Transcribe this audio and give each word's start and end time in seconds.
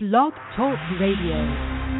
Blog 0.00 0.32
Talk 0.56 0.78
Radio. 1.00 1.90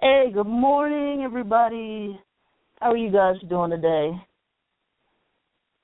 Hey, 0.00 0.30
good 0.32 0.46
morning, 0.46 1.22
everybody. 1.24 2.20
How 2.80 2.92
are 2.92 2.96
you 2.96 3.10
guys 3.10 3.34
doing 3.48 3.70
today? 3.70 4.12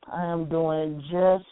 I 0.07 0.25
am 0.25 0.49
doing 0.49 1.03
just 1.11 1.49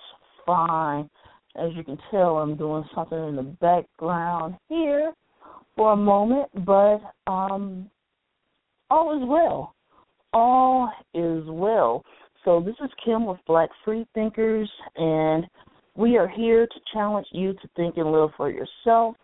fine. 0.46 1.10
As 1.56 1.70
you 1.74 1.82
can 1.82 1.98
tell, 2.12 2.36
I'm 2.36 2.56
doing 2.56 2.84
something 2.94 3.18
in 3.18 3.34
the 3.34 3.42
background 3.42 4.58
here 4.68 5.12
for 5.74 5.94
a 5.94 5.96
moment, 5.96 6.50
but 6.64 7.00
um, 7.26 7.90
all 8.90 9.20
is 9.20 9.28
well. 9.28 9.74
All 10.32 10.88
is 11.14 11.42
well. 11.48 12.04
So 12.44 12.60
this 12.60 12.76
is 12.80 12.92
Kim 13.04 13.26
with 13.26 13.40
Black 13.48 13.70
Free 13.84 14.06
Thinkers, 14.14 14.70
and 14.94 15.48
we 15.96 16.16
are 16.16 16.28
here 16.28 16.66
to 16.66 16.80
challenge 16.92 17.26
you 17.32 17.52
to 17.54 17.68
think 17.76 17.96
and 17.96 18.10
live 18.10 18.30
for 18.36 18.50
yourself, 18.50 19.16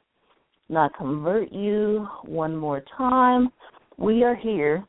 not 0.69 0.97
convert 0.97 1.53
you. 1.53 2.07
One 2.25 2.57
more 2.57 2.83
time, 2.97 3.51
we 3.97 4.23
are 4.23 4.37
here 4.37 4.85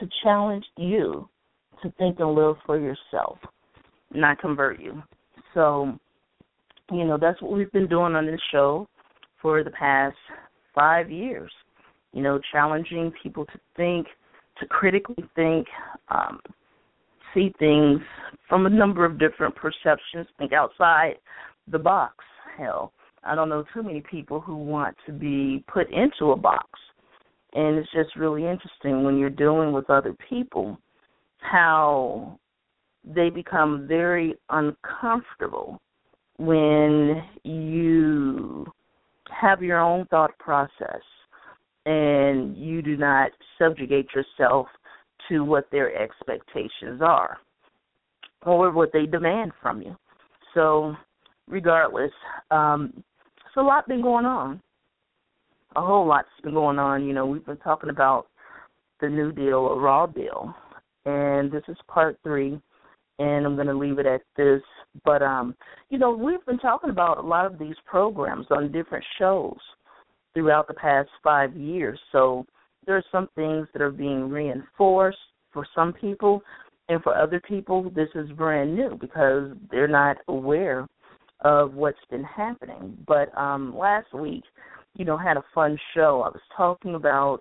to 0.00 0.08
challenge 0.22 0.64
you 0.76 1.28
to 1.82 1.92
think 1.98 2.18
and 2.18 2.34
live 2.34 2.56
for 2.66 2.78
yourself, 2.78 3.38
not 4.12 4.38
convert 4.40 4.80
you. 4.80 5.02
So, 5.54 5.98
you 6.90 7.04
know, 7.04 7.16
that's 7.20 7.40
what 7.40 7.52
we've 7.52 7.72
been 7.72 7.88
doing 7.88 8.14
on 8.14 8.26
this 8.26 8.40
show 8.50 8.88
for 9.40 9.62
the 9.62 9.70
past 9.70 10.16
five 10.74 11.10
years. 11.10 11.50
You 12.12 12.22
know, 12.22 12.40
challenging 12.50 13.12
people 13.22 13.46
to 13.46 13.60
think, 13.76 14.08
to 14.58 14.66
critically 14.66 15.24
think, 15.36 15.66
um, 16.08 16.40
see 17.34 17.52
things 17.58 18.00
from 18.48 18.66
a 18.66 18.70
number 18.70 19.04
of 19.04 19.18
different 19.18 19.54
perceptions, 19.54 20.26
think 20.38 20.52
outside 20.52 21.14
the 21.70 21.78
box. 21.78 22.14
Hell, 22.56 22.92
I 23.24 23.34
don't 23.34 23.48
know 23.48 23.64
too 23.72 23.82
many 23.82 24.02
people 24.02 24.40
who 24.40 24.56
want 24.56 24.96
to 25.06 25.12
be 25.12 25.64
put 25.72 25.90
into 25.90 26.32
a 26.32 26.36
box. 26.36 26.68
And 27.52 27.78
it's 27.78 27.90
just 27.92 28.16
really 28.16 28.46
interesting 28.46 29.04
when 29.04 29.18
you're 29.18 29.30
dealing 29.30 29.72
with 29.72 29.90
other 29.90 30.14
people 30.28 30.78
how 31.38 32.38
they 33.04 33.30
become 33.30 33.86
very 33.88 34.34
uncomfortable 34.50 35.80
when 36.38 37.22
you 37.44 38.66
have 39.30 39.62
your 39.62 39.78
own 39.78 40.06
thought 40.06 40.36
process 40.38 41.00
and 41.86 42.56
you 42.56 42.82
do 42.82 42.96
not 42.96 43.30
subjugate 43.58 44.08
yourself 44.14 44.66
to 45.30 45.44
what 45.44 45.66
their 45.72 45.96
expectations 45.96 47.00
are 47.00 47.38
or 48.44 48.70
what 48.70 48.92
they 48.92 49.06
demand 49.06 49.52
from 49.62 49.80
you. 49.80 49.96
So, 50.54 50.94
regardless, 51.48 52.12
um, 52.50 52.92
it's 52.96 53.56
a 53.56 53.62
lot 53.62 53.88
been 53.88 54.02
going 54.02 54.26
on. 54.26 54.60
A 55.76 55.80
whole 55.80 56.06
lot's 56.06 56.28
been 56.42 56.54
going 56.54 56.78
on. 56.78 57.04
You 57.04 57.12
know, 57.12 57.26
we've 57.26 57.46
been 57.46 57.56
talking 57.58 57.90
about 57.90 58.26
the 59.00 59.08
New 59.08 59.32
Deal, 59.32 59.66
a 59.68 59.78
raw 59.78 60.06
deal, 60.06 60.54
and 61.06 61.50
this 61.50 61.62
is 61.68 61.76
part 61.88 62.18
three. 62.22 62.60
And 63.18 63.44
I'm 63.44 63.54
going 63.54 63.66
to 63.66 63.76
leave 63.76 63.98
it 63.98 64.06
at 64.06 64.22
this. 64.36 64.62
But 65.04 65.22
um, 65.22 65.54
you 65.90 65.98
know, 65.98 66.10
we've 66.10 66.44
been 66.46 66.58
talking 66.58 66.90
about 66.90 67.18
a 67.18 67.26
lot 67.26 67.46
of 67.46 67.58
these 67.58 67.76
programs 67.86 68.46
on 68.50 68.72
different 68.72 69.04
shows 69.18 69.58
throughout 70.34 70.66
the 70.68 70.74
past 70.74 71.08
five 71.22 71.54
years. 71.56 71.98
So 72.12 72.46
there 72.86 72.96
are 72.96 73.04
some 73.12 73.28
things 73.34 73.68
that 73.72 73.82
are 73.82 73.90
being 73.90 74.28
reinforced 74.28 75.18
for 75.52 75.66
some 75.74 75.92
people, 75.92 76.42
and 76.88 77.02
for 77.02 77.16
other 77.16 77.40
people, 77.40 77.90
this 77.90 78.08
is 78.14 78.30
brand 78.32 78.74
new 78.74 78.96
because 79.00 79.52
they're 79.70 79.88
not 79.88 80.16
aware 80.28 80.86
of 81.42 81.74
what's 81.74 81.98
been 82.10 82.24
happening. 82.24 82.96
But 83.06 83.36
um 83.38 83.76
last 83.76 84.12
week, 84.12 84.44
you 84.96 85.04
know, 85.04 85.16
had 85.16 85.36
a 85.36 85.44
fun 85.54 85.78
show. 85.94 86.22
I 86.24 86.28
was 86.28 86.40
talking 86.56 86.94
about 86.94 87.40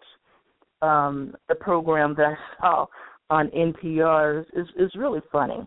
um 0.82 1.36
the 1.48 1.56
program 1.56 2.16
that 2.16 2.26
I 2.26 2.36
saw 2.60 2.86
on 3.30 3.50
NPR 3.50 4.46
is 4.54 4.68
is 4.78 4.92
really 4.96 5.22
funny, 5.32 5.66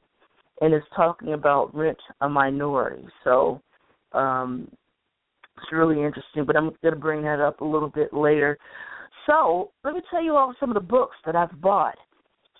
and 0.61 0.73
it's 0.73 0.87
talking 0.97 1.35
about 1.35 1.75
rent 1.75 1.99
a 2.21 2.29
minority. 2.29 3.05
So 3.25 3.61
um 4.13 4.69
it's 5.59 5.73
really 5.73 6.03
interesting. 6.03 6.45
But 6.47 6.57
I'm 6.57 6.71
going 6.83 6.95
to 6.95 7.01
bring 7.01 7.23
that 7.23 7.41
up 7.41 7.61
a 7.61 7.65
little 7.65 7.91
bit 7.91 8.13
later. 8.13 8.59
So 9.27 9.71
let 9.85 9.95
me 9.95 10.01
tell 10.11 10.23
you 10.23 10.37
all 10.37 10.55
some 10.59 10.71
of 10.71 10.75
the 10.75 10.81
books 10.81 11.17
that 11.27 11.37
I've 11.37 11.61
bought 11.61 11.97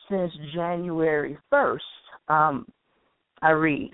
since 0.09 0.33
January 0.55 1.37
1st. 1.53 1.79
Um, 2.29 2.67
I 3.41 3.51
read. 3.51 3.91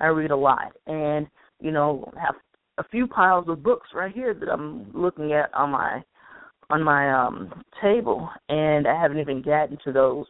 I 0.00 0.06
read 0.06 0.30
a 0.30 0.36
lot. 0.36 0.72
And, 0.86 1.26
you 1.60 1.70
know, 1.70 2.10
have 2.20 2.34
a 2.78 2.84
few 2.84 3.06
piles 3.06 3.46
of 3.48 3.62
books 3.62 3.88
right 3.94 4.14
here 4.14 4.34
that 4.34 4.48
I'm 4.48 4.90
looking 4.94 5.32
at 5.32 5.52
on 5.54 5.70
my 5.70 6.02
on 6.70 6.82
my 6.82 7.10
um 7.10 7.62
table 7.82 8.28
and 8.50 8.86
I 8.86 9.00
haven't 9.00 9.18
even 9.18 9.42
gotten 9.42 9.78
to 9.84 9.92
those. 9.92 10.26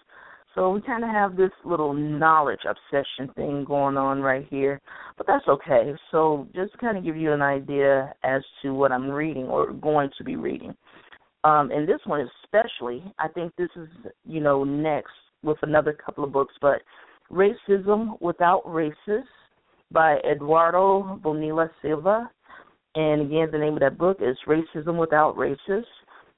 So 0.55 0.71
we 0.71 0.81
kind 0.81 1.05
of 1.05 1.11
have 1.11 1.37
this 1.37 1.51
little 1.65 1.93
knowledge 1.93 2.61
obsession 2.69 3.33
thing 3.35 3.65
going 3.65 3.97
on 3.97 4.21
right 4.21 4.47
here, 4.51 4.81
but 5.17 5.27
that's 5.27 5.47
okay. 5.47 5.93
So 6.11 6.49
just 6.55 6.77
kind 6.79 6.97
of 6.97 7.05
give 7.05 7.17
you 7.17 7.33
an 7.33 7.43
idea 7.43 8.13
as 8.25 8.43
to 8.63 8.75
what 8.75 8.91
I'm 8.91 9.11
reading 9.11 9.45
or 9.45 9.73
going 9.73 10.11
to 10.19 10.25
be 10.25 10.37
reading. 10.37 10.75
Um, 11.45 11.71
and 11.71 11.89
this 11.89 12.01
one 12.05 12.29
especially, 12.45 13.03
I 13.19 13.29
think 13.29 13.53
this 13.57 13.71
is, 13.77 13.89
you 14.25 14.41
know, 14.41 14.65
next 14.65 15.13
with 15.43 15.59
another 15.63 15.93
couple 15.93 16.25
of 16.25 16.33
books, 16.33 16.55
but 16.61 16.83
Racism 17.31 18.21
Without 18.21 18.63
Races 18.65 19.25
by 19.93 20.19
Eduardo 20.31 21.21
Bonilla 21.23 21.71
Silva. 21.81 22.31
And 22.95 23.23
again, 23.23 23.49
the 23.53 23.59
name 23.59 23.75
of 23.75 23.81
that 23.81 23.99
book 23.99 24.19
is 24.21 24.37
Racism 24.47 24.99
Without 24.99 25.37
Races. 25.37 25.85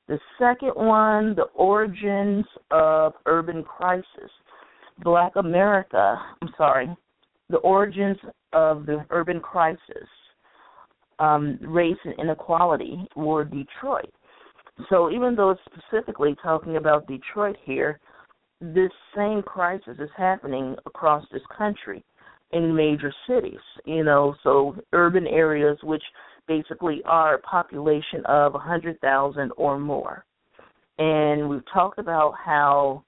The 0.09 0.19
second 0.39 0.73
one, 0.75 1.35
The 1.35 1.47
Origins 1.55 2.45
of 2.71 3.15
Urban 3.27 3.63
Crisis. 3.63 4.05
Black 5.03 5.33
America, 5.37 6.21
I'm 6.43 6.53
sorry, 6.59 6.95
The 7.49 7.59
Origins 7.59 8.19
of 8.53 8.85
the 8.85 9.07
Urban 9.11 9.41
Crisis. 9.41 9.81
Um, 11.19 11.59
Race 11.63 11.97
and 12.05 12.15
Inequality, 12.19 13.07
or 13.15 13.45
Detroit. 13.45 14.13
So 14.89 15.11
even 15.11 15.35
though 15.35 15.51
it's 15.51 15.61
specifically 15.67 16.37
talking 16.43 16.77
about 16.77 17.07
Detroit 17.07 17.57
here, 17.65 18.01
this 18.61 18.91
same 19.17 19.43
crisis 19.43 19.97
is 19.99 20.11
happening 20.17 20.77
across 20.87 21.25
this 21.33 21.43
country 21.57 22.05
in 22.53 22.75
major 22.75 23.13
cities, 23.29 23.61
you 23.85 24.05
know, 24.05 24.35
so 24.43 24.77
urban 24.93 25.27
areas 25.27 25.79
which 25.83 26.03
basically 26.47 27.01
are 27.05 27.35
a 27.35 27.41
population 27.41 28.25
of 28.27 28.55
100,000 28.55 29.53
or 29.57 29.79
more. 29.79 30.25
And 30.99 31.49
we've 31.49 31.63
talked 31.73 31.99
about 31.99 32.35
how, 32.45 33.05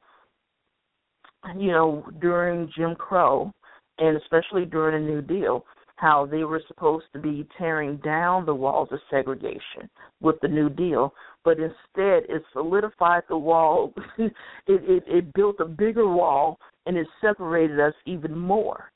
you 1.59 1.73
know, 1.73 2.07
during 2.21 2.71
Jim 2.77 2.95
Crow, 2.95 3.53
and 3.99 4.17
especially 4.17 4.65
during 4.65 5.05
the 5.05 5.13
New 5.13 5.23
Deal, 5.23 5.65
how 6.03 6.27
they 6.27 6.43
were 6.43 6.61
supposed 6.67 7.05
to 7.13 7.21
be 7.21 7.47
tearing 7.57 7.97
down 7.99 8.45
the 8.45 8.53
walls 8.55 8.89
of 8.91 8.99
segregation 9.09 9.89
with 10.21 10.35
the 10.43 10.49
New 10.49 10.69
Deal, 10.69 11.15
but 11.45 11.59
instead 11.61 12.25
it 12.29 12.43
solidified 12.53 13.23
the 13.29 13.39
wall. 13.39 13.95
it, 14.19 14.33
it 14.67 15.05
it 15.07 15.33
built 15.33 15.61
a 15.61 15.65
bigger 15.65 16.09
wall 16.09 16.59
and 16.87 16.97
it 16.97 17.07
separated 17.21 17.79
us 17.79 17.95
even 18.05 18.37
more. 18.37 18.91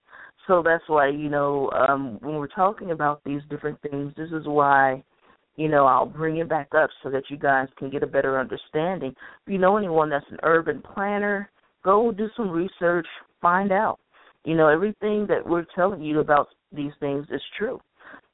So 0.49 0.65
that's 0.65 0.83
why 0.89 1.11
you 1.11 1.29
know 1.29 1.71
um, 1.71 2.19
when 2.23 2.35
we're 2.35 2.49
talking 2.49 2.91
about 2.91 3.23
these 3.25 3.43
different 3.49 3.81
things, 3.83 4.13
this 4.17 4.31
is 4.33 4.45
why 4.45 5.05
you 5.55 5.69
know 5.69 5.87
I'll 5.87 6.07
bring 6.07 6.39
it 6.39 6.49
back 6.49 6.71
up 6.77 6.91
so 7.05 7.11
that 7.11 7.31
you 7.31 7.37
guys 7.37 7.69
can 7.79 7.89
get 7.89 8.03
a 8.03 8.09
better 8.09 8.41
understanding. 8.41 9.15
If 9.47 9.53
you 9.53 9.59
know 9.59 9.77
anyone 9.77 10.11
that's 10.11 10.27
an 10.33 10.39
urban 10.43 10.83
planner, 10.83 11.53
go 11.85 12.11
do 12.11 12.29
some 12.37 12.51
research, 12.51 13.07
find 13.41 13.71
out. 13.71 14.01
You 14.45 14.57
know 14.57 14.67
everything 14.67 15.27
that 15.29 15.47
we're 15.47 15.67
telling 15.77 16.03
you 16.03 16.19
about 16.19 16.49
these 16.77 16.93
things 17.01 17.27
is 17.31 17.43
true. 17.59 17.81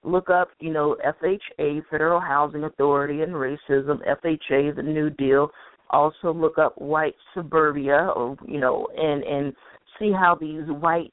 Look 0.04 0.30
up, 0.30 0.48
you 0.60 0.72
know, 0.72 0.96
FHA, 1.06 1.82
Federal 1.90 2.20
Housing 2.20 2.64
Authority, 2.64 3.22
and 3.22 3.32
racism. 3.32 4.00
FHA, 4.06 4.76
the 4.76 4.82
New 4.82 5.10
Deal. 5.10 5.50
Also 5.90 6.32
look 6.32 6.58
up 6.58 6.80
white 6.80 7.14
suburbia, 7.34 8.10
or 8.16 8.36
you 8.46 8.58
know, 8.58 8.88
and 8.96 9.22
and 9.22 9.52
see 9.98 10.10
how 10.10 10.36
these 10.38 10.64
white 10.66 11.12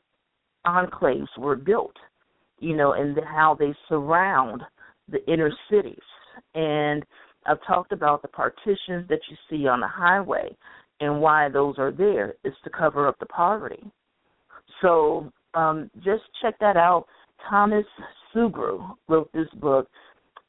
enclaves 0.65 1.27
were 1.38 1.56
built, 1.56 1.95
you 2.59 2.75
know, 2.75 2.94
and 2.94 3.18
how 3.25 3.56
they 3.57 3.74
surround 3.88 4.62
the 5.09 5.24
inner 5.31 5.51
cities. 5.69 6.00
And 6.56 7.06
I've 7.45 7.63
talked 7.65 7.92
about 7.92 8.21
the 8.21 8.27
partitions 8.27 9.07
that 9.09 9.19
you 9.30 9.38
see 9.50 9.68
on 9.68 9.80
the 9.80 9.88
highway 9.88 10.56
and 11.00 11.21
why 11.21 11.50
those 11.50 11.75
are 11.77 11.92
there 11.92 12.36
is 12.44 12.53
to 12.63 12.69
cover 12.69 13.07
up 13.07 13.18
the 13.19 13.25
poverty. 13.25 13.92
So 14.81 15.31
um, 15.53 15.89
just 15.98 16.24
check 16.42 16.56
that 16.59 16.77
out. 16.77 17.06
Thomas 17.47 17.86
Sugrue 18.33 18.95
wrote 19.07 19.31
this 19.33 19.47
book, 19.56 19.88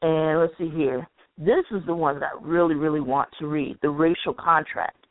and 0.02 0.40
let's 0.40 0.52
see 0.58 0.70
here. 0.70 1.06
This 1.38 1.64
is 1.70 1.82
the 1.86 1.94
one 1.94 2.20
that 2.20 2.30
I 2.34 2.38
really, 2.44 2.74
really 2.74 3.00
want 3.00 3.28
to 3.38 3.46
read 3.46 3.78
The 3.82 3.90
Racial 3.90 4.34
Contract, 4.34 5.06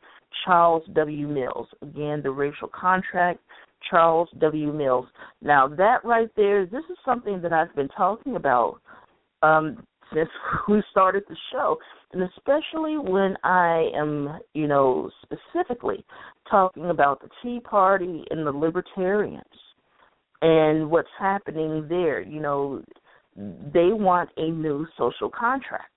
Charles 0.45 0.83
W. 0.93 1.27
Mills. 1.27 1.67
Again, 1.81 2.21
The 2.21 2.31
Racial 2.31 2.67
Contract, 2.67 3.39
Charles 3.89 4.29
W. 4.39 4.71
Mills. 4.71 5.07
Now, 5.41 5.67
that 5.67 6.03
right 6.03 6.29
there, 6.35 6.65
this 6.65 6.83
is 6.89 6.97
something 7.03 7.41
that 7.41 7.53
I've 7.53 7.75
been 7.75 7.87
talking 7.89 8.35
about 8.35 8.79
um, 9.41 9.85
since 10.13 10.29
we 10.67 10.83
started 10.91 11.23
the 11.27 11.37
show, 11.51 11.77
and 12.11 12.23
especially 12.23 12.97
when 12.97 13.35
I 13.43 13.89
am, 13.95 14.39
you 14.53 14.67
know, 14.67 15.09
specifically 15.23 16.05
talking 16.49 16.89
about 16.89 17.21
the 17.21 17.29
Tea 17.41 17.59
Party 17.59 18.23
and 18.29 18.45
the 18.45 18.51
Libertarians 18.51 19.43
and 20.41 20.89
what's 20.89 21.09
happening 21.19 21.87
there. 21.89 22.21
You 22.21 22.39
know, 22.39 22.83
they 23.35 23.91
want 23.91 24.29
a 24.37 24.49
new 24.49 24.87
social 24.97 25.29
contract. 25.29 25.91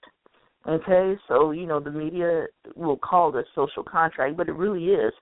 Okay, 0.68 1.16
so 1.26 1.50
you 1.50 1.66
know 1.66 1.80
the 1.80 1.90
media 1.90 2.46
will 2.76 2.96
call 2.96 3.32
this 3.32 3.46
social 3.54 3.82
contract, 3.82 4.36
but 4.36 4.48
it 4.48 4.52
really 4.52 4.86
is 4.86 5.12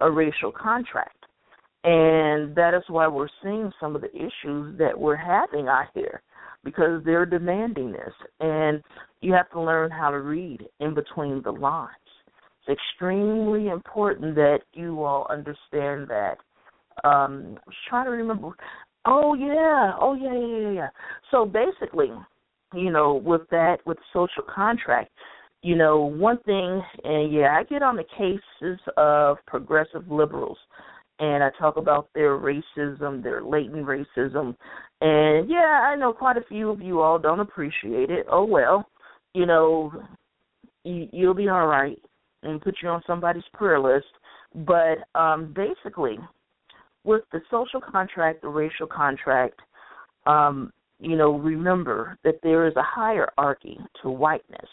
a 0.00 0.10
racial 0.10 0.50
contract. 0.50 1.24
And 1.84 2.54
that 2.56 2.74
is 2.74 2.82
why 2.88 3.06
we're 3.06 3.28
seeing 3.42 3.70
some 3.78 3.94
of 3.94 4.02
the 4.02 4.14
issues 4.14 4.76
that 4.78 4.98
we're 4.98 5.16
having 5.16 5.68
out 5.68 5.86
here 5.94 6.20
because 6.64 7.02
they're 7.04 7.26
demanding 7.26 7.92
this. 7.92 8.12
And 8.40 8.82
you 9.20 9.32
have 9.32 9.50
to 9.50 9.60
learn 9.60 9.90
how 9.90 10.10
to 10.10 10.18
read 10.18 10.66
in 10.80 10.94
between 10.94 11.42
the 11.42 11.52
lines. 11.52 11.92
It's 12.66 12.78
extremely 12.92 13.68
important 13.68 14.34
that 14.34 14.60
you 14.74 15.02
all 15.02 15.26
understand 15.30 16.08
that. 16.08 16.36
Um, 17.04 17.56
I 17.56 17.62
was 17.66 17.76
trying 17.88 18.06
to 18.06 18.10
remember. 18.10 18.50
Oh 19.06 19.34
yeah, 19.34 19.92
oh 20.00 20.14
yeah, 20.14 20.34
yeah, 20.34 20.68
yeah, 20.68 20.74
yeah. 20.74 20.88
So 21.30 21.44
basically, 21.44 22.10
you 22.74 22.90
know, 22.90 23.14
with 23.14 23.42
that, 23.50 23.78
with 23.86 23.98
social 24.12 24.42
contract, 24.42 25.10
you 25.62 25.76
know, 25.76 26.00
one 26.00 26.38
thing, 26.44 26.82
and 27.04 27.32
yeah, 27.32 27.56
I 27.58 27.64
get 27.64 27.82
on 27.82 27.96
the 27.96 28.04
cases 28.16 28.78
of 28.96 29.38
progressive 29.46 30.08
liberals 30.10 30.58
and 31.20 31.42
I 31.42 31.50
talk 31.58 31.76
about 31.76 32.08
their 32.14 32.38
racism, 32.38 33.22
their 33.22 33.42
latent 33.42 33.86
racism. 33.86 34.54
And 35.00 35.48
yeah, 35.50 35.88
I 35.90 35.96
know 35.96 36.12
quite 36.12 36.36
a 36.36 36.44
few 36.48 36.70
of 36.70 36.80
you 36.80 37.00
all 37.00 37.18
don't 37.18 37.40
appreciate 37.40 38.10
it. 38.10 38.26
Oh 38.30 38.44
well, 38.44 38.88
you 39.34 39.46
know, 39.46 39.92
you, 40.84 41.08
you'll 41.12 41.34
be 41.34 41.48
all 41.48 41.66
right 41.66 41.98
and 42.42 42.60
put 42.60 42.76
you 42.82 42.88
on 42.88 43.02
somebody's 43.06 43.44
prayer 43.52 43.80
list. 43.80 44.06
But 44.54 44.98
um 45.18 45.54
basically, 45.54 46.18
with 47.04 47.22
the 47.32 47.40
social 47.50 47.80
contract, 47.80 48.42
the 48.42 48.48
racial 48.48 48.86
contract, 48.86 49.60
um, 50.26 50.72
you 51.00 51.16
know, 51.16 51.38
remember 51.38 52.18
that 52.24 52.40
there 52.42 52.66
is 52.66 52.74
a 52.76 52.82
hierarchy 52.82 53.78
to 54.02 54.10
whiteness. 54.10 54.68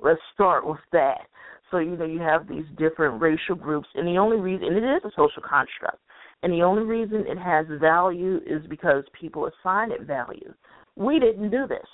Let's 0.00 0.20
start 0.34 0.66
with 0.66 0.78
that. 0.92 1.26
So 1.70 1.78
you 1.78 1.96
know 1.96 2.06
you 2.06 2.20
have 2.20 2.48
these 2.48 2.64
different 2.78 3.20
racial 3.20 3.54
groups, 3.54 3.88
and 3.94 4.06
the 4.06 4.16
only 4.16 4.38
reason, 4.38 4.68
it 4.74 4.84
is 4.84 5.04
a 5.04 5.10
social 5.10 5.42
construct, 5.42 5.98
and 6.42 6.52
the 6.52 6.62
only 6.62 6.82
reason 6.82 7.24
it 7.26 7.36
has 7.38 7.66
value 7.78 8.40
is 8.46 8.66
because 8.68 9.04
people 9.18 9.48
assign 9.48 9.92
it 9.92 10.02
value. 10.02 10.54
We 10.96 11.18
didn't 11.18 11.50
do 11.50 11.66
this, 11.66 11.86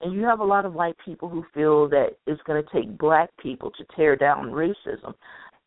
and 0.00 0.12
you 0.12 0.22
have 0.22 0.40
a 0.40 0.44
lot 0.44 0.64
of 0.64 0.74
white 0.74 0.96
people 1.04 1.28
who 1.28 1.44
feel 1.54 1.88
that 1.90 2.16
it's 2.26 2.42
going 2.42 2.60
to 2.60 2.68
take 2.72 2.98
black 2.98 3.30
people 3.40 3.70
to 3.70 3.84
tear 3.94 4.16
down 4.16 4.46
racism, 4.46 5.14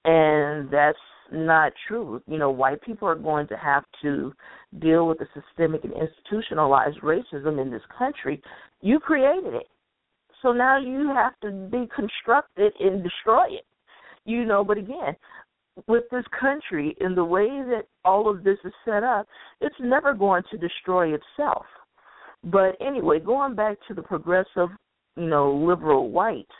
and 0.03 0.69
that's 0.69 0.97
not 1.31 1.73
true. 1.87 2.21
You 2.27 2.37
know, 2.37 2.49
white 2.49 2.81
people 2.81 3.07
are 3.07 3.15
going 3.15 3.47
to 3.47 3.57
have 3.57 3.83
to 4.01 4.33
deal 4.79 5.07
with 5.07 5.19
the 5.19 5.27
systemic 5.33 5.83
and 5.83 5.93
institutionalized 5.93 6.99
racism 7.01 7.61
in 7.61 7.71
this 7.71 7.81
country. 7.97 8.41
You 8.81 8.99
created 8.99 9.53
it. 9.53 9.67
So 10.41 10.51
now 10.51 10.77
you 10.79 11.11
have 11.13 11.33
to 11.41 11.47
deconstruct 11.47 12.49
it 12.57 12.73
and 12.79 13.03
destroy 13.03 13.45
it. 13.45 13.65
You 14.25 14.45
know, 14.45 14.63
but 14.63 14.77
again, 14.77 15.15
with 15.87 16.03
this 16.11 16.25
country 16.39 16.95
and 16.99 17.15
the 17.15 17.23
way 17.23 17.47
that 17.47 17.83
all 18.03 18.29
of 18.29 18.43
this 18.43 18.57
is 18.65 18.73
set 18.83 19.03
up, 19.03 19.27
it's 19.61 19.75
never 19.79 20.13
going 20.13 20.43
to 20.51 20.57
destroy 20.57 21.13
itself. 21.13 21.65
But 22.43 22.75
anyway, 22.81 23.19
going 23.19 23.55
back 23.55 23.77
to 23.87 23.93
the 23.93 24.01
progressive, 24.01 24.69
you 25.15 25.27
know, 25.27 25.53
liberal 25.53 26.11
whites, 26.11 26.51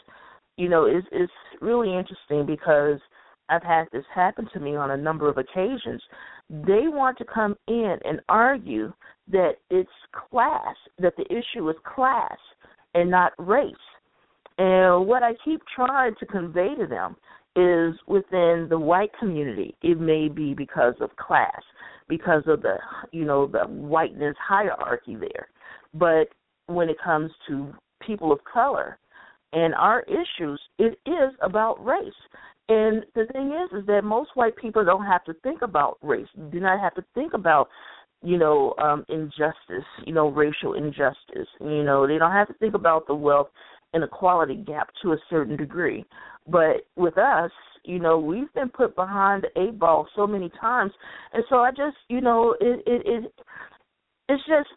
you 0.58 0.69
know, 0.69 0.86
is 0.86 1.04
is 1.12 1.30
really 1.62 1.96
interesting 1.96 2.46
because 2.46 3.00
I've 3.49 3.63
had 3.63 3.85
this 3.91 4.03
happen 4.13 4.47
to 4.53 4.59
me 4.59 4.75
on 4.75 4.91
a 4.91 4.97
number 4.97 5.29
of 5.29 5.38
occasions. 5.38 6.01
They 6.49 6.88
want 6.88 7.17
to 7.19 7.25
come 7.25 7.55
in 7.67 7.97
and 8.03 8.19
argue 8.29 8.94
that 9.31 9.53
it's 9.69 9.89
class, 10.29 10.75
that 10.99 11.15
the 11.17 11.25
issue 11.25 11.69
is 11.69 11.75
class, 11.95 12.38
and 12.94 13.11
not 13.11 13.33
race. 13.38 13.73
And 14.57 15.05
what 15.07 15.23
I 15.23 15.33
keep 15.45 15.61
trying 15.75 16.15
to 16.19 16.25
convey 16.25 16.73
to 16.79 16.88
them 16.88 17.15
is 17.55 17.99
within 18.07 18.67
the 18.69 18.77
white 18.77 19.11
community, 19.19 19.75
it 19.81 19.99
may 19.99 20.27
be 20.27 20.53
because 20.53 20.94
of 21.01 21.15
class, 21.15 21.61
because 22.07 22.44
of 22.45 22.61
the 22.61 22.75
you 23.11 23.25
know 23.25 23.47
the 23.47 23.63
whiteness 23.67 24.35
hierarchy 24.39 25.15
there. 25.15 25.47
But 25.94 26.27
when 26.67 26.89
it 26.89 26.97
comes 27.03 27.31
to 27.47 27.73
people 28.05 28.31
of 28.31 28.39
color 28.51 28.99
and 29.53 29.73
our 29.73 30.03
issues, 30.03 30.61
it 30.77 30.99
is 31.05 31.33
about 31.41 31.83
race. 31.83 32.13
And 32.69 33.06
the 33.16 33.25
thing 33.31 33.54
is, 33.54 33.80
is 33.80 33.86
that 33.88 34.04
most 34.04 34.31
white 34.36 34.56
people 34.56 34.84
don't 34.84 35.06
have 35.06 35.24
to 35.25 35.34
think 35.36 35.62
about 35.62 35.98
race. 36.02 36.28
Do 36.52 36.60
not 36.60 36.80
have 36.80 36.96
to 36.96 37.06
think 37.14 37.34
about 37.34 37.69
you 38.24 38.38
know, 38.38 38.74
um, 38.81 39.06
injustice, 39.10 39.86
you 40.06 40.14
know, 40.14 40.30
racial 40.30 40.74
injustice. 40.74 41.48
You 41.62 41.84
know, 41.84 42.08
they 42.08 42.18
don't 42.18 42.31
have 42.31 42.48
to 42.48 42.54
think 42.56 42.74
about 42.74 43.06
the 43.08 43.14
wealth 43.14 43.50
inequality 43.94 44.56
gap 44.56 44.90
to 45.02 45.14
a 45.14 45.18
certain 45.30 45.56
degree. 45.56 46.04
But 46.48 46.88
with 46.96 47.18
us, 47.18 47.52
you 47.84 48.00
know, 48.00 48.18
we've 48.18 48.52
been 48.54 48.69
put 48.69 48.96
behind 48.96 49.44
the 49.44 49.62
eight 49.62 49.78
ball 49.80 50.08
so 50.16 50.25
many 50.28 50.52
times, 50.60 50.92
and 51.34 51.44
so 51.50 51.58
I 51.58 51.72
just, 51.72 51.98
you 52.10 52.22
know, 52.22 52.56
it 52.60 52.81
it, 52.86 53.02
it 53.06 53.34
it's 54.30 54.44
just 54.48 54.69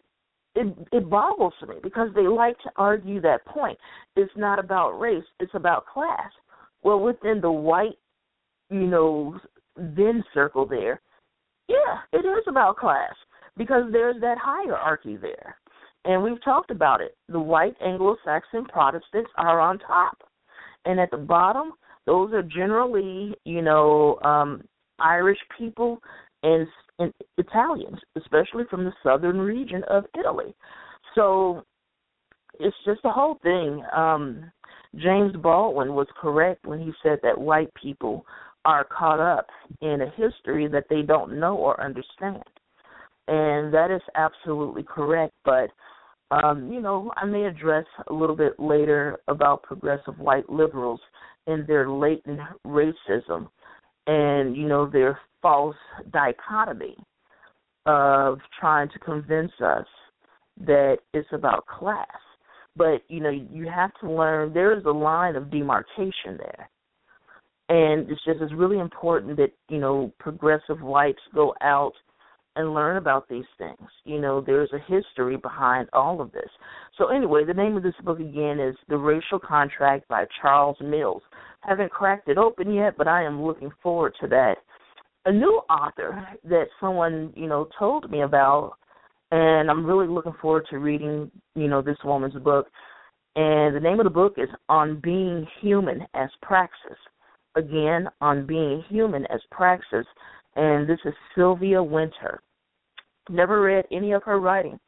it 0.55 0.73
it 0.91 1.09
boggles 1.09 1.53
me 1.67 1.75
because 1.81 2.09
they 2.15 2.27
like 2.27 2.57
to 2.59 2.71
argue 2.77 3.21
that 3.21 3.45
point. 3.45 3.77
It's 4.15 4.31
not 4.37 4.59
about 4.59 4.99
race; 4.99 5.23
it's 5.39 5.55
about 5.55 5.87
class. 5.87 6.31
Well, 6.83 6.99
within 6.99 7.41
the 7.41 7.51
white, 7.51 7.97
you 8.69 8.87
know, 8.87 9.39
then 9.75 10.23
circle 10.33 10.65
there, 10.65 11.01
yeah, 11.67 11.99
it 12.11 12.25
is 12.25 12.43
about 12.47 12.77
class 12.77 13.13
because 13.57 13.83
there's 13.91 14.19
that 14.21 14.37
hierarchy 14.41 15.17
there. 15.17 15.57
And 16.05 16.23
we've 16.23 16.43
talked 16.43 16.71
about 16.71 17.01
it. 17.01 17.15
The 17.29 17.39
white 17.39 17.75
Anglo 17.83 18.15
Saxon 18.25 18.65
Protestants 18.65 19.29
are 19.37 19.59
on 19.59 19.77
top. 19.79 20.17
And 20.85 20.99
at 20.99 21.11
the 21.11 21.17
bottom, 21.17 21.73
those 22.05 22.33
are 22.33 22.41
generally, 22.41 23.35
you 23.45 23.61
know, 23.61 24.19
um, 24.23 24.63
Irish 24.99 25.37
people 25.57 25.99
and, 26.41 26.67
and 26.97 27.13
Italians, 27.37 27.99
especially 28.17 28.63
from 28.69 28.83
the 28.83 28.93
southern 29.03 29.39
region 29.39 29.83
of 29.89 30.05
Italy. 30.19 30.55
So 31.13 31.63
it's 32.59 32.75
just 32.85 33.01
the 33.03 33.11
whole 33.11 33.37
thing. 33.43 33.83
Um, 33.95 34.51
James 34.95 35.35
Baldwin 35.37 35.93
was 35.93 36.07
correct 36.19 36.65
when 36.65 36.79
he 36.79 36.91
said 37.01 37.19
that 37.23 37.39
white 37.39 37.73
people 37.81 38.25
are 38.65 38.85
caught 38.85 39.19
up 39.19 39.47
in 39.81 40.01
a 40.01 40.09
history 40.11 40.67
that 40.67 40.85
they 40.89 41.01
don't 41.01 41.39
know 41.39 41.55
or 41.55 41.81
understand 41.81 42.43
and 43.27 43.73
that 43.73 43.91
is 43.91 44.01
absolutely 44.15 44.83
correct. 44.83 45.33
But 45.45 45.69
um, 46.31 46.71
you 46.71 46.81
know, 46.81 47.11
I 47.17 47.25
may 47.25 47.43
address 47.43 47.85
a 48.09 48.13
little 48.13 48.35
bit 48.35 48.59
later 48.59 49.17
about 49.27 49.63
progressive 49.63 50.17
white 50.19 50.49
liberals 50.49 50.99
and 51.47 51.65
their 51.67 51.89
latent 51.89 52.39
racism 52.65 53.49
and 54.07 54.55
you 54.55 54.67
know 54.67 54.89
their 54.89 55.19
false 55.41 55.75
dichotomy 56.11 56.95
of 57.85 58.39
trying 58.59 58.89
to 58.89 58.99
convince 58.99 59.51
us 59.63 59.85
that 60.65 60.97
it's 61.13 61.27
about 61.31 61.65
class. 61.65 62.07
But 62.75 63.03
you 63.07 63.19
know, 63.19 63.29
you 63.29 63.69
have 63.69 63.91
to 64.01 64.11
learn 64.11 64.53
there 64.53 64.77
is 64.77 64.85
a 64.85 64.91
line 64.91 65.35
of 65.35 65.51
demarcation 65.51 66.37
there. 66.37 66.69
And 67.69 68.09
it's 68.09 68.23
just 68.25 68.41
it's 68.41 68.53
really 68.53 68.79
important 68.79 69.37
that, 69.37 69.51
you 69.69 69.79
know, 69.79 70.11
progressive 70.19 70.81
whites 70.81 71.21
go 71.33 71.53
out 71.61 71.93
and 72.55 72.73
learn 72.73 72.97
about 72.97 73.29
these 73.29 73.45
things. 73.57 73.89
You 74.03 74.19
know, 74.19 74.41
there's 74.41 74.71
a 74.73 74.93
history 74.93 75.37
behind 75.37 75.87
all 75.93 76.19
of 76.19 76.31
this. 76.33 76.49
So 76.97 77.07
anyway, 77.07 77.45
the 77.45 77.53
name 77.53 77.77
of 77.77 77.83
this 77.83 77.93
book 78.03 78.19
again 78.19 78.59
is 78.59 78.75
The 78.89 78.97
Racial 78.97 79.39
Contract 79.39 80.07
by 80.09 80.25
Charles 80.41 80.75
Mills. 80.81 81.21
Haven't 81.61 81.91
cracked 81.91 82.27
it 82.27 82.37
open 82.37 82.73
yet, 82.73 82.95
but 82.97 83.07
I 83.07 83.23
am 83.23 83.41
looking 83.41 83.71
forward 83.81 84.15
to 84.19 84.27
that. 84.27 84.55
A 85.25 85.31
new 85.31 85.61
author 85.69 86.27
that 86.43 86.65
someone, 86.79 87.31
you 87.35 87.47
know, 87.47 87.69
told 87.77 88.09
me 88.11 88.21
about 88.23 88.73
and 89.31 89.69
I'm 89.69 89.85
really 89.85 90.07
looking 90.07 90.35
forward 90.41 90.65
to 90.69 90.79
reading, 90.79 91.31
you 91.55 91.67
know, 91.67 91.81
this 91.81 91.97
woman's 92.03 92.41
book. 92.43 92.67
And 93.35 93.75
the 93.75 93.79
name 93.79 93.99
of 93.99 94.03
the 94.03 94.09
book 94.09 94.35
is 94.37 94.49
On 94.67 94.99
Being 95.01 95.47
Human 95.61 96.01
as 96.13 96.29
Praxis. 96.41 96.97
Again, 97.55 98.07
On 98.19 98.45
Being 98.45 98.83
Human 98.89 99.25
as 99.27 99.41
Praxis 99.51 100.05
and 100.55 100.87
this 100.87 100.99
is 101.05 101.13
Sylvia 101.35 101.81
Wynter. 101.81 102.39
Never 103.29 103.61
read 103.61 103.85
any 103.91 104.11
of 104.11 104.23
her 104.23 104.39
writing. 104.39 104.79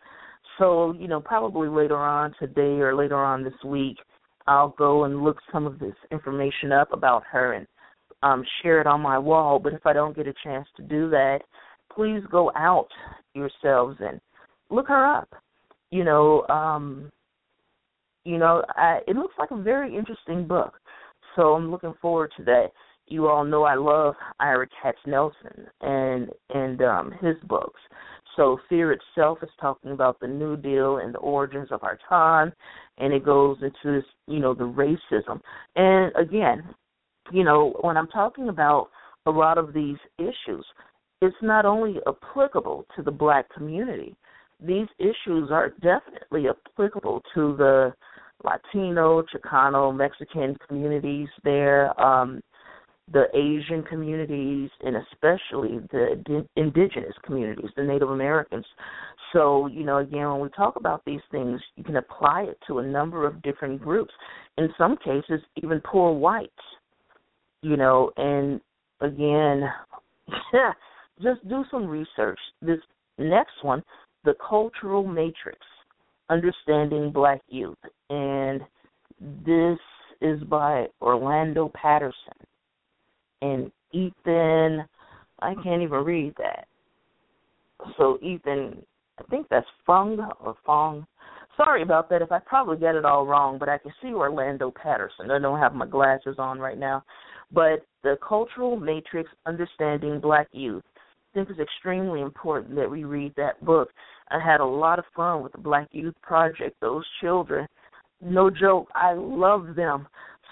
So, 0.58 0.94
you 1.00 1.08
know, 1.08 1.22
probably 1.22 1.70
later 1.70 1.98
on 1.98 2.34
today 2.40 2.82
or 2.82 2.96
later 2.96 3.18
on 3.18 3.44
this 3.44 3.54
week, 3.66 3.98
I'll 4.46 4.76
go 4.78 5.06
and 5.06 5.24
look 5.24 5.38
some 5.52 5.66
of 5.66 5.80
this 5.80 5.96
information 6.12 6.72
up 6.72 6.92
about 6.92 7.24
her 7.32 7.54
and 7.54 7.66
um, 8.24 8.44
share 8.62 8.82
it 8.82 8.88
on 8.88 9.02
my 9.02 9.18
wall. 9.18 9.58
But 9.58 9.74
if 9.74 9.86
I 9.86 9.94
don't 9.94 10.16
get 10.16 10.28
a 10.28 10.34
chance 10.44 10.68
to 10.78 10.84
do 10.84 11.10
that, 11.12 11.40
please 11.94 12.22
go 12.30 12.52
out 12.56 12.90
yourselves 13.34 13.98
and 14.02 14.20
look 14.74 14.88
her 14.88 15.06
up. 15.06 15.30
You 15.92 16.04
know, 16.04 16.46
um, 16.48 17.12
you 18.26 18.38
know, 18.38 18.64
I, 18.70 19.00
it 19.08 19.16
looks 19.16 19.36
like 19.38 19.52
a 19.52 19.62
very 19.62 19.96
interesting 19.96 20.48
book. 20.48 20.74
So 21.36 21.54
I'm 21.54 21.72
looking 21.72 21.94
forward 22.02 22.32
to 22.38 22.44
that. 22.46 22.68
You 23.08 23.28
all 23.28 23.44
know 23.44 23.64
I 23.64 23.76
love 23.76 24.16
Ira 24.40 24.68
Katznelson 24.82 25.68
and 25.82 26.30
and 26.54 26.82
um 26.82 27.12
his 27.22 27.36
books. 27.48 27.80
So 28.36 28.60
Fear 28.70 28.94
itself 28.94 29.40
is 29.44 29.50
talking 29.60 29.92
about 29.92 30.20
the 30.20 30.28
New 30.28 30.58
Deal 30.58 30.98
and 30.98 31.14
the 31.14 31.20
origins 31.20 31.68
of 31.72 31.84
our 31.84 32.00
time, 32.10 32.52
and 32.98 33.14
it 33.14 33.24
goes 33.24 33.58
into 33.62 33.98
this, 33.98 34.06
you 34.28 34.40
know, 34.40 34.54
the 34.54 34.64
racism. 34.64 35.40
And 35.76 36.12
again, 36.16 36.64
you 37.32 37.44
know, 37.44 37.78
when 37.82 37.98
I'm 37.98 38.08
talking 38.08 38.50
about 38.50 38.90
a 39.26 39.32
lot 39.32 39.58
of 39.58 39.74
these 39.74 39.98
issues, 40.18 40.66
it's 41.22 41.36
not 41.42 41.66
only 41.66 41.98
applicable 42.08 42.86
to 42.96 43.04
the 43.04 43.12
black 43.12 43.46
community. 43.54 44.16
These 44.66 44.88
issues 45.00 45.50
are 45.52 45.70
definitely 45.82 46.46
applicable 46.48 47.22
to 47.34 47.56
the 47.58 47.94
Latino, 48.44 49.24
Chicano, 49.24 49.96
Mexican 49.96 50.56
communities 50.68 51.28
there, 51.44 52.00
um, 52.00 52.42
the 53.12 53.26
Asian 53.36 53.84
communities, 53.84 54.70
and 54.82 54.96
especially 54.96 55.80
the 55.92 56.46
indigenous 56.56 57.14
communities, 57.26 57.70
the 57.76 57.84
Native 57.84 58.10
Americans. 58.10 58.66
So, 59.34 59.68
you 59.68 59.84
know, 59.84 59.98
again, 59.98 60.30
when 60.32 60.40
we 60.40 60.50
talk 60.50 60.76
about 60.78 61.04
these 61.06 61.20
things, 61.32 61.60
you 61.76 61.84
can 61.84 61.98
apply 61.98 62.44
it 62.44 62.58
to 62.68 62.80
a 62.80 62.84
number 62.86 63.26
of 63.28 63.42
different 63.42 63.82
groups. 63.82 64.14
In 64.58 64.70
some 64.78 64.96
cases, 64.98 65.42
even 65.62 65.82
poor 65.82 66.14
whites, 66.14 66.52
you 67.62 67.76
know, 67.76 68.12
and 68.16 68.62
again, 69.02 69.64
just 71.22 71.48
do 71.50 71.66
some 71.70 71.88
research. 71.88 72.40
This 72.62 72.80
next 73.18 73.64
one, 73.64 73.84
the 74.24 74.36
cultural 74.48 75.06
matrix, 75.06 75.60
understanding 76.30 77.12
black 77.12 77.42
youth, 77.48 77.78
and 78.10 78.62
this 79.46 79.80
is 80.22 80.42
by 80.44 80.86
Orlando 81.02 81.72
Patterson 81.74 82.34
and 83.42 83.72
Ethan. 83.92 84.86
I 85.42 85.54
can't 85.64 85.82
even 85.82 86.04
read 86.04 86.34
that. 86.38 86.68
So 87.98 88.18
Ethan, 88.22 88.82
I 89.20 89.24
think 89.30 89.48
that's 89.50 89.68
Fung 89.86 90.18
or 90.40 90.56
Fong. 90.66 91.06
Sorry 91.58 91.84
about 91.84 92.10
that 92.10 92.22
if 92.22 92.32
I 92.32 92.40
probably 92.40 92.78
get 92.78 92.96
it 92.96 93.06
all 93.06 93.28
wrong, 93.28 93.60
but 93.60 93.70
I 93.70 93.78
can 93.78 93.92
see 94.02 94.14
Orlando 94.14 94.72
Patterson. 94.72 95.30
I 95.30 95.40
don't 95.40 95.60
have 95.60 95.76
my 95.76 95.86
glasses 95.86 96.36
on 96.40 96.60
right 96.60 96.80
now. 96.80 97.04
But 97.52 97.86
the 98.04 98.18
cultural 98.28 98.76
matrix 98.78 99.30
understanding 99.46 100.20
black 100.20 100.48
youth 100.52 100.84
think 101.34 101.50
it's 101.50 101.60
extremely 101.60 102.22
important 102.22 102.76
that 102.76 102.90
we 102.90 103.04
read 103.04 103.34
that 103.38 103.64
book. 103.64 103.90
I 104.30 104.40
had 104.40 104.60
a 104.60 104.66
lot 104.66 105.00
of 105.00 105.06
fun 105.16 105.44
with 105.44 105.52
the 105.52 105.58
Black 105.58 105.88
Youth 105.92 106.16
Project. 106.22 106.76
Those 106.82 107.04
children, 107.22 107.68
no 108.22 108.50
joke, 108.50 108.88
I 108.96 109.14
love 109.14 109.76
them. 109.76 110.08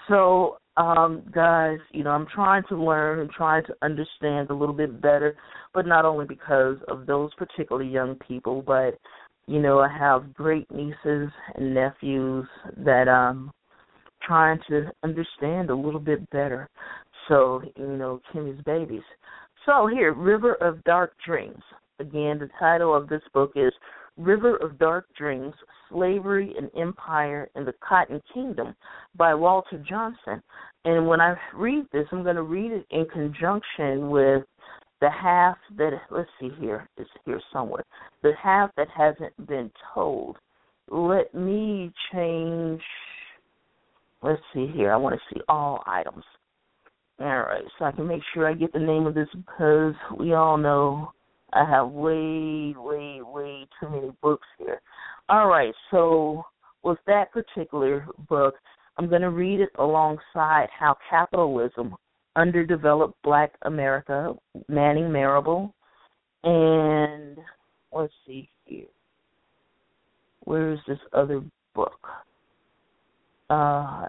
So, 0.08 0.58
um, 0.76 1.22
guys, 1.34 1.78
you 1.92 2.04
know, 2.04 2.10
I'm 2.10 2.26
trying 2.34 2.62
to 2.68 2.76
learn 2.76 3.20
and 3.20 3.30
trying 3.30 3.64
to 3.66 3.74
understand 3.82 4.50
a 4.50 4.54
little 4.54 4.74
bit 4.74 5.00
better, 5.00 5.36
but 5.74 5.86
not 5.86 6.04
only 6.04 6.26
because 6.26 6.76
of 6.88 7.06
those 7.06 7.32
particular 7.34 7.82
young 7.82 8.16
people, 8.16 8.62
but 8.62 8.98
you 9.46 9.60
know, 9.60 9.80
I 9.80 9.88
have 9.88 10.32
great 10.34 10.70
nieces 10.70 11.30
and 11.56 11.74
nephews 11.74 12.46
that 12.76 13.08
um 13.08 13.50
trying 14.26 14.60
to 14.68 14.90
understand 15.02 15.70
a 15.70 15.74
little 15.74 16.00
bit 16.00 16.28
better. 16.30 16.68
So, 17.28 17.60
you 17.76 17.96
know, 17.96 18.20
Kimmy's 18.32 18.60
babies. 18.64 19.02
So 19.66 19.86
here, 19.86 20.12
River 20.12 20.54
of 20.54 20.82
Dark 20.84 21.12
Dreams. 21.24 21.62
Again, 22.00 22.38
the 22.38 22.48
title 22.58 22.94
of 22.94 23.08
this 23.08 23.22
book 23.32 23.52
is 23.54 23.72
River 24.16 24.56
of 24.56 24.78
Dark 24.78 25.06
Dreams: 25.16 25.54
Slavery 25.88 26.52
and 26.58 26.70
Empire 26.76 27.48
in 27.54 27.64
the 27.64 27.74
Cotton 27.86 28.20
Kingdom 28.34 28.74
by 29.16 29.34
Walter 29.34 29.82
Johnson. 29.88 30.42
And 30.84 31.06
when 31.06 31.20
I 31.20 31.36
read 31.54 31.86
this, 31.92 32.06
I'm 32.10 32.24
going 32.24 32.36
to 32.36 32.42
read 32.42 32.72
it 32.72 32.86
in 32.90 33.06
conjunction 33.06 34.10
with 34.10 34.42
the 35.00 35.10
half 35.10 35.56
that 35.76 35.90
let's 36.10 36.28
see 36.40 36.50
here, 36.60 36.88
it's 36.96 37.10
here 37.24 37.40
somewhere. 37.52 37.84
The 38.22 38.32
half 38.40 38.70
that 38.76 38.88
hasn't 38.96 39.46
been 39.46 39.70
told. 39.94 40.38
Let 40.90 41.32
me 41.34 41.92
change 42.12 42.82
let's 44.22 44.42
see 44.54 44.68
here. 44.74 44.92
I 44.92 44.96
want 44.96 45.14
to 45.14 45.34
see 45.34 45.40
all 45.48 45.82
items. 45.86 46.24
All 47.20 47.42
right, 47.42 47.62
so 47.78 47.84
I 47.84 47.92
can 47.92 48.06
make 48.06 48.22
sure 48.32 48.48
I 48.48 48.54
get 48.54 48.72
the 48.72 48.78
name 48.78 49.06
of 49.06 49.14
this 49.14 49.28
because 49.34 49.94
we 50.18 50.32
all 50.32 50.56
know 50.56 51.12
I 51.52 51.68
have 51.68 51.88
way, 51.88 52.74
way, 52.76 53.20
way 53.22 53.66
too 53.78 53.88
many 53.90 54.10
books 54.22 54.46
here. 54.58 54.80
All 55.28 55.46
right, 55.46 55.72
so 55.90 56.42
with 56.82 56.98
that 57.06 57.30
particular 57.32 58.06
book, 58.28 58.54
I'm 58.96 59.08
going 59.08 59.22
to 59.22 59.30
read 59.30 59.60
it 59.60 59.70
alongside 59.78 60.68
How 60.76 60.96
Capitalism 61.08 61.94
Underdeveloped 62.34 63.14
Black 63.22 63.52
America, 63.62 64.34
Manning 64.68 65.12
Marable, 65.12 65.74
and 66.44 67.36
let's 67.92 68.12
see 68.26 68.48
here. 68.64 68.86
Where's 70.44 70.80
this 70.88 70.98
other 71.12 71.42
book? 71.74 71.98
Uh, 73.50 74.08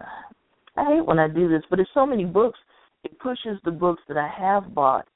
I 0.75 0.85
hate 0.87 1.05
when 1.05 1.19
I 1.19 1.27
do 1.27 1.49
this, 1.49 1.63
but 1.69 1.75
there's 1.75 1.89
so 1.93 2.05
many 2.05 2.25
books 2.25 2.57
it 3.03 3.19
pushes 3.19 3.57
the 3.63 3.71
books 3.71 4.01
that 4.07 4.17
I 4.17 4.27
have 4.27 4.73
bought, 4.73 5.07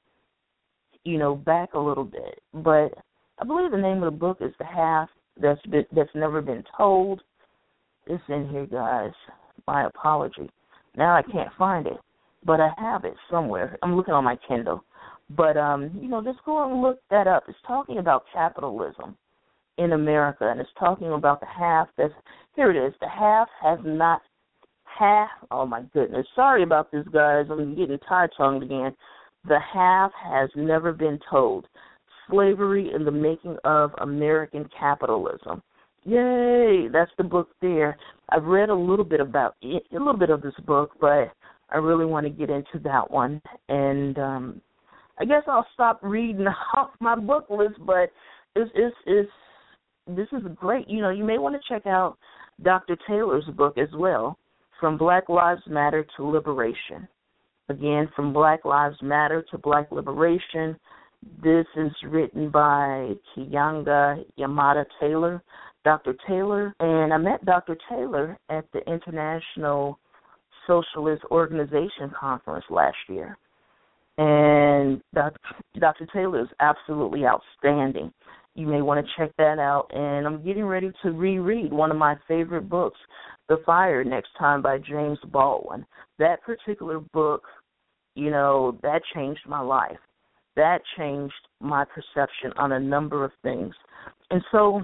you 1.04 1.18
know, 1.18 1.34
back 1.34 1.74
a 1.74 1.78
little 1.78 2.04
bit. 2.04 2.40
But 2.52 2.92
I 3.38 3.44
believe 3.46 3.70
the 3.70 3.78
name 3.78 4.02
of 4.02 4.12
the 4.12 4.18
book 4.18 4.38
is 4.40 4.52
The 4.58 4.64
Half 4.64 5.08
That's 5.40 5.64
been 5.66 5.86
That's 5.92 6.10
Never 6.14 6.42
Been 6.42 6.64
Told. 6.76 7.22
It's 8.06 8.22
in 8.28 8.48
here, 8.48 8.66
guys. 8.66 9.12
My 9.66 9.86
apology. 9.86 10.50
Now 10.96 11.14
I 11.14 11.22
can't 11.22 11.50
find 11.58 11.86
it, 11.86 11.98
but 12.44 12.60
I 12.60 12.70
have 12.78 13.04
it 13.04 13.14
somewhere. 13.30 13.78
I'm 13.82 13.96
looking 13.96 14.14
on 14.14 14.24
my 14.24 14.36
Kindle. 14.48 14.82
But 15.30 15.56
um, 15.56 15.90
you 16.00 16.08
know, 16.08 16.22
just 16.22 16.44
go 16.44 16.70
and 16.70 16.82
look 16.82 17.00
that 17.10 17.26
up. 17.26 17.44
It's 17.48 17.58
talking 17.66 17.98
about 17.98 18.24
capitalism 18.32 19.16
in 19.76 19.92
America, 19.92 20.48
and 20.50 20.60
it's 20.60 20.70
talking 20.78 21.12
about 21.12 21.40
the 21.40 21.46
half 21.46 21.88
that's 21.96 22.12
here. 22.56 22.70
It 22.70 22.88
is. 22.88 22.94
The 23.00 23.08
half 23.08 23.48
has 23.62 23.78
not 23.84 24.22
half 24.98 25.30
oh 25.50 25.64
my 25.64 25.82
goodness 25.92 26.26
sorry 26.34 26.62
about 26.62 26.90
this 26.90 27.06
guys 27.12 27.46
i'm 27.50 27.74
getting 27.76 27.98
tie 28.08 28.28
tongued 28.36 28.62
again. 28.62 28.94
The 29.46 29.58
half 29.72 30.10
has 30.22 30.50
never 30.56 30.92
been 30.92 31.18
told. 31.30 31.66
Slavery 32.28 32.90
in 32.94 33.04
the 33.04 33.10
making 33.10 33.56
of 33.64 33.92
american 33.98 34.68
capitalism. 34.78 35.62
Yay 36.04 36.88
that's 36.92 37.10
the 37.18 37.24
book 37.24 37.48
there. 37.60 37.96
I've 38.30 38.44
read 38.44 38.68
a 38.68 38.74
little 38.74 39.04
bit 39.04 39.20
about 39.20 39.56
it, 39.62 39.84
a 39.90 39.94
little 39.94 40.16
bit 40.16 40.30
of 40.30 40.42
this 40.42 40.54
book 40.66 40.92
but 41.00 41.32
i 41.70 41.76
really 41.76 42.06
want 42.06 42.26
to 42.26 42.30
get 42.30 42.50
into 42.50 42.78
that 42.84 43.10
one. 43.10 43.40
And 43.68 44.18
um 44.18 44.60
i 45.18 45.24
guess 45.24 45.42
i'll 45.46 45.66
stop 45.74 46.00
reading 46.02 46.46
off 46.76 46.90
my 47.00 47.14
book 47.14 47.46
list 47.50 47.76
but 47.86 48.10
it's 48.56 48.70
it's 48.74 48.96
it's 49.06 49.30
this 50.08 50.28
is 50.32 50.42
great. 50.56 50.88
You 50.88 51.02
know 51.02 51.10
you 51.10 51.24
may 51.24 51.38
want 51.38 51.54
to 51.54 51.72
check 51.72 51.86
out 51.86 52.18
dr 52.62 52.96
taylor's 53.06 53.44
book 53.56 53.78
as 53.78 53.88
well 53.94 54.36
from 54.80 54.96
Black 54.98 55.28
Lives 55.28 55.62
Matter 55.66 56.06
to 56.16 56.24
Liberation. 56.28 57.08
Again, 57.68 58.08
from 58.16 58.32
Black 58.32 58.64
Lives 58.64 58.96
Matter 59.02 59.44
to 59.50 59.58
Black 59.58 59.90
Liberation. 59.90 60.78
This 61.42 61.66
is 61.76 61.92
written 62.04 62.50
by 62.50 63.12
Keeanga 63.36 64.24
Yamahtta 64.38 64.84
Taylor, 65.00 65.42
Dr. 65.84 66.14
Taylor, 66.26 66.74
and 66.80 67.12
I 67.12 67.18
met 67.18 67.44
Dr. 67.44 67.76
Taylor 67.88 68.38
at 68.48 68.64
the 68.72 68.80
International 68.90 69.98
Socialist 70.66 71.24
Organization 71.30 72.12
Conference 72.18 72.64
last 72.70 72.96
year. 73.08 73.36
And. 74.16 75.02
Dr. 75.14 76.06
Taylor 76.12 76.42
is 76.42 76.48
absolutely 76.60 77.24
outstanding. 77.24 78.12
You 78.58 78.66
may 78.66 78.82
want 78.82 79.06
to 79.06 79.12
check 79.16 79.30
that 79.38 79.60
out. 79.60 79.86
And 79.94 80.26
I'm 80.26 80.44
getting 80.44 80.64
ready 80.64 80.90
to 81.04 81.12
reread 81.12 81.72
one 81.72 81.92
of 81.92 81.96
my 81.96 82.16
favorite 82.26 82.68
books, 82.68 82.98
The 83.48 83.58
Fire, 83.64 84.02
next 84.02 84.30
time 84.36 84.62
by 84.62 84.78
James 84.78 85.20
Baldwin. 85.30 85.86
That 86.18 86.42
particular 86.42 86.98
book, 86.98 87.44
you 88.16 88.32
know, 88.32 88.76
that 88.82 89.02
changed 89.14 89.42
my 89.46 89.60
life. 89.60 89.98
That 90.56 90.80
changed 90.96 91.34
my 91.60 91.84
perception 91.84 92.52
on 92.56 92.72
a 92.72 92.80
number 92.80 93.24
of 93.24 93.30
things. 93.44 93.72
And 94.32 94.42
so, 94.50 94.82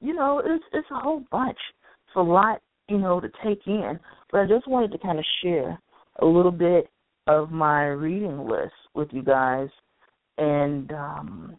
you 0.00 0.12
know, 0.12 0.42
it's 0.44 0.64
it's 0.72 0.90
a 0.90 0.98
whole 0.98 1.22
bunch. 1.30 1.58
It's 2.08 2.16
a 2.16 2.20
lot, 2.20 2.62
you 2.88 2.98
know, 2.98 3.20
to 3.20 3.28
take 3.44 3.64
in. 3.68 4.00
But 4.32 4.40
I 4.40 4.46
just 4.48 4.66
wanted 4.66 4.90
to 4.90 4.98
kind 4.98 5.20
of 5.20 5.24
share 5.40 5.78
a 6.18 6.26
little 6.26 6.50
bit 6.50 6.88
of 7.28 7.52
my 7.52 7.84
reading 7.84 8.48
list 8.48 8.74
with 8.92 9.08
you 9.12 9.22
guys 9.22 9.68
and 10.36 10.90
um 10.90 11.56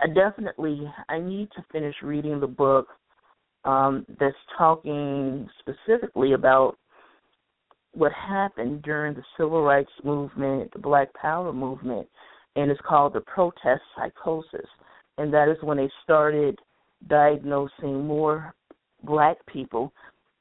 I 0.00 0.06
definitely 0.06 0.90
I 1.08 1.18
need 1.18 1.48
to 1.56 1.64
finish 1.72 1.94
reading 2.02 2.40
the 2.40 2.46
book 2.46 2.88
um, 3.64 4.06
that's 4.20 4.36
talking 4.56 5.48
specifically 5.60 6.32
about 6.32 6.76
what 7.92 8.12
happened 8.12 8.82
during 8.82 9.14
the 9.14 9.24
civil 9.36 9.62
rights 9.62 9.90
movement, 10.04 10.72
the 10.72 10.78
Black 10.78 11.12
Power 11.14 11.52
movement, 11.52 12.06
and 12.54 12.70
it's 12.70 12.80
called 12.86 13.14
the 13.14 13.20
protest 13.22 13.82
psychosis. 13.96 14.66
And 15.16 15.32
that 15.34 15.48
is 15.48 15.56
when 15.62 15.78
they 15.78 15.90
started 16.04 16.58
diagnosing 17.08 18.06
more 18.06 18.54
black 19.02 19.36
people 19.46 19.92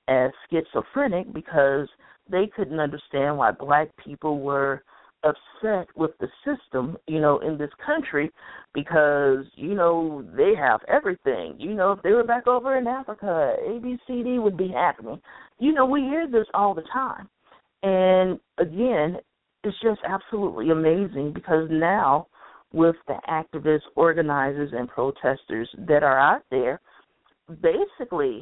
as 0.07 0.31
schizophrenic 0.49 1.33
because 1.33 1.87
they 2.29 2.49
couldn't 2.55 2.79
understand 2.79 3.37
why 3.37 3.51
black 3.51 3.89
people 4.03 4.39
were 4.39 4.83
upset 5.27 5.88
with 5.96 6.12
the 6.19 6.27
system, 6.46 6.98
you 7.07 7.19
know, 7.19 7.39
in 7.39 7.57
this 7.57 7.69
country 7.86 8.31
because, 8.74 9.46
you 9.55 9.74
know, 9.74 10.25
they 10.36 10.53
have 10.55 10.81
everything. 10.88 11.55
You 11.57 11.74
know, 11.74 11.91
if 11.91 12.01
they 12.03 12.12
were 12.12 12.24
back 12.24 12.48
over 12.48 12.77
in 12.77 12.88
Africa, 12.88 13.55
ABCD 13.67 14.41
would 14.41 14.57
be 14.57 14.69
happening. 14.69 15.19
You 15.60 15.74
know, 15.74 15.86
we 15.86 16.01
hear 16.01 16.27
this 16.27 16.48
all 16.53 16.74
the 16.74 16.84
time. 16.93 17.29
And 17.84 18.39
again, 18.57 19.17
it's 19.63 19.77
just 19.81 20.00
absolutely 20.07 20.69
amazing 20.69 21.34
because 21.34 21.67
now 21.69 22.27
with 22.74 22.96
the 23.07 23.17
activists, 23.29 23.81
organizers, 23.96 24.72
and 24.74 24.88
protesters 24.88 25.69
that 25.88 26.03
are 26.03 26.19
out 26.19 26.43
there, 26.51 26.79
basically, 27.62 28.41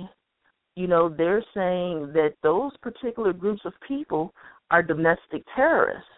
you 0.75 0.88
know, 0.88 1.10
they're 1.10 1.44
saying 1.54 2.12
that 2.13 2.34
those 2.44 2.72
particular 2.82 3.34
groups 3.34 3.62
of 3.65 3.74
people 3.88 4.34
are 4.72 4.84
domestic 4.84 5.44
terrorists. 5.56 6.10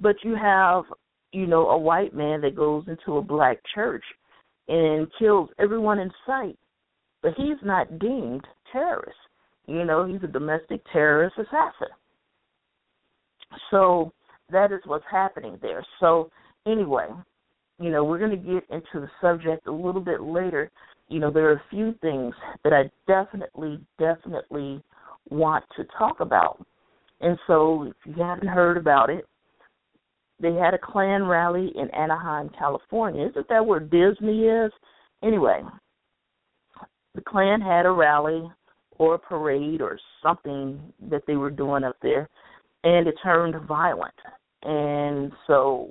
But 0.00 0.16
you 0.22 0.34
have, 0.36 0.84
you 1.32 1.46
know, 1.46 1.68
a 1.70 1.78
white 1.78 2.14
man 2.14 2.40
that 2.42 2.56
goes 2.56 2.84
into 2.86 3.18
a 3.18 3.22
black 3.22 3.58
church 3.74 4.04
and 4.68 5.06
kills 5.18 5.48
everyone 5.58 5.98
in 5.98 6.10
sight, 6.26 6.58
but 7.22 7.32
he's 7.36 7.56
not 7.62 7.98
deemed 7.98 8.46
terrorist. 8.72 9.16
You 9.66 9.84
know, 9.84 10.06
he's 10.06 10.22
a 10.22 10.32
domestic 10.32 10.80
terrorist 10.92 11.36
assassin. 11.38 11.88
So 13.70 14.12
that 14.50 14.72
is 14.72 14.80
what's 14.86 15.04
happening 15.10 15.58
there. 15.60 15.84
So 16.00 16.30
anyway, 16.66 17.08
you 17.80 17.90
know, 17.90 18.04
we're 18.04 18.18
going 18.18 18.30
to 18.30 18.36
get 18.36 18.64
into 18.70 19.00
the 19.00 19.10
subject 19.20 19.66
a 19.66 19.72
little 19.72 20.00
bit 20.00 20.20
later. 20.20 20.70
You 21.08 21.20
know, 21.20 21.30
there 21.30 21.48
are 21.50 21.54
a 21.54 21.62
few 21.70 21.94
things 22.00 22.34
that 22.64 22.72
I 22.72 22.90
definitely, 23.06 23.80
definitely 23.98 24.82
want 25.30 25.64
to 25.76 25.84
talk 25.98 26.20
about. 26.20 26.64
And 27.20 27.38
so 27.46 27.84
if 27.84 28.16
you 28.16 28.22
haven't 28.22 28.48
heard 28.48 28.76
about 28.76 29.10
it, 29.10 29.26
they 30.40 30.54
had 30.54 30.74
a 30.74 30.78
Klan 30.78 31.24
rally 31.24 31.72
in 31.74 31.90
Anaheim, 31.90 32.50
California. 32.58 33.28
Isn't 33.28 33.48
that 33.48 33.64
where 33.64 33.80
Disney 33.80 34.44
is? 34.44 34.72
Anyway, 35.22 35.62
the 37.14 37.22
Klan 37.22 37.60
had 37.60 37.86
a 37.86 37.90
rally 37.90 38.50
or 38.98 39.14
a 39.14 39.18
parade 39.18 39.80
or 39.80 39.98
something 40.22 40.80
that 41.10 41.22
they 41.26 41.36
were 41.36 41.50
doing 41.50 41.84
up 41.84 41.96
there, 42.02 42.28
and 42.84 43.06
it 43.06 43.14
turned 43.22 43.54
violent. 43.66 44.14
And 44.62 45.32
so 45.46 45.90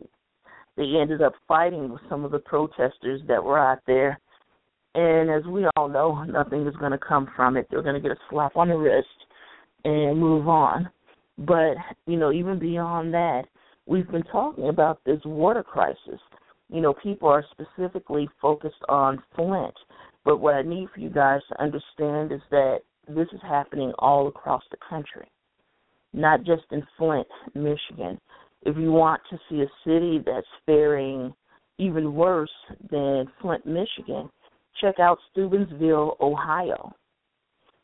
they 0.78 0.84
ended 1.00 1.22
up 1.22 1.34
fighting 1.48 1.90
with 1.90 2.02
some 2.10 2.25
of 2.25 2.32
the 2.32 2.40
protesters 2.40 3.22
that 3.28 3.44
were 3.44 3.60
out 3.60 3.80
there. 3.88 4.20
And 4.94 5.30
as 5.30 5.44
we 5.46 5.66
all 5.75 5.88
know, 5.88 6.24
nothing 6.24 6.66
is 6.68 6.75
going 6.78 6.92
to 6.92 6.98
come 6.98 7.30
from 7.36 7.58
it. 7.58 7.68
They're 7.70 7.82
going 7.82 7.96
to 7.96 8.02
get 8.02 8.12
a 8.12 8.20
slap 8.30 8.56
on 8.56 8.70
the 8.70 8.75
wrist 8.75 9.08
and 9.84 10.20
move 10.20 10.48
on. 10.48 10.90
But, 11.38 11.75
you 12.08 12.18
know, 12.18 12.32
even 12.32 12.60
beyond 12.60 13.14
that, 13.14 13.44
we've 13.86 14.10
been 14.12 14.24
talking 14.24 14.70
about 14.70 15.00
this 15.06 15.20
water 15.25 15.63
crisis. 15.63 16.20
You 16.70 16.82
know, 16.82 16.94
people 16.94 17.30
are 17.30 17.46
specifically 17.51 18.27
focused 18.42 18.84
on 18.89 19.22
Flint. 19.36 19.75
But 20.24 20.39
what 20.39 20.56
I 20.56 20.63
need 20.63 20.88
for 20.94 21.00
you 21.00 21.10
guys 21.10 21.42
to 21.50 21.62
understand 21.62 22.32
is 22.32 22.42
that 22.50 22.80
this 23.08 23.27
is 23.32 23.42
happening 23.44 23.94
all 24.00 24.27
across 24.27 24.63
the 24.72 24.77
country, 24.89 25.27
not 26.13 26.44
just 26.44 26.63
in 26.72 26.84
Flint, 26.98 27.27
Michigan 27.54 28.20
if 28.65 28.75
you 28.77 28.92
want 28.92 29.22
to 29.30 29.38
see 29.48 29.62
a 29.62 29.88
city 29.88 30.22
that's 30.25 30.48
faring 30.65 31.34
even 31.77 32.15
worse 32.15 32.50
than 32.89 33.27
Flint, 33.42 33.65
Michigan, 33.65 34.30
check 34.82 35.00
out 35.00 35.20
Steubenville, 35.32 36.18
Ohio. 36.20 36.94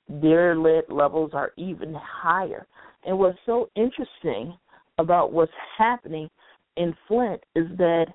Their 0.09 0.57
lead 0.57 0.85
levels 0.89 1.31
are 1.33 1.51
even 1.55 1.93
higher. 1.93 2.65
And 3.05 3.17
what's 3.17 3.37
so 3.45 3.69
interesting 3.75 4.57
about 5.01 5.33
what's 5.33 5.51
happening 5.77 6.29
in 6.77 6.95
Flint 7.07 7.41
is 7.55 7.67
that 7.77 8.05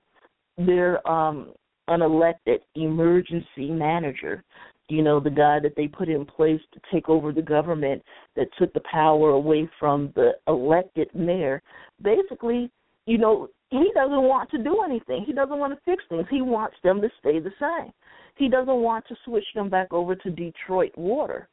their 0.56 1.06
um, 1.08 1.52
unelected 1.88 2.58
emergency 2.74 3.70
manager 3.70 4.42
you 4.88 5.02
know, 5.02 5.18
the 5.18 5.30
guy 5.30 5.58
that 5.60 5.74
they 5.76 5.88
put 5.88 6.08
in 6.08 6.24
place 6.24 6.60
to 6.72 6.80
take 6.92 7.08
over 7.08 7.32
the 7.32 7.42
government 7.42 8.02
that 8.36 8.48
took 8.58 8.72
the 8.72 8.82
power 8.90 9.30
away 9.30 9.68
from 9.80 10.12
the 10.14 10.32
elected 10.46 11.08
mayor, 11.12 11.60
basically, 12.02 12.70
you 13.06 13.18
know, 13.18 13.48
he 13.70 13.90
doesn't 13.94 14.22
want 14.22 14.48
to 14.50 14.62
do 14.62 14.82
anything. 14.84 15.24
He 15.26 15.32
doesn't 15.32 15.58
want 15.58 15.72
to 15.72 15.80
fix 15.84 16.04
things. 16.08 16.26
He 16.30 16.40
wants 16.40 16.76
them 16.84 17.00
to 17.00 17.08
stay 17.18 17.40
the 17.40 17.50
same. 17.58 17.92
He 18.36 18.48
doesn't 18.48 18.76
want 18.76 19.06
to 19.08 19.16
switch 19.24 19.46
them 19.54 19.68
back 19.68 19.92
over 19.92 20.14
to 20.14 20.30
Detroit 20.30 20.92
Water. 20.96 21.48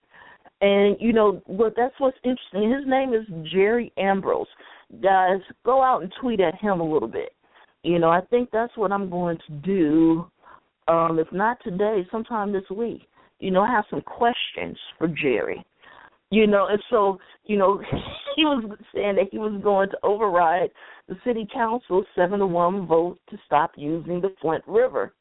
And 0.61 0.95
you 0.99 1.11
know 1.11 1.41
what? 1.47 1.73
That's 1.75 1.95
what's 1.97 2.17
interesting. 2.23 2.71
His 2.71 2.85
name 2.85 3.13
is 3.13 3.25
Jerry 3.51 3.91
Ambrose. 3.97 4.47
Guys, 5.01 5.39
go 5.65 5.81
out 5.81 6.03
and 6.03 6.13
tweet 6.21 6.39
at 6.39 6.59
him 6.59 6.79
a 6.79 6.83
little 6.83 7.07
bit. 7.07 7.33
You 7.83 7.99
know, 7.99 8.09
I 8.09 8.21
think 8.29 8.49
that's 8.51 8.75
what 8.77 8.91
I'm 8.91 9.09
going 9.09 9.37
to 9.47 9.53
do. 9.53 10.25
Um, 10.87 11.17
if 11.19 11.31
not 11.31 11.57
today, 11.63 12.05
sometime 12.11 12.51
this 12.51 12.69
week 12.69 13.07
you 13.43 13.51
know, 13.51 13.61
I 13.61 13.71
have 13.71 13.83
some 13.89 14.01
questions 14.01 14.77
for 14.97 15.07
Jerry. 15.09 15.63
You 16.31 16.47
know, 16.47 16.67
and 16.67 16.81
so, 16.89 17.19
you 17.43 17.57
know, 17.57 17.79
he 18.35 18.45
was 18.45 18.63
saying 18.95 19.15
that 19.17 19.27
he 19.31 19.37
was 19.37 19.59
going 19.61 19.89
to 19.89 19.97
override 20.01 20.69
the 21.09 21.15
city 21.25 21.45
council's 21.53 22.05
seven 22.15 22.39
to 22.39 22.47
one 22.47 22.87
vote 22.87 23.19
to 23.29 23.37
stop 23.45 23.73
using 23.75 24.21
the 24.21 24.33
Flint 24.41 24.63
River 24.65 25.13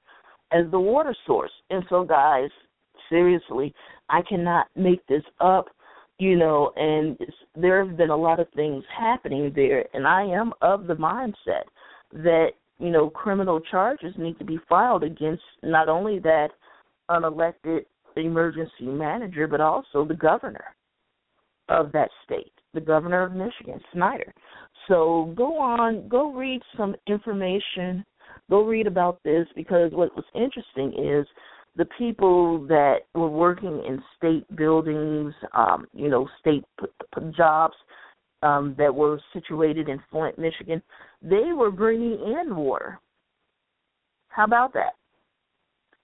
as 0.52 0.70
the 0.70 0.78
water 0.78 1.14
source. 1.26 1.50
And 1.68 1.82
so 1.90 2.04
guys, 2.04 2.48
seriously, 3.10 3.74
I 4.08 4.22
cannot 4.22 4.68
make 4.76 5.04
this 5.08 5.24
up, 5.40 5.66
you 6.22 6.36
know, 6.36 6.70
and 6.76 7.18
there 7.56 7.84
have 7.84 7.96
been 7.96 8.10
a 8.10 8.16
lot 8.16 8.38
of 8.38 8.46
things 8.54 8.84
happening 8.96 9.52
there 9.56 9.84
and 9.92 10.06
I 10.06 10.22
am 10.22 10.52
of 10.62 10.86
the 10.86 10.94
mindset 10.94 11.64
that, 12.12 12.50
you 12.78 12.90
know, 12.90 13.10
criminal 13.10 13.60
charges 13.60 14.14
need 14.16 14.38
to 14.38 14.44
be 14.44 14.60
filed 14.68 15.02
against 15.02 15.42
not 15.64 15.88
only 15.88 16.20
that 16.20 16.50
unelected 17.10 17.80
emergency 18.14 18.70
manager, 18.82 19.48
but 19.48 19.60
also 19.60 20.04
the 20.04 20.14
governor 20.14 20.76
of 21.68 21.90
that 21.90 22.10
state, 22.24 22.52
the 22.72 22.80
governor 22.80 23.24
of 23.24 23.32
Michigan, 23.32 23.80
Snyder. 23.92 24.32
So 24.86 25.34
go 25.36 25.58
on, 25.58 26.06
go 26.08 26.32
read 26.32 26.60
some 26.76 26.94
information, 27.08 28.04
go 28.48 28.64
read 28.64 28.86
about 28.86 29.18
this 29.24 29.48
because 29.56 29.90
what 29.90 30.14
was 30.14 30.24
interesting 30.36 30.92
is 31.04 31.26
the 31.76 31.86
people 31.98 32.66
that 32.66 33.00
were 33.14 33.28
working 33.28 33.82
in 33.86 34.02
state 34.16 34.44
buildings, 34.56 35.34
um, 35.54 35.86
you 35.94 36.08
know, 36.08 36.28
state 36.40 36.64
p- 36.78 36.86
p- 37.14 37.32
jobs 37.36 37.74
um, 38.42 38.74
that 38.76 38.94
were 38.94 39.20
situated 39.32 39.88
in 39.88 40.00
Flint, 40.10 40.38
Michigan, 40.38 40.82
they 41.22 41.52
were 41.56 41.70
bringing 41.70 42.18
in 42.40 42.54
water. 42.54 42.98
How 44.28 44.44
about 44.44 44.72
that? 44.74 44.94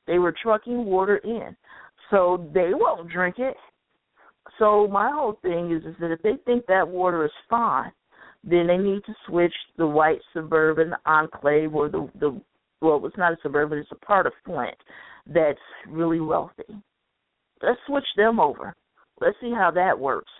They 0.06 0.18
were 0.18 0.34
trucking 0.42 0.86
water 0.86 1.18
in 1.18 1.54
so 2.10 2.48
they 2.54 2.70
won't 2.72 3.10
drink 3.10 3.36
it. 3.38 3.56
So 4.58 4.88
my 4.88 5.10
whole 5.10 5.38
thing 5.42 5.72
is 5.72 5.84
is 5.84 5.94
that 6.00 6.10
if 6.10 6.22
they 6.22 6.34
think 6.44 6.66
that 6.66 6.86
water 6.86 7.24
is 7.24 7.30
fine, 7.48 7.92
then 8.42 8.66
they 8.66 8.78
need 8.78 9.04
to 9.04 9.14
switch 9.26 9.52
the 9.76 9.86
white 9.86 10.20
suburban 10.32 10.94
enclave 11.06 11.74
or 11.74 11.88
the 11.88 12.08
the 12.18 12.40
well, 12.80 13.04
it's 13.04 13.16
not 13.16 13.32
a 13.32 13.36
suburban, 13.42 13.78
it's 13.78 13.90
a 13.90 14.06
part 14.06 14.26
of 14.26 14.32
Flint 14.44 14.76
that's 15.28 15.58
really 15.88 16.20
wealthy. 16.20 16.64
Let's 17.62 17.78
switch 17.86 18.04
them 18.16 18.40
over. 18.40 18.74
Let's 19.20 19.36
see 19.40 19.50
how 19.50 19.70
that 19.72 19.98
works. 19.98 20.30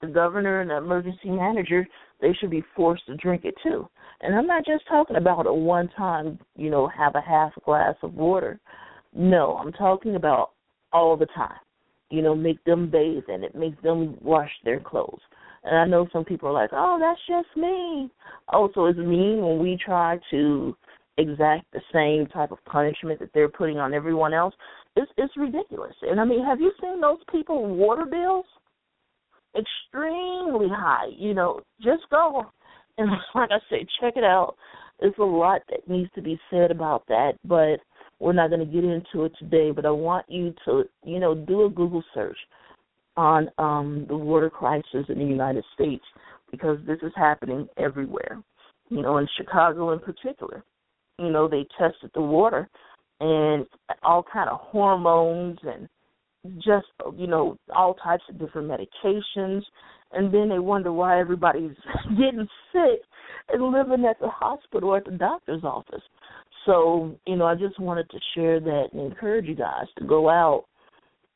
The 0.00 0.08
governor 0.08 0.60
and 0.60 0.70
the 0.70 0.76
emergency 0.76 1.30
manager, 1.30 1.86
they 2.20 2.32
should 2.34 2.50
be 2.50 2.64
forced 2.74 3.06
to 3.06 3.16
drink 3.16 3.44
it 3.44 3.54
too. 3.62 3.88
And 4.20 4.34
I'm 4.34 4.46
not 4.46 4.66
just 4.66 4.86
talking 4.88 5.16
about 5.16 5.46
a 5.46 5.52
one 5.52 5.88
time, 5.96 6.38
you 6.54 6.70
know, 6.70 6.88
have 6.88 7.14
a 7.14 7.20
half 7.20 7.52
glass 7.64 7.94
of 8.02 8.14
water. 8.14 8.60
No, 9.14 9.56
I'm 9.56 9.72
talking 9.72 10.16
about 10.16 10.50
all 10.92 11.16
the 11.16 11.26
time. 11.26 11.58
You 12.10 12.22
know, 12.22 12.34
make 12.34 12.62
them 12.64 12.90
bathe 12.90 13.24
in 13.28 13.42
it, 13.42 13.54
make 13.54 13.80
them 13.82 14.16
wash 14.22 14.50
their 14.64 14.80
clothes. 14.80 15.20
And 15.64 15.76
I 15.76 15.86
know 15.86 16.06
some 16.12 16.24
people 16.24 16.48
are 16.48 16.52
like, 16.52 16.70
"Oh, 16.72 16.98
that's 17.00 17.20
just 17.26 17.56
me." 17.56 18.10
Oh, 18.52 18.70
so 18.74 18.86
it's 18.86 18.98
mean 18.98 19.44
when 19.44 19.58
we 19.58 19.76
try 19.76 20.20
to 20.30 20.76
exact 21.18 21.66
the 21.72 21.80
same 21.92 22.26
type 22.26 22.52
of 22.52 22.64
punishment 22.64 23.20
that 23.20 23.30
they're 23.34 23.48
putting 23.48 23.78
on 23.78 23.94
everyone 23.94 24.34
else. 24.34 24.54
It's 24.96 25.10
it's 25.16 25.36
ridiculous. 25.36 25.94
And 26.02 26.20
I 26.20 26.24
mean, 26.24 26.44
have 26.44 26.60
you 26.60 26.72
seen 26.80 27.00
those 27.00 27.18
people 27.30 27.74
water 27.74 28.04
bills? 28.04 28.46
Extremely 29.58 30.68
high. 30.68 31.08
You 31.16 31.34
know, 31.34 31.60
just 31.80 32.02
go 32.10 32.44
and 32.98 33.10
like 33.34 33.50
I 33.50 33.58
say, 33.70 33.86
check 34.00 34.14
it 34.16 34.24
out. 34.24 34.56
There's 35.00 35.14
a 35.18 35.24
lot 35.24 35.60
that 35.70 35.88
needs 35.88 36.10
to 36.14 36.22
be 36.22 36.40
said 36.50 36.70
about 36.70 37.06
that, 37.08 37.32
but 37.44 37.80
we're 38.18 38.32
not 38.32 38.48
going 38.48 38.66
to 38.66 38.72
get 38.72 38.84
into 38.84 39.26
it 39.26 39.32
today, 39.38 39.70
but 39.70 39.84
I 39.84 39.90
want 39.90 40.24
you 40.26 40.54
to, 40.64 40.84
you 41.04 41.18
know, 41.18 41.34
do 41.34 41.66
a 41.66 41.70
Google 41.70 42.02
search 42.14 42.38
on 43.16 43.50
um, 43.58 44.06
the 44.08 44.16
water 44.16 44.48
crisis 44.48 45.04
in 45.08 45.18
the 45.18 45.24
United 45.24 45.64
States 45.74 46.04
because 46.50 46.78
this 46.86 46.98
is 47.02 47.12
happening 47.14 47.68
everywhere. 47.76 48.42
You 48.88 49.02
know, 49.02 49.18
in 49.18 49.26
Chicago 49.36 49.92
in 49.92 49.98
particular, 49.98 50.64
you 51.18 51.30
know, 51.30 51.48
they 51.48 51.66
tested 51.78 52.10
the 52.14 52.20
water 52.20 52.68
and 53.20 53.66
all 54.02 54.22
kind 54.22 54.50
of 54.50 54.60
hormones 54.60 55.58
and 55.62 55.88
just 56.56 56.86
you 57.16 57.26
know 57.26 57.56
all 57.74 57.94
types 57.94 58.22
of 58.28 58.38
different 58.38 58.68
medications. 58.68 59.62
And 60.12 60.32
then 60.32 60.48
they 60.48 60.58
wonder 60.58 60.92
why 60.92 61.18
everybody's 61.18 61.76
getting 62.10 62.46
sick 62.72 63.00
and 63.48 63.72
living 63.72 64.04
at 64.08 64.20
the 64.20 64.28
hospital 64.28 64.90
or 64.90 64.98
at 64.98 65.04
the 65.04 65.12
doctor's 65.12 65.64
office. 65.64 66.02
So 66.64 67.16
you 67.26 67.36
know 67.36 67.46
i 67.46 67.54
just 67.54 67.80
wanted 67.80 68.08
to 68.10 68.18
share 68.34 68.60
that 68.60 68.88
and 68.92 69.00
encourage 69.00 69.46
you 69.46 69.56
guys 69.56 69.86
to 69.98 70.04
go 70.04 70.28
out 70.28 70.64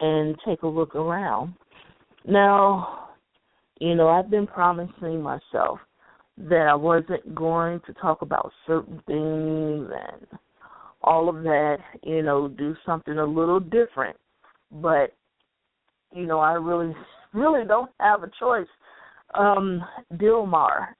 and 0.00 0.36
take 0.46 0.62
a 0.62 0.68
look 0.68 0.94
around. 0.94 1.54
Now 2.26 3.08
you 3.80 3.94
know 3.94 4.08
i've 4.08 4.30
been 4.30 4.46
promising 4.46 5.22
myself 5.22 5.80
that 6.48 6.66
i 6.70 6.74
wasn't 6.74 7.34
going 7.34 7.80
to 7.86 7.92
talk 7.94 8.22
about 8.22 8.52
certain 8.66 9.00
things 9.06 9.88
and 9.90 10.38
all 11.02 11.28
of 11.28 11.42
that 11.42 11.78
you 12.02 12.22
know 12.22 12.48
do 12.48 12.74
something 12.84 13.18
a 13.18 13.24
little 13.24 13.60
different 13.60 14.16
but 14.70 15.14
you 16.14 16.26
know, 16.26 16.38
I 16.38 16.52
really 16.52 16.94
really 17.32 17.66
don't 17.66 17.90
have 18.00 18.22
a 18.22 18.30
choice. 18.38 18.66
Um, 19.34 19.84
Bill 20.18 20.46
Maher, 20.46 20.96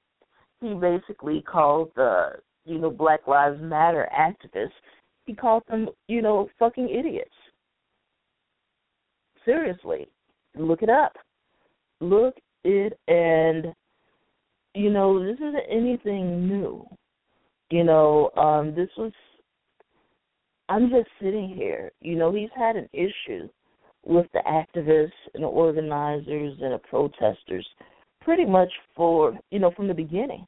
he 0.60 0.74
basically 0.74 1.42
called 1.42 1.90
the 1.96 2.32
you 2.64 2.78
know 2.78 2.90
Black 2.90 3.26
Lives 3.26 3.60
Matter 3.60 4.08
activists. 4.16 4.70
He 5.26 5.34
called 5.34 5.62
them 5.68 5.88
you 6.08 6.22
know 6.22 6.48
fucking 6.58 6.88
idiots. 6.88 7.30
Seriously, 9.44 10.08
look 10.56 10.82
it 10.82 10.90
up. 10.90 11.14
Look 12.00 12.36
it 12.64 12.98
and 13.08 13.74
you 14.74 14.90
know 14.90 15.24
this 15.24 15.36
isn't 15.36 15.64
anything 15.70 16.48
new. 16.48 16.86
You 17.70 17.84
know, 17.84 18.30
um, 18.36 18.74
this 18.74 18.88
was. 18.96 19.12
I'm 20.68 20.88
just 20.90 21.08
sitting 21.20 21.52
here. 21.56 21.90
You 22.00 22.16
know, 22.16 22.32
he's 22.32 22.50
had 22.56 22.76
an 22.76 22.88
issue 22.92 23.48
with 24.04 24.26
the 24.32 24.40
activists 24.46 25.10
and 25.34 25.44
organizers 25.44 26.56
and 26.60 26.72
the 26.72 26.80
protesters 26.88 27.66
pretty 28.20 28.44
much 28.44 28.70
for 28.94 29.38
you 29.50 29.58
know 29.58 29.70
from 29.76 29.88
the 29.88 29.94
beginning 29.94 30.46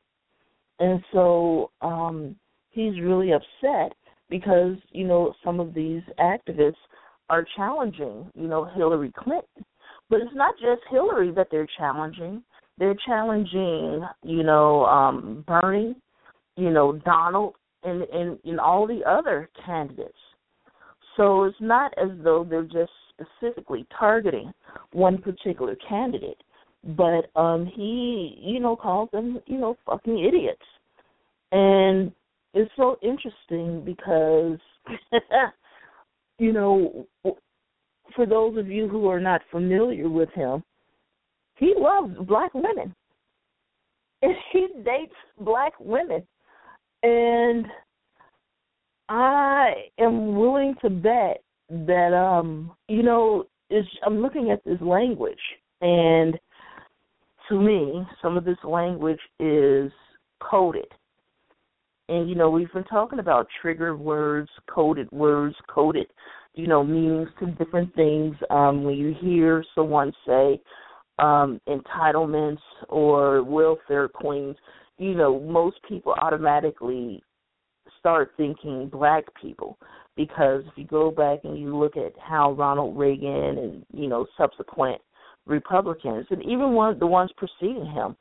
and 0.78 1.02
so 1.12 1.70
um 1.82 2.34
he's 2.70 2.98
really 3.00 3.32
upset 3.32 3.92
because 4.30 4.76
you 4.90 5.06
know 5.06 5.34
some 5.44 5.60
of 5.60 5.74
these 5.74 6.02
activists 6.18 6.74
are 7.28 7.46
challenging 7.56 8.30
you 8.34 8.48
know 8.48 8.64
Hillary 8.74 9.12
Clinton 9.16 9.64
but 10.08 10.20
it's 10.20 10.34
not 10.34 10.54
just 10.58 10.82
Hillary 10.90 11.30
that 11.32 11.48
they're 11.50 11.68
challenging 11.78 12.42
they're 12.78 12.96
challenging 13.06 14.04
you 14.22 14.42
know 14.42 14.84
um 14.86 15.44
Bernie 15.46 15.94
you 16.56 16.70
know 16.70 16.92
Donald 17.04 17.54
and 17.82 18.02
and, 18.02 18.38
and 18.44 18.60
all 18.60 18.86
the 18.86 19.00
other 19.06 19.48
candidates 19.64 20.16
so 21.16 21.44
it's 21.44 21.56
not 21.60 21.92
as 21.98 22.10
though 22.22 22.44
they're 22.48 22.62
just 22.62 22.92
specifically 23.12 23.86
targeting 23.98 24.52
one 24.92 25.18
particular 25.18 25.76
candidate, 25.88 26.42
but 26.96 27.28
um 27.38 27.66
he, 27.66 28.38
you 28.40 28.60
know, 28.60 28.76
calls 28.76 29.10
them, 29.12 29.40
you 29.46 29.58
know, 29.58 29.76
fucking 29.86 30.18
idiots. 30.18 30.62
And 31.52 32.12
it's 32.54 32.70
so 32.76 32.96
interesting 33.02 33.84
because 33.84 34.58
you 36.38 36.52
know, 36.52 37.06
for 38.16 38.26
those 38.26 38.56
of 38.56 38.68
you 38.68 38.88
who 38.88 39.06
are 39.08 39.20
not 39.20 39.42
familiar 39.50 40.08
with 40.08 40.30
him, 40.30 40.62
he 41.62 41.74
loves 41.76 42.14
black 42.26 42.52
women. 42.54 42.94
And 44.22 44.34
he 44.52 44.68
dates 44.84 45.14
black 45.38 45.72
women. 45.78 46.26
And 47.02 47.66
I 49.08 49.72
am 49.98 50.36
willing 50.36 50.74
to 50.82 50.90
bet 50.90 51.42
that 51.68 52.14
um 52.14 52.72
you 52.88 53.02
know 53.02 53.44
is 53.70 53.84
I'm 54.04 54.20
looking 54.20 54.50
at 54.50 54.62
this 54.64 54.80
language 54.80 55.38
and 55.80 56.38
to 57.48 57.58
me 57.58 58.06
some 58.20 58.36
of 58.36 58.44
this 58.44 58.58
language 58.62 59.20
is 59.40 59.90
coded. 60.40 60.86
And 62.08 62.28
you 62.28 62.34
know, 62.34 62.50
we've 62.50 62.72
been 62.72 62.84
talking 62.84 63.20
about 63.20 63.46
trigger 63.60 63.96
words, 63.96 64.50
coded 64.68 65.10
words, 65.12 65.56
coded, 65.68 66.06
you 66.54 66.66
know, 66.66 66.84
meanings 66.84 67.28
to 67.40 67.46
different 67.46 67.94
things. 67.94 68.36
Um 68.50 68.84
when 68.84 68.94
you 68.94 69.14
hear 69.20 69.64
someone 69.74 70.12
say 70.26 70.60
um 71.22 71.60
entitlements 71.68 72.60
or 72.88 73.42
welfare 73.42 74.08
queens, 74.08 74.56
you 74.98 75.14
know, 75.14 75.40
most 75.40 75.76
people 75.88 76.12
automatically 76.20 77.22
start 77.98 78.32
thinking 78.36 78.88
black 78.88 79.24
people 79.40 79.78
because 80.16 80.62
if 80.66 80.72
you 80.76 80.84
go 80.84 81.10
back 81.10 81.38
and 81.44 81.58
you 81.58 81.76
look 81.76 81.96
at 81.96 82.12
how 82.18 82.52
Ronald 82.52 82.98
Reagan 82.98 83.58
and 83.58 83.86
you 83.92 84.08
know 84.08 84.26
subsequent 84.36 85.00
Republicans 85.46 86.26
and 86.30 86.42
even 86.42 86.72
one 86.72 86.98
the 86.98 87.06
ones 87.06 87.30
preceding 87.36 87.86
him, 87.86 88.16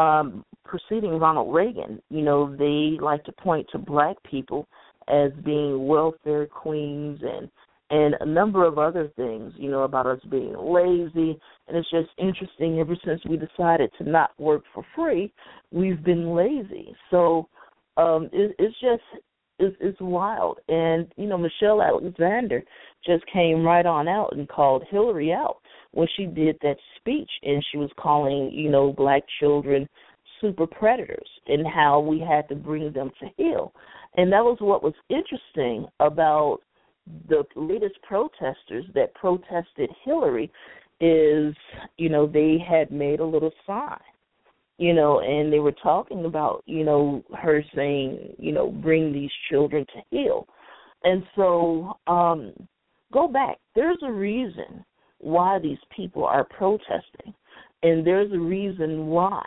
um, 0.00 0.44
preceding 0.64 1.18
Ronald 1.18 1.52
Reagan, 1.52 2.00
you 2.10 2.22
know 2.22 2.54
they 2.56 2.96
like 3.02 3.24
to 3.24 3.32
point 3.32 3.66
to 3.72 3.78
black 3.78 4.16
people 4.22 4.66
as 5.08 5.30
being 5.44 5.86
welfare 5.86 6.46
queens 6.46 7.20
and 7.22 7.50
and 7.90 8.14
a 8.20 8.26
number 8.26 8.64
of 8.66 8.78
other 8.78 9.10
things, 9.16 9.52
you 9.56 9.70
know, 9.70 9.82
about 9.82 10.06
us 10.06 10.20
being 10.30 10.54
lazy. 10.58 11.38
And 11.68 11.76
it's 11.76 11.90
just 11.90 12.08
interesting. 12.18 12.78
Ever 12.78 12.96
since 13.04 13.20
we 13.28 13.36
decided 13.36 13.90
to 13.98 14.08
not 14.08 14.30
work 14.38 14.62
for 14.74 14.84
free, 14.94 15.32
we've 15.70 16.02
been 16.02 16.34
lazy. 16.34 16.94
So 17.10 17.48
um, 17.96 18.28
it, 18.32 18.56
it's 18.58 18.74
just 18.80 19.02
it's, 19.58 19.76
it's 19.80 20.00
wild. 20.00 20.58
And 20.68 21.06
you 21.16 21.26
know, 21.26 21.38
Michelle 21.38 21.82
Alexander 21.82 22.62
just 23.04 23.24
came 23.32 23.64
right 23.64 23.86
on 23.86 24.08
out 24.08 24.32
and 24.32 24.48
called 24.48 24.84
Hillary 24.90 25.32
out 25.32 25.58
when 25.92 26.08
she 26.16 26.26
did 26.26 26.58
that 26.62 26.76
speech, 26.96 27.30
and 27.42 27.64
she 27.70 27.78
was 27.78 27.90
calling 27.98 28.50
you 28.52 28.70
know 28.70 28.92
black 28.92 29.22
children 29.40 29.88
super 30.40 30.66
predators 30.66 31.28
and 31.46 31.66
how 31.66 32.00
we 32.00 32.20
had 32.20 32.48
to 32.48 32.54
bring 32.54 32.92
them 32.92 33.10
to 33.20 33.26
heel. 33.36 33.72
And 34.16 34.32
that 34.32 34.44
was 34.44 34.58
what 34.60 34.82
was 34.82 34.94
interesting 35.08 35.86
about 36.00 36.58
the 37.28 37.44
latest 37.54 38.00
protesters 38.02 38.84
that 38.94 39.14
protested 39.14 39.90
Hillary 40.04 40.50
is, 41.00 41.54
you 41.98 42.08
know, 42.08 42.26
they 42.26 42.58
had 42.58 42.90
made 42.90 43.20
a 43.20 43.24
little 43.24 43.52
sign 43.66 44.00
you 44.78 44.92
know, 44.92 45.20
and 45.20 45.52
they 45.52 45.58
were 45.58 45.72
talking 45.72 46.26
about, 46.26 46.62
you 46.66 46.84
know, 46.84 47.24
her 47.36 47.64
saying, 47.74 48.34
you 48.38 48.52
know, 48.52 48.70
bring 48.70 49.12
these 49.12 49.30
children 49.50 49.86
to 49.86 50.00
heel. 50.10 50.46
And 51.04 51.22
so, 51.34 51.98
um, 52.06 52.52
go 53.12 53.28
back. 53.28 53.58
There's 53.74 53.98
a 54.02 54.12
reason 54.12 54.84
why 55.18 55.58
these 55.58 55.78
people 55.94 56.24
are 56.24 56.44
protesting, 56.44 57.32
and 57.82 58.06
there's 58.06 58.32
a 58.32 58.38
reason 58.38 59.06
why 59.06 59.42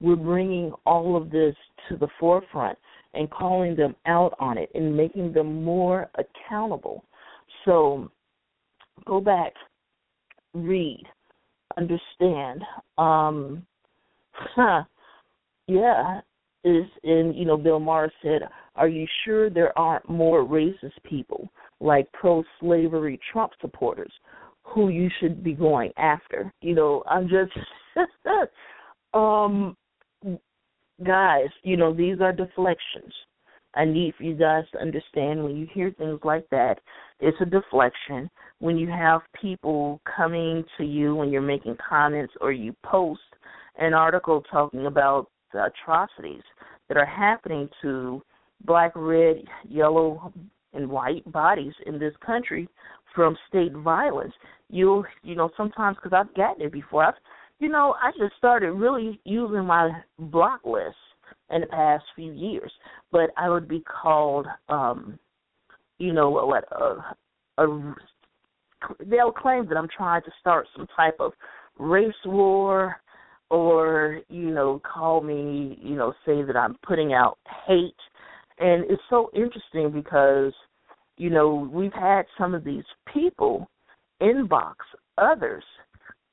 we're 0.00 0.16
bringing 0.16 0.72
all 0.86 1.14
of 1.14 1.30
this 1.30 1.54
to 1.88 1.96
the 1.96 2.08
forefront 2.18 2.78
and 3.14 3.30
calling 3.30 3.74
them 3.76 3.94
out 4.06 4.34
on 4.38 4.58
it 4.58 4.70
and 4.74 4.96
making 4.96 5.32
them 5.32 5.62
more 5.62 6.10
accountable. 6.14 7.04
So, 7.64 8.10
go 9.06 9.20
back, 9.20 9.52
read, 10.54 11.04
understand. 11.76 12.62
Um, 12.98 13.66
huh, 14.32 14.84
yeah, 15.66 16.20
is 16.64 16.86
in 17.04 17.32
you 17.34 17.44
know 17.44 17.56
Bill 17.56 17.80
Maher 17.80 18.12
said, 18.22 18.42
are 18.76 18.88
you 18.88 19.06
sure 19.24 19.50
there 19.50 19.76
aren't 19.78 20.08
more 20.08 20.44
racist 20.44 20.92
people 21.04 21.48
like 21.80 22.10
pro-slavery 22.12 23.18
Trump 23.32 23.52
supporters 23.60 24.12
who 24.62 24.88
you 24.88 25.08
should 25.20 25.42
be 25.42 25.52
going 25.52 25.90
after? 25.96 26.52
You 26.60 26.74
know, 26.74 27.02
I'm 27.08 27.28
just 27.28 27.52
um 29.14 29.76
guys, 31.04 31.48
you 31.62 31.76
know, 31.76 31.92
these 31.94 32.20
are 32.20 32.32
deflections. 32.32 33.12
I 33.74 33.84
need 33.84 34.14
for 34.16 34.24
you 34.24 34.34
guys 34.34 34.64
to 34.72 34.80
understand 34.80 35.42
when 35.42 35.56
you 35.56 35.66
hear 35.72 35.92
things 35.92 36.20
like 36.24 36.48
that, 36.50 36.80
it's 37.20 37.36
a 37.40 37.44
deflection. 37.44 38.28
When 38.58 38.76
you 38.76 38.88
have 38.88 39.20
people 39.40 40.00
coming 40.16 40.64
to 40.76 40.84
you 40.84 41.14
when 41.14 41.30
you're 41.30 41.40
making 41.40 41.76
comments 41.88 42.32
or 42.40 42.52
you 42.52 42.74
post 42.84 43.20
an 43.78 43.94
article 43.94 44.42
talking 44.50 44.86
about 44.86 45.28
the 45.52 45.66
atrocities 45.66 46.42
that 46.88 46.96
are 46.96 47.06
happening 47.06 47.68
to 47.82 48.22
black, 48.64 48.92
red, 48.94 49.36
yellow, 49.68 50.32
and 50.72 50.88
white 50.88 51.30
bodies 51.30 51.72
in 51.86 51.98
this 51.98 52.14
country 52.24 52.68
from 53.14 53.36
state 53.48 53.72
violence. 53.72 54.32
you'll, 54.68 55.04
you 55.22 55.34
know 55.34 55.50
sometimes 55.56 55.96
because 55.96 56.16
I've 56.16 56.34
gotten 56.34 56.66
it 56.66 56.72
before. 56.72 57.04
I've 57.04 57.14
you 57.60 57.68
know 57.68 57.94
I 58.02 58.10
just 58.18 58.36
started 58.36 58.72
really 58.72 59.20
using 59.24 59.64
my 59.64 59.90
block 60.18 60.60
list 60.64 60.96
in 61.50 61.62
the 61.62 61.66
past 61.68 62.04
few 62.16 62.32
years, 62.32 62.72
but 63.12 63.30
I 63.36 63.48
would 63.48 63.68
be 63.68 63.80
called 63.80 64.46
um 64.68 65.18
you 65.98 66.12
know 66.12 66.30
what 66.30 66.64
a, 66.72 67.62
a 67.62 67.94
they'll 69.06 69.32
claim 69.32 69.68
that 69.68 69.76
I'm 69.76 69.88
trying 69.94 70.22
to 70.22 70.30
start 70.40 70.66
some 70.76 70.86
type 70.96 71.16
of 71.20 71.32
race 71.78 72.12
war 72.24 72.96
or 73.50 74.20
you 74.28 74.50
know 74.50 74.80
call 74.80 75.20
me 75.20 75.78
you 75.82 75.96
know 75.96 76.12
say 76.24 76.42
that 76.42 76.56
i'm 76.56 76.76
putting 76.86 77.12
out 77.12 77.38
hate. 77.66 77.94
And 78.58 78.84
it's 78.90 79.02
so 79.10 79.30
interesting 79.34 79.90
because 79.90 80.52
you 81.16 81.30
know 81.30 81.68
we've 81.72 81.92
had 81.92 82.22
some 82.38 82.54
of 82.54 82.64
these 82.64 82.84
people 83.12 83.68
inbox 84.22 84.74
others 85.18 85.64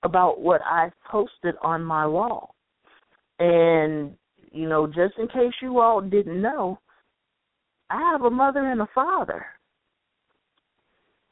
about 0.03 0.39
what 0.39 0.61
I 0.63 0.91
posted 1.09 1.55
on 1.61 1.83
my 1.83 2.05
wall. 2.05 2.55
And, 3.39 4.13
you 4.51 4.67
know, 4.67 4.87
just 4.87 5.17
in 5.17 5.27
case 5.27 5.53
you 5.61 5.79
all 5.79 6.01
didn't 6.01 6.41
know, 6.41 6.79
I 7.89 8.11
have 8.11 8.23
a 8.23 8.29
mother 8.29 8.69
and 8.69 8.81
a 8.81 8.87
father. 8.93 9.45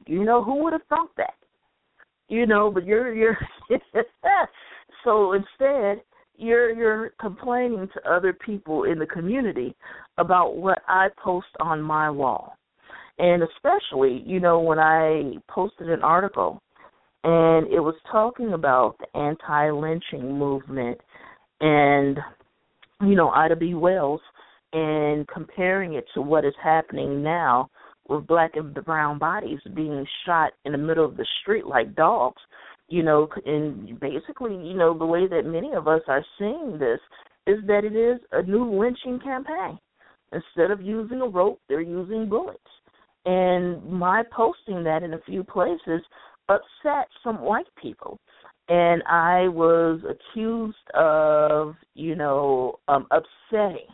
You 0.07 0.23
know, 0.23 0.43
who 0.43 0.63
would 0.63 0.73
have 0.73 0.85
thought 0.87 1.09
that? 1.17 1.33
You 2.27 2.45
know, 2.45 2.71
but 2.71 2.85
you're 2.85 3.13
you're 3.13 3.37
so 5.03 5.33
instead 5.33 6.01
you're 6.37 6.73
you're 6.73 7.11
complaining 7.19 7.87
to 7.93 8.11
other 8.11 8.33
people 8.33 8.83
in 8.83 8.99
the 8.99 9.05
community 9.05 9.75
about 10.17 10.55
what 10.55 10.79
I 10.87 11.09
post 11.23 11.47
on 11.59 11.81
my 11.81 12.09
wall. 12.09 12.57
And 13.17 13.43
especially, 13.43 14.23
you 14.25 14.39
know, 14.39 14.59
when 14.59 14.79
I 14.79 15.33
posted 15.49 15.89
an 15.89 16.01
article 16.01 16.61
and 17.25 17.67
it 17.73 17.79
was 17.79 17.95
talking 18.11 18.53
about 18.53 18.95
the 18.99 19.19
anti 19.19 19.71
lynching 19.71 20.37
movement 20.37 20.99
and 21.59 22.17
you 23.01 23.15
know, 23.15 23.29
Ida 23.29 23.55
B. 23.55 23.73
Wells 23.73 24.21
and 24.73 25.27
comparing 25.27 25.93
it 25.93 26.05
to 26.13 26.21
what 26.21 26.45
is 26.45 26.53
happening 26.63 27.23
now 27.23 27.69
with 28.07 28.27
black 28.27 28.51
and 28.55 28.73
brown 28.85 29.17
bodies 29.17 29.59
being 29.73 30.05
shot 30.25 30.53
in 30.65 30.71
the 30.71 30.77
middle 30.77 31.05
of 31.05 31.17
the 31.17 31.25
street 31.41 31.65
like 31.65 31.95
dogs, 31.95 32.41
you 32.87 33.03
know, 33.03 33.27
and 33.45 33.99
basically, 33.99 34.55
you 34.55 34.75
know, 34.75 34.97
the 34.97 35.05
way 35.05 35.27
that 35.27 35.45
many 35.45 35.73
of 35.73 35.87
us 35.87 36.01
are 36.07 36.23
seeing 36.37 36.77
this 36.79 36.99
is 37.47 37.57
that 37.67 37.83
it 37.83 37.95
is 37.95 38.19
a 38.31 38.43
new 38.43 38.79
lynching 38.79 39.19
campaign. 39.19 39.79
Instead 40.31 40.71
of 40.71 40.81
using 40.81 41.21
a 41.21 41.27
rope, 41.27 41.59
they're 41.67 41.81
using 41.81 42.29
bullets. 42.29 42.59
And 43.25 43.83
my 43.85 44.23
posting 44.35 44.83
that 44.83 45.03
in 45.03 45.13
a 45.13 45.21
few 45.25 45.43
places 45.43 46.01
upset 46.49 47.07
some 47.23 47.41
white 47.41 47.67
people. 47.81 48.19
And 48.67 49.03
I 49.03 49.47
was 49.47 50.01
accused 50.09 50.75
of, 50.95 51.75
you 51.93 52.15
know, 52.15 52.79
um, 52.87 53.07
upsetting 53.11 53.87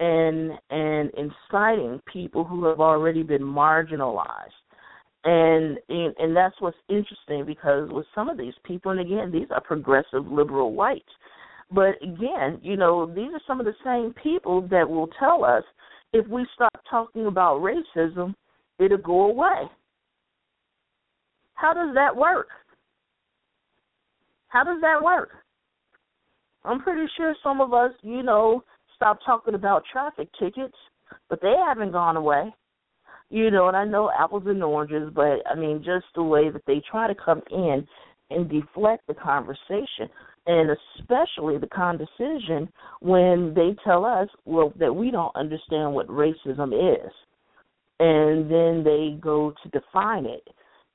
and 0.00 0.52
and 0.70 1.10
inciting 1.16 2.00
people 2.12 2.44
who 2.44 2.64
have 2.64 2.80
already 2.80 3.22
been 3.22 3.42
marginalized. 3.42 4.50
And, 5.26 5.78
and 5.88 6.14
and 6.18 6.36
that's 6.36 6.60
what's 6.60 6.76
interesting 6.88 7.46
because 7.46 7.88
with 7.90 8.06
some 8.14 8.28
of 8.28 8.36
these 8.36 8.54
people, 8.64 8.90
and 8.90 9.00
again, 9.00 9.30
these 9.32 9.46
are 9.50 9.60
progressive 9.60 10.26
liberal 10.26 10.72
whites. 10.72 11.04
But 11.70 11.94
again, 12.02 12.58
you 12.62 12.76
know, 12.76 13.06
these 13.06 13.32
are 13.32 13.40
some 13.46 13.60
of 13.60 13.66
the 13.66 13.74
same 13.84 14.14
people 14.22 14.68
that 14.68 14.88
will 14.88 15.08
tell 15.18 15.44
us 15.44 15.62
if 16.12 16.26
we 16.28 16.46
stop 16.54 16.72
talking 16.88 17.26
about 17.26 17.60
racism, 17.60 18.34
it'll 18.78 18.98
go 18.98 19.30
away. 19.30 19.68
How 21.54 21.72
does 21.72 21.94
that 21.94 22.14
work? 22.14 22.48
How 24.48 24.64
does 24.64 24.80
that 24.82 25.02
work? 25.02 25.30
I'm 26.64 26.80
pretty 26.80 27.06
sure 27.16 27.34
some 27.42 27.60
of 27.60 27.72
us, 27.74 27.92
you 28.02 28.22
know, 28.22 28.62
stop 28.96 29.18
talking 29.24 29.54
about 29.54 29.84
traffic 29.90 30.28
tickets, 30.38 30.76
but 31.28 31.40
they 31.42 31.54
haven't 31.66 31.92
gone 31.92 32.16
away. 32.16 32.54
You 33.30 33.50
know, 33.50 33.68
and 33.68 33.76
I 33.76 33.84
know 33.84 34.10
apples 34.16 34.44
and 34.46 34.62
oranges, 34.62 35.10
but 35.14 35.38
I 35.50 35.54
mean, 35.56 35.78
just 35.78 36.06
the 36.14 36.22
way 36.22 36.50
that 36.50 36.62
they 36.66 36.80
try 36.90 37.08
to 37.08 37.14
come 37.14 37.42
in 37.50 37.86
and 38.30 38.48
deflect 38.48 39.06
the 39.06 39.14
conversation, 39.14 40.08
and 40.46 40.70
especially 40.70 41.58
the 41.58 41.66
condescension 41.66 42.68
when 43.00 43.52
they 43.54 43.74
tell 43.84 44.04
us, 44.04 44.28
well, 44.44 44.72
that 44.78 44.94
we 44.94 45.10
don't 45.10 45.34
understand 45.34 45.92
what 45.92 46.06
racism 46.08 46.72
is, 46.72 47.10
and 47.98 48.50
then 48.50 48.84
they 48.84 49.18
go 49.20 49.52
to 49.62 49.68
define 49.70 50.26
it 50.26 50.46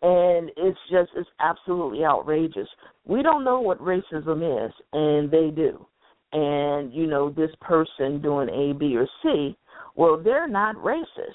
and 0.02 0.50
it's 0.56 0.80
just 0.92 1.10
it's 1.16 1.30
absolutely 1.40 2.06
outrageous. 2.06 2.68
We 3.06 3.22
don't 3.22 3.44
know 3.44 3.60
what 3.60 3.80
racism 3.80 4.68
is, 4.68 4.74
and 4.94 5.30
they 5.30 5.52
do. 5.54 5.86
And 6.32 6.94
you 6.94 7.08
know, 7.08 7.30
this 7.30 7.52
person 7.62 8.22
doing 8.22 8.50
A, 8.50 8.78
B, 8.78 8.96
or 8.96 9.08
C, 9.24 9.58
well, 9.96 10.22
they're 10.22 10.48
not 10.48 10.76
racist. 10.78 11.34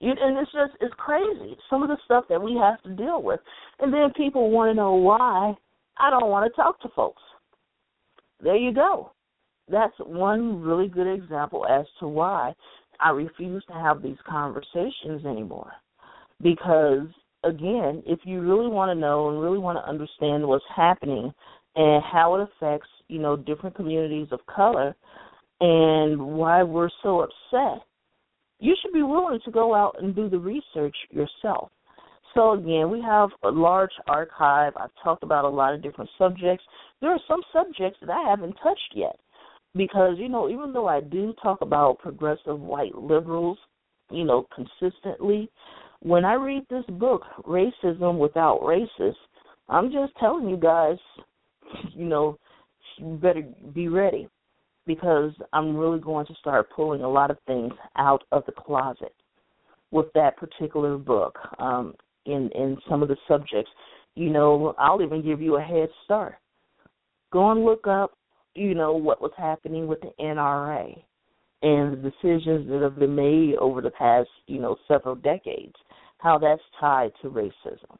You, 0.00 0.12
and 0.18 0.38
it's 0.38 0.50
just 0.52 0.72
it's 0.80 0.94
crazy. 0.96 1.56
Some 1.68 1.82
of 1.82 1.88
the 1.88 1.98
stuff 2.04 2.24
that 2.28 2.42
we 2.42 2.54
have 2.54 2.82
to 2.82 2.90
deal 2.96 3.22
with, 3.22 3.40
and 3.78 3.92
then 3.92 4.12
people 4.16 4.50
want 4.50 4.70
to 4.70 4.74
know 4.74 4.94
why 4.94 5.54
I 5.98 6.10
don't 6.10 6.30
want 6.30 6.50
to 6.50 6.56
talk 6.56 6.80
to 6.80 6.88
folks. 6.96 7.22
There 8.42 8.56
you 8.56 8.72
go. 8.72 9.12
That's 9.68 9.94
one 9.98 10.60
really 10.62 10.88
good 10.88 11.06
example 11.06 11.66
as 11.66 11.84
to 12.00 12.08
why 12.08 12.54
I 12.98 13.10
refuse 13.10 13.62
to 13.68 13.74
have 13.74 14.02
these 14.02 14.16
conversations 14.28 15.24
anymore. 15.24 15.72
Because 16.42 17.06
again, 17.44 18.02
if 18.06 18.20
you 18.24 18.40
really 18.40 18.68
want 18.68 18.90
to 18.90 19.00
know 19.00 19.28
and 19.28 19.40
really 19.40 19.58
want 19.58 19.78
to 19.78 19.88
understand 19.88 20.46
what's 20.46 20.64
happening 20.74 21.32
and 21.76 22.02
how 22.04 22.34
it 22.36 22.48
affects, 22.48 22.88
you 23.08 23.18
know, 23.18 23.36
different 23.36 23.76
communities 23.76 24.28
of 24.32 24.40
color 24.46 24.94
and 25.60 26.20
why 26.20 26.62
we're 26.62 26.90
so 27.02 27.20
upset, 27.20 27.82
you 28.58 28.76
should 28.82 28.92
be 28.92 29.02
willing 29.02 29.40
to 29.44 29.50
go 29.50 29.74
out 29.74 29.96
and 30.00 30.14
do 30.14 30.28
the 30.28 30.38
research 30.38 30.96
yourself. 31.10 31.70
So 32.34 32.52
again, 32.52 32.90
we 32.90 33.00
have 33.02 33.30
a 33.42 33.48
large 33.48 33.90
archive. 34.06 34.72
I've 34.76 34.90
talked 35.02 35.22
about 35.22 35.44
a 35.44 35.48
lot 35.48 35.74
of 35.74 35.82
different 35.82 36.10
subjects. 36.18 36.64
There 37.00 37.10
are 37.10 37.20
some 37.26 37.40
subjects 37.52 37.98
that 38.00 38.10
I 38.10 38.28
haven't 38.28 38.54
touched 38.62 38.92
yet 38.94 39.16
because, 39.74 40.16
you 40.18 40.28
know, 40.28 40.48
even 40.48 40.72
though 40.72 40.86
I 40.86 41.00
do 41.00 41.34
talk 41.42 41.60
about 41.60 41.98
progressive 41.98 42.60
white 42.60 42.94
liberals, 42.94 43.58
you 44.10 44.24
know, 44.24 44.46
consistently, 44.54 45.50
when 46.00 46.24
I 46.24 46.34
read 46.34 46.64
this 46.70 46.84
book, 46.88 47.22
Racism 47.46 48.18
Without 48.18 48.60
Racists, 48.62 49.14
I'm 49.68 49.92
just 49.92 50.12
telling 50.18 50.48
you 50.48 50.56
guys, 50.56 50.96
you 51.94 52.06
know, 52.06 52.38
you 52.96 53.18
better 53.22 53.42
be 53.74 53.88
ready 53.88 54.28
because 54.86 55.32
I'm 55.52 55.76
really 55.76 56.00
going 56.00 56.26
to 56.26 56.34
start 56.34 56.68
pulling 56.74 57.02
a 57.02 57.10
lot 57.10 57.30
of 57.30 57.38
things 57.46 57.72
out 57.96 58.24
of 58.32 58.44
the 58.46 58.52
closet 58.52 59.14
with 59.90 60.06
that 60.14 60.36
particular 60.36 60.96
book 60.96 61.38
um, 61.58 61.94
in 62.26 62.50
in 62.54 62.76
some 62.88 63.02
of 63.02 63.08
the 63.08 63.16
subjects. 63.28 63.70
You 64.14 64.30
know, 64.30 64.74
I'll 64.78 65.02
even 65.02 65.22
give 65.22 65.40
you 65.40 65.56
a 65.56 65.62
head 65.62 65.88
start. 66.04 66.36
Go 67.32 67.52
and 67.52 67.64
look 67.64 67.86
up, 67.86 68.12
you 68.54 68.74
know, 68.74 68.94
what 68.94 69.22
was 69.22 69.32
happening 69.36 69.86
with 69.86 70.00
the 70.00 70.10
NRA 70.20 71.00
and 71.62 71.92
the 71.92 72.10
decisions 72.10 72.68
that 72.68 72.80
have 72.82 72.98
been 72.98 73.14
made 73.14 73.54
over 73.56 73.80
the 73.80 73.90
past, 73.90 74.28
you 74.46 74.60
know, 74.60 74.76
several 74.88 75.14
decades 75.14 75.74
how 76.20 76.38
that's 76.38 76.62
tied 76.78 77.12
to 77.22 77.28
racism. 77.28 77.96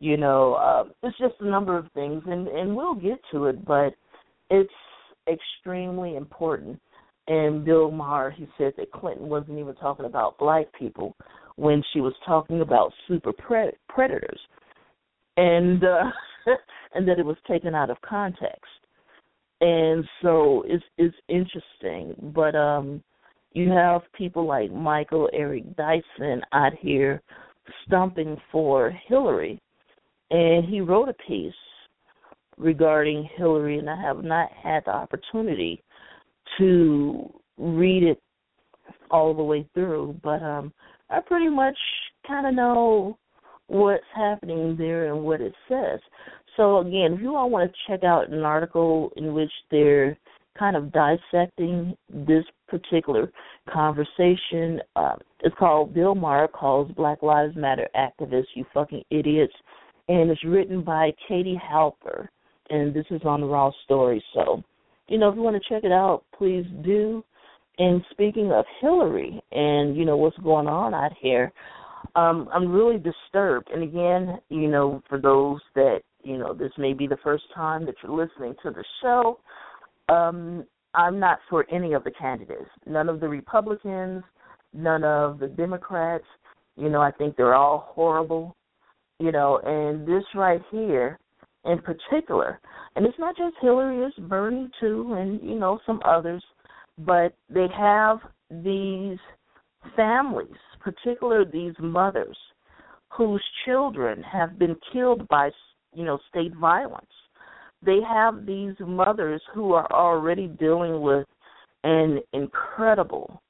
You 0.00 0.16
know, 0.16 0.54
uh, 0.54 0.84
it's 1.02 1.18
just 1.18 1.34
a 1.40 1.48
number 1.48 1.78
of 1.78 1.86
things, 1.94 2.22
and 2.26 2.48
and 2.48 2.74
we'll 2.74 2.94
get 2.94 3.18
to 3.32 3.46
it, 3.46 3.64
but 3.64 3.94
it's 4.50 4.72
extremely 5.30 6.16
important. 6.16 6.80
And 7.26 7.64
Bill 7.64 7.90
Maher, 7.90 8.30
he 8.30 8.46
said 8.58 8.74
that 8.76 8.92
Clinton 8.92 9.28
wasn't 9.28 9.58
even 9.58 9.74
talking 9.76 10.04
about 10.04 10.36
black 10.38 10.66
people 10.78 11.16
when 11.56 11.82
she 11.92 12.00
was 12.00 12.12
talking 12.26 12.60
about 12.60 12.92
super 13.08 13.32
predators, 13.88 14.40
and 15.36 15.82
uh, 15.84 16.10
and 16.94 17.08
that 17.08 17.18
it 17.18 17.24
was 17.24 17.36
taken 17.48 17.74
out 17.74 17.90
of 17.90 18.00
context. 18.02 18.70
And 19.60 20.04
so 20.20 20.64
it's 20.66 20.84
it's 20.98 21.16
interesting, 21.28 22.14
but 22.34 22.54
um 22.54 23.02
you 23.54 23.70
have 23.70 24.02
people 24.16 24.46
like 24.46 24.72
Michael 24.72 25.30
Eric 25.32 25.76
Dyson 25.76 26.42
out 26.52 26.72
here 26.80 27.22
stumping 27.86 28.36
for 28.52 28.90
Hillary, 29.08 29.60
and 30.30 30.64
he 30.64 30.80
wrote 30.80 31.08
a 31.08 31.14
piece 31.26 31.52
regarding 32.58 33.28
Hillary, 33.36 33.78
and 33.78 33.88
I 33.88 34.00
have 34.00 34.22
not 34.24 34.50
had 34.60 34.84
the 34.84 34.90
opportunity 34.90 35.82
to 36.58 37.32
read 37.56 38.02
it 38.02 38.20
all 39.10 39.34
the 39.34 39.42
way 39.42 39.66
through, 39.74 40.18
but 40.22 40.42
um, 40.42 40.72
I 41.10 41.20
pretty 41.20 41.48
much 41.48 41.76
kind 42.26 42.46
of 42.46 42.54
know 42.54 43.18
what's 43.68 44.04
happening 44.14 44.76
there 44.76 45.12
and 45.12 45.24
what 45.24 45.40
it 45.40 45.54
says. 45.68 46.00
So 46.56 46.78
again, 46.78 47.14
if 47.14 47.20
you 47.20 47.36
all 47.36 47.50
want 47.50 47.70
to 47.70 47.78
check 47.86 48.04
out 48.04 48.30
an 48.30 48.42
article 48.42 49.10
in 49.16 49.32
which 49.32 49.50
they're 49.70 50.18
kind 50.58 50.76
of 50.76 50.92
dissecting 50.92 51.96
this 52.08 52.44
particular 52.68 53.30
conversation. 53.72 54.80
Uh, 54.96 55.14
it's 55.40 55.54
called 55.58 55.94
Bill 55.94 56.14
Maher 56.14 56.48
calls 56.48 56.90
Black 56.92 57.22
Lives 57.22 57.56
Matter 57.56 57.88
activists 57.96 58.54
you 58.54 58.64
fucking 58.72 59.02
idiots, 59.10 59.54
and 60.08 60.30
it's 60.30 60.44
written 60.44 60.82
by 60.82 61.12
Katie 61.28 61.60
Halper, 61.60 62.28
and 62.70 62.94
this 62.94 63.06
is 63.10 63.22
on 63.24 63.40
the 63.40 63.46
Raw 63.46 63.70
Story. 63.84 64.22
So, 64.34 64.62
you 65.08 65.18
know, 65.18 65.28
if 65.28 65.36
you 65.36 65.42
want 65.42 65.60
to 65.60 65.68
check 65.68 65.84
it 65.84 65.92
out, 65.92 66.24
please 66.36 66.64
do. 66.84 67.24
And 67.78 68.02
speaking 68.10 68.52
of 68.52 68.64
Hillary 68.80 69.42
and 69.50 69.96
you 69.96 70.04
know 70.04 70.16
what's 70.16 70.38
going 70.38 70.68
on 70.68 70.94
out 70.94 71.10
here, 71.20 71.52
um, 72.14 72.48
I'm 72.52 72.70
really 72.70 72.98
disturbed. 72.98 73.68
And 73.72 73.82
again, 73.82 74.38
you 74.48 74.68
know, 74.68 75.02
for 75.08 75.20
those 75.20 75.60
that 75.74 76.02
you 76.24 76.38
know, 76.38 76.54
this 76.54 76.72
may 76.78 76.92
be 76.92 77.06
the 77.06 77.18
first 77.22 77.44
time 77.54 77.84
that 77.86 77.94
you're 78.02 78.16
listening 78.16 78.54
to 78.62 78.70
the 78.70 78.84
show. 79.02 79.38
Um, 80.08 80.64
I'm 80.94 81.18
not 81.18 81.38
for 81.50 81.66
any 81.70 81.92
of 81.92 82.04
the 82.04 82.10
candidates. 82.10 82.70
None 82.86 83.08
of 83.08 83.20
the 83.20 83.28
Republicans, 83.28 84.22
none 84.72 85.04
of 85.04 85.38
the 85.38 85.48
Democrats. 85.48 86.24
You 86.76 86.88
know, 86.88 87.00
I 87.00 87.10
think 87.10 87.36
they're 87.36 87.54
all 87.54 87.92
horrible. 87.94 88.56
You 89.18 89.32
know, 89.32 89.60
and 89.64 90.06
this 90.06 90.24
right 90.34 90.60
here 90.70 91.18
in 91.64 91.78
particular, 91.80 92.60
and 92.94 93.06
it's 93.06 93.18
not 93.18 93.36
just 93.36 93.54
Hillary, 93.60 94.04
it's 94.04 94.18
Bernie 94.28 94.68
too, 94.80 95.14
and 95.16 95.40
you 95.42 95.58
know 95.58 95.78
some 95.86 96.00
others, 96.04 96.44
but 96.98 97.34
they 97.48 97.66
have 97.76 98.18
these 98.50 99.18
families, 99.96 100.56
particularly 100.80 101.50
these 101.52 101.74
mothers, 101.78 102.36
whose 103.16 103.42
children 103.64 104.22
have 104.22 104.58
been 104.58 104.76
killed 104.92 105.26
by 105.28 105.50
you 105.94 106.04
know 106.04 106.18
state 106.28 106.54
violence. 106.56 107.06
They 107.84 108.00
have 108.08 108.46
these 108.46 108.74
mothers 108.80 109.42
who 109.54 109.72
are 109.72 109.90
already 109.92 110.46
dealing 110.46 111.00
with 111.00 111.26
an 111.82 112.20
incredible 112.32 113.42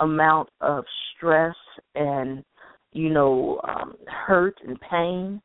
amount 0.00 0.48
of 0.60 0.84
stress 1.16 1.54
and 1.94 2.44
you 2.92 3.10
know 3.10 3.60
um 3.64 3.94
hurt 4.06 4.56
and 4.66 4.78
pain 4.80 5.40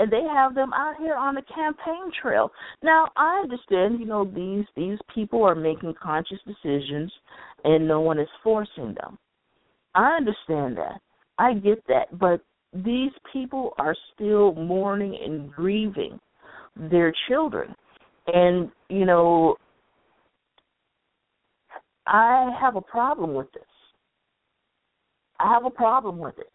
and 0.00 0.10
they 0.10 0.22
have 0.22 0.54
them 0.54 0.72
out 0.72 0.94
here 0.98 1.14
on 1.14 1.34
the 1.34 1.42
campaign 1.42 2.10
trail. 2.22 2.50
Now, 2.82 3.08
I 3.18 3.40
understand, 3.42 4.00
you 4.00 4.06
know, 4.06 4.24
these 4.24 4.64
these 4.74 4.98
people 5.14 5.44
are 5.44 5.54
making 5.54 5.92
conscious 6.02 6.38
decisions 6.46 7.12
and 7.64 7.86
no 7.86 8.00
one 8.00 8.18
is 8.18 8.28
forcing 8.42 8.94
them. 8.94 9.18
I 9.94 10.16
understand 10.16 10.78
that. 10.78 11.00
I 11.38 11.52
get 11.52 11.86
that, 11.88 12.18
but 12.18 12.40
these 12.72 13.10
people 13.30 13.74
are 13.78 13.94
still 14.14 14.54
mourning 14.54 15.18
and 15.22 15.52
grieving 15.52 16.18
their 16.76 17.12
children. 17.28 17.74
And, 18.26 18.70
you 18.88 19.04
know, 19.04 19.56
I 22.06 22.56
have 22.60 22.76
a 22.76 22.80
problem 22.80 23.34
with 23.34 23.50
this. 23.52 23.62
I 25.38 25.52
have 25.52 25.64
a 25.64 25.70
problem 25.70 26.18
with 26.18 26.38
it. 26.38 26.50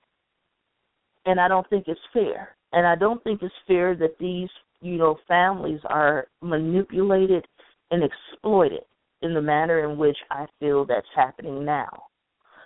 And 1.25 1.39
I 1.39 1.47
don't 1.47 1.67
think 1.69 1.86
it's 1.88 1.99
fair. 2.13 2.56
And 2.71 2.86
I 2.86 2.95
don't 2.95 3.23
think 3.23 3.41
it's 3.41 3.54
fair 3.67 3.95
that 3.95 4.17
these, 4.19 4.49
you 4.82 4.97
know, 4.97 5.17
families 5.28 5.80
are 5.86 6.28
manipulated 6.41 7.45
and 7.91 8.04
exploited 8.04 8.84
in 9.21 9.34
the 9.34 9.41
manner 9.41 9.89
in 9.89 9.97
which 9.97 10.17
I 10.30 10.45
feel 10.60 10.86
that's 10.86 11.08
happening 11.15 11.65
now. 11.65 12.04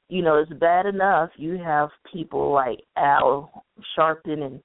You 0.09 0.23
know, 0.23 0.37
it's 0.37 0.51
bad 0.53 0.87
enough 0.87 1.29
you 1.37 1.57
have 1.59 1.89
people 2.11 2.51
like 2.51 2.79
Al 2.97 3.63
Sharpton 3.97 4.41
and 4.41 4.59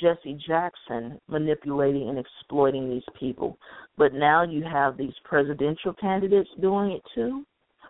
Jesse 0.00 0.38
Jackson 0.46 1.18
manipulating 1.28 2.08
and 2.08 2.18
exploiting 2.18 2.88
these 2.88 3.02
people. 3.18 3.58
But 3.96 4.14
now 4.14 4.42
you 4.42 4.64
have 4.64 4.96
these 4.96 5.14
presidential 5.24 5.92
candidates 5.94 6.50
doing 6.60 6.92
it 6.92 7.02
too. 7.14 7.44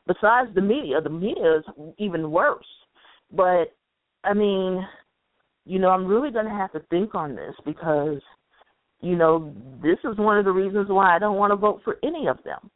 Besides 0.06 0.54
the 0.54 0.60
media, 0.60 1.00
the 1.00 1.10
media 1.10 1.58
is 1.58 1.64
even 1.98 2.30
worse. 2.30 2.66
But 3.30 3.74
I 4.24 4.34
mean, 4.34 4.86
you 5.64 5.78
know, 5.78 5.90
I'm 5.90 6.06
really 6.06 6.30
going 6.30 6.46
to 6.46 6.50
have 6.50 6.72
to 6.72 6.80
think 6.90 7.14
on 7.14 7.34
this 7.36 7.54
because, 7.64 8.20
you 9.00 9.16
know, 9.16 9.54
this 9.82 9.98
is 10.04 10.18
one 10.18 10.38
of 10.38 10.44
the 10.44 10.52
reasons 10.52 10.88
why 10.88 11.14
I 11.14 11.18
don't 11.18 11.36
want 11.36 11.52
to 11.52 11.56
vote 11.56 11.80
for 11.84 11.98
any 12.02 12.26
of 12.26 12.38
them. 12.44 12.70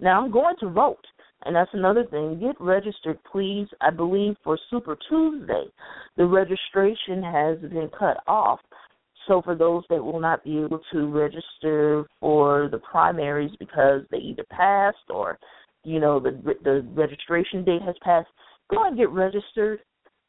Now, 0.00 0.20
I'm 0.20 0.30
going 0.30 0.56
to 0.60 0.68
vote, 0.68 1.04
and 1.44 1.54
that's 1.54 1.70
another 1.72 2.04
thing. 2.04 2.40
Get 2.40 2.60
registered, 2.60 3.18
please. 3.30 3.66
I 3.80 3.90
believe 3.90 4.36
for 4.42 4.58
Super 4.70 4.96
Tuesday, 5.08 5.64
the 6.16 6.26
registration 6.26 7.22
has 7.22 7.58
been 7.58 7.90
cut 7.98 8.18
off. 8.26 8.60
So, 9.26 9.40
for 9.42 9.54
those 9.54 9.84
that 9.88 10.04
will 10.04 10.20
not 10.20 10.44
be 10.44 10.58
able 10.58 10.80
to 10.92 11.06
register 11.06 12.04
for 12.20 12.68
the 12.70 12.78
primaries 12.78 13.52
because 13.58 14.02
they 14.10 14.18
either 14.18 14.44
passed 14.50 14.98
or, 15.08 15.38
you 15.82 15.98
know, 15.98 16.20
the 16.20 16.54
the 16.62 16.86
registration 16.94 17.64
date 17.64 17.82
has 17.82 17.94
passed, 18.02 18.28
go 18.70 18.86
and 18.86 18.96
get 18.96 19.10
registered 19.10 19.80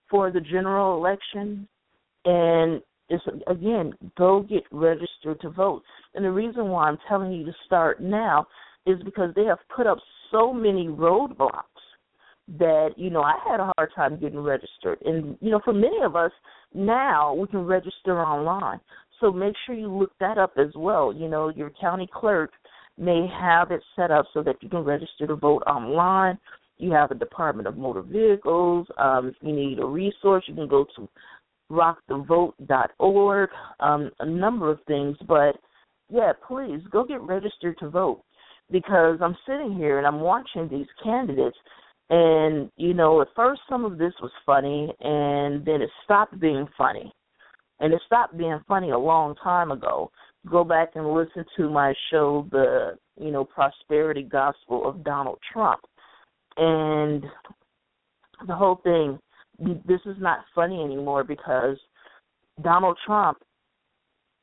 for 0.10 0.32
the 0.32 0.39
general 0.39 0.95
election 0.97 1.67
and 2.25 2.82
it's 3.10 3.23
again 3.47 3.93
go 4.17 4.41
get 4.41 4.63
registered 4.71 5.39
to 5.41 5.49
vote 5.49 5.84
and 6.15 6.25
the 6.25 6.32
reason 6.32 6.69
why 6.69 6.88
i'm 6.88 6.97
telling 7.08 7.32
you 7.32 7.45
to 7.45 7.54
start 7.65 8.01
now 8.01 8.45
is 8.86 9.01
because 9.04 9.34
they 9.36 9.43
have 9.43 9.60
put 9.75 9.88
up 9.88 9.97
so 10.32 10.54
many 10.54 10.88
roadblocks 10.88 11.64
that 12.60 12.90
you 12.96 13.10
know 13.10 13.22
i 13.22 13.34
had 13.50 13.60
a 13.60 13.72
hard 13.76 13.90
time 13.96 14.20
getting 14.20 14.40
registered. 14.40 15.00
And 15.04 15.38
you 15.42 15.52
know 15.52 15.62
for 15.64 15.74
many 15.74 16.02
of 16.04 16.16
us 16.16 16.32
now 16.74 17.34
we 17.34 17.48
can 17.48 17.66
register 17.66 18.22
online. 18.22 18.80
So 19.20 19.32
make 19.32 19.56
sure 19.66 19.76
you 19.76 19.88
look 19.92 20.12
that 20.20 20.38
up 20.38 20.54
as 20.58 20.74
well. 20.76 21.14
You 21.14 21.28
know 21.28 21.50
your 21.50 21.72
county 21.80 22.08
clerk 22.14 22.52
may 22.98 23.28
have 23.40 23.72
it 23.72 23.82
set 23.96 24.12
up 24.12 24.26
so 24.34 24.44
that 24.44 24.56
you 24.62 24.70
can 24.70 24.84
register 24.84 25.28
to 25.28 25.36
vote 25.36 25.64
online. 25.68 26.38
You 26.78 26.92
have 26.92 27.12
a 27.12 27.16
Department 27.16 27.68
of 27.68 27.78
Motor 27.78 28.02
Vehicles. 28.02 28.88
Um, 28.98 29.28
if 29.30 29.36
you 29.42 29.54
need 29.54 29.80
a 29.80 29.86
resource, 29.86 30.44
you 30.48 30.56
can 30.56 30.68
go 30.68 30.86
to 30.96 31.10
rockthevote.org. 31.72 33.50
Um, 33.80 34.12
a 34.20 34.26
number 34.26 34.70
of 34.70 34.80
things, 34.88 35.18
but 35.28 35.56
yeah, 36.10 36.34
please 36.48 36.82
go 36.92 37.04
get 37.04 37.22
registered 37.22 37.78
to 37.80 37.90
vote 37.90 38.24
because 38.71 39.19
I'm 39.21 39.38
sitting 39.47 39.75
here 39.75 39.97
and 39.97 40.08
I'm 40.08 40.21
watching 40.21 40.67
these 40.69 40.88
candidates, 41.04 41.58
and 42.10 42.69
you 42.78 42.93
know, 42.93 43.21
at 43.21 43.28
first 43.36 43.62
some 43.69 43.86
of 43.86 43.97
this 43.97 44.13
was 44.21 44.32
funny, 44.45 44.93
and 44.99 45.65
then 45.65 45.82
it 45.82 45.89
stopped 46.04 46.39
being 46.39 46.67
funny, 46.78 47.12
and 47.80 47.93
it 47.93 48.01
stopped 48.06 48.38
being 48.38 48.60
funny 48.67 48.91
a 48.91 48.97
long 48.97 49.36
time 49.43 49.71
ago. 49.71 50.12
Go 50.49 50.63
back 50.63 50.91
and 50.95 51.13
listen 51.13 51.45
to 51.58 51.69
my 51.69 51.93
show, 52.12 52.47
the 52.51 52.97
you 53.19 53.32
know 53.32 53.45
prosperity 53.45 54.23
gospel 54.23 54.88
of 54.88 55.04
Donald 55.04 55.39
Trump 55.51 55.82
and 56.58 57.23
the 58.47 58.56
whole 58.56 58.80
thing 58.84 59.19
this 59.86 60.01
is 60.06 60.17
not 60.19 60.39
funny 60.54 60.82
anymore 60.84 61.23
because 61.23 61.78
Donald 62.62 62.97
Trump 63.06 63.38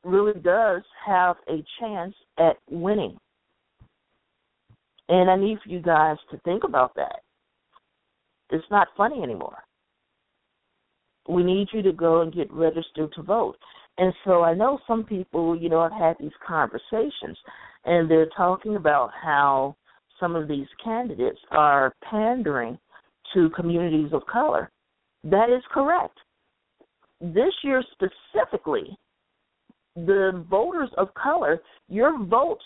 really 0.03 0.39
does 0.41 0.81
have 1.05 1.35
a 1.47 1.63
chance 1.79 2.15
at 2.39 2.57
winning. 2.69 3.17
And 5.09 5.29
I 5.29 5.35
need 5.35 5.59
for 5.63 5.69
you 5.69 5.81
guys 5.81 6.17
to 6.31 6.37
think 6.39 6.63
about 6.63 6.95
that. 6.95 7.21
It's 8.49 8.65
not 8.71 8.87
funny 8.95 9.21
anymore. 9.21 9.63
We 11.27 11.43
need 11.43 11.67
you 11.73 11.81
to 11.81 11.91
go 11.93 12.21
and 12.21 12.33
get 12.33 12.51
registered 12.51 13.11
to 13.13 13.21
vote. 13.21 13.57
And 13.97 14.13
so 14.25 14.43
I 14.43 14.53
know 14.53 14.79
some 14.87 15.03
people, 15.03 15.55
you 15.55 15.69
know, 15.69 15.81
have 15.81 15.91
had 15.91 16.15
these 16.19 16.31
conversations 16.45 17.37
and 17.85 18.09
they're 18.09 18.29
talking 18.35 18.75
about 18.75 19.11
how 19.21 19.75
some 20.19 20.35
of 20.35 20.47
these 20.47 20.67
candidates 20.83 21.39
are 21.51 21.93
pandering 22.09 22.77
to 23.33 23.49
communities 23.51 24.13
of 24.13 24.25
color. 24.25 24.71
That 25.23 25.49
is 25.49 25.63
correct. 25.71 26.17
This 27.21 27.53
year 27.63 27.83
specifically, 27.91 28.97
the 29.95 30.45
voters 30.49 30.89
of 30.97 31.13
color, 31.13 31.61
your 31.87 32.23
votes, 32.25 32.63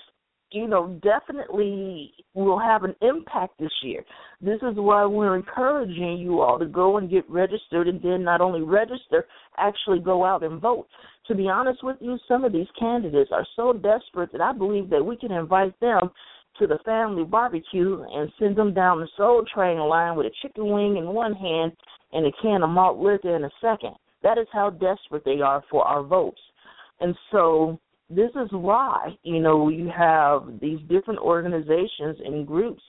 you 0.52 0.68
know, 0.68 1.00
definitely 1.04 2.14
will 2.34 2.60
have 2.60 2.84
an 2.84 2.96
impact 3.02 3.60
this 3.60 3.72
year. 3.84 4.04
This 4.40 4.58
is 4.58 4.76
why 4.76 5.06
we're 5.06 5.36
encouraging 5.36 6.18
you 6.20 6.42
all 6.42 6.58
to 6.60 6.66
go 6.66 6.98
and 6.98 7.10
get 7.10 7.30
registered 7.30 7.88
and 7.88 8.02
then 8.02 8.24
not 8.24 8.42
only 8.42 8.62
register, 8.62 9.26
actually 9.58 10.00
go 10.00 10.24
out 10.24 10.44
and 10.44 10.62
vote. 10.62 10.88
To 11.28 11.36
be 11.36 11.50
honest 11.50 11.84
with 11.84 11.98
you, 12.00 12.18
some 12.28 12.46
of 12.46 12.54
these 12.54 12.68
candidates 12.80 13.32
are 13.34 13.46
so 13.56 13.74
desperate 13.74 14.32
that 14.32 14.42
I 14.42 14.54
believe 14.54 14.90
that 14.90 15.04
we 15.04 15.18
can 15.18 15.32
invite 15.32 15.78
them 15.82 16.12
to 16.60 16.68
the 16.68 16.80
family 16.86 17.24
barbecue 17.24 18.04
and 18.14 18.32
send 18.40 18.56
them 18.56 18.74
down 18.74 19.00
the 19.00 19.08
Soul 19.18 19.44
Train 19.54 19.80
line 19.80 20.16
with 20.16 20.28
a 20.28 20.32
chicken 20.42 20.72
wing 20.72 20.98
in 20.98 21.08
one 21.08 21.34
hand 21.34 21.74
and 22.14 22.26
a 22.26 22.32
can 22.42 22.64
of 22.64 22.70
malt 22.70 22.98
liquor 22.98 23.36
in 23.36 23.44
a 23.44 23.50
second. 23.62 23.96
That 24.24 24.38
is 24.38 24.48
how 24.52 24.72
desperate 24.72 25.26
they 25.26 25.42
are 25.42 25.64
for 25.70 25.84
our 25.84 26.04
votes. 26.04 26.42
And 27.00 27.16
so 27.32 27.80
this 28.10 28.30
is 28.36 28.50
why, 28.52 29.18
you 29.24 29.40
know, 29.40 29.70
you 29.70 29.92
have 29.96 30.60
these 30.62 30.80
different 30.90 31.20
organizations 31.20 32.18
and 32.24 32.48
groups 32.48 32.82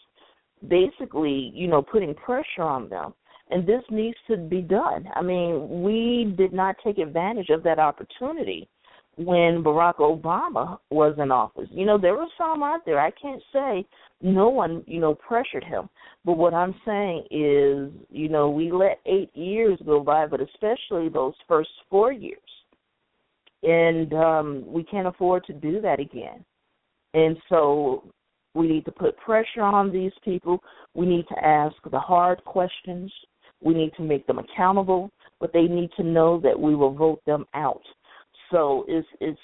basically, 0.69 1.53
you 1.55 1.69
know, 1.69 1.83
putting 1.83 2.15
pressure 2.15 2.63
on 2.63 2.89
them. 2.89 3.15
And 3.51 3.67
this 3.67 3.83
needs 3.91 4.17
to 4.29 4.37
be 4.37 4.61
done. 4.61 5.09
I 5.15 5.23
mean, 5.23 5.83
we 5.83 6.35
did 6.37 6.53
not 6.53 6.77
take 6.85 6.99
advantage 6.99 7.49
of 7.49 7.63
that 7.63 7.79
opportunity 7.79 8.69
when 9.17 9.65
Barack 9.65 9.97
Obama 9.97 10.79
was 10.91 11.15
in 11.19 11.33
office. 11.33 11.69
You 11.71 11.87
know, 11.87 11.99
there 11.99 12.15
were 12.15 12.27
some 12.37 12.63
out 12.63 12.85
there. 12.85 13.01
I 13.01 13.11
can't 13.11 13.43
say 13.53 13.87
no 14.23 14.49
one, 14.49 14.85
you 14.87 15.01
know, 15.01 15.15
pressured 15.15 15.65
him. 15.65 15.89
But 16.25 16.37
what 16.37 16.55
I'm 16.55 16.75
saying 16.85 17.25
is, 17.31 17.91
you 18.11 18.29
know, 18.29 18.51
we 18.51 18.71
let 18.71 19.01
eight 19.07 19.35
years 19.35 19.79
go 19.85 20.01
by, 20.01 20.27
but 20.27 20.41
especially 20.41 21.09
those 21.09 21.35
first 21.49 21.71
four 21.91 22.13
years. 22.13 22.39
And 23.63 24.13
um 24.15 24.65
we 24.67 24.85
can't 24.85 25.09
afford 25.09 25.45
to 25.47 25.53
do 25.53 25.81
that 25.81 26.01
again. 26.01 26.45
And 27.15 27.37
so 27.49 28.05
we 28.55 28.69
need 28.69 28.85
to 28.87 28.93
put 28.93 29.17
pressure 29.19 29.63
on 29.63 29.93
these 29.93 30.13
people. 30.25 30.61
We 30.95 31.07
need 31.07 31.27
to 31.29 31.45
ask 31.45 31.77
the 31.91 31.99
hard 31.99 32.45
questions. 32.45 33.13
We 33.63 33.75
need 33.75 33.93
to 33.97 34.03
make 34.03 34.27
them 34.27 34.39
accountable, 34.39 35.11
but 35.41 35.53
they 35.53 35.63
need 35.63 35.91
to 35.97 36.03
know 36.03 36.41
that 36.41 36.59
we 36.59 36.75
will 36.75 36.95
vote 36.95 37.21
them 37.27 37.45
out 37.55 37.83
so 38.51 38.85
it's 38.89 39.09
it's 39.21 39.41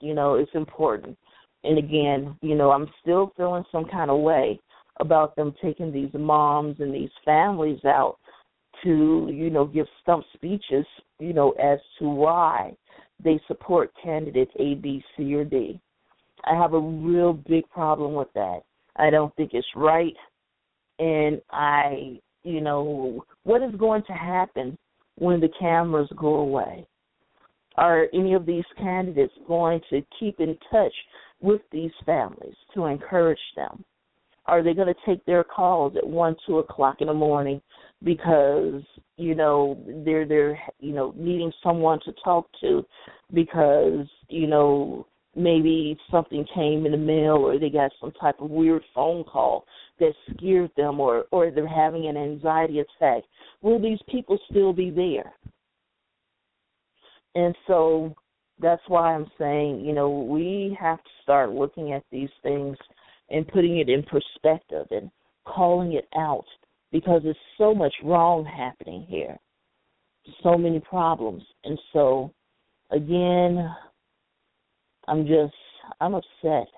you 0.00 0.14
know 0.14 0.34
it's 0.34 0.50
important. 0.54 1.16
And 1.64 1.78
again, 1.78 2.36
you 2.42 2.54
know, 2.54 2.70
I'm 2.70 2.88
still 3.00 3.32
feeling 3.36 3.64
some 3.72 3.86
kind 3.86 4.10
of 4.10 4.20
way 4.20 4.60
about 5.00 5.34
them 5.34 5.54
taking 5.62 5.92
these 5.92 6.12
moms 6.12 6.76
and 6.78 6.94
these 6.94 7.10
families 7.24 7.82
out 7.86 8.18
to, 8.82 9.30
you 9.32 9.48
know, 9.48 9.64
give 9.64 9.86
stump 10.02 10.24
speeches, 10.34 10.84
you 11.18 11.32
know, 11.32 11.52
as 11.52 11.78
to 11.98 12.08
why 12.08 12.74
they 13.22 13.40
support 13.46 13.92
candidate 14.02 14.50
A, 14.58 14.74
B, 14.74 15.02
C, 15.16 15.34
or 15.34 15.44
D. 15.44 15.80
I 16.44 16.54
have 16.54 16.74
a 16.74 16.80
real 16.80 17.32
big 17.32 17.68
problem 17.70 18.14
with 18.14 18.28
that. 18.34 18.60
I 18.96 19.10
don't 19.10 19.34
think 19.36 19.50
it's 19.54 19.66
right. 19.74 20.14
And 20.98 21.40
I, 21.50 22.20
you 22.42 22.60
know, 22.60 23.24
what 23.44 23.62
is 23.62 23.74
going 23.76 24.02
to 24.06 24.12
happen 24.12 24.76
when 25.16 25.40
the 25.40 25.48
cameras 25.58 26.08
go 26.16 26.36
away? 26.36 26.86
Are 27.76 28.06
any 28.12 28.34
of 28.34 28.46
these 28.46 28.64
candidates 28.78 29.32
going 29.48 29.80
to 29.90 30.02
keep 30.20 30.38
in 30.38 30.56
touch 30.70 30.92
with 31.40 31.60
these 31.72 31.90
families 32.06 32.54
to 32.74 32.84
encourage 32.84 33.38
them? 33.56 33.84
Are 34.46 34.62
they 34.62 34.74
going 34.74 34.92
to 34.92 35.00
take 35.06 35.24
their 35.24 35.44
calls 35.44 35.96
at 35.96 36.06
one, 36.06 36.36
two 36.46 36.58
o'clock 36.58 36.96
in 37.00 37.06
the 37.08 37.14
morning? 37.14 37.60
Because 38.02 38.82
you 39.16 39.34
know 39.34 39.78
they're 40.04 40.26
they're 40.26 40.58
you 40.80 40.92
know 40.92 41.14
needing 41.16 41.52
someone 41.62 42.00
to 42.04 42.12
talk 42.22 42.48
to 42.60 42.84
because 43.32 44.06
you 44.28 44.46
know 44.46 45.06
maybe 45.36 45.96
something 46.10 46.44
came 46.54 46.84
in 46.84 46.92
the 46.92 46.98
mail 46.98 47.36
or 47.36 47.58
they 47.58 47.70
got 47.70 47.90
some 48.00 48.12
type 48.20 48.36
of 48.40 48.50
weird 48.50 48.82
phone 48.94 49.24
call 49.24 49.64
that 49.98 50.12
scared 50.30 50.70
them 50.76 51.00
or 51.00 51.24
or 51.30 51.50
they're 51.50 51.66
having 51.66 52.06
an 52.06 52.16
anxiety 52.16 52.80
attack. 52.80 53.22
Will 53.62 53.80
these 53.80 54.00
people 54.10 54.38
still 54.50 54.72
be 54.72 54.90
there? 54.90 55.32
And 57.34 57.54
so 57.66 58.14
that's 58.60 58.82
why 58.88 59.14
i'm 59.14 59.26
saying 59.38 59.80
you 59.80 59.92
know 59.92 60.08
we 60.08 60.76
have 60.80 60.98
to 60.98 61.10
start 61.22 61.50
looking 61.50 61.92
at 61.92 62.04
these 62.10 62.28
things 62.42 62.76
and 63.34 63.48
putting 63.48 63.78
it 63.78 63.88
in 63.88 64.04
perspective 64.04 64.86
and 64.92 65.10
calling 65.44 65.94
it 65.94 66.06
out 66.16 66.44
because 66.92 67.20
there's 67.24 67.36
so 67.58 67.74
much 67.74 67.92
wrong 68.04 68.44
happening 68.44 69.04
here. 69.08 69.36
So 70.42 70.56
many 70.56 70.78
problems. 70.78 71.42
And 71.64 71.78
so 71.92 72.32
again 72.92 73.68
I'm 75.08 75.26
just 75.26 75.54
I'm 76.00 76.14
upset 76.14 76.68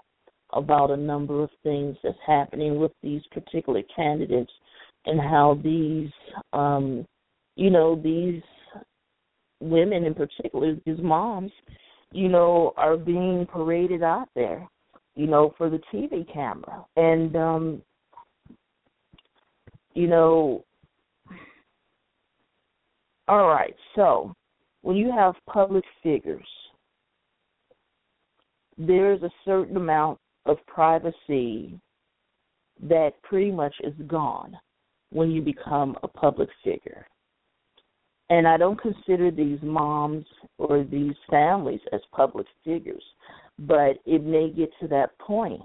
about 0.53 0.91
a 0.91 0.97
number 0.97 1.43
of 1.43 1.51
things 1.63 1.97
that's 2.03 2.17
happening 2.27 2.81
with 2.81 2.93
these 3.03 3.23
particular 3.33 3.83
candidates 3.95 4.53
and 5.05 5.21
how 5.21 5.61
these 5.63 6.09
um 6.55 7.05
you 7.57 7.69
know 7.69 8.01
these 8.03 8.43
women 9.61 10.05
in 10.05 10.15
particular 10.15 10.77
these 10.87 10.99
moms 11.01 11.53
you 12.13 12.29
know 12.29 12.73
are 12.77 12.97
being 12.97 13.47
paraded 13.53 14.03
out 14.03 14.29
there 14.35 14.67
you 15.17 15.27
know 15.27 15.55
for 15.59 15.69
the 15.69 15.81
TV 15.93 16.31
camera 16.33 16.85
and 16.97 17.35
um 17.37 17.83
you 19.95 20.07
know 20.07 20.65
all 23.29 23.49
right 23.49 23.75
so 23.95 24.33
when 24.83 24.97
you 24.97 25.11
have 25.11 25.35
public 25.47 25.85
figures 26.03 26.47
there's 28.79 29.23
a 29.23 29.31
certain 29.45 29.77
amount 29.77 30.19
of 30.45 30.59
privacy 30.67 31.79
that 32.83 33.13
pretty 33.23 33.51
much 33.51 33.75
is 33.83 33.95
gone 34.07 34.57
when 35.11 35.31
you 35.31 35.41
become 35.41 35.97
a 36.03 36.09
public 36.09 36.49
figure. 36.63 37.07
And 38.29 38.47
I 38.47 38.57
don't 38.57 38.81
consider 38.81 39.31
these 39.31 39.61
moms 39.63 40.27
or 40.59 40.85
these 40.85 41.15
families 41.31 41.81
as 41.93 42.01
public 42.13 42.47
figures, 42.65 43.03
but 43.59 43.99
it 44.05 44.25
may 44.25 44.51
get 44.51 44.71
to 44.81 44.89
that 44.89 45.19
point, 45.19 45.63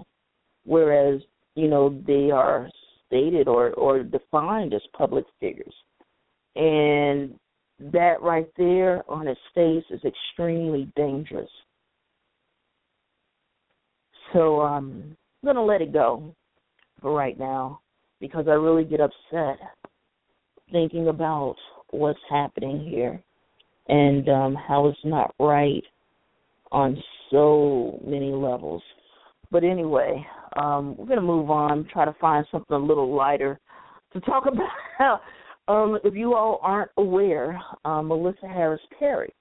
whereas, 0.64 1.20
you 1.54 1.68
know, 1.68 2.00
they 2.06 2.30
are 2.30 2.68
stated 3.06 3.48
or, 3.48 3.70
or 3.74 4.02
defined 4.02 4.72
as 4.74 4.82
public 4.96 5.24
figures. 5.40 5.74
And 6.56 7.38
that 7.92 8.22
right 8.22 8.48
there 8.56 9.02
on 9.10 9.26
its 9.26 9.40
face 9.54 9.84
is 9.90 10.00
extremely 10.04 10.90
dangerous 10.96 11.50
so 14.32 14.60
um, 14.60 15.16
I'm 15.42 15.46
going 15.46 15.56
to 15.56 15.62
let 15.62 15.82
it 15.82 15.92
go 15.92 16.34
for 17.00 17.12
right 17.12 17.38
now 17.38 17.80
because 18.20 18.46
I 18.48 18.52
really 18.52 18.84
get 18.84 19.00
upset 19.00 19.58
thinking 20.70 21.08
about 21.08 21.56
what's 21.90 22.18
happening 22.30 22.80
here 22.80 23.22
and 23.88 24.28
um, 24.28 24.54
how 24.54 24.86
it's 24.86 24.98
not 25.04 25.34
right 25.38 25.84
on 26.72 27.00
so 27.30 28.00
many 28.04 28.32
levels. 28.32 28.82
But 29.50 29.64
anyway, 29.64 30.26
um, 30.56 30.96
we're 30.96 31.06
going 31.06 31.20
to 31.20 31.22
move 31.22 31.50
on, 31.50 31.86
try 31.92 32.04
to 32.04 32.14
find 32.20 32.44
something 32.50 32.74
a 32.74 32.78
little 32.78 33.14
lighter 33.14 33.60
to 34.12 34.20
talk 34.20 34.44
about. 34.98 35.20
um, 35.68 35.98
if 36.02 36.14
you 36.14 36.34
all 36.34 36.58
aren't 36.62 36.90
aware, 36.96 37.60
um, 37.84 38.08
Melissa 38.08 38.48
Harris 38.48 38.80
Perry. 38.98 39.32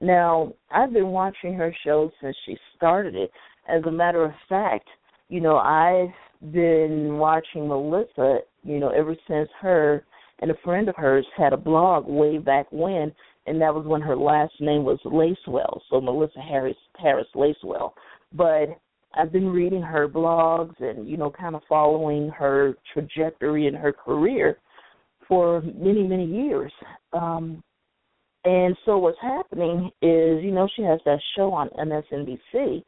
Now, 0.00 0.52
I've 0.70 0.92
been 0.92 1.08
watching 1.08 1.54
her 1.54 1.74
show 1.84 2.10
since 2.20 2.36
she 2.44 2.56
started 2.76 3.14
it, 3.14 3.30
as 3.68 3.82
a 3.86 3.90
matter 3.90 4.24
of 4.24 4.32
fact, 4.48 4.86
you 5.28 5.40
know, 5.40 5.56
I've 5.56 6.52
been 6.52 7.16
watching 7.16 7.66
Melissa, 7.68 8.40
you 8.62 8.78
know, 8.78 8.90
ever 8.90 9.16
since 9.26 9.48
her 9.60 10.04
and 10.40 10.50
a 10.50 10.56
friend 10.62 10.88
of 10.88 10.96
hers 10.96 11.26
had 11.36 11.52
a 11.52 11.56
blog 11.56 12.06
way 12.06 12.38
back 12.38 12.66
when, 12.70 13.12
and 13.46 13.60
that 13.60 13.74
was 13.74 13.86
when 13.86 14.00
her 14.00 14.16
last 14.16 14.54
name 14.60 14.84
was 14.84 14.98
Lacewell, 15.04 15.80
so 15.90 16.00
Melissa 16.00 16.40
Harris 16.40 16.76
Harris 16.96 17.26
Lacewell. 17.34 17.92
But 18.32 18.78
I've 19.14 19.32
been 19.32 19.48
reading 19.48 19.82
her 19.82 20.08
blogs 20.08 20.80
and 20.80 21.08
you 21.08 21.16
know, 21.16 21.30
kind 21.30 21.54
of 21.54 21.62
following 21.68 22.30
her 22.30 22.74
trajectory 22.92 23.66
in 23.66 23.74
her 23.74 23.92
career 23.92 24.58
for 25.28 25.62
many 25.62 26.02
many 26.02 26.26
years. 26.26 26.72
Um, 27.12 27.62
and 28.44 28.76
so 28.84 28.98
what's 28.98 29.20
happening 29.22 29.90
is, 30.02 30.44
you 30.44 30.50
know, 30.52 30.68
she 30.76 30.82
has 30.82 31.00
that 31.06 31.18
show 31.34 31.50
on 31.52 31.70
MSNBC 31.78 32.82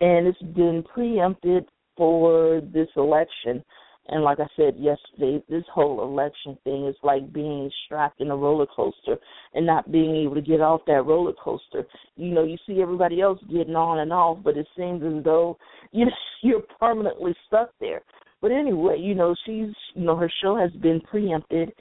and 0.00 0.26
it's 0.26 0.42
been 0.54 0.82
preempted 0.92 1.66
for 1.96 2.60
this 2.72 2.88
election. 2.96 3.62
And 4.08 4.22
like 4.22 4.38
I 4.40 4.46
said 4.56 4.74
yesterday, 4.78 5.42
this 5.48 5.64
whole 5.72 6.02
election 6.02 6.58
thing 6.64 6.86
is 6.86 6.96
like 7.02 7.32
being 7.32 7.70
strapped 7.84 8.20
in 8.20 8.30
a 8.30 8.36
roller 8.36 8.66
coaster 8.66 9.16
and 9.54 9.66
not 9.66 9.90
being 9.90 10.14
able 10.16 10.34
to 10.34 10.42
get 10.42 10.60
off 10.60 10.82
that 10.86 11.06
roller 11.06 11.32
coaster. 11.42 11.84
You 12.16 12.34
know, 12.34 12.44
you 12.44 12.56
see 12.66 12.82
everybody 12.82 13.20
else 13.20 13.38
getting 13.50 13.76
on 13.76 14.00
and 14.00 14.12
off, 14.12 14.38
but 14.44 14.56
it 14.56 14.66
seems 14.76 15.02
as 15.02 15.24
though 15.24 15.56
you 15.92 16.06
you're 16.42 16.62
permanently 16.78 17.34
stuck 17.46 17.70
there. 17.80 18.02
But 18.42 18.52
anyway, 18.52 18.98
you 18.98 19.14
know, 19.14 19.34
she's 19.46 19.72
you 19.94 20.04
know, 20.04 20.16
her 20.16 20.30
show 20.42 20.56
has 20.56 20.70
been 20.82 21.00
preempted 21.00 21.72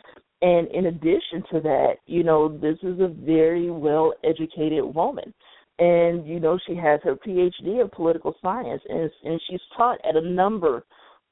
and 0.41 0.67
in 0.71 0.88
addition 0.88 1.41
to 1.51 1.61
that, 1.61 1.93
you 2.05 2.24
know, 2.24 2.49
this 2.57 2.78
is 2.84 2.99
a 2.99 3.07
very 3.07 3.69
well 3.71 4.13
educated 4.24 4.84
woman 4.84 5.34
and 5.80 6.28
you 6.28 6.39
know 6.39 6.59
she 6.67 6.76
has 6.76 6.99
her 7.03 7.15
PhD 7.15 7.82
in 7.82 7.89
political 7.93 8.36
science, 8.41 8.82
and 8.88 9.09
and 9.24 9.41
she's 9.49 9.59
taught 9.76 9.99
at 10.07 10.15
a 10.15 10.21
number 10.21 10.86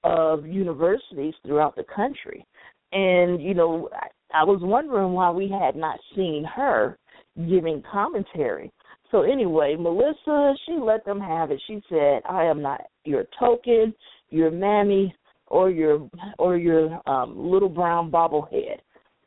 of 0.04 0.46
universities 0.46 1.34
throughout 1.46 1.76
the 1.76 1.86
country. 1.96 2.46
And 2.92 3.42
you 3.42 3.54
know, 3.54 3.90
I, 3.94 4.42
I 4.42 4.44
was 4.44 4.60
wondering 4.62 5.14
why 5.14 5.32
we 5.32 5.50
had 5.50 5.76
not 5.76 6.00
seen 6.16 6.46
her 6.56 6.98
giving 7.38 7.84
commentary. 7.92 8.72
So 9.12 9.24
anyway, 9.24 9.76
Melissa, 9.78 10.54
she 10.66 10.74
let 10.74 11.06
them 11.06 11.20
have 11.20 11.52
it. 11.52 11.62
She 11.68 11.82
said, 11.90 12.22
"I 12.30 12.46
am 12.46 12.62
not 12.62 12.82
your 13.04 13.26
token, 13.40 13.94
your 14.30 14.52
mammy, 14.52 15.14
or 15.48 15.70
your 15.70 16.10
or 16.40 16.58
your 16.58 17.02
um 17.10 17.52
little 17.52 17.70
brown 17.70 18.10
bobblehead." 18.12 18.80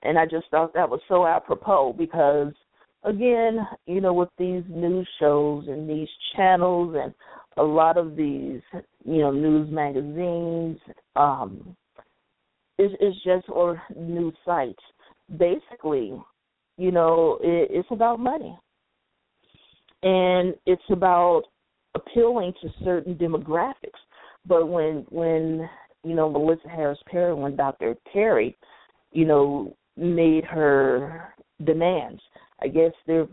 And 0.03 0.18
I 0.18 0.27
just 0.27 0.47
thought 0.51 0.75
that 0.75 0.89
was 0.89 1.01
so 1.09 1.27
apropos 1.27 1.95
because 1.97 2.53
again, 3.05 3.66
you 3.87 4.01
know, 4.01 4.12
with 4.14 4.31
these 4.39 4.62
news 4.68 5.09
shows 5.18 5.66
and 5.68 5.89
these 5.89 6.09
channels 6.37 6.95
and 6.99 7.14
a 7.57 7.62
lot 7.62 7.96
of 7.96 8.16
these, 8.16 8.61
you 9.05 9.18
know, 9.18 9.30
news 9.30 9.70
magazines, 9.70 10.78
um, 11.16 11.76
it's, 12.78 12.94
it's 13.00 13.16
just 13.24 13.48
or 13.48 13.80
news 13.96 14.34
sites. 14.44 14.82
Basically, 15.38 16.12
you 16.76 16.90
know, 16.90 17.38
it, 17.42 17.68
it's 17.70 17.88
about 17.90 18.20
money, 18.20 18.59
and 20.02 20.55
it's 20.66 20.82
about 20.90 21.44
appealing 21.94 22.52
to 22.61 22.68
certain 22.84 23.14
demographics. 23.14 23.74
But 24.46 24.66
when 24.68 25.07
when 25.11 25.68
you 26.02 26.14
know 26.14 26.28
Melissa 26.28 26.68
Harris 26.68 26.98
Perry, 27.07 27.34
when 27.34 27.57
Dr. 27.57 27.96
Perry, 28.12 28.57
you 29.12 29.24
know, 29.24 29.74
made 29.96 30.44
her 30.44 31.32
demands, 31.64 32.20
I 32.61 32.68
guess 32.68 32.92
they're 33.07 33.28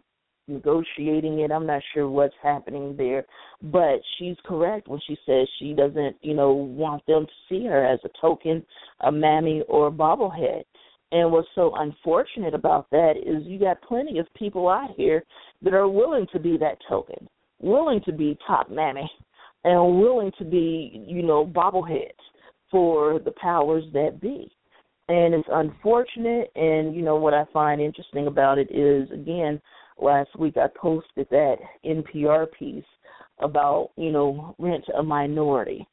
negotiating 0.48 1.40
it. 1.40 1.52
I'm 1.52 1.66
not 1.66 1.82
sure 1.94 2.10
what's 2.10 2.36
happening 2.42 2.96
there, 2.98 3.26
but 3.62 4.02
she's 4.18 4.36
correct 4.46 4.88
when 4.88 5.00
she 5.08 5.18
says 5.26 5.48
she 5.60 5.74
doesn't, 5.74 6.16
you 6.22 6.34
know, 6.34 6.54
want 6.54 7.06
them 7.06 7.26
to 7.26 7.32
see 7.48 7.66
her 7.66 7.86
as 7.86 8.00
a 8.04 8.10
token, 8.20 8.66
a 9.02 9.12
mammy, 9.12 9.64
or 9.68 9.88
a 9.88 9.92
bobblehead. 9.92 10.64
And 11.14 11.32
what's 11.32 11.48
so 11.56 11.74
unfortunate 11.76 12.54
about 12.54 12.90
that 12.92 13.14
is 13.18 13.46
you 13.46 13.60
got 13.60 13.82
plenty 13.82 14.20
of 14.20 14.34
people 14.34 14.70
out 14.70 14.92
here 14.96 15.24
that 15.62 15.74
are 15.74 15.90
willing 15.90 16.26
to 16.32 16.40
be 16.40 16.58
that 16.58 16.78
token, 16.88 17.28
willing 17.60 18.02
to 18.06 18.14
be 18.14 18.38
top 18.48 18.72
mammy, 18.72 19.12
and 19.64 20.00
willing 20.00 20.32
to 20.40 20.46
be, 20.46 21.06
you 21.08 21.22
know, 21.22 21.46
bobbleheads 21.46 22.12
for 22.72 23.20
the 23.20 23.34
powers 23.42 23.84
that 23.94 24.22
be. 24.22 24.50
and 25.12 25.34
it's 25.34 25.50
unfortunate. 25.52 26.52
And 26.56 26.96
you 26.96 27.02
know 27.02 27.16
what 27.16 27.34
I 27.34 27.44
find 27.52 27.82
interesting 27.82 28.28
about 28.28 28.58
it 28.58 28.70
is, 28.72 29.10
again, 29.12 29.62
last 30.00 30.38
week 30.38 30.58
I 30.58 30.68
posted 30.68 31.28
that 31.30 31.58
NPR 31.86 32.48
piece 32.58 32.84
about 33.40 33.92
you 33.96 34.12
know 34.12 34.56
rent 34.60 34.86
a 34.98 35.04
minority, 35.04 35.88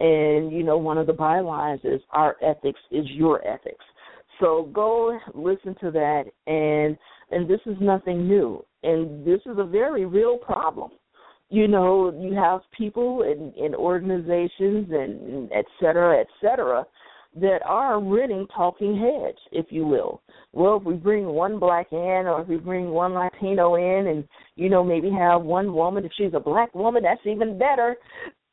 and 0.00 0.52
you 0.52 0.62
know 0.62 0.78
one 0.78 0.98
of 0.98 1.06
the 1.06 1.12
bylines 1.12 1.84
is 1.84 2.00
our 2.10 2.36
ethics 2.42 2.80
is 2.90 3.06
your 3.10 3.46
ethics. 3.46 3.84
So 4.40 4.68
go 4.72 5.18
listen 5.34 5.74
to 5.80 5.90
that, 5.90 6.24
and 6.46 6.96
and 7.30 7.48
this 7.48 7.60
is 7.66 7.76
nothing 7.80 8.26
new, 8.26 8.64
and 8.82 9.26
this 9.26 9.40
is 9.46 9.58
a 9.58 9.64
very 9.64 10.06
real 10.06 10.38
problem. 10.38 10.90
You 11.48 11.68
know, 11.68 12.18
you 12.18 12.34
have 12.34 12.62
people 12.76 13.22
and, 13.22 13.54
and 13.54 13.74
organizations 13.74 14.88
and 14.90 15.52
et 15.52 15.66
cetera, 15.78 16.18
et 16.18 16.26
cetera, 16.40 16.86
that 17.34 17.60
are 17.64 18.02
renting 18.02 18.46
talking 18.54 18.96
heads, 18.96 19.38
if 19.52 19.66
you 19.70 19.86
will. 19.86 20.22
Well, 20.52 20.76
if 20.76 20.82
we 20.82 20.94
bring 20.94 21.26
one 21.26 21.58
black 21.58 21.88
in, 21.92 21.98
or 21.98 22.42
if 22.42 22.48
we 22.48 22.56
bring 22.56 22.90
one 22.90 23.14
Latino 23.14 23.76
in, 23.76 24.08
and 24.08 24.28
you 24.56 24.68
know 24.68 24.84
maybe 24.84 25.10
have 25.10 25.42
one 25.42 25.72
woman, 25.72 26.04
if 26.04 26.12
she's 26.16 26.34
a 26.34 26.40
black 26.40 26.74
woman, 26.74 27.02
that's 27.02 27.24
even 27.24 27.58
better. 27.58 27.96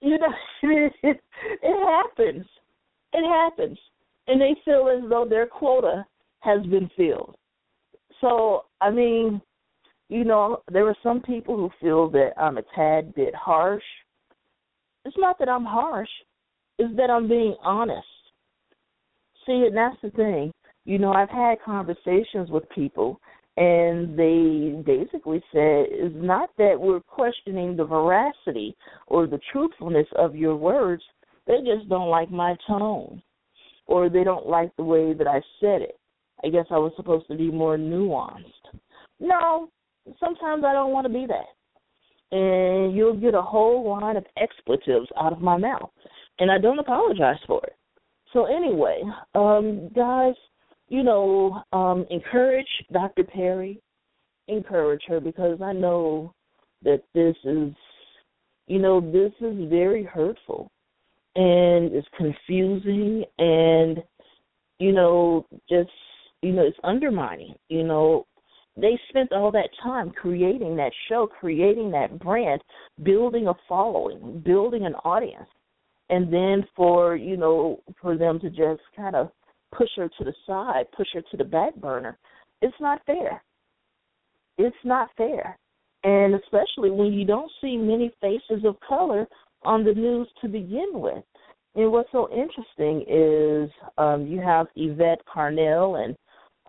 You 0.02 0.18
know, 0.18 0.34
it, 0.64 0.94
it, 1.04 1.22
it 1.62 2.08
happens. 2.08 2.46
It 3.12 3.28
happens, 3.28 3.78
and 4.28 4.40
they 4.40 4.56
feel 4.64 4.88
as 4.88 5.10
though 5.10 5.26
their 5.28 5.48
quota 5.48 6.06
has 6.40 6.66
been 6.68 6.90
filled. 6.96 7.36
So, 8.22 8.66
I 8.80 8.92
mean, 8.92 9.42
you 10.10 10.24
know, 10.24 10.62
there 10.72 10.88
are 10.88 10.96
some 11.04 11.22
people 11.22 11.58
who 11.58 11.70
feel 11.82 12.10
that 12.12 12.32
I'm 12.38 12.58
a 12.58 12.64
tad 12.76 13.14
bit 13.16 13.36
harsh. 13.36 13.84
It's 15.04 15.18
not 15.18 15.38
that 15.40 15.50
I'm 15.50 15.66
harsh; 15.66 16.10
it's 16.78 16.96
that 16.96 17.10
I'm 17.10 17.28
being 17.28 17.58
honest 17.62 18.06
see, 19.46 19.66
and 19.68 19.76
that's 19.76 19.98
the 20.02 20.10
thing. 20.12 20.52
You 20.86 20.98
know, 20.98 21.12
I've 21.12 21.30
had 21.30 21.62
conversations 21.64 22.50
with 22.50 22.70
people, 22.70 23.20
and 23.58 24.18
they 24.18 24.82
basically 24.86 25.44
said 25.52 25.88
it's 25.90 26.16
not 26.16 26.50
that 26.58 26.80
we're 26.80 27.02
questioning 27.02 27.76
the 27.76 27.86
veracity 27.86 28.76
or 29.08 29.28
the 29.28 29.40
truthfulness 29.52 30.08
of 30.16 30.36
your 30.36 30.56
words. 30.56 31.04
They 31.46 31.58
just 31.58 31.90
don't 31.90 32.10
like 32.10 32.32
my 32.32 32.56
tone, 32.68 33.22
or 33.86 34.10
they 34.10 34.24
don't 34.24 34.48
like 34.48 34.76
the 34.78 34.84
way 34.84 35.14
that 35.14 35.28
I 35.28 35.42
said 35.60 35.82
it. 35.82 36.00
I 36.44 36.50
guess 36.50 36.66
I 36.72 36.78
was 36.78 36.94
supposed 36.96 37.28
to 37.28 37.36
be 37.36 37.52
more 37.52 37.78
nuanced. 37.78 38.80
No, 39.20 39.70
sometimes 40.20 40.64
I 40.66 40.74
don't 40.74 40.92
want 40.92 41.06
to 41.06 41.14
be 41.14 41.26
that. 41.28 41.48
And 42.32 42.96
you'll 42.96 43.20
get 43.20 43.34
a 43.34 43.42
whole 43.42 43.90
line 43.90 44.16
of 44.16 44.26
expletives 44.38 45.08
out 45.20 45.34
of 45.34 45.42
my 45.42 45.58
mouth. 45.58 45.90
And 46.40 46.52
I 46.52 46.58
don't 46.58 46.80
apologize 46.80 47.40
for 47.46 47.62
it. 47.66 47.76
So 48.34 48.46
anyway, 48.46 49.02
um, 49.36 49.90
guys, 49.96 50.36
you 50.88 51.04
know, 51.04 51.62
um, 51.74 52.06
encourage 52.10 52.68
Dr. 52.92 53.24
Perry, 53.24 53.82
encourage 54.48 55.02
her 55.08 55.20
because 55.20 55.62
I 55.62 55.74
know 55.74 56.34
that 56.84 57.04
this 57.14 57.36
is, 57.44 57.74
you 58.68 58.80
know, 58.80 59.02
this 59.02 59.32
is 59.42 59.70
very 59.70 60.04
hurtful 60.04 60.72
and 61.36 61.92
it's 61.94 62.08
confusing 62.18 63.24
and, 63.38 64.04
you 64.80 64.92
know, 64.92 65.46
just, 65.70 65.90
you 66.42 66.52
know, 66.52 66.64
it's 66.64 66.78
undermining. 66.84 67.56
You 67.70 67.84
know, 67.84 68.26
they 68.78 69.00
spent 69.10 69.32
all 69.32 69.52
that 69.52 69.70
time 69.82 70.12
creating 70.12 70.76
that 70.78 70.92
show, 71.08 71.28
creating 71.28 71.92
that 71.92 72.20
brand, 72.20 72.62
building 73.04 73.48
a 73.48 73.54
following, 73.68 74.42
building 74.46 74.86
an 74.86 74.96
audience 75.04 75.50
and 76.10 76.32
then 76.34 76.66
for 76.76 77.16
you 77.16 77.38
know 77.38 77.82
for 78.02 78.18
them 78.18 78.40
to 78.40 78.50
just 78.50 78.82
kind 78.96 79.16
of 79.16 79.30
push 79.76 79.90
her 79.98 80.10
to 80.18 80.24
the 80.24 80.34
side, 80.48 80.86
push 80.96 81.08
her 81.14 81.22
to 81.30 81.38
the 81.38 81.44
back 81.44 81.76
burner, 81.76 82.18
it's 82.62 82.76
not 82.80 83.02
fair. 83.06 83.42
It's 84.58 84.76
not 84.84 85.10
fair, 85.16 85.58
and 86.04 86.36
especially 86.36 86.92
when 86.92 87.14
you 87.14 87.26
don't 87.26 87.52
see 87.62 87.78
many 87.78 88.12
faces 88.20 88.66
of 88.66 88.76
color 88.88 89.26
on 89.64 89.84
the 89.84 89.94
news 89.94 90.28
to 90.42 90.48
begin 90.48 90.90
with. 90.94 91.24
And 91.76 91.92
what's 91.92 92.12
so 92.12 92.30
interesting 92.32 93.06
is 93.08 93.70
um, 93.98 94.26
you 94.28 94.42
have 94.42 94.68
Yvette 94.76 95.22
Carnell 95.34 96.04
and 96.04 96.16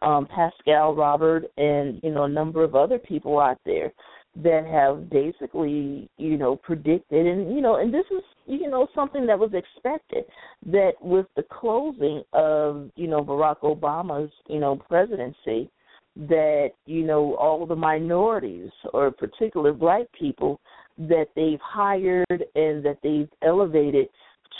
um, 0.02 0.26
Pascal 0.26 0.94
Robert 0.94 1.44
and 1.56 2.00
you 2.02 2.10
know 2.10 2.24
a 2.24 2.28
number 2.28 2.62
of 2.62 2.74
other 2.74 2.98
people 2.98 3.38
out 3.38 3.58
there 3.64 3.92
that 4.36 4.64
have 4.66 5.10
basically, 5.10 6.08
you 6.16 6.36
know, 6.36 6.56
predicted. 6.56 7.26
And 7.26 7.54
you 7.54 7.60
know, 7.60 7.76
and 7.76 7.92
this 7.92 8.06
is 8.10 8.22
you 8.46 8.70
know 8.70 8.86
something 8.94 9.26
that 9.26 9.38
was 9.38 9.50
expected 9.54 10.24
that 10.66 10.92
with 11.00 11.26
the 11.36 11.44
closing 11.50 12.22
of, 12.32 12.90
you 12.96 13.08
know, 13.08 13.24
Barack 13.24 13.60
Obama's, 13.60 14.30
you 14.48 14.60
know, 14.60 14.76
presidency 14.76 15.70
that, 16.16 16.70
you 16.86 17.04
know, 17.04 17.34
all 17.36 17.66
the 17.66 17.76
minorities 17.76 18.70
or 18.92 19.10
particular 19.10 19.72
black 19.72 20.06
people 20.18 20.60
that 20.98 21.26
they've 21.34 21.60
hired 21.62 22.26
and 22.54 22.84
that 22.84 22.98
they've 23.02 23.28
elevated 23.42 24.08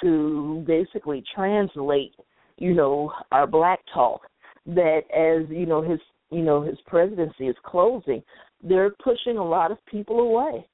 to 0.00 0.64
basically 0.66 1.22
translate, 1.34 2.14
you 2.56 2.72
know, 2.72 3.12
our 3.32 3.46
black 3.46 3.80
talk 3.92 4.22
that 4.66 5.02
as, 5.14 5.48
you 5.50 5.66
know, 5.66 5.82
his 5.82 6.00
you 6.32 6.42
know, 6.42 6.62
his 6.62 6.78
presidency 6.86 7.48
is 7.48 7.56
closing, 7.64 8.22
they're 8.62 8.90
pushing 9.02 9.36
a 9.36 9.44
lot 9.44 9.70
of 9.70 9.78
people 9.86 10.20
away. 10.20 10.66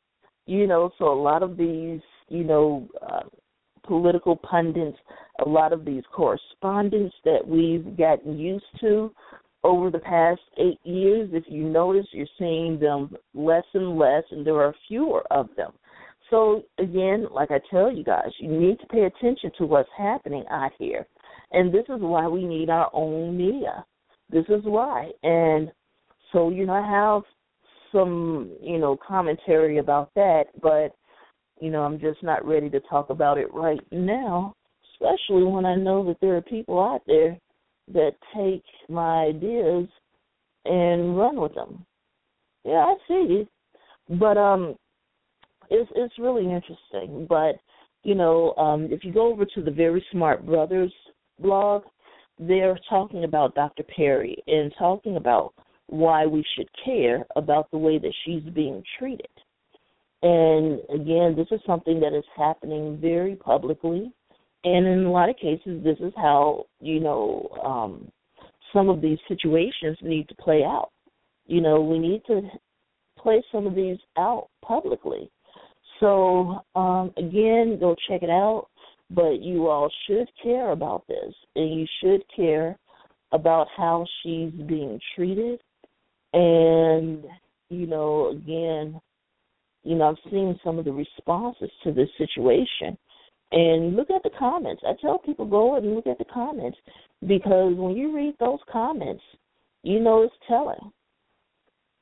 You 0.47 0.66
know, 0.66 0.91
so 0.99 1.12
a 1.12 1.20
lot 1.20 1.43
of 1.43 1.57
these, 1.57 2.01
you 2.28 2.45
know, 2.45 2.89
uh, 3.03 3.24
political 3.84 4.37
pundits, 4.37 4.99
a 5.45 5.49
lot 5.49 5.72
of 5.72 5.84
these 5.84 6.03
correspondents 6.12 7.14
that 7.24 7.47
we've 7.47 7.97
gotten 7.97 8.39
used 8.39 8.64
to 8.80 9.12
over 9.64 9.91
the 9.91 9.99
past 9.99 10.41
eight 10.59 10.78
years, 10.84 11.28
if 11.32 11.45
you 11.49 11.64
notice, 11.68 12.07
you're 12.12 12.26
seeing 12.39 12.78
them 12.78 13.16
less 13.34 13.64
and 13.74 13.99
less, 13.99 14.22
and 14.30 14.47
there 14.47 14.61
are 14.61 14.74
fewer 14.87 15.24
of 15.32 15.49
them. 15.57 15.72
So, 16.30 16.62
again, 16.78 17.26
like 17.32 17.51
I 17.51 17.61
tell 17.70 17.93
you 17.93 18.05
guys, 18.05 18.30
you 18.39 18.49
need 18.49 18.78
to 18.80 18.87
pay 18.87 19.05
attention 19.05 19.51
to 19.59 19.66
what's 19.66 19.89
happening 19.97 20.45
out 20.51 20.72
here. 20.78 21.07
And 21.53 21.72
this 21.72 21.84
is 21.89 22.01
why 22.01 22.26
we 22.28 22.45
need 22.45 22.70
our 22.70 22.91
own 22.93 23.37
media. 23.37 23.84
This 24.30 24.45
is 24.49 24.62
why. 24.64 25.11
And 25.22 25.70
so, 26.32 26.51
you 26.51 26.66
know, 26.66 26.82
have 26.82 27.22
some, 27.97 28.53
you 28.61 28.79
know, 28.79 28.97
commentary 29.07 29.79
about 29.79 30.11
that, 30.15 30.45
but 30.61 30.95
you 31.61 31.71
know, 31.71 31.83
I'm 31.83 31.99
just 31.99 32.23
not 32.23 32.45
ready 32.45 32.69
to 32.71 32.81
talk 32.81 33.11
about 33.11 33.39
it 33.39 33.53
right 33.53 33.81
now, 33.91 34.55
especially 34.93 35.43
when 35.45 35.65
I 35.65 35.75
know 35.75 36.05
that 36.07 36.19
there 36.21 36.37
are 36.37 36.43
people 36.43 36.79
out 36.79 37.03
there 37.07 37.39
that 37.93 38.13
take 38.37 38.65
my 38.89 39.25
ideas 39.25 39.89
and 40.65 41.17
run 41.17 41.41
with 41.41 41.55
them. 41.55 41.87
Yeah, 42.65 42.85
I 42.85 42.95
see. 43.09 43.49
But 44.19 44.37
um 44.37 44.75
it's 45.71 45.91
it's 45.95 46.19
really 46.19 46.45
interesting. 46.45 47.27
But, 47.29 47.57
you 48.03 48.15
know, 48.15 48.53
um 48.57 48.89
if 48.91 49.05
you 49.05 49.13
go 49.13 49.33
over 49.33 49.45
to 49.45 49.63
the 49.63 49.71
Very 49.71 50.05
Smart 50.13 50.45
Brothas 50.45 50.93
blog, 51.39 51.85
they're 52.39 52.79
talking 52.91 53.25
about 53.25 53.55
Dr. 53.55 53.83
Perry 53.85 54.37
and 54.47 54.75
talking 54.79 55.17
about 55.17 55.55
why 55.89 56.26
we 56.26 56.45
should 56.57 56.68
care 56.84 57.24
about 57.37 57.70
the 57.70 57.78
way 57.78 57.99
that 57.99 58.14
she's 58.24 58.43
being 58.55 58.82
treated. 58.99 59.28
And 60.22 60.80
again, 60.93 61.34
this 61.37 61.47
is 61.51 61.61
something 61.66 62.01
that 62.01 62.16
is 62.16 62.24
happening 62.37 62.99
very 63.01 63.37
publicly. 63.37 64.12
And 64.64 64.87
in 64.87 65.05
a 65.05 65.11
lot 65.11 65.28
of 65.28 65.37
cases, 65.37 65.84
this 65.84 65.99
is 66.01 66.12
how, 66.16 66.66
you 66.80 67.01
know, 67.01 67.49
um, 67.64 68.11
some 68.72 68.89
of 68.89 69.01
these 69.01 69.18
situations 69.28 69.97
need 70.03 70.28
to 70.28 70.34
play 70.37 70.64
out. 70.64 70.91
You 71.47 71.61
know, 71.61 71.80
we 71.80 71.99
need 71.99 72.22
to 72.26 72.43
play 73.18 73.43
some 73.53 73.66
of 73.66 73.74
these 73.74 73.99
out 74.18 74.49
publicly. 74.64 75.30
So, 76.01 76.61
um, 76.74 77.12
again, 77.16 77.78
go 77.78 77.95
check 78.09 78.22
it 78.22 78.30
out. 78.30 78.68
But 79.09 79.41
you 79.41 79.68
all 79.68 79.89
should 80.07 80.28
care 80.43 80.72
about 80.72 81.07
this, 81.07 81.32
and 81.55 81.78
you 81.78 81.87
should 82.01 82.24
care 82.34 82.76
about 83.30 83.68
how 83.76 84.05
she's 84.20 84.51
being 84.51 84.99
treated 85.14 85.61
and, 86.37 87.24
you 87.70 87.87
know, 87.87 88.28
again, 88.28 89.01
you 89.84 89.97
know, 89.97 90.11
I've 90.11 90.30
seen 90.30 90.61
some 90.62 90.78
of 90.78 90.84
the 90.84 90.93
responses 90.93 91.70
to 91.82 91.93
this 91.93 92.11
situation. 92.18 92.99
And 93.53 93.97
look 93.97 94.11
at 94.11 94.22
the 94.22 94.37
comments. 94.39 94.82
I 94.87 94.93
tell 95.01 95.18
people 95.18 95.47
go 95.47 95.76
and 95.76 95.95
look 95.95 96.07
at 96.07 96.18
the 96.18 96.26
comments 96.26 96.76
because 97.26 97.74
when 97.76 97.97
you 97.97 98.14
read 98.14 98.34
those 98.39 98.59
comments, 98.70 99.22
you 99.82 99.99
know 100.01 100.22
it's 100.22 100.34
telling. 100.47 100.93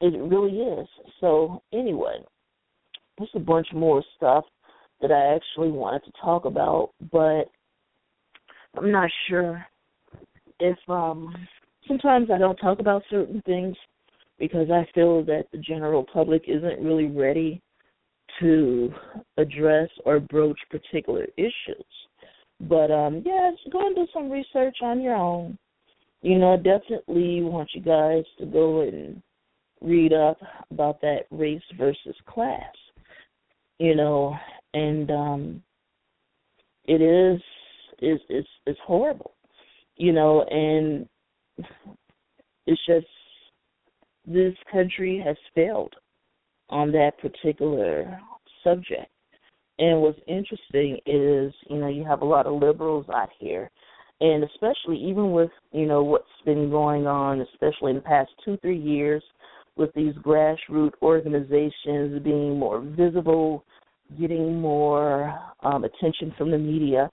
It 0.00 0.18
really 0.18 0.58
is. 0.58 0.88
So 1.20 1.62
anyway, 1.72 2.16
there's 3.16 3.30
a 3.34 3.40
bunch 3.40 3.68
more 3.72 4.02
stuff 4.16 4.44
that 5.00 5.12
I 5.12 5.36
actually 5.36 5.70
wanted 5.70 6.02
to 6.06 6.12
talk 6.20 6.44
about, 6.44 6.90
but 7.12 7.44
I'm 8.76 8.90
not 8.90 9.10
sure 9.28 9.64
if 10.58 10.78
um 10.88 11.32
sometimes 11.86 12.30
I 12.32 12.38
don't 12.38 12.56
talk 12.56 12.80
about 12.80 13.02
certain 13.10 13.42
things 13.44 13.76
because 14.38 14.70
I 14.70 14.86
feel 14.94 15.24
that 15.24 15.46
the 15.52 15.58
general 15.58 16.04
public 16.12 16.44
isn't 16.48 16.80
really 16.84 17.06
ready 17.06 17.62
to 18.40 18.92
address 19.36 19.88
or 20.04 20.20
broach 20.20 20.58
particular 20.70 21.26
issues. 21.36 21.84
But 22.60 22.90
um 22.90 23.22
yeah, 23.24 23.50
go 23.70 23.86
and 23.86 23.94
do 23.94 24.06
some 24.12 24.30
research 24.30 24.76
on 24.82 25.00
your 25.00 25.14
own 25.14 25.58
you 26.24 26.38
know, 26.38 26.54
I 26.54 26.56
definitely 26.56 27.42
want 27.42 27.68
you 27.74 27.82
guys 27.82 28.24
to 28.38 28.46
go 28.46 28.80
and 28.80 29.20
read 29.82 30.14
up 30.14 30.38
about 30.70 31.02
that 31.02 31.26
race 31.30 31.60
versus 31.76 32.16
class. 32.26 32.74
You 33.78 33.94
know, 33.94 34.34
and 34.72 35.10
um 35.10 35.62
it 36.86 37.02
is 37.02 37.42
is 38.00 38.18
it's 38.30 38.48
it's 38.64 38.80
horrible. 38.86 39.34
You 39.96 40.12
know, 40.12 40.44
and 40.44 41.06
it's 42.66 42.80
just 42.86 43.06
this 44.26 44.54
country 44.70 45.22
has 45.24 45.36
failed 45.54 45.94
on 46.70 46.90
that 46.92 47.12
particular 47.20 48.18
subject. 48.62 49.10
And 49.78 50.00
what's 50.00 50.18
interesting 50.26 50.98
is, 51.04 51.52
you 51.68 51.78
know, 51.78 51.88
you 51.88 52.04
have 52.04 52.22
a 52.22 52.26
lot 52.26 52.46
of 52.46 52.60
liberals 52.60 53.06
out 53.12 53.30
here, 53.38 53.70
and 54.20 54.44
especially 54.44 54.96
even 54.98 55.32
with, 55.32 55.50
you 55.72 55.86
know, 55.86 56.02
what's 56.02 56.24
been 56.44 56.70
going 56.70 57.06
on, 57.06 57.40
especially 57.40 57.90
in 57.90 57.96
the 57.96 58.02
past 58.02 58.30
two, 58.44 58.56
three 58.58 58.78
years, 58.78 59.22
with 59.76 59.92
these 59.94 60.14
grassroots 60.14 60.92
organizations 61.02 62.22
being 62.22 62.56
more 62.58 62.80
visible, 62.80 63.64
getting 64.20 64.60
more 64.60 65.36
um, 65.64 65.84
attention 65.84 66.32
from 66.38 66.52
the 66.52 66.58
media 66.58 67.10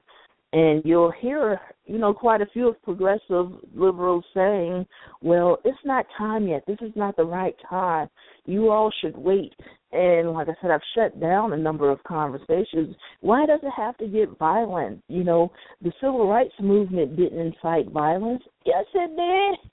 and 0.54 0.82
you'll 0.84 1.14
hear 1.22 1.60
you 1.86 1.98
know 1.98 2.14
quite 2.14 2.42
a 2.42 2.46
few 2.48 2.68
of 2.70 2.82
progressive 2.84 3.48
liberals 3.74 4.24
saying 4.34 4.86
well 5.22 5.58
it's 5.66 5.78
not 5.86 6.06
time 6.18 6.48
yet. 6.48 6.64
This 6.68 6.78
is 6.82 6.92
not 6.96 7.16
the 7.16 7.24
right 7.24 7.56
time. 7.70 8.10
You 8.46 8.70
all 8.70 8.92
should 9.02 9.18
wait. 9.18 9.54
And 9.94 10.32
like 10.32 10.48
i 10.48 10.54
said 10.62 10.72
i've 10.72 10.82
shut 10.96 11.20
down 11.20 11.54
a 11.54 11.58
number 11.58 11.90
of 11.90 12.04
conversations. 12.04 12.96
Why 13.22 13.46
does 13.46 13.60
it 13.64 13.74
have 13.76 13.98
to 13.98 14.08
get 14.08 14.38
violent? 14.38 15.04
You 15.08 15.24
know 15.24 15.52
the 15.82 15.92
civil 16.02 16.28
rights 16.28 16.54
movement 16.60 17.16
didn't 17.16 17.40
incite 17.40 17.92
violence. 17.92 18.44
Yes 18.66 18.86
it 18.94 19.16
did. 19.16 19.72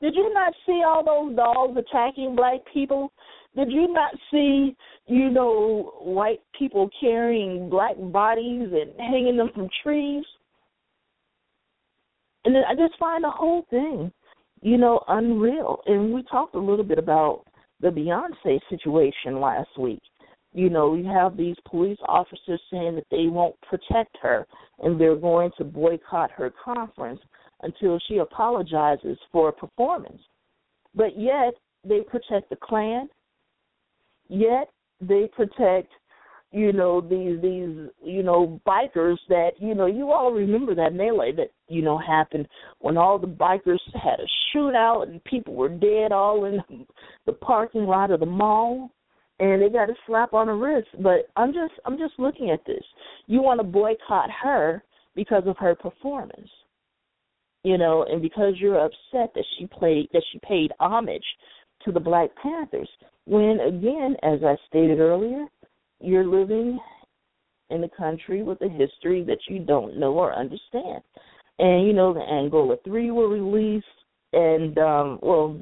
Did 0.00 0.14
you 0.14 0.32
not 0.32 0.52
see 0.64 0.82
all 0.86 1.04
those 1.04 1.36
dogs 1.36 1.76
attacking 1.76 2.36
black 2.36 2.60
people 2.72 3.12
did 3.56 3.72
you 3.72 3.92
not 3.92 4.12
see, 4.30 4.76
you 5.06 5.30
know, 5.30 5.94
white 6.00 6.40
people 6.58 6.90
carrying 7.00 7.68
black 7.68 7.94
bodies 7.98 8.68
and 8.72 8.92
hanging 8.98 9.36
them 9.36 9.50
from 9.54 9.68
trees? 9.82 10.24
And 12.44 12.54
then 12.54 12.62
I 12.68 12.74
just 12.74 12.98
find 12.98 13.24
the 13.24 13.30
whole 13.30 13.66
thing, 13.68 14.12
you 14.62 14.78
know, 14.78 15.02
unreal. 15.08 15.80
And 15.86 16.14
we 16.14 16.22
talked 16.24 16.54
a 16.54 16.60
little 16.60 16.84
bit 16.84 16.98
about 16.98 17.44
the 17.80 17.88
Beyonce 17.88 18.60
situation 18.70 19.40
last 19.40 19.70
week. 19.78 20.02
You 20.52 20.70
know, 20.70 20.94
you 20.94 21.04
have 21.04 21.36
these 21.36 21.56
police 21.68 21.98
officers 22.06 22.60
saying 22.70 22.94
that 22.96 23.06
they 23.10 23.26
won't 23.26 23.54
protect 23.62 24.16
her 24.22 24.46
and 24.78 25.00
they're 25.00 25.16
going 25.16 25.50
to 25.58 25.64
boycott 25.64 26.30
her 26.32 26.52
conference 26.64 27.20
until 27.62 27.98
she 28.08 28.18
apologizes 28.18 29.18
for 29.30 29.48
a 29.48 29.52
performance. 29.52 30.22
But 30.94 31.18
yet 31.18 31.54
they 31.84 32.00
protect 32.00 32.50
the 32.50 32.56
Klan, 32.56 33.08
yet 34.28 34.68
they 35.00 35.28
protect 35.34 35.92
you 36.50 36.72
know 36.72 37.00
these 37.00 37.40
these 37.42 37.90
you 38.02 38.22
know 38.22 38.60
bikers 38.66 39.18
that 39.28 39.50
you 39.58 39.74
know 39.74 39.86
you 39.86 40.10
all 40.10 40.32
remember 40.32 40.74
that 40.74 40.94
melee 40.94 41.32
that 41.32 41.52
you 41.68 41.82
know 41.82 41.98
happened 41.98 42.48
when 42.78 42.96
all 42.96 43.18
the 43.18 43.26
bikers 43.26 43.78
had 43.92 44.18
a 44.18 44.56
shootout 44.56 45.08
and 45.08 45.22
people 45.24 45.54
were 45.54 45.68
dead 45.68 46.10
all 46.10 46.46
in 46.46 46.62
the 47.26 47.32
parking 47.32 47.84
lot 47.84 48.10
of 48.10 48.20
the 48.20 48.26
mall 48.26 48.90
and 49.40 49.62
they 49.62 49.68
got 49.68 49.90
a 49.90 49.94
slap 50.06 50.32
on 50.32 50.46
the 50.46 50.52
wrist. 50.52 50.88
But 51.00 51.28
i'm 51.36 51.52
just 51.52 51.74
i'm 51.84 51.98
just 51.98 52.14
looking 52.18 52.50
at 52.50 52.64
this. 52.66 52.82
You 53.26 53.42
want 53.42 53.60
to 53.60 53.64
boycott 53.64 54.30
her 54.42 54.82
because 55.14 55.42
of 55.46 55.56
her 55.58 55.74
performance 55.74 56.48
you 57.62 57.76
know 57.76 58.06
and 58.08 58.22
because 58.22 58.54
you're 58.58 58.84
upset 58.84 59.34
that 59.34 59.44
she 59.58 59.66
played 59.66 60.08
that 60.12 60.22
she 60.32 60.38
paid 60.46 60.72
homage 60.80 61.24
to 61.84 61.92
the 61.92 62.00
black 62.00 62.30
panthers 62.42 62.88
when, 63.28 63.60
again, 63.60 64.16
as 64.22 64.40
I 64.42 64.56
stated 64.68 65.00
earlier, 65.00 65.46
you're 66.00 66.26
living 66.26 66.78
in 67.68 67.84
a 67.84 67.88
country 67.90 68.42
with 68.42 68.60
a 68.62 68.68
history 68.68 69.22
that 69.24 69.38
you 69.48 69.58
don't 69.58 69.98
know 69.98 70.14
or 70.14 70.32
understand. 70.32 71.02
And, 71.58 71.86
you 71.86 71.92
know, 71.92 72.14
the 72.14 72.20
Angola 72.20 72.76
3 72.84 73.10
were 73.10 73.28
released, 73.28 73.84
and, 74.32 74.78
um, 74.78 75.18
well, 75.20 75.60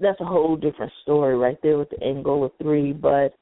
that's 0.00 0.20
a 0.20 0.24
whole 0.24 0.56
different 0.56 0.92
story 1.02 1.36
right 1.36 1.58
there 1.62 1.76
with 1.76 1.90
the 1.90 2.02
Angola 2.02 2.48
3, 2.62 2.92
but 2.94 3.34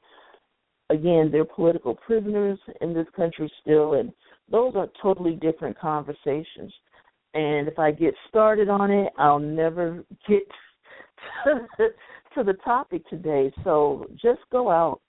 again, 0.89 1.29
they're 1.31 1.45
political 1.45 1.95
prisoners 1.95 2.59
in 2.81 2.93
this 2.93 3.07
country 3.15 3.49
still, 3.61 3.93
and 3.93 4.11
those 4.51 4.75
are 4.75 4.89
totally 5.01 5.35
different 5.35 5.79
conversations. 5.79 6.73
And 7.33 7.69
if 7.69 7.79
I 7.79 7.91
get 7.91 8.13
started 8.27 8.67
on 8.67 8.91
it, 8.91 9.13
I'll 9.17 9.39
never 9.39 10.03
get 10.27 10.43
to 12.35 12.43
the 12.43 12.53
topic 12.65 13.07
today. 13.09 13.51
So 13.63 14.07
just 14.21 14.41
go 14.51 14.69
out 14.69 15.01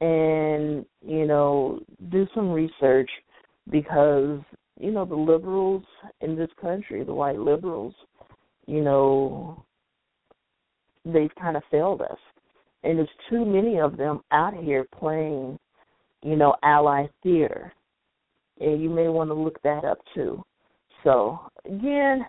and, 0.00 0.84
you 1.06 1.26
know, 1.26 1.80
do 2.10 2.26
some 2.34 2.50
research 2.50 3.10
because, 3.70 4.40
you 4.78 4.90
know, 4.90 5.04
the 5.04 5.14
liberals 5.14 5.84
in 6.20 6.36
this 6.36 6.50
country, 6.60 7.04
the 7.04 7.14
white 7.14 7.38
liberals, 7.38 7.94
you 8.66 8.82
know, 8.82 9.64
they've 11.04 11.34
kind 11.40 11.56
of 11.56 11.62
failed 11.70 12.02
us. 12.02 12.18
And 12.82 12.98
there's 12.98 13.08
too 13.28 13.44
many 13.44 13.78
of 13.78 13.96
them 13.96 14.20
out 14.32 14.54
here 14.54 14.86
playing, 14.98 15.58
you 16.22 16.36
know, 16.36 16.56
ally 16.62 17.06
theater. 17.22 17.72
And 18.58 18.82
you 18.82 18.88
may 18.88 19.08
want 19.08 19.30
to 19.30 19.34
look 19.34 19.60
that 19.62 19.84
up 19.84 19.98
too. 20.14 20.42
So, 21.04 21.40
again, 21.64 22.26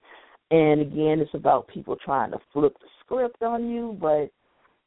and 0.51 0.81
again, 0.81 1.19
it's 1.19 1.33
about 1.33 1.67
people 1.67 1.95
trying 2.03 2.31
to 2.31 2.39
flip 2.53 2.73
the 2.79 2.87
script 3.01 3.41
on 3.41 3.69
you. 3.69 3.97
But 3.99 4.29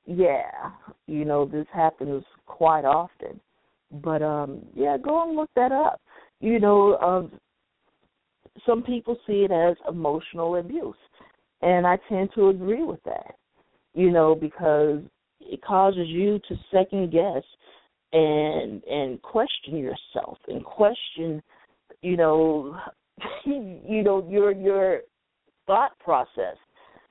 yeah, 0.06 0.70
you 1.06 1.24
know, 1.24 1.44
this 1.44 1.66
happens 1.72 2.24
quite 2.46 2.84
often. 2.84 3.40
But 3.90 4.22
um, 4.22 4.64
yeah, 4.74 4.96
go 4.96 5.22
and 5.26 5.36
look 5.36 5.50
that 5.56 5.72
up. 5.72 6.00
You 6.40 6.58
know, 6.58 6.96
um, 6.98 7.32
some 8.66 8.82
people 8.82 9.16
see 9.26 9.46
it 9.48 9.50
as 9.50 9.76
emotional 9.88 10.56
abuse, 10.56 10.96
and 11.60 11.86
I 11.86 11.98
tend 12.08 12.30
to 12.34 12.48
agree 12.48 12.84
with 12.84 13.02
that. 13.04 13.34
You 13.94 14.10
know, 14.10 14.34
because 14.34 15.00
it 15.46 15.62
causes 15.62 16.08
you 16.08 16.38
to 16.48 16.56
second 16.72 17.10
guess 17.10 17.42
and 18.12 18.82
and 18.84 19.20
question 19.22 19.76
yourself 19.76 20.38
and 20.48 20.64
question 20.64 21.42
you 22.02 22.16
know 22.16 22.76
you 23.44 24.02
know 24.02 24.26
your 24.28 24.52
your 24.52 25.00
thought 25.66 25.98
process 25.98 26.56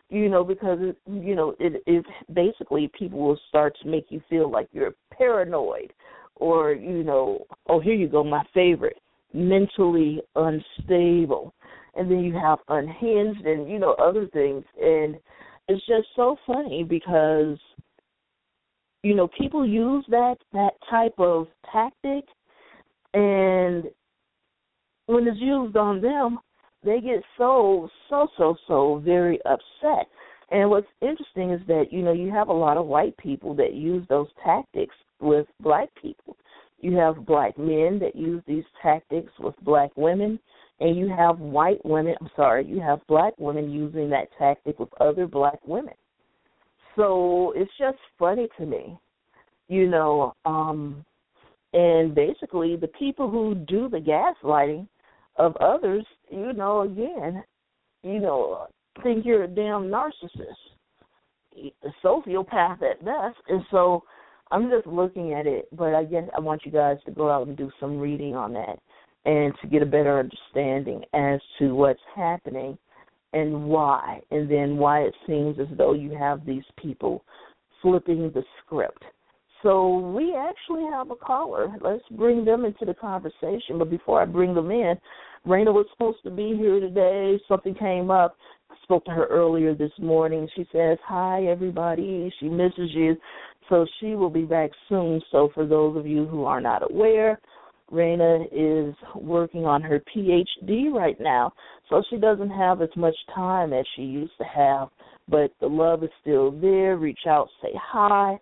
you 0.09 0.29
know 0.29 0.43
because 0.43 0.77
it, 0.81 0.97
you 1.07 1.35
know 1.35 1.55
it 1.59 1.81
is 1.87 2.03
basically 2.33 2.89
people 2.97 3.19
will 3.19 3.39
start 3.49 3.75
to 3.81 3.87
make 3.87 4.05
you 4.09 4.21
feel 4.29 4.51
like 4.51 4.67
you're 4.71 4.93
paranoid 5.11 5.93
or 6.35 6.73
you 6.73 7.03
know 7.03 7.45
oh 7.67 7.79
here 7.79 7.93
you 7.93 8.07
go 8.07 8.23
my 8.23 8.43
favorite 8.53 8.97
mentally 9.33 10.21
unstable. 10.35 11.53
And 11.95 12.09
then 12.09 12.19
you 12.19 12.33
have 12.33 12.59
unhinged 12.69 13.45
and 13.45 13.69
you 13.69 13.79
know 13.79 13.93
other 13.93 14.27
things. 14.27 14.63
And 14.81 15.17
it's 15.67 15.85
just 15.85 16.07
so 16.15 16.37
funny 16.47 16.83
because 16.83 17.57
you 19.03 19.15
know, 19.15 19.27
people 19.37 19.65
use 19.65 20.05
that 20.09 20.35
that 20.53 20.73
type 20.89 21.15
of 21.17 21.47
tactic, 21.71 22.25
and 23.13 23.85
when 25.07 25.27
it's 25.27 25.39
used 25.39 25.75
on 25.75 26.01
them, 26.01 26.39
they 26.83 26.99
get 27.01 27.23
so 27.37 27.89
so 28.09 28.27
so 28.37 28.55
so 28.67 29.01
very 29.03 29.39
upset. 29.45 30.07
And 30.51 30.69
what's 30.69 30.87
interesting 31.01 31.51
is 31.51 31.61
that 31.67 31.85
you 31.91 32.01
know 32.03 32.13
you 32.13 32.31
have 32.31 32.49
a 32.49 32.53
lot 32.53 32.77
of 32.77 32.85
white 32.85 33.17
people 33.17 33.55
that 33.55 33.73
use 33.73 34.05
those 34.09 34.27
tactics 34.43 34.95
with 35.19 35.47
black 35.61 35.89
people. 35.99 36.37
You 36.79 36.95
have 36.97 37.25
black 37.25 37.57
men 37.57 37.99
that 37.99 38.15
use 38.15 38.43
these 38.47 38.63
tactics 38.81 39.31
with 39.39 39.55
black 39.61 39.91
women, 39.95 40.39
and 40.79 40.97
you 40.97 41.09
have 41.09 41.39
white 41.39 41.83
women. 41.85 42.15
I'm 42.19 42.29
sorry, 42.35 42.65
you 42.65 42.79
have 42.81 43.05
black 43.07 43.33
women 43.39 43.71
using 43.71 44.09
that 44.11 44.29
tactic 44.37 44.79
with 44.79 44.89
other 44.99 45.27
black 45.27 45.59
women. 45.65 45.93
So 46.95 47.53
it's 47.55 47.71
just 47.79 47.97
funny 48.19 48.47
to 48.57 48.65
me, 48.65 48.97
you 49.67 49.87
know. 49.87 50.33
Um, 50.45 51.05
and 51.73 52.13
basically, 52.13 52.75
the 52.75 52.87
people 52.87 53.29
who 53.29 53.55
do 53.55 53.87
the 53.87 53.99
gaslighting 53.99 54.87
of 55.37 55.55
others, 55.57 56.05
you 56.29 56.53
know, 56.53 56.81
again, 56.81 57.43
you 58.03 58.19
know, 58.19 58.67
think 59.03 59.25
you're 59.25 59.43
a 59.43 59.47
damn 59.47 59.83
narcissist, 59.83 60.51
a 61.55 61.89
sociopath 62.03 62.81
at 62.81 63.03
best. 63.05 63.37
And 63.47 63.63
so 63.71 64.03
I'm 64.51 64.69
just 64.69 64.85
looking 64.85 65.33
at 65.33 65.47
it, 65.47 65.67
but 65.71 65.97
again, 65.97 66.29
I 66.35 66.41
want 66.41 66.65
you 66.65 66.71
guys 66.71 66.97
to 67.05 67.11
go 67.11 67.29
out 67.29 67.47
and 67.47 67.55
do 67.55 67.71
some 67.79 67.99
reading 67.99 68.35
on 68.35 68.53
that 68.53 68.79
and 69.23 69.53
to 69.61 69.67
get 69.67 69.81
a 69.81 69.85
better 69.85 70.19
understanding 70.19 71.03
as 71.13 71.39
to 71.59 71.73
what's 71.75 72.01
happening 72.15 72.77
and 73.33 73.65
why, 73.65 74.19
and 74.31 74.49
then 74.49 74.77
why 74.77 75.01
it 75.01 75.15
seems 75.25 75.59
as 75.59 75.67
though 75.77 75.93
you 75.93 76.11
have 76.11 76.45
these 76.45 76.63
people 76.77 77.23
flipping 77.81 78.31
the 78.33 78.43
script. 78.63 79.03
So 79.63 79.99
we 80.15 80.35
actually 80.35 80.83
have 80.91 81.11
a 81.11 81.15
caller. 81.15 81.67
Let's 81.81 82.03
bring 82.11 82.43
them 82.43 82.65
into 82.65 82.85
the 82.85 82.93
conversation. 82.93 83.77
But 83.77 83.89
before 83.89 84.21
I 84.21 84.25
bring 84.25 84.55
them 84.55 84.71
in, 84.71 84.95
Raina 85.45 85.73
was 85.73 85.85
supposed 85.91 86.23
to 86.23 86.31
be 86.31 86.55
here 86.57 86.79
today. 86.79 87.39
Something 87.47 87.75
came 87.75 88.09
up. 88.09 88.35
I 88.69 88.75
spoke 88.83 89.05
to 89.05 89.11
her 89.11 89.25
earlier 89.27 89.75
this 89.75 89.91
morning. 89.99 90.47
She 90.55 90.65
says, 90.71 90.97
Hi, 91.05 91.45
everybody. 91.45 92.33
She 92.39 92.49
misses 92.49 92.89
you. 92.93 93.15
So 93.69 93.85
she 93.99 94.15
will 94.15 94.29
be 94.29 94.43
back 94.43 94.71
soon. 94.89 95.21
So 95.31 95.49
for 95.53 95.65
those 95.65 95.95
of 95.95 96.07
you 96.07 96.25
who 96.25 96.45
are 96.45 96.61
not 96.61 96.89
aware, 96.89 97.39
Raina 97.91 98.45
is 98.51 98.95
working 99.15 99.65
on 99.65 99.81
her 99.81 100.01
PhD 100.15 100.91
right 100.91 101.19
now, 101.19 101.51
so 101.89 102.01
she 102.09 102.17
doesn't 102.17 102.49
have 102.49 102.81
as 102.81 102.89
much 102.95 103.15
time 103.35 103.73
as 103.73 103.85
she 103.95 104.03
used 104.03 104.33
to 104.37 104.45
have, 104.45 104.89
but 105.27 105.51
the 105.59 105.67
love 105.67 106.03
is 106.03 106.09
still 106.21 106.51
there. 106.51 106.97
Reach 106.97 107.25
out, 107.27 107.49
say 107.61 107.71
hi. 107.75 108.39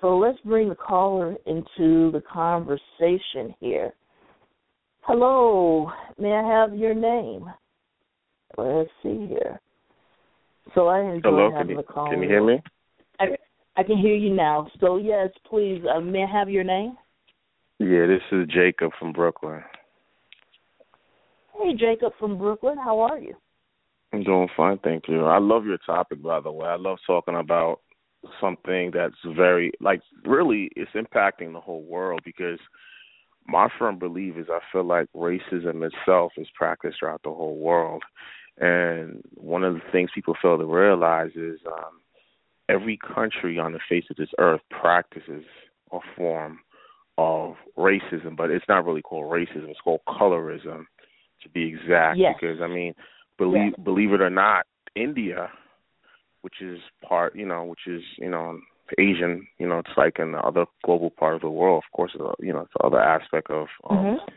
So 0.00 0.16
let's 0.16 0.38
bring 0.44 0.68
the 0.68 0.74
caller 0.74 1.36
into 1.46 2.10
the 2.12 2.22
conversation 2.32 3.54
here. 3.60 3.92
Hello, 5.02 5.90
may 6.18 6.32
I 6.32 6.60
have 6.60 6.76
your 6.76 6.94
name? 6.94 7.46
Let's 8.56 8.90
see 9.02 9.26
here. 9.28 9.60
So 10.74 10.86
I 10.88 11.00
enjoy 11.00 11.30
Hello, 11.30 11.50
having 11.52 11.68
can 11.68 11.70
you, 11.70 11.76
the 11.76 11.82
call. 11.82 12.10
can 12.10 12.22
you 12.22 12.28
hear 12.28 12.44
me? 12.44 12.62
I, 13.18 13.24
I 13.76 13.82
can 13.82 13.98
hear 13.98 14.14
you 14.14 14.32
now. 14.32 14.68
So 14.80 14.96
yes, 14.96 15.28
please, 15.48 15.82
uh, 15.92 16.00
may 16.00 16.22
I 16.22 16.38
have 16.38 16.48
your 16.48 16.64
name? 16.64 16.96
Yeah, 17.82 18.06
this 18.06 18.22
is 18.30 18.46
Jacob 18.46 18.92
from 18.96 19.12
Brooklyn. 19.12 19.60
Hey, 21.58 21.74
Jacob 21.74 22.12
from 22.16 22.38
Brooklyn. 22.38 22.78
How 22.78 23.00
are 23.00 23.18
you? 23.18 23.34
I'm 24.12 24.22
doing 24.22 24.46
fine, 24.56 24.78
thank 24.84 25.08
you. 25.08 25.24
I 25.24 25.38
love 25.38 25.64
your 25.64 25.78
topic, 25.78 26.22
by 26.22 26.38
the 26.38 26.52
way. 26.52 26.68
I 26.68 26.76
love 26.76 26.98
talking 27.04 27.34
about 27.34 27.80
something 28.40 28.92
that's 28.94 29.16
very, 29.36 29.72
like, 29.80 30.00
really, 30.24 30.70
it's 30.76 30.92
impacting 30.92 31.52
the 31.52 31.60
whole 31.60 31.82
world 31.82 32.20
because 32.24 32.60
my 33.48 33.66
firm 33.80 33.98
belief 33.98 34.36
is 34.36 34.46
I 34.48 34.60
feel 34.70 34.84
like 34.84 35.08
racism 35.16 35.84
itself 35.84 36.34
is 36.36 36.46
practiced 36.54 36.98
throughout 37.00 37.22
the 37.24 37.30
whole 37.30 37.58
world. 37.58 38.04
And 38.58 39.22
one 39.34 39.64
of 39.64 39.74
the 39.74 39.80
things 39.90 40.10
people 40.14 40.36
fail 40.40 40.56
to 40.56 40.66
realize 40.66 41.32
is 41.34 41.58
um, 41.66 42.00
every 42.68 42.96
country 42.96 43.58
on 43.58 43.72
the 43.72 43.80
face 43.88 44.04
of 44.08 44.16
this 44.16 44.30
earth 44.38 44.60
practices 44.70 45.42
a 45.90 45.98
form 46.16 46.60
of 47.18 47.54
racism, 47.76 48.36
but 48.36 48.50
it's 48.50 48.64
not 48.68 48.84
really 48.84 49.02
called 49.02 49.30
racism. 49.30 49.68
It's 49.68 49.80
called 49.80 50.00
colorism, 50.08 50.86
to 51.42 51.48
be 51.52 51.68
exact. 51.68 52.18
Yes. 52.18 52.34
Because 52.40 52.60
I 52.62 52.66
mean, 52.66 52.94
believe 53.38 53.72
Yes. 53.76 53.84
believe 53.84 54.12
it 54.12 54.20
or 54.20 54.30
not, 54.30 54.66
India, 54.94 55.50
which 56.42 56.60
is 56.60 56.80
part, 57.06 57.34
you 57.36 57.46
know, 57.46 57.64
which 57.64 57.86
is 57.86 58.02
you 58.18 58.30
know 58.30 58.58
Asian, 58.98 59.46
you 59.58 59.66
know, 59.66 59.78
it's 59.78 59.96
like 59.96 60.18
in 60.18 60.32
the 60.32 60.38
other 60.38 60.66
global 60.84 61.10
part 61.10 61.34
of 61.34 61.40
the 61.40 61.50
world. 61.50 61.82
Of 61.84 61.96
course, 61.96 62.12
you 62.40 62.52
know, 62.52 62.60
it's 62.60 62.72
the 62.78 62.84
other 62.84 63.00
aspect 63.00 63.50
of 63.50 63.68
um, 63.88 63.96
Mhm. 63.98 64.28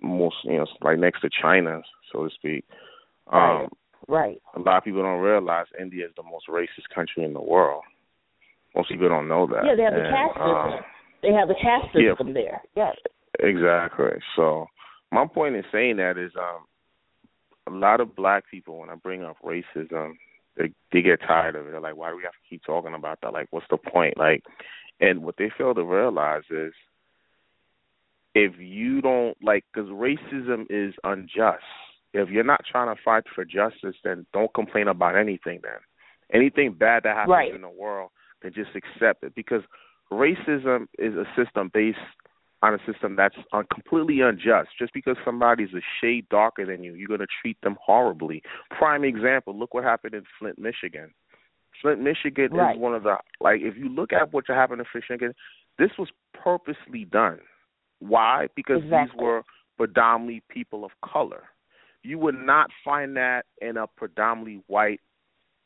most, 0.00 0.36
you 0.44 0.56
know, 0.58 0.66
like 0.82 0.98
next 0.98 1.20
to 1.22 1.30
China, 1.30 1.82
so 2.12 2.24
to 2.28 2.34
speak. 2.34 2.64
Right. 3.32 3.62
Um, 3.62 3.68
Right. 4.08 4.40
a 4.54 4.60
lot 4.60 4.78
of 4.78 4.84
people 4.84 5.02
don't 5.02 5.20
realize 5.20 5.66
India 5.78 6.06
is 6.06 6.14
the 6.16 6.22
most 6.22 6.48
racist 6.48 6.88
country 6.94 7.22
in 7.24 7.32
the 7.32 7.40
world. 7.40 7.84
Most 8.74 8.88
people 8.88 9.08
don't 9.08 9.28
know 9.28 9.46
that. 9.46 9.64
Yeah, 9.64 9.74
they 9.74 9.82
have 9.82 9.94
the 9.94 10.00
And, 10.00 10.14
caste 10.14 10.40
um, 10.40 10.70
system. 10.72 10.84
They 11.22 11.32
have 11.32 11.48
the 11.48 11.54
caste 11.54 11.88
yeah. 11.94 12.12
system 12.12 12.34
there. 12.34 12.62
Yes. 12.76 12.96
Exactly. 13.38 14.18
So 14.36 14.66
my 15.12 15.26
point 15.26 15.56
in 15.56 15.64
saying 15.72 15.96
that 15.96 16.18
is 16.18 16.32
um 16.38 16.64
a 17.66 17.76
lot 17.76 18.00
of 18.00 18.16
black 18.16 18.44
people 18.50 18.78
when 18.78 18.90
I 18.90 18.94
bring 18.94 19.22
up 19.22 19.36
racism, 19.44 20.14
they 20.56 20.72
they 20.92 21.02
get 21.02 21.20
tired 21.20 21.56
of 21.56 21.66
it. 21.66 21.70
They're 21.70 21.80
like, 21.80 21.96
Why 21.96 22.10
do 22.10 22.16
we 22.16 22.22
have 22.24 22.32
to 22.32 22.48
keep 22.48 22.62
talking 22.64 22.94
about 22.94 23.20
that? 23.22 23.32
Like 23.32 23.48
what's 23.50 23.66
the 23.70 23.76
point? 23.76 24.16
Like 24.16 24.44
and 25.00 25.22
what 25.22 25.36
they 25.38 25.50
fail 25.56 25.74
to 25.74 25.84
realize 25.84 26.42
is 26.50 26.72
if 28.34 28.52
you 28.58 29.00
don't 29.00 29.36
like 29.42 29.64
cuz 29.74 29.86
racism 29.86 30.66
is 30.70 30.94
unjust. 31.04 31.64
If 32.12 32.28
you're 32.28 32.42
not 32.42 32.64
trying 32.68 32.94
to 32.94 33.00
fight 33.02 33.24
for 33.32 33.44
justice, 33.44 33.94
then 34.02 34.26
don't 34.32 34.52
complain 34.52 34.88
about 34.88 35.16
anything 35.16 35.60
then. 35.62 35.78
Anything 36.32 36.72
bad 36.72 37.04
that 37.04 37.14
happens 37.14 37.30
Right. 37.30 37.54
in 37.54 37.60
the 37.60 37.68
world, 37.68 38.10
then 38.42 38.52
just 38.52 38.74
accept 38.74 39.22
it 39.22 39.34
because 39.34 39.62
racism 40.12 40.86
is 40.98 41.14
a 41.14 41.24
system 41.36 41.70
based 41.72 41.98
on 42.62 42.74
a 42.74 42.78
system 42.90 43.16
that's 43.16 43.36
un- 43.52 43.66
completely 43.72 44.20
unjust. 44.20 44.70
Just 44.78 44.92
because 44.92 45.16
somebody's 45.24 45.72
a 45.74 45.80
shade 46.00 46.28
darker 46.28 46.66
than 46.66 46.84
you, 46.84 46.94
you're 46.94 47.08
going 47.08 47.20
to 47.20 47.26
treat 47.40 47.56
them 47.62 47.76
horribly. 47.82 48.42
Prime 48.70 49.04
example: 49.04 49.58
look 49.58 49.74
what 49.74 49.84
happened 49.84 50.14
in 50.14 50.24
Flint, 50.38 50.58
Michigan. 50.58 51.12
Flint, 51.80 52.00
Michigan 52.02 52.52
Right. 52.52 52.76
is 52.76 52.80
one 52.80 52.94
of 52.94 53.02
the 53.04 53.16
like. 53.40 53.60
If 53.62 53.76
you 53.76 53.88
look 53.88 54.12
at 54.12 54.32
what 54.32 54.44
happened 54.48 54.80
in 54.80 54.86
Flint, 54.92 55.04
Michigan, 55.08 55.34
this 55.78 55.90
was 55.98 56.08
purposely 56.34 57.06
done. 57.06 57.40
Why? 58.00 58.48
Because 58.54 58.82
Exactly. 58.82 59.16
these 59.16 59.22
were 59.22 59.42
predominantly 59.78 60.42
people 60.50 60.84
of 60.84 60.90
color. 61.00 61.44
You 62.02 62.18
would 62.18 62.34
not 62.38 62.70
find 62.84 63.16
that 63.16 63.46
in 63.60 63.76
a 63.76 63.86
predominantly 63.86 64.62
white 64.66 65.00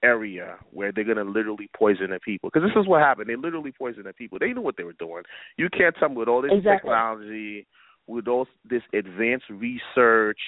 area 0.05 0.57
where 0.71 0.93
they're 0.93 1.05
going 1.05 1.17
to 1.17 1.25
literally 1.25 1.69
poison 1.77 2.11
the 2.11 2.21
people. 2.21 2.51
Because 2.53 2.69
this 2.69 2.81
is 2.81 2.87
what 2.87 3.01
happened. 3.01 3.29
They 3.29 3.37
literally 3.37 3.73
poisoned 3.73 4.07
the 4.07 4.13
people. 4.13 4.39
They 4.39 4.53
knew 4.53 4.61
what 4.61 4.77
they 4.77 4.85
were 4.85 4.93
doing. 4.95 5.23
You 5.57 5.69
can't 5.71 5.95
tell 5.99 6.11
me 6.11 6.17
with 6.17 6.29
all 6.29 6.43
this 6.43 6.53
Exactly. 6.53 6.89
technology, 6.89 7.67
with 8.07 8.29
all 8.29 8.47
this 8.69 8.83
advanced 8.93 9.47
research, 9.51 10.41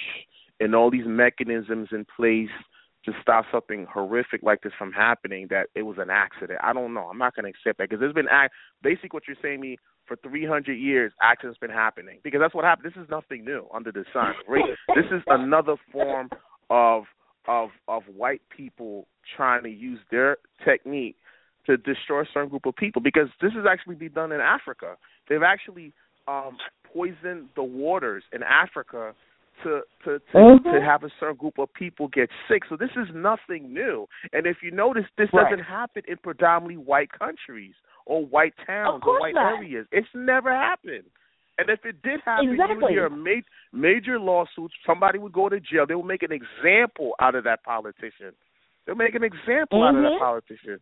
and 0.59 0.75
all 0.75 0.89
these 0.89 1.05
mechanisms 1.05 1.89
in 1.91 2.05
place 2.15 2.49
to 3.05 3.11
stop 3.21 3.45
something 3.51 3.87
horrific 3.91 4.41
like 4.43 4.61
this 4.61 4.73
from 4.77 4.91
happening 4.91 5.47
that 5.49 5.67
it 5.75 5.83
was 5.83 5.97
an 5.97 6.09
accident. 6.09 6.59
I 6.61 6.73
don't 6.73 6.93
know. 6.93 7.07
I'm 7.09 7.17
not 7.17 7.35
going 7.35 7.45
to 7.45 7.49
accept 7.49 7.77
that 7.77 7.89
because 7.89 7.99
there's 7.99 8.13
been 8.13 8.27
act. 8.29 8.53
Basically, 8.83 9.09
what 9.11 9.23
you're 9.27 9.37
saying 9.41 9.61
me 9.61 9.77
for 10.07 10.17
300 10.17 10.73
years, 10.73 11.11
accidents 11.21 11.59
been 11.59 11.69
happening 11.69 12.19
because 12.23 12.39
that's 12.41 12.53
what 12.53 12.65
happened. 12.65 12.91
This 12.91 13.01
is 13.01 13.09
nothing 13.09 13.45
new 13.45 13.67
under 13.73 13.91
the 13.91 14.03
sun. 14.13 14.33
Right? 14.47 14.63
this 14.95 15.05
is 15.11 15.21
another 15.27 15.75
form 15.91 16.29
of 16.69 17.03
of 17.47 17.69
of 17.87 18.03
white 18.15 18.41
people 18.55 19.07
trying 19.35 19.63
to 19.63 19.69
use 19.69 19.99
their 20.11 20.37
technique 20.63 21.15
to 21.65 21.77
destroy 21.77 22.21
a 22.21 22.25
certain 22.33 22.49
group 22.49 22.65
of 22.65 22.75
people 22.75 23.01
because 23.01 23.27
this 23.41 23.51
has 23.53 23.65
actually 23.69 23.95
been 23.95 24.13
done 24.13 24.31
in 24.31 24.39
Africa. 24.39 24.95
They've 25.29 25.43
actually 25.43 25.93
um 26.27 26.57
poisoned 26.93 27.49
the 27.55 27.63
waters 27.63 28.23
in 28.33 28.41
Africa 28.43 29.13
to 29.63 29.81
to 30.03 30.19
to, 30.31 30.37
Mhm. 30.37 30.63
to 30.63 30.81
have 30.81 31.03
a 31.03 31.09
certain 31.19 31.35
group 31.35 31.57
of 31.57 31.73
people 31.73 32.07
get 32.09 32.29
sick. 32.47 32.63
So 32.69 32.75
this 32.77 32.91
is 32.95 33.07
nothing 33.13 33.73
new. 33.73 34.07
And 34.33 34.45
if 34.45 34.61
you 34.61 34.71
notice 34.71 35.05
this 35.17 35.29
Right. 35.33 35.49
doesn't 35.49 35.65
happen 35.65 36.03
in 36.07 36.17
predominantly 36.17 36.77
white 36.77 37.11
countries 37.11 37.73
or 38.05 38.25
white 38.25 38.53
towns 38.65 39.03
or 39.05 39.19
white 39.19 39.33
not. 39.35 39.55
areas. 39.55 39.87
It's 39.91 40.13
never 40.13 40.51
happened. 40.51 41.09
And 41.57 41.69
if 41.69 41.83
it 41.85 42.01
did 42.03 42.21
happen, 42.21 42.45
you 42.45 42.51
Exactly. 42.51 42.77
would 42.83 42.91
hear 42.91 43.09
ma- 43.09 43.41
major 43.73 44.19
lawsuits. 44.19 44.75
Somebody 44.85 45.17
would 45.17 45.33
go 45.33 45.49
to 45.49 45.59
jail. 45.59 45.85
They 45.87 45.95
would 45.95 46.05
make 46.05 46.23
an 46.23 46.31
example 46.31 47.15
out 47.19 47.35
of 47.35 47.43
that 47.45 47.63
politician. 47.63 48.33
They'll 48.85 48.95
make 48.95 49.15
an 49.15 49.23
example 49.23 49.83
out 49.83 49.95
of 49.95 50.03
that 50.03 50.13
Mhm. 50.13 50.19
politician. 50.19 50.79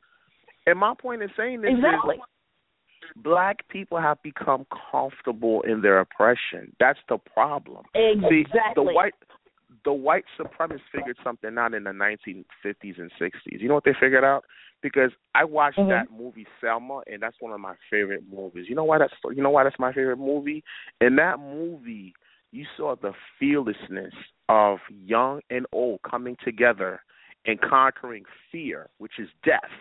And 0.68 0.78
my 0.78 0.94
point 0.96 1.22
in 1.22 1.30
saying 1.36 1.62
this 1.62 1.72
Exactly. 1.72 2.18
is 2.18 2.22
black 3.18 3.68
people 3.70 3.98
have 4.00 4.22
become 4.22 4.66
comfortable 4.92 5.62
in 5.62 5.82
their 5.82 6.00
oppression. 6.00 6.76
That's 6.80 7.00
the 7.08 7.18
problem. 7.20 7.86
Exactly. 7.94 8.44
See, 8.44 8.74
the 8.76 8.84
white 8.84 9.14
the 9.86 9.94
white 9.94 10.26
supremacists 10.38 10.82
figured 10.92 11.18
something 11.24 11.58
out 11.58 11.74
in 11.74 11.84
the 11.86 11.92
1950s 11.92 13.00
and 13.00 13.12
60s. 13.20 13.62
You 13.62 13.68
know 13.70 13.76
what 13.76 13.86
they 13.86 13.96
figured 14.00 14.24
out? 14.24 14.44
because 14.86 15.12
I 15.34 15.44
watched 15.44 15.80
Mhm. 15.80 15.90
that 15.90 16.12
movie 16.12 16.46
Selma, 16.62 17.02
and 17.08 17.20
that's 17.20 17.42
one 17.42 17.52
of 17.52 17.60
my 17.60 17.76
favorite 17.90 18.24
movies. 18.30 18.70
You 18.70 18.76
know 18.76 18.84
why 18.84 19.00
that's 19.00 19.16
you 19.32 19.42
know 19.42 19.50
why 19.50 19.64
that's 19.64 19.80
my 19.80 19.92
favorite 19.92 20.18
movie? 20.18 20.64
In 21.02 21.16
that 21.16 21.40
movie, 21.40 22.14
you 22.52 22.68
saw 22.78 22.96
the 22.96 23.14
fearlessness 23.40 24.14
of 24.48 24.80
young 24.90 25.42
and 25.50 25.66
old 25.72 26.02
coming 26.04 26.36
together 26.44 27.02
and 27.46 27.60
conquering 27.62 28.26
fear, 28.52 28.88
which 29.00 29.18
is 29.18 29.30
death. 29.44 29.72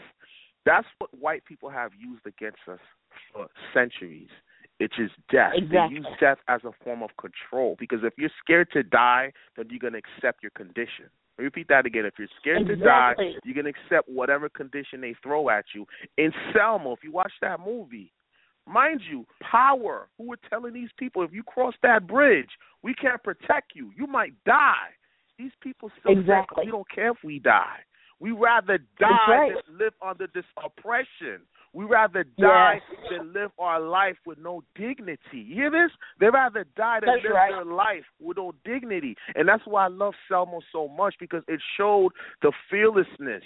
That's 0.64 0.88
what 0.96 1.12
white 1.12 1.44
people 1.44 1.68
have 1.68 1.92
used 1.94 2.26
against 2.26 2.66
us 2.66 2.80
for 3.30 3.48
centuries. 3.74 4.30
It 4.84 4.92
is 4.98 5.10
death. 5.32 5.52
Exactly. 5.56 6.00
They 6.00 6.08
use 6.08 6.16
death 6.20 6.38
as 6.46 6.60
a 6.64 6.72
form 6.84 7.02
of 7.02 7.10
control 7.16 7.74
because 7.78 8.00
if 8.02 8.12
you're 8.18 8.30
scared 8.42 8.68
to 8.72 8.82
die, 8.82 9.32
then 9.56 9.66
you're 9.70 9.78
going 9.78 9.94
to 9.94 9.98
accept 9.98 10.42
your 10.42 10.50
condition. 10.50 11.06
Repeat 11.38 11.68
that 11.68 11.86
again. 11.86 12.04
If 12.04 12.14
you're 12.18 12.28
scared 12.38 12.66
to 12.66 12.76
die, 12.76 13.14
you're 13.44 13.54
going 13.54 13.64
to 13.64 13.70
accept 13.70 14.08
whatever 14.08 14.50
condition 14.50 15.00
they 15.00 15.16
throw 15.22 15.48
at 15.48 15.64
you. 15.74 15.86
In 16.18 16.32
Selma, 16.52 16.92
if 16.92 16.98
you 17.02 17.12
watch 17.12 17.32
that 17.40 17.60
movie, 17.60 18.12
mind 18.66 19.00
you, 19.10 19.24
power, 19.40 20.08
who 20.18 20.28
were 20.28 20.38
telling 20.50 20.74
these 20.74 20.90
people, 20.98 21.22
if 21.22 21.32
you 21.32 21.42
cross 21.42 21.74
that 21.82 22.06
bridge, 22.06 22.50
we 22.82 22.94
can't 22.94 23.22
protect 23.22 23.72
you. 23.74 23.90
You 23.96 24.06
might 24.06 24.34
die. 24.44 24.92
These 25.38 25.52
people 25.62 25.90
still 25.98 26.12
Exactly. 26.12 26.66
we 26.66 26.70
don't 26.70 26.88
care 26.94 27.10
if 27.10 27.24
we 27.24 27.38
die. 27.38 27.78
We 28.20 28.30
rather 28.32 28.78
die 29.00 29.08
right. 29.28 29.52
than 29.66 29.78
live 29.78 29.94
under 30.06 30.28
this 30.32 30.44
oppression. 30.62 31.40
We 31.74 31.84
rather 31.84 32.22
die 32.38 32.80
Yes. 32.88 33.10
than 33.10 33.32
live 33.32 33.50
our 33.58 33.80
life 33.80 34.16
with 34.24 34.38
no 34.38 34.62
dignity. 34.76 35.40
You 35.40 35.54
hear 35.54 35.70
this? 35.70 35.90
They 36.20 36.30
rather 36.30 36.64
die 36.76 37.00
than 37.00 37.08
That's 37.08 37.24
live 37.24 37.32
right. 37.34 37.50
their 37.52 37.64
life 37.64 38.04
with 38.20 38.36
no 38.36 38.52
dignity. 38.64 39.16
And 39.34 39.48
that's 39.48 39.66
why 39.66 39.84
I 39.86 39.88
love 39.88 40.14
Selma 40.28 40.60
so 40.70 40.86
much 40.86 41.16
because 41.18 41.42
it 41.48 41.60
showed 41.76 42.12
the 42.42 42.52
fearlessness, 42.70 43.42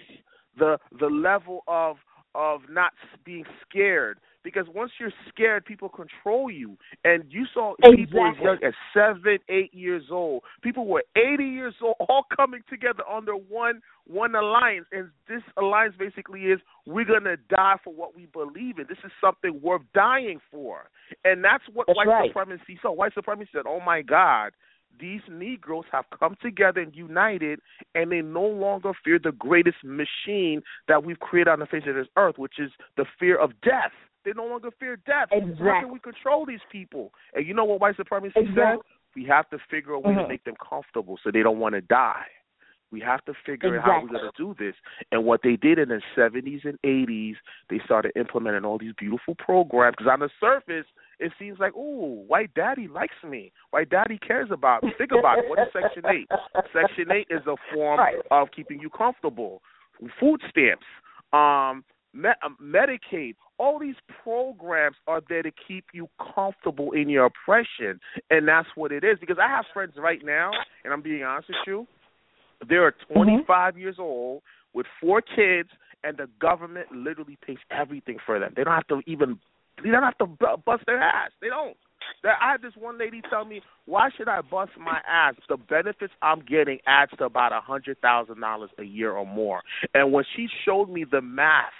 the 0.58 0.78
the 1.00 1.08
level 1.08 1.64
of 1.66 1.96
of 2.34 2.68
not 2.68 2.92
being 3.24 3.46
scared. 3.62 4.18
Because 4.48 4.66
once 4.74 4.92
you're 4.98 5.12
scared, 5.28 5.66
people 5.66 5.90
control 5.90 6.50
you. 6.50 6.78
And 7.04 7.24
you 7.28 7.44
saw 7.52 7.74
people 7.94 8.26
as 8.26 8.42
young 8.42 8.56
as 8.66 8.72
seven, 8.94 9.36
eight 9.50 9.74
years 9.74 10.04
old. 10.10 10.42
People 10.62 10.86
were 10.86 11.04
eighty 11.16 11.44
years 11.44 11.74
old, 11.82 11.96
all 12.08 12.24
coming 12.34 12.62
together 12.70 13.02
under 13.06 13.32
one 13.32 13.82
one 14.06 14.34
alliance. 14.34 14.86
And 14.90 15.10
this 15.28 15.42
alliance 15.58 15.96
basically 15.98 16.44
is 16.44 16.60
we're 16.86 17.04
gonna 17.04 17.36
die 17.50 17.76
for 17.84 17.92
what 17.92 18.16
we 18.16 18.24
believe 18.24 18.78
in. 18.78 18.86
This 18.88 18.96
is 19.04 19.12
something 19.20 19.60
worth 19.62 19.82
dying 19.92 20.40
for. 20.50 20.88
And 21.24 21.44
that's 21.44 21.64
what 21.70 21.86
That's 21.86 21.98
white 21.98 22.08
right. 22.08 22.30
supremacy 22.30 22.78
saw. 22.80 22.90
White 22.92 23.12
supremacy 23.12 23.50
said, 23.52 23.64
Oh 23.66 23.80
my 23.84 24.00
God, 24.00 24.52
these 24.98 25.20
Negroes 25.30 25.84
have 25.92 26.06
come 26.18 26.36
together 26.40 26.80
and 26.80 26.94
united, 26.94 27.60
and 27.94 28.10
they 28.10 28.22
no 28.22 28.44
longer 28.44 28.92
fear 29.04 29.18
the 29.22 29.32
greatest 29.32 29.76
machine 29.84 30.62
that 30.88 31.04
we've 31.04 31.20
created 31.20 31.50
on 31.50 31.60
the 31.60 31.66
face 31.66 31.82
of 31.86 31.94
this 31.94 32.08
earth, 32.16 32.38
which 32.38 32.58
is 32.58 32.70
the 32.96 33.04
fear 33.20 33.38
of 33.38 33.50
death. 33.60 33.92
They 34.28 34.34
no 34.34 34.46
longer 34.46 34.68
fear 34.78 34.96
death. 35.06 35.28
So 35.30 35.64
How 35.64 35.80
can 35.80 35.90
we 35.90 35.98
control 36.00 36.44
these 36.44 36.60
people? 36.70 37.12
And 37.34 37.46
you 37.46 37.54
know 37.54 37.64
what 37.64 37.80
white 37.80 37.96
supremacy 37.96 38.34
Exactly. 38.36 38.62
said? 38.62 38.78
We 39.16 39.24
have 39.24 39.48
to 39.50 39.58
figure 39.70 39.92
a 39.92 39.98
way 39.98 40.14
to 40.14 40.20
Mhm. 40.20 40.28
make 40.28 40.44
them 40.44 40.56
comfortable 40.56 41.16
so 41.22 41.30
they 41.30 41.42
don't 41.42 41.58
want 41.58 41.74
to 41.74 41.80
die. 41.80 42.26
We 42.90 43.00
have 43.00 43.24
to 43.24 43.34
figure 43.34 43.78
out 43.78 43.84
how 43.84 44.00
we're 44.00 44.08
going 44.08 44.30
to 44.30 44.36
do 44.36 44.54
this. 44.58 44.74
And 45.12 45.24
what 45.24 45.42
they 45.42 45.56
did 45.56 45.78
in 45.78 45.88
the 45.88 46.02
70s 46.14 46.64
and 46.66 46.78
80s, 46.84 47.36
they 47.68 47.78
started 47.80 48.12
implementing 48.16 48.64
all 48.66 48.76
these 48.78 48.94
beautiful 48.94 49.34
programs. 49.34 49.96
Because 49.96 50.10
on 50.10 50.20
the 50.20 50.30
surface, 50.40 50.86
it 51.18 51.32
seems 51.38 51.58
like, 51.58 51.74
ooh, 51.74 52.24
white 52.26 52.52
daddy 52.54 52.86
likes 52.86 53.22
me. 53.22 53.52
White 53.70 53.88
daddy 53.88 54.18
cares 54.18 54.50
about 54.50 54.82
me. 54.82 54.92
Think 54.98 55.12
about 55.12 55.38
it. 55.38 55.48
What 55.48 55.58
is 55.58 55.72
Section 55.72 56.04
8? 56.06 56.30
Section 56.72 57.10
8 57.12 57.26
is 57.30 57.46
a 57.46 57.56
form 57.72 57.98
Right. 57.98 58.16
of 58.30 58.50
keeping 58.52 58.78
you 58.80 58.90
comfortable. 58.90 59.62
Food 60.20 60.42
stamps, 60.48 60.86
um, 61.32 61.84
Uh, 62.18 62.48
Medicaid, 62.62 63.34
all 63.58 63.78
these 63.78 63.96
programs 64.22 64.96
are 65.06 65.20
there 65.28 65.42
to 65.42 65.50
keep 65.66 65.86
you 65.92 66.08
comfortable 66.34 66.92
in 66.92 67.08
your 67.08 67.26
oppression. 67.26 68.00
And 68.30 68.46
that's 68.48 68.68
what 68.74 68.92
it 68.92 69.04
is. 69.04 69.18
Because 69.20 69.38
I 69.42 69.48
have 69.48 69.64
friends 69.72 69.94
right 69.96 70.20
now, 70.24 70.50
and 70.84 70.92
I'm 70.92 71.02
being 71.02 71.22
honest 71.22 71.48
with 71.48 71.58
you, 71.66 71.86
they 72.68 72.76
are 72.76 72.92
mm-hmm. 72.92 73.44
25 73.44 73.78
years 73.78 73.96
old 73.98 74.42
with 74.74 74.86
four 75.00 75.20
kids, 75.20 75.68
and 76.04 76.16
the 76.16 76.28
government 76.40 76.86
literally 76.92 77.38
pays 77.44 77.58
everything 77.70 78.18
for 78.24 78.38
them. 78.38 78.52
They 78.56 78.64
don't 78.64 78.74
have 78.74 78.86
to 78.88 79.00
even, 79.06 79.38
they 79.82 79.90
don't 79.90 80.02
have 80.02 80.18
to 80.18 80.26
bust 80.26 80.84
their 80.86 81.00
ass. 81.00 81.30
They 81.40 81.48
don't. 81.48 81.76
That 82.22 82.36
I 82.40 82.52
had 82.52 82.62
this 82.62 82.72
one 82.76 82.98
lady 82.98 83.20
tell 83.28 83.44
me, 83.44 83.60
"Why 83.84 84.08
should 84.16 84.28
I 84.28 84.40
bust 84.40 84.72
my 84.78 85.00
ass? 85.06 85.34
The 85.48 85.56
benefits 85.56 86.12
I'm 86.22 86.40
getting 86.40 86.78
adds 86.86 87.12
to 87.18 87.24
about 87.24 87.52
a 87.52 87.60
hundred 87.60 88.00
thousand 88.00 88.40
dollars 88.40 88.70
a 88.78 88.82
year 88.82 89.12
or 89.12 89.26
more." 89.26 89.62
And 89.94 90.12
when 90.12 90.24
she 90.34 90.48
showed 90.64 90.88
me 90.88 91.04
the 91.04 91.20
math 91.20 91.72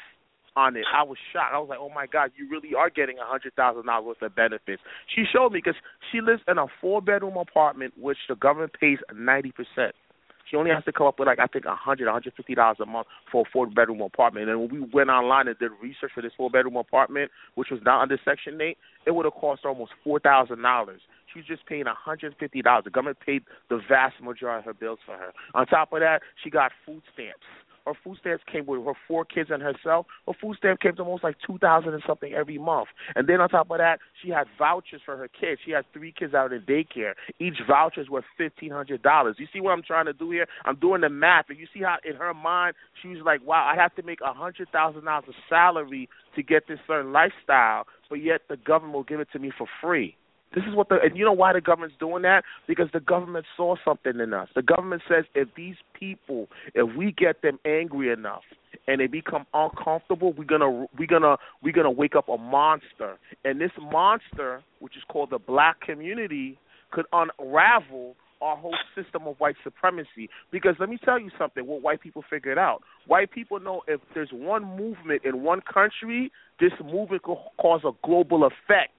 on 0.58 0.74
it, 0.76 0.84
I 0.92 1.04
was 1.04 1.18
shocked. 1.32 1.54
I 1.54 1.58
was 1.58 1.68
like, 1.68 1.78
"Oh 1.80 1.90
my 1.94 2.06
God, 2.06 2.32
you 2.36 2.50
really 2.50 2.74
are 2.74 2.90
getting 2.90 3.18
a 3.18 3.24
hundred 3.24 3.54
thousand 3.54 3.86
dollars 3.86 4.06
worth 4.06 4.22
of 4.22 4.34
benefits." 4.34 4.82
She 5.14 5.24
showed 5.24 5.52
me 5.52 5.60
because 5.62 5.78
she 6.10 6.20
lives 6.20 6.42
in 6.48 6.58
a 6.58 6.66
four 6.80 7.00
bedroom 7.00 7.36
apartment, 7.36 7.94
which 7.96 8.18
the 8.28 8.34
government 8.34 8.72
pays 8.78 8.98
ninety 9.14 9.52
percent. 9.52 9.94
She 10.50 10.56
only 10.56 10.70
has 10.70 10.84
to 10.84 10.92
come 10.92 11.06
up 11.06 11.18
with 11.18 11.28
like 11.28 11.38
I 11.38 11.46
think 11.46 11.64
a 11.66 11.74
hundred, 11.74 12.08
a 12.08 12.12
hundred 12.12 12.34
fifty 12.34 12.54
dollars 12.54 12.78
a 12.80 12.86
month 12.86 13.06
for 13.30 13.42
a 13.42 13.50
four 13.52 13.66
bedroom 13.66 14.00
apartment. 14.00 14.48
And 14.48 14.60
when 14.60 14.70
we 14.70 14.80
went 14.92 15.10
online 15.10 15.46
and 15.48 15.58
did 15.58 15.70
research 15.82 16.12
for 16.14 16.22
this 16.22 16.32
four 16.36 16.50
bedroom 16.50 16.76
apartment, 16.76 17.30
which 17.54 17.68
was 17.70 17.80
not 17.84 18.02
under 18.02 18.18
Section 18.24 18.60
Eight, 18.60 18.78
it 19.06 19.14
would 19.14 19.26
have 19.26 19.34
cost 19.34 19.64
almost 19.64 19.92
four 20.02 20.18
thousand 20.18 20.62
dollars. 20.62 21.00
She 21.32 21.40
was 21.40 21.46
just 21.46 21.66
paying 21.66 21.86
a 21.86 21.94
hundred 21.94 22.34
fifty 22.40 22.62
dollars. 22.62 22.84
The 22.84 22.90
government 22.90 23.18
paid 23.24 23.42
the 23.68 23.80
vast 23.88 24.20
majority 24.22 24.60
of 24.60 24.64
her 24.64 24.74
bills 24.74 24.98
for 25.04 25.16
her. 25.16 25.32
On 25.54 25.66
top 25.66 25.92
of 25.92 26.00
that, 26.00 26.22
she 26.42 26.50
got 26.50 26.72
food 26.86 27.02
stamps. 27.12 27.46
Her 27.88 27.94
food 28.04 28.18
stamps 28.20 28.44
came 28.50 28.66
with 28.66 28.84
her 28.84 28.92
four 29.08 29.24
kids 29.24 29.48
and 29.50 29.62
herself. 29.62 30.06
Her 30.26 30.34
food 30.38 30.56
stamp 30.58 30.80
came 30.80 30.94
to 30.96 31.02
almost 31.02 31.24
like 31.24 31.36
two 31.46 31.56
thousand 31.58 31.94
and 31.94 32.02
something 32.06 32.34
every 32.34 32.58
month. 32.58 32.88
And 33.16 33.26
then 33.26 33.40
on 33.40 33.48
top 33.48 33.70
of 33.70 33.78
that, 33.78 34.00
she 34.22 34.28
had 34.28 34.46
vouchers 34.58 35.00
for 35.04 35.16
her 35.16 35.28
kids. 35.28 35.60
She 35.64 35.72
has 35.72 35.84
three 35.92 36.12
kids 36.12 36.34
out 36.34 36.52
in 36.52 36.60
daycare. 36.62 37.14
Each 37.40 37.56
voucher 37.66 38.02
is 38.02 38.10
worth 38.10 38.26
fifteen 38.36 38.70
hundred 38.70 39.02
dollars. 39.02 39.36
You 39.38 39.46
see 39.52 39.60
what 39.60 39.72
I'm 39.72 39.82
trying 39.82 40.06
to 40.06 40.12
do 40.12 40.30
here? 40.30 40.46
I'm 40.66 40.76
doing 40.76 41.00
the 41.00 41.08
math, 41.08 41.46
and 41.48 41.58
you 41.58 41.66
see 41.72 41.80
how 41.80 41.96
in 42.04 42.16
her 42.16 42.34
mind 42.34 42.74
she 43.00 43.08
was 43.08 43.22
like, 43.24 43.40
"Wow, 43.46 43.66
I 43.66 43.80
have 43.80 43.94
to 43.96 44.02
make 44.02 44.20
a 44.20 44.34
hundred 44.34 44.68
thousand 44.70 45.04
dollars 45.04 45.24
of 45.28 45.34
salary 45.48 46.08
to 46.36 46.42
get 46.42 46.68
this 46.68 46.78
certain 46.86 47.12
lifestyle, 47.12 47.86
but 48.10 48.16
yet 48.16 48.42
the 48.48 48.58
government 48.58 48.94
will 48.94 49.04
give 49.04 49.20
it 49.20 49.28
to 49.32 49.38
me 49.38 49.50
for 49.56 49.66
free." 49.80 50.14
This 50.54 50.64
is 50.64 50.74
what 50.74 50.88
the 50.88 50.96
and 51.02 51.16
you 51.16 51.24
know 51.24 51.32
why 51.32 51.52
the 51.52 51.60
government's 51.60 51.96
doing 52.00 52.22
that? 52.22 52.42
Because 52.66 52.88
the 52.92 53.00
government 53.00 53.44
saw 53.56 53.76
something 53.84 54.18
in 54.18 54.32
us. 54.32 54.48
The 54.54 54.62
government 54.62 55.02
says 55.08 55.24
if 55.34 55.48
these 55.56 55.76
people, 55.98 56.48
if 56.74 56.96
we 56.96 57.12
get 57.12 57.42
them 57.42 57.58
angry 57.66 58.10
enough 58.10 58.42
and 58.86 59.00
they 59.00 59.06
become 59.06 59.46
uncomfortable, 59.52 60.32
we're 60.32 60.44
gonna 60.44 60.86
we're 60.98 61.06
gonna 61.06 61.36
we're 61.62 61.74
gonna 61.74 61.90
wake 61.90 62.16
up 62.16 62.28
a 62.28 62.38
monster. 62.38 63.18
And 63.44 63.60
this 63.60 63.72
monster, 63.78 64.62
which 64.80 64.96
is 64.96 65.02
called 65.08 65.30
the 65.30 65.38
black 65.38 65.80
community, 65.82 66.58
could 66.90 67.04
unravel 67.12 68.16
our 68.40 68.56
whole 68.56 68.76
system 68.94 69.26
of 69.26 69.36
white 69.38 69.56
supremacy. 69.64 70.30
Because 70.50 70.76
let 70.78 70.88
me 70.88 70.98
tell 71.04 71.18
you 71.18 71.30
something, 71.38 71.66
what 71.66 71.82
white 71.82 72.00
people 72.00 72.24
figured 72.30 72.58
out. 72.58 72.82
White 73.06 73.30
people 73.32 73.60
know 73.60 73.82
if 73.88 74.00
there's 74.14 74.30
one 74.32 74.64
movement 74.64 75.22
in 75.24 75.42
one 75.42 75.60
country, 75.60 76.30
this 76.60 76.72
movement 76.84 77.22
could 77.22 77.36
cause 77.60 77.80
a 77.84 77.90
global 78.06 78.44
effect. 78.44 78.92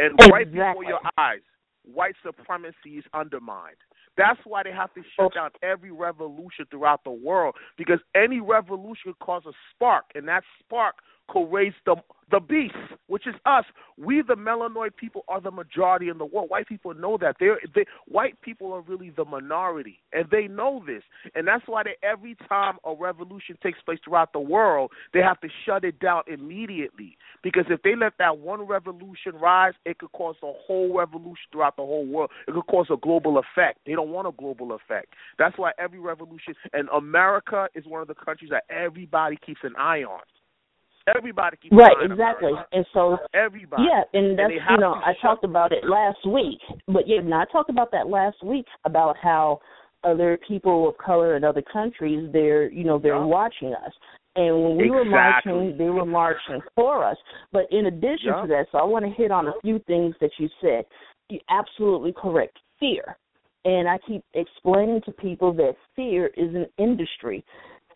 And 0.00 0.18
right 0.32 0.50
before 0.50 0.84
your 0.84 1.00
eyes, 1.18 1.40
white 1.84 2.14
supremacy 2.24 2.98
is 2.98 3.04
undermined. 3.12 3.76
That's 4.16 4.40
why 4.44 4.62
they 4.62 4.72
have 4.72 4.92
to 4.94 5.02
shut 5.16 5.34
down 5.34 5.50
every 5.62 5.90
revolution 5.92 6.66
throughout 6.70 7.04
the 7.04 7.10
world 7.10 7.54
because 7.76 8.00
any 8.14 8.40
revolution 8.40 9.14
causes 9.22 9.48
a 9.48 9.74
spark, 9.74 10.04
and 10.14 10.26
that 10.28 10.42
spark 10.58 10.96
could 11.30 11.50
raise 11.50 11.74
the 11.86 11.96
the 12.30 12.40
beast, 12.40 12.74
which 13.08 13.26
is 13.26 13.34
us. 13.44 13.64
We, 13.98 14.22
the 14.22 14.34
melanoid 14.34 14.96
people, 14.96 15.24
are 15.28 15.40
the 15.40 15.50
majority 15.50 16.08
in 16.08 16.18
the 16.18 16.24
world. 16.24 16.48
White 16.48 16.68
people 16.68 16.94
know 16.94 17.18
that. 17.20 17.36
They're, 17.38 17.58
they 17.74 17.84
white 18.06 18.40
people 18.40 18.72
are 18.72 18.80
really 18.82 19.10
the 19.10 19.24
minority, 19.24 19.98
and 20.12 20.26
they 20.30 20.46
know 20.46 20.82
this. 20.86 21.02
And 21.34 21.46
that's 21.46 21.64
why 21.66 21.82
they, 21.82 21.96
every 22.06 22.36
time 22.48 22.78
a 22.84 22.94
revolution 22.94 23.58
takes 23.62 23.80
place 23.82 23.98
throughout 24.04 24.32
the 24.32 24.40
world, 24.40 24.92
they 25.12 25.20
have 25.20 25.40
to 25.40 25.48
shut 25.66 25.84
it 25.84 25.98
down 25.98 26.22
immediately. 26.26 27.16
Because 27.42 27.64
if 27.68 27.82
they 27.82 27.96
let 27.96 28.12
that 28.18 28.38
one 28.38 28.62
revolution 28.62 29.34
rise, 29.40 29.74
it 29.84 29.98
could 29.98 30.12
cause 30.12 30.36
a 30.42 30.52
whole 30.66 30.96
revolution 30.96 31.46
throughout 31.52 31.76
the 31.76 31.82
whole 31.82 32.06
world. 32.06 32.30
It 32.46 32.52
could 32.52 32.66
cause 32.66 32.86
a 32.90 32.96
global 32.96 33.38
effect. 33.38 33.80
They 33.86 33.92
don't 33.92 34.10
want 34.10 34.28
a 34.28 34.32
global 34.32 34.72
effect. 34.72 35.14
That's 35.38 35.56
why 35.58 35.72
every 35.78 35.98
revolution, 35.98 36.54
and 36.72 36.88
America 36.94 37.68
is 37.74 37.84
one 37.86 38.02
of 38.02 38.08
the 38.08 38.14
countries 38.14 38.50
that 38.50 38.64
everybody 38.70 39.36
keeps 39.44 39.60
an 39.64 39.74
eye 39.76 40.04
on. 40.04 40.20
Everybody 41.16 41.56
keeps 41.56 41.74
Right, 41.76 41.96
exactly. 42.02 42.52
And 42.72 42.84
so 42.92 43.18
Everybody. 43.34 43.84
Yeah, 43.88 44.02
and 44.18 44.38
that's 44.38 44.50
they 44.50 44.58
you 44.72 44.78
know 44.78 44.94
I 44.94 45.12
talked 45.20 45.44
about 45.44 45.72
it 45.72 45.84
last 45.84 46.24
week, 46.26 46.60
but 46.86 47.06
yeah, 47.06 47.18
and 47.18 47.34
I 47.34 47.44
talked 47.46 47.70
about 47.70 47.90
that 47.92 48.08
last 48.08 48.42
week 48.44 48.66
about 48.84 49.16
how 49.20 49.60
other 50.04 50.38
people 50.48 50.88
of 50.88 50.96
color 50.98 51.36
in 51.36 51.44
other 51.44 51.62
countries 51.72 52.28
they're 52.32 52.70
you 52.70 52.84
know 52.84 52.98
they're 52.98 53.16
Yeah. 53.16 53.24
watching 53.24 53.74
us, 53.74 53.92
and 54.36 54.64
when 54.64 54.76
we 54.76 54.90
were 54.90 55.04
marching, 55.04 55.76
they 55.76 55.90
were 55.90 56.06
marching 56.06 56.60
for 56.74 57.04
us. 57.04 57.16
But 57.52 57.66
in 57.70 57.86
addition 57.86 58.28
Yeah. 58.28 58.42
to 58.42 58.46
that, 58.48 58.66
so 58.72 58.78
I 58.78 58.84
want 58.84 59.04
to 59.04 59.10
hit 59.10 59.30
on 59.30 59.48
a 59.48 59.52
few 59.62 59.78
things 59.80 60.14
that 60.20 60.30
you 60.38 60.48
said. 60.60 60.84
You're 61.28 61.40
absolutely 61.48 62.12
correct. 62.12 62.58
Fear, 62.80 63.16
and 63.64 63.88
I 63.88 63.98
keep 63.98 64.24
explaining 64.34 65.02
to 65.02 65.12
people 65.12 65.52
that 65.52 65.76
fear 65.94 66.28
is 66.36 66.54
an 66.54 66.66
industry. 66.78 67.44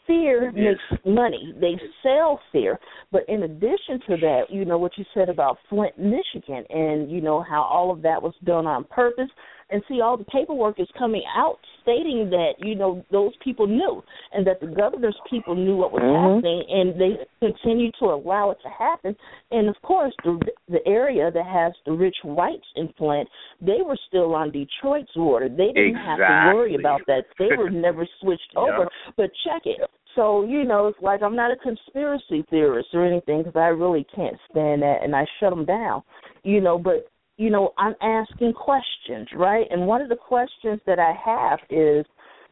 Fear 0.07 0.53
Yes. 0.55 0.79
makes 0.91 1.05
money. 1.05 1.55
They 1.61 1.81
sell 2.03 2.41
fear. 2.53 2.79
But 3.11 3.29
in 3.29 3.45
addition 3.45 4.01
to 4.09 4.17
that, 4.19 4.51
you 4.51 4.65
know 4.65 4.79
what 4.79 4.97
you 4.99 5.05
said 5.15 5.29
about 5.29 5.59
Flint, 5.69 5.99
Michigan, 5.99 6.65
and 6.71 7.11
you 7.11 7.21
know 7.21 7.41
how 7.43 7.63
all 7.63 7.91
of 7.91 8.03
that 8.03 8.23
was 8.23 8.35
done 8.45 8.67
on 8.67 8.85
purpose. 8.85 9.31
And 9.71 9.83
see, 9.89 10.01
all 10.01 10.17
the 10.17 10.25
paperwork 10.25 10.79
is 10.79 10.89
coming 10.99 11.23
out 11.35 11.61
stating 11.85 12.31
that 12.31 12.55
you 12.59 12.75
know 12.75 13.05
those 13.13 13.33
people 13.45 13.67
knew, 13.67 14.03
and 14.33 14.45
that 14.47 14.59
the 14.61 14.67
governor's 14.67 15.19
people 15.31 15.55
knew 15.55 15.77
what 15.77 15.93
was 15.93 16.03
Mhm. 16.03 16.35
happening, 16.35 16.65
and 16.69 17.01
they 17.01 17.27
continued 17.41 17.95
to 18.01 18.07
allow 18.07 18.51
it 18.51 18.61
to 18.63 18.69
happen. 18.69 19.17
And 19.53 19.69
of 19.69 19.81
course, 19.83 20.15
the 20.25 20.41
the 20.69 20.87
area 20.89 21.31
that 21.31 21.47
has 21.47 21.73
the 21.85 21.93
rich 21.93 22.17
whites 22.25 22.67
in 22.75 22.89
Flint, 22.99 23.29
they 23.61 23.83
were 23.83 23.97
still 24.09 24.35
on 24.35 24.51
Detroit's 24.51 25.15
water. 25.15 25.49
They 25.49 25.73
didn't 25.73 25.95
have 25.97 26.19
to 26.19 26.55
worry 26.55 26.75
about 26.75 27.03
that. 27.07 27.27
They 27.39 27.55
were 27.57 27.71
never 27.87 28.07
switched 28.21 28.53
Yeah. 28.55 28.61
over. 28.63 28.91
But 29.17 29.31
check 29.45 29.67
it. 29.67 29.89
So 30.15 30.43
you 30.45 30.65
know, 30.65 30.87
it's 30.87 31.01
like 31.03 31.23
I'm 31.23 31.37
not 31.37 31.51
a 31.51 31.57
conspiracy 31.57 32.43
theorist 32.51 32.95
or 32.95 33.05
anything 33.05 33.43
because 33.43 33.57
I 33.57 33.69
really 33.69 34.05
can't 34.05 34.39
stand 34.51 34.83
that, 34.83 35.03
and 35.03 35.15
I 35.15 35.27
shut 35.39 35.51
them 35.51 35.65
down. 35.65 36.03
You 36.43 36.61
know, 36.61 36.79
but 36.79 37.09
you 37.37 37.51
know, 37.51 37.73
I'm 37.79 37.95
asking 38.01 38.53
questions, 38.53 39.29
right? 39.35 39.67
And 39.71 39.87
one 39.87 40.01
of 40.01 40.09
the 40.09 40.17
questions 40.17 40.81
that 40.87 40.99
I 40.99 41.13
have 41.25 41.59
is, 41.71 42.07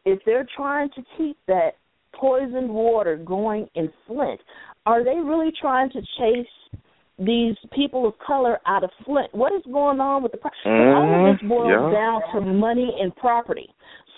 if 0.05 0.19
they're 0.25 0.47
trying 0.55 0.89
to 0.95 1.01
keep 1.17 1.37
that 1.47 1.71
poisoned 2.13 2.69
water 2.69 3.17
going 3.17 3.67
in 3.75 3.89
Flint, 4.05 4.39
are 4.85 5.03
they 5.03 5.15
really 5.15 5.51
trying 5.59 5.89
to 5.91 6.01
chase 6.19 6.81
these 7.19 7.55
people 7.73 8.07
of 8.07 8.13
color 8.25 8.59
out 8.65 8.83
of 8.83 8.89
Flint? 9.05 9.33
What 9.33 9.53
is 9.53 9.61
going 9.71 9.99
on 9.99 10.23
with 10.23 10.31
the? 10.33 10.37
Pro- 10.39 10.51
All 10.65 11.29
of 11.29 11.33
this 11.39 11.41
Mhm. 11.43 11.49
boils 11.49 11.69
Yeah. 11.69 11.91
down 11.91 12.21
to 12.31 12.41
money 12.41 12.99
and 12.99 13.15
property. 13.15 13.69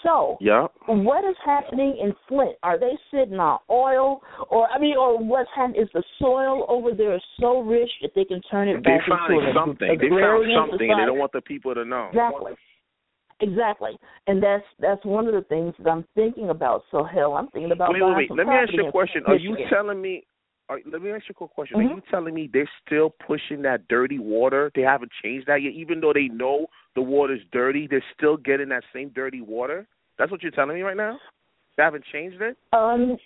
So, 0.05 0.37
Yep. 0.39 0.71
what 0.85 1.25
is 1.25 1.35
happening 1.43 1.97
in 1.97 2.13
Flint? 2.27 2.55
Are 2.61 2.77
they 2.77 2.95
sitting 3.09 3.39
on 3.39 3.59
oil, 3.71 4.21
or 4.49 4.69
I 4.69 4.77
mean, 4.77 4.95
or 4.95 5.17
what's 5.17 5.49
happening? 5.55 5.81
Is 5.81 5.89
the 5.93 6.03
soil 6.19 6.65
over 6.69 6.93
there 6.93 7.19
so 7.39 7.61
rich 7.61 7.89
that 8.03 8.11
they 8.13 8.23
can 8.23 8.39
turn 8.51 8.67
it 8.67 8.75
They 8.75 8.81
back 8.81 9.01
into 9.07 9.17
found 9.17 9.33
an 9.33 9.53
something. 9.55 9.97
They 9.97 10.09
found 10.09 10.45
something, 10.53 10.91
and 10.91 10.99
they 10.99 11.05
don't 11.05 11.17
want 11.17 11.31
the 11.31 11.41
people 11.41 11.73
to 11.73 11.83
know. 11.83 12.09
Exactly. 12.09 12.53
Exactly, 13.41 13.97
and 14.27 14.41
that's 14.41 14.63
that's 14.79 15.03
one 15.03 15.27
of 15.27 15.33
the 15.33 15.41
things 15.41 15.73
that 15.79 15.89
I'm 15.89 16.05
thinking 16.15 16.51
about. 16.51 16.83
So 16.89 17.03
hell, 17.03 17.33
I'm 17.33 17.49
thinking 17.49 17.73
about 17.73 17.91
Wait, 17.91 18.01
wait, 18.01 18.15
wait. 18.15 18.31
Let 18.31 18.47
me 18.47 18.53
ask 18.55 18.71
you 18.71 18.87
a 18.87 18.91
question. 18.91 19.25
Are 19.25 19.35
you 19.35 19.57
telling 19.69 20.01
me? 20.01 20.25
Are, 20.69 20.79
let 20.89 21.01
me 21.01 21.11
ask 21.11 21.23
you 21.27 21.33
a 21.33 21.35
quick 21.35 21.51
question. 21.51 21.77
Are 21.77 21.83
Mhm. 21.83 21.95
you 21.95 22.01
telling 22.09 22.33
me 22.33 22.47
they're 22.51 22.69
still 22.85 23.09
pushing 23.09 23.61
that 23.63 23.87
dirty 23.89 24.19
water? 24.19 24.71
They 24.73 24.81
haven't 24.83 25.11
changed 25.21 25.47
that 25.47 25.61
yet, 25.61 25.73
even 25.73 25.99
though 25.99 26.13
they 26.13 26.29
know 26.29 26.67
the 26.95 27.01
water's 27.01 27.43
dirty. 27.51 27.87
They're 27.87 28.03
still 28.13 28.37
getting 28.37 28.69
that 28.69 28.83
same 28.93 29.09
dirty 29.09 29.41
water. 29.41 29.85
That's 30.17 30.31
what 30.31 30.41
you're 30.41 30.51
telling 30.51 30.75
me 30.75 30.81
right 30.81 30.97
now. 30.97 31.19
They 31.77 31.83
haven't 31.83 32.05
changed 32.11 32.41
it. 32.41 32.57
Um, 32.73 33.17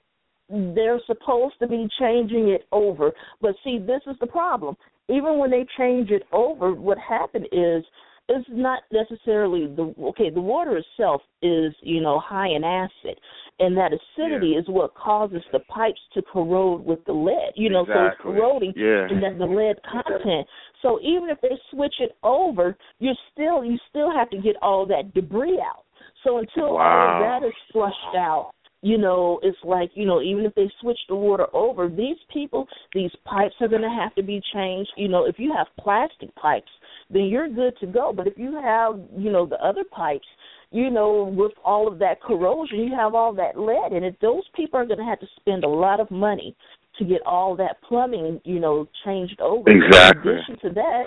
they're 0.50 1.00
supposed 1.06 1.56
to 1.60 1.68
be 1.68 1.88
changing 2.00 2.50
it 2.50 2.66
over, 2.72 3.12
but 3.42 3.56
see, 3.64 3.78
this 3.78 4.02
is 4.08 4.16
the 4.20 4.28
problem. 4.28 4.76
Even 5.08 5.38
when 5.38 5.52
they 5.52 5.66
change 5.78 6.10
it 6.10 6.24
over, 6.32 6.74
what 6.74 6.98
happened 6.98 7.46
is 7.52 7.84
it's 8.30 8.48
not 8.52 8.84
necessarily 8.92 9.66
the 9.68 9.94
okay. 10.00 10.30
The 10.30 10.42
water 10.42 10.78
itself 10.78 11.22
is 11.42 11.74
you 11.82 12.00
know 12.00 12.20
high 12.20 12.50
in 12.50 12.64
acid, 12.64 13.20
and 13.60 13.76
that 13.76 13.92
acidity 13.92 14.52
is 14.52 14.66
what 14.68 14.94
causes 14.94 15.42
the 15.52 15.60
pipes 15.60 16.00
to 16.14 16.22
corrode 16.22 16.86
with 16.86 17.04
the 17.06 17.12
lead. 17.12 17.54
You 17.56 17.72
know, 17.72 17.86
so 17.86 18.06
it's 18.06 18.22
corroding 18.22 18.74
Yeah. 18.76 19.08
and 19.10 19.22
then 19.22 19.40
the 19.40 19.48
lead 19.48 19.78
content. 19.84 20.48
So 20.82 21.00
even 21.02 21.30
if 21.30 21.42
they 21.42 21.60
switch 21.72 21.96
it 22.00 22.16
over, 22.24 22.78
you're 23.00 23.18
still 23.34 23.66
you 23.66 23.78
still 23.90 24.12
have 24.12 24.30
to 24.30 24.38
get 24.38 24.56
all 24.62 24.86
that 24.86 25.14
debris 25.14 25.60
out. 25.60 25.86
So 26.24 26.38
until 26.38 26.66
all 26.66 26.76
Wow. 26.78 27.14
of 27.14 27.42
that 27.42 27.48
is 27.48 27.54
flushed 27.72 28.16
out, 28.16 28.52
you 28.82 28.98
know, 28.98 29.40
it's 29.44 29.58
like, 29.64 29.92
you 29.94 30.06
know, 30.06 30.22
even 30.22 30.46
if 30.46 30.56
they 30.56 30.70
switch 30.80 31.00
the 31.10 31.16
water 31.16 31.48
over, 31.54 31.90
these 31.90 32.18
people, 32.32 32.68
these 32.94 33.12
pipes 33.26 33.56
are 33.60 33.68
going 33.68 33.82
to 33.82 33.90
have 33.90 34.16
to 34.16 34.24
be 34.24 34.42
changed. 34.54 34.92
You 34.96 35.10
know, 35.10 35.26
if 35.26 35.38
you 35.38 35.54
have 35.54 35.68
plastic 35.78 36.34
pipes, 36.36 36.72
then 37.10 37.24
you're 37.26 37.50
good 37.50 37.78
to 37.80 37.88
go. 37.88 38.14
But 38.14 38.28
if 38.28 38.38
you 38.38 38.56
have, 38.56 39.00
you 39.18 39.32
know, 39.32 39.46
the 39.46 39.62
other 39.64 39.84
pipes, 39.84 40.28
you 40.72 40.90
know, 40.90 41.24
with 41.24 41.52
all 41.66 41.88
of 41.92 42.00
that 42.00 42.22
corrosion, 42.22 42.80
you 42.80 42.96
have 42.96 43.16
all 43.16 43.34
that 43.34 43.60
lead 43.60 43.92
in 43.92 44.04
it. 44.04 44.16
Those 44.22 44.44
people 44.56 44.80
are 44.80 44.86
going 44.86 45.00
to 45.00 45.06
have 45.06 45.20
to 45.20 45.28
spend 45.40 45.64
a 45.64 45.70
lot 45.70 46.00
of 46.00 46.10
money 46.10 46.56
to 47.00 47.06
get 47.06 47.22
all 47.26 47.56
that 47.58 47.82
plumbing, 47.88 48.40
you 48.46 48.60
know, 48.60 48.88
changed 49.04 49.42
over. 49.42 49.70
Exactly. 49.70 50.34
In 50.34 50.38
addition 50.38 50.60
to 50.70 50.74
that, 50.76 51.04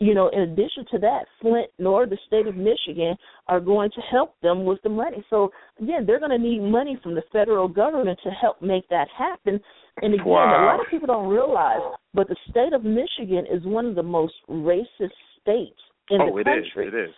you 0.00 0.14
know, 0.14 0.28
in 0.28 0.40
addition 0.40 0.86
to 0.92 0.98
that, 0.98 1.26
Flint 1.40 1.68
nor 1.78 2.06
the 2.06 2.16
state 2.26 2.46
of 2.46 2.56
Michigan 2.56 3.14
are 3.48 3.60
going 3.60 3.90
to 3.90 4.00
help 4.10 4.34
them 4.42 4.64
with 4.64 4.80
the 4.82 4.88
money. 4.88 5.22
So 5.28 5.50
again, 5.80 6.06
they're 6.06 6.18
going 6.18 6.30
to 6.30 6.38
need 6.38 6.60
money 6.60 6.98
from 7.02 7.14
the 7.14 7.22
federal 7.30 7.68
government 7.68 8.18
to 8.24 8.30
help 8.30 8.62
make 8.62 8.88
that 8.88 9.08
happen. 9.16 9.60
And 10.02 10.14
again, 10.14 10.26
a 10.26 10.64
lot 10.64 10.80
of 10.80 10.86
people 10.90 11.06
don't 11.06 11.28
realize, 11.28 11.80
but 12.14 12.28
the 12.28 12.36
state 12.48 12.72
of 12.72 12.82
Michigan 12.82 13.44
is 13.52 13.62
one 13.64 13.84
of 13.84 13.94
the 13.94 14.02
most 14.02 14.34
racist 14.48 15.10
states 15.42 15.78
in 16.08 16.22
oh, 16.22 16.36
the 16.36 16.44
country. 16.44 16.64
Oh, 16.76 16.80
it 16.80 16.94
is. 16.94 17.10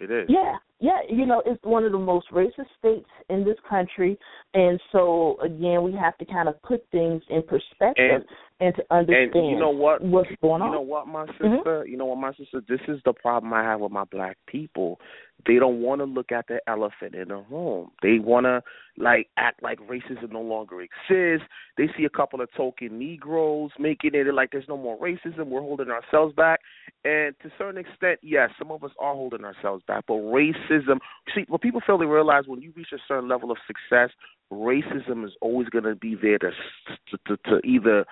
It 0.00 0.10
is. 0.10 0.10
It 0.10 0.10
is. 0.10 0.28
Yeah, 0.30 0.56
yeah, 0.82 0.98
you 1.08 1.26
know, 1.26 1.40
it's 1.46 1.62
one 1.62 1.84
of 1.84 1.92
the 1.92 1.98
most 1.98 2.26
racist 2.32 2.66
states 2.80 3.08
in 3.30 3.44
this 3.44 3.56
country, 3.70 4.18
and 4.52 4.80
so 4.90 5.38
again, 5.40 5.84
we 5.84 5.92
have 5.92 6.18
to 6.18 6.24
kind 6.24 6.48
of 6.48 6.60
put 6.62 6.84
things 6.90 7.22
in 7.30 7.42
perspective 7.42 8.22
and, 8.58 8.74
to 8.74 8.82
understand 8.90 9.34
And 9.34 9.50
you 9.50 9.58
know 9.58 9.70
what? 9.70 10.02
what's 10.02 10.28
going 10.40 10.60
on. 10.60 10.68
You 10.68 10.74
know 10.74 10.80
what, 10.80 11.06
my 11.06 11.26
Mm-hmm. 11.26 11.56
sister? 11.58 11.86
You 11.86 11.96
know 11.96 12.06
what, 12.06 12.18
my 12.18 12.32
sister? 12.34 12.60
This 12.68 12.80
is 12.88 13.00
the 13.04 13.12
problem 13.12 13.52
I 13.52 13.62
have 13.62 13.80
with 13.80 13.92
my 13.92 14.04
black 14.04 14.38
people. 14.46 14.98
They 15.46 15.54
don't 15.54 15.80
want 15.80 16.00
to 16.00 16.04
look 16.04 16.30
at 16.30 16.46
the 16.46 16.60
elephant 16.68 17.14
in 17.14 17.28
the 17.28 17.44
room. 17.50 17.90
They 18.02 18.18
want 18.18 18.46
to 18.46 18.62
like 18.96 19.28
act 19.36 19.62
like 19.62 19.80
racism 19.80 20.30
no 20.32 20.40
longer 20.40 20.80
exists. 20.80 21.48
They 21.76 21.88
see 21.96 22.04
a 22.04 22.10
couple 22.10 22.40
of 22.40 22.48
token 22.56 22.98
Negroes 22.98 23.70
making 23.78 24.14
it 24.14 24.32
like 24.32 24.50
there's 24.52 24.68
no 24.68 24.76
more 24.76 24.98
racism. 24.98 25.46
We're 25.46 25.60
holding 25.60 25.90
ourselves 25.90 26.34
back, 26.34 26.60
and 27.04 27.34
to 27.42 27.48
a 27.48 27.52
certain 27.58 27.78
extent, 27.78 28.20
yes, 28.22 28.50
some 28.58 28.70
of 28.70 28.84
us 28.84 28.92
are 29.00 29.14
holding 29.14 29.44
ourselves 29.44 29.82
back. 29.88 30.04
But 30.06 30.14
racism, 30.14 30.71
see, 31.34 31.44
what 31.48 31.60
people 31.60 31.80
fail 31.86 31.98
to 31.98 32.06
realize 32.06 32.44
when 32.46 32.62
you 32.62 32.72
reach 32.76 32.92
a 32.92 32.98
certain 33.06 33.28
level 33.28 33.50
of 33.50 33.58
success, 33.66 34.10
racism 34.52 35.24
is 35.24 35.32
always 35.40 35.68
going 35.68 35.84
to 35.84 35.94
be 35.94 36.14
there 36.14 36.38
to 36.38 36.50
to, 37.10 37.18
to, 37.26 37.36
to 37.50 37.66
either 37.66 38.04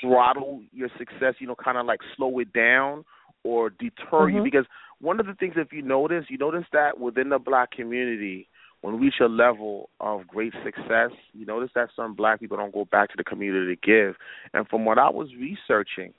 throttle 0.00 0.62
your 0.72 0.88
success, 0.98 1.34
you 1.38 1.46
know, 1.46 1.54
kind 1.54 1.78
of 1.78 1.86
like 1.86 2.00
slow 2.16 2.38
it 2.38 2.52
down 2.52 3.04
or 3.44 3.70
deter 3.70 4.28
you. 4.28 4.40
Mhm. 4.40 4.44
Because 4.44 4.66
one 5.00 5.20
of 5.20 5.26
the 5.26 5.34
things, 5.34 5.54
if 5.56 5.72
you 5.72 5.82
notice, 5.82 6.24
you 6.28 6.38
notice 6.38 6.64
that 6.72 6.98
within 6.98 7.28
the 7.28 7.38
black 7.38 7.70
community, 7.70 8.48
when 8.82 8.94
we 8.94 9.06
reach 9.06 9.20
a 9.20 9.26
level 9.26 9.90
of 10.00 10.26
great 10.26 10.52
success, 10.64 11.10
you 11.32 11.46
notice 11.46 11.70
that 11.74 11.90
some 11.94 12.14
black 12.14 12.40
people 12.40 12.56
don't 12.56 12.74
go 12.74 12.84
back 12.84 13.10
to 13.10 13.16
the 13.16 13.24
community 13.24 13.76
to 13.76 13.80
give. 13.80 14.16
And 14.52 14.68
from 14.68 14.84
what 14.84 14.98
I 14.98 15.08
was 15.08 15.28
researching, 15.38 16.12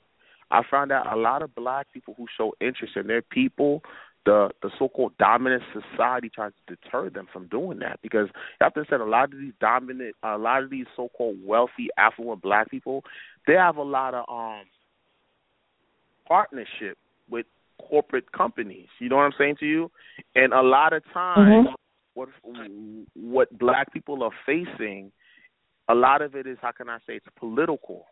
I 0.50 0.62
found 0.70 0.92
out 0.92 1.12
a 1.12 1.16
lot 1.16 1.42
of 1.42 1.54
black 1.54 1.92
people 1.92 2.14
who 2.16 2.26
show 2.36 2.54
interest 2.60 2.96
in 2.96 3.06
their 3.06 3.22
people, 3.22 3.82
the 4.24 4.50
the 4.62 4.70
so-called 4.78 5.16
dominant 5.18 5.62
society 5.72 6.28
tries 6.28 6.52
to 6.66 6.76
deter 6.76 7.10
them 7.10 7.26
from 7.32 7.46
doing 7.48 7.78
that 7.80 8.00
because 8.02 8.28
have 8.60 8.72
to 8.74 8.80
understand 8.80 9.02
a 9.02 9.06
lot 9.06 9.32
of 9.32 9.38
these 9.38 9.52
dominant, 9.60 10.14
a 10.22 10.38
lot 10.38 10.62
of 10.62 10.70
these 10.70 10.86
so-called 10.96 11.36
wealthy, 11.44 11.88
affluent 11.98 12.42
black 12.42 12.70
people, 12.70 13.04
they 13.46 13.54
have 13.54 13.76
a 13.76 13.82
lot 13.82 14.14
of 14.14 14.24
um 14.28 14.64
partnership 16.26 16.96
with 17.28 17.46
corporate 17.78 18.30
companies. 18.32 18.88
You 18.98 19.08
know 19.08 19.16
what 19.16 19.22
I'm 19.24 19.32
saying 19.36 19.56
to 19.60 19.66
you? 19.66 19.90
And 20.34 20.52
a 20.52 20.62
lot 20.62 20.92
of 20.92 21.02
times, 21.12 21.66
Mhm. 21.66 21.74
what 22.14 22.28
what 23.14 23.58
black 23.58 23.92
people 23.92 24.22
are 24.22 24.34
facing, 24.46 25.12
a 25.88 25.94
lot 25.94 26.22
of 26.22 26.34
it 26.34 26.46
is 26.46 26.58
how 26.60 26.72
can 26.72 26.88
I 26.88 26.98
say 27.00 27.16
it's 27.16 27.28
political, 27.36 28.06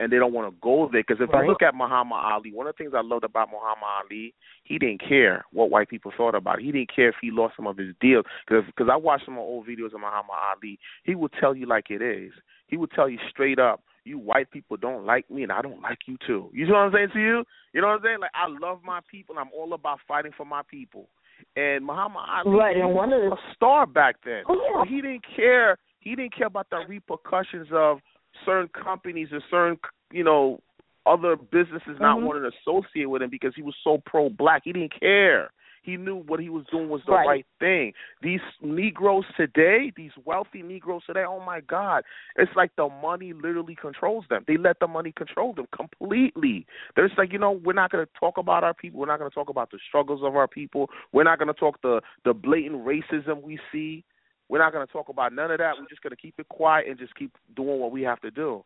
and 0.00 0.12
they 0.12 0.16
don't 0.18 0.32
want 0.32 0.48
to 0.52 0.56
go 0.60 0.88
there 0.92 1.02
because 1.02 1.20
if 1.20 1.30
Right. 1.32 1.42
you 1.44 1.50
look 1.50 1.62
at 1.62 1.74
Muhammad 1.74 2.18
Ali, 2.22 2.52
one 2.52 2.66
of 2.66 2.76
the 2.76 2.82
things 2.82 2.94
I 2.94 3.00
loved 3.02 3.24
about 3.24 3.50
Muhammad 3.50 3.84
Ali, 4.04 4.32
he 4.64 4.78
didn't 4.78 5.00
care 5.00 5.44
what 5.52 5.70
white 5.70 5.88
people 5.88 6.12
thought 6.16 6.34
about 6.34 6.58
it. 6.60 6.64
He 6.64 6.72
didn't 6.72 6.94
care 6.94 7.08
if 7.08 7.16
he 7.20 7.30
lost 7.30 7.56
some 7.56 7.66
of 7.66 7.76
his 7.76 7.94
deals 8.00 8.24
because 8.46 8.88
I 8.90 8.96
watched 8.96 9.24
some 9.24 9.38
old 9.38 9.66
videos 9.66 9.94
of 9.94 10.00
Muhammad 10.00 10.30
Ali. 10.54 10.78
He 11.04 11.14
would 11.14 11.32
tell 11.40 11.54
you 11.54 11.66
like 11.66 11.90
it 11.90 12.02
is. 12.02 12.32
He 12.68 12.76
would 12.76 12.90
tell 12.92 13.08
you 13.08 13.18
straight 13.30 13.58
up, 13.58 13.82
you 14.04 14.18
white 14.18 14.50
people 14.50 14.76
don't 14.76 15.04
like 15.04 15.28
me 15.30 15.42
and 15.42 15.52
I 15.52 15.62
don't 15.62 15.82
like 15.82 15.98
you 16.06 16.16
too. 16.26 16.48
You 16.52 16.66
know 16.66 16.74
what 16.74 16.80
I'm 16.80 16.92
saying 16.92 17.10
to 17.14 17.20
you? 17.20 17.44
You 17.72 17.80
know 17.80 17.88
what 17.88 17.94
I'm 17.96 18.02
saying? 18.02 18.18
Like 18.20 18.30
I 18.34 18.46
love 18.46 18.80
my 18.84 19.00
people 19.10 19.36
and 19.36 19.40
I'm 19.40 19.52
all 19.56 19.72
about 19.72 20.00
fighting 20.06 20.32
for 20.36 20.44
my 20.46 20.62
people. 20.70 21.08
And 21.56 21.84
Muhammad 21.84 22.22
Ali 22.46 22.56
Right, 22.56 22.76
and 22.76 22.94
one 22.94 23.10
was 23.10 23.32
of 23.32 23.38
the- 23.38 23.50
a 23.50 23.54
star 23.54 23.86
back 23.86 24.16
then. 24.24 24.44
Oh, 24.48 24.82
yeah. 24.84 24.84
He 24.88 25.00
didn't 25.00 25.24
care. 25.36 25.76
He 26.00 26.14
didn't 26.14 26.32
care 26.34 26.46
about 26.46 26.68
the 26.70 26.84
repercussions 26.88 27.68
of 27.72 28.00
certain 28.44 28.68
companies 28.68 29.28
or 29.32 29.40
certain, 29.50 29.78
you 30.12 30.24
know, 30.24 30.60
other 31.06 31.36
businesses 31.36 31.98
not 31.98 32.18
Mhm. 32.18 32.22
wanting 32.22 32.42
to 32.42 32.56
associate 32.58 33.06
with 33.06 33.22
him 33.22 33.30
because 33.30 33.54
he 33.54 33.62
was 33.62 33.76
so 33.82 33.98
pro 33.98 34.28
black. 34.28 34.62
He 34.64 34.72
didn't 34.72 34.92
care. 34.92 35.50
He 35.82 35.96
knew 35.96 36.16
what 36.16 36.38
he 36.38 36.50
was 36.50 36.66
doing 36.66 36.90
was 36.90 37.02
the 37.06 37.12
Right. 37.12 37.26
right 37.26 37.46
thing. 37.60 37.94
These 38.20 38.42
Negroes 38.60 39.24
today, 39.36 39.90
these 39.96 40.14
wealthy 40.18 40.62
Negroes 40.62 41.02
today, 41.06 41.24
oh 41.24 41.40
my 41.40 41.60
God, 41.62 42.04
it's 42.36 42.54
like 42.54 42.74
the 42.76 42.90
money 42.90 43.32
literally 43.32 43.74
controls 43.74 44.26
them. 44.28 44.44
They 44.46 44.58
let 44.58 44.80
the 44.80 44.86
money 44.86 45.12
control 45.12 45.54
them 45.54 45.66
completely. 45.72 46.66
They're 46.94 47.08
just 47.08 47.16
like, 47.16 47.32
you 47.32 47.38
know, 47.38 47.52
we're 47.52 47.72
not 47.72 47.90
going 47.90 48.04
to 48.04 48.12
talk 48.20 48.36
about 48.36 48.64
our 48.64 48.74
people. 48.74 49.00
We're 49.00 49.06
not 49.06 49.18
going 49.18 49.30
to 49.30 49.34
talk 49.34 49.48
about 49.48 49.70
the 49.70 49.78
struggles 49.78 50.22
of 50.22 50.36
our 50.36 50.48
people. 50.48 50.90
We're 51.12 51.24
not 51.24 51.38
going 51.38 51.48
to 51.48 51.54
talk 51.54 51.80
the 51.80 52.02
the 52.24 52.34
blatant 52.34 52.84
racism 52.84 53.40
we 53.40 53.58
see. 53.72 54.04
We're 54.48 54.58
not 54.58 54.72
going 54.72 54.86
to 54.86 54.92
talk 54.92 55.08
about 55.08 55.32
none 55.32 55.50
of 55.50 55.58
that. 55.58 55.74
We're 55.78 55.88
just 55.88 56.02
going 56.02 56.10
to 56.10 56.16
keep 56.16 56.34
it 56.38 56.48
quiet 56.48 56.86
and 56.88 56.98
just 56.98 57.14
keep 57.14 57.32
doing 57.54 57.80
what 57.80 57.92
we 57.92 58.02
have 58.02 58.20
to 58.20 58.30
do. 58.30 58.62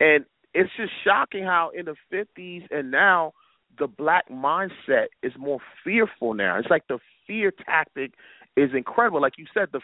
And 0.00 0.24
it's 0.54 0.70
just 0.76 0.92
shocking 1.04 1.44
how 1.44 1.70
in 1.76 1.86
the 1.86 1.96
50s 2.12 2.64
and 2.70 2.90
now 2.90 3.32
the 3.78 3.86
black 3.86 4.30
mindset 4.30 5.06
is 5.22 5.32
more 5.38 5.58
fearful 5.84 6.34
now. 6.34 6.58
It's 6.58 6.70
like 6.70 6.86
the 6.88 6.98
fear 7.26 7.50
tactic 7.50 8.12
is 8.56 8.70
incredible. 8.74 9.20
Like 9.20 9.34
you 9.36 9.46
said, 9.52 9.68
the 9.72 9.80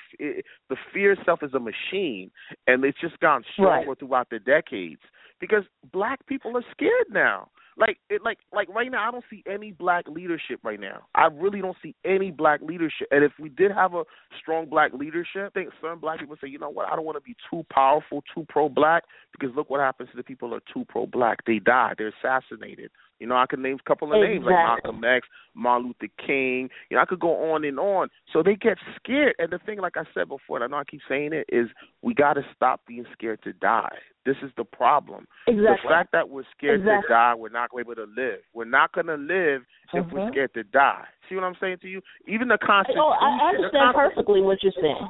the 0.70 0.76
fear 0.92 1.12
itself 1.12 1.40
is 1.42 1.52
a 1.52 1.60
machine, 1.60 2.30
and 2.66 2.84
it's 2.84 3.00
just 3.00 3.20
gone 3.20 3.44
stronger 3.52 3.90
right. 3.90 3.98
throughout 3.98 4.30
the 4.30 4.38
decades 4.38 5.02
because 5.40 5.64
black 5.92 6.26
people 6.26 6.56
are 6.56 6.64
scared 6.70 7.06
now. 7.10 7.48
Like 7.76 7.98
it, 8.10 8.22
like 8.22 8.38
like 8.52 8.68
right 8.68 8.90
now, 8.90 9.08
I 9.08 9.10
don't 9.10 9.24
see 9.30 9.42
any 9.46 9.72
black 9.72 10.06
leadership 10.06 10.60
right 10.62 10.78
now. 10.78 11.04
I 11.14 11.26
really 11.26 11.60
don't 11.60 11.76
see 11.82 11.94
any 12.04 12.30
black 12.30 12.60
leadership. 12.60 13.08
And 13.10 13.24
if 13.24 13.32
we 13.40 13.48
did 13.48 13.72
have 13.72 13.94
a 13.94 14.04
strong 14.40 14.68
black 14.68 14.92
leadership, 14.92 15.46
I 15.46 15.50
think 15.50 15.70
some 15.80 15.98
black 15.98 16.20
people 16.20 16.36
say, 16.40 16.48
you 16.48 16.58
know 16.58 16.68
what, 16.68 16.88
I 16.92 16.96
don't 16.96 17.06
want 17.06 17.16
to 17.16 17.22
be 17.22 17.34
too 17.50 17.64
powerful, 17.72 18.22
too 18.34 18.44
pro-black, 18.48 19.04
because 19.32 19.54
look 19.56 19.70
what 19.70 19.80
happens 19.80 20.10
to 20.10 20.16
the 20.16 20.22
people 20.22 20.50
who 20.50 20.56
are 20.56 20.62
too 20.72 20.84
pro-black. 20.86 21.38
They 21.46 21.60
die. 21.60 21.94
They're 21.96 22.12
assassinated. 22.20 22.90
You 23.20 23.26
know, 23.26 23.36
I 23.36 23.46
could 23.46 23.60
name 23.60 23.78
a 23.80 23.88
couple 23.88 24.08
of 24.08 24.16
exactly. 24.16 24.34
names 24.34 24.44
like 24.44 24.84
Malcolm 24.84 25.04
X, 25.04 25.28
Martin 25.54 25.86
Luther 25.86 26.12
King. 26.18 26.68
You 26.90 26.96
know, 26.96 27.02
I 27.02 27.06
could 27.06 27.20
go 27.20 27.52
on 27.52 27.64
and 27.64 27.78
on. 27.78 28.08
So 28.32 28.42
they 28.42 28.56
get 28.56 28.78
scared. 28.96 29.34
And 29.38 29.50
the 29.50 29.58
thing, 29.58 29.78
like 29.78 29.96
I 29.96 30.02
said 30.12 30.28
before, 30.28 30.56
and 30.56 30.64
I 30.64 30.66
know 30.66 30.76
I 30.76 30.84
keep 30.84 31.00
saying 31.08 31.32
it, 31.32 31.46
is 31.48 31.68
we 32.02 32.14
got 32.14 32.34
to 32.34 32.42
stop 32.54 32.80
being 32.86 33.06
scared 33.12 33.42
to 33.44 33.52
die. 33.52 33.96
This 34.24 34.36
is 34.42 34.50
the 34.56 34.64
problem. 34.64 35.26
Exactly. 35.48 35.66
The 35.82 35.88
fact 35.88 36.12
that 36.12 36.28
we're 36.28 36.44
scared 36.56 36.80
exactly. 36.80 37.08
to 37.08 37.12
die, 37.12 37.34
we're 37.34 37.48
not 37.48 37.70
going 37.70 37.84
to 37.84 37.88
be 37.88 37.92
able 38.00 38.06
to 38.06 38.20
live. 38.20 38.40
We're 38.54 38.64
not 38.64 38.92
going 38.92 39.08
to 39.08 39.16
live 39.16 39.62
if 39.92 40.04
mm-hmm. 40.04 40.14
we're 40.14 40.30
scared 40.30 40.54
to 40.54 40.62
die. 40.64 41.04
See 41.28 41.34
what 41.34 41.44
I'm 41.44 41.56
saying 41.60 41.78
to 41.82 41.88
you? 41.88 42.00
Even 42.28 42.48
the 42.48 42.58
Constitution. 42.58 43.02
Oh, 43.02 43.10
I 43.10 43.48
understand 43.48 43.94
perfectly 43.94 44.40
what 44.40 44.62
you're 44.62 44.72
saying. 44.80 45.08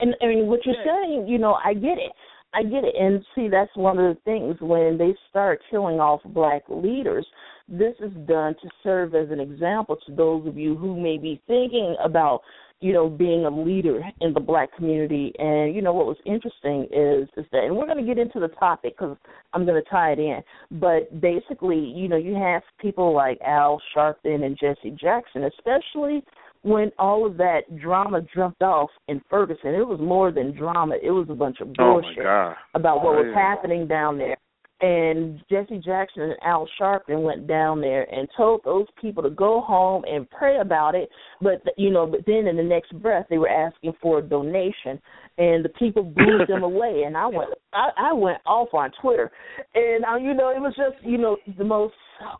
And 0.00 0.14
I 0.22 0.26
mean, 0.26 0.46
what 0.46 0.60
you're 0.64 0.74
saying, 0.84 1.28
you 1.28 1.38
know, 1.38 1.54
I 1.64 1.74
get 1.74 1.98
it. 1.98 2.12
I 2.54 2.62
get 2.62 2.84
it. 2.84 2.94
And 2.98 3.24
see, 3.34 3.48
that's 3.48 3.74
one 3.74 3.98
of 3.98 4.14
the 4.14 4.20
things 4.22 4.56
when 4.60 4.96
they 4.96 5.14
start 5.28 5.60
killing 5.70 6.00
off 6.00 6.20
black 6.26 6.62
leaders, 6.68 7.26
this 7.68 7.94
is 8.00 8.12
done 8.26 8.54
to 8.62 8.68
serve 8.82 9.14
as 9.14 9.30
an 9.30 9.40
example 9.40 9.96
to 10.06 10.14
those 10.14 10.46
of 10.46 10.56
you 10.56 10.76
who 10.76 11.00
may 11.00 11.18
be 11.18 11.42
thinking 11.46 11.96
about 12.02 12.40
you 12.80 12.92
know, 12.92 13.08
being 13.08 13.44
a 13.46 13.50
leader 13.50 14.02
in 14.20 14.32
the 14.32 14.40
black 14.40 14.74
community. 14.76 15.32
And 15.38 15.74
you 15.74 15.82
know 15.82 15.92
what 15.92 16.06
was 16.06 16.16
interesting 16.26 16.84
is 16.84 17.28
is 17.36 17.46
that, 17.52 17.64
and 17.64 17.76
we're 17.76 17.86
going 17.86 18.04
to 18.04 18.14
get 18.14 18.18
into 18.18 18.40
the 18.40 18.48
topic 18.48 18.94
because 18.98 19.16
I'm 19.52 19.64
going 19.64 19.82
to 19.82 19.90
tie 19.90 20.12
it 20.12 20.18
in. 20.18 20.40
But 20.78 21.20
basically, 21.20 21.78
you 21.78 22.08
know, 22.08 22.16
you 22.16 22.34
have 22.34 22.62
people 22.80 23.14
like 23.14 23.40
Al 23.40 23.80
Sharpton 23.94 24.44
and 24.44 24.58
Jesse 24.58 24.96
Jackson, 25.00 25.44
especially 25.44 26.24
when 26.62 26.90
all 26.98 27.26
of 27.26 27.36
that 27.36 27.78
drama 27.80 28.20
jumped 28.34 28.62
off 28.62 28.90
in 29.08 29.20
Ferguson. 29.28 29.74
It 29.74 29.86
was 29.86 30.00
more 30.00 30.32
than 30.32 30.56
drama; 30.56 30.96
it 31.02 31.10
was 31.10 31.26
a 31.30 31.34
bunch 31.34 31.60
of 31.60 31.68
oh 31.78 32.00
bullshit 32.00 32.26
oh 32.26 32.54
about 32.74 33.02
what 33.02 33.16
oh, 33.16 33.22
was 33.22 33.34
happening 33.34 33.86
down 33.86 34.18
there 34.18 34.36
and 34.84 35.42
Jesse 35.48 35.80
Jackson 35.82 36.24
and 36.24 36.36
Al 36.42 36.68
Sharpton 36.78 37.22
went 37.22 37.46
down 37.46 37.80
there 37.80 38.02
and 38.14 38.28
told 38.36 38.60
those 38.64 38.84
people 39.00 39.22
to 39.22 39.30
go 39.30 39.62
home 39.62 40.04
and 40.06 40.28
pray 40.28 40.58
about 40.58 40.94
it. 40.94 41.08
But 41.40 41.62
you 41.78 41.90
know, 41.90 42.06
but 42.06 42.20
then 42.26 42.46
in 42.46 42.56
the 42.58 42.62
next 42.62 42.92
breath, 43.00 43.24
they 43.30 43.38
were 43.38 43.48
asking 43.48 43.94
for 44.02 44.18
a 44.18 44.22
donation, 44.22 45.00
and 45.38 45.64
the 45.64 45.70
people 45.78 46.02
blew 46.02 46.44
them 46.46 46.62
away. 46.64 47.04
And 47.06 47.16
I 47.16 47.26
went, 47.26 47.48
I, 47.72 47.88
I 47.96 48.12
went 48.12 48.38
off 48.44 48.74
on 48.74 48.90
Twitter, 49.00 49.30
and 49.74 50.04
uh, 50.04 50.16
you 50.16 50.34
know, 50.34 50.50
it 50.50 50.60
was 50.60 50.74
just 50.76 51.02
you 51.02 51.16
know 51.16 51.38
the 51.56 51.64
most 51.64 51.94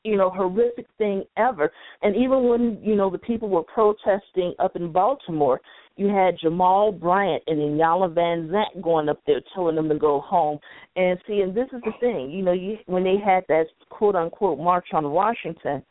you 0.04 0.18
know 0.18 0.28
horrific 0.28 0.86
thing 0.98 1.24
ever. 1.38 1.72
And 2.02 2.14
even 2.14 2.46
when 2.46 2.78
you 2.82 2.94
know 2.94 3.08
the 3.08 3.18
people 3.18 3.48
were 3.48 3.62
protesting 3.62 4.54
up 4.58 4.76
in 4.76 4.92
Baltimore, 4.92 5.62
you 5.96 6.08
had 6.08 6.38
Jamal 6.40 6.92
Bryant 6.92 7.42
and 7.46 7.58
Iyanla 7.58 8.14
Vanzant 8.14 8.82
going 8.82 9.08
up 9.08 9.20
there 9.26 9.40
telling 9.54 9.76
them 9.76 9.88
to 9.88 9.98
go 9.98 10.20
home. 10.20 10.58
And 10.96 11.18
see, 11.26 11.40
and 11.40 11.54
this 11.54 11.68
is 11.72 11.80
the 11.84 11.92
thing, 12.00 12.30
you 12.30 12.42
know, 12.42 12.52
you 12.52 12.78
when 12.86 13.04
they 13.04 13.16
had 13.24 13.44
that 13.48 13.66
quote 13.90 14.16
unquote 14.16 14.58
march 14.58 14.88
on 14.92 15.10
Washington, 15.10 15.82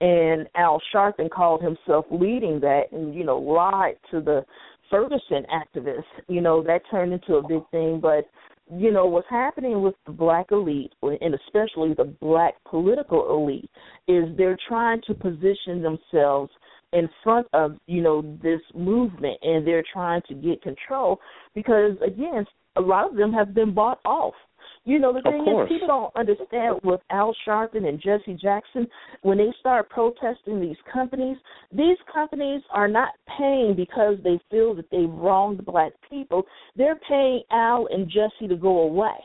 and 0.00 0.48
Al 0.54 0.80
Sharpton 0.94 1.28
called 1.30 1.62
himself 1.62 2.06
leading 2.10 2.60
that, 2.60 2.84
and 2.92 3.14
you 3.14 3.24
know, 3.24 3.38
lied 3.38 3.96
to 4.10 4.20
the 4.20 4.44
Ferguson 4.90 5.44
activists. 5.52 6.04
You 6.28 6.40
know, 6.40 6.62
that 6.62 6.82
turned 6.90 7.12
into 7.12 7.34
a 7.34 7.48
big 7.48 7.68
thing, 7.70 7.98
but 8.00 8.26
you 8.70 8.92
know 8.92 9.06
what's 9.06 9.28
happening 9.30 9.82
with 9.82 9.94
the 10.06 10.12
black 10.12 10.46
elite 10.52 10.92
and 11.02 11.34
especially 11.34 11.94
the 11.94 12.14
black 12.20 12.54
political 12.68 13.34
elite 13.34 13.70
is 14.06 14.24
they're 14.36 14.58
trying 14.68 15.00
to 15.06 15.14
position 15.14 15.82
themselves 15.82 16.50
in 16.92 17.08
front 17.22 17.46
of 17.52 17.76
you 17.86 18.02
know 18.02 18.22
this 18.42 18.60
movement 18.74 19.38
and 19.42 19.66
they're 19.66 19.84
trying 19.92 20.22
to 20.28 20.34
get 20.34 20.62
control 20.62 21.20
because 21.54 21.92
again 22.06 22.46
a 22.76 22.80
lot 22.80 23.10
of 23.10 23.16
them 23.16 23.32
have 23.32 23.54
been 23.54 23.74
bought 23.74 23.98
off. 24.04 24.34
You 24.84 24.98
know 24.98 25.12
the 25.12 25.20
thing 25.22 25.42
is 25.42 25.68
people 25.68 25.88
don't 25.88 26.16
understand 26.16 26.80
with 26.82 27.00
al 27.10 27.34
sharpton 27.46 27.86
and 27.86 28.00
jesse 28.00 28.38
jackson 28.40 28.86
when 29.22 29.36
they 29.36 29.52
start 29.60 29.90
protesting 29.90 30.60
these 30.60 30.76
companies 30.90 31.36
these 31.72 31.98
companies 32.12 32.62
are 32.70 32.88
not 32.88 33.10
paying 33.36 33.74
because 33.76 34.16
they 34.24 34.40
feel 34.50 34.74
that 34.76 34.90
they've 34.90 35.10
wronged 35.10 35.64
black 35.66 35.92
people. 36.08 36.44
They're 36.76 36.98
paying 37.08 37.42
al 37.50 37.88
and 37.90 38.08
jesse 38.08 38.48
to 38.48 38.56
go 38.56 38.80
away. 38.80 39.16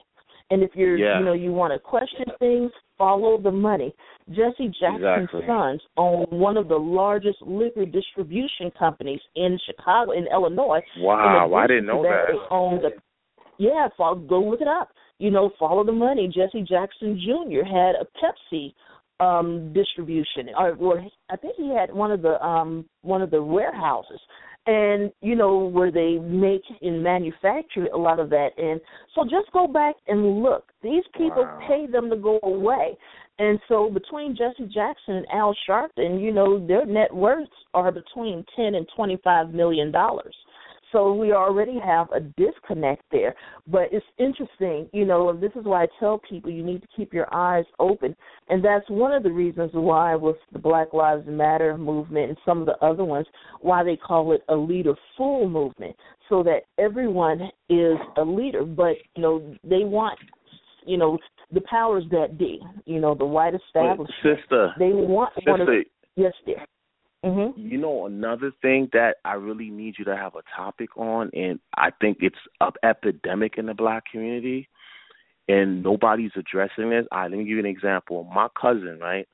And 0.49 0.61
if 0.61 0.71
you're 0.75 0.97
yeah. 0.97 1.19
you 1.19 1.25
know 1.25 1.33
you 1.33 1.53
want 1.53 1.73
to 1.73 1.79
question 1.79 2.25
things 2.39 2.71
follow 3.03 3.41
the 3.41 3.51
money 3.51 3.93
Jesse 4.29 4.71
Jackson's 4.79 5.29
exactly. 5.29 5.41
sons 5.47 5.81
own 5.97 6.25
one 6.29 6.55
of 6.57 6.67
the 6.67 6.77
largest 6.77 7.41
liquor 7.41 7.85
distribution 7.85 8.71
companies 8.77 9.19
in 9.35 9.59
Chicago, 9.65 10.11
in 10.11 10.27
Illinois. 10.31 10.79
Wow, 10.99 11.53
I 11.53 11.67
didn't 11.67 11.87
know 11.87 12.03
that. 12.03 12.27
that. 12.27 12.33
They 12.33 12.55
own 12.55 12.81
the, 12.81 12.89
yeah, 13.57 13.87
follow, 13.97 14.15
go 14.15 14.41
look 14.41 14.61
it 14.61 14.67
up. 14.67 14.89
You 15.19 15.31
know, 15.31 15.51
follow 15.59 15.83
the 15.83 15.91
money. 15.91 16.27
Jesse 16.27 16.65
Jackson 16.67 17.19
Jr. 17.19 17.65
had 17.65 17.95
a 17.95 18.07
Pepsi 18.21 18.73
um 19.19 19.71
distribution, 19.73 20.49
or, 20.57 20.75
or 20.75 21.05
I 21.29 21.35
think 21.35 21.55
he 21.55 21.73
had 21.73 21.93
one 21.93 22.11
of 22.11 22.21
the 22.21 22.43
um 22.43 22.85
one 23.01 23.21
of 23.21 23.29
the 23.29 23.43
warehouses 23.43 24.19
and 24.65 25.11
you 25.21 25.35
know 25.35 25.57
where 25.57 25.91
they 25.91 26.17
make 26.19 26.61
and 26.81 27.03
manufacture 27.03 27.87
a 27.93 27.97
lot 27.97 28.19
of 28.19 28.29
that 28.29 28.49
and 28.57 28.79
so 29.13 29.23
just 29.23 29.51
go 29.51 29.67
back 29.67 29.95
and 30.07 30.41
look 30.41 30.71
these 30.81 31.03
people 31.17 31.43
wow. 31.43 31.59
pay 31.67 31.85
them 31.85 32.09
to 32.09 32.15
go 32.15 32.39
away 32.43 32.97
and 33.39 33.59
so 33.67 33.89
between 33.89 34.35
Jesse 34.35 34.71
Jackson 34.71 35.15
and 35.15 35.25
Al 35.33 35.55
Sharpton, 35.67 36.21
you 36.21 36.31
know, 36.31 36.65
their 36.65 36.85
net 36.85 37.13
worths 37.13 37.49
are 37.73 37.91
between 37.91 38.45
ten 38.55 38.75
and 38.75 38.87
twenty 38.95 39.19
five 39.23 39.53
million 39.53 39.91
dollars. 39.91 40.35
So 40.93 41.13
we 41.13 41.33
already 41.33 41.77
have 41.83 42.07
a 42.11 42.21
disconnect 42.21 43.03
there. 43.11 43.35
But 43.67 43.89
it's 43.91 44.05
interesting, 44.17 44.87
you 44.93 45.05
know, 45.05 45.29
and 45.29 45.41
this 45.41 45.51
is 45.55 45.65
why 45.65 45.83
I 45.83 45.87
tell 45.99 46.21
people 46.29 46.51
you 46.51 46.63
need 46.63 46.81
to 46.81 46.87
keep 46.95 47.13
your 47.13 47.27
eyes 47.35 47.65
open. 47.79 48.15
And 48.47 48.63
that's 48.63 48.89
one 48.89 49.11
of 49.11 49.23
the 49.23 49.31
reasons 49.31 49.71
why 49.73 50.15
with 50.15 50.37
the 50.53 50.59
Black 50.59 50.93
Lives 50.93 51.25
Matter 51.27 51.77
movement 51.77 52.29
and 52.29 52.37
some 52.45 52.59
of 52.59 52.67
the 52.67 52.77
other 52.85 53.03
ones, 53.03 53.27
why 53.59 53.83
they 53.83 53.97
call 53.97 54.31
it 54.31 54.41
a 54.47 54.55
leader 54.55 54.93
full 55.17 55.49
movement. 55.49 55.95
So 56.29 56.43
that 56.43 56.61
everyone 56.77 57.41
is 57.69 57.97
a 58.17 58.23
leader. 58.23 58.63
But, 58.63 58.93
you 59.15 59.21
know, 59.21 59.55
they 59.63 59.83
want 59.83 60.17
you 60.85 60.97
know, 60.97 61.17
the 61.51 61.61
powers 61.61 62.03
that 62.11 62.37
be, 62.37 62.59
you 62.85 62.99
know, 62.99 63.15
the 63.15 63.25
white 63.25 63.53
establishment. 63.53 64.09
Sister, 64.21 64.73
they 64.77 64.89
want 64.89 65.33
sister, 65.35 65.51
one 65.51 65.61
of 65.61 65.67
yes, 66.15 66.33
dear. 66.45 66.65
Mm-hmm. 67.23 67.59
You 67.67 67.77
know, 67.77 68.05
another 68.05 68.51
thing 68.61 68.89
that 68.91 69.15
I 69.23 69.33
really 69.35 69.69
need 69.69 69.95
you 69.97 70.05
to 70.05 70.15
have 70.15 70.35
a 70.35 70.41
topic 70.55 70.97
on, 70.97 71.29
and 71.33 71.59
I 71.77 71.89
think 72.01 72.17
it's 72.21 72.35
up 72.59 72.75
epidemic 72.83 73.57
in 73.57 73.67
the 73.67 73.73
black 73.73 74.03
community, 74.11 74.67
and 75.47 75.81
nobody's 75.81 76.31
addressing 76.35 76.89
this. 76.89 77.05
I 77.11 77.23
let 77.23 77.37
me 77.37 77.45
give 77.45 77.53
you 77.53 77.59
an 77.59 77.65
example. 77.65 78.25
My 78.25 78.47
cousin, 78.59 78.99
right? 78.99 79.27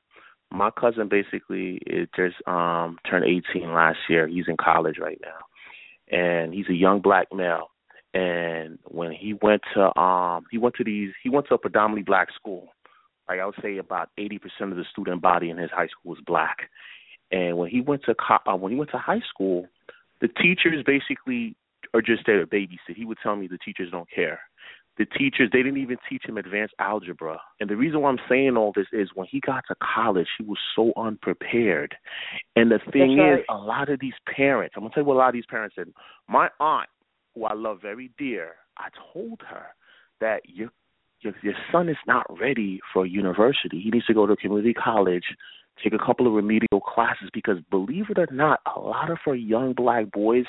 My 0.52 0.70
cousin 0.70 1.08
basically 1.08 1.80
is 1.86 2.08
just 2.14 2.36
um 2.46 2.98
turned 3.08 3.24
18 3.24 3.72
last 3.72 3.98
year. 4.08 4.28
He's 4.28 4.46
in 4.46 4.56
college 4.56 4.98
right 5.00 5.20
now, 5.20 6.16
and 6.16 6.54
he's 6.54 6.68
a 6.68 6.74
young 6.74 7.00
black 7.00 7.26
male 7.34 7.70
and 8.12 8.78
when 8.86 9.12
he 9.12 9.34
went 9.40 9.62
to 9.74 10.00
um 10.00 10.44
he 10.50 10.58
went 10.58 10.74
to 10.74 10.84
these 10.84 11.10
he 11.22 11.28
went 11.28 11.46
to 11.46 11.54
a 11.54 11.58
predominantly 11.58 12.02
black 12.02 12.28
school 12.34 12.68
like 13.28 13.38
i 13.38 13.46
would 13.46 13.54
say 13.62 13.78
about 13.78 14.10
eighty 14.18 14.38
percent 14.38 14.72
of 14.72 14.76
the 14.76 14.84
student 14.90 15.22
body 15.22 15.50
in 15.50 15.56
his 15.56 15.70
high 15.70 15.86
school 15.86 16.10
was 16.10 16.18
black 16.26 16.68
and 17.32 17.56
when 17.56 17.70
he 17.70 17.80
went 17.80 18.02
to 18.04 18.14
co- 18.14 18.50
uh, 18.50 18.56
when 18.56 18.72
he 18.72 18.78
went 18.78 18.90
to 18.90 18.98
high 18.98 19.22
school 19.28 19.66
the 20.20 20.28
teachers 20.28 20.84
basically 20.84 21.56
are 21.94 22.02
just 22.02 22.22
there 22.26 22.40
to 22.40 22.46
babysit. 22.46 22.96
He 22.96 23.04
would 23.04 23.18
tell 23.22 23.36
me 23.36 23.46
the 23.46 23.58
teachers 23.58 23.90
don't 23.90 24.08
care. 24.10 24.40
The 24.98 25.06
teachers 25.06 25.48
they 25.52 25.62
didn't 25.62 25.78
even 25.78 25.96
teach 26.08 26.22
him 26.26 26.36
advanced 26.36 26.74
algebra. 26.78 27.40
And 27.58 27.70
the 27.70 27.76
reason 27.76 28.00
why 28.00 28.10
i'm 28.10 28.18
saying 28.28 28.56
all 28.56 28.72
this 28.74 28.86
is 28.92 29.08
when 29.14 29.26
he 29.30 29.40
got 29.40 29.64
to 29.68 29.74
college 29.82 30.26
he 30.38 30.44
was 30.44 30.58
so 30.76 30.92
unprepared. 30.96 31.96
And 32.54 32.70
the 32.70 32.80
thing 32.92 33.16
right. 33.16 33.38
is 33.38 33.44
a 33.48 33.54
lot 33.54 33.88
of 33.88 33.98
these 34.00 34.14
parents 34.34 34.74
i'm 34.76 34.82
going 34.82 34.90
to 34.90 34.94
tell 34.94 35.02
you 35.02 35.08
what 35.08 35.14
a 35.14 35.18
lot 35.18 35.28
of 35.28 35.34
these 35.34 35.46
parents 35.48 35.74
said. 35.76 35.88
My 36.28 36.48
aunt 36.58 36.88
who 37.34 37.44
I 37.44 37.54
love 37.54 37.78
very 37.80 38.10
dear, 38.18 38.56
I 38.76 38.88
told 39.12 39.40
her 39.48 39.66
that 40.20 40.42
your 40.44 40.70
your, 41.22 41.34
your 41.42 41.54
son 41.70 41.88
is 41.88 41.96
not 42.06 42.26
ready 42.40 42.80
for 42.92 43.06
university. 43.06 43.80
He 43.80 43.90
needs 43.90 44.06
to 44.06 44.14
go 44.14 44.26
to 44.26 44.36
community 44.36 44.74
college 44.74 45.24
take 45.82 45.92
a 45.92 46.04
couple 46.04 46.26
of 46.26 46.32
remedial 46.32 46.80
classes 46.80 47.28
because 47.32 47.58
believe 47.70 48.06
it 48.10 48.18
or 48.18 48.28
not, 48.30 48.60
a 48.74 48.78
lot 48.80 49.10
of 49.10 49.18
our 49.26 49.34
young 49.34 49.72
black 49.72 50.10
boys, 50.10 50.46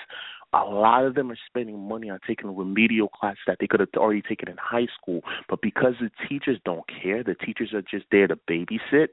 a 0.54 0.64
lot 0.64 1.06
of 1.06 1.16
them 1.16 1.32
are 1.32 1.38
spending 1.48 1.80
money 1.80 2.10
on 2.10 2.20
taking 2.28 2.56
remedial 2.56 3.08
classes 3.08 3.40
that 3.48 3.58
they 3.60 3.68
could 3.68 3.80
have 3.80 3.90
already 3.96 4.22
taken 4.22 4.50
in 4.50 4.58
high 4.58 4.88
school. 5.00 5.22
But 5.48 5.62
because 5.62 5.94
the 6.02 6.12
teachers 6.28 6.60
don't 6.66 6.84
care, 7.02 7.24
the 7.24 7.36
teachers 7.36 7.74
are 7.74 7.82
just 7.82 8.06
there 8.12 8.28
to 8.28 8.36
babysit. 8.50 9.08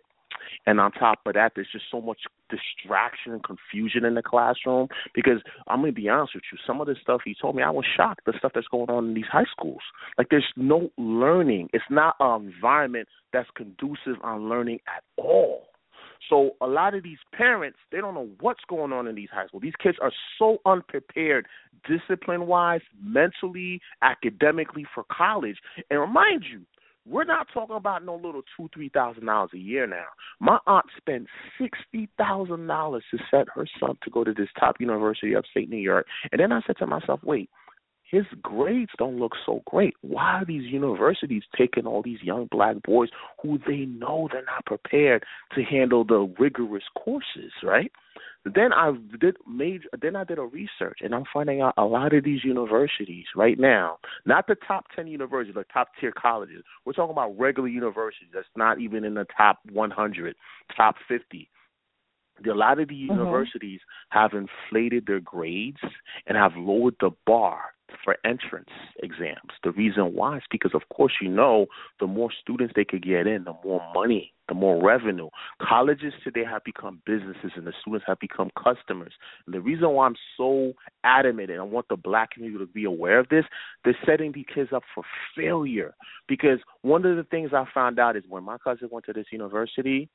And 0.66 0.80
on 0.80 0.92
top 0.92 1.20
of 1.26 1.34
that, 1.34 1.52
there's 1.54 1.68
just 1.72 1.86
so 1.90 2.00
much 2.00 2.18
distraction 2.50 3.32
and 3.32 3.42
confusion 3.42 4.04
in 4.04 4.14
the 4.14 4.22
classroom. 4.22 4.88
Because 5.14 5.40
I'm 5.68 5.80
gonna 5.80 5.92
be 5.92 6.08
honest 6.08 6.34
with 6.34 6.44
you, 6.52 6.58
some 6.66 6.80
of 6.80 6.86
the 6.86 6.96
stuff 7.00 7.22
he 7.24 7.34
told 7.40 7.56
me, 7.56 7.62
I 7.62 7.70
was 7.70 7.86
shocked. 7.96 8.22
The 8.26 8.34
stuff 8.38 8.52
that's 8.54 8.68
going 8.68 8.90
on 8.90 9.08
in 9.08 9.14
these 9.14 9.26
high 9.30 9.46
schools, 9.50 9.82
like 10.16 10.28
there's 10.30 10.44
no 10.56 10.90
learning. 10.98 11.70
It's 11.72 11.84
not 11.90 12.16
an 12.20 12.46
environment 12.46 13.08
that's 13.32 13.48
conducive 13.54 14.16
on 14.22 14.48
learning 14.48 14.80
at 14.86 15.02
all. 15.16 15.68
So 16.28 16.52
a 16.60 16.66
lot 16.66 16.94
of 16.94 17.02
these 17.02 17.18
parents, 17.32 17.78
they 17.90 17.98
don't 17.98 18.14
know 18.14 18.28
what's 18.40 18.62
going 18.68 18.92
on 18.92 19.06
in 19.06 19.14
these 19.14 19.28
high 19.32 19.46
schools. 19.46 19.62
These 19.62 19.76
kids 19.82 19.98
are 20.00 20.12
so 20.38 20.58
unprepared, 20.66 21.46
discipline 21.88 22.46
wise, 22.46 22.80
mentally, 23.02 23.80
academically 24.02 24.86
for 24.94 25.04
college. 25.10 25.56
And 25.90 26.00
remind 26.00 26.44
you, 26.50 26.62
we're 27.06 27.24
not 27.24 27.46
talking 27.54 27.76
about 27.76 28.04
no 28.04 28.16
little 28.16 28.42
two, 28.56 28.68
three 28.74 28.90
thousand 28.90 29.26
dollars 29.26 29.50
a 29.54 29.58
year 29.58 29.86
now. 29.86 30.04
My 30.40 30.58
aunt 30.66 30.86
spent 30.96 31.26
sixty 31.58 32.08
thousand 32.18 32.66
dollars 32.66 33.04
to 33.10 33.18
set 33.30 33.46
her 33.54 33.66
son 33.80 33.96
to 34.02 34.10
go 34.10 34.24
to 34.24 34.34
this 34.34 34.48
top 34.58 34.76
university 34.78 35.34
upstate 35.34 35.70
New 35.70 35.78
York. 35.78 36.06
And 36.32 36.40
then 36.40 36.52
I 36.52 36.60
said 36.66 36.76
to 36.78 36.86
myself, 36.86 37.20
wait, 37.24 37.48
his 38.10 38.24
grades 38.42 38.90
don't 38.98 39.18
look 39.18 39.32
so 39.44 39.62
great. 39.66 39.94
Why 40.00 40.40
are 40.40 40.44
these 40.44 40.64
universities 40.72 41.42
taking 41.56 41.86
all 41.86 42.02
these 42.02 42.22
young 42.22 42.48
black 42.50 42.76
boys 42.82 43.10
who 43.42 43.58
they 43.66 43.84
know 43.84 44.28
they're 44.32 44.44
not 44.44 44.64
prepared 44.64 45.24
to 45.54 45.62
handle 45.62 46.04
the 46.04 46.32
rigorous 46.38 46.84
courses, 46.96 47.52
right? 47.62 47.92
Then 48.44 48.72
I 48.72 48.92
did 49.20 49.36
major. 49.46 49.88
Then 50.00 50.16
I 50.16 50.24
did 50.24 50.38
a 50.38 50.42
research, 50.42 51.00
and 51.02 51.14
I'm 51.14 51.24
finding 51.34 51.60
out 51.60 51.74
a 51.76 51.84
lot 51.84 52.14
of 52.14 52.24
these 52.24 52.44
universities 52.44 53.26
right 53.36 53.58
now, 53.58 53.98
not 54.24 54.46
the 54.46 54.56
top 54.66 54.86
ten 54.96 55.06
universities, 55.06 55.54
the 55.54 55.64
top 55.64 55.88
tier 56.00 56.12
colleges. 56.12 56.62
We're 56.86 56.94
talking 56.94 57.12
about 57.12 57.38
regular 57.38 57.68
universities 57.68 58.30
that's 58.32 58.46
not 58.56 58.80
even 58.80 59.04
in 59.04 59.14
the 59.14 59.26
top 59.36 59.58
100, 59.72 60.34
top 60.74 60.94
50 61.08 61.50
a 62.48 62.54
lot 62.54 62.78
of 62.78 62.86
the 62.86 62.94
mm-hmm. 62.94 63.18
universities 63.18 63.80
have 64.10 64.30
inflated 64.32 65.04
their 65.06 65.18
grades 65.18 65.80
and 66.28 66.38
have 66.38 66.52
lowered 66.56 66.94
the 67.00 67.10
bar 67.26 67.62
for 68.04 68.16
entrance 68.24 68.70
exams. 69.02 69.52
The 69.64 69.72
reason 69.72 70.14
why 70.14 70.38
is 70.38 70.42
because, 70.50 70.72
of 70.74 70.82
course, 70.94 71.12
you 71.20 71.28
know, 71.28 71.66
the 72.00 72.06
more 72.06 72.30
students 72.40 72.72
they 72.76 72.84
could 72.84 73.02
get 73.02 73.26
in, 73.26 73.44
the 73.44 73.54
more 73.64 73.82
money, 73.94 74.32
the 74.48 74.54
more 74.54 74.82
revenue. 74.82 75.28
Colleges 75.62 76.12
today 76.24 76.44
have 76.48 76.64
become 76.64 77.00
businesses, 77.04 77.52
and 77.56 77.66
the 77.66 77.72
students 77.80 78.04
have 78.06 78.18
become 78.18 78.50
customers. 78.56 79.12
And 79.46 79.54
the 79.54 79.60
reason 79.60 79.90
why 79.90 80.06
I'm 80.06 80.16
so 80.36 80.72
adamant, 81.04 81.50
and 81.50 81.60
I 81.60 81.64
want 81.64 81.86
the 81.88 81.96
black 81.96 82.32
community 82.32 82.64
to 82.64 82.70
be 82.70 82.84
aware 82.84 83.18
of 83.18 83.28
this, 83.28 83.44
they're 83.84 83.96
setting 84.06 84.32
these 84.32 84.46
kids 84.52 84.70
up 84.72 84.82
for 84.94 85.04
failure. 85.36 85.94
Because 86.26 86.58
one 86.82 87.04
of 87.04 87.16
the 87.16 87.24
things 87.24 87.50
I 87.52 87.64
found 87.72 87.98
out 87.98 88.16
is 88.16 88.24
when 88.28 88.44
my 88.44 88.58
cousin 88.58 88.88
went 88.90 89.06
to 89.06 89.12
this 89.12 89.26
university, 89.32 90.08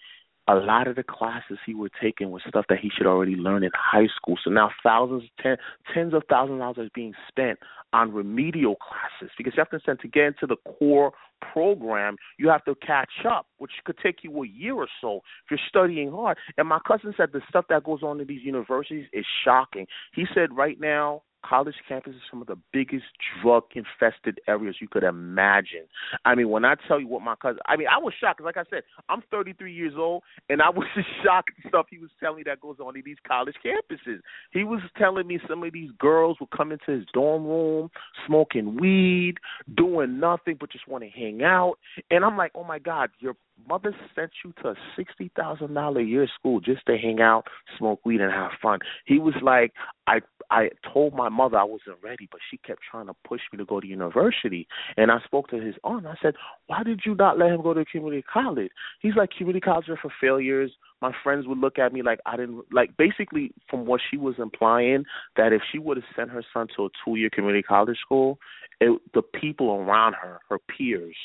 a 0.48 0.56
lot 0.56 0.88
of 0.88 0.95
the 0.95 1.03
classes 1.03 1.57
he 1.65 1.74
was 1.74 1.90
taking 2.02 2.32
was 2.32 2.41
stuff 2.48 2.65
that 2.68 2.80
he 2.80 2.90
should 2.90 3.07
already 3.07 3.36
learn 3.36 3.64
in 3.64 3.72
high 3.74 4.07
school. 4.15 4.38
So 4.44 4.49
now 4.49 4.72
thousands, 4.84 5.24
ten, 5.41 5.57
tens 5.94 6.14
of 6.14 6.24
thousands 6.30 6.56
of 6.56 6.60
dollars 6.60 6.88
is 6.88 6.91
being 6.94 7.14
spent 7.30 7.60
on 7.94 8.11
remedial 8.11 8.76
classes 8.76 9.34
because 9.38 9.53
you 9.56 9.61
have 9.61 9.70
to 9.70 9.76
understand 9.76 9.99
to 10.02 10.07
get 10.07 10.26
into 10.26 10.48
the 10.48 10.57
core 10.78 11.14
program, 11.53 12.15
you 12.38 12.49
have 12.49 12.64
to 12.65 12.76
catch 12.76 13.26
up, 13.30 13.48
which 13.57 13.72
could 13.86 13.98
take 14.03 14.24
you 14.24 14.44
a 14.44 14.48
year 14.48 14.76
or 14.76 14.88
so 15.02 15.18
if 15.18 15.52
you're 15.52 15.60
studying 15.68 16.11
hard. 16.11 16.38
And 16.57 16.68
my 16.68 16.80
cousin 16.86 17.14
said 17.15 17.30
the 17.32 17.41
stuff 17.48 17.65
that 17.70 17.84
goes 17.84 18.03
on 18.03 18.20
in 18.20 18.28
these 18.28 18.44
universities 18.44 19.06
is 19.14 19.26
shocking. 19.45 19.88
He 20.14 20.26
said 20.34 20.56
right 20.56 20.80
now 20.80 21.24
college 21.48 21.76
campuses 21.90 22.20
some 22.30 22.41
of 22.41 22.48
the 22.48 22.57
biggest 22.72 23.06
drug 23.41 23.64
infested 23.76 24.40
areas 24.48 24.76
you 24.82 24.88
could 24.88 25.03
imagine. 25.03 25.86
I 26.26 26.36
mean, 26.36 26.49
when 26.49 26.65
I 26.65 26.76
tell 26.88 26.99
you 26.99 27.07
what 27.07 27.22
my 27.22 27.36
cousin, 27.36 27.60
I 27.65 27.76
mean, 27.76 27.88
I 27.88 27.98
was 27.98 28.14
shocked. 28.20 28.41
Like 28.41 28.57
I 28.57 28.64
said, 28.70 28.84
I'm 29.10 29.22
33 29.32 29.74
years 29.74 29.94
old, 29.98 30.24
and 30.49 30.61
I 30.61 30.70
was 30.70 30.88
just 30.95 31.07
shocked 31.24 31.52
at 31.64 31.70
stuff 31.70 31.88
he 31.90 31.99
was 31.99 32.10
telling 32.20 32.38
me 32.38 32.44
that 32.45 32.61
goes 32.61 32.78
on 32.80 32.95
in 32.95 33.03
these 33.06 33.18
college 33.28 33.56
campuses. 33.64 34.20
He 34.52 34.64
was 34.64 34.82
telling 34.98 35.28
me 35.28 35.40
some 35.48 35.64
of 35.64 35.74
these 35.74 35.91
girls 35.99 36.38
would 36.40 36.52
come 36.52 36.72
into 36.72 36.91
his 36.91 37.06
dorm 37.14 37.45
room 37.45 37.90
smoking 38.28 38.78
weed, 38.80 39.36
doing 39.76 40.20
nothing 40.20 40.57
but 40.60 40.72
just 40.72 40.88
want 40.88 41.03
to 41.03 41.10
hang 41.10 41.44
out, 41.44 41.76
and 42.10 42.24
I'm 42.24 42.38
like, 42.38 42.52
oh 42.56 42.64
my 42.64 42.80
God, 42.80 43.10
your 43.20 43.36
mother 43.68 43.95
sent 44.15 44.32
you 44.44 44.53
to 44.61 44.70
a 44.70 44.76
sixty 44.95 45.32
thousand 45.36 45.74
dollar 45.74 46.02
a 46.02 46.03
year 46.03 46.28
school 46.40 46.60
just 46.60 46.86
to 46.88 46.98
hang 46.98 47.22
out, 47.22 47.45
smoke 47.78 47.99
weed, 48.06 48.22
and 48.22 48.32
have 48.32 48.52
fun. 48.61 48.80
He 49.06 49.20
was 49.20 49.36
like, 49.41 49.74
I 50.07 50.20
I 50.53 50.69
told 50.93 51.15
my 51.15 51.30
mother 51.30 51.57
I 51.57 51.63
wasn't 51.63 51.97
ready, 52.03 52.27
but 52.31 52.39
she 52.51 52.57
kept 52.57 52.81
trying 52.89 53.07
to 53.07 53.15
push 53.27 53.41
me 53.51 53.57
to 53.57 53.65
go 53.65 53.80
to 53.80 53.88
university. 53.88 54.67
And 54.97 55.11
I 55.11 55.17
spoke 55.25 55.47
to 55.49 55.59
his 55.59 55.73
aunt. 55.84 56.05
I 56.05 56.13
said, 56.21 56.35
Why 56.67 56.84
did 56.84 57.01
you 57.05 57.15
not 57.15 57.39
let 57.39 57.49
him 57.49 57.63
go 57.63 57.73
to 57.73 57.84
community 57.85 58.23
college? 58.31 58.69
He's 59.01 59.15
like, 59.15 59.31
community 59.35 59.61
college 59.61 59.89
are 59.89 59.97
for 59.97 60.11
failures. 60.21 60.71
My 61.01 61.11
friends 61.23 61.47
would 61.47 61.57
look 61.57 61.80
at 61.80 61.91
me 61.91 62.03
like 62.03 62.19
I 62.27 62.38
didn't 62.38 62.65
like. 62.71 62.95
Basically, 62.97 63.51
from 63.67 63.88
what 63.88 63.99
she 64.11 64.15
was 64.15 64.35
implying, 64.38 65.05
that 65.38 65.53
if 65.53 65.63
she 65.71 65.80
would 65.80 65.97
have 65.97 66.05
sent 66.15 66.30
her 66.30 66.43
son 66.53 66.67
to 66.77 66.85
a 66.85 66.89
two 67.03 67.15
year 67.15 67.31
community 67.31 67.63
college 67.63 67.97
school, 67.99 68.38
it, 68.80 69.01
the 69.15 69.23
people 69.23 69.71
around 69.71 70.13
her, 70.13 70.39
her 70.49 70.59
peers, 70.59 71.15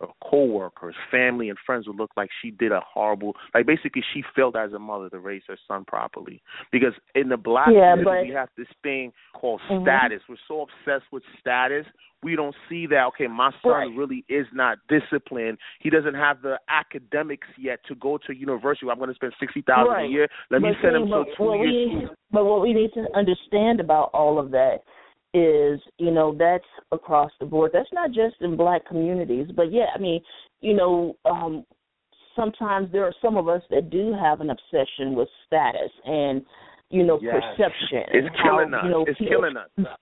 or 0.00 0.12
coworkers, 0.22 0.94
family, 1.10 1.48
and 1.48 1.58
friends 1.64 1.86
would 1.86 1.96
look 1.96 2.10
like 2.16 2.28
she 2.42 2.50
did 2.50 2.72
a 2.72 2.80
horrible. 2.80 3.34
Like 3.54 3.66
basically, 3.66 4.02
she 4.12 4.22
failed 4.34 4.56
as 4.56 4.72
a 4.72 4.78
mother 4.78 5.08
to 5.10 5.18
raise 5.18 5.42
her 5.48 5.56
son 5.66 5.84
properly. 5.86 6.42
Because 6.70 6.92
in 7.14 7.28
the 7.28 7.36
black 7.36 7.68
yeah, 7.72 7.92
community, 7.92 8.04
but... 8.04 8.28
we 8.28 8.34
have 8.34 8.48
this 8.56 8.66
thing 8.82 9.12
called 9.34 9.60
mm-hmm. 9.70 9.84
status. 9.84 10.20
We're 10.28 10.36
so 10.46 10.62
obsessed 10.62 11.10
with 11.12 11.22
status. 11.40 11.86
We 12.22 12.34
don't 12.34 12.54
see 12.68 12.86
that. 12.88 13.04
Okay, 13.08 13.26
my 13.26 13.50
son 13.62 13.72
right. 13.72 13.96
really 13.96 14.24
is 14.28 14.46
not 14.52 14.78
disciplined. 14.88 15.58
He 15.80 15.90
doesn't 15.90 16.14
have 16.14 16.42
the 16.42 16.58
academics 16.68 17.46
yet 17.58 17.80
to 17.88 17.94
go 17.94 18.18
to 18.26 18.34
university. 18.34 18.86
I'm 18.90 18.98
going 18.98 19.10
to 19.10 19.14
spend 19.14 19.32
sixty 19.38 19.62
thousand 19.62 19.92
right. 19.92 20.06
a 20.06 20.08
year. 20.08 20.28
Let 20.50 20.62
but 20.62 20.68
me 20.68 20.74
send 20.82 20.94
see, 20.94 21.02
him 21.02 21.08
to 21.08 21.24
two 21.36 21.54
years. 21.54 22.10
But 22.32 22.44
what 22.44 22.62
we 22.62 22.72
need 22.72 22.90
to 22.94 23.06
understand 23.14 23.80
about 23.80 24.10
all 24.12 24.38
of 24.38 24.50
that 24.50 24.78
is, 25.36 25.80
you 25.98 26.10
know, 26.10 26.34
that's 26.38 26.64
across 26.92 27.30
the 27.40 27.46
board. 27.46 27.70
That's 27.72 27.92
not 27.92 28.10
just 28.12 28.36
in 28.40 28.56
black 28.56 28.86
communities, 28.86 29.48
but 29.54 29.72
yeah, 29.72 29.86
I 29.94 29.98
mean, 29.98 30.20
you 30.60 30.74
know, 30.74 31.16
um 31.24 31.64
sometimes 32.34 32.92
there 32.92 33.04
are 33.04 33.14
some 33.22 33.36
of 33.36 33.48
us 33.48 33.62
that 33.70 33.90
do 33.90 34.12
have 34.12 34.40
an 34.40 34.50
obsession 34.50 35.14
with 35.14 35.28
status 35.46 35.90
and, 36.04 36.42
you 36.90 37.02
know, 37.02 37.18
yes. 37.20 37.34
perception. 37.34 38.04
It's 38.12 38.36
killing 38.42 38.70
how, 38.70 38.78
us. 38.78 38.84
You 38.84 38.90
know, 38.90 39.04
it's 39.06 39.18
people, 39.18 39.36
killing 39.40 39.56
us. 39.56 39.68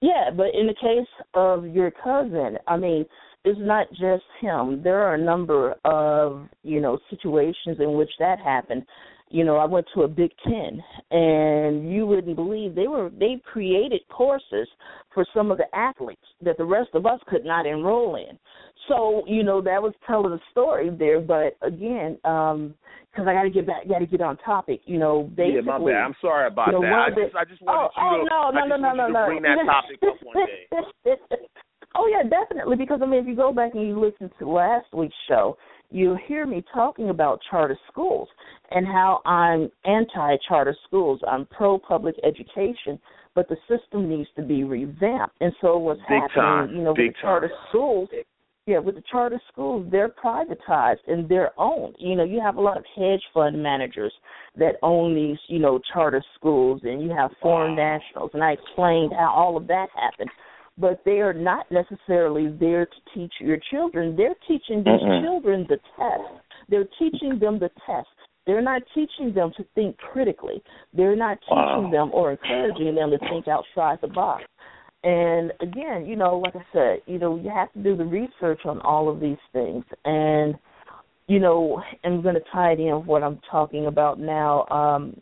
Yeah, 0.00 0.28
but 0.36 0.48
in 0.54 0.66
the 0.66 0.74
case 0.74 1.08
of 1.32 1.66
your 1.66 1.90
cousin, 1.90 2.58
I 2.66 2.76
mean, 2.76 3.06
it's 3.46 3.58
not 3.62 3.88
just 3.92 4.24
him. 4.38 4.82
There 4.82 5.00
are 5.02 5.14
a 5.14 5.18
number 5.18 5.76
of, 5.86 6.46
you 6.62 6.78
know, 6.78 6.98
situations 7.08 7.78
in 7.80 7.94
which 7.94 8.10
that 8.18 8.38
happened 8.38 8.84
you 9.30 9.44
know, 9.44 9.56
I 9.56 9.64
went 9.64 9.86
to 9.94 10.02
a 10.02 10.08
Big 10.08 10.30
Ten, 10.44 10.82
and 11.10 11.92
you 11.92 12.06
wouldn't 12.06 12.36
believe 12.36 12.74
they 12.74 12.86
were 12.86 13.10
they 13.18 13.40
created 13.44 14.02
courses 14.08 14.68
for 15.12 15.24
some 15.34 15.50
of 15.50 15.58
the 15.58 15.74
athletes 15.74 16.22
that 16.42 16.56
the 16.56 16.64
rest 16.64 16.90
of 16.94 17.06
us 17.06 17.20
could 17.28 17.44
not 17.44 17.66
enroll 17.66 18.16
in. 18.16 18.38
So 18.88 19.24
you 19.26 19.42
know 19.42 19.60
that 19.62 19.82
was 19.82 19.94
telling 20.06 20.32
a 20.32 20.40
story 20.50 20.90
there, 20.90 21.20
but 21.20 21.56
again, 21.66 22.18
um, 22.24 22.74
because 23.10 23.26
I 23.28 23.32
got 23.32 23.44
to 23.44 23.50
get 23.50 23.66
back, 23.66 23.88
got 23.88 24.00
to 24.00 24.06
get 24.06 24.20
on 24.20 24.36
topic. 24.38 24.82
You 24.84 24.98
know, 24.98 25.30
basically. 25.34 25.62
Yeah, 25.64 25.78
my 25.78 25.78
bad. 25.78 26.04
I'm 26.04 26.14
sorry 26.20 26.48
about 26.48 26.66
you 26.68 26.72
know, 26.74 26.82
that. 26.82 26.92
I 26.92 27.08
just, 27.10 27.36
I 27.36 27.44
just 27.44 27.62
wanted 27.62 27.90
oh, 27.96 28.22
you 28.22 28.28
to, 28.28 28.34
oh, 28.34 28.50
no, 28.52 28.60
I 28.60 28.66
no, 28.68 28.76
no, 28.76 28.92
no, 28.92 29.08
no, 29.08 29.26
bring 29.26 29.42
that 29.42 29.56
topic 29.64 29.98
up 30.06 30.16
one 30.22 30.46
day. 30.46 31.16
oh 31.96 32.06
yeah, 32.10 32.28
definitely. 32.28 32.76
Because 32.76 33.00
I 33.02 33.06
mean, 33.06 33.20
if 33.20 33.26
you 33.26 33.36
go 33.36 33.52
back 33.52 33.74
and 33.74 33.86
you 33.86 33.98
listen 33.98 34.30
to 34.38 34.50
last 34.50 34.86
week's 34.92 35.14
show, 35.28 35.56
you 35.90 36.16
hear 36.26 36.46
me 36.46 36.64
talking 36.72 37.10
about 37.10 37.40
charter 37.50 37.78
schools 37.90 38.28
and 38.70 38.86
how 38.86 39.20
I'm 39.24 39.70
anti 39.84 40.36
charter 40.48 40.76
schools. 40.86 41.20
I'm 41.28 41.46
pro 41.46 41.78
public 41.78 42.16
education, 42.24 42.98
but 43.34 43.48
the 43.48 43.56
system 43.68 44.08
needs 44.08 44.28
to 44.36 44.42
be 44.42 44.64
revamped. 44.64 45.36
And 45.40 45.52
so 45.60 45.78
what's 45.78 46.00
Big 46.08 46.20
happening, 46.20 46.34
time. 46.34 46.70
you 46.70 46.82
know, 46.82 46.94
Big 46.94 47.08
with 47.08 47.14
the 47.16 47.20
charter 47.22 47.48
time. 47.48 47.56
schools, 47.68 48.08
yeah, 48.66 48.78
with 48.78 48.94
the 48.94 49.02
charter 49.10 49.40
schools, 49.52 49.86
they're 49.90 50.08
privatized 50.08 51.06
and 51.06 51.28
they're 51.28 51.52
owned. 51.58 51.96
You 51.98 52.16
know, 52.16 52.24
you 52.24 52.40
have 52.40 52.56
a 52.56 52.60
lot 52.60 52.78
of 52.78 52.84
hedge 52.96 53.22
fund 53.32 53.62
managers 53.62 54.12
that 54.56 54.76
own 54.82 55.14
these, 55.14 55.38
you 55.48 55.58
know, 55.58 55.80
charter 55.92 56.24
schools, 56.36 56.80
and 56.84 57.02
you 57.02 57.10
have 57.10 57.30
foreign 57.42 57.76
wow. 57.76 57.98
nationals. 57.98 58.30
And 58.32 58.42
I 58.42 58.52
explained 58.52 59.12
how 59.12 59.32
all 59.34 59.56
of 59.56 59.66
that 59.66 59.88
happened 59.94 60.30
but 60.78 61.00
they 61.04 61.20
are 61.20 61.32
not 61.32 61.66
necessarily 61.70 62.48
there 62.48 62.86
to 62.86 62.96
teach 63.14 63.32
your 63.40 63.58
children. 63.70 64.16
They're 64.16 64.34
teaching 64.46 64.78
these 64.78 65.00
Mm-mm. 65.00 65.22
children 65.22 65.66
the 65.68 65.78
test. 65.96 66.42
They're 66.68 66.88
teaching 66.98 67.38
them 67.38 67.58
the 67.58 67.70
test. 67.86 68.08
They're 68.46 68.62
not 68.62 68.82
teaching 68.94 69.32
them 69.32 69.52
to 69.56 69.64
think 69.74 69.96
critically. 69.96 70.62
They're 70.92 71.16
not 71.16 71.38
teaching 71.42 71.56
Wow. 71.56 71.90
them 71.90 72.10
or 72.12 72.32
encouraging 72.32 72.94
them 72.94 73.10
to 73.10 73.18
think 73.18 73.48
outside 73.48 73.98
the 74.00 74.08
box. 74.08 74.44
And 75.02 75.52
again, 75.60 76.06
you 76.06 76.16
know, 76.16 76.38
like 76.38 76.56
I 76.56 76.64
said, 76.72 77.02
you 77.06 77.18
know, 77.18 77.36
you 77.36 77.50
have 77.50 77.72
to 77.74 77.82
do 77.82 77.96
the 77.96 78.04
research 78.04 78.60
on 78.64 78.80
all 78.80 79.08
of 79.08 79.20
these 79.20 79.38
things. 79.52 79.84
And 80.04 80.54
you 81.26 81.38
know, 81.38 81.82
I'm 82.04 82.20
going 82.20 82.34
to 82.34 82.42
tie 82.52 82.72
it 82.72 82.80
in 82.80 82.96
with 82.96 83.06
what 83.06 83.22
I'm 83.22 83.40
talking 83.50 83.86
about 83.86 84.18
now. 84.18 84.66
Um, 84.66 85.16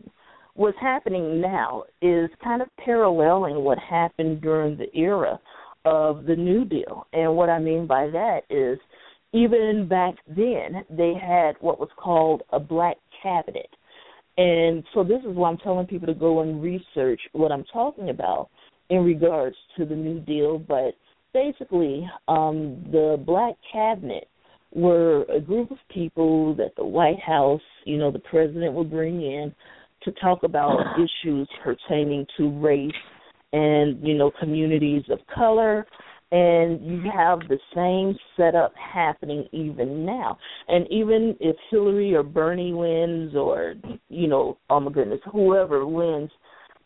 what's 0.55 0.79
happening 0.81 1.41
now 1.41 1.85
is 2.01 2.31
kind 2.43 2.63
of 2.63 2.69
paralleling 2.85 3.65
what 3.65 3.79
happened 3.79 4.41
during 4.41 4.77
the 4.77 4.95
era 4.97 5.39
of 5.85 6.25
the 6.25 6.37
New 6.37 6.65
Deal. 6.65 7.07
And 7.13 7.37
what 7.37 7.49
I 7.49 7.59
mean 7.59 7.87
by 7.87 8.09
that 8.09 8.43
is 8.51 8.79
even 9.33 9.89
back 9.89 10.15
then, 10.29 10.85
they 10.91 11.15
had 11.15 11.57
what 11.61 11.81
was 11.81 11.89
called 11.97 12.43
a 12.53 12.61
black 12.61 12.97
cabinet. 13.23 13.69
And 14.37 14.85
so 14.95 15.05
this 15.05 15.21
is 15.21 15.35
why 15.35 15.51
I'm 15.51 15.59
telling 15.59 15.87
people 15.87 16.07
to 16.07 16.15
go 16.15 16.41
and 16.41 16.63
research 16.63 17.21
what 17.33 17.53
I'm 17.53 17.65
talking 17.65 18.11
about 18.11 18.49
in 18.91 19.05
regards 19.05 19.57
to 19.79 19.87
the 19.87 19.95
New 19.95 20.21
Deal. 20.21 20.59
But 20.59 20.95
basically, 21.33 22.09
um, 22.29 22.85
the 22.91 23.23
black 23.25 23.55
cabinet 23.73 24.29
were 24.75 25.25
a 25.25 25.41
group 25.41 25.71
of 25.71 25.79
people 25.91 26.55
that 26.57 26.75
the 26.77 26.85
White 26.85 27.21
House, 27.21 27.61
you 27.85 27.99
know, 27.99 28.11
the 28.11 28.19
president 28.21 28.73
would 28.75 28.91
bring 28.91 29.23
in 29.23 29.55
to 30.05 30.13
talk 30.13 30.43
about 30.43 30.79
issues 30.97 31.49
pertaining 31.63 32.27
to 32.37 32.51
race 32.61 32.91
and, 33.53 34.07
you 34.07 34.15
know, 34.15 34.31
communities 34.41 35.03
of 35.11 35.19
color. 35.35 35.87
And 36.31 36.83
you 36.87 37.03
have 37.15 37.41
the 37.41 37.59
same 37.75 38.17
setup 38.39 38.73
happening 38.75 39.47
even 39.53 40.07
now. 40.07 40.39
And 40.67 40.91
even 40.91 41.37
if 41.41 41.57
Hillary 41.71 42.15
or 42.15 42.23
Bernie 42.23 42.73
wins 42.73 43.35
or, 43.35 43.75
you 44.09 44.29
know, 44.29 44.57
oh 44.71 44.81
my 44.81 44.91
goodness, 44.91 45.21
whoever 45.31 45.87
wins, 45.87 46.31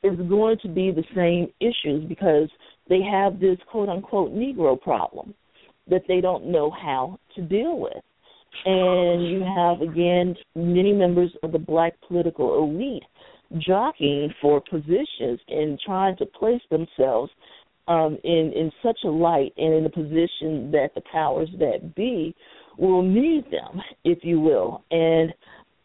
is 0.02 0.18
going 0.28 0.58
to 0.62 0.68
be 0.68 0.90
the 0.90 1.04
same 1.14 1.48
issues 1.60 2.08
because 2.08 2.48
they 2.88 3.00
have 3.02 3.40
this 3.40 3.58
quote 3.70 3.88
unquote 3.88 4.32
Negro 4.32 4.80
problem 4.80 5.34
that 5.88 6.02
they 6.08 6.20
don't 6.20 6.46
know 6.46 6.70
how 6.70 7.18
to 7.34 7.42
deal 7.42 7.78
with. 7.78 8.02
And 8.64 9.28
you 9.28 9.44
have, 9.56 9.80
again, 9.80 10.34
many 10.54 10.92
members 10.92 11.30
of 11.42 11.52
the 11.52 11.58
black 11.58 11.94
political 12.06 12.62
elite 12.62 13.02
jockeying 13.58 14.32
for 14.40 14.60
positions 14.60 15.40
and 15.48 15.78
trying 15.84 16.16
to 16.16 16.26
place 16.26 16.62
themselves 16.70 17.30
um, 17.88 18.18
in, 18.24 18.52
in 18.54 18.70
such 18.82 18.98
a 19.04 19.08
light 19.08 19.52
and 19.56 19.72
in 19.72 19.86
a 19.86 19.90
position 19.90 20.70
that 20.72 20.88
the 20.94 21.02
powers 21.12 21.48
that 21.58 21.94
be 21.94 22.34
will 22.78 23.02
need 23.02 23.44
them, 23.50 23.80
if 24.04 24.18
you 24.22 24.40
will. 24.40 24.82
And 24.90 25.32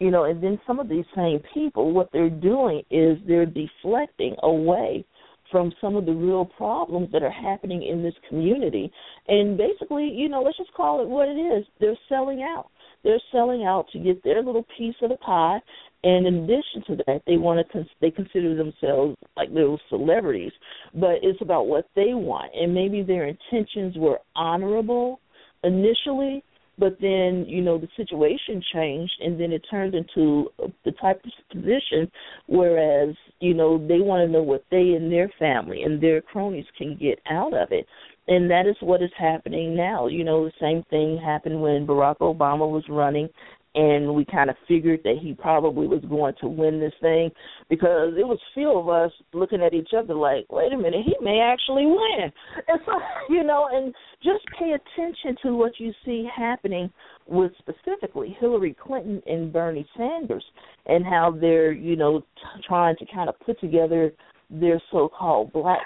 you 0.00 0.10
know, 0.10 0.24
and 0.24 0.42
then 0.42 0.58
some 0.66 0.80
of 0.80 0.88
these 0.88 1.04
same 1.14 1.40
people, 1.54 1.92
what 1.92 2.08
they're 2.12 2.28
doing 2.28 2.82
is 2.90 3.18
they're 3.24 3.46
deflecting 3.46 4.34
away 4.42 5.04
from 5.52 5.72
some 5.80 5.94
of 5.94 6.06
the 6.06 6.12
real 6.12 6.44
problems 6.44 7.12
that 7.12 7.22
are 7.22 7.30
happening 7.30 7.84
in 7.84 8.02
this 8.02 8.14
community. 8.28 8.90
And 9.28 9.56
basically, 9.56 10.08
you 10.08 10.28
know, 10.28 10.42
let's 10.42 10.56
just 10.56 10.74
call 10.74 11.02
it 11.02 11.08
what 11.08 11.28
it 11.28 11.38
is. 11.38 11.64
They're 11.78 11.98
selling 12.08 12.42
out. 12.42 12.70
They're 13.04 13.20
selling 13.30 13.64
out 13.64 13.86
to 13.92 13.98
get 13.98 14.24
their 14.24 14.42
little 14.42 14.66
piece 14.76 14.94
of 15.02 15.10
the 15.10 15.16
pie. 15.16 15.60
And 16.04 16.26
in 16.26 16.34
addition 16.44 16.82
to 16.88 17.04
that, 17.06 17.22
they 17.26 17.36
want 17.36 17.64
to 17.64 17.72
cons- 17.72 17.88
they 18.00 18.10
consider 18.10 18.56
themselves 18.56 19.16
like 19.36 19.50
little 19.50 19.78
celebrities, 19.88 20.52
but 20.94 21.16
it's 21.22 21.40
about 21.40 21.68
what 21.68 21.88
they 21.94 22.14
want. 22.14 22.50
And 22.54 22.74
maybe 22.74 23.02
their 23.02 23.26
intentions 23.26 23.94
were 23.96 24.18
honorable 24.34 25.20
initially, 25.62 26.42
but 26.78 26.96
then 27.00 27.44
you 27.46 27.60
know 27.60 27.78
the 27.78 27.88
situation 27.96 28.62
changed 28.72 29.12
and 29.20 29.38
then 29.38 29.52
it 29.52 29.64
turned 29.70 29.94
into 29.94 30.50
the 30.84 30.92
type 30.92 31.22
of 31.24 31.30
position 31.50 32.10
whereas 32.46 33.14
you 33.40 33.54
know 33.54 33.78
they 33.86 34.00
want 34.00 34.26
to 34.26 34.32
know 34.32 34.42
what 34.42 34.64
they 34.70 34.92
and 34.92 35.12
their 35.12 35.30
family 35.38 35.82
and 35.82 36.02
their 36.02 36.20
cronies 36.20 36.66
can 36.76 36.96
get 36.96 37.18
out 37.30 37.54
of 37.54 37.68
it. 37.70 37.86
And 38.28 38.48
that 38.50 38.66
is 38.68 38.76
what 38.80 39.02
is 39.02 39.10
happening 39.18 39.74
now. 39.76 40.06
You 40.06 40.22
know 40.22 40.44
the 40.44 40.52
same 40.60 40.84
thing 40.90 41.18
happened 41.22 41.60
when 41.60 41.86
barack 41.86 42.18
obama 42.18 42.70
was 42.70 42.84
running 42.88 43.28
and 43.74 44.14
we 44.14 44.24
kind 44.24 44.50
of 44.50 44.56
figured 44.68 45.00
that 45.04 45.16
he 45.20 45.32
probably 45.32 45.86
was 45.86 46.04
going 46.08 46.34
to 46.40 46.46
win 46.46 46.78
this 46.78 46.92
thing 47.00 47.30
because 47.70 48.12
it 48.18 48.26
was 48.26 48.38
few 48.52 48.70
of 48.70 48.88
us 48.88 49.10
looking 49.32 49.62
at 49.62 49.72
each 49.72 49.90
other 49.96 50.14
like, 50.14 50.44
wait 50.50 50.72
a 50.72 50.76
minute, 50.76 51.00
he 51.04 51.14
may 51.22 51.40
actually 51.40 51.86
win. 51.86 52.30
And 52.68 52.80
so, 52.84 52.92
you 53.30 53.42
know, 53.44 53.68
and 53.72 53.94
just 54.22 54.44
pay 54.58 54.72
attention 54.72 55.36
to 55.42 55.56
what 55.56 55.72
you 55.78 55.92
see 56.04 56.28
happening 56.34 56.90
with 57.26 57.52
specifically 57.58 58.36
Hillary 58.40 58.76
Clinton 58.80 59.22
and 59.26 59.52
Bernie 59.52 59.88
Sanders 59.96 60.44
and 60.86 61.04
how 61.04 61.34
they're, 61.40 61.72
you 61.72 61.96
know, 61.96 62.20
t- 62.20 62.62
trying 62.66 62.96
to 62.96 63.06
kind 63.14 63.28
of 63.28 63.38
put 63.40 63.58
together 63.60 64.12
their 64.50 64.80
so-called 64.90 65.52
black 65.52 65.80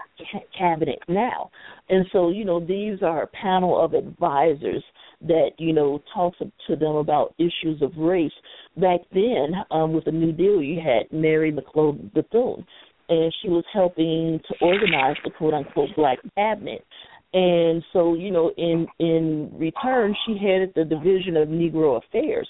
cabinet 0.59 0.99
now. 1.09 1.51
And 1.89 2.05
so, 2.13 2.31
you 2.31 2.45
know, 2.45 2.59
these 2.59 3.01
are 3.03 3.23
a 3.23 3.27
panel 3.29 3.81
of 3.81 3.95
advisors 3.95 4.83
that 5.23 5.51
you 5.59 5.73
know 5.73 6.03
talks 6.15 6.39
to 6.39 6.77
them 6.77 6.97
about 6.97 7.35
issues 7.39 7.81
of 7.83 7.97
race. 7.97 8.33
Back 8.77 9.01
then, 9.13 9.53
um, 9.71 9.93
with 9.93 10.05
the 10.05 10.13
New 10.13 10.33
Deal, 10.33 10.63
you 10.63 10.81
had 10.81 11.11
Mary 11.11 11.53
McLeod 11.53 12.13
Bethune, 12.13 12.67
and 13.09 13.35
she 13.43 13.49
was 13.49 13.65
helping 13.73 14.41
to 14.49 14.55
organize 14.61 15.17
the 15.25 15.31
quote 15.31 15.55
unquote 15.55 15.91
black 15.97 16.19
cabinet. 16.37 16.85
And 17.33 17.83
so, 17.93 18.15
you 18.15 18.31
know, 18.31 18.53
in 18.57 18.87
in 18.99 19.51
return, 19.55 20.15
she 20.27 20.39
headed 20.39 20.73
the 20.75 20.85
division 20.85 21.37
of 21.37 21.49
Negro 21.49 22.01
Affairs 22.03 22.49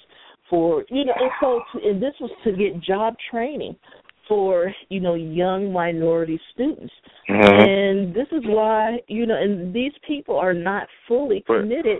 for 0.50 0.84
you 0.90 1.04
know, 1.04 1.12
and 1.16 1.30
so 1.40 1.60
to, 1.72 1.88
and 1.88 2.02
this 2.02 2.14
was 2.20 2.30
to 2.44 2.52
get 2.52 2.80
job 2.82 3.14
training 3.30 3.76
for 4.28 4.72
you 4.88 5.00
know 5.00 5.14
young 5.14 5.72
minority 5.72 6.40
students 6.52 6.92
mm-hmm. 7.28 7.60
and 7.60 8.14
this 8.14 8.26
is 8.32 8.42
why 8.44 8.98
you 9.08 9.26
know 9.26 9.36
and 9.36 9.74
these 9.74 9.92
people 10.06 10.36
are 10.36 10.54
not 10.54 10.88
fully 11.06 11.42
committed 11.46 11.98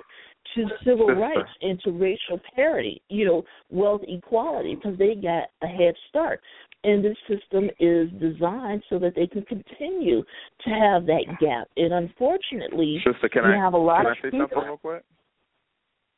to 0.57 0.65
civil 0.85 1.07
rights 1.07 1.49
and 1.63 1.81
to 1.85 1.93
racial 1.93 2.41
parity, 2.55 3.01
you 3.09 3.25
know, 3.25 3.45
wealth 3.71 4.03
equality, 4.09 4.75
because 4.75 4.99
they 4.99 5.15
got 5.15 5.45
a 5.63 5.67
head 5.67 5.95
start. 6.09 6.41
And 6.85 7.05
this 7.05 7.17
system 7.29 7.69
is 7.81 8.09
designed 8.21 8.83
so 8.89 8.99
that 8.99 9.15
they 9.15 9.27
can 9.27 9.43
continue 9.43 10.23
to 10.23 10.71
have 10.71 11.07
that 11.07 11.25
gap. 11.41 11.69
And 11.77 11.93
unfortunately, 11.93 13.01
Sister, 13.05 13.29
can 13.29 13.45
you 13.45 13.53
I, 13.53 13.57
have 13.57 13.75
a 13.75 13.79
lot 13.79 14.03
can 14.03 14.07
of 14.07 14.13
I 14.13 14.23
say 14.23 14.31
people. 14.31 14.49
something 14.51 14.69
real 14.69 14.77
quick? 14.77 15.05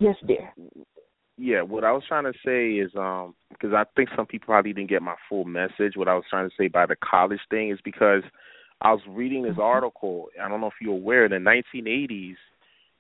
Yes, 0.01 0.17
dear. 0.27 0.53
Yeah, 1.39 1.63
what 1.63 1.85
I 1.85 1.93
was 1.93 2.03
trying 2.09 2.25
to 2.25 2.33
say 2.45 2.73
is 2.73 2.91
um 2.97 3.35
because 3.51 3.73
I 3.73 3.85
think 3.97 4.11
some 4.15 4.27
people 4.27 4.47
probably 4.47 4.73
didn't 4.73 4.91
get 4.91 5.03
my 5.03 5.15
full 5.29 5.45
message. 5.45 5.97
What 5.97 6.09
I 6.09 6.15
was 6.15 6.25
trying 6.29 6.49
to 6.49 6.55
say 6.59 6.69
by 6.69 6.87
the 6.87 6.97
college 6.97 7.41
thing 7.51 7.71
is 7.71 7.79
because 7.85 8.23
I 8.83 8.93
was 8.93 9.01
reading 9.09 9.43
this 9.43 9.53
mm-hmm. 9.53 9.61
article. 9.61 10.27
I 10.43 10.49
don't 10.49 10.61
know 10.61 10.67
if 10.67 10.75
you're 10.81 10.95
aware. 10.95 11.25
In 11.25 11.31
the 11.31 11.51
1980s, 11.77 12.37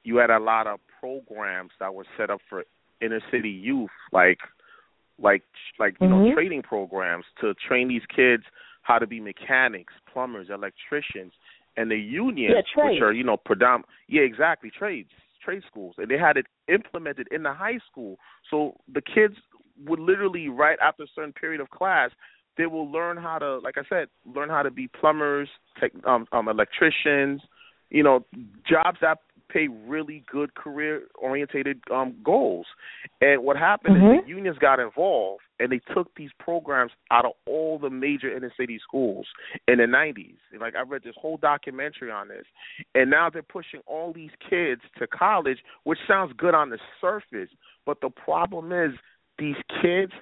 you 0.05 0.17
had 0.17 0.31
a 0.31 0.39
lot 0.39 0.67
of 0.67 0.81
programs 0.99 1.71
that 1.81 1.95
were 1.95 2.07
set 2.17 2.31
up 2.31 2.41
for 2.49 2.65
inner 3.01 3.21
city 3.31 3.51
youth, 3.51 3.91
like 4.13 4.39
like 5.21 5.43
like 5.79 5.97
you 6.01 6.07
mm-hmm. 6.07 6.29
know 6.29 6.35
training 6.35 6.63
programs 6.63 7.25
to 7.41 7.55
train 7.67 7.89
these 7.89 8.03
kids 8.15 8.45
how 8.83 8.99
to 8.99 9.07
be 9.07 9.21
mechanics, 9.21 9.93
plumbers, 10.13 10.49
electricians, 10.49 11.33
and 11.77 11.91
the 11.91 11.97
unions, 11.97 12.55
yeah, 12.77 12.85
which 12.85 13.03
are 13.03 13.13
you 13.13 13.25
know 13.25 13.37
predominant. 13.37 13.87
Yeah, 14.09 14.23
exactly, 14.23 14.71
trades, 14.71 15.11
trade 15.45 15.63
schools, 15.71 15.95
and 15.99 16.11
they 16.11 16.19
had 16.19 16.37
it 16.37 16.47
implemented 16.73 17.29
in 17.31 17.43
the 17.43 17.53
high 17.53 17.79
school. 17.91 18.19
So 18.51 18.77
the 18.93 19.03
kids 19.03 19.35
would 19.87 20.01
literally 20.01 20.49
right 20.49 20.79
after 20.83 21.05
a 21.05 21.07
certain 21.15 21.33
period 21.33 21.61
of 21.61 21.71
class 21.71 22.11
they 22.57 22.67
will 22.67 22.91
learn 22.91 23.17
how 23.17 23.39
to 23.39 23.59
like 23.59 23.77
i 23.79 23.83
said 23.89 24.09
learn 24.27 24.49
how 24.49 24.63
to 24.63 24.71
be 24.71 24.89
plumbers 24.89 25.49
tech, 25.79 25.93
um, 26.05 26.27
um 26.33 26.49
electricians 26.49 27.41
you 27.91 28.03
know 28.03 28.25
jobs 28.69 28.99
that 29.01 29.19
pay 29.49 29.69
really 29.69 30.25
good 30.31 30.55
career 30.55 31.03
orientated 31.15 31.81
um 31.93 32.17
goals. 32.25 32.67
And 33.21 33.43
what 33.43 33.57
happened 33.57 33.97
mm-hmm. 33.97 34.19
is 34.19 34.25
the 34.25 34.29
unions 34.29 34.59
got 34.59 34.81
involved 34.81 35.43
and 35.61 35.73
they 35.73 35.81
took 35.95 36.15
these 36.17 36.31
programs 36.39 36.93
out 37.11 37.25
of 37.25 37.33
all 37.47 37.79
the 37.79 37.91
major 37.91 38.35
inner 38.35 38.53
city 38.59 38.79
schools 38.83 39.27
in 39.67 39.79
the 39.79 39.85
90s. 39.85 40.37
And 40.53 40.61
like 40.61 40.75
I 40.75 40.83
read 40.83 41.03
this 41.05 41.15
whole 41.21 41.37
documentary 41.37 42.11
on 42.11 42.29
this. 42.29 42.45
And 42.95 43.11
now 43.11 43.31
they're 43.31 43.43
pushing 43.43 43.81
all 43.87 44.13
these 44.13 44.31
kids 44.49 44.83
to 44.99 45.07
college, 45.07 45.59
which 45.85 45.99
sounds 46.07 46.33
good 46.37 46.55
on 46.55 46.71
the 46.71 46.79
surface, 47.01 47.51
but 47.87 48.01
the 48.01 48.11
problem 48.11 48.73
is 48.73 48.93
these 49.39 49.57
kids 49.83 50.13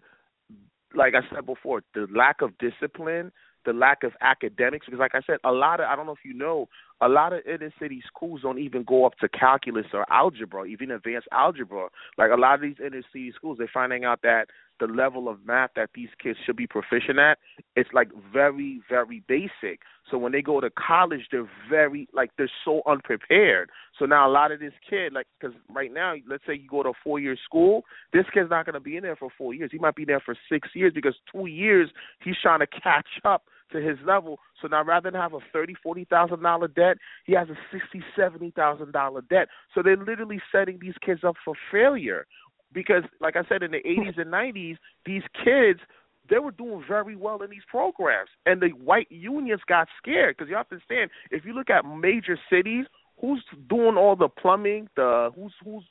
like 0.94 1.14
I 1.14 1.34
said 1.34 1.46
before, 1.46 1.82
the 1.94 2.06
lack 2.14 2.40
of 2.40 2.52
discipline, 2.58 3.30
the 3.64 3.72
lack 3.72 4.02
of 4.02 4.12
academics 4.20 4.86
because 4.86 5.00
like 5.00 5.14
I 5.14 5.20
said, 5.26 5.38
a 5.44 5.52
lot 5.52 5.80
of 5.80 5.86
I 5.86 5.96
don't 5.96 6.06
know 6.06 6.12
if 6.12 6.24
you 6.24 6.34
know, 6.34 6.68
a 7.00 7.08
lot 7.08 7.32
of 7.32 7.40
inner 7.46 7.72
city 7.80 8.02
schools 8.06 8.40
don't 8.42 8.58
even 8.58 8.82
go 8.82 9.04
up 9.04 9.16
to 9.18 9.28
calculus 9.28 9.86
or 9.92 10.06
algebra, 10.10 10.64
even 10.64 10.90
advanced 10.90 11.28
algebra. 11.32 11.88
Like 12.16 12.30
a 12.32 12.40
lot 12.40 12.54
of 12.54 12.62
these 12.62 12.76
inner 12.84 13.02
city 13.12 13.32
schools, 13.34 13.58
they're 13.58 13.70
finding 13.72 14.04
out 14.04 14.22
that 14.22 14.46
the 14.78 14.86
level 14.86 15.28
of 15.28 15.44
math 15.46 15.70
that 15.76 15.90
these 15.94 16.08
kids 16.22 16.38
should 16.44 16.56
be 16.56 16.66
proficient 16.66 17.18
at, 17.18 17.38
it's 17.76 17.88
like 17.92 18.08
very, 18.32 18.80
very 18.88 19.22
basic. 19.26 19.80
So 20.10 20.18
when 20.18 20.32
they 20.32 20.42
go 20.42 20.60
to 20.60 20.70
college, 20.70 21.28
they're 21.32 21.48
very 21.68 22.08
like 22.12 22.30
they're 22.36 22.50
so 22.64 22.82
unprepared. 22.86 23.70
So 23.98 24.04
now 24.04 24.28
a 24.28 24.30
lot 24.30 24.52
of 24.52 24.60
this 24.60 24.74
kid, 24.88 25.12
like, 25.12 25.26
because 25.40 25.56
right 25.70 25.92
now, 25.92 26.14
let's 26.28 26.44
say 26.46 26.54
you 26.54 26.68
go 26.68 26.82
to 26.82 26.90
a 26.90 26.92
four-year 27.02 27.36
school, 27.44 27.84
this 28.12 28.26
kid's 28.32 28.50
not 28.50 28.66
going 28.66 28.74
to 28.74 28.80
be 28.80 28.96
in 28.96 29.02
there 29.02 29.16
for 29.16 29.30
four 29.36 29.54
years. 29.54 29.70
He 29.72 29.78
might 29.78 29.96
be 29.96 30.04
there 30.04 30.20
for 30.20 30.36
six 30.50 30.68
years 30.74 30.92
because 30.94 31.14
two 31.32 31.46
years 31.46 31.90
he's 32.22 32.36
trying 32.40 32.60
to 32.60 32.66
catch 32.66 33.08
up 33.24 33.44
to 33.72 33.80
his 33.80 33.98
level. 34.06 34.38
So 34.60 34.68
now 34.68 34.84
rather 34.84 35.10
than 35.10 35.20
have 35.20 35.34
a 35.34 35.38
thirty, 35.52 35.74
forty 35.82 36.04
thousand 36.04 36.42
dollar 36.42 36.68
debt, 36.68 36.98
he 37.24 37.32
has 37.34 37.48
a 37.48 37.56
sixty, 37.72 38.02
seventy 38.16 38.50
thousand 38.50 38.92
dollar 38.92 39.22
debt. 39.22 39.48
So 39.74 39.82
they're 39.82 39.96
literally 39.96 40.40
setting 40.52 40.78
these 40.80 40.94
kids 41.04 41.22
up 41.24 41.36
for 41.44 41.54
failure 41.72 42.26
because, 42.72 43.02
like 43.20 43.36
I 43.36 43.42
said, 43.48 43.62
in 43.62 43.70
the 43.70 43.78
80s 43.78 44.20
and 44.20 44.32
90s, 44.32 44.76
these 45.06 45.22
kids 45.44 45.80
they 46.28 46.38
were 46.38 46.50
doing 46.50 46.82
very 46.88 47.14
well 47.14 47.42
in 47.42 47.50
these 47.50 47.62
programs, 47.68 48.30
and 48.46 48.60
the 48.60 48.70
white 48.70 49.06
unions 49.10 49.60
got 49.68 49.86
scared 49.96 50.36
because 50.36 50.50
you 50.50 50.56
have 50.56 50.68
to 50.68 50.74
understand 50.74 51.10
if 51.30 51.44
you 51.44 51.54
look 51.54 51.70
at 51.70 51.84
major 51.84 52.36
cities, 52.50 52.84
who's 53.20 53.42
doing 53.68 53.96
all 53.96 54.16
the 54.16 54.28
plumbing, 54.28 54.88
the 54.96 55.30
who's 55.34 55.52
who's 55.64 55.84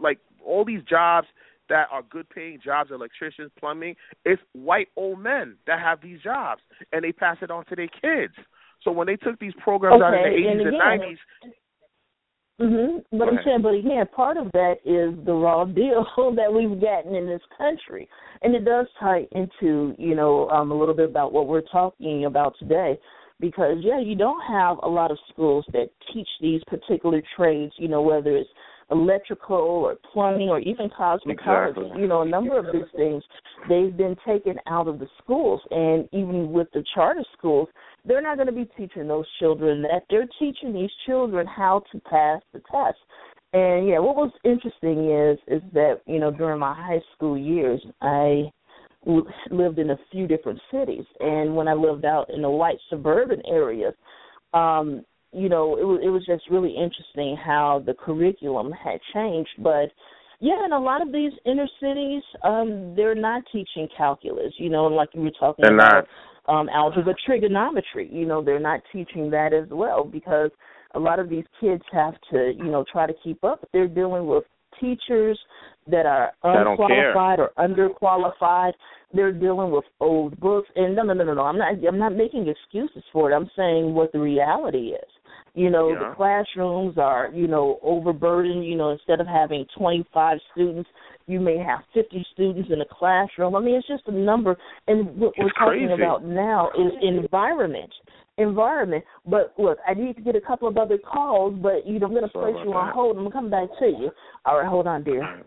like 0.00 0.18
all 0.44 0.64
these 0.64 0.82
jobs 0.82 1.26
that 1.70 1.88
are 1.90 2.02
good 2.02 2.28
paying 2.28 2.58
jobs, 2.62 2.90
electricians, 2.92 3.50
plumbing, 3.58 3.96
it's 4.26 4.42
white 4.52 4.88
old 4.96 5.20
men 5.20 5.56
that 5.66 5.80
have 5.80 6.02
these 6.02 6.20
jobs 6.20 6.60
and 6.92 7.02
they 7.02 7.12
pass 7.12 7.38
it 7.40 7.50
on 7.50 7.64
to 7.66 7.76
their 7.76 7.88
kids. 7.88 8.34
So 8.82 8.92
when 8.92 9.06
they 9.06 9.16
took 9.16 9.38
these 9.38 9.54
programs 9.62 10.02
okay, 10.02 10.04
out 10.04 10.26
in 10.26 10.32
the 10.32 10.50
eighties 10.50 10.66
and, 10.66 10.78
nineties 10.78 11.18
Mm-hmm. 12.60 13.18
But 13.18 13.28
I'm 13.28 13.38
saying, 13.44 13.62
but 13.62 13.72
again, 13.72 14.04
part 14.14 14.36
of 14.36 14.52
that 14.52 14.74
is 14.84 15.16
the 15.24 15.32
raw 15.32 15.64
deal 15.80 16.04
that 16.36 16.52
we've 16.52 16.80
gotten 16.80 17.14
in 17.14 17.26
this 17.26 17.40
country, 17.56 18.06
and 18.42 18.54
it 18.54 18.64
does 18.64 18.86
tie 18.98 19.26
into 19.32 19.94
you 19.98 20.14
know 20.14 20.48
um, 20.50 20.70
a 20.70 20.78
little 20.78 20.94
bit 20.94 21.08
about 21.08 21.32
what 21.32 21.46
we're 21.46 21.62
talking 21.62 22.26
about 22.26 22.54
today, 22.58 22.98
because 23.40 23.78
yeah, 23.80 23.98
you 23.98 24.14
don't 24.14 24.42
have 24.46 24.76
a 24.82 24.88
lot 24.88 25.10
of 25.10 25.18
schools 25.32 25.64
that 25.72 25.88
teach 26.12 26.28
these 26.42 26.60
particular 26.66 27.22
trades. 27.34 27.72
You 27.78 27.88
know, 27.88 28.02
whether 28.02 28.36
it's 28.36 28.50
electrical 28.90 29.56
or 29.56 29.96
plumbing 30.12 30.48
or 30.48 30.60
even 30.60 30.88
cosmetology. 30.90 31.70
Exactly. 31.70 31.90
You 31.96 32.06
know, 32.06 32.22
a 32.22 32.28
number 32.28 32.58
of 32.58 32.66
these 32.72 32.90
things 32.96 33.22
they've 33.68 33.96
been 33.96 34.16
taken 34.26 34.56
out 34.66 34.88
of 34.88 34.98
the 34.98 35.06
schools, 35.22 35.60
and 35.70 36.08
even 36.12 36.52
with 36.52 36.68
the 36.72 36.84
charter 36.94 37.24
schools, 37.36 37.68
they're 38.04 38.22
not 38.22 38.36
going 38.36 38.46
to 38.46 38.52
be 38.52 38.68
teaching 38.76 39.08
those 39.08 39.26
children 39.38 39.82
that. 39.82 40.02
They're 40.10 40.28
teaching 40.38 40.72
these 40.72 40.90
children 41.06 41.46
how 41.46 41.82
to 41.92 42.00
pass 42.00 42.40
the 42.52 42.60
test. 42.70 42.98
And 43.52 43.88
yeah, 43.88 43.98
what 43.98 44.16
was 44.16 44.30
interesting 44.44 45.10
is 45.10 45.38
is 45.48 45.62
that 45.72 46.00
you 46.06 46.18
know 46.18 46.30
during 46.30 46.60
my 46.60 46.74
high 46.74 47.02
school 47.14 47.36
years, 47.36 47.84
I 48.00 48.50
lived 49.50 49.78
in 49.78 49.90
a 49.90 49.98
few 50.12 50.26
different 50.26 50.60
cities, 50.70 51.04
and 51.20 51.56
when 51.56 51.68
I 51.68 51.74
lived 51.74 52.04
out 52.04 52.30
in 52.30 52.42
the 52.42 52.50
white 52.50 52.78
suburban 52.90 53.42
areas, 53.46 53.94
um, 54.52 55.04
you 55.32 55.48
know, 55.48 55.76
it 55.76 55.84
was 55.84 56.00
it 56.02 56.08
was 56.08 56.24
just 56.26 56.44
really 56.50 56.70
interesting 56.76 57.36
how 57.36 57.82
the 57.86 57.94
curriculum 57.94 58.72
had 58.72 58.98
changed. 59.14 59.50
But 59.58 59.90
yeah, 60.40 60.64
in 60.64 60.72
a 60.72 60.80
lot 60.80 61.02
of 61.02 61.12
these 61.12 61.32
inner 61.44 61.68
cities, 61.80 62.22
um, 62.42 62.94
they're 62.96 63.14
not 63.14 63.42
teaching 63.52 63.88
calculus. 63.96 64.52
You 64.58 64.70
know, 64.70 64.86
like 64.86 65.10
you 65.14 65.22
were 65.22 65.30
talking 65.38 65.64
They're 65.64 65.74
about 65.74 66.06
not. 66.46 66.60
um, 66.60 66.68
algebra, 66.70 67.14
trigonometry. 67.26 68.08
You 68.12 68.26
know, 68.26 68.42
they're 68.42 68.58
not 68.58 68.80
teaching 68.92 69.30
that 69.30 69.52
as 69.52 69.68
well 69.70 70.04
because 70.04 70.50
a 70.94 70.98
lot 70.98 71.18
of 71.20 71.28
these 71.28 71.44
kids 71.60 71.82
have 71.92 72.14
to, 72.32 72.52
you 72.56 72.64
know, 72.64 72.84
try 72.90 73.06
to 73.06 73.12
keep 73.22 73.44
up. 73.44 73.60
They're 73.72 73.86
dealing 73.86 74.26
with 74.26 74.44
teachers 74.80 75.38
that 75.86 76.06
are 76.06 76.32
That 76.42 76.64
don't 76.64 76.76
care. 76.76 77.10
unqualified 77.10 77.38
or 77.38 77.50
underqualified. 77.58 78.72
They're 79.12 79.32
dealing 79.32 79.70
with 79.72 79.84
old 80.00 80.38
books, 80.40 80.68
and 80.76 80.94
no, 80.96 81.02
no, 81.02 81.12
no, 81.12 81.24
no, 81.24 81.34
no. 81.34 81.42
I'm 81.42 81.58
not. 81.58 81.74
I'm 81.86 81.98
not 81.98 82.14
making 82.14 82.48
excuses 82.48 83.02
for 83.12 83.30
it. 83.30 83.34
I'm 83.34 83.50
saying 83.56 83.92
what 83.92 84.12
the 84.12 84.20
reality 84.20 84.92
is. 84.94 85.10
You 85.54 85.70
know, 85.70 85.88
Yeah. 85.90 86.10
the 86.10 86.14
classrooms 86.14 86.96
are, 86.98 87.28
you 87.32 87.46
know, 87.48 87.78
overburdened. 87.82 88.64
You 88.64 88.76
know, 88.76 88.90
instead 88.90 89.20
of 89.20 89.26
having 89.26 89.66
25 89.76 90.38
students, 90.52 90.88
you 91.26 91.40
may 91.40 91.56
have 91.58 91.80
50 91.92 92.24
students 92.32 92.70
in 92.70 92.80
a 92.80 92.84
classroom. 92.86 93.54
I 93.56 93.60
mean, 93.60 93.74
it's 93.76 93.86
just 93.86 94.06
a 94.08 94.12
number. 94.12 94.56
And 94.86 95.06
what 95.18 95.36
we're 95.38 95.46
It's 95.46 95.56
talking 95.56 95.86
crazy. 95.88 96.02
about 96.02 96.24
now 96.24 96.70
is 96.70 96.92
environment. 97.02 97.92
Environment. 98.38 99.04
But 99.26 99.52
look, 99.58 99.78
I 99.86 99.94
need 99.94 100.16
to 100.16 100.22
get 100.22 100.34
a 100.36 100.40
couple 100.40 100.66
of 100.68 100.78
other 100.78 100.98
calls, 100.98 101.54
but 101.60 101.86
you 101.86 101.98
know, 101.98 102.06
I'm 102.06 102.12
going 102.12 102.22
to 102.22 102.28
place 102.28 102.54
you 102.64 102.72
on 102.72 102.86
that. 102.86 102.94
hold. 102.94 103.16
I'm 103.16 103.24
going 103.24 103.32
to 103.32 103.36
come 103.38 103.50
back 103.50 103.68
to 103.80 103.86
you. 103.86 104.10
All 104.46 104.58
right, 104.58 104.66
hold 104.68 104.86
on, 104.86 105.02
dear. 105.02 105.42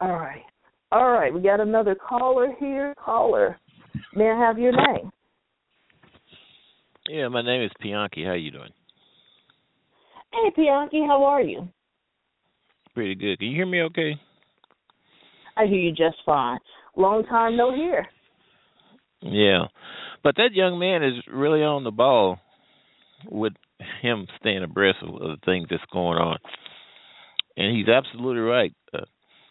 All 0.00 0.12
right. 0.12 0.42
All 0.92 1.10
right, 1.10 1.32
we 1.34 1.40
got 1.40 1.58
another 1.60 1.94
caller 1.96 2.54
here. 2.60 2.94
Caller, 3.02 3.58
may 4.14 4.30
I 4.30 4.38
have 4.38 4.58
your 4.58 4.72
name? 4.72 5.10
Yeah, 7.08 7.28
my 7.28 7.42
name 7.42 7.62
is 7.62 7.70
Pianki. 7.82 8.26
How 8.26 8.32
you 8.32 8.50
doing? 8.50 8.72
Hey, 10.32 10.50
Pianki, 10.56 11.06
how 11.06 11.24
are 11.24 11.40
you? 11.40 11.68
Pretty 12.94 13.14
good. 13.14 13.38
Can 13.38 13.48
you 13.48 13.56
hear 13.56 13.66
me 13.66 13.82
okay? 13.82 14.16
I 15.56 15.66
hear 15.66 15.78
you 15.78 15.90
just 15.90 16.16
fine. 16.24 16.58
Long 16.96 17.24
time 17.24 17.56
no 17.56 17.74
hear. 17.74 18.06
Yeah. 19.20 19.66
But 20.22 20.36
that 20.36 20.52
young 20.52 20.78
man 20.78 21.04
is 21.04 21.14
really 21.32 21.62
on 21.62 21.84
the 21.84 21.90
ball 21.90 22.38
with 23.30 23.52
him 24.02 24.26
staying 24.40 24.64
abreast 24.64 24.98
of 25.02 25.18
the 25.20 25.36
things 25.44 25.68
that's 25.70 25.82
going 25.92 26.18
on. 26.18 26.38
And 27.56 27.76
he's 27.76 27.88
absolutely 27.88 28.40
right. 28.40 28.74
Uh, 28.92 29.04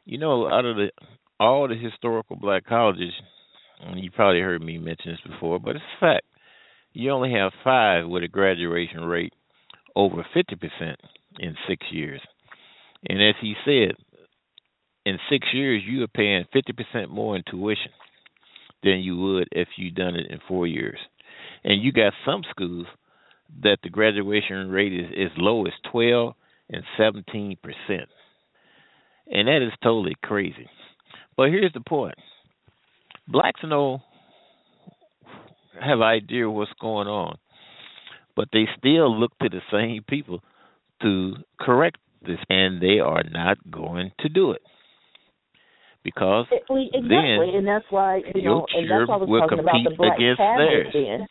you 0.05 0.17
know, 0.17 0.47
out 0.47 0.65
of 0.65 0.75
the 0.75 0.89
all 1.39 1.67
the 1.67 1.75
historical 1.75 2.35
black 2.35 2.65
colleges, 2.65 3.13
and 3.81 3.99
you 3.99 4.11
probably 4.11 4.41
heard 4.41 4.61
me 4.61 4.77
mention 4.77 5.11
this 5.11 5.31
before, 5.33 5.59
but 5.59 5.75
it's 5.75 5.85
a 5.97 5.99
fact. 5.99 6.25
You 6.95 7.11
only 7.11 7.33
have 7.33 7.51
five 7.61 8.07
with 8.07 8.23
a 8.23 8.29
graduation 8.29 9.03
rate 9.03 9.33
over 9.97 10.25
50% 10.33 10.95
in 11.39 11.57
six 11.67 11.85
years. 11.91 12.21
And 13.09 13.21
as 13.21 13.35
he 13.41 13.53
said, 13.65 13.97
in 15.05 15.17
six 15.29 15.45
years, 15.53 15.83
you 15.85 16.03
are 16.03 16.07
paying 16.07 16.45
50% 16.55 17.09
more 17.09 17.35
in 17.35 17.43
tuition 17.49 17.91
than 18.81 18.99
you 18.99 19.17
would 19.17 19.49
if 19.51 19.67
you 19.75 19.91
done 19.91 20.15
it 20.15 20.31
in 20.31 20.39
four 20.47 20.67
years. 20.67 20.97
And 21.65 21.83
you 21.83 21.91
got 21.91 22.13
some 22.25 22.43
schools 22.49 22.87
that 23.61 23.79
the 23.83 23.89
graduation 23.89 24.69
rate 24.69 24.93
is 24.93 25.07
as 25.11 25.37
low 25.37 25.65
as 25.65 25.73
12 25.91 26.33
and 26.69 26.83
17%. 26.97 27.57
And 29.27 29.47
that 29.49 29.65
is 29.67 29.73
totally 29.83 30.15
crazy. 30.23 30.69
But 31.35 31.49
here's 31.49 31.73
the 31.73 31.81
point. 31.81 32.15
Blacks 33.27 33.59
know 33.65 34.01
have 35.81 36.01
idea 36.01 36.49
what's 36.49 36.71
going 36.79 37.07
on, 37.07 37.37
but 38.35 38.49
they 38.51 38.65
still 38.77 39.17
look 39.17 39.37
to 39.39 39.49
the 39.49 39.61
same 39.71 40.03
people 40.07 40.41
to 41.01 41.33
correct 41.59 41.97
this, 42.25 42.39
and 42.49 42.81
they 42.81 42.99
are 42.99 43.23
not 43.23 43.57
going 43.69 44.11
to 44.19 44.29
do 44.29 44.51
it 44.51 44.61
because 46.05 46.45
exactly, 46.51 46.89
then 46.93 47.55
and 47.55 47.67
that's 47.67 47.85
why 47.89 48.21
you 48.35 48.43
know, 48.43 48.65
and 48.73 48.89
that's 48.89 49.09
why 49.09 49.15
I 49.15 49.17
was 49.17 49.27
will 49.27 49.41
talking 49.41 49.59
about 49.59 49.75
the 49.83 49.95
black 49.97 50.17
against 50.17 50.37
cabinet 50.37 50.93
theirs. 50.93 50.93
then. 50.93 51.27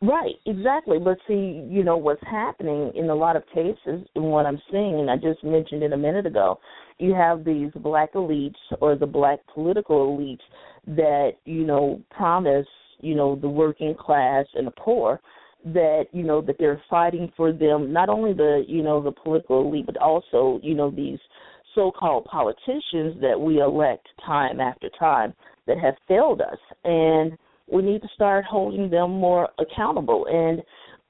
Right, 0.00 0.36
exactly. 0.46 0.98
But 1.00 1.18
see, 1.26 1.66
you 1.68 1.82
know 1.82 1.96
what's 1.96 2.22
happening 2.30 2.92
in 2.94 3.08
a 3.10 3.14
lot 3.14 3.34
of 3.34 3.42
cases, 3.46 4.06
and 4.14 4.24
what 4.24 4.46
I'm 4.46 4.60
seeing, 4.70 5.00
and 5.00 5.10
I 5.10 5.16
just 5.16 5.42
mentioned 5.42 5.82
it 5.82 5.92
a 5.92 5.96
minute 5.96 6.26
ago, 6.26 6.60
you 6.98 7.14
have 7.14 7.44
these 7.44 7.70
black 7.76 8.12
elites 8.12 8.60
or 8.80 8.94
the 8.94 9.06
black 9.06 9.40
political 9.52 10.16
elites 10.16 10.44
that 10.86 11.32
you 11.46 11.64
know 11.64 12.00
promise, 12.10 12.66
you 13.00 13.14
know, 13.14 13.36
the 13.36 13.48
working 13.48 13.94
class 13.98 14.46
and 14.54 14.66
the 14.66 14.72
poor 14.72 15.20
that 15.64 16.04
you 16.12 16.22
know 16.22 16.40
that 16.40 16.56
they're 16.58 16.82
fighting 16.88 17.32
for 17.36 17.52
them, 17.52 17.92
not 17.92 18.08
only 18.08 18.32
the 18.32 18.64
you 18.68 18.82
know 18.82 19.02
the 19.02 19.12
political 19.12 19.66
elite, 19.66 19.86
but 19.86 19.96
also 19.96 20.60
you 20.62 20.74
know 20.74 20.90
these 20.90 21.18
so-called 21.74 22.24
politicians 22.24 23.20
that 23.20 23.38
we 23.38 23.60
elect 23.60 24.06
time 24.24 24.60
after 24.60 24.88
time 24.98 25.32
that 25.66 25.78
have 25.78 25.94
failed 26.06 26.40
us. 26.40 26.58
And 26.84 27.36
we 27.70 27.82
need 27.82 28.02
to 28.02 28.08
start 28.14 28.44
holding 28.44 28.90
them 28.90 29.12
more 29.12 29.48
accountable. 29.58 30.26
And 30.28 30.62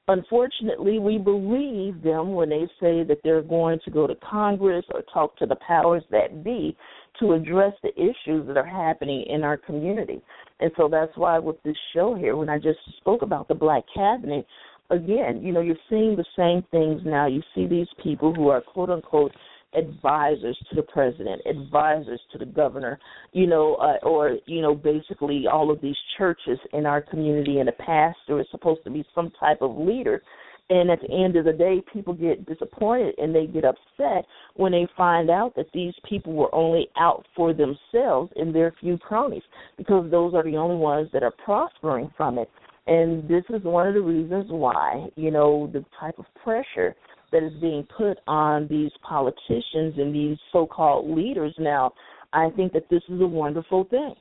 unfortunately 0.09 0.99
we 0.99 1.19
believe 1.19 2.03
them 2.03 2.33
when 2.33 2.49
they 2.49 2.67
say 2.81 3.05
that 3.05 3.19
they're 3.23 3.43
going 3.43 3.79
to 3.85 3.91
go 3.91 4.07
to 4.07 4.15
congress 4.17 4.85
or 4.93 5.03
talk 5.13 5.37
to 5.37 5.47
the 5.47 5.57
powers 5.67 6.03
that 6.11 6.43
be 6.43 6.77
to 7.21 7.33
address 7.33 7.73
the 7.83 7.93
issues 7.95 8.47
that 8.47 8.57
are 8.57 8.67
happening 8.67 9.25
in 9.29 9.43
our 9.43 9.57
community 9.57 10.21
and 10.61 10.71
so 10.77 10.89
that's 10.89 11.17
why 11.17 11.39
with 11.39 11.63
this 11.63 11.77
show 11.95 12.15
here 12.15 12.37
when 12.37 12.49
i 12.49 12.59
just 12.59 12.79
spoke 12.99 13.23
about 13.23 13.49
the 13.49 13.55
black 13.55 13.85
cabinet 13.95 14.47
again 14.91 15.41
you 15.43 15.53
know 15.53 15.61
you're 15.61 15.77
seeing 15.89 16.17
the 16.17 16.25
same 16.37 16.63
things 16.71 17.03
now 17.05 17.27
you 17.27 17.43
see 17.55 17.67
these 17.67 17.89
people 18.03 18.35
who 18.35 18.49
are 18.49 18.61
quote 18.61 18.91
unquote 18.91 19.33
advisors 19.75 20.59
to 20.71 20.77
the 20.77 20.83
president, 20.83 21.43
advisors 21.47 22.21
to 22.33 22.39
the 22.39 22.47
governor, 22.47 22.99
you 23.33 23.47
know, 23.47 23.75
uh, 23.75 23.99
or 24.07 24.39
you 24.47 24.63
know, 24.63 24.75
basically 24.75 25.45
all 25.51 25.71
of 25.71 25.81
these 25.81 25.97
churches 26.17 26.59
in 26.73 26.87
our 26.87 27.03
community, 27.03 27.59
and 27.59 27.69
a 27.69 27.73
pastor 27.73 28.41
is 28.41 28.47
supposed 28.51 28.83
to 28.85 28.91
be 28.91 29.05
some 29.15 29.31
type 29.39 29.59
of 29.61 29.77
leader. 29.77 30.23
And 30.71 30.91
at 30.91 31.01
the 31.01 31.11
end 31.11 31.37
of 31.37 31.47
the 31.47 31.53
day, 31.53 31.83
people 31.93 32.13
get 32.13 32.45
disappointed 32.47 33.15
and 33.19 33.35
they 33.35 33.47
get 33.47 33.65
upset 33.65 34.27
when 34.57 34.73
they 34.73 34.87
find 34.97 35.31
out 35.31 35.57
that 35.57 35.73
these 35.73 35.95
people 36.07 36.35
were 36.35 36.55
only 36.55 36.89
out 36.99 37.25
for 37.35 37.55
themselves 37.55 38.31
and 38.37 38.55
their 38.55 38.75
few 38.79 38.99
cronies, 38.99 39.43
because 39.79 40.11
those 40.11 40.35
are 40.35 40.43
the 40.43 40.57
only 40.57 40.77
ones 40.77 41.09
that 41.15 41.23
are 41.23 41.33
prospering 41.43 42.11
from 42.17 42.39
it. 42.39 42.51
And 42.87 43.27
this 43.29 43.45
is 43.49 43.63
one 43.65 43.87
of 43.87 43.95
the 43.95 44.01
reasons 44.01 44.47
why, 44.49 45.09
you 45.17 45.31
know, 45.31 45.71
the 45.73 45.85
type 45.99 46.19
of 46.19 46.27
pressure 46.43 46.95
that 47.33 47.43
is 47.43 47.53
being 47.61 47.87
put 47.97 48.19
on 48.27 48.67
these 48.69 48.91
politicians 49.03 49.95
and 49.99 50.15
these 50.15 50.39
so-called 50.53 51.15
leaders 51.17 51.55
now, 51.59 51.93
I 52.33 52.51
think 52.57 52.73
that 52.75 52.89
this 52.91 53.03
is 53.09 53.21
a 53.21 53.27
wonderful 53.27 53.85
thing, 53.85 54.15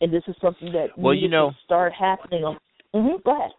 and 0.00 0.12
this 0.12 0.22
is 0.28 0.36
something 0.40 0.72
that 0.72 0.96
Well, 0.96 1.14
needs 1.14 1.22
you 1.22 1.28
know- 1.28 1.50
to 1.50 1.56
start 1.64 1.92
happening. 1.92 2.44
On, 2.44 2.58
mm-hmm, 2.94 3.22
go 3.24 3.36
ahead. 3.36 3.50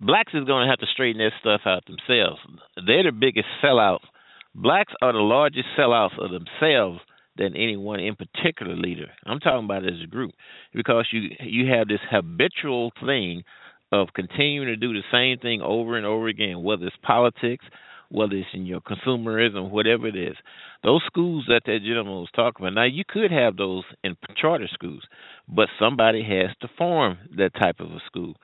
Blacks 0.00 0.32
is 0.34 0.44
going 0.44 0.66
to 0.66 0.70
have 0.70 0.78
to 0.80 0.86
straighten 0.92 1.18
their 1.18 1.32
stuff 1.40 1.62
out 1.66 1.84
themselves. 1.86 2.40
They're 2.86 3.04
the 3.04 3.12
biggest 3.12 3.48
sellouts. 3.62 4.06
Blacks 4.54 4.92
are 5.00 5.12
the 5.12 5.18
largest 5.18 5.68
sellouts 5.78 6.18
of 6.18 6.30
themselves 6.30 7.00
than 7.36 7.56
any 7.56 7.76
one 7.76 8.00
in 8.00 8.16
particular 8.16 8.74
leader. 8.74 9.06
I'm 9.24 9.40
talking 9.40 9.64
about 9.64 9.84
as 9.84 10.00
a 10.02 10.06
group 10.06 10.32
because 10.74 11.06
you 11.12 11.30
you 11.40 11.72
have 11.72 11.88
this 11.88 12.00
habitual 12.10 12.92
thing 13.04 13.44
of 13.92 14.08
continuing 14.14 14.66
to 14.66 14.76
do 14.76 14.92
the 14.92 15.02
same 15.12 15.38
thing 15.38 15.60
over 15.62 15.96
and 15.96 16.06
over 16.06 16.28
again, 16.28 16.62
whether 16.62 16.86
it's 16.86 16.96
politics, 17.02 17.64
whether 18.08 18.34
it's 18.34 18.48
in 18.52 18.66
your 18.66 18.80
consumerism, 18.80 19.70
whatever 19.70 20.06
it 20.06 20.16
is. 20.16 20.36
Those 20.82 21.02
schools 21.06 21.44
that 21.48 21.62
that 21.66 21.80
gentleman 21.84 22.14
was 22.14 22.28
talking 22.34 22.66
about. 22.66 22.74
Now 22.74 22.84
you 22.84 23.04
could 23.08 23.30
have 23.30 23.56
those 23.56 23.84
in 24.02 24.16
charter 24.36 24.68
schools, 24.72 25.02
but 25.48 25.68
somebody 25.78 26.22
has 26.22 26.54
to 26.60 26.68
form 26.76 27.18
that 27.36 27.54
type 27.54 27.80
of 27.80 27.90
a 27.90 28.00
school. 28.06 28.34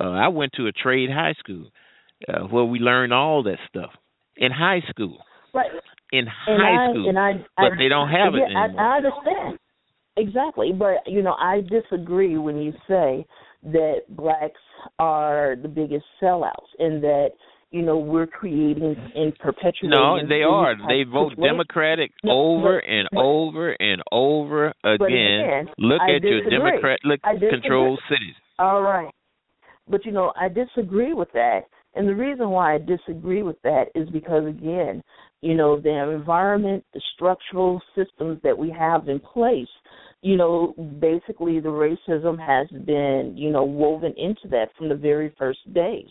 Uh, 0.00 0.10
I 0.10 0.28
went 0.28 0.52
to 0.54 0.66
a 0.66 0.72
trade 0.72 1.10
high 1.10 1.34
school 1.38 1.70
uh, 2.28 2.42
where 2.46 2.64
we 2.64 2.78
learned 2.78 3.12
all 3.12 3.42
that 3.44 3.58
stuff 3.68 3.90
in 4.36 4.52
high 4.52 4.82
school. 4.88 5.18
Right. 5.54 5.70
In 6.12 6.20
and 6.20 6.28
high 6.62 6.86
I, 6.86 6.92
school, 6.92 7.08
and 7.08 7.18
I, 7.18 7.32
but 7.56 7.72
I, 7.72 7.76
they 7.76 7.88
don't 7.88 8.08
have 8.08 8.32
yeah, 8.34 8.40
it 8.40 8.44
anymore. 8.56 8.80
I, 8.80 8.94
I 8.94 8.96
understand 8.96 9.58
exactly, 10.16 10.72
but 10.72 11.10
you 11.10 11.22
know, 11.22 11.34
I 11.38 11.60
disagree 11.60 12.38
when 12.38 12.56
you 12.58 12.72
say 12.88 13.26
that 13.64 14.02
blacks 14.10 14.60
are 14.98 15.56
the 15.60 15.68
biggest 15.68 16.04
sellouts 16.22 16.68
and 16.78 17.02
that 17.02 17.30
you 17.72 17.82
know 17.82 17.98
we're 17.98 18.26
creating 18.26 18.96
and 19.14 19.36
perpetuating. 19.38 19.90
No, 19.90 20.18
they 20.26 20.42
are. 20.42 20.76
They 20.88 21.04
vote 21.10 21.32
Democratic 21.36 22.12
No, 22.24 22.32
over 22.32 22.80
but- 22.82 22.90
and 22.90 23.08
over 23.14 23.72
and 23.72 24.02
over 24.10 24.72
again. 24.84 25.40
again, 25.40 25.68
Look 25.76 26.00
I 26.00 26.16
at 26.16 26.22
your 26.22 26.40
disagree. 26.40 26.58
Democrat 26.58 27.00
I 27.24 27.32
disagree. 27.34 27.50
controlled 27.50 28.00
cities. 28.08 28.34
All 28.58 28.80
right. 28.82 29.10
But 29.88 30.04
you 30.04 30.12
know, 30.12 30.32
I 30.36 30.48
disagree 30.48 31.14
with 31.14 31.32
that. 31.32 31.62
And 31.94 32.06
the 32.08 32.14
reason 32.14 32.50
why 32.50 32.74
I 32.74 32.78
disagree 32.78 33.42
with 33.42 33.60
that 33.62 33.86
is 33.94 34.08
because 34.10 34.46
again, 34.46 35.02
you 35.40 35.54
know, 35.54 35.80
the 35.80 36.12
environment, 36.14 36.84
the 36.94 37.00
structural 37.14 37.80
systems 37.96 38.40
that 38.42 38.56
we 38.56 38.70
have 38.70 39.08
in 39.08 39.20
place, 39.20 39.68
you 40.20 40.36
know, 40.36 40.74
basically 41.00 41.60
the 41.60 41.68
racism 41.68 42.38
has 42.38 42.68
been, 42.84 43.34
you 43.36 43.50
know, 43.50 43.64
woven 43.64 44.14
into 44.16 44.48
that 44.50 44.68
from 44.76 44.88
the 44.88 44.94
very 44.94 45.34
first 45.38 45.60
days. 45.72 46.08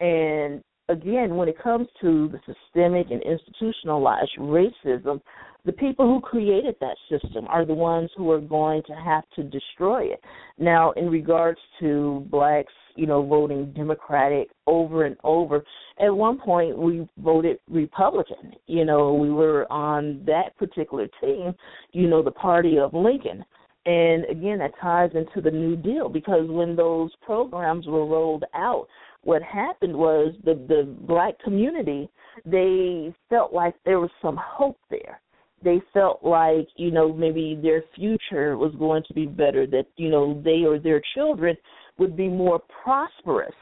And 0.00 0.62
again, 0.88 1.36
when 1.36 1.48
it 1.48 1.62
comes 1.62 1.86
to 2.00 2.28
the 2.28 2.38
systemic 2.46 3.10
and 3.10 3.22
institutionalized 3.22 4.32
racism, 4.38 5.20
the 5.64 5.72
people 5.72 6.06
who 6.06 6.20
created 6.20 6.76
that 6.80 6.96
system 7.10 7.46
are 7.48 7.66
the 7.66 7.74
ones 7.74 8.10
who 8.16 8.30
are 8.30 8.40
going 8.40 8.82
to 8.86 8.94
have 8.94 9.24
to 9.36 9.42
destroy 9.42 10.04
it. 10.04 10.20
Now, 10.56 10.92
in 10.92 11.10
regards 11.10 11.58
to 11.80 12.26
blacks, 12.30 12.72
you 12.96 13.06
know, 13.06 13.22
voting 13.24 13.72
Democratic 13.76 14.48
over 14.66 15.04
and 15.04 15.16
over, 15.24 15.62
at 16.00 16.08
one 16.08 16.38
point 16.38 16.78
we 16.78 17.06
voted 17.18 17.58
Republican. 17.68 18.54
You 18.66 18.84
know, 18.84 19.12
we 19.12 19.30
were 19.30 19.70
on 19.70 20.22
that 20.26 20.56
particular 20.56 21.08
team, 21.20 21.54
you 21.92 22.08
know, 22.08 22.22
the 22.22 22.30
party 22.30 22.78
of 22.78 22.94
Lincoln. 22.94 23.44
And 23.84 24.24
again, 24.26 24.58
that 24.58 24.72
ties 24.80 25.10
into 25.14 25.40
the 25.40 25.50
New 25.50 25.76
Deal 25.76 26.08
because 26.08 26.48
when 26.48 26.76
those 26.76 27.10
programs 27.22 27.86
were 27.86 28.06
rolled 28.06 28.44
out, 28.54 28.86
what 29.28 29.42
happened 29.42 29.94
was 29.94 30.34
the 30.46 30.54
the 30.68 30.96
black 31.06 31.38
community 31.40 32.08
they 32.46 33.14
felt 33.28 33.52
like 33.52 33.74
there 33.84 34.00
was 34.00 34.08
some 34.22 34.38
hope 34.42 34.78
there. 34.88 35.20
They 35.62 35.82
felt 35.92 36.24
like 36.24 36.66
you 36.76 36.90
know 36.90 37.12
maybe 37.12 37.58
their 37.62 37.82
future 37.94 38.56
was 38.56 38.74
going 38.78 39.02
to 39.06 39.12
be 39.12 39.26
better 39.26 39.66
that 39.66 39.84
you 39.96 40.08
know 40.08 40.40
they 40.42 40.64
or 40.64 40.78
their 40.78 41.02
children 41.14 41.54
would 41.98 42.16
be 42.16 42.26
more 42.26 42.58
prosperous 42.82 43.58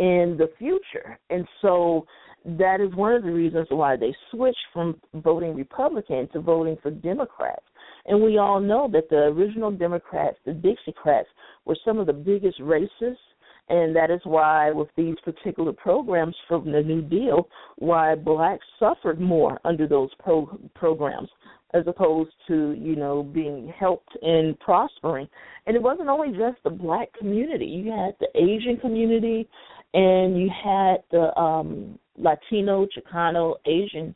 in 0.00 0.34
the 0.40 0.50
future. 0.58 1.16
And 1.30 1.46
so 1.62 2.04
that 2.44 2.80
is 2.80 2.92
one 2.96 3.12
of 3.12 3.22
the 3.22 3.30
reasons 3.30 3.68
why 3.70 3.94
they 3.96 4.12
switched 4.32 4.66
from 4.72 5.00
voting 5.14 5.54
republican 5.54 6.28
to 6.32 6.40
voting 6.40 6.78
for 6.82 6.90
democrats. 6.90 7.66
And 8.06 8.20
we 8.20 8.38
all 8.38 8.58
know 8.58 8.90
that 8.92 9.08
the 9.08 9.22
original 9.36 9.70
democrats 9.70 10.38
the 10.44 10.50
dixiecrats 10.50 11.30
were 11.64 11.76
some 11.84 12.00
of 12.00 12.08
the 12.08 12.12
biggest 12.12 12.60
racists 12.60 13.28
and 13.68 13.96
that 13.96 14.10
is 14.10 14.20
why, 14.24 14.70
with 14.70 14.88
these 14.96 15.16
particular 15.24 15.72
programs 15.72 16.36
from 16.46 16.70
the 16.70 16.82
New 16.82 17.02
Deal, 17.02 17.48
why 17.76 18.14
blacks 18.14 18.64
suffered 18.78 19.20
more 19.20 19.58
under 19.64 19.88
those 19.88 20.10
pro- 20.20 20.58
programs 20.74 21.28
as 21.74 21.82
opposed 21.86 22.30
to, 22.46 22.76
you 22.78 22.94
know, 22.94 23.22
being 23.22 23.72
helped 23.78 24.16
and 24.22 24.58
prospering. 24.60 25.28
And 25.66 25.74
it 25.74 25.82
wasn't 25.82 26.08
only 26.08 26.28
just 26.28 26.62
the 26.62 26.70
black 26.70 27.12
community. 27.18 27.66
You 27.66 27.90
had 27.90 28.14
the 28.20 28.28
Asian 28.34 28.76
community 28.78 29.48
and 29.94 30.38
you 30.40 30.48
had 30.48 30.98
the 31.10 31.36
um 31.38 31.98
Latino, 32.16 32.86
Chicano, 32.86 33.56
Asian 33.66 34.14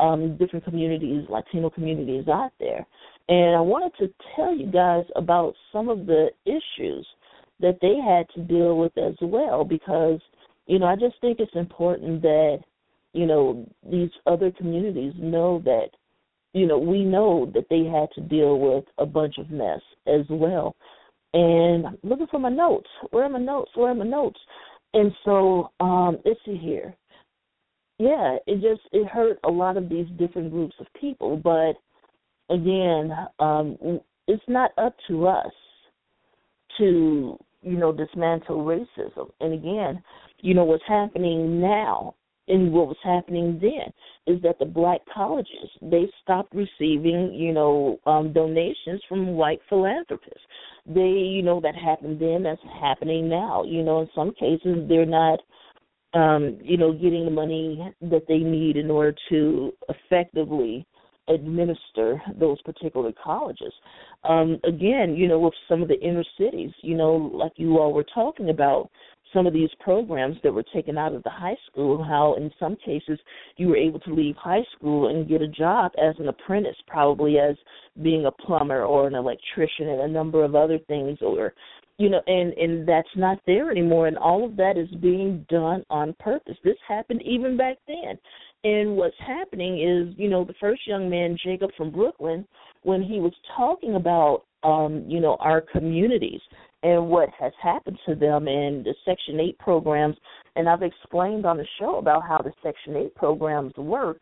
um 0.00 0.36
different 0.38 0.64
communities, 0.64 1.24
Latino 1.28 1.70
communities 1.70 2.26
out 2.28 2.52
there. 2.58 2.84
And 3.28 3.56
I 3.56 3.60
wanted 3.60 3.92
to 3.98 4.12
tell 4.34 4.54
you 4.54 4.66
guys 4.66 5.04
about 5.14 5.54
some 5.72 5.88
of 5.88 6.06
the 6.06 6.28
issues 6.46 7.06
that 7.60 7.78
they 7.80 7.96
had 7.96 8.28
to 8.34 8.42
deal 8.42 8.78
with 8.78 8.96
as 8.98 9.14
well 9.20 9.64
because 9.64 10.20
you 10.66 10.78
know 10.78 10.86
I 10.86 10.96
just 10.96 11.16
think 11.20 11.40
it's 11.40 11.54
important 11.54 12.22
that 12.22 12.58
you 13.12 13.26
know 13.26 13.66
these 13.88 14.10
other 14.26 14.50
communities 14.50 15.14
know 15.16 15.60
that 15.64 15.88
you 16.52 16.66
know 16.66 16.78
we 16.78 17.04
know 17.04 17.50
that 17.54 17.66
they 17.70 17.84
had 17.84 18.08
to 18.14 18.28
deal 18.28 18.58
with 18.58 18.84
a 18.98 19.06
bunch 19.06 19.38
of 19.38 19.50
mess 19.50 19.80
as 20.06 20.24
well. 20.30 20.76
And 21.34 21.86
I'm 21.86 21.98
looking 22.02 22.26
for 22.30 22.40
my 22.40 22.48
notes. 22.48 22.88
Where 23.10 23.24
are 23.24 23.28
my 23.28 23.38
notes? 23.38 23.70
Where 23.74 23.90
are 23.90 23.94
my 23.94 24.06
notes? 24.06 24.40
And 24.94 25.12
so 25.24 25.70
um 25.80 26.18
let's 26.24 26.40
see 26.44 26.56
here. 26.56 26.94
Yeah 27.98 28.36
it 28.46 28.60
just 28.60 28.82
it 28.92 29.06
hurt 29.08 29.38
a 29.44 29.50
lot 29.50 29.76
of 29.76 29.88
these 29.88 30.06
different 30.18 30.50
groups 30.50 30.74
of 30.80 30.86
people 31.00 31.36
but 31.36 31.74
again 32.54 33.12
um 33.40 33.76
it's 34.26 34.42
not 34.46 34.70
up 34.78 34.94
to 35.08 35.26
us 35.26 35.52
to 36.78 37.38
you 37.62 37.76
know, 37.76 37.92
dismantle 37.92 38.64
racism. 38.64 39.30
And 39.40 39.52
again, 39.52 40.02
you 40.40 40.54
know, 40.54 40.64
what's 40.64 40.84
happening 40.86 41.60
now 41.60 42.14
and 42.48 42.72
what 42.72 42.88
was 42.88 42.96
happening 43.02 43.58
then 43.60 43.92
is 44.34 44.42
that 44.42 44.58
the 44.58 44.64
black 44.64 45.00
colleges 45.12 45.70
they 45.82 46.08
stopped 46.22 46.54
receiving 46.54 47.32
you 47.32 47.52
know 47.52 47.98
um 48.06 48.32
donations 48.32 49.00
from 49.08 49.34
white 49.34 49.60
philanthropists 49.68 50.40
they 50.86 51.00
you 51.00 51.42
know 51.42 51.60
that 51.60 51.74
happened 51.74 52.20
then 52.20 52.42
that's 52.42 52.60
happening 52.80 53.28
now 53.28 53.62
you 53.64 53.82
know 53.82 54.00
in 54.00 54.08
some 54.14 54.32
cases 54.34 54.88
they're 54.88 55.06
not 55.06 55.38
um 56.14 56.58
you 56.62 56.76
know 56.76 56.92
getting 56.92 57.24
the 57.24 57.30
money 57.30 57.94
that 58.00 58.22
they 58.28 58.38
need 58.38 58.76
in 58.76 58.90
order 58.90 59.14
to 59.28 59.72
effectively 59.88 60.86
administer 61.28 62.20
those 62.38 62.60
particular 62.62 63.12
colleges. 63.22 63.72
Um, 64.24 64.58
again, 64.64 65.14
you 65.16 65.28
know, 65.28 65.38
with 65.38 65.54
some 65.68 65.82
of 65.82 65.88
the 65.88 66.00
inner 66.00 66.24
cities, 66.38 66.70
you 66.82 66.96
know, 66.96 67.14
like 67.14 67.52
you 67.56 67.78
all 67.78 67.92
were 67.92 68.06
talking 68.14 68.50
about, 68.50 68.90
some 69.32 69.46
of 69.46 69.52
these 69.52 69.70
programs 69.80 70.36
that 70.42 70.52
were 70.52 70.64
taken 70.74 70.96
out 70.96 71.14
of 71.14 71.22
the 71.22 71.30
high 71.30 71.56
school, 71.70 72.02
how 72.02 72.34
in 72.34 72.50
some 72.58 72.76
cases 72.76 73.18
you 73.56 73.68
were 73.68 73.76
able 73.76 74.00
to 74.00 74.14
leave 74.14 74.36
high 74.36 74.64
school 74.76 75.08
and 75.08 75.28
get 75.28 75.42
a 75.42 75.48
job 75.48 75.92
as 76.02 76.14
an 76.18 76.28
apprentice, 76.28 76.76
probably 76.86 77.38
as 77.38 77.56
being 78.02 78.26
a 78.26 78.32
plumber 78.32 78.84
or 78.84 79.06
an 79.06 79.14
electrician 79.14 79.88
and 79.88 80.00
a 80.00 80.08
number 80.08 80.44
of 80.44 80.54
other 80.54 80.78
things 80.88 81.18
or 81.20 81.52
you 81.98 82.08
know 82.08 82.20
and 82.28 82.52
and 82.54 82.88
that's 82.88 83.08
not 83.16 83.38
there 83.46 83.70
anymore. 83.70 84.06
And 84.06 84.16
all 84.16 84.44
of 84.44 84.56
that 84.56 84.78
is 84.78 84.88
being 85.00 85.44
done 85.48 85.84
on 85.90 86.14
purpose. 86.20 86.56
This 86.64 86.76
happened 86.86 87.22
even 87.22 87.56
back 87.56 87.76
then 87.86 88.18
and 88.64 88.96
what's 88.96 89.16
happening 89.24 89.80
is, 89.80 90.14
you 90.18 90.28
know, 90.28 90.44
the 90.44 90.54
first 90.60 90.86
young 90.86 91.08
man, 91.08 91.36
Jacob 91.42 91.70
from 91.76 91.90
Brooklyn, 91.90 92.46
when 92.82 93.02
he 93.02 93.20
was 93.20 93.32
talking 93.56 93.94
about, 93.94 94.44
um, 94.64 95.04
you 95.06 95.20
know, 95.20 95.36
our 95.40 95.60
communities 95.60 96.40
and 96.82 97.08
what 97.08 97.28
has 97.38 97.52
happened 97.62 97.98
to 98.06 98.14
them 98.14 98.48
and 98.48 98.84
the 98.84 98.94
Section 99.04 99.40
8 99.40 99.58
programs, 99.58 100.16
and 100.56 100.68
I've 100.68 100.82
explained 100.82 101.46
on 101.46 101.56
the 101.56 101.66
show 101.78 101.98
about 101.98 102.22
how 102.26 102.38
the 102.38 102.52
Section 102.62 102.96
8 102.96 103.14
programs 103.14 103.76
work 103.76 104.20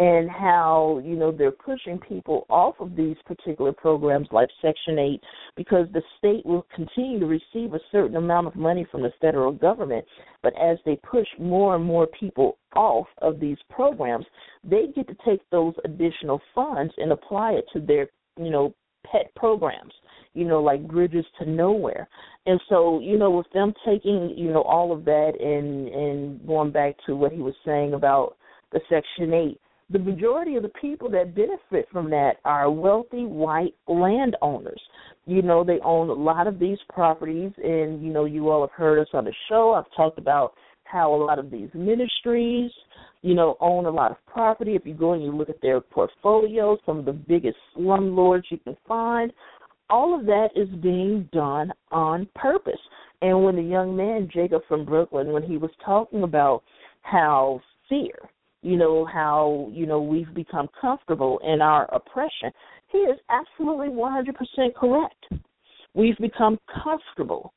and 0.00 0.30
how 0.30 0.98
you 1.04 1.14
know 1.14 1.30
they're 1.30 1.52
pushing 1.52 1.98
people 1.98 2.46
off 2.48 2.74
of 2.80 2.96
these 2.96 3.16
particular 3.26 3.70
programs 3.70 4.26
like 4.32 4.48
section 4.62 4.98
8 4.98 5.20
because 5.56 5.86
the 5.92 6.00
state 6.16 6.44
will 6.46 6.66
continue 6.74 7.20
to 7.20 7.26
receive 7.26 7.74
a 7.74 7.80
certain 7.92 8.16
amount 8.16 8.46
of 8.46 8.56
money 8.56 8.86
from 8.90 9.02
the 9.02 9.12
federal 9.20 9.52
government. 9.52 10.04
But 10.42 10.54
as 10.58 10.78
they 10.86 10.98
push 11.08 11.26
more 11.38 11.76
and 11.76 11.84
more 11.84 12.06
people 12.18 12.56
off 12.74 13.08
of 13.18 13.40
these 13.40 13.58
programs 13.68 14.24
they 14.64 14.86
get 14.96 15.06
to 15.08 15.16
take 15.24 15.40
those 15.50 15.74
additional 15.84 16.40
funds 16.54 16.94
and 16.96 17.12
apply 17.12 17.52
it 17.52 17.66
to 17.74 17.80
their 17.80 18.08
you 18.38 18.50
know 18.50 18.74
pet 19.10 19.34
programs 19.36 19.92
you 20.32 20.46
know 20.46 20.62
like 20.62 20.88
bridges 20.88 21.26
to 21.38 21.44
nowhere. 21.44 22.08
And 22.46 22.58
so 22.70 23.00
you 23.00 23.18
know 23.18 23.30
with 23.32 23.50
them 23.52 23.74
taking 23.84 24.32
you 24.34 24.50
know 24.50 24.62
all 24.62 24.92
of 24.92 25.04
that 25.04 25.32
and 25.38 25.88
and 25.88 26.46
going 26.46 26.70
back 26.70 26.94
to 27.04 27.14
what 27.14 27.32
he 27.32 27.40
was 27.40 27.54
saying 27.66 27.92
about 27.92 28.38
the 28.72 28.80
section 28.88 29.34
8 29.34 29.60
the 29.90 29.98
majority 29.98 30.56
of 30.56 30.62
the 30.62 30.72
people 30.80 31.10
that 31.10 31.34
benefit 31.34 31.88
from 31.92 32.10
that 32.10 32.34
are 32.44 32.70
wealthy 32.70 33.24
white 33.26 33.74
landowners. 33.88 34.80
You 35.26 35.42
know, 35.42 35.64
they 35.64 35.78
own 35.84 36.08
a 36.08 36.14
lot 36.14 36.46
of 36.46 36.58
these 36.58 36.78
properties, 36.92 37.52
and 37.58 38.02
you 38.02 38.12
know, 38.12 38.24
you 38.24 38.50
all 38.50 38.62
have 38.62 38.70
heard 38.70 39.00
us 39.00 39.08
on 39.12 39.24
the 39.24 39.34
show. 39.48 39.74
I've 39.74 39.90
talked 39.96 40.18
about 40.18 40.54
how 40.84 41.14
a 41.14 41.22
lot 41.22 41.38
of 41.38 41.50
these 41.50 41.68
ministries 41.74 42.70
you 43.22 43.34
know, 43.34 43.56
own 43.60 43.86
a 43.86 43.90
lot 43.90 44.10
of 44.10 44.16
property. 44.26 44.74
If 44.74 44.86
you 44.86 44.94
go 44.94 45.12
and 45.12 45.22
you 45.22 45.36
look 45.36 45.50
at 45.50 45.60
their 45.60 45.80
portfolios, 45.80 46.78
some 46.86 46.98
of 46.98 47.04
the 47.04 47.12
biggest 47.12 47.56
slumlords 47.76 48.44
you 48.50 48.58
can 48.58 48.76
find, 48.88 49.32
all 49.90 50.18
of 50.18 50.26
that 50.26 50.48
is 50.56 50.68
being 50.80 51.28
done 51.32 51.72
on 51.90 52.28
purpose. 52.34 52.80
And 53.22 53.44
when 53.44 53.56
the 53.56 53.62
young 53.62 53.94
man, 53.94 54.30
Jacob 54.32 54.62
from 54.68 54.86
Brooklyn, 54.86 55.32
when 55.32 55.42
he 55.42 55.58
was 55.58 55.70
talking 55.84 56.22
about 56.22 56.62
how 57.02 57.60
fear, 57.88 58.30
you 58.62 58.76
know, 58.76 59.06
how, 59.06 59.68
you 59.72 59.86
know, 59.86 60.00
we've 60.00 60.32
become 60.34 60.68
comfortable 60.80 61.40
in 61.44 61.60
our 61.62 61.92
oppression, 61.94 62.50
he 62.88 62.98
is 62.98 63.18
absolutely 63.30 63.88
100% 63.88 64.74
correct. 64.74 65.26
We've 65.94 66.18
become 66.18 66.58
comfortable 66.82 67.52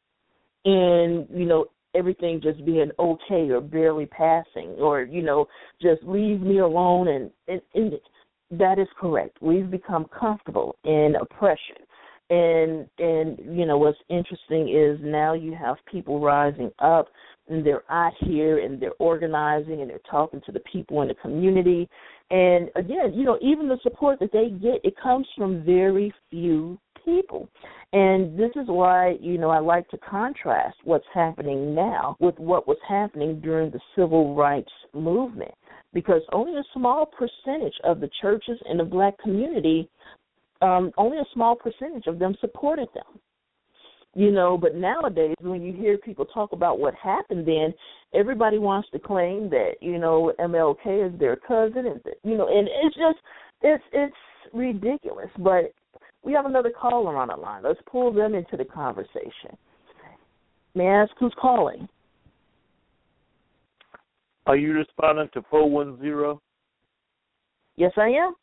in, 0.65 1.27
you 1.33 1.45
know, 1.45 1.65
everything 1.95 2.41
just 2.41 2.63
being 2.65 2.89
okay 2.97 3.49
or 3.49 3.61
barely 3.61 4.05
passing 4.07 4.69
or, 4.79 5.03
you 5.03 5.21
know, 5.21 5.45
just 5.81 6.01
leave 6.03 6.41
me 6.41 6.59
alone 6.59 7.07
and, 7.07 7.31
and, 7.47 7.61
and 7.75 7.93
that 8.59 8.79
is 8.79 8.87
correct. 8.99 9.37
We've 9.41 9.69
become 9.69 10.05
comfortable 10.17 10.75
in 10.83 11.15
oppression 11.21 11.75
and 12.29 12.87
and 12.99 13.37
you 13.57 13.65
know 13.65 13.77
what's 13.77 13.97
interesting 14.09 14.69
is 14.69 14.97
now 15.03 15.33
you 15.33 15.53
have 15.53 15.75
people 15.91 16.19
rising 16.21 16.71
up 16.79 17.07
and 17.47 17.65
they're 17.65 17.83
out 17.91 18.13
here 18.19 18.59
and 18.59 18.81
they're 18.81 18.91
organizing 18.99 19.81
and 19.81 19.89
they're 19.89 19.99
talking 20.09 20.41
to 20.45 20.51
the 20.51 20.61
people 20.61 21.01
in 21.01 21.07
the 21.07 21.15
community. 21.15 21.89
And 22.31 22.69
again 22.75 23.13
you 23.13 23.23
know 23.23 23.37
even 23.41 23.67
the 23.67 23.79
support 23.83 24.19
that 24.19 24.31
they 24.31 24.49
get 24.49 24.83
it 24.83 24.95
comes 25.01 25.27
from 25.37 25.63
very 25.63 26.13
few 26.29 26.79
people. 27.05 27.49
And 27.91 28.39
this 28.39 28.51
is 28.55 28.67
why 28.67 29.17
you 29.19 29.37
know 29.37 29.49
i 29.49 29.59
like 29.59 29.89
to 29.89 29.97
contrast 29.97 30.77
what's 30.83 31.05
happening 31.13 31.75
now 31.75 32.15
with 32.19 32.37
what 32.39 32.67
was 32.67 32.77
happening 32.87 33.39
during 33.39 33.71
the 33.71 33.79
civil 33.95 34.35
rights 34.35 34.71
movement. 34.93 35.53
Because 35.93 36.21
only 36.31 36.57
a 36.57 36.63
small 36.73 37.05
percentage 37.05 37.75
of 37.83 37.99
the 37.99 38.09
churches 38.21 38.59
in 38.69 38.77
the 38.77 38.83
black 38.83 39.17
community 39.19 39.89
um, 40.63 40.91
only 40.97 41.17
a 41.17 41.25
small 41.33 41.55
percentage 41.55 42.07
of 42.07 42.19
them 42.19 42.35
supported 42.39 42.87
them. 42.93 43.19
You 44.15 44.29
know, 44.29 44.57
but 44.57 44.75
nowadays 44.75 45.35
when 45.41 45.63
you 45.63 45.73
hear 45.73 45.97
people 45.97 46.25
talk 46.25 46.51
about 46.51 46.79
what 46.79 46.93
happened 46.93 47.47
then, 47.47 47.73
everybody 48.13 48.59
wants 48.59 48.87
to 48.91 48.99
claim 48.99 49.49
that, 49.49 49.71
you 49.81 49.97
know, 49.97 50.31
MLK 50.39 51.11
is 51.11 51.19
their 51.19 51.35
cousin 51.35 51.87
and 51.87 51.99
you 52.23 52.37
know, 52.37 52.47
and 52.47 52.67
it's 52.67 52.95
just 52.95 53.17
it's 53.63 53.83
it's 53.91 54.15
ridiculous. 54.53 55.29
But 55.39 55.73
we 56.23 56.31
have 56.33 56.45
another 56.45 56.69
caller 56.69 57.17
on 57.17 57.29
the 57.29 57.35
line. 57.35 57.63
Let's 57.63 57.79
pull 57.89 58.13
them 58.13 58.35
into 58.35 58.55
the 58.55 58.65
conversation. 58.65 59.57
May 60.75 60.87
I 60.87 61.03
ask 61.03 61.11
who's 61.19 61.33
calling? 61.39 61.87
Are 64.45 64.57
you 64.57 64.73
responding 64.73 65.29
to 65.33 65.41
four 65.49 65.69
one 65.69 65.99
zero? 65.99 66.39
Yes, 67.77 67.93
I 67.97 68.09
am. 68.09 68.35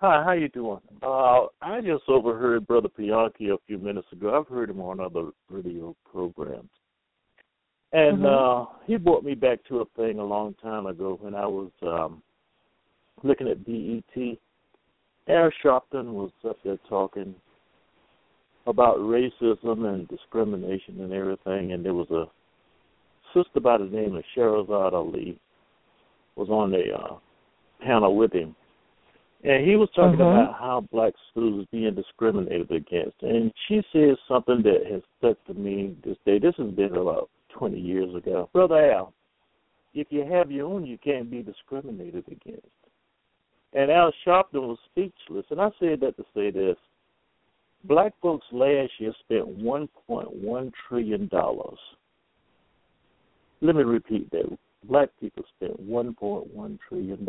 Hi, 0.00 0.22
how 0.24 0.32
you 0.32 0.48
doing? 0.48 0.80
Uh, 1.02 1.42
I 1.60 1.82
just 1.82 2.04
overheard 2.08 2.66
Brother 2.66 2.88
Pianki 2.88 3.52
a 3.52 3.58
few 3.66 3.76
minutes 3.76 4.06
ago. 4.12 4.34
I've 4.38 4.48
heard 4.48 4.70
him 4.70 4.80
on 4.80 4.98
other 4.98 5.28
radio 5.50 5.94
programs. 6.10 6.70
And 7.92 8.20
mm-hmm. 8.20 8.70
uh 8.72 8.76
he 8.86 8.96
brought 8.96 9.24
me 9.24 9.34
back 9.34 9.58
to 9.68 9.80
a 9.80 9.84
thing 9.96 10.18
a 10.18 10.24
long 10.24 10.54
time 10.62 10.86
ago 10.86 11.18
when 11.20 11.34
I 11.34 11.44
was 11.46 11.70
um 11.82 12.22
looking 13.22 13.48
at 13.48 13.66
BET. 13.66 14.38
Al 15.28 15.50
Sharpton 15.62 16.12
was 16.14 16.30
up 16.48 16.56
there 16.64 16.78
talking 16.88 17.34
about 18.66 18.98
racism 18.98 19.84
and 19.86 20.08
discrimination 20.08 21.00
and 21.00 21.12
everything 21.12 21.72
and 21.72 21.84
there 21.84 21.94
was 21.94 22.10
a 22.10 22.24
sister 23.34 23.60
by 23.60 23.76
the 23.76 23.84
name 23.84 24.16
of 24.16 24.24
Shahrazad 24.34 24.94
Ali 24.94 25.38
was 26.36 26.48
on 26.48 26.70
the 26.70 26.84
uh 26.96 27.16
panel 27.84 28.16
with 28.16 28.32
him 28.32 28.56
and 29.42 29.66
he 29.66 29.76
was 29.76 29.88
talking 29.94 30.18
mm-hmm. 30.18 30.40
about 30.40 30.58
how 30.58 30.86
black 30.92 31.14
schools 31.30 31.66
being 31.72 31.94
discriminated 31.94 32.70
against. 32.70 33.16
And 33.22 33.52
she 33.66 33.82
says 33.92 34.16
something 34.28 34.62
that 34.62 34.90
has 34.90 35.02
stuck 35.18 35.42
to 35.46 35.54
me 35.54 35.96
this 36.04 36.18
day. 36.26 36.38
This 36.38 36.54
has 36.58 36.70
been 36.72 36.94
about 36.94 37.30
20 37.58 37.80
years 37.80 38.14
ago. 38.14 38.50
Brother 38.52 38.92
Al, 38.92 39.14
if 39.94 40.08
you 40.10 40.26
have 40.30 40.50
your 40.50 40.66
own, 40.66 40.84
you 40.84 40.98
can't 40.98 41.30
be 41.30 41.42
discriminated 41.42 42.24
against. 42.26 42.66
And 43.72 43.90
Al 43.90 44.12
Sharpton 44.26 44.66
was 44.66 44.78
speechless. 44.90 45.46
And 45.50 45.60
I 45.60 45.70
said 45.80 46.00
that 46.00 46.16
to 46.16 46.24
say 46.34 46.50
this. 46.50 46.76
Black 47.84 48.12
folks 48.20 48.46
last 48.52 48.92
year 48.98 49.14
spent 49.20 49.58
$1.1 49.58 50.72
trillion. 50.86 51.30
Let 53.62 53.76
me 53.76 53.82
repeat 53.82 54.30
that. 54.32 54.58
Black 54.84 55.08
people 55.18 55.44
spent 55.56 55.80
$1.1 55.88 56.78
trillion 56.88 57.26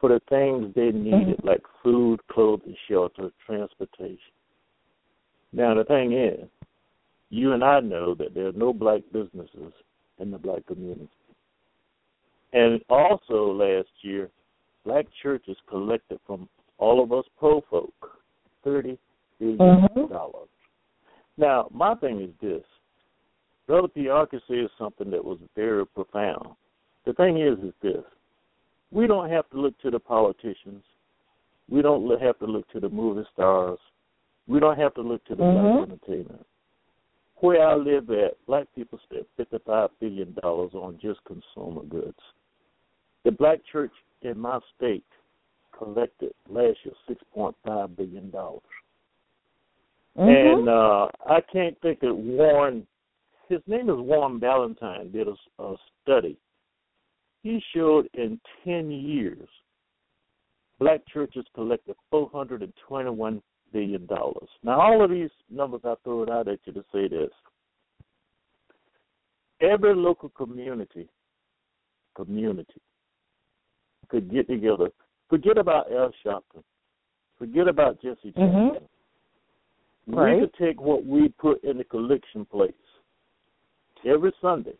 for 0.00 0.08
the 0.08 0.20
things 0.28 0.74
they 0.74 0.90
needed, 0.90 1.36
mm-hmm. 1.36 1.46
like 1.46 1.62
food, 1.82 2.20
clothing, 2.30 2.74
shelter, 2.88 3.30
transportation. 3.44 4.18
Now, 5.52 5.74
the 5.74 5.84
thing 5.84 6.12
is, 6.12 6.48
you 7.28 7.52
and 7.52 7.62
I 7.62 7.80
know 7.80 8.14
that 8.14 8.34
there 8.34 8.46
are 8.46 8.52
no 8.52 8.72
black 8.72 9.02
businesses 9.12 9.72
in 10.18 10.30
the 10.30 10.38
black 10.38 10.66
community. 10.66 11.08
And 12.52 12.80
also 12.88 13.52
last 13.52 13.88
year, 14.02 14.30
black 14.84 15.06
churches 15.22 15.56
collected 15.68 16.18
from 16.26 16.48
all 16.78 17.02
of 17.02 17.12
us 17.12 17.24
poor 17.38 17.62
folk 17.70 17.92
thirty 18.64 18.98
billion 19.38 19.58
mm-hmm. 19.58 20.12
dollars. 20.12 20.48
Now, 21.36 21.68
my 21.72 21.94
thing 21.96 22.20
is 22.20 22.30
this. 22.40 22.64
Brother 23.66 23.88
Pianki 23.88 24.40
says 24.48 24.68
something 24.78 25.10
that 25.10 25.24
was 25.24 25.38
very 25.54 25.86
profound. 25.86 26.56
The 27.06 27.12
thing 27.12 27.40
is, 27.40 27.58
is 27.60 27.72
this 27.82 28.02
we 28.90 29.06
don't 29.06 29.30
have 29.30 29.48
to 29.50 29.60
look 29.60 29.78
to 29.80 29.90
the 29.90 29.98
politicians. 29.98 30.82
We 31.68 31.82
don't 31.82 32.20
have 32.20 32.38
to 32.40 32.46
look 32.46 32.68
to 32.70 32.80
the 32.80 32.88
movie 32.88 33.26
stars. 33.32 33.78
We 34.48 34.58
don't 34.58 34.78
have 34.78 34.94
to 34.94 35.02
look 35.02 35.24
to 35.26 35.36
the 35.36 35.42
mm-hmm. 35.42 35.76
black 35.76 36.00
entertainment. 36.00 36.46
Where 37.36 37.66
I 37.66 37.74
live 37.74 38.10
at, 38.10 38.44
black 38.46 38.66
people 38.74 38.98
spend 39.04 39.24
fifty-five 39.36 39.90
billion 40.00 40.36
dollars 40.42 40.72
on 40.74 40.98
just 41.00 41.20
consumer 41.24 41.82
goods. 41.88 42.18
The 43.24 43.30
black 43.30 43.60
church 43.70 43.92
in 44.22 44.38
my 44.38 44.58
state 44.76 45.04
collected 45.76 46.32
last 46.48 46.78
year 46.84 46.94
six 47.08 47.22
point 47.32 47.54
five 47.64 47.96
billion 47.96 48.30
dollars. 48.30 48.60
Mm-hmm. 50.18 50.58
And 50.58 50.68
uh 50.68 51.06
I 51.26 51.40
can't 51.52 51.80
think 51.80 52.02
of 52.02 52.16
Warren. 52.16 52.86
His 53.48 53.60
name 53.66 53.88
is 53.88 53.96
Warren 53.96 54.38
Valentine. 54.40 55.10
Did 55.12 55.28
a, 55.28 55.62
a 55.62 55.76
study 56.02 56.36
he 57.42 57.62
showed 57.74 58.08
in 58.14 58.40
10 58.64 58.90
years, 58.90 59.48
black 60.78 61.00
churches 61.12 61.44
collected 61.54 61.96
$421 62.12 63.42
billion. 63.72 64.08
Now, 64.62 64.80
all 64.80 65.04
of 65.04 65.10
these 65.10 65.30
numbers 65.50 65.80
I 65.84 65.94
throw 66.04 66.22
it 66.22 66.30
out 66.30 66.48
at 66.48 66.58
you 66.64 66.72
to 66.72 66.84
say 66.92 67.08
this. 67.08 67.30
Every 69.60 69.94
local 69.94 70.30
community, 70.30 71.08
community, 72.16 72.80
could 74.08 74.30
get 74.30 74.48
together. 74.48 74.90
Forget 75.28 75.58
about 75.58 75.92
Al 75.92 76.12
Sharpton. 76.24 76.62
Forget 77.38 77.68
about 77.68 78.00
Jesse 78.02 78.18
Jackson. 78.24 78.46
Mm-hmm. 78.46 80.14
Right. 80.14 80.34
We 80.34 80.40
could 80.40 80.54
take 80.54 80.80
what 80.80 81.06
we 81.06 81.28
put 81.38 81.62
in 81.62 81.78
the 81.78 81.84
collection 81.84 82.44
plates 82.44 82.76
every 84.04 84.32
Sunday 84.40 84.76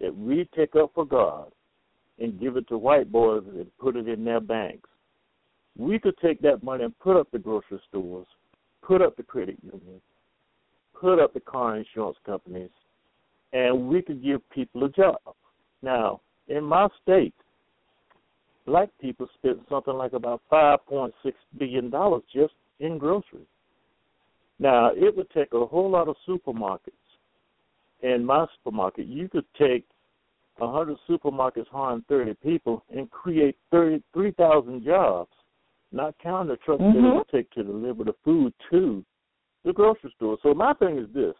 that 0.00 0.14
we 0.14 0.48
take 0.54 0.76
up 0.76 0.92
for 0.94 1.06
God 1.06 1.50
and 2.18 2.40
give 2.40 2.56
it 2.56 2.68
to 2.68 2.78
white 2.78 3.10
boys 3.10 3.42
and 3.46 3.66
put 3.78 3.96
it 3.96 4.08
in 4.08 4.24
their 4.24 4.40
banks. 4.40 4.88
We 5.76 5.98
could 5.98 6.16
take 6.18 6.40
that 6.42 6.62
money 6.62 6.84
and 6.84 6.98
put 6.98 7.18
up 7.18 7.30
the 7.32 7.38
grocery 7.38 7.80
stores, 7.88 8.26
put 8.82 9.00
up 9.00 9.16
the 9.16 9.22
credit 9.22 9.56
unions, 9.62 10.02
put 10.98 11.18
up 11.18 11.32
the 11.32 11.40
car 11.40 11.76
insurance 11.76 12.18
companies, 12.26 12.70
and 13.52 13.88
we 13.88 14.02
could 14.02 14.22
give 14.22 14.48
people 14.50 14.84
a 14.84 14.90
job. 14.90 15.18
Now, 15.82 16.20
in 16.48 16.64
my 16.64 16.88
state, 17.02 17.34
black 18.66 18.90
people 19.00 19.28
spent 19.38 19.60
something 19.68 19.94
like 19.94 20.12
about 20.12 20.42
$5.6 20.50 21.12
billion 21.58 21.90
just 22.32 22.54
in 22.80 22.98
groceries. 22.98 23.46
Now, 24.58 24.90
it 24.94 25.16
would 25.16 25.30
take 25.30 25.52
a 25.54 25.66
whole 25.66 25.90
lot 25.90 26.08
of 26.08 26.16
supermarkets. 26.28 26.90
In 28.02 28.24
my 28.24 28.46
supermarket, 28.56 29.06
you 29.06 29.28
could 29.28 29.46
take 29.58 29.84
100 30.62 30.96
supermarkets 31.08 31.66
hiring 31.70 32.04
30 32.08 32.34
people 32.42 32.84
and 32.94 33.10
create 33.10 33.56
33,000 33.70 34.84
jobs, 34.84 35.30
not 35.90 36.14
counting 36.22 36.50
the 36.50 36.56
trucks 36.56 36.82
mm-hmm. 36.82 37.02
that 37.02 37.08
it 37.08 37.14
would 37.14 37.28
take 37.34 37.50
to 37.52 37.62
deliver 37.64 38.04
the 38.04 38.14
food 38.24 38.52
to 38.70 39.04
the 39.64 39.72
grocery 39.72 40.12
store. 40.16 40.38
So 40.42 40.54
my 40.54 40.72
thing 40.74 40.98
is 40.98 41.06
this. 41.14 41.34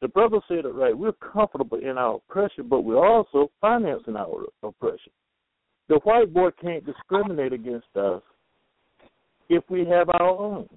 The 0.00 0.08
brother 0.08 0.38
said 0.48 0.64
it 0.64 0.74
right. 0.74 0.96
We're 0.96 1.12
comfortable 1.12 1.78
in 1.78 1.98
our 1.98 2.16
oppression, 2.16 2.68
but 2.68 2.82
we're 2.82 3.06
also 3.06 3.50
financing 3.60 4.16
our 4.16 4.46
oppression. 4.62 5.12
The 5.88 5.96
white 6.04 6.32
boy 6.32 6.50
can't 6.62 6.86
discriminate 6.86 7.52
against 7.52 7.88
us 7.96 8.22
if 9.50 9.62
we 9.68 9.80
have 9.86 10.08
our 10.08 10.30
own. 10.30 10.68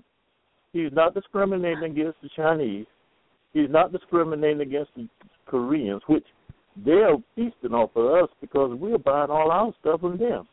He's 0.73 0.91
not 0.91 1.13
discriminating 1.13 1.83
against 1.83 2.19
the 2.21 2.29
Chinese. 2.35 2.87
He's 3.53 3.69
not 3.69 3.91
discriminating 3.91 4.61
against 4.61 4.91
the 4.95 5.07
Koreans, 5.45 6.01
which 6.07 6.25
they're 6.75 7.17
feasting 7.35 7.73
off 7.73 7.91
of 7.95 8.23
us 8.23 8.29
because 8.41 8.77
we're 8.79 8.97
buying 8.97 9.29
all 9.29 9.51
our 9.51 9.73
stuff 9.79 10.01
from 10.01 10.17
them. 10.17 10.47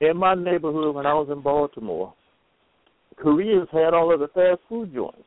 In 0.00 0.16
my 0.16 0.34
neighborhood, 0.34 0.94
when 0.94 1.06
I 1.06 1.14
was 1.14 1.28
in 1.30 1.40
Baltimore, 1.40 2.12
Koreans 3.16 3.68
had 3.72 3.94
all 3.94 4.12
of 4.12 4.20
the 4.20 4.28
fast 4.28 4.60
food 4.68 4.92
joints. 4.92 5.22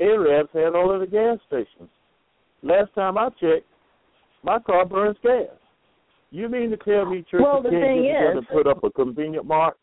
Arabs 0.00 0.50
had 0.52 0.74
all 0.74 0.92
of 0.92 1.00
the 1.00 1.06
gas 1.06 1.38
stations. 1.46 1.88
Last 2.62 2.92
time 2.94 3.16
I 3.16 3.28
checked, 3.40 3.66
my 4.42 4.58
car 4.58 4.84
burns 4.84 5.16
gas. 5.22 5.46
You 6.30 6.48
mean 6.48 6.70
to 6.70 6.76
tell 6.78 7.06
me 7.06 7.24
churches 7.30 7.44
well, 7.44 7.62
the 7.62 7.70
can't 7.70 7.82
get 7.82 8.12
together 8.12 8.30
is, 8.32 8.36
and 8.38 8.48
put 8.48 8.66
up 8.66 8.84
a 8.84 8.90
convenient 8.90 9.46
mart? 9.46 9.76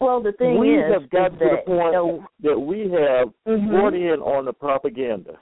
Well, 0.00 0.22
the 0.22 0.32
thing 0.32 0.58
we 0.58 0.74
is, 0.74 0.92
have 0.92 1.08
got 1.10 1.28
to 1.28 1.38
that, 1.38 1.64
the 1.64 1.70
point 1.70 1.86
you 1.86 1.92
know, 1.92 2.26
that 2.42 2.58
we 2.58 2.90
have 2.90 3.32
Mhm. 3.46 3.70
bought 3.70 3.94
in 3.94 4.20
on 4.20 4.44
the 4.46 4.52
propaganda. 4.52 5.38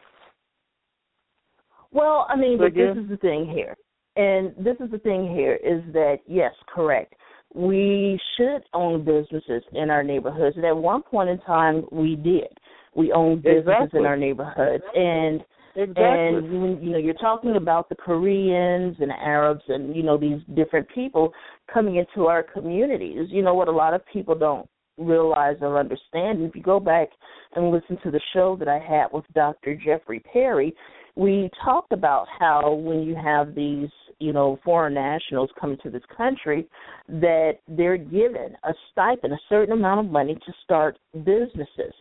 Well, 1.93 2.27
I 2.29 2.37
mean, 2.37 2.59
but 2.59 2.75
this 2.75 2.97
is 2.97 3.09
the 3.09 3.17
thing 3.17 3.51
here, 3.53 3.77
and 4.17 4.55
this 4.65 4.77
is 4.81 4.91
the 4.91 4.99
thing 4.99 5.35
here 5.35 5.55
is 5.55 5.83
that 5.93 6.19
yes, 6.27 6.53
correct. 6.73 7.15
We 7.53 8.21
should 8.37 8.63
own 8.75 9.05
businesses 9.05 9.63
in 9.73 9.91
our 9.91 10.05
neighborhoods, 10.05 10.57
and 10.57 10.65
at 10.65 10.77
one 10.77 11.03
point 11.03 11.31
in 11.31 11.39
time, 11.41 11.85
we 11.91 12.15
did. 12.15 12.47
We 12.95 13.13
owned 13.13 13.43
businesses 13.43 13.69
Exactly. 13.69 14.01
in 14.01 14.07
our 14.07 14.17
neighborhoods, 14.17 14.85
and 14.95 15.41
Exactly. 15.77 16.05
and 16.05 16.63
when 16.63 16.83
you 16.83 16.91
know 16.91 16.99
you're 16.99 17.15
talking 17.15 17.57
about 17.57 17.89
the 17.89 17.95
Koreans 17.95 18.97
and 19.01 19.13
Arabs 19.13 19.63
and 19.69 19.95
you 19.95 20.03
know 20.03 20.17
these 20.17 20.41
different 20.55 20.89
people 20.89 21.33
coming 21.73 21.97
into 21.97 22.27
our 22.27 22.43
communities, 22.43 23.29
you 23.31 23.43
know 23.43 23.55
what 23.55 23.69
a 23.69 23.73
lot 23.73 23.95
of 23.95 24.03
people 24.13 24.35
don't 24.35 24.69
realize 24.99 25.57
or 25.61 25.79
understand. 25.79 26.43
If 26.43 26.55
you 26.55 26.63
go 26.63 26.81
back 26.81 27.09
and 27.55 27.71
listen 27.71 27.99
to 28.03 28.11
the 28.11 28.21
show 28.33 28.57
that 28.57 28.69
I 28.69 28.79
had 28.79 29.07
with 29.13 29.25
Dr. 29.35 29.75
Jeffrey 29.77 30.21
Perry, 30.33 30.75
we 31.21 31.51
talked 31.63 31.93
about 31.93 32.27
how 32.39 32.73
when 32.73 33.03
you 33.03 33.15
have 33.15 33.55
these, 33.55 33.91
you 34.21 34.33
know, 34.33 34.59
foreign 34.65 34.95
nationals 34.95 35.51
coming 35.61 35.77
to 35.83 35.91
this 35.91 36.03
country, 36.17 36.67
that 37.09 37.59
they're 37.69 37.99
given 37.99 38.57
a 38.65 38.73
stipend, 38.91 39.35
a 39.35 39.39
certain 39.51 39.75
amount 39.75 40.01
of 40.01 40.11
money 40.11 40.35
to 40.35 40.53
start 40.65 40.99
businesses. 41.13 41.93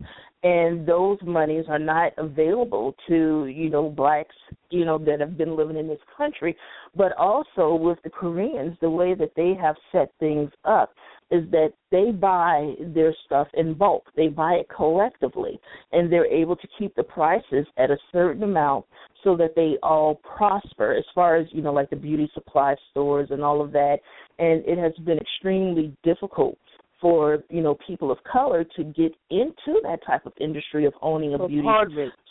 And 0.41 0.87
those 0.87 1.17
monies 1.21 1.65
are 1.67 1.79
not 1.79 2.13
available 2.17 2.95
to, 3.09 3.47
you 3.53 3.69
know, 3.69 3.89
blacks, 3.89 4.35
you 4.69 4.85
know, 4.85 4.97
that 4.99 5.19
have 5.19 5.37
been 5.37 5.57
living 5.57 5.75
in 5.75 5.89
this 5.89 5.99
country, 6.15 6.55
but 6.95 7.11
also 7.17 7.75
with 7.75 7.97
the 8.05 8.09
Koreans, 8.09 8.77
the 8.79 8.89
way 8.89 9.15
that 9.15 9.33
they 9.35 9.53
have 9.61 9.75
set 9.91 10.13
things 10.21 10.49
up 10.63 10.93
is 11.31 11.43
that 11.51 11.73
they 11.91 12.11
buy 12.11 12.73
their 12.79 13.13
stuff 13.25 13.47
in 13.53 13.73
bulk. 13.73 14.03
They 14.15 14.27
buy 14.27 14.53
it 14.53 14.67
collectively, 14.75 15.59
and 15.91 16.11
they're 16.11 16.25
able 16.25 16.55
to 16.55 16.67
keep 16.77 16.95
the 16.95 17.03
prices 17.03 17.67
at 17.77 17.91
a 17.91 17.97
certain 18.11 18.43
amount 18.43 18.85
so 19.23 19.35
that 19.37 19.55
they 19.55 19.75
all 19.83 20.15
prosper 20.15 20.93
as 20.93 21.03
far 21.13 21.35
as, 21.35 21.47
you 21.51 21.61
know, 21.61 21.73
like 21.73 21.89
the 21.89 21.95
beauty 21.95 22.29
supply 22.33 22.75
stores 22.91 23.29
and 23.31 23.43
all 23.43 23.61
of 23.61 23.71
that. 23.73 23.97
And 24.37 24.63
it 24.65 24.77
has 24.77 24.93
been 25.05 25.17
extremely 25.17 25.95
difficult 26.03 26.57
for, 27.01 27.39
you 27.49 27.61
know, 27.61 27.77
people 27.87 28.11
of 28.11 28.17
color 28.29 28.65
to 28.75 28.83
get 28.83 29.13
into 29.29 29.79
that 29.83 29.99
type 30.05 30.25
of 30.25 30.33
industry 30.39 30.85
of 30.85 30.93
owning 31.01 31.33
a 31.33 31.37
So 31.37 31.47
beauty 31.47 31.67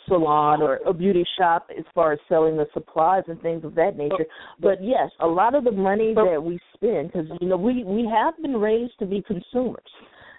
salon 0.07 0.61
or 0.61 0.79
a 0.85 0.93
beauty 0.93 1.25
shop 1.37 1.69
as 1.75 1.85
far 1.93 2.13
as 2.13 2.19
selling 2.27 2.55
the 2.57 2.67
supplies 2.73 3.23
and 3.27 3.41
things 3.41 3.63
of 3.63 3.75
that 3.75 3.97
nature. 3.97 4.25
But 4.59 4.83
yes, 4.83 5.09
a 5.19 5.27
lot 5.27 5.55
of 5.55 5.63
the 5.63 5.71
money 5.71 6.13
But- 6.13 6.25
that 6.25 6.43
we 6.43 6.59
spend, 6.73 7.11
because 7.11 7.27
you 7.41 7.47
know 7.47 7.57
we 7.57 7.83
we 7.83 8.05
have 8.07 8.35
been 8.41 8.57
raised 8.57 8.97
to 8.99 9.05
be 9.05 9.21
consumers, 9.23 9.91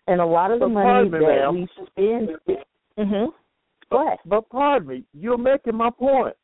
and 0.07 0.21
a 0.21 0.27
lot 0.27 0.51
of 0.51 0.61
the 0.61 0.69
money 0.69 1.09
me, 1.09 1.19
that 1.19 1.21
ma'am. 1.21 1.55
we 1.55 1.69
spend. 1.87 2.29
Mhm. 2.99 3.33
Go 3.91 4.07
ahead. 4.07 4.19
But 4.27 4.49
pardon 4.49 4.89
me, 4.89 5.05
you're 5.13 5.39
making 5.39 5.75
my 5.77 5.91
point. 5.91 6.37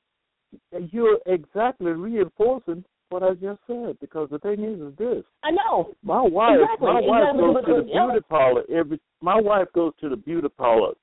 You're 0.92 1.18
exactly 1.26 1.92
reinforcing 1.92 2.84
what 3.08 3.22
I 3.22 3.34
just 3.34 3.60
said 3.66 3.98
because 4.00 4.28
the 4.30 4.38
thing 4.38 4.64
is, 4.64 4.80
is 4.80 4.96
this: 4.98 5.24
I 5.44 5.50
know. 5.50 5.92
my 6.02 6.20
wife, 6.20 6.58
Exactly, 6.60 6.86
my 6.86 7.00
wife 7.00 7.22
exactly, 7.22 7.42
goes 7.42 7.64
to 7.66 7.74
the 7.74 7.82
beauty 7.82 8.26
parlor 8.28 8.62
every. 8.74 9.00
My 9.20 9.40
wife 9.40 9.68
goes 9.74 9.92
to 10.00 10.08
the 10.08 10.16
beauty 10.16 10.48
parlor 10.48 10.94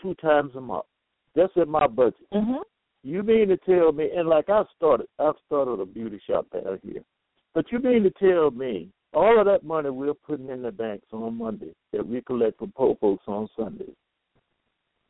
two 0.00 0.14
times 0.16 0.52
a 0.56 0.60
month. 0.60 0.84
That's 1.34 1.52
in 1.56 1.68
my 1.68 1.86
budget. 1.86 2.26
Mhm. 2.32 2.62
You 3.04 3.22
mean 3.22 3.48
to 3.48 3.56
tell 3.58 3.92
me? 3.92 4.10
And 4.14 4.28
like 4.28 4.48
I 4.48 4.62
started, 4.76 5.08
I've 5.18 5.34
started 5.46 5.80
a 5.80 5.86
beauty 5.86 6.20
shop 6.26 6.46
down 6.50 6.78
here. 6.84 7.02
But 7.54 7.70
you 7.72 7.78
mean 7.78 8.02
to 8.04 8.10
tell 8.10 8.50
me 8.50 8.90
all 9.12 9.38
of 9.38 9.46
that 9.46 9.64
money 9.64 9.90
we're 9.90 10.14
putting 10.14 10.48
in 10.48 10.62
the 10.62 10.72
banks 10.72 11.06
on 11.12 11.36
Monday 11.36 11.74
that 11.92 12.06
we 12.06 12.22
collect 12.22 12.58
from 12.58 12.72
poor 12.72 12.96
folks 13.00 13.24
on 13.26 13.48
Sundays? 13.56 13.94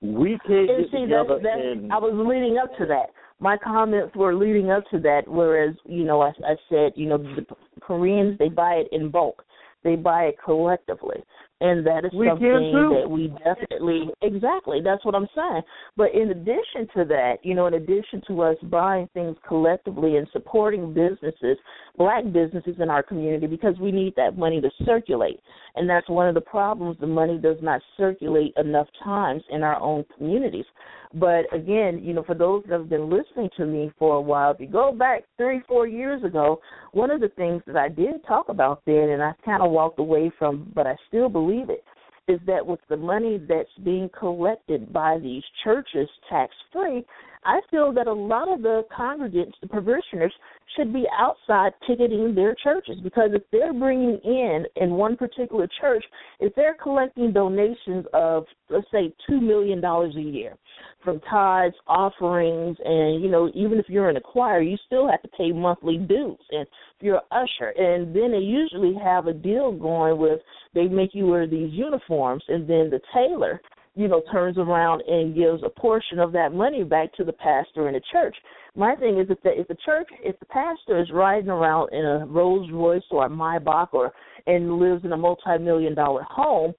We 0.01 0.39
can't 0.47 0.69
And 0.71 0.85
get 0.85 0.91
see, 0.91 1.01
together 1.03 1.39
that's, 1.41 1.43
that's, 1.45 1.61
and 1.63 1.93
I 1.93 1.99
was 1.99 2.13
leading 2.15 2.59
up 2.59 2.77
to 2.79 2.87
that. 2.87 3.11
My 3.41 3.57
comments 3.57 4.15
were 4.15 4.35
leading 4.35 4.71
up 4.71 4.85
to 4.91 4.99
that. 5.01 5.23
Whereas, 5.27 5.75
you 5.85 6.05
know, 6.05 6.21
I, 6.23 6.31
I 6.45 6.57
said, 6.69 6.93
you 6.97 7.09
know, 7.09 7.19
the 7.19 7.45
Koreans 7.81 8.39
they 8.39 8.49
buy 8.49 8.75
it 8.75 8.89
in 8.93 9.11
bulk, 9.11 9.45
they 9.83 9.97
buy 9.97 10.25
it 10.25 10.37
collectively, 10.45 11.23
and 11.63 11.87
that 11.87 12.05
is 12.05 12.11
We 12.13 12.27
something 12.27 12.73
that 13.01 13.09
we 13.09 13.29
definitely 13.45 14.11
exactly. 14.21 14.81
That's 14.83 15.05
what 15.05 15.15
I'm 15.15 15.29
saying. 15.35 15.63
But 15.97 16.13
in 16.13 16.31
addition 16.31 16.89
to 16.97 17.05
that, 17.05 17.37
you 17.43 17.55
know, 17.55 17.69
in 17.69 17.75
addition 17.75 18.21
to 18.27 18.43
us 18.43 18.57
buying 18.65 19.09
things 19.15 19.37
collectively 19.47 20.17
and 20.17 20.27
supporting 20.33 20.93
businesses, 20.93 21.57
black 21.97 22.25
businesses 22.33 22.75
in 22.81 22.91
our 22.91 23.03
community, 23.03 23.47
because 23.47 23.79
we 23.79 23.93
need 23.93 24.15
that 24.17 24.37
money 24.37 24.61
to 24.61 24.71
circulate, 24.85 25.39
and 25.77 25.89
that's 25.89 26.09
one 26.09 26.29
of 26.29 26.35
the 26.35 26.41
problems. 26.41 26.97
The 27.01 27.07
money 27.07 27.39
does 27.39 27.59
not 27.63 27.81
circulate 27.97 28.55
enough 28.57 28.89
times 29.05 29.43
in 29.49 29.63
our 29.63 29.81
own 29.81 30.05
communities. 30.17 30.67
But 31.15 31.45
again, 31.53 32.01
you 32.03 32.15
know, 32.15 32.23
for 32.23 32.35
those 32.35 32.63
that 32.65 32.79
have 32.79 32.89
been 32.89 33.11
listening 33.11 33.51
to 33.59 33.67
me 33.67 33.93
for 33.99 34.17
a 34.17 34.21
while, 34.21 34.53
if 34.53 34.61
you 34.61 34.67
go 34.67 34.93
back 34.93 35.25
three, 35.37 35.61
four 35.69 35.87
years 35.87 36.25
ago, 36.25 36.61
one 36.93 37.11
of 37.11 37.21
the 37.21 37.29
things 37.37 37.63
that 37.67 37.77
I 37.77 37.89
did 37.91 38.25
talk 38.27 38.49
about 38.49 38.81
then, 38.87 39.11
and 39.11 39.23
I 39.23 39.33
kind 39.45 39.63
of 39.63 39.71
walked 39.71 39.99
away 39.99 40.33
from, 40.39 40.73
but 40.75 40.87
I 40.87 40.97
still 41.09 41.29
believe 41.29 41.52
it, 41.61 41.85
is 42.29 42.41
that 42.47 42.67
with 42.67 42.81
the 42.89 42.97
money 42.97 43.39
that's 43.49 43.69
being 43.85 44.09
collected 44.19 44.93
by 44.93 45.19
these 45.19 45.43
churches 45.65 46.09
tax 46.29 46.55
free, 46.73 47.05
I 47.45 47.61
feel 47.71 47.93
that 47.93 48.07
a 48.07 48.13
lot 48.13 48.53
of 48.53 48.63
the 48.63 48.85
congregants, 48.97 49.55
the 49.61 49.69
parishioners, 49.69 50.33
should 50.77 50.93
be 50.93 51.05
outside 51.19 51.73
ticketing 51.87 52.35
their 52.35 52.55
churches 52.63 52.99
because 53.03 53.31
if 53.33 53.43
they're 53.51 53.73
bringing 53.73 54.19
in 54.25 54.65
in 54.77 54.91
one 54.93 55.17
particular 55.17 55.69
church, 55.81 56.05
if 56.41 56.55
they're 56.55 56.77
collecting 56.83 57.33
donations 57.33 58.07
of 58.13 58.45
let's 58.71 58.87
say 58.93 59.13
two 59.29 59.41
million 59.41 59.81
dollars 59.81 60.15
a 60.17 60.21
year 60.21 60.57
from 61.05 61.21
tithes, 61.31 61.75
offerings, 61.87 62.77
and 62.85 63.23
you 63.23 63.31
know 63.31 63.51
even 63.55 63.79
if 63.79 63.87
you're 63.89 64.11
in 64.11 64.17
a 64.17 64.21
choir, 64.21 64.61
you 64.61 64.77
still 64.87 65.09
have 65.09 65.23
to 65.23 65.29
pay 65.29 65.53
monthly 65.53 65.99
dues, 65.99 66.39
and 66.51 66.63
if 66.63 67.03
you're 67.03 67.17
an 67.17 67.23
usher, 67.31 67.71
and 67.77 68.15
then 68.15 68.33
they 68.33 68.39
usually 68.39 68.95
have 69.03 69.27
a 69.27 69.33
deal 69.33 69.73
going 69.73 70.19
with 70.19 70.41
they 70.75 70.85
make 70.85 71.15
you 71.15 71.27
wear 71.27 71.47
these 71.47 71.73
uniforms, 71.73 72.43
and 72.49 72.69
then 72.69 72.91
the 72.91 73.01
tailor 73.13 73.61
you 73.95 74.09
know, 74.09 74.23
turns 74.33 74.57
around 74.57 75.03
and 75.07 75.35
gives 75.35 75.63
a 75.63 75.69
portion 75.69 76.19
of 76.19 76.33
that 76.33 76.53
money 76.55 76.83
back 76.83 77.13
to 77.15 77.25
the 77.25 77.33
pastor 77.33 77.89
in 77.89 77.95
the 77.95 78.01
church. 78.11 78.37
My 78.75 78.95
thing 78.97 79.19
is 79.19 79.27
if 79.29 79.41
the 79.43 79.59
if 79.59 79.69
the 79.69 79.77
church 79.85 80.09
if 80.23 80.39
the 80.41 80.47
pastor 80.47 81.01
is 81.01 81.11
riding 81.13 81.51
around 81.51 81.93
in 81.93 82.05
a 82.05 82.27
Rolls 82.27 82.71
Royce 82.73 83.03
or 83.11 83.27
a 83.27 83.29
Maybach 83.29 83.89
or 83.93 84.13
and 84.47 84.79
lives 84.79 85.05
in 85.05 85.13
a 85.13 85.17
multi 85.17 85.59
million 85.59 85.95
dollar 85.95 86.23
home, 86.23 86.73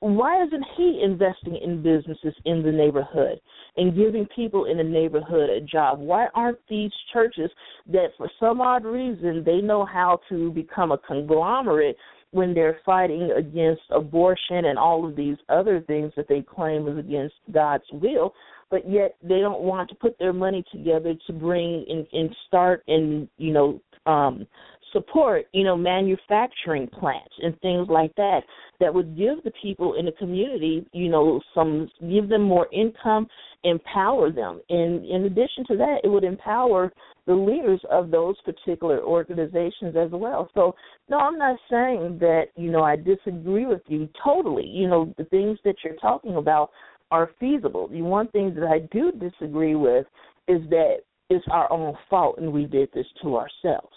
why 0.00 0.42
isn't 0.44 0.64
he 0.76 1.00
investing 1.02 1.56
in 1.56 1.82
businesses 1.82 2.34
in 2.44 2.62
the 2.62 2.72
neighborhood 2.72 3.40
and 3.76 3.96
giving 3.96 4.26
people 4.34 4.64
in 4.64 4.78
the 4.78 4.84
neighborhood 4.84 5.50
a 5.50 5.60
job? 5.60 6.00
Why 6.00 6.28
aren't 6.34 6.58
these 6.68 6.92
churches 7.12 7.50
that 7.92 8.08
for 8.16 8.30
some 8.40 8.60
odd 8.60 8.84
reason 8.84 9.42
they 9.44 9.60
know 9.60 9.84
how 9.84 10.20
to 10.30 10.50
become 10.52 10.92
a 10.92 10.98
conglomerate 10.98 11.96
when 12.30 12.54
they're 12.54 12.80
fighting 12.84 13.30
against 13.36 13.82
abortion 13.90 14.66
and 14.66 14.78
all 14.78 15.06
of 15.06 15.16
these 15.16 15.36
other 15.48 15.80
things 15.80 16.12
that 16.16 16.28
they 16.28 16.42
claim 16.42 16.88
is 16.88 16.98
against 16.98 17.34
God's 17.52 17.84
will, 17.92 18.34
but 18.70 18.88
yet 18.88 19.16
they 19.22 19.40
don't 19.40 19.62
want 19.62 19.88
to 19.88 19.94
put 19.96 20.18
their 20.18 20.32
money 20.32 20.64
together 20.72 21.14
to 21.26 21.32
bring 21.32 21.84
and, 21.88 22.06
and 22.12 22.34
start 22.46 22.82
and 22.88 23.28
you 23.38 23.52
know 23.52 23.80
um, 24.06 24.46
support 24.92 25.46
you 25.52 25.64
know 25.64 25.76
manufacturing 25.76 26.86
plants 26.86 27.34
and 27.42 27.58
things 27.60 27.88
like 27.88 28.14
that 28.16 28.40
that 28.80 28.92
would 28.92 29.16
give 29.16 29.42
the 29.44 29.52
people 29.60 29.94
in 29.98 30.06
the 30.06 30.12
community 30.12 30.86
you 30.92 31.08
know 31.08 31.40
some 31.54 31.88
give 32.08 32.28
them 32.28 32.42
more 32.42 32.68
income 32.72 33.26
empower 33.66 34.30
them. 34.30 34.60
And 34.70 35.04
in 35.04 35.24
addition 35.24 35.64
to 35.68 35.76
that 35.76 35.98
it 36.04 36.08
would 36.08 36.24
empower 36.24 36.92
the 37.26 37.34
leaders 37.34 37.80
of 37.90 38.10
those 38.10 38.36
particular 38.42 39.00
organizations 39.00 39.96
as 39.96 40.10
well. 40.12 40.48
So 40.54 40.74
no 41.08 41.18
i'm 41.18 41.38
not 41.38 41.58
saying 41.70 42.18
that 42.20 42.46
you 42.56 42.70
know 42.70 42.82
i 42.82 42.96
disagree 42.96 43.66
with 43.66 43.82
you 43.88 44.08
totally. 44.24 44.66
You 44.66 44.88
know 44.88 45.14
the 45.18 45.24
things 45.24 45.58
that 45.64 45.76
you're 45.84 45.96
talking 45.96 46.36
about 46.36 46.70
are 47.10 47.30
feasible 47.38 47.88
the 47.88 48.02
one 48.02 48.28
thing 48.28 48.54
that 48.54 48.66
i 48.66 48.80
do 48.92 49.12
disagree 49.12 49.74
with 49.74 50.06
is 50.48 50.60
that 50.70 50.98
it's 51.30 51.44
our 51.50 51.70
own 51.72 51.94
fault 52.08 52.36
and 52.38 52.52
we 52.52 52.66
did 52.66 52.88
this 52.92 53.06
to 53.22 53.36
ourselves 53.36 53.94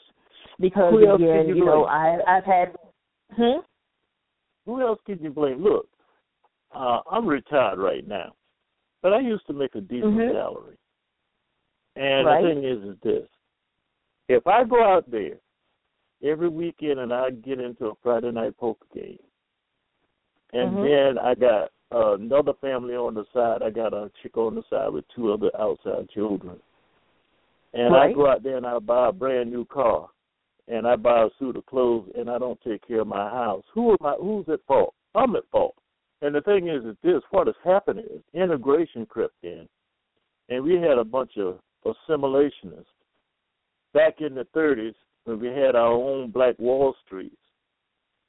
because 0.59 0.91
Who 0.91 1.07
else 1.07 1.21
again 1.21 1.47
you 1.47 1.55
you 1.55 1.65
know 1.65 1.85
i 1.85 2.17
i've 2.27 2.45
had 2.45 2.75
hmm 3.35 3.59
Who 4.65 4.81
else 4.81 4.99
can 5.05 5.19
you 5.19 5.31
blame? 5.31 5.63
Look, 5.63 5.87
uh, 6.75 6.99
I'm 7.09 7.25
retired 7.27 7.79
right 7.79 8.07
now, 8.07 8.33
but 9.01 9.13
I 9.13 9.19
used 9.19 9.47
to 9.47 9.53
make 9.53 9.73
a 9.75 9.81
decent 9.81 10.13
Mhm. 10.13 10.31
salary. 10.31 10.77
And 11.95 12.27
right. 12.27 12.43
the 12.43 12.49
thing 12.49 12.63
is, 12.63 12.83
is 12.83 12.99
this: 13.01 13.29
if 14.27 14.45
I 14.45 14.63
go 14.63 14.83
out 14.83 15.09
there 15.09 15.39
every 16.21 16.49
weekend 16.49 16.99
and 16.99 17.11
I 17.13 17.31
get 17.31 17.59
into 17.59 17.87
a 17.87 17.95
Friday 17.95 18.31
night 18.31 18.55
poker 18.57 18.85
game, 18.93 19.23
and 20.53 20.77
Mhm. 20.77 20.81
then 20.81 21.17
I 21.17 21.33
got 21.35 21.71
uh, 21.93 22.15
another 22.15 22.53
family 22.61 22.93
on 22.93 23.13
the 23.15 23.25
side, 23.33 23.61
I 23.63 23.69
got 23.69 23.93
a 23.93 24.11
chick 24.21 24.37
on 24.37 24.55
the 24.55 24.63
side 24.69 24.89
with 24.93 25.05
two 25.15 25.31
other 25.31 25.49
outside 25.59 26.09
children, 26.09 26.57
and 27.73 27.95
I 27.95 28.11
go 28.11 28.29
out 28.29 28.43
there 28.43 28.57
and 28.57 28.65
I 28.65 28.79
buy 28.79 29.09
a 29.09 29.11
brand 29.11 29.51
new 29.51 29.65
car, 29.65 30.09
and 30.67 30.87
I 30.87 30.95
buy 30.95 31.23
a 31.23 31.29
suit 31.39 31.55
of 31.55 31.65
clothes, 31.65 32.09
and 32.15 32.29
I 32.29 32.37
don't 32.37 32.59
take 32.61 32.87
care 32.87 33.01
of 33.01 33.07
my 33.07 33.29
house. 33.29 33.63
Who 33.73 33.91
am 33.91 34.05
I? 34.05 34.13
Who's 34.19 34.45
at 34.49 34.65
fault? 34.67 34.93
I'm 35.15 35.35
at 35.35 35.43
fault. 35.51 35.75
And 36.21 36.35
the 36.35 36.41
thing 36.41 36.67
is, 36.67 36.83
is 36.85 36.97
this: 37.03 37.21
what 37.31 37.47
has 37.47 37.55
happened 37.63 37.99
is 37.99 38.21
integration 38.33 39.05
crept 39.05 39.43
in, 39.43 39.67
and 40.49 40.63
we 40.63 40.75
had 40.75 40.97
a 40.97 41.03
bunch 41.03 41.31
of 41.37 41.59
assimilationists 41.85 42.85
back 43.93 44.21
in 44.21 44.35
the 44.35 44.45
30s 44.55 44.93
when 45.23 45.39
we 45.39 45.47
had 45.47 45.75
our 45.75 45.91
own 45.91 46.31
black 46.31 46.57
Wall 46.59 46.95
Streets, 47.05 47.35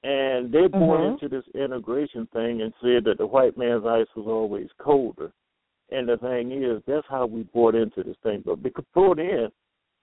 and 0.02 0.50
they 0.50 0.66
bought 0.66 1.00
Mhm. 1.00 1.12
into 1.12 1.28
this 1.28 1.46
integration 1.48 2.26
thing 2.26 2.62
and 2.62 2.72
said 2.80 3.04
that 3.04 3.18
the 3.18 3.26
white 3.26 3.56
man's 3.56 3.84
ice 3.84 4.08
was 4.16 4.26
always 4.26 4.70
colder. 4.78 5.32
And 5.90 6.08
the 6.08 6.16
thing 6.18 6.52
is, 6.52 6.82
that's 6.84 7.06
how 7.08 7.26
we 7.26 7.42
bought 7.42 7.74
into 7.74 8.02
this 8.02 8.16
thing. 8.18 8.42
But 8.46 8.62
before 8.62 9.14
then, 9.16 9.50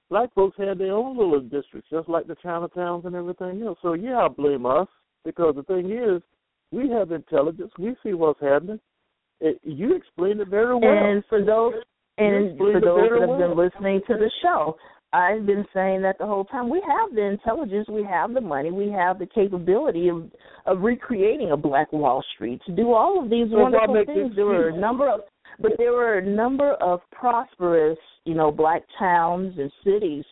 black 0.10 0.34
folks 0.34 0.57
had 0.57 0.78
their 0.78 0.94
own 0.94 1.18
little 1.18 1.40
districts, 1.40 1.90
just 1.90 2.10
like 2.10 2.28
the 2.28 2.36
Chinatowns 2.36 3.06
and 3.06 3.15
everything 3.15 3.61
else. 3.64 3.80
So 3.82 3.94
yeah, 3.94 4.26
I 4.26 4.28
blame 4.28 4.65
us 4.65 4.88
because 5.24 5.56
the 5.56 5.64
thing 5.64 5.91
is, 5.91 6.22
we 6.72 6.90
have 6.90 7.11
intelligence. 7.11 7.72
We 7.78 7.95
see 8.03 8.14
what's 8.14 8.40
happening. 8.41 8.80
It, 9.40 9.60
you 9.64 9.95
explained 9.95 10.41
it 10.41 10.49
very 10.49 10.76
well. 10.76 10.91
And 10.91 11.24
for 11.26 11.44
those 11.44 11.74
and 12.18 12.57
for 12.57 12.74
those 12.82 13.10
that 13.10 13.19
have 13.22 13.30
well. 13.30 13.38
been 13.38 13.57
listening 13.57 14.02
to 14.07 14.15
the 14.15 14.30
show, 14.41 14.76
I've 15.14 15.46
been 15.46 15.66
saying 15.74 16.02
that 16.02 16.18
the 16.18 16.26
whole 16.26 16.46
time. 16.46 16.70
We 16.70 16.82
have 16.86 17.16
the 17.16 17.24
intelligence, 17.24 17.88
we 17.90 18.04
have 18.04 18.34
the 18.34 18.42
money, 18.42 18.72
we 18.72 18.90
have 18.92 19.20
the 19.20 19.26
capability 19.26 20.10
of 20.10 20.30
of 20.66 20.82
recreating 20.82 21.52
a 21.52 21.58
Black 21.58 21.92
Wall 21.94 22.24
Street 22.36 22.62
to 22.66 22.76
do 22.76 22.94
all 22.94 23.24
of 23.24 23.30
these 23.30 23.48
wonderful 23.50 24.04
things. 24.06 24.36
There 24.36 24.46
were 24.46 24.70
a 24.70 24.78
number 24.78 25.10
of 25.10 25.22
but 25.60 25.72
there 25.78 25.94
were 25.94 26.18
a 26.20 26.26
number 26.26 26.74
of 26.74 27.00
prosperous, 27.12 27.98
you 28.26 28.36
know, 28.36 28.52
black 28.52 28.84
towns 29.00 29.56
and 29.58 29.72
cities 29.84 30.24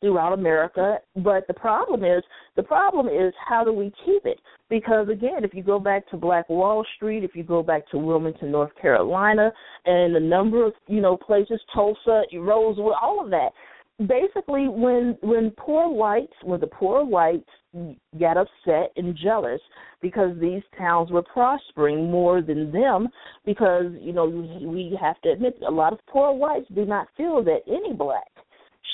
throughout 0.00 0.34
America. 0.34 0.98
But 1.16 1.46
the 1.46 1.54
problem 1.54 2.04
is 2.04 2.22
the 2.56 2.62
problem 2.62 3.06
is 3.06 3.32
how 3.48 3.64
do 3.64 3.72
we 3.72 3.92
keep 4.04 4.26
it? 4.26 4.38
Because 4.68 5.08
again, 5.08 5.44
if 5.44 5.54
you 5.54 5.62
go 5.62 5.78
back 5.78 6.08
to 6.10 6.16
Black 6.16 6.48
Wall 6.48 6.84
Street, 6.96 7.24
if 7.24 7.34
you 7.34 7.42
go 7.42 7.62
back 7.62 7.88
to 7.90 7.98
Wilmington, 7.98 8.50
North 8.50 8.72
Carolina, 8.80 9.50
and 9.86 10.16
a 10.16 10.20
number 10.20 10.66
of 10.66 10.72
you 10.86 11.00
know 11.00 11.16
places, 11.16 11.60
Tulsa, 11.72 12.24
Rosewood, 12.34 12.94
all 13.00 13.24
of 13.24 13.30
that. 13.30 13.50
Basically, 13.98 14.66
when 14.68 15.16
when 15.22 15.52
poor 15.52 15.88
whites, 15.88 16.32
when 16.42 16.58
the 16.58 16.66
poor 16.66 17.04
whites 17.04 17.48
got 18.18 18.36
upset 18.36 18.92
and 18.96 19.16
jealous 19.16 19.60
because 20.02 20.36
these 20.40 20.62
towns 20.76 21.12
were 21.12 21.22
prospering 21.22 22.10
more 22.10 22.42
than 22.42 22.72
them, 22.72 23.08
because 23.44 23.92
you 24.00 24.12
know 24.12 24.26
we 24.26 24.98
have 25.00 25.20
to 25.20 25.30
admit 25.30 25.56
a 25.66 25.70
lot 25.70 25.92
of 25.92 26.00
poor 26.08 26.32
whites 26.32 26.66
do 26.74 26.84
not 26.84 27.06
feel 27.16 27.42
that 27.44 27.60
any 27.68 27.92
black 27.92 28.30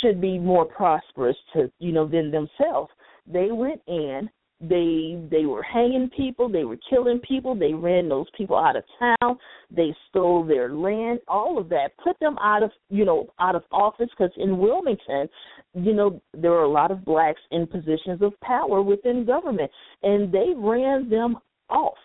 should 0.03 0.21
be 0.21 0.39
more 0.39 0.67
prosperous 0.67 1.37
to 1.55 1.71
you 1.79 1.93
know 1.93 2.07
than 2.07 2.31
themselves. 2.31 2.91
They 3.27 3.51
went 3.53 3.81
in, 3.87 4.29
they 4.61 5.19
they 5.31 5.47
were 5.47 5.63
hanging 5.63 6.11
people, 6.15 6.49
they 6.49 6.65
were 6.65 6.79
killing 6.89 7.19
people, 7.21 7.55
they 7.55 7.73
ran 7.73 8.09
those 8.09 8.27
people 8.37 8.57
out 8.57 8.77
of 8.77 8.85
town, 8.99 9.39
they 9.75 9.95
stole 10.09 10.45
their 10.45 10.73
land, 10.73 11.21
all 11.29 11.59
of 11.59 11.69
that, 11.71 11.93
put 12.03 12.19
them 12.21 12.37
out 12.39 12.63
of 12.63 12.71
you 12.91 13.05
know 13.05 13.27
out 13.41 13.55
of 13.55 13.63
office 13.73 14.09
because 14.11 14.33
in 14.37 14.59
Wilmington, 14.59 15.29
you 15.75 15.95
know 15.95 16.21
there 16.35 16.51
were 16.51 16.65
a 16.65 16.71
lot 16.71 16.91
of 16.91 17.05
blacks 17.05 17.41
in 17.51 17.67
positions 17.67 18.21
of 18.21 18.39
power 18.41 18.83
within 18.83 19.25
government, 19.25 19.71
and 20.03 20.31
they 20.33 20.53
ran 20.57 21.09
them 21.09 21.37
off. 21.71 21.97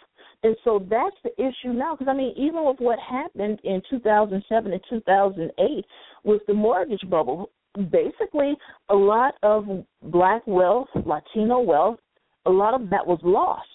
And 0.44 0.56
so 0.64 0.86
that's 0.90 1.16
the 1.24 1.32
issue 1.42 1.74
now. 1.74 1.96
Because 1.96 2.10
I 2.10 2.16
mean, 2.16 2.34
even 2.38 2.66
with 2.66 2.78
what 2.80 3.00
happened 3.00 3.60
in 3.64 3.82
2007 3.90 4.72
and 4.72 4.82
2008 4.90 5.86
with 6.24 6.42
the 6.48 6.54
mortgage 6.54 7.10
bubble, 7.10 7.50
basically 7.92 8.56
a 8.90 8.96
lot 8.96 9.34
of 9.44 9.66
black 10.04 10.44
wealth, 10.46 10.88
Latino 11.06 11.60
wealth, 11.60 11.98
a 12.46 12.52
lot 12.52 12.74
of 12.74 12.90
that 12.90 13.06
was 13.06 13.20
lost. 13.24 13.68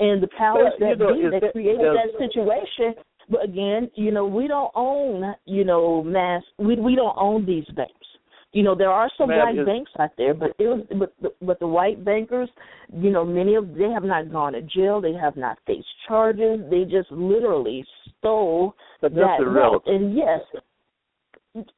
And 0.00 0.22
the 0.22 0.28
powers 0.38 0.72
you 0.78 0.86
that 0.86 0.98
know, 0.98 1.14
be 1.14 1.22
that 1.40 1.52
created 1.52 1.80
that 1.80 2.18
situation. 2.18 2.94
But 3.30 3.44
again, 3.44 3.90
you 3.94 4.10
know, 4.10 4.26
we 4.26 4.46
don't 4.46 4.70
own, 4.74 5.34
you 5.44 5.64
know, 5.64 6.02
mass. 6.02 6.42
We 6.58 6.76
we 6.76 6.94
don't 6.94 7.16
own 7.18 7.44
these 7.44 7.66
banks. 7.76 7.92
You 8.52 8.62
know, 8.62 8.74
there 8.74 8.90
are 8.90 9.10
some 9.18 9.30
is- 9.30 9.66
banks 9.66 9.90
out 9.98 10.10
there, 10.16 10.32
but 10.34 10.52
it 10.58 10.66
was, 10.66 10.86
but 10.98 11.12
the, 11.20 11.28
but 11.42 11.60
the 11.60 11.66
white 11.66 12.04
bankers, 12.04 12.48
you 12.92 13.10
know, 13.10 13.24
many 13.24 13.56
of 13.56 13.74
they 13.74 13.90
have 13.90 14.04
not 14.04 14.32
gone 14.32 14.54
to 14.54 14.62
jail. 14.62 15.00
They 15.00 15.12
have 15.12 15.36
not 15.36 15.58
faced 15.66 15.86
charges. 16.06 16.60
They 16.70 16.84
just 16.84 17.10
literally 17.10 17.84
stole 18.18 18.74
But 19.02 19.14
that 19.14 19.38
wealth. 19.40 19.82
And 19.86 20.16
yes, 20.16 20.40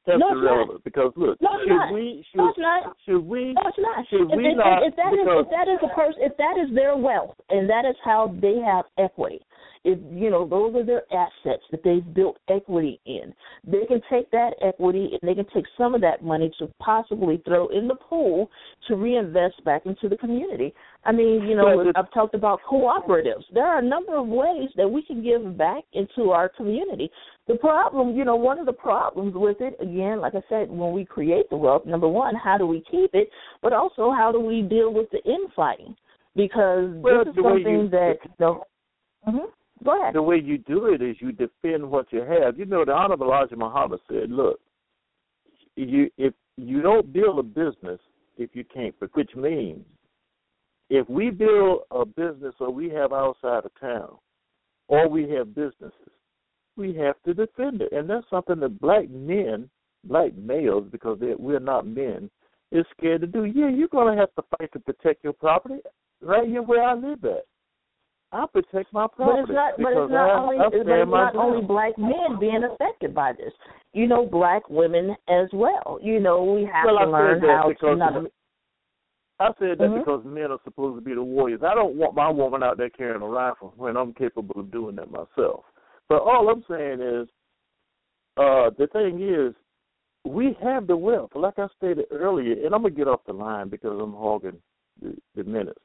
That's 0.06 0.20
no, 0.20 0.32
irrelevant 0.32 0.80
not. 0.80 0.84
because 0.84 1.12
look, 1.16 1.40
No, 1.40 1.50
should 1.60 1.68
not. 1.68 1.92
we 1.92 2.24
should, 2.30 2.38
No, 2.38 2.48
it's 2.48 2.58
not. 2.58 2.96
should 3.04 3.24
we 3.24 3.52
No, 3.52 3.62
it's 3.66 3.78
not. 3.78 4.06
should 4.08 4.30
if, 4.30 4.36
we 4.36 4.48
if, 4.48 4.56
not 4.56 4.82
if 4.82 4.96
that 4.96 5.12
is 5.12 5.24
because 5.24 5.44
if 5.46 5.50
that 5.50 5.68
is 5.68 5.80
a 5.82 5.94
person 5.94 6.20
if 6.22 6.36
that 6.36 6.56
is 6.58 6.74
their 6.74 6.96
wealth 6.96 7.36
and 7.50 7.68
that 7.68 7.84
is 7.84 7.96
how 8.04 8.34
they 8.40 8.58
have 8.58 8.84
equity, 8.98 9.40
if 9.84 9.98
you 10.12 10.30
know 10.30 10.46
those 10.46 10.74
are 10.74 10.84
their 10.84 11.04
assets 11.12 11.62
that 11.70 11.82
they've 11.82 12.14
built 12.14 12.38
equity 12.48 13.00
in, 13.06 13.32
they 13.64 13.86
can 13.86 14.00
take 14.10 14.30
that 14.30 14.50
equity 14.62 15.10
and 15.12 15.28
they 15.28 15.34
can 15.34 15.46
take 15.54 15.64
some 15.78 15.94
of 15.94 16.00
that 16.02 16.22
money 16.22 16.52
to 16.58 16.66
possibly 16.78 17.40
throw 17.46 17.68
in 17.68 17.88
the 17.88 17.94
pool 17.94 18.50
to 18.88 18.96
reinvest 18.96 19.64
back 19.64 19.86
into 19.86 20.08
the 20.08 20.16
community. 20.16 20.74
I 21.04 21.12
mean, 21.12 21.44
you 21.48 21.56
know, 21.56 21.90
I've 21.96 22.12
talked 22.12 22.34
about 22.34 22.60
cooperatives. 22.70 23.44
There 23.54 23.66
are 23.66 23.78
a 23.78 23.82
number 23.82 24.16
of 24.16 24.26
ways 24.26 24.68
that 24.76 24.88
we 24.88 25.02
can 25.02 25.22
give 25.22 25.56
back 25.56 25.84
into 25.94 26.30
our 26.30 26.50
community. 26.50 27.10
The 27.50 27.58
problem, 27.58 28.16
you 28.16 28.24
know, 28.24 28.36
one 28.36 28.58
of 28.60 28.66
the 28.66 28.72
problems 28.72 29.32
with 29.34 29.56
it, 29.60 29.74
again, 29.80 30.20
like 30.20 30.34
I 30.36 30.42
said, 30.48 30.70
when 30.70 30.92
we 30.92 31.04
create 31.04 31.50
the 31.50 31.56
wealth, 31.56 31.84
number 31.84 32.08
one, 32.08 32.34
how 32.36 32.56
do 32.56 32.66
we 32.66 32.82
keep 32.88 33.10
it? 33.12 33.28
But 33.60 33.72
also, 33.72 34.12
how 34.12 34.30
do 34.30 34.38
we 34.38 34.62
deal 34.62 34.92
with 34.92 35.08
the 35.10 35.20
infighting? 35.24 35.96
Because 36.36 36.90
Well, 37.02 37.24
this 37.24 37.30
is 37.32 37.36
the 37.36 37.42
something 37.42 37.64
you- 37.82 37.88
that, 37.88 38.18
you 38.24 38.30
know, 38.38 38.64
hmm 39.24 39.38
go 39.82 40.00
ahead. 40.00 40.14
the 40.14 40.22
way 40.22 40.36
you 40.36 40.58
do 40.58 40.86
it 40.86 41.02
is 41.02 41.16
you 41.20 41.32
defend 41.32 41.90
what 41.90 42.12
you 42.12 42.20
have. 42.20 42.56
You 42.58 42.66
know, 42.66 42.84
the 42.84 42.92
Honorable 42.92 43.26
Elijah 43.26 43.56
Muhammad 43.56 44.00
said, 44.08 44.30
"Look, 44.30 44.60
you 45.76 46.08
if 46.18 46.34
you 46.56 46.82
don't 46.82 47.12
build 47.12 47.38
a 47.38 47.42
business 47.42 48.00
if 48.38 48.50
you 48.54 48.62
can't, 48.64 48.94
but 49.00 49.10
which 49.14 49.34
means 49.34 49.84
if 50.88 51.08
we 51.08 51.30
build 51.30 51.80
a 51.90 52.04
business 52.04 52.54
or 52.60 52.70
we 52.70 52.90
have 52.90 53.12
outside 53.12 53.64
of 53.64 53.72
town, 53.80 54.18
or 54.88 55.08
we 55.08 55.28
have 55.30 55.54
businesses, 55.54 56.12
we 56.76 56.94
have 56.96 57.16
to 57.24 57.34
defend 57.34 57.82
it, 57.82 57.92
and 57.92 58.08
that's 58.08 58.28
something 58.30 58.60
that 58.60 58.80
black 58.80 59.08
men, 59.10 59.68
black 60.04 60.34
males, 60.36 60.86
because 60.90 61.18
we're 61.20 61.60
not 61.60 61.86
men, 61.86 62.30
is 62.72 62.86
scared 62.96 63.20
to 63.22 63.26
do. 63.26 63.44
Yeah, 63.44 63.68
you're 63.68 63.88
gonna 63.88 64.16
have 64.16 64.34
to 64.36 64.42
fight 64.56 64.72
to 64.72 64.78
protect 64.80 65.24
your 65.24 65.32
property 65.32 65.80
right 66.22 66.46
here 66.46 66.62
where 66.62 66.82
I 66.82 66.94
live 66.94 67.24
at. 67.24 67.44
I 68.32 68.46
protect 68.46 68.92
my 68.92 69.04
But 69.04 69.16
property 69.16 69.40
it's 69.40 69.50
not. 69.50 69.74
But 69.76 69.92
it's 69.92 70.12
not 70.12 70.30
I, 70.30 70.38
only. 70.38 70.56
I 70.58 70.68
But 70.68 70.74
it's 70.74 71.10
not 71.10 71.34
only 71.34 71.66
black 71.66 71.98
men 71.98 72.38
being 72.38 72.62
affected 72.62 73.12
by 73.14 73.32
this. 73.32 73.52
You 73.92 74.06
know, 74.06 74.24
black 74.24 74.68
women 74.70 75.16
as 75.28 75.48
well. 75.52 75.98
You 76.00 76.20
know, 76.20 76.44
we 76.44 76.64
have 76.64 76.86
well, 76.86 76.98
to 76.98 77.02
I 77.02 77.06
learn 77.06 77.40
how 77.40 77.72
to 77.72 77.96
not. 77.96 78.26
I 79.40 79.46
said 79.58 79.78
that 79.78 79.88
Mhm. 79.88 79.98
because 79.98 80.22
men 80.24 80.52
are 80.52 80.60
supposed 80.64 80.98
to 80.98 81.00
be 81.00 81.14
the 81.14 81.22
warriors. 81.22 81.62
I 81.62 81.74
don't 81.74 81.96
want 81.96 82.14
my 82.14 82.28
woman 82.28 82.62
out 82.62 82.76
there 82.76 82.90
carrying 82.90 83.22
a 83.22 83.26
rifle 83.26 83.72
when 83.76 83.96
I'm 83.96 84.12
capable 84.12 84.60
of 84.60 84.70
doing 84.70 84.96
that 84.96 85.10
myself. 85.10 85.64
But 86.10 86.22
all 86.22 86.48
I'm 86.48 86.64
saying 86.68 87.00
is, 87.00 87.28
uh, 88.36 88.70
the 88.76 88.88
thing 88.92 89.22
is, 89.22 89.54
we 90.30 90.56
have 90.60 90.88
the 90.88 90.96
wealth. 90.96 91.30
Like 91.36 91.58
I 91.58 91.68
stated 91.78 92.06
earlier, 92.10 92.52
and 92.52 92.74
I'm 92.74 92.82
gonna 92.82 92.90
get 92.90 93.06
off 93.06 93.20
the 93.26 93.32
line 93.32 93.68
because 93.68 93.98
I'm 93.98 94.12
hogging 94.12 94.58
the, 95.00 95.16
the 95.36 95.44
minutes. 95.44 95.78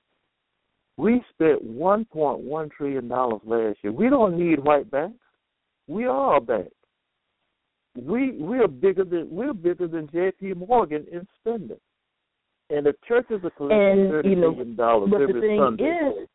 We 0.97 1.21
spent 1.31 1.63
1.1 1.63 2.71
trillion 2.71 3.07
dollars 3.07 3.41
last 3.45 3.77
year. 3.83 3.93
We 3.93 4.09
don't 4.09 4.37
need 4.37 4.59
white 4.59 4.89
banks. 4.89 5.19
We 5.87 6.05
are 6.05 6.37
a 6.37 6.41
bank. 6.41 6.71
We 7.95 8.31
we 8.31 8.57
are 8.57 8.67
bigger 8.67 9.05
than 9.05 9.27
we're 9.29 9.53
bigger 9.53 9.87
than 9.87 10.09
J.P. 10.11 10.53
Morgan 10.55 11.05
in 11.11 11.27
spending, 11.39 11.77
and 12.71 12.85
the 12.85 12.95
churches 13.07 13.41
are 13.43 13.51
collecting 13.51 14.01
And, 14.01 14.09
thirty 14.09 14.29
you 14.29 14.35
know, 14.37 14.51
million 14.51 14.75
dollars 14.75 15.11
But 15.11 15.21
every 15.21 15.33
the 15.33 15.39
thing 15.41 15.59
Sunday. 15.59 15.83
is, 15.83 16.27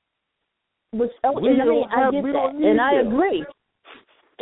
but 0.92 1.10
oh, 1.24 1.40
We 1.40 1.50
and 1.50 1.60
I 1.60 1.64
mean, 1.64 1.84
I 1.90 2.10
get 2.12 2.22
that, 2.22 2.54
and 2.54 2.80
I 2.80 3.00
agree. 3.00 3.44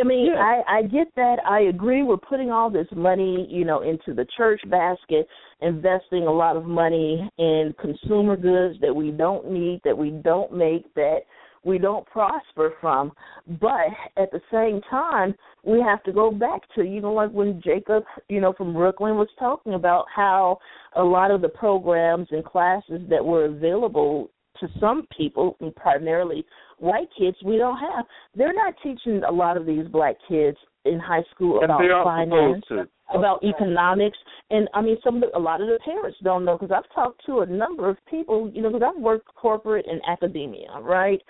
I 0.01 0.05
mean, 0.05 0.27
Yeah. 0.27 0.41
I 0.41 0.79
I 0.79 0.83
get 0.83 1.15
that. 1.17 1.39
I 1.45 1.61
agree. 1.63 2.03
We're 2.03 2.17
putting 2.17 2.51
all 2.51 2.71
this 2.71 2.87
money, 2.95 3.47
you 3.51 3.65
know, 3.65 3.81
into 3.81 4.15
the 4.15 4.27
church 4.37 4.61
basket, 4.69 5.27
investing 5.61 6.27
a 6.27 6.33
lot 6.33 6.57
of 6.57 6.65
money 6.65 7.29
in 7.39 7.75
consumer 7.81 8.37
goods 8.37 8.79
that 8.81 8.95
we 8.95 9.11
don't 9.11 9.51
need, 9.51 9.81
that 9.85 9.97
we 9.97 10.11
don't 10.11 10.53
make, 10.53 10.93
that 10.95 11.21
we 11.65 11.79
don't 11.79 12.07
prosper 12.07 12.75
from. 12.81 13.13
But 13.61 13.89
at 14.17 14.31
the 14.31 14.41
same 14.51 14.81
time, 14.89 15.35
we 15.65 15.81
have 15.81 16.03
to 16.05 16.13
go 16.13 16.31
back 16.31 16.63
to, 16.77 16.85
you 16.85 17.01
know, 17.01 17.13
like 17.13 17.31
when 17.31 17.61
Jacob, 17.63 18.05
you 18.29 18.41
know, 18.41 18.53
from 18.53 18.73
Brooklyn 18.73 19.17
was 19.17 19.29
talking 19.39 19.75
about 19.75 20.07
how 20.15 20.59
a 20.95 21.03
lot 21.03 21.31
of 21.31 21.43
the 21.43 21.49
programs 21.49 22.29
and 22.31 22.45
classes 22.45 23.01
that 23.11 23.25
were 23.25 23.47
available 23.47 24.31
to 24.61 24.69
some 24.81 25.07
people, 25.17 25.57
and 25.61 25.75
primarily 25.77 26.45
white 26.79 27.09
kids, 27.19 27.37
we 27.45 27.59
don't 27.59 27.79
have. 27.79 28.05
They're 28.35 28.55
not 28.55 28.75
teaching 28.83 29.23
a 29.29 29.33
lot 29.33 29.57
of 29.57 29.67
these 29.67 29.87
black 29.89 30.17
kids 30.29 30.57
in 30.85 30.99
high 30.99 31.25
school 31.35 31.63
about 31.63 31.81
finance, 32.05 32.65
about 33.13 33.43
economics, 33.43 34.19
and 34.51 34.69
I 34.73 34.81
mean, 34.81 34.97
some 35.05 35.17
of 35.17 35.23
the, 35.23 35.37
a 35.37 35.39
lot 35.39 35.61
of 35.61 35.69
the 35.69 35.79
parents 35.85 36.19
don't 36.23 36.45
know 36.45 36.57
because 36.59 36.75
I've 36.75 36.95
talked 36.95 37.25
to 37.27 37.41
a 37.41 37.47
number 37.47 37.89
of 37.89 37.97
people, 38.11 38.51
you 38.53 38.63
know, 38.63 38.71
because 38.71 38.91
I've 38.95 39.01
worked 39.01 39.35
corporate 39.35 39.87
and 39.87 40.01
academia, 40.09 40.71
right? 40.81 41.21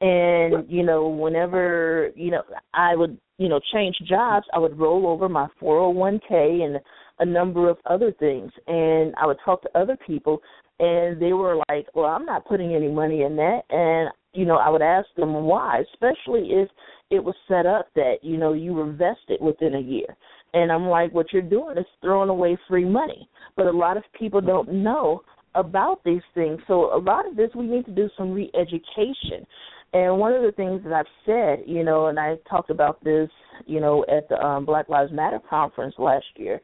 And 0.00 0.70
you 0.70 0.84
know, 0.84 1.08
whenever 1.08 2.10
you 2.14 2.30
know 2.30 2.42
I 2.74 2.94
would 2.94 3.18
you 3.38 3.48
know 3.48 3.60
change 3.72 3.96
jobs, 4.08 4.46
I 4.52 4.58
would 4.58 4.78
roll 4.78 5.06
over 5.08 5.28
my 5.28 5.48
401k 5.60 6.62
and 6.64 6.78
a 7.18 7.24
number 7.24 7.68
of 7.68 7.78
other 7.86 8.12
things, 8.12 8.52
and 8.66 9.14
I 9.20 9.26
would 9.26 9.38
talk 9.44 9.62
to 9.62 9.78
other 9.78 9.96
people, 10.06 10.40
and 10.78 11.20
they 11.20 11.32
were 11.32 11.60
like, 11.68 11.88
"Well, 11.94 12.06
I'm 12.06 12.24
not 12.24 12.46
putting 12.46 12.74
any 12.74 12.88
money 12.88 13.22
in 13.22 13.34
that," 13.36 13.62
and 13.70 14.10
you 14.32 14.44
know, 14.44 14.56
I 14.56 14.68
would 14.68 14.82
ask 14.82 15.08
them 15.16 15.32
why, 15.32 15.82
especially 15.92 16.50
if 16.50 16.68
it 17.10 17.22
was 17.22 17.34
set 17.46 17.66
up 17.66 17.88
that 17.94 18.16
you 18.22 18.36
know 18.36 18.52
you 18.52 18.74
were 18.74 18.92
vested 18.92 19.40
within 19.40 19.74
a 19.74 19.80
year. 19.80 20.16
And 20.54 20.72
I'm 20.72 20.86
like, 20.86 21.12
what 21.12 21.32
you're 21.32 21.42
doing 21.42 21.76
is 21.78 21.86
throwing 22.00 22.30
away 22.30 22.56
free 22.68 22.84
money. 22.84 23.28
But 23.56 23.66
a 23.66 23.70
lot 23.70 23.96
of 23.96 24.04
people 24.18 24.40
don't 24.40 24.72
know 24.72 25.22
about 25.54 26.02
these 26.04 26.22
things. 26.34 26.60
So 26.66 26.94
a 26.96 27.00
lot 27.00 27.26
of 27.26 27.36
this 27.36 27.50
we 27.54 27.66
need 27.66 27.84
to 27.86 27.90
do 27.90 28.08
some 28.16 28.32
re-education. 28.32 29.46
And 29.92 30.18
one 30.18 30.34
of 30.34 30.42
the 30.42 30.52
things 30.52 30.82
that 30.84 30.92
I've 30.92 31.06
said, 31.24 31.64
you 31.66 31.82
know, 31.82 32.06
and 32.06 32.18
I 32.18 32.36
talked 32.48 32.70
about 32.70 33.02
this, 33.02 33.30
you 33.66 33.80
know, 33.80 34.04
at 34.04 34.28
the 34.28 34.36
um, 34.36 34.64
Black 34.64 34.88
Lives 34.88 35.12
Matter 35.12 35.40
conference 35.48 35.94
last 35.98 36.26
year, 36.36 36.60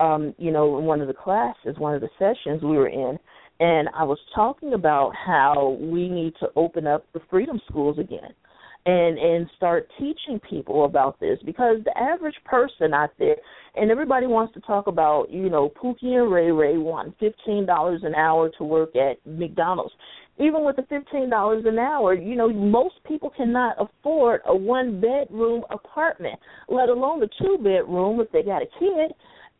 um, 0.00 0.34
you 0.38 0.50
know, 0.50 0.78
in 0.78 0.84
one 0.84 1.00
of 1.00 1.06
the 1.06 1.14
classes, 1.14 1.78
one 1.78 1.94
of 1.94 2.00
the 2.00 2.08
sessions 2.18 2.62
we 2.62 2.76
were 2.76 2.88
in, 2.88 3.18
and 3.60 3.88
I 3.94 4.04
was 4.04 4.18
talking 4.34 4.74
about 4.74 5.12
how 5.14 5.76
we 5.80 6.08
need 6.08 6.34
to 6.40 6.48
open 6.56 6.86
up 6.86 7.06
the 7.12 7.20
freedom 7.30 7.60
schools 7.68 7.98
again 7.98 8.32
and 8.84 9.18
and 9.18 9.48
start 9.56 9.88
teaching 9.98 10.40
people 10.48 10.84
about 10.84 11.20
this 11.20 11.38
because 11.44 11.76
the 11.84 11.96
average 11.96 12.34
person 12.44 12.92
out 12.92 13.10
there 13.18 13.36
and 13.76 13.90
everybody 13.90 14.26
wants 14.26 14.52
to 14.54 14.60
talk 14.60 14.86
about 14.86 15.30
you 15.30 15.48
know 15.48 15.72
Pookie 15.82 16.20
and 16.20 16.32
Ray 16.32 16.50
Ray 16.50 16.78
want 16.78 17.14
fifteen 17.20 17.64
dollars 17.64 18.02
an 18.04 18.14
hour 18.14 18.50
to 18.58 18.64
work 18.64 18.96
at 18.96 19.24
McDonald's. 19.26 19.94
Even 20.38 20.64
with 20.64 20.76
the 20.76 20.82
fifteen 20.88 21.30
dollars 21.30 21.64
an 21.66 21.78
hour, 21.78 22.14
you 22.14 22.34
know 22.34 22.52
most 22.52 22.94
people 23.06 23.30
cannot 23.36 23.76
afford 23.78 24.40
a 24.46 24.56
one 24.56 25.00
bedroom 25.00 25.62
apartment, 25.70 26.38
let 26.68 26.88
alone 26.88 27.22
a 27.22 27.28
two 27.40 27.58
bedroom 27.58 28.20
if 28.20 28.32
they 28.32 28.42
got 28.42 28.62
a 28.62 28.66
kid. 28.78 29.12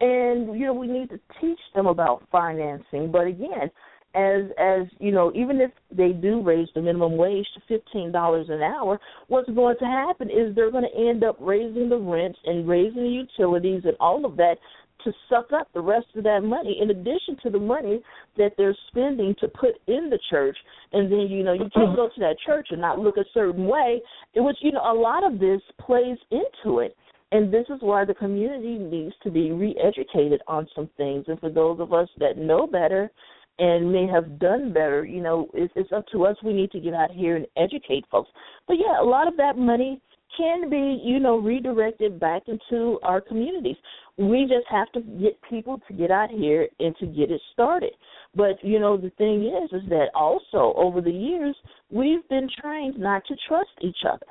And 0.03 0.59
you 0.59 0.67
know 0.67 0.75
we 0.75 0.89
need 0.89 1.11
to 1.11 1.21
teach 1.41 1.61
them 1.75 1.87
about 1.87 2.25
financing. 2.31 3.11
But 3.13 3.29
again, 3.29 3.71
as 4.15 4.43
as 4.59 4.87
you 4.99 5.13
know, 5.13 5.33
even 5.35 5.61
if 5.61 5.71
they 5.91 6.11
do 6.13 6.43
raise 6.43 6.69
the 6.75 6.83
minimum 6.83 7.17
wage 7.17 7.47
to 7.55 7.61
fifteen 7.69 8.13
dollars 8.13 8.47
an 8.51 8.63
hour, 8.63 8.99
what's 9.29 9.49
going 9.51 9.77
to 9.79 9.85
happen 9.85 10.29
is 10.29 10.55
they're 10.55 10.71
going 10.71 10.89
to 10.91 11.09
end 11.09 11.25
up 11.25 11.37
raising 11.41 11.89
the 11.89 11.97
rents 11.97 12.39
and 12.45 12.69
raising 12.69 13.05
the 13.05 13.09
utilities 13.09 13.83
and 13.85 13.97
all 14.01 14.25
of 14.25 14.37
that 14.37 14.57
to 15.05 15.13
suck 15.29 15.53
up 15.53 15.69
the 15.75 15.81
rest 15.81 16.07
of 16.15 16.25
that 16.25 16.43
money 16.43 16.79
in 16.81 16.91
addition 16.91 17.37
to 17.43 17.51
the 17.51 17.59
money 17.59 18.01
that 18.37 18.53
they're 18.57 18.77
spending 18.89 19.35
to 19.41 19.49
put 19.49 19.75
in 19.89 20.11
the 20.11 20.19
church. 20.31 20.57
And 20.93 21.11
then 21.11 21.29
you 21.31 21.43
know 21.43 21.53
you 21.53 21.71
can't 21.75 21.89
mm-hmm. 21.89 21.97
go 21.97 22.09
to 22.09 22.21
that 22.21 22.37
church 22.45 22.69
and 22.71 22.81
not 22.81 22.99
look 22.99 23.17
a 23.17 23.25
certain 23.33 23.67
way 23.67 24.01
was 24.35 24.57
you 24.61 24.73
know 24.73 24.81
a 24.81 24.95
lot 24.95 25.25
of 25.25 25.39
this 25.39 25.61
plays 25.81 26.19
into 26.31 26.81
it 26.81 26.97
and 27.33 27.53
this 27.53 27.65
is 27.71 27.79
why 27.81 28.05
the 28.05 28.15
community 28.15 28.77
needs 28.79 29.15
to 29.23 29.31
be 29.31 29.53
re-educated 29.53 30.43
on 30.47 30.69
some 30.75 30.89
things 30.97 31.25
and 31.29 31.41
for 31.41 31.51
those 31.51 31.81
of 31.81 31.93
us 31.93 32.09
that 32.19 32.37
know 32.37 32.67
better 32.67 33.11
and 33.59 33.91
may 33.91 34.07
have 34.07 34.39
done 34.39 34.73
better. 34.73 35.05
You 35.05 35.23
know, 35.23 35.49
it's, 35.55 35.73
it's 35.75 35.93
up 35.93 36.05
to 36.13 36.27
us. 36.27 36.37
We 36.45 36.53
need 36.53 36.71
to 36.73 36.81
get 36.81 36.95
out 36.95 37.11
here 37.11 37.37
and 37.37 37.47
educate 37.57 38.05
folks. 38.11 38.31
But 38.69 38.75
yeah, 38.75 39.01
a 39.01 39.05
lot 39.05 39.29
of 39.29 39.37
that 39.39 39.57
money 39.57 40.01
can 40.37 40.69
be, 40.71 41.01
you 41.05 41.21
know, 41.21 41.39
redirected 41.39 42.21
back 42.21 42.43
into 42.49 42.99
our 43.03 43.21
communities. 43.21 43.77
We 44.19 44.43
just 44.43 44.67
have 44.71 44.91
to 44.93 45.01
get 45.01 45.39
people 45.49 45.81
to 45.89 45.95
get 45.95 46.11
out 46.11 46.31
here 46.31 46.69
and 46.81 46.95
to 46.99 47.07
get 47.07 47.31
it 47.31 47.41
started. 47.53 47.93
But 48.35 48.63
you 48.63 48.79
know, 48.79 48.97
the 48.97 49.11
thing 49.11 49.45
is, 49.45 49.73
is 49.73 49.89
that 49.89 50.07
also 50.15 50.75
over 50.77 51.01
the 51.01 51.11
years 51.11 51.57
we've 51.91 52.27
been 52.29 52.49
trained 52.61 52.99
not 52.99 53.25
to 53.27 53.37
trust 53.49 53.71
each 53.81 54.05
other 54.11 54.27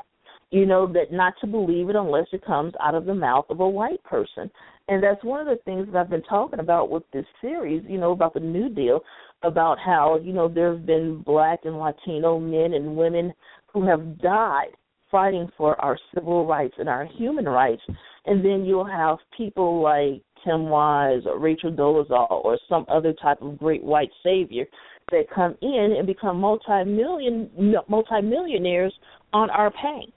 you 0.52 0.66
know 0.66 0.86
that 0.86 1.12
not 1.12 1.34
to 1.42 1.48
believe 1.48 1.90
it 1.90 1.96
unless 1.96 2.28
it 2.34 2.46
comes 2.46 2.74
out 2.84 2.94
of 2.94 3.06
the 3.06 3.16
mouth 3.16 3.46
of 3.50 3.62
a 3.62 3.68
white 3.68 4.04
person. 4.04 4.52
And 4.90 5.02
that's 5.02 5.24
one 5.24 5.40
of 5.40 5.48
the 5.48 5.64
things 5.64 5.88
that 5.88 5.98
I've 5.98 6.10
been 6.10 6.24
talking 6.24 6.60
about 6.60 6.90
with 6.90 7.04
this 7.14 7.26
series 7.40 7.84
you 7.88 7.98
know 7.98 8.12
about 8.12 8.34
the 8.34 8.42
new 8.42 8.70
deal 8.70 9.02
about 9.44 9.80
how 9.80 10.20
you 10.22 10.34
know 10.34 10.48
there 10.48 10.74
have 10.74 10.86
been 10.86 11.24
black 11.26 11.62
and 11.64 11.80
latino 11.80 12.40
men 12.40 12.74
and 12.74 12.96
women 12.96 13.34
who 13.74 13.88
have 13.88 14.22
died 14.22 14.72
fighting 15.10 15.50
for 15.58 15.80
our 15.82 15.98
civil 16.14 16.46
rights 16.46 16.76
and 16.78 16.88
our 16.88 17.06
human 17.06 17.46
rights. 17.46 17.82
And 18.26 18.44
then 18.44 18.64
you'll 18.66 18.86
have 18.86 19.18
people 19.36 19.82
like 19.82 20.22
Tim 20.46 20.70
Wise 20.70 21.22
or 21.26 21.40
Rachel 21.40 21.72
Dolezal 21.72 22.44
or 22.46 22.58
some 22.70 22.86
other 22.88 23.14
type 23.22 23.42
of 23.42 23.58
great 23.58 23.84
white 23.84 24.12
savior 24.24 24.66
that 25.12 25.30
come 25.34 25.58
in 25.62 25.96
and 25.98 26.08
become 26.08 26.40
multi-million 26.40 27.50
multi-millionaires 27.88 28.94
on 29.34 29.50
our 29.50 29.72
pain 29.72 30.12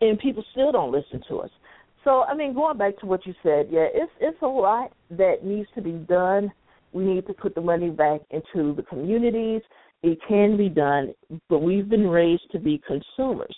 and 0.00 0.18
people 0.18 0.44
still 0.52 0.72
don't 0.72 0.92
listen 0.92 1.22
to 1.28 1.40
us. 1.40 1.50
So 2.04 2.22
I 2.22 2.34
mean, 2.34 2.54
going 2.54 2.78
back 2.78 2.98
to 3.00 3.06
what 3.06 3.26
you 3.26 3.34
said, 3.42 3.68
yeah, 3.70 3.86
it's 3.92 4.12
it's 4.20 4.40
a 4.42 4.46
lot 4.46 4.92
that 5.10 5.44
needs 5.44 5.68
to 5.74 5.82
be 5.82 5.92
done. 5.92 6.50
We 6.92 7.04
need 7.04 7.26
to 7.26 7.34
put 7.34 7.54
the 7.54 7.60
money 7.60 7.90
back 7.90 8.20
into 8.30 8.74
the 8.74 8.82
communities. 8.82 9.62
It 10.02 10.18
can 10.26 10.56
be 10.56 10.68
done, 10.68 11.14
but 11.48 11.58
we've 11.58 11.88
been 11.88 12.08
raised 12.08 12.50
to 12.52 12.58
be 12.58 12.80
consumers, 12.86 13.54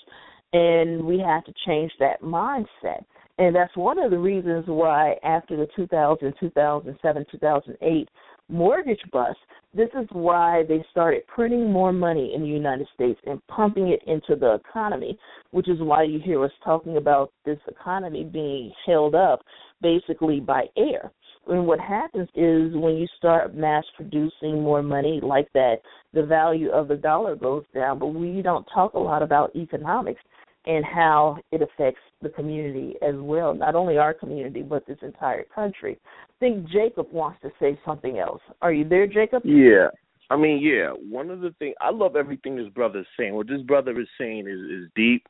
and 0.52 1.04
we 1.04 1.18
have 1.20 1.44
to 1.44 1.54
change 1.66 1.92
that 2.00 2.20
mindset. 2.20 3.04
And 3.38 3.54
that's 3.54 3.74
one 3.76 3.98
of 3.98 4.10
the 4.10 4.18
reasons 4.18 4.64
why 4.66 5.14
after 5.22 5.56
the 5.56 5.66
2000, 5.74 6.34
2007, 6.38 7.26
2008 7.30 8.08
mortgage 8.52 9.00
bust, 9.10 9.38
this 9.74 9.88
is 9.98 10.06
why 10.12 10.64
they 10.68 10.84
started 10.90 11.26
printing 11.26 11.72
more 11.72 11.92
money 11.92 12.32
in 12.34 12.42
the 12.42 12.48
United 12.48 12.86
States 12.94 13.18
and 13.24 13.44
pumping 13.46 13.88
it 13.88 14.02
into 14.06 14.38
the 14.38 14.54
economy, 14.54 15.18
which 15.50 15.68
is 15.68 15.80
why 15.80 16.02
you 16.02 16.20
hear 16.20 16.44
us 16.44 16.52
talking 16.62 16.98
about 16.98 17.32
this 17.46 17.58
economy 17.66 18.24
being 18.24 18.70
held 18.86 19.14
up 19.14 19.40
basically 19.80 20.40
by 20.40 20.64
air. 20.76 21.10
And 21.48 21.66
what 21.66 21.80
happens 21.80 22.28
is 22.34 22.72
when 22.74 22.96
you 22.96 23.06
start 23.16 23.56
mass 23.56 23.84
producing 23.96 24.62
more 24.62 24.82
money 24.82 25.20
like 25.22 25.50
that, 25.54 25.76
the 26.12 26.22
value 26.22 26.70
of 26.70 26.86
the 26.88 26.96
dollar 26.96 27.34
goes 27.34 27.64
down. 27.74 27.98
But 27.98 28.08
we 28.08 28.42
don't 28.42 28.66
talk 28.72 28.94
a 28.94 28.98
lot 28.98 29.22
about 29.22 29.56
economics 29.56 30.20
and 30.66 30.84
how 30.84 31.38
it 31.50 31.60
affects 31.62 32.00
the 32.20 32.28
community 32.28 32.94
as 33.02 33.14
well, 33.16 33.54
not 33.54 33.74
only 33.74 33.98
our 33.98 34.14
community, 34.14 34.62
but 34.62 34.86
this 34.86 34.98
entire 35.02 35.44
country. 35.44 35.98
I 36.04 36.32
think 36.38 36.68
Jacob 36.68 37.06
wants 37.12 37.40
to 37.42 37.50
say 37.60 37.78
something 37.84 38.18
else. 38.18 38.40
Are 38.60 38.72
you 38.72 38.88
there, 38.88 39.06
Jacob? 39.06 39.42
Yeah. 39.44 39.88
I 40.30 40.36
mean, 40.36 40.60
yeah. 40.62 40.90
One 40.90 41.30
of 41.30 41.40
the 41.40 41.54
things 41.58 41.74
I 41.80 41.90
love 41.90 42.16
everything 42.16 42.56
this 42.56 42.68
brother 42.68 43.00
is 43.00 43.06
saying. 43.18 43.34
What 43.34 43.48
this 43.48 43.62
brother 43.62 43.98
is 44.00 44.08
saying 44.18 44.46
is 44.46 44.60
is 44.60 44.88
deep, 44.94 45.26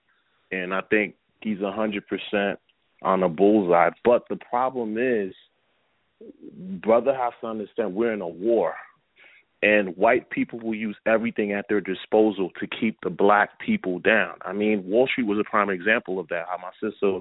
and 0.53 0.73
I 0.73 0.81
think 0.91 1.15
he's 1.41 1.61
a 1.61 1.73
hundred 1.73 2.05
percent 2.07 2.59
on 3.03 3.23
a 3.23 3.29
bullseye. 3.29 3.91
But 4.05 4.25
the 4.29 4.39
problem 4.49 4.97
is, 4.99 5.35
brother 6.83 7.15
has 7.15 7.33
to 7.41 7.49
understand 7.49 7.95
we're 7.95 8.13
in 8.13 8.21
a 8.21 8.29
war 8.29 8.75
and 9.63 9.97
white 9.97 10.29
people 10.31 10.59
will 10.59 10.75
use 10.75 10.97
everything 11.07 11.53
at 11.53 11.67
their 11.69 11.81
disposal 11.81 12.51
to 12.61 12.67
keep 12.67 12.99
the 13.03 13.11
black 13.11 13.59
people 13.61 14.01
down. 14.01 14.35
I 14.43 14.53
mean, 14.53 14.85
Wall 14.85 15.07
Street 15.07 15.27
was 15.27 15.39
a 15.39 15.49
prime 15.49 15.71
example 15.71 16.19
of 16.19 16.29
that. 16.29 16.47
How 16.51 16.59
my 16.59 16.73
sister 16.81 17.21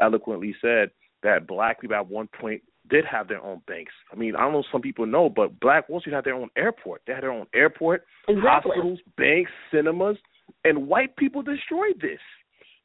eloquently 0.00 0.54
said 0.60 0.90
that 1.22 1.46
black 1.46 1.80
people 1.80 1.96
at 1.96 2.08
one 2.08 2.28
point 2.40 2.62
did 2.88 3.04
have 3.04 3.28
their 3.28 3.42
own 3.42 3.62
banks. 3.66 3.92
I 4.12 4.16
mean, 4.16 4.34
I 4.34 4.40
don't 4.40 4.52
know 4.52 4.60
if 4.60 4.66
some 4.72 4.80
people 4.80 5.06
know, 5.06 5.28
but 5.28 5.60
Black 5.60 5.88
Wall 5.88 6.00
Street 6.00 6.14
had 6.14 6.24
their 6.24 6.34
own 6.34 6.50
airport. 6.56 7.02
They 7.06 7.12
had 7.12 7.22
their 7.22 7.32
own 7.32 7.46
airport, 7.54 8.04
exactly. 8.28 8.72
hospitals, 8.72 8.98
banks, 9.16 9.50
cinemas, 9.70 10.16
and 10.64 10.88
white 10.88 11.16
people 11.16 11.42
destroyed 11.42 12.00
this. 12.00 12.18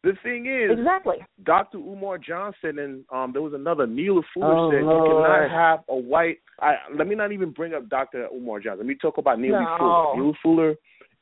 The 0.07 0.13
thing 0.23 0.45
is, 0.45 0.79
exactly. 0.79 1.17
Dr. 1.43 1.79
Umar 1.79 2.17
Johnson 2.17 2.79
and 2.79 3.03
um, 3.11 3.33
there 3.33 3.41
was 3.41 3.51
another 3.53 3.85
Neely 3.85 4.21
Fuller 4.33 4.55
oh, 4.55 4.71
said 4.71 4.79
you 4.79 4.87
cannot 4.87 5.51
have 5.51 5.79
a 5.89 5.97
white. 5.97 6.37
I, 6.61 6.75
let 6.97 7.07
me 7.07 7.15
not 7.15 7.33
even 7.33 7.51
bring 7.51 7.73
up 7.73 7.89
Dr. 7.89 8.25
Umar 8.33 8.61
Johnson. 8.61 8.79
Let 8.79 8.87
me 8.87 8.95
talk 8.95 9.17
about 9.17 9.37
Neely 9.37 9.59
no. 9.59 9.75
Fuller. 9.77 10.23
Neely 10.23 10.37
Fuller 10.41 10.71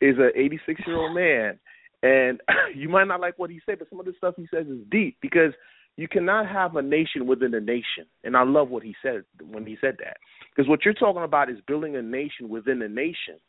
is 0.02 0.18
an 0.20 0.30
86 0.36 0.82
year 0.86 0.98
old 0.98 1.16
man, 1.16 1.57
and 2.03 2.40
you 2.76 2.88
might 2.88 3.07
not 3.07 3.22
like 3.22 3.40
what 3.40 3.49
he 3.49 3.60
said, 3.66 3.80
but 3.80 3.90
some 3.90 3.99
of 3.99 4.06
the 4.06 4.14
stuff 4.20 4.36
he 4.38 4.48
says 4.53 4.68
is 4.68 4.78
deep 4.91 5.18
because 5.20 5.52
you 5.98 6.07
cannot 6.07 6.48
have 6.48 6.76
a 6.76 6.82
nation 6.84 7.26
within 7.26 7.56
a 7.56 7.60
nation. 7.60 8.06
And 8.24 8.38
I 8.38 8.44
love 8.44 8.70
what 8.70 8.84
he 8.84 8.94
said 9.02 9.24
when 9.49 9.66
he 9.66 9.78
said 9.82 9.95
that 10.03 10.18
because 10.56 10.70
what 10.70 10.86
you're 10.86 10.94
talking 10.94 11.24
about 11.24 11.49
is 11.49 11.57
building 11.66 11.95
a 11.95 12.03
nation 12.03 12.49
within 12.49 12.84
a 12.84 12.88
nation 12.88 13.40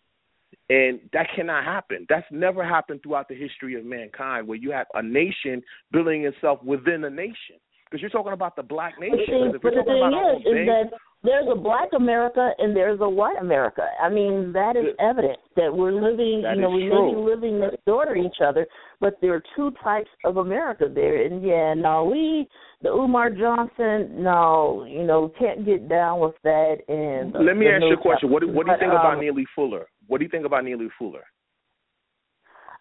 And 0.68 1.00
that 1.12 1.28
cannot 1.36 1.64
happen. 1.64 2.06
That's 2.08 2.26
never 2.30 2.64
happened 2.64 3.00
throughout 3.02 3.28
the 3.28 3.36
history 3.36 3.78
of 3.78 3.84
mankind 3.84 4.48
where 4.48 4.58
you 4.58 4.72
have 4.72 4.86
a 4.94 5.02
nation 5.02 5.62
building 5.92 6.24
itself 6.24 6.62
within 6.64 7.04
a 7.04 7.10
nation. 7.10 7.56
Because 7.88 8.00
you're 8.00 8.10
talking 8.10 8.32
about 8.32 8.56
the 8.56 8.64
black 8.64 8.94
nation. 8.98 9.14
But 9.16 9.28
the 9.28 9.30
thing, 9.30 9.60
but 9.62 9.74
the 9.74 9.84
thing 9.84 10.10
is, 10.10 10.46
is 10.46 10.66
that 10.66 10.98
there's 11.22 11.46
a 11.50 11.54
black 11.54 11.88
America 11.94 12.50
and 12.58 12.74
there's 12.74 13.00
a 13.00 13.08
white 13.08 13.36
America. 13.40 13.82
I 14.02 14.08
mean, 14.08 14.52
that 14.52 14.76
is 14.76 14.94
evident 15.00 15.38
that 15.56 15.72
we're 15.72 15.92
living, 15.92 16.42
that 16.42 16.56
you 16.56 16.62
know, 16.62 16.70
we 16.70 16.88
true. 16.88 17.08
may 17.08 17.14
be 17.14 17.30
living 17.30 17.60
next 17.60 17.84
door 17.84 18.04
to 18.06 18.14
each 18.14 18.36
other, 18.44 18.66
but 19.00 19.14
there 19.20 19.34
are 19.34 19.42
two 19.56 19.72
types 19.82 20.10
of 20.24 20.36
America 20.36 20.86
there. 20.92 21.24
And 21.24 21.44
yeah, 21.44 21.74
no, 21.74 22.04
we, 22.04 22.48
the 22.82 22.90
Umar 22.90 23.30
Johnson, 23.30 24.22
no, 24.22 24.84
you 24.88 25.04
know, 25.04 25.32
can't 25.38 25.64
get 25.64 25.88
down 25.88 26.20
with 26.20 26.34
that. 26.44 26.78
And 26.88 27.32
the, 27.32 27.38
let 27.38 27.56
me 27.56 27.66
ask 27.66 27.82
you 27.82 27.94
a 27.94 27.96
question. 27.96 28.30
What, 28.30 28.46
what 28.48 28.66
do 28.66 28.72
you 28.72 28.78
think 28.78 28.92
um, 28.92 28.98
about 28.98 29.20
Neely 29.20 29.46
Fuller? 29.54 29.86
What 30.06 30.18
do 30.18 30.24
you 30.24 30.30
think 30.30 30.46
about 30.46 30.64
Neely 30.64 30.88
Fuller? 30.98 31.24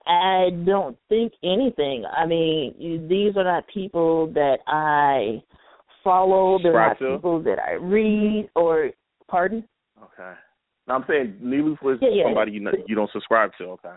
I 0.08 0.50
don't 0.66 0.98
think 1.10 1.34
anything. 1.44 2.06
I 2.06 2.26
mean, 2.28 3.08
these 3.10 3.36
are 3.36 3.44
not 3.44 3.66
people 3.74 4.28
that 4.34 4.58
I 4.68 5.42
follow. 6.04 6.60
They're 6.62 6.72
Subscribe 6.72 6.98
not 7.02 7.18
people 7.18 7.42
that 7.44 7.58
I 7.60 7.74
read 7.74 8.50
or 8.56 8.92
pardon. 9.28 9.64
Okay. 9.98 10.34
Now 10.88 10.96
I'm 10.96 11.06
saying 11.08 11.38
Neely 11.42 11.76
Fuller 11.82 11.96
is 11.96 12.00
Yeah, 12.02 12.10
yeah. 12.14 12.24
somebody 12.26 12.52
you 12.52 12.60
not, 12.60 12.76
you 12.88 12.96
don't 12.96 13.10
subscribe 13.12 13.52
to. 13.58 13.64
Okay. 13.66 13.96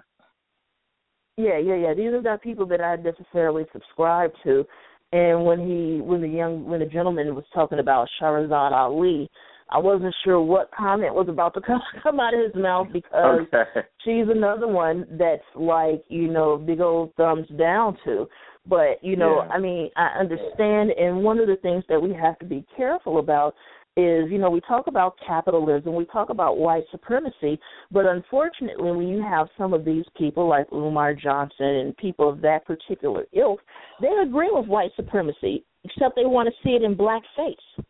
Yeah, 1.37 1.59
yeah, 1.59 1.77
yeah. 1.77 1.95
These 1.95 2.09
are 2.09 2.23
not 2.23 2.43
people 2.43 2.67
that 2.67 2.81
I 2.81 2.97
necessarily 2.97 3.65
subscribe 3.73 4.33
to. 4.45 4.65
And 5.13 5.45
when 5.45 5.61
he, 5.61 6.01
when 6.01 6.21
the 6.21 6.29
young, 6.29 6.65
when 6.65 6.81
the 6.81 6.87
gentleman 6.87 7.35
was 7.35 7.45
talking 7.55 7.79
about 7.79 8.09
Shahrazad 8.21 8.73
Ali, 8.73 9.31
I 9.71 9.79
wasn't 9.79 10.15
sure 10.25 10.41
what 10.41 10.71
comment 10.71 11.15
was 11.15 11.29
about 11.29 11.55
to 11.55 11.61
come 11.67 11.81
come 12.03 12.21
out 12.21 12.35
of 12.35 12.41
his 12.41 12.55
mouth 12.55 12.89
because 12.93 13.41
Okay. 13.55 13.81
she's 14.05 14.27
another 14.29 14.67
one 14.69 15.07
that's 15.13 15.43
like 15.55 16.03
you 16.09 16.29
know 16.29 16.57
big 16.57 16.81
old 16.81 17.15
thumbs 17.17 17.47
down 17.59 17.97
to 18.05 18.27
but 18.67 19.03
you 19.03 19.17
know 19.17 19.43
Yeah. 19.47 19.55
i 19.55 19.59
mean 19.59 19.91
i 19.97 20.07
understand 20.19 20.91
and 20.91 21.23
one 21.23 21.39
of 21.39 21.47
the 21.47 21.57
things 21.57 21.85
that 21.89 22.01
we 22.01 22.13
have 22.15 22.39
to 22.41 22.45
be 22.45 22.65
careful 22.77 23.19
about 23.19 23.55
is 23.97 24.31
you 24.31 24.39
know 24.39 24.51
we 24.51 24.61
talk 24.61 24.87
about 24.87 25.17
capitalism 25.27 25.95
we 25.95 26.05
talk 26.07 26.31
about 26.31 26.59
white 26.59 26.85
supremacy 26.91 27.59
but 27.91 28.07
unfortunately 28.07 28.93
when 28.93 29.09
you 29.09 29.23
have 29.23 29.49
some 29.57 29.73
of 29.75 29.85
these 29.85 30.05
people 30.17 30.47
like 30.49 30.67
umar 30.73 31.15
johnson 31.15 31.67
and 31.67 31.97
people 31.97 32.29
of 32.29 32.41
that 32.41 32.65
particular 32.67 33.25
ilk 33.33 33.61
they 34.01 34.13
agree 34.23 34.51
with 34.53 34.67
white 34.67 34.91
supremacy 34.97 35.65
except 35.85 36.15
they 36.17 36.27
want 36.27 36.49
to 36.49 36.55
see 36.63 36.75
it 36.75 36.83
in 36.83 36.95
black 36.95 37.23
face 37.37 37.85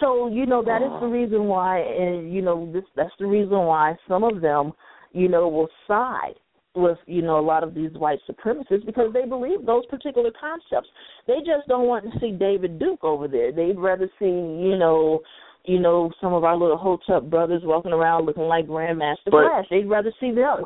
so 0.00 0.28
you 0.28 0.46
know 0.46 0.62
that 0.64 0.82
is 0.82 0.88
ah. 0.90 1.00
the 1.00 1.06
reason 1.06 1.44
why, 1.44 1.78
and 1.78 2.32
you 2.32 2.42
know 2.42 2.70
this 2.72 2.84
that's 2.96 3.12
the 3.18 3.26
reason 3.26 3.58
why 3.58 3.96
some 4.08 4.24
of 4.24 4.40
them, 4.40 4.72
you 5.12 5.28
know, 5.28 5.48
will 5.48 5.68
side 5.86 6.34
with 6.74 6.98
you 7.06 7.22
know 7.22 7.38
a 7.38 7.40
lot 7.40 7.62
of 7.62 7.74
these 7.74 7.92
white 7.92 8.18
supremacists 8.28 8.84
because 8.84 9.12
they 9.12 9.24
believe 9.24 9.64
those 9.64 9.86
particular 9.86 10.30
concepts. 10.38 10.88
They 11.26 11.38
just 11.38 11.68
don't 11.68 11.86
want 11.86 12.04
to 12.04 12.18
see 12.20 12.32
David 12.32 12.78
Duke 12.78 13.04
over 13.04 13.28
there. 13.28 13.52
They'd 13.52 13.78
rather 13.78 14.10
see 14.18 14.24
you 14.24 14.76
know, 14.76 15.20
you 15.64 15.78
know 15.78 16.10
some 16.20 16.32
of 16.32 16.44
our 16.44 16.56
little 16.56 16.78
Hotep 16.78 17.30
brothers 17.30 17.62
walking 17.64 17.92
around 17.92 18.26
looking 18.26 18.44
like 18.44 18.66
Grandmaster 18.66 19.16
But- 19.26 19.48
Flash. 19.48 19.66
They'd 19.70 19.88
rather 19.88 20.12
see 20.20 20.32
them 20.32 20.64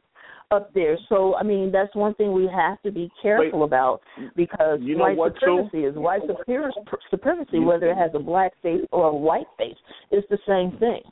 up 0.50 0.72
there. 0.74 0.96
So 1.08 1.34
I 1.36 1.42
mean 1.42 1.70
that's 1.70 1.94
one 1.94 2.14
thing 2.14 2.32
we 2.32 2.48
have 2.54 2.80
to 2.82 2.90
be 2.90 3.10
careful 3.20 3.64
about 3.64 4.00
because 4.34 4.78
you 4.82 4.96
know 4.96 5.04
white 5.04 5.16
what, 5.16 5.34
too? 5.34 5.40
supremacy 5.40 5.84
is 5.84 5.94
white 5.96 6.22
superior, 6.26 6.70
supremacy 7.10 7.58
You- 7.58 7.64
whether 7.64 7.90
it 7.90 7.96
has 7.96 8.10
a 8.14 8.18
black 8.18 8.52
face 8.62 8.84
or 8.92 9.08
a 9.08 9.14
white 9.14 9.46
face. 9.58 9.76
It's 10.10 10.26
the 10.28 10.38
same 10.46 10.78
thing. 10.78 11.02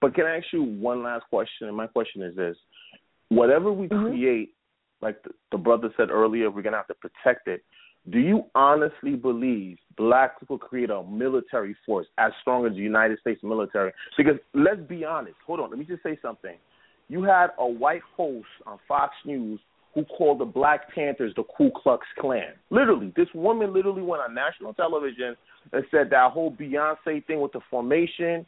But 0.00 0.14
can 0.14 0.26
I 0.26 0.36
ask 0.36 0.46
you 0.52 0.62
one 0.62 1.02
last 1.02 1.24
question? 1.28 1.66
And 1.68 1.76
my 1.76 1.86
question 1.86 2.22
is 2.22 2.34
this: 2.36 2.56
Whatever 3.28 3.72
we 3.72 3.88
Mhm. 3.88 4.10
create, 4.10 4.54
like 5.02 5.22
the, 5.24 5.30
the 5.52 5.58
brother 5.58 5.92
said 5.96 6.10
earlier, 6.10 6.50
we're 6.50 6.62
gonna 6.62 6.76
have 6.76 6.86
to 6.86 6.94
protect 6.94 7.48
it. 7.48 7.62
Do 8.08 8.18
you 8.20 8.44
honestly 8.54 9.16
believe 9.16 9.78
black 9.96 10.40
people 10.40 10.56
create 10.56 10.88
a 10.88 11.02
military 11.02 11.74
force 11.84 12.06
as 12.16 12.32
strong 12.40 12.64
as 12.64 12.72
the 12.72 12.78
United 12.78 13.18
States 13.18 13.42
military? 13.42 13.92
Because 14.16 14.38
let's 14.54 14.80
be 14.80 15.04
honest. 15.04 15.36
Hold 15.46 15.60
on. 15.60 15.68
Let 15.68 15.78
me 15.78 15.84
just 15.84 16.02
say 16.02 16.16
something. 16.22 16.56
You 17.08 17.22
had 17.22 17.48
a 17.58 17.66
white 17.66 18.02
host 18.16 18.46
on 18.66 18.78
Fox 18.86 19.14
News 19.24 19.60
who 19.94 20.04
called 20.04 20.40
the 20.40 20.44
Black 20.44 20.94
Panthers 20.94 21.32
the 21.36 21.42
Ku 21.56 21.70
Klux 21.74 22.06
Klan. 22.20 22.52
Literally, 22.70 23.12
this 23.16 23.28
woman 23.34 23.72
literally 23.72 24.02
went 24.02 24.22
on 24.22 24.34
national 24.34 24.74
television 24.74 25.34
and 25.72 25.84
said 25.90 26.10
that 26.10 26.32
whole 26.32 26.52
Beyonce 26.52 27.26
thing 27.26 27.40
with 27.40 27.52
the 27.52 27.60
formation, 27.70 28.46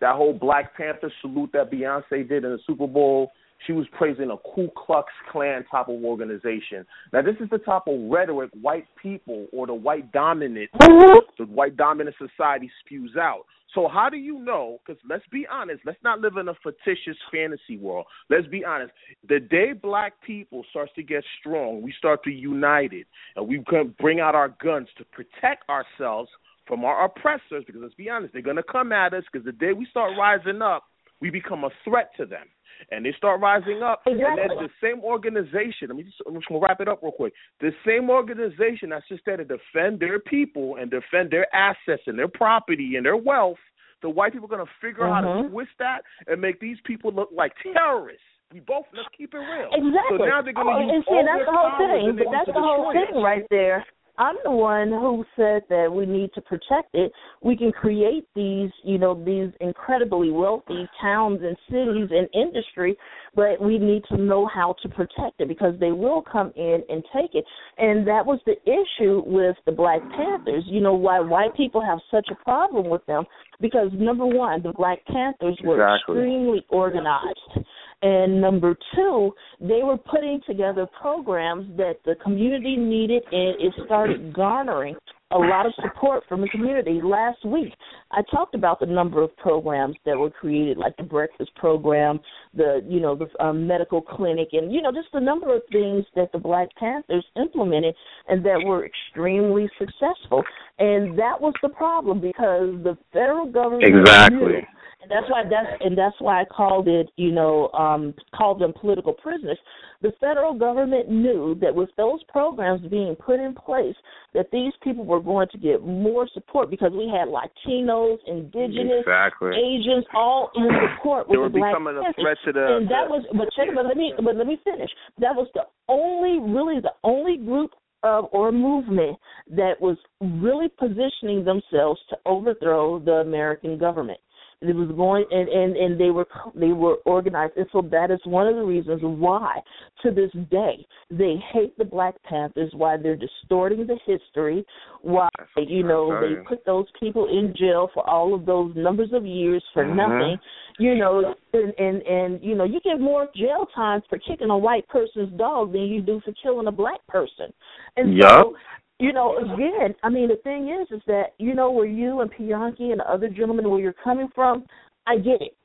that 0.00 0.14
whole 0.14 0.34
Black 0.34 0.76
Panther 0.76 1.10
salute 1.20 1.50
that 1.52 1.70
Beyonce 1.70 2.28
did 2.28 2.44
in 2.44 2.50
the 2.50 2.58
Super 2.66 2.86
Bowl. 2.86 3.32
She 3.66 3.72
was 3.72 3.86
praising 3.96 4.30
a 4.30 4.36
Ku 4.54 4.68
Klux 4.76 5.10
Klan 5.30 5.64
type 5.70 5.88
of 5.88 6.04
organization. 6.04 6.84
Now, 7.12 7.22
this 7.22 7.36
is 7.40 7.48
the 7.50 7.58
type 7.58 7.82
of 7.86 8.10
rhetoric 8.10 8.50
white 8.60 8.86
people 9.00 9.46
or 9.52 9.66
the 9.66 9.74
white 9.74 10.12
dominant, 10.12 10.70
mm-hmm. 10.74 11.20
the 11.38 11.46
white 11.46 11.76
dominant 11.76 12.16
society 12.18 12.70
spews 12.84 13.16
out. 13.18 13.46
So, 13.74 13.88
how 13.88 14.08
do 14.08 14.16
you 14.16 14.38
know? 14.38 14.78
Because 14.86 15.02
let's 15.08 15.24
be 15.32 15.46
honest, 15.50 15.80
let's 15.84 15.98
not 16.04 16.20
live 16.20 16.36
in 16.36 16.48
a 16.48 16.54
fictitious 16.62 17.16
fantasy 17.32 17.76
world. 17.76 18.06
Let's 18.30 18.46
be 18.46 18.64
honest. 18.64 18.92
The 19.28 19.40
day 19.40 19.72
black 19.72 20.14
people 20.24 20.64
starts 20.70 20.92
to 20.94 21.02
get 21.02 21.24
strong, 21.40 21.82
we 21.82 21.92
start 21.98 22.22
to 22.24 22.30
unite 22.30 22.92
it, 22.92 23.06
and 23.34 23.48
we 23.48 23.62
can 23.68 23.94
bring 23.98 24.20
out 24.20 24.34
our 24.34 24.54
guns 24.62 24.88
to 24.98 25.04
protect 25.06 25.68
ourselves 25.68 26.30
from 26.66 26.84
our 26.84 27.04
oppressors. 27.04 27.64
Because 27.66 27.82
let's 27.82 27.94
be 27.94 28.08
honest, 28.08 28.32
they're 28.32 28.42
going 28.42 28.56
to 28.56 28.62
come 28.62 28.92
at 28.92 29.12
us. 29.12 29.24
Because 29.32 29.44
the 29.44 29.52
day 29.52 29.72
we 29.72 29.86
start 29.90 30.12
rising 30.16 30.62
up, 30.62 30.84
we 31.24 31.30
become 31.30 31.64
a 31.64 31.70
threat 31.82 32.10
to 32.18 32.26
them 32.26 32.44
and 32.90 33.06
they 33.06 33.14
start 33.16 33.40
rising 33.40 33.82
up, 33.82 34.02
and 34.04 34.20
then 34.20 34.36
the 34.58 34.68
same 34.82 35.00
organization. 35.00 35.88
Let 35.88 35.96
me 35.96 36.02
just, 36.02 36.16
I'm 36.26 36.34
just 36.34 36.46
gonna 36.48 36.60
wrap 36.60 36.82
it 36.82 36.88
up 36.88 37.00
real 37.02 37.12
quick. 37.12 37.32
The 37.60 37.70
same 37.86 38.10
organization 38.10 38.90
that's 38.90 39.08
just 39.08 39.22
there 39.24 39.38
to 39.38 39.44
defend 39.44 40.00
their 40.00 40.18
people 40.18 40.76
and 40.76 40.90
defend 40.90 41.30
their 41.30 41.46
assets 41.54 42.02
and 42.06 42.18
their 42.18 42.28
property 42.28 42.96
and 42.96 43.06
their 43.06 43.16
wealth. 43.16 43.56
The 44.02 44.10
white 44.10 44.34
people 44.34 44.52
are 44.52 44.56
gonna 44.58 44.70
figure 44.82 45.06
out 45.06 45.14
how 45.14 45.20
to 45.22 45.48
Mhm. 45.48 45.50
twist 45.50 45.70
that 45.78 46.04
and 46.26 46.42
make 46.42 46.60
these 46.60 46.78
people 46.82 47.10
look 47.10 47.30
like 47.32 47.56
terrorists. 47.62 48.26
We 48.52 48.60
both 48.60 48.84
let's 48.92 49.08
keep 49.16 49.32
it 49.32 49.38
real. 49.38 49.70
Exactly. 49.72 50.18
So 50.18 50.24
now 50.26 50.42
they're 50.42 50.52
gonna 50.52 50.76
oh, 50.76 50.80
use 50.80 50.92
and 50.92 51.04
see, 51.04 51.10
all 51.10 51.24
that's 51.24 51.38
their 51.38 51.46
the 51.46 51.52
whole 51.56 51.78
thing. 51.78 52.16
But 52.16 52.30
that's 52.32 52.52
the 52.52 52.60
whole 52.60 52.92
thing 52.92 53.22
right 53.22 53.46
there. 53.48 53.86
I'm 54.16 54.36
the 54.44 54.50
one 54.50 54.90
who 54.90 55.24
said 55.34 55.62
that 55.68 55.92
we 55.92 56.06
need 56.06 56.32
to 56.34 56.40
protect 56.40 56.94
it. 56.94 57.10
We 57.42 57.56
can 57.56 57.72
create 57.72 58.26
these, 58.34 58.70
you 58.84 58.96
know, 58.98 59.14
these 59.24 59.52
incredibly 59.60 60.30
wealthy 60.30 60.88
towns 61.00 61.40
and 61.42 61.56
cities 61.68 62.10
and 62.10 62.28
industry, 62.32 62.96
but 63.34 63.60
we 63.60 63.78
need 63.78 64.04
to 64.10 64.16
know 64.16 64.46
how 64.46 64.76
to 64.82 64.88
protect 64.88 65.40
it 65.40 65.48
because 65.48 65.74
they 65.80 65.90
will 65.90 66.22
come 66.22 66.52
in 66.54 66.82
and 66.88 67.02
take 67.12 67.34
it. 67.34 67.44
And 67.78 68.06
that 68.06 68.24
was 68.24 68.38
the 68.46 68.56
issue 68.62 69.22
with 69.26 69.56
the 69.66 69.72
Black 69.72 70.00
Panthers. 70.10 70.64
You 70.66 70.80
know 70.80 70.94
why 70.94 71.18
white 71.18 71.56
people 71.56 71.84
have 71.84 71.98
such 72.10 72.28
a 72.30 72.44
problem 72.44 72.88
with 72.88 73.04
them 73.06 73.24
because 73.60 73.88
number 73.94 74.26
one, 74.26 74.62
the 74.62 74.72
Black 74.72 75.04
Panthers 75.06 75.58
were 75.64 75.82
Exactly. 75.82 76.16
extremely 76.16 76.66
organized. 76.68 77.66
And 78.02 78.40
number 78.40 78.76
two, 78.94 79.32
they 79.60 79.80
were 79.82 79.96
putting 79.96 80.40
together 80.46 80.86
programs 81.00 81.74
that 81.76 81.96
the 82.04 82.16
community 82.22 82.76
needed, 82.76 83.22
and 83.32 83.60
it 83.60 83.72
started 83.86 84.32
garnering 84.32 84.96
a 85.30 85.38
lot 85.38 85.66
of 85.66 85.72
support 85.82 86.22
from 86.28 86.40
the 86.40 86.48
community. 86.48 87.00
Last 87.02 87.44
week, 87.44 87.72
I 88.12 88.22
talked 88.30 88.54
about 88.54 88.78
the 88.78 88.86
number 88.86 89.22
of 89.22 89.36
programs 89.36 89.96
that 90.06 90.16
were 90.16 90.30
created, 90.30 90.76
like 90.76 90.96
the 90.96 91.02
breakfast 91.02 91.50
program, 91.56 92.20
the 92.54 92.84
you 92.86 93.00
know 93.00 93.16
the 93.16 93.44
um, 93.44 93.66
medical 93.66 94.00
clinic, 94.00 94.48
and 94.52 94.72
you 94.72 94.80
know 94.80 94.92
just 94.92 95.08
the 95.12 95.20
number 95.20 95.54
of 95.54 95.62
things 95.72 96.04
that 96.14 96.30
the 96.32 96.38
Black 96.38 96.68
Panthers 96.76 97.24
implemented 97.36 97.94
and 98.28 98.44
that 98.44 98.62
were 98.64 98.86
extremely 98.86 99.68
successful. 99.78 100.44
And 100.78 101.18
that 101.18 101.40
was 101.40 101.54
the 101.62 101.70
problem 101.70 102.20
because 102.20 102.74
the 102.84 102.96
federal 103.12 103.46
government 103.46 103.84
Exactly. 103.84 104.66
And 105.04 105.10
that's 105.10 105.30
why 105.30 105.42
that's 105.44 105.82
and 105.82 105.96
that's 105.96 106.16
why 106.18 106.40
I 106.40 106.44
called 106.44 106.88
it, 106.88 107.08
you 107.16 107.30
know, 107.32 107.68
um, 107.72 108.14
called 108.34 108.60
them 108.60 108.72
political 108.78 109.12
prisoners. 109.12 109.58
The 110.02 110.12
federal 110.20 110.54
government 110.54 111.08
knew 111.10 111.56
that 111.60 111.74
with 111.74 111.88
those 111.96 112.22
programs 112.28 112.86
being 112.88 113.14
put 113.16 113.40
in 113.40 113.54
place, 113.54 113.94
that 114.34 114.50
these 114.50 114.72
people 114.82 115.04
were 115.04 115.20
going 115.20 115.48
to 115.52 115.58
get 115.58 115.82
more 115.82 116.28
support 116.34 116.70
because 116.70 116.92
we 116.92 117.08
had 117.08 117.28
Latinos, 117.28 118.18
Indigenous, 118.26 119.00
Exactly. 119.00 119.52
Asians 119.52 120.04
all 120.14 120.50
in 120.56 120.68
support 120.96 121.26
They 121.28 121.36
with 121.36 121.40
were 121.40 121.48
the 121.48 121.58
Black 121.58 121.72
becoming 121.72 121.96
a 121.96 122.12
threat 122.20 122.36
to 122.44 122.52
the. 122.52 122.76
and 122.76 122.86
that 122.90 123.08
was 123.08 123.24
but 123.32 123.48
check 123.56 123.74
but 123.74 123.86
let 123.86 123.96
me 123.96 124.12
but 124.16 124.36
let 124.36 124.46
me 124.46 124.58
finish. 124.64 124.90
That 125.18 125.34
was 125.34 125.48
the 125.54 125.62
only 125.88 126.38
really 126.52 126.80
the 126.80 126.92
only 127.02 127.36
group 127.38 127.70
of 128.02 128.26
or 128.32 128.52
movement 128.52 129.18
that 129.50 129.80
was 129.80 129.96
really 130.20 130.68
positioning 130.78 131.44
themselves 131.44 132.00
to 132.10 132.16
overthrow 132.26 132.98
the 132.98 133.12
American 133.12 133.78
government. 133.78 134.18
It 134.64 134.74
was 134.74 134.90
going 134.96 135.24
and, 135.30 135.48
and, 135.48 135.76
and 135.76 136.00
they 136.00 136.10
were 136.10 136.26
they 136.54 136.72
were 136.72 136.96
organized 137.04 137.54
and 137.56 137.66
so 137.72 137.82
that 137.90 138.10
is 138.10 138.20
one 138.24 138.46
of 138.46 138.56
the 138.56 138.62
reasons 138.62 139.00
why 139.02 139.60
to 140.02 140.10
this 140.10 140.30
day 140.50 140.86
They 141.10 141.36
hate 141.52 141.76
the 141.78 141.84
Black 141.84 142.14
Panthers, 142.24 142.72
why 142.74 142.96
they're 142.96 143.16
distorting 143.16 143.86
the 143.86 143.98
history, 144.06 144.64
why 145.02 145.28
you 145.56 145.82
know 145.82 146.20
they 146.20 146.42
put 146.48 146.64
those 146.64 146.86
people 146.98 147.26
in 147.28 147.54
jail 147.56 147.90
for 147.92 148.08
all 148.08 148.34
of 148.34 148.46
those 148.46 148.72
numbers 148.76 149.10
of 149.12 149.24
years 149.26 149.62
for 149.72 149.84
mm-hmm. 149.84 149.96
nothing. 149.96 150.38
You 150.78 150.96
know, 150.96 151.34
and, 151.52 151.72
and 151.78 152.02
and 152.02 152.42
you 152.42 152.54
know 152.54 152.64
you 152.64 152.80
get 152.80 153.00
more 153.00 153.28
jail 153.36 153.66
time 153.74 154.02
for 154.08 154.18
kicking 154.18 154.50
a 154.50 154.58
white 154.58 154.86
person's 154.88 155.32
dog 155.38 155.72
than 155.72 155.82
you 155.82 156.02
do 156.02 156.20
for 156.24 156.32
killing 156.42 156.66
a 156.66 156.72
black 156.72 157.06
person. 157.06 157.52
And 157.96 158.16
yep. 158.16 158.30
so 158.30 158.56
you 158.98 159.12
know, 159.12 159.38
again, 159.38 159.94
I 160.02 160.08
mean, 160.08 160.28
the 160.28 160.36
thing 160.44 160.68
is, 160.68 160.96
is 160.96 161.02
that 161.06 161.34
you 161.38 161.54
know 161.54 161.70
where 161.70 161.86
you 161.86 162.20
and 162.20 162.30
Pianki 162.30 162.92
and 162.92 163.00
the 163.00 163.10
other 163.10 163.28
gentlemen 163.28 163.68
where 163.68 163.80
you're 163.80 163.94
coming 164.04 164.28
from. 164.34 164.64
I 165.06 165.16
get 165.16 165.40
it. 165.42 165.56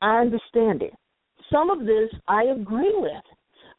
I 0.00 0.18
understand 0.20 0.82
it. 0.82 0.92
Some 1.52 1.70
of 1.70 1.80
this 1.80 2.10
I 2.26 2.44
agree 2.44 2.94
with, 2.96 3.22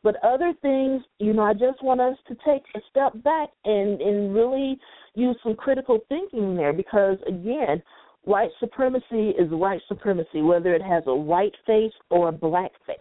but 0.04 0.24
other 0.24 0.54
things, 0.62 1.02
you 1.20 1.34
know, 1.34 1.44
I 1.44 1.54
just 1.54 1.84
want 1.84 2.00
us 2.00 2.16
to 2.28 2.36
take 2.46 2.62
a 2.76 2.80
step 2.90 3.12
back 3.24 3.50
and 3.66 4.00
and 4.02 4.34
really 4.36 4.78
use 5.16 5.36
some 5.42 5.56
critical 5.56 6.00
thinking 6.08 6.56
there 6.56 6.74
because 6.74 7.18
again, 7.28 7.82
white 8.26 8.50
supremacy 8.60 9.30
is 9.30 9.50
white 9.52 9.82
supremacy, 9.88 10.42
whether 10.42 10.74
it 10.74 10.82
has 10.82 11.04
a 11.08 11.16
white 11.16 11.56
face 11.66 11.94
or 12.10 12.30
a 12.30 12.32
black 12.32 12.72
face. 12.86 12.98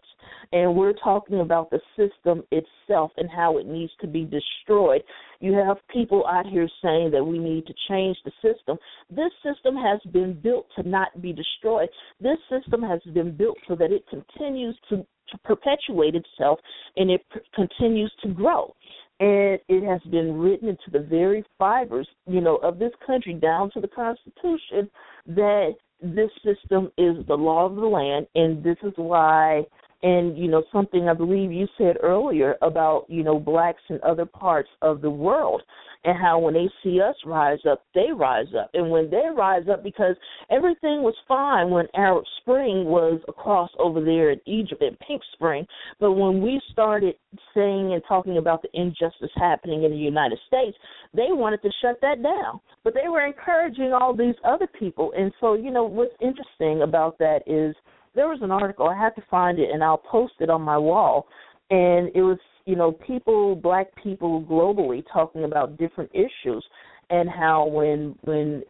And 0.53 0.77
we're 0.77 0.93
talking 0.93 1.41
about 1.41 1.71
the 1.71 1.81
system 1.97 2.43
itself 2.51 3.11
and 3.17 3.29
how 3.31 3.59
it 3.59 3.67
needs 3.67 3.93
to 4.01 4.07
be 4.07 4.25
destroyed. 4.25 5.03
You 5.41 5.55
have 5.55 5.77
people 5.93 6.27
out 6.27 6.47
here 6.47 6.69
saying 6.83 7.11
that 7.13 7.25
we 7.25 7.39
need 7.39 7.67
to 7.67 7.75
change 7.89 8.17
the 8.25 8.33
system. 8.43 8.79
This 9.11 9.33
system 9.43 9.77
has 9.77 10.01
been 10.13 10.39
built 10.41 10.67
to 10.77 10.89
not 10.89 11.21
be 11.21 11.33
destroyed. 11.33 11.89
This 12.21 12.39
system 12.49 12.83
has 12.83 13.01
been 13.13 13.37
built 13.37 13.59
so 13.69 13.75
that 13.77 13.93
it 13.93 14.05
continues 14.09 14.79
to, 14.91 14.99
to 14.99 15.39
perpetuate 15.45 16.15
itself 16.15 16.59
and 16.97 17.11
it 17.11 17.23
continues 17.55 18.13
to 18.23 18.29
grow 18.29 18.75
and 19.20 19.61
it 19.69 19.85
has 19.85 20.01
been 20.11 20.36
written 20.39 20.69
into 20.69 20.91
the 20.93 20.99
very 20.99 21.45
fibers, 21.59 22.09
you 22.27 22.41
know, 22.41 22.57
of 22.57 22.78
this 22.78 22.93
country 23.07 23.35
down 23.35 23.70
to 23.73 23.81
the 23.81 23.89
Constitution 23.89 24.91
that 25.27 25.74
this 26.03 26.31
system 26.45 26.91
is 26.99 27.24
the 27.27 27.36
law 27.36 27.66
of 27.66 27.77
the 27.77 27.86
land, 27.86 28.27
and 28.35 28.62
this 28.62 28.77
is 28.82 28.93
why. 28.97 29.65
And 30.05 30.37
you 30.37 30.49
know 30.49 30.63
something 30.71 31.09
I 31.09 31.15
believe 31.15 31.51
you 31.51 31.67
said 31.79 31.97
earlier 32.03 32.57
about 32.63 33.07
you 33.09 33.25
know 33.25 33.41
blacks 33.41 33.83
in 33.89 33.99
other 34.03 34.27
parts 34.27 34.69
of 34.83 35.01
the 35.01 35.11
world 35.11 35.63
and 36.05 36.19
how 36.19 36.39
when 36.39 36.55
they 36.55 36.69
see 36.83 37.01
us 37.01 37.17
rise 37.25 37.61
up, 37.69 37.83
they 37.95 38.13
rise 38.15 38.53
up. 38.59 38.71
And 38.75 38.91
when 38.91 39.11
they 39.11 39.25
rise 39.35 39.65
up, 39.73 39.83
because 39.83 40.17
everything 40.51 41.03
was 41.03 41.15
fine 41.27 41.71
when 41.71 41.87
Arab 41.95 42.25
Spring 42.41 42.85
was 42.85 43.21
across 43.27 43.71
over 43.79 44.05
there 44.05 44.31
in 44.31 44.41
Egypt 44.47 44.83
and 44.83 44.99
Pink 45.01 45.23
Spring, 45.33 45.67
but 45.99 46.13
when 46.13 46.43
we 46.43 46.61
started 46.73 47.15
saying 47.55 47.95
and 47.95 48.03
talking 48.07 48.37
about 48.37 48.63
the 48.63 48.69
injustice 48.75 49.31
happening 49.37 49.85
in 49.85 49.91
the 49.91 49.97
United 49.97 50.39
States, 50.47 50.77
they 51.15 51.29
wanted 51.31 51.63
to 51.63 51.71
shut 51.81 51.99
that 52.03 52.23
down. 52.23 52.61
But 52.83 52.95
they 52.95 53.09
were 53.09 53.25
encouraging 53.25 53.93
all 53.93 54.15
these 54.15 54.35
other 54.45 54.67
people. 54.79 55.13
And 55.17 55.33
so, 55.41 55.55
you 55.55 55.71
know, 55.71 55.85
what's 55.85 56.15
interesting 56.21 56.83
about 56.83 57.19
that 57.19 57.41
is 57.47 57.75
there 58.15 58.28
was 58.28 58.39
an 58.43 58.51
article, 58.51 58.89
I 58.89 58.97
had 58.97 59.15
to 59.16 59.23
find 59.31 59.59
it 59.59 59.70
and 59.73 59.82
I'll 59.82 59.99
post 59.99 60.35
it 60.41 60.51
on 60.51 60.62
my 60.62 60.78
wall. 60.78 61.27
And 61.70 62.11
it 62.15 62.23
was 62.23 62.39
you 62.65 62.77
know, 62.77 62.93
people, 62.93 63.57
black 63.57 63.89
people 64.03 64.43
globally 64.43 65.03
talking 65.12 65.45
about 65.45 65.77
different 65.77 66.11
issues 66.15 66.65
and 67.11 67.28
how 67.28 67.66
when 67.66 68.16
when 68.23 68.62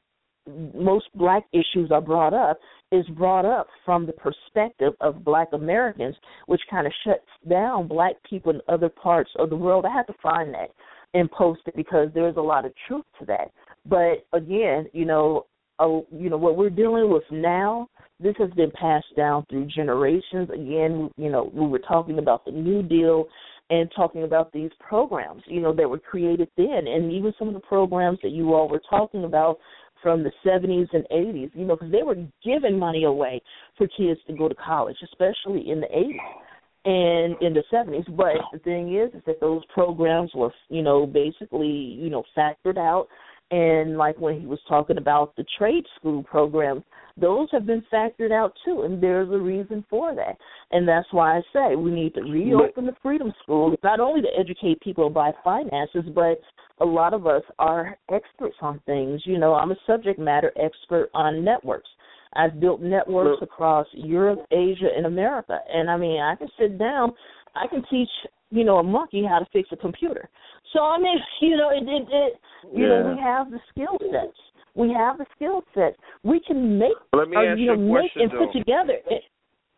most 0.74 1.06
black 1.14 1.44
issues 1.52 1.90
are 1.90 2.02
brought 2.02 2.34
up 2.34 2.58
is 2.92 3.06
brought 3.16 3.46
up 3.46 3.66
from 3.84 4.04
the 4.04 4.12
perspective 4.12 4.92
of 5.00 5.24
black 5.24 5.48
Americans, 5.52 6.14
which 6.46 6.60
kind 6.70 6.86
of 6.86 6.92
shuts 7.04 7.48
down 7.48 7.88
black 7.88 8.14
people 8.28 8.52
in 8.52 8.60
other 8.68 8.88
parts 8.88 9.30
of 9.38 9.48
the 9.48 9.56
world. 9.56 9.86
I 9.86 9.92
had 9.94 10.06
to 10.08 10.14
find 10.22 10.52
that 10.52 10.70
and 11.14 11.30
post 11.30 11.62
it 11.66 11.76
because 11.76 12.08
there's 12.12 12.36
a 12.36 12.42
lot 12.42 12.66
of 12.66 12.72
truth 12.86 13.04
to 13.20 13.24
that. 13.26 13.52
But 13.86 14.26
again, 14.36 14.86
you 14.92 15.04
know, 15.04 15.46
you 15.80 16.30
know 16.30 16.36
what 16.36 16.56
we're 16.56 16.70
dealing 16.70 17.10
with 17.10 17.24
now. 17.30 17.88
This 18.20 18.34
has 18.38 18.51
been 18.51 18.70
passed 18.72 19.14
down 19.16 19.44
through 19.51 19.66
generations. 19.66 20.48
Again, 20.51 21.10
you 21.16 21.30
know, 21.30 21.51
we 21.52 21.66
were 21.66 21.80
talking 21.80 22.18
about 22.18 22.44
the 22.44 22.52
New 22.52 22.82
Deal 22.82 23.26
and 23.70 23.90
talking 23.96 24.24
about 24.24 24.52
these 24.52 24.70
programs, 24.78 25.42
you 25.46 25.60
know, 25.60 25.74
that 25.74 25.88
were 25.88 25.98
created 25.98 26.48
then, 26.56 26.86
and 26.86 27.10
even 27.10 27.32
some 27.38 27.48
of 27.48 27.55
the 27.55 27.60
programs 27.60 28.18
that 28.22 28.30
you 28.30 28.52
all 28.52 28.68
were 28.68 28.82
talking 28.90 29.24
about 29.24 29.59
from 30.02 30.22
the 30.22 30.30
70s 30.44 30.86
and 30.92 31.05
80s, 31.10 31.51
you 31.55 31.64
know, 31.64 31.76
because 31.76 31.90
they 31.90 32.02
were 32.02 32.16
giving 32.44 32.78
money 32.78 33.05
away 33.05 33.40
for 33.78 33.88
kids 33.96 34.20
to 34.26 34.34
go 34.34 34.48
to 34.48 34.55
college, 34.55 34.96
especially 35.02 35.70
in 35.70 35.80
the 35.80 35.86
80s 35.86 36.44
and 36.84 37.36
in 37.40 37.55
the 37.55 37.62
70s. 37.72 38.05
But 38.14 38.34
the 38.52 38.59
thing 38.59 38.94
is, 38.94 39.14
is 39.14 39.22
that 39.26 39.40
those 39.40 39.62
programs 39.72 40.30
were, 40.34 40.52
you 40.68 40.82
know, 40.82 41.06
basically, 41.06 41.66
you 41.66 42.10
know, 42.10 42.22
factored 42.36 42.76
out 42.76 43.09
and 43.55 43.97
like 43.97 44.18
when 44.18 44.40
he 44.40 44.47
was 44.47 44.59
talking 44.68 44.98
about 44.98 45.36
the 45.36 45.44
trade 45.56 45.85
school 45.97 46.24
programs, 46.24 46.82
those 47.16 47.47
have 47.52 47.66
been 47.66 47.85
factored 47.93 48.32
out 48.32 48.52
too, 48.64 48.82
and 48.82 49.01
there's 49.01 49.31
a 49.31 49.39
reason 49.39 49.85
for 49.89 50.12
that. 50.16 50.36
And 50.72 50.89
that's 50.89 51.06
why 51.12 51.36
I 51.36 51.43
say 51.52 51.76
we 51.76 51.93
need 51.93 52.14
to 52.14 52.22
reopen 52.22 52.86
the 52.86 52.97
Freedom 53.01 53.32
School, 53.44 53.76
not 53.85 54.01
only 54.01 54.22
to 54.22 54.28
educate 54.36 54.81
people 54.81 55.06
about 55.06 55.35
finances, 55.44 56.02
but 56.12 56.40
a 56.81 56.85
lot 56.85 57.14
of 57.14 57.28
us 57.28 57.43
are 57.60 57.97
experts 58.12 58.56
on 58.60 58.81
things. 58.86 59.22
You 59.24 59.39
know, 59.39 59.55
I'm 59.55 59.70
a 59.70 59.76
subject 59.86 60.18
matter 60.18 60.52
expert 60.60 61.10
on 61.14 61.44
networks. 61.44 61.89
I've 62.35 62.59
built 62.59 62.81
networks 62.81 63.40
across 63.40 63.86
Europe, 63.93 64.40
Asia, 64.51 64.89
and 64.97 65.06
America. 65.06 65.60
And 65.72 65.89
I 65.89 65.97
mean, 65.97 66.20
I 66.20 66.35
can 66.35 66.48
sit 66.59 66.76
down, 66.76 67.12
I 67.55 67.66
can 67.66 67.82
teach, 67.90 68.09
you 68.51 68.64
know, 68.64 68.78
a 68.78 68.82
monkey 68.82 69.24
how 69.28 69.39
to 69.39 69.47
fix 69.52 69.68
a 69.72 69.76
computer. 69.76 70.28
So 70.72 70.81
I 70.81 70.98
mean, 70.98 71.18
you 71.40 71.56
know, 71.56 71.70
it, 71.70 71.85
it, 71.89 72.09
it 72.10 72.40
you 72.74 72.82
yeah. 72.82 72.89
know, 72.89 73.14
we 73.14 73.20
have 73.20 73.51
the 73.51 73.60
skill 73.70 73.98
sets. 74.10 74.36
We 74.74 74.93
have 74.93 75.18
the 75.18 75.26
skill 75.36 75.62
sets. 75.74 75.97
We 76.24 76.40
can 76.40 76.78
make, 76.78 76.94
Let 77.12 77.28
me 77.28 77.36
or, 77.36 77.52
ask 77.52 77.60
you 77.60 77.66
know, 77.66 77.76
make 77.76 78.12
question, 78.12 78.22
and 78.22 78.31
though. 78.32 78.47
put 78.47 78.52
together. 78.59 78.98
It, 79.09 79.22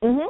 mhm 0.02 0.28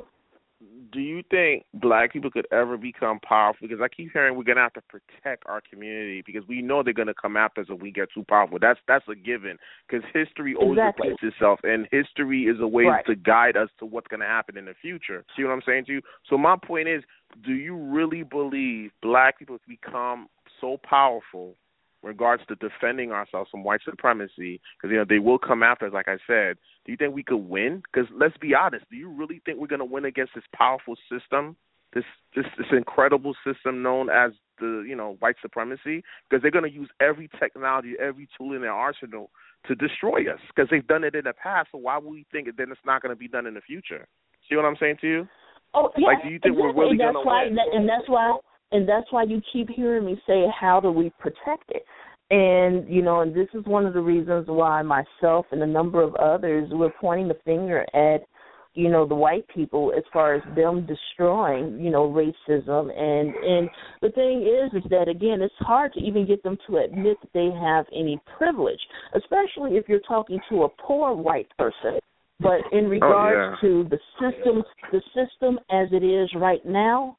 do 0.92 1.00
you 1.00 1.22
think 1.30 1.64
black 1.74 2.12
people 2.12 2.30
could 2.30 2.46
ever 2.50 2.76
become 2.78 3.20
powerful? 3.20 3.68
Because 3.68 3.82
I 3.82 3.88
keep 3.88 4.12
hearing 4.12 4.36
we're 4.36 4.44
gonna 4.44 4.60
have 4.60 4.72
to 4.74 4.82
protect 4.82 5.44
our 5.46 5.60
community 5.60 6.22
because 6.24 6.46
we 6.48 6.62
know 6.62 6.82
they're 6.82 6.92
gonna 6.92 7.14
come 7.14 7.36
after 7.36 7.60
us 7.60 7.66
if 7.68 7.80
we 7.80 7.90
get 7.90 8.08
too 8.14 8.24
powerful. 8.28 8.58
That's 8.60 8.80
that's 8.88 9.04
a 9.08 9.14
given. 9.14 9.58
Because 9.86 10.04
history 10.14 10.54
always 10.54 10.78
exactly. 10.78 11.08
repeats 11.10 11.34
itself, 11.34 11.60
and 11.62 11.86
history 11.90 12.44
is 12.44 12.60
a 12.60 12.66
way 12.66 12.84
right. 12.84 13.04
to 13.06 13.14
guide 13.14 13.56
us 13.56 13.68
to 13.80 13.86
what's 13.86 14.08
gonna 14.08 14.24
happen 14.24 14.56
in 14.56 14.64
the 14.64 14.74
future. 14.80 15.24
See 15.36 15.44
what 15.44 15.52
I'm 15.52 15.62
saying 15.66 15.86
to 15.86 15.92
you? 15.92 16.00
So 16.28 16.38
my 16.38 16.56
point 16.56 16.88
is, 16.88 17.02
do 17.44 17.52
you 17.52 17.76
really 17.76 18.22
believe 18.22 18.92
black 19.02 19.38
people 19.38 19.58
become 19.68 20.28
so 20.60 20.78
powerful 20.88 21.54
regards 22.02 22.42
to 22.48 22.54
defending 22.56 23.12
ourselves 23.12 23.50
from 23.50 23.64
white 23.64 23.80
supremacy, 23.84 24.60
because 24.76 24.92
you 24.92 24.96
know 24.96 25.04
they 25.08 25.18
will 25.18 25.38
come 25.38 25.62
after 25.62 25.86
us. 25.86 25.92
Like 25.92 26.08
I 26.08 26.18
said, 26.26 26.56
do 26.84 26.92
you 26.92 26.96
think 26.96 27.14
we 27.14 27.22
could 27.22 27.36
win? 27.36 27.82
Because 27.92 28.08
let's 28.14 28.36
be 28.36 28.54
honest, 28.54 28.84
do 28.90 28.96
you 28.96 29.10
really 29.10 29.40
think 29.44 29.58
we're 29.58 29.66
going 29.66 29.80
to 29.80 29.84
win 29.84 30.04
against 30.04 30.34
this 30.34 30.44
powerful 30.54 30.96
system, 31.10 31.56
this 31.94 32.04
this 32.34 32.46
this 32.58 32.68
incredible 32.72 33.34
system 33.44 33.82
known 33.82 34.08
as 34.10 34.32
the 34.60 34.84
you 34.86 34.96
know 34.96 35.16
white 35.20 35.36
supremacy? 35.42 36.02
Because 36.28 36.42
they're 36.42 36.50
going 36.50 36.70
to 36.70 36.76
use 36.76 36.90
every 37.00 37.28
technology, 37.38 37.94
every 38.00 38.28
tool 38.36 38.54
in 38.54 38.62
their 38.62 38.72
arsenal 38.72 39.30
to 39.66 39.74
destroy 39.74 40.30
us. 40.32 40.40
Because 40.54 40.68
they've 40.70 40.86
done 40.86 41.04
it 41.04 41.14
in 41.14 41.24
the 41.24 41.32
past, 41.32 41.68
so 41.72 41.78
why 41.78 41.98
would 41.98 42.10
we 42.10 42.26
think 42.30 42.48
then 42.56 42.70
it's 42.70 42.80
not 42.86 43.02
going 43.02 43.14
to 43.14 43.18
be 43.18 43.28
done 43.28 43.46
in 43.46 43.54
the 43.54 43.60
future? 43.60 44.06
See 44.48 44.56
what 44.56 44.64
I'm 44.64 44.76
saying 44.78 44.98
to 45.00 45.08
you? 45.08 45.28
Oh, 45.74 45.90
yeah, 45.98 46.06
like, 46.06 46.22
do 46.22 46.28
you 46.28 46.38
think 46.38 46.54
exactly. 46.54 46.72
we're 46.72 46.84
really 46.84 46.96
going 46.96 47.14
to 47.14 47.20
win? 47.20 47.56
That, 47.56 47.74
and 47.74 47.88
that's 47.88 48.08
why 48.08 48.38
and 48.72 48.88
that's 48.88 49.10
why 49.10 49.22
you 49.22 49.40
keep 49.52 49.68
hearing 49.68 50.04
me 50.04 50.20
say 50.26 50.44
how 50.58 50.80
do 50.80 50.90
we 50.90 51.10
protect 51.18 51.70
it? 51.70 51.84
And 52.30 52.88
you 52.92 53.02
know 53.02 53.20
and 53.20 53.34
this 53.34 53.48
is 53.54 53.64
one 53.66 53.86
of 53.86 53.94
the 53.94 54.00
reasons 54.00 54.46
why 54.48 54.82
myself 54.82 55.46
and 55.52 55.62
a 55.62 55.66
number 55.66 56.02
of 56.02 56.14
others 56.16 56.68
we're 56.72 56.92
pointing 57.00 57.28
the 57.28 57.38
finger 57.44 57.86
at 57.94 58.26
you 58.74 58.90
know 58.90 59.06
the 59.06 59.14
white 59.14 59.46
people 59.54 59.92
as 59.96 60.02
far 60.12 60.34
as 60.34 60.42
them 60.56 60.86
destroying 60.86 61.78
you 61.78 61.90
know 61.90 62.08
racism. 62.08 62.90
And 62.90 63.34
and 63.34 63.70
the 64.02 64.10
thing 64.10 64.42
is 64.42 64.82
is 64.82 64.90
that 64.90 65.08
again 65.08 65.40
it's 65.40 65.54
hard 65.60 65.92
to 65.94 66.00
even 66.00 66.26
get 66.26 66.42
them 66.42 66.58
to 66.66 66.78
admit 66.78 67.16
that 67.20 67.32
they 67.32 67.50
have 67.58 67.86
any 67.92 68.20
privilege 68.36 68.80
especially 69.14 69.76
if 69.76 69.88
you're 69.88 70.00
talking 70.00 70.40
to 70.50 70.64
a 70.64 70.68
poor 70.68 71.14
white 71.14 71.48
person. 71.58 72.00
But 72.40 72.60
in 72.72 72.86
oh, 72.86 72.88
regards 72.88 73.60
oh, 73.62 73.66
yeah. 73.66 73.84
to 73.84 73.88
the 73.88 73.98
system 74.20 74.64
the 74.90 75.00
system 75.14 75.60
as 75.70 75.88
it 75.92 76.04
is 76.04 76.28
right 76.34 76.64
now 76.66 77.16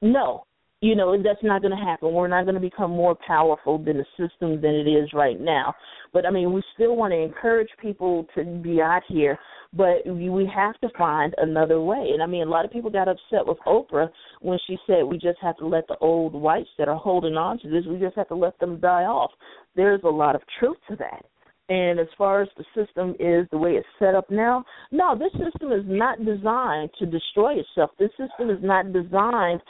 no 0.00 0.44
you 0.80 0.94
know 0.94 1.20
that's 1.20 1.42
not 1.42 1.62
going 1.62 1.76
to 1.76 1.84
happen. 1.84 2.12
We're 2.12 2.28
not 2.28 2.44
going 2.44 2.54
to 2.54 2.60
become 2.60 2.90
more 2.90 3.16
powerful 3.26 3.78
than 3.78 3.98
the 3.98 4.04
system 4.16 4.60
than 4.60 4.74
it 4.74 4.88
is 4.88 5.10
right 5.12 5.40
now. 5.40 5.74
But 6.12 6.24
i 6.24 6.30
mean 6.30 6.52
we 6.52 6.62
still 6.74 6.96
want 6.96 7.12
to 7.12 7.18
encourage 7.18 7.68
people 7.80 8.26
to 8.34 8.44
be 8.44 8.80
out 8.80 9.02
here 9.08 9.38
but 9.74 10.06
we 10.06 10.50
have 10.54 10.80
to 10.80 10.88
find 10.96 11.34
another 11.38 11.80
way. 11.80 12.10
And 12.12 12.22
i 12.22 12.26
mean 12.26 12.46
a 12.46 12.50
lot 12.50 12.64
of 12.64 12.70
people 12.70 12.90
got 12.90 13.08
upset 13.08 13.46
with 13.46 13.58
oprah 13.66 14.08
when 14.40 14.58
she 14.66 14.76
said 14.86 15.02
we 15.04 15.18
just 15.18 15.38
have 15.42 15.56
to 15.58 15.66
let 15.66 15.86
the 15.88 15.98
old 16.00 16.32
whites 16.32 16.70
that 16.78 16.88
are 16.88 16.96
holding 16.96 17.34
on 17.34 17.58
to 17.60 17.68
this 17.68 17.84
we 17.86 17.98
just 17.98 18.16
have 18.16 18.28
to 18.28 18.34
let 18.34 18.58
them 18.58 18.80
die 18.80 19.04
off. 19.04 19.32
There's 19.76 20.00
a 20.04 20.08
lot 20.08 20.34
of 20.34 20.42
truth 20.58 20.78
to 20.88 20.96
that 20.96 21.24
And 21.68 22.00
as 22.00 22.06
far 22.16 22.42
as 22.42 22.48
the 22.56 22.64
system 22.74 23.14
is 23.20 23.46
the 23.50 23.58
way 23.58 23.72
it's 23.72 23.86
set 23.98 24.14
up 24.14 24.30
now, 24.30 24.64
no, 24.90 25.16
this 25.18 25.32
system 25.32 25.70
is 25.70 25.84
not 25.86 26.24
designed 26.24 26.90
to 26.98 27.06
destroy 27.06 27.56
itself. 27.58 27.90
This 27.98 28.10
system 28.10 28.48
is 28.48 28.62
not 28.62 28.92
designed 28.92 29.60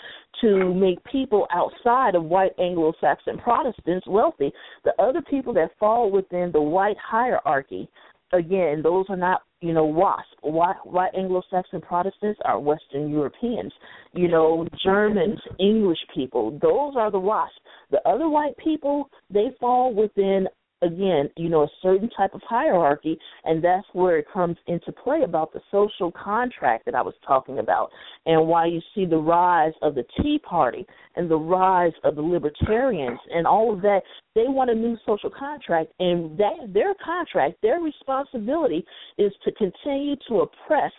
to 0.40 0.72
make 0.74 1.02
people 1.04 1.48
outside 1.52 2.14
of 2.14 2.24
white 2.24 2.52
Anglo 2.60 2.92
Saxon 3.00 3.38
Protestants 3.38 4.06
wealthy. 4.06 4.52
The 4.84 4.92
other 5.02 5.22
people 5.22 5.52
that 5.54 5.70
fall 5.80 6.10
within 6.10 6.50
the 6.52 6.62
white 6.62 6.96
hierarchy, 7.04 7.88
again, 8.32 8.80
those 8.82 9.06
are 9.08 9.16
not 9.16 9.42
you 9.60 9.72
know, 9.72 9.84
WASP. 9.84 10.24
White, 10.42 11.14
Anglo-Saxon 11.16 11.80
Protestants 11.80 12.38
are 12.44 12.60
Western 12.60 13.10
Europeans. 13.10 13.72
You 14.12 14.28
know, 14.28 14.66
Germans, 14.84 15.40
English 15.58 15.98
people. 16.14 16.52
Those 16.62 16.94
are 16.96 17.10
the 17.10 17.18
WASP. 17.18 17.52
The 17.90 18.00
other 18.08 18.28
white 18.28 18.56
people, 18.56 19.10
they 19.30 19.48
fall 19.58 19.92
within 19.92 20.46
again, 20.82 21.30
you 21.36 21.48
know, 21.48 21.62
a 21.62 21.68
certain 21.82 22.10
type 22.16 22.34
of 22.34 22.40
hierarchy, 22.48 23.18
and 23.44 23.62
that's 23.62 23.86
where 23.92 24.18
it 24.18 24.26
comes 24.32 24.56
into 24.66 24.92
play 24.92 25.22
about 25.22 25.52
the 25.52 25.60
social 25.70 26.12
contract 26.12 26.84
that 26.86 26.94
I 26.94 27.02
was 27.02 27.14
talking 27.26 27.58
about, 27.58 27.90
and 28.26 28.46
why 28.46 28.66
you 28.66 28.80
see 28.94 29.04
the 29.04 29.16
rise 29.16 29.72
of 29.82 29.94
the 29.94 30.04
Tea 30.20 30.38
Party 30.38 30.86
and 31.16 31.30
the 31.30 31.36
rise 31.36 31.92
of 32.04 32.14
the 32.14 32.22
libertarians 32.22 33.18
and 33.30 33.46
all 33.46 33.72
of 33.72 33.82
that. 33.82 34.00
They 34.34 34.46
want 34.46 34.70
a 34.70 34.74
new 34.74 34.96
social 35.04 35.30
contract, 35.30 35.92
and 35.98 36.38
that 36.38 36.72
their 36.72 36.94
contract, 37.04 37.56
their 37.62 37.80
responsibility 37.80 38.84
is 39.16 39.32
to 39.44 39.52
continue 39.52 40.14
to 40.28 40.40
oppress 40.40 40.92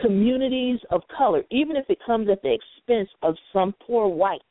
communities 0.00 0.78
of 0.90 1.02
color, 1.16 1.42
even 1.50 1.76
if 1.76 1.88
it 1.88 1.98
comes 2.06 2.28
at 2.28 2.42
the 2.42 2.52
expense 2.54 3.08
of 3.22 3.34
some 3.52 3.74
poor 3.86 4.08
whites. 4.08 4.44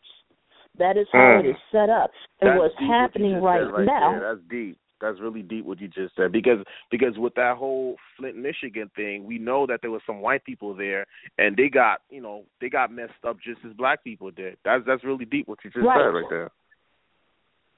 That 0.80 0.98
is 0.98 1.08
how 1.12 1.20
mm. 1.20 1.46
it 1.46 1.50
is 1.50 1.56
set 1.72 1.90
up. 1.90 2.12
And 2.42 2.50
That's 2.50 2.60
what's 2.60 2.76
happening 2.80 3.40
what 3.40 3.50
right, 3.50 3.72
right 3.72 3.86
now. 3.86 4.12
There. 4.12 4.36
That's 4.36 4.50
deep. 4.50 4.78
That's 5.02 5.20
really 5.20 5.42
deep 5.42 5.66
what 5.66 5.82
you 5.82 5.90
just 5.90 6.16
said 6.16 6.32
because 6.32 6.60
because 6.90 7.18
with 7.18 7.36
that 7.36 7.58
whole 7.58 7.98
Flint, 8.18 8.38
Michigan 8.38 8.90
thing, 8.96 9.26
we 9.26 9.38
know 9.38 9.68
that 9.68 9.80
there 9.82 9.92
was 9.92 10.02
some 10.08 10.22
white 10.22 10.46
people 10.46 10.74
there 10.74 11.06
and 11.38 11.58
they 11.58 11.68
got 11.68 12.00
you 12.10 12.22
know 12.22 12.46
they 12.62 12.70
got 12.70 12.90
messed 12.90 13.12
up 13.28 13.36
just 13.44 13.60
as 13.68 13.74
black 13.74 14.02
people 14.06 14.32
did. 14.32 14.56
That's 14.64 14.84
that's 14.88 15.04
really 15.04 15.26
deep 15.26 15.50
what 15.50 15.60
you 15.66 15.72
just 15.72 15.86
right. 15.86 15.98
said 15.98 16.16
right 16.16 16.26
there. 16.30 16.52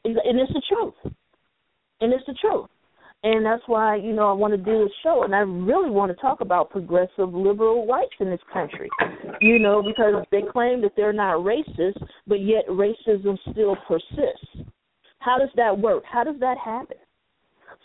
And 0.03 0.39
it's 0.39 0.53
the 0.53 0.61
truth. 0.69 1.15
And 1.99 2.13
it's 2.13 2.26
the 2.27 2.35
truth. 2.39 2.69
And 3.26 3.43
that's 3.43 3.64
why, 3.65 3.95
you 3.95 4.14
know, 4.14 4.30
I 4.30 4.34
want 4.34 4.53
to 4.53 4.57
do 4.57 4.84
a 4.84 4.88
show 5.02 5.23
and 5.23 5.34
I 5.34 5.39
really 5.39 5.89
want 5.89 6.15
to 6.15 6.22
talk 6.22 6.41
about 6.41 6.69
progressive 6.69 7.34
liberal 7.34 7.88
whites 7.88 8.14
in 8.19 8.30
this 8.30 8.39
country. 8.53 8.88
You 9.41 9.57
know, 9.57 9.81
because 9.81 10.23
they 10.31 10.43
claim 10.53 10.80
that 10.84 10.91
they're 10.95 11.11
not 11.11 11.38
racist, 11.38 11.97
but 12.27 12.41
yet 12.41 12.68
racism 12.69 13.35
still 13.52 13.76
persists. 13.88 14.69
How 15.18 15.39
does 15.39 15.49
that 15.56 15.76
work? 15.76 16.03
How 16.06 16.23
does 16.23 16.39
that 16.39 16.60
happen? 16.64 16.97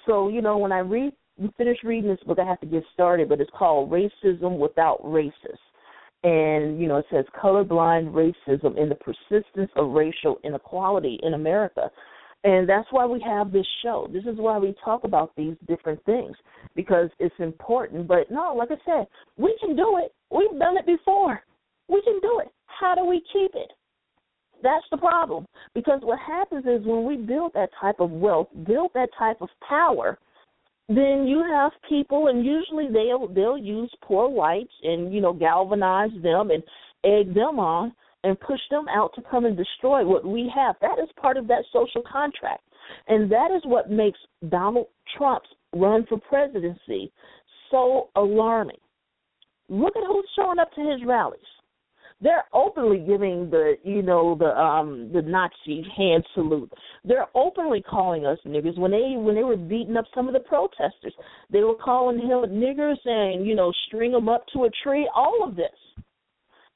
So, 0.07 0.29
you 0.29 0.43
know, 0.43 0.59
when 0.59 0.73
I 0.73 0.81
read 0.81 1.15
finish 1.57 1.79
reading 1.85 2.11
this 2.11 2.21
book 2.27 2.39
I 2.39 2.45
have 2.45 2.61
to 2.61 2.67
get 2.67 2.83
started, 2.93 3.31
but 3.31 3.41
it's 3.41 3.51
called 3.57 3.91
Racism 3.91 4.59
Without 4.59 5.03
Racists. 5.03 5.33
And, 6.23 6.79
you 6.79 6.87
know, 6.87 6.99
it 6.99 7.07
says 7.11 7.25
colorblind 7.43 8.13
racism 8.13 8.79
and 8.79 8.91
the 8.91 8.97
persistence 8.97 9.71
of 9.75 9.93
racial 9.93 10.37
inequality 10.45 11.19
in 11.23 11.33
America. 11.33 11.91
And 12.43 12.69
that's 12.69 12.89
why 12.91 13.05
we 13.05 13.21
have 13.21 13.53
this 13.53 13.67
show. 13.83 14.09
This 14.11 14.25
is 14.25 14.39
why 14.39 14.59
we 14.59 14.75
talk 14.83 15.05
about 15.05 15.33
these 15.37 15.57
different 15.69 16.03
things 16.05 16.35
because 16.75 17.11
it's 17.19 17.35
important. 17.39 18.09
But 18.09 18.31
no, 18.31 18.55
like 18.57 18.71
I 18.71 18.77
said, 18.87 19.07
we 19.37 19.57
can 19.61 19.77
do 19.77 19.99
it. 19.99 20.15
We've 20.31 20.59
done 20.59 20.79
it 20.79 20.87
before. 20.87 21.43
We 21.89 22.01
can 22.03 22.19
do 22.23 22.41
it. 22.43 22.51
How 22.67 22.95
do 22.95 23.05
we 23.05 23.23
keep 23.33 23.51
it? 23.55 23.73
That's 24.63 24.85
the 24.91 24.97
problem. 24.97 25.47
Because 25.75 26.01
what 26.03 26.19
happens 26.19 26.65
is 26.65 26.87
when 26.87 27.05
we 27.05 27.17
build 27.17 27.53
that 27.55 27.71
type 27.81 28.01
of 28.01 28.11
wealth, 28.11 28.49
build 28.67 28.91
that 28.95 29.11
type 29.19 29.39
of 29.41 29.49
power, 29.67 30.19
then 30.89 31.27
you 31.27 31.45
have 31.47 31.73
people 31.89 32.29
and 32.29 32.45
usually 32.45 32.89
they'll 32.89 33.29
they'll 33.29 33.59
use 33.59 33.93
poor 34.03 34.29
whites 34.29 34.73
and, 34.83 35.13
you 35.13 35.21
know, 35.21 35.33
galvanize 35.33 36.11
them 36.23 36.51
and 36.51 36.63
egg 37.05 37.35
them 37.35 37.59
on 37.59 37.93
and 38.25 38.39
push 38.41 38.61
them 38.71 38.87
out 38.89 39.13
to 39.15 39.23
come 39.31 39.47
and 39.47 39.57
destroy 39.57 40.05
what 40.05 40.25
we 40.25 40.51
have. 40.55 40.77
That 40.81 40.99
is 41.03 41.09
part 41.21 41.37
of 41.37 41.47
that 41.49 41.65
social 41.73 42.03
contract. 42.03 42.63
And 43.09 43.31
that 43.31 43.51
is 43.55 43.63
what 43.65 43.91
makes 43.91 44.19
Donald 44.49 44.87
Trump's 45.17 45.49
run 45.75 46.05
for 46.09 46.19
presidency 46.19 47.13
so 47.71 48.09
alarming. 48.17 48.79
Look 49.69 49.97
at 49.97 50.03
who's 50.07 50.29
showing 50.37 50.59
up 50.59 50.73
to 50.75 50.81
his 50.81 51.01
rallies. 51.07 51.41
They're 52.23 52.45
openly 52.53 52.99
giving 52.99 53.49
the 53.49 53.77
you 53.83 54.03
know 54.03 54.35
the 54.35 54.49
um 54.59 55.11
the 55.13 55.23
Nazi 55.23 55.87
hand 55.97 56.25
salute. 56.35 56.71
They're 57.03 57.29
openly 57.35 57.83
calling 57.83 58.27
us 58.27 58.39
niggers 58.45 58.77
when 58.79 58.91
they 58.91 59.15
when 59.17 59.35
they 59.35 59.45
were 59.45 59.57
beating 59.57 59.97
up 59.97 60.05
some 60.15 60.29
of 60.29 60.35
the 60.35 60.41
protesters. 60.41 61.15
They 61.51 61.63
were 61.63 61.77
calling 61.77 62.19
him 62.19 62.61
niggers 62.61 62.99
and 63.07 63.47
you 63.47 63.55
know 63.55 63.73
string 63.87 64.13
them 64.13 64.29
up 64.29 64.45
to 64.53 64.65
a 64.65 64.71
tree. 64.83 65.09
All 65.15 65.43
of 65.43 65.57
this 65.57 65.71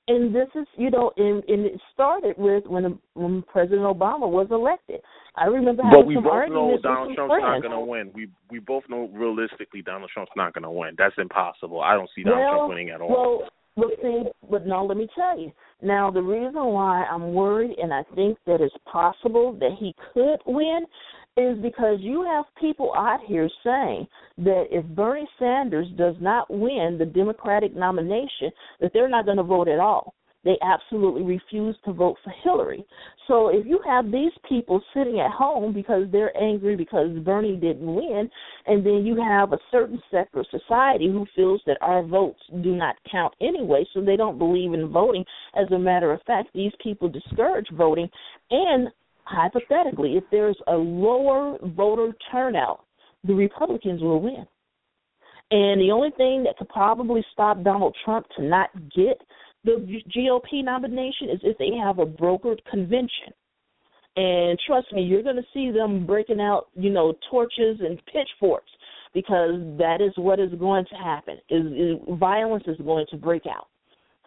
and 0.08 0.34
this 0.34 0.48
is 0.54 0.66
you 0.76 0.90
know 0.90 1.12
and, 1.16 1.42
and 1.48 1.66
it 1.66 1.80
started 1.92 2.36
with 2.38 2.64
when 2.66 2.98
when 3.14 3.42
President 3.42 3.82
Obama 3.82 4.28
was 4.28 4.48
elected. 4.50 5.00
I 5.36 5.46
remember 5.46 5.82
having 5.82 6.00
but 6.00 6.06
we 6.06 6.14
some 6.14 6.24
both 6.24 6.32
arguments 6.32 6.82
know 6.84 6.90
Donald 6.90 7.14
Trump's 7.16 7.32
friends. 7.32 7.62
not 7.62 7.62
going 7.62 7.72
to 7.72 7.80
win. 7.80 8.10
We 8.14 8.28
we 8.50 8.58
both 8.58 8.84
know 8.88 9.10
realistically 9.12 9.82
Donald 9.82 10.10
Trump's 10.12 10.32
not 10.36 10.54
going 10.54 10.64
to 10.64 10.70
win. 10.70 10.94
That's 10.96 11.14
impossible. 11.18 11.80
I 11.80 11.94
don't 11.94 12.10
see 12.14 12.22
Donald 12.22 12.40
well, 12.40 12.54
Trump 12.54 12.68
winning 12.68 12.90
at 12.90 13.00
all. 13.00 13.10
Well, 13.10 13.48
but 13.76 13.88
see, 14.00 14.22
but 14.48 14.66
no, 14.66 14.84
let 14.84 14.96
me 14.96 15.08
tell 15.16 15.38
you. 15.38 15.50
Now, 15.82 16.10
the 16.10 16.22
reason 16.22 16.64
why 16.66 17.04
I'm 17.04 17.34
worried 17.34 17.76
and 17.82 17.92
I 17.92 18.04
think 18.14 18.38
that 18.46 18.60
it's 18.60 18.74
possible 18.90 19.52
that 19.58 19.72
he 19.78 19.94
could 20.12 20.38
win 20.46 20.86
is 21.36 21.58
because 21.58 21.98
you 22.00 22.22
have 22.22 22.44
people 22.60 22.92
out 22.96 23.20
here 23.26 23.48
saying 23.64 24.06
that 24.38 24.66
if 24.70 24.84
Bernie 24.86 25.28
Sanders 25.38 25.88
does 25.96 26.14
not 26.20 26.48
win 26.48 26.96
the 26.98 27.06
Democratic 27.06 27.74
nomination, 27.74 28.50
that 28.80 28.92
they're 28.92 29.08
not 29.08 29.24
going 29.24 29.38
to 29.38 29.42
vote 29.42 29.68
at 29.68 29.80
all. 29.80 30.14
They 30.44 30.58
absolutely 30.62 31.22
refuse 31.22 31.74
to 31.86 31.92
vote 31.92 32.16
for 32.22 32.32
Hillary. 32.44 32.84
So 33.26 33.48
if 33.48 33.66
you 33.66 33.80
have 33.86 34.12
these 34.12 34.32
people 34.46 34.80
sitting 34.92 35.18
at 35.18 35.30
home 35.30 35.72
because 35.72 36.04
they're 36.12 36.36
angry 36.36 36.76
because 36.76 37.08
Bernie 37.24 37.56
didn't 37.56 37.94
win, 37.94 38.28
and 38.66 38.84
then 38.84 39.06
you 39.06 39.16
have 39.16 39.54
a 39.54 39.58
certain 39.70 40.00
sector 40.10 40.40
of 40.40 40.46
society 40.50 41.10
who 41.10 41.26
feels 41.34 41.62
that 41.66 41.78
our 41.80 42.02
votes 42.04 42.40
do 42.62 42.76
not 42.76 42.96
count 43.10 43.32
anyway, 43.40 43.86
so 43.92 44.02
they 44.02 44.16
don't 44.16 44.38
believe 44.38 44.74
in 44.74 44.88
voting. 44.88 45.24
As 45.56 45.66
a 45.72 45.78
matter 45.78 46.12
of 46.12 46.20
fact, 46.26 46.50
these 46.54 46.72
people 46.82 47.08
discourage 47.08 47.68
voting, 47.72 48.08
and 48.50 48.88
hypothetically, 49.24 50.16
if 50.16 50.24
there's 50.30 50.58
a 50.66 50.74
lower 50.74 51.58
voter 51.62 52.12
turnout, 52.30 52.84
the 53.24 53.34
Republicans 53.34 54.02
will 54.02 54.20
win. 54.20 54.46
And 55.50 55.80
the 55.80 55.90
only 55.92 56.10
thing 56.16 56.44
that 56.44 56.56
could 56.58 56.68
probably 56.68 57.24
stop 57.32 57.62
Donald 57.62 57.96
Trump 58.04 58.26
to 58.36 58.42
not 58.42 58.70
get 58.94 59.20
the 59.64 60.00
GOP 60.14 60.64
nomination 60.64 61.30
is 61.30 61.40
if 61.42 61.56
they 61.58 61.76
have 61.76 61.98
a 61.98 62.06
brokered 62.06 62.58
convention. 62.70 63.32
And 64.16 64.58
trust 64.66 64.92
me, 64.92 65.02
you're 65.02 65.22
going 65.22 65.36
to 65.36 65.42
see 65.52 65.70
them 65.70 66.06
breaking 66.06 66.40
out, 66.40 66.68
you 66.74 66.90
know, 66.90 67.14
torches 67.30 67.80
and 67.80 68.00
pitchforks 68.06 68.70
because 69.12 69.54
that 69.78 69.98
is 70.00 70.12
what 70.16 70.38
is 70.38 70.52
going 70.58 70.84
to 70.86 70.94
happen. 70.94 71.38
Is, 71.50 71.66
is 71.66 72.18
violence 72.18 72.64
is 72.66 72.76
going 72.78 73.06
to 73.10 73.16
break 73.16 73.42
out 73.46 73.68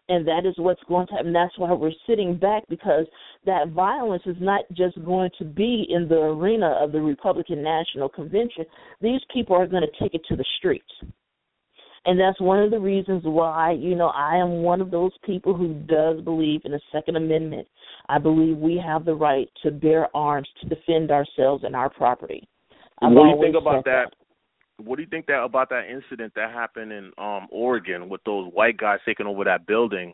and 0.10 0.28
that 0.28 0.46
is 0.46 0.56
what's 0.58 0.84
going 0.88 1.08
to 1.08 1.14
happen. 1.14 1.34
That's 1.34 1.58
why 1.58 1.74
we're 1.74 1.92
sitting 2.08 2.38
back 2.38 2.64
because 2.70 3.06
that 3.46 3.70
violence 3.70 4.24
is 4.26 4.38
not 4.40 4.62
just 4.74 5.04
going 5.04 5.30
to 5.38 5.46
be 5.46 5.86
in 5.90 6.08
the 6.08 6.16
arena 6.16 6.78
of 6.82 6.92
the 6.92 7.02
Republican 7.02 7.62
National 7.62 8.10
Convention. 8.10 8.66
These 9.02 9.22
people 9.34 9.56
are 9.56 9.68
going 9.68 9.84
to 9.84 10.04
take 10.04 10.14
it 10.14 10.22
to 10.30 10.36
the 10.36 10.46
streets. 10.58 10.86
And 12.06 12.18
that's 12.18 12.40
one 12.40 12.60
of 12.64 12.72
the 12.72 12.80
reasons 12.80 13.24
why, 13.26 13.74
you 13.74 13.94
know, 13.94 14.08
I 14.08 14.38
am 14.38 14.62
one 14.62 14.80
of 14.80 14.92
those 14.92 15.12
people 15.26 15.54
who 15.54 15.74
does 15.74 16.22
believe 16.24 16.62
in 16.64 16.72
the 16.72 16.80
Second 16.90 17.18
Amendment. 17.18 17.68
I 18.08 18.18
believe 18.18 18.56
we 18.58 18.82
have 18.86 19.04
the 19.04 19.14
right 19.14 19.50
to 19.64 19.72
bear 19.72 20.08
arms 20.16 20.48
to 20.62 20.70
defend 20.70 21.12
ourselves 21.12 21.66
and 21.66 21.76
our 21.76 21.90
property. 21.90 22.48
I've 23.02 23.12
what 23.12 23.24
do 23.24 23.30
you 23.30 23.42
think 23.42 23.62
about 23.62 23.84
that? 23.84 24.06
that? 24.12 24.27
What 24.78 24.98
do 24.98 25.02
you 25.02 25.10
think 25.10 25.26
that 25.28 25.44
about 25.44 25.70
that 25.70 25.90
incident 25.90 26.34
that 26.36 26.52
happened 26.52 26.92
in 26.92 27.12
um 27.18 27.48
Oregon 27.52 28.10
with 28.10 28.24
those 28.26 28.52
white 28.54 28.78
guys 28.78 29.00
taking 29.06 29.26
over 29.26 29.44
that 29.44 29.66
building 29.66 30.14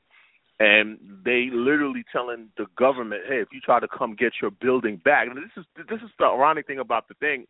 and 0.60 0.98
they 1.26 1.50
literally 1.52 2.06
telling 2.12 2.50
the 2.58 2.66
government, 2.78 3.24
"Hey, 3.28 3.42
if 3.42 3.50
you 3.52 3.60
try 3.60 3.80
to 3.80 3.88
come 3.88 4.16
get 4.16 4.34
your 4.42 4.52
building 4.52 4.98
back." 4.98 5.28
And 5.28 5.38
this 5.38 5.52
is 5.58 5.66
this 5.90 6.02
is 6.02 6.10
the 6.20 6.26
ironic 6.26 6.68
thing 6.68 6.80
about 6.80 7.08
the 7.08 7.16
thing. 7.16 7.48